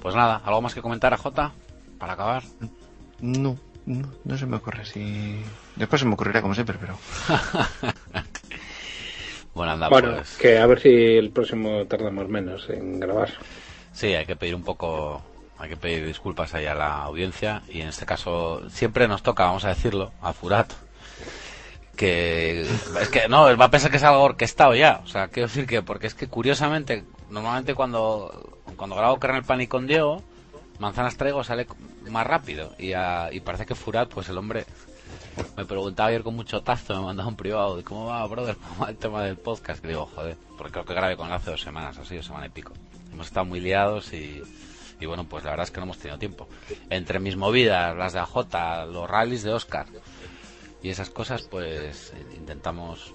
Pues 0.00 0.14
nada, 0.16 0.42
¿algo 0.44 0.60
más 0.62 0.74
que 0.74 0.82
comentar 0.82 1.14
a 1.14 1.16
J? 1.16 1.52
Para 1.98 2.14
acabar. 2.14 2.42
No, 3.20 3.56
no, 3.86 4.12
no 4.24 4.38
se 4.38 4.46
me 4.46 4.56
ocurre 4.56 4.84
si. 4.84 5.40
Después 5.76 6.00
se 6.00 6.06
me 6.06 6.14
ocurrirá 6.14 6.42
como 6.42 6.54
siempre, 6.54 6.76
pero. 6.80 6.98
Bueno, 9.56 9.72
anda, 9.72 9.88
bueno, 9.88 10.12
pues. 10.16 10.36
que 10.36 10.58
a 10.58 10.66
ver 10.66 10.80
si 10.80 10.90
el 10.90 11.30
próximo 11.30 11.86
tardamos 11.86 12.28
menos 12.28 12.68
en 12.68 13.00
grabar. 13.00 13.30
Sí, 13.90 14.08
hay 14.08 14.26
que 14.26 14.36
pedir 14.36 14.54
un 14.54 14.62
poco, 14.62 15.22
hay 15.58 15.70
que 15.70 15.78
pedir 15.78 16.06
disculpas 16.06 16.52
ahí 16.52 16.66
a 16.66 16.74
la 16.74 16.98
audiencia 17.04 17.62
y 17.66 17.80
en 17.80 17.88
este 17.88 18.04
caso 18.04 18.68
siempre 18.68 19.08
nos 19.08 19.22
toca, 19.22 19.44
vamos 19.46 19.64
a 19.64 19.70
decirlo, 19.70 20.12
a 20.20 20.34
Furat, 20.34 20.70
que 21.96 22.66
es 23.00 23.08
que 23.08 23.28
no, 23.30 23.48
él 23.48 23.58
va 23.58 23.64
a 23.64 23.70
pensar 23.70 23.90
que 23.90 23.96
es 23.96 24.02
algo 24.02 24.24
orquestado 24.24 24.74
ya, 24.74 25.00
o 25.02 25.06
sea, 25.06 25.28
quiero 25.28 25.48
decir 25.48 25.66
que 25.66 25.80
porque 25.80 26.06
es 26.06 26.14
que 26.14 26.28
curiosamente, 26.28 27.04
normalmente 27.30 27.74
cuando 27.74 28.60
cuando 28.76 28.94
grabo 28.94 29.18
Kernel 29.18 29.44
Panic 29.44 29.70
con 29.70 29.86
Diego, 29.86 30.22
Manzanas 30.78 31.16
Traigo 31.16 31.42
sale 31.44 31.66
más 32.10 32.26
rápido 32.26 32.72
y, 32.78 32.92
a- 32.92 33.30
y 33.32 33.40
parece 33.40 33.66
que 33.66 33.74
Furat, 33.74 34.08
pues 34.10 34.28
el 34.28 34.38
hombre 34.38 34.66
me 35.56 35.64
preguntaba 35.64 36.08
ayer 36.08 36.22
con 36.22 36.34
mucho 36.36 36.62
tacto, 36.62 36.94
me 36.96 37.02
mandaba 37.06 37.28
un 37.28 37.36
privado 37.36 37.82
cómo 37.84 38.06
va, 38.06 38.26
brother, 38.26 38.56
cómo 38.68 38.84
va 38.84 38.90
el 38.90 38.96
tema 38.96 39.22
del 39.24 39.36
podcast. 39.36 39.84
Y 39.84 39.88
digo, 39.88 40.06
joder, 40.14 40.36
porque 40.58 40.72
creo 40.72 40.84
que 40.84 40.94
grabé 40.94 41.16
con 41.16 41.26
él 41.28 41.32
hace 41.34 41.50
dos 41.50 41.60
semanas, 41.62 41.96
así, 41.98 42.16
o 42.18 42.22
semana 42.22 42.46
y 42.46 42.50
pico. 42.50 42.72
Hemos 43.12 43.28
estado 43.28 43.46
muy 43.46 43.60
liados 43.60 44.12
y, 44.12 44.42
y 45.00 45.06
bueno, 45.06 45.24
pues 45.24 45.44
la 45.44 45.50
verdad 45.50 45.64
es 45.64 45.70
que 45.70 45.78
no 45.78 45.84
hemos 45.84 45.98
tenido 45.98 46.18
tiempo. 46.18 46.48
Entre 46.90 47.18
mis 47.20 47.36
movidas, 47.36 47.96
las 47.96 48.12
de 48.12 48.18
AJ, 48.20 48.86
los 48.92 49.08
rallies 49.08 49.42
de 49.42 49.52
Oscar 49.54 49.86
y 50.82 50.90
esas 50.90 51.08
cosas, 51.10 51.42
pues 51.42 52.12
intentamos 52.36 53.14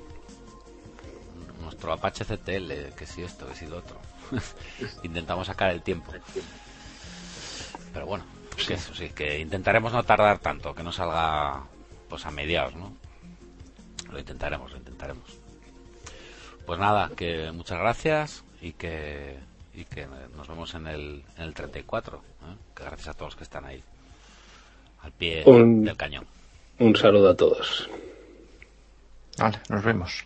nuestro 1.61 1.93
Apache 1.93 2.25
CTL, 2.25 2.95
que 2.97 3.05
si 3.05 3.21
esto, 3.21 3.47
que 3.47 3.55
si 3.55 3.67
lo 3.67 3.77
otro. 3.77 3.97
intentamos 5.03 5.47
sacar 5.47 5.69
el 5.71 5.81
tiempo. 5.81 6.11
Pero 7.93 8.05
bueno, 8.05 8.25
que 8.67 8.73
eso 8.75 8.93
sí, 8.93 9.09
que 9.09 9.39
intentaremos 9.39 9.91
no 9.93 10.03
tardar 10.03 10.39
tanto, 10.39 10.73
que 10.73 10.83
no 10.83 10.91
salga 10.91 11.63
pues 12.09 12.25
a 12.25 12.31
mediados, 12.31 12.75
¿no? 12.75 12.93
Lo 14.11 14.19
intentaremos, 14.19 14.71
lo 14.71 14.77
intentaremos. 14.77 15.23
Pues 16.65 16.79
nada, 16.79 17.09
que 17.15 17.51
muchas 17.51 17.79
gracias 17.79 18.43
y 18.61 18.73
que 18.73 19.39
y 19.73 19.85
que 19.85 20.05
nos 20.35 20.47
vemos 20.49 20.73
en 20.75 20.85
el, 20.87 21.23
en 21.37 21.43
el 21.43 21.53
34. 21.53 22.17
¿eh? 22.17 22.55
Que 22.75 22.83
gracias 22.83 23.07
a 23.09 23.13
todos 23.13 23.27
los 23.31 23.35
que 23.37 23.43
están 23.43 23.63
ahí, 23.65 23.81
al 25.01 25.11
pie 25.13 25.43
Un- 25.45 25.83
del 25.85 25.95
cañón. 25.95 26.25
Un 26.79 26.95
saludo 26.95 27.29
a 27.29 27.35
todos. 27.37 27.89
Vale, 29.37 29.59
nos 29.69 29.83
vemos. 29.83 30.23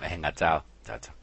Venga, 0.00 0.32
chao, 0.32 0.64
chao, 0.84 0.98
chao. 0.98 1.14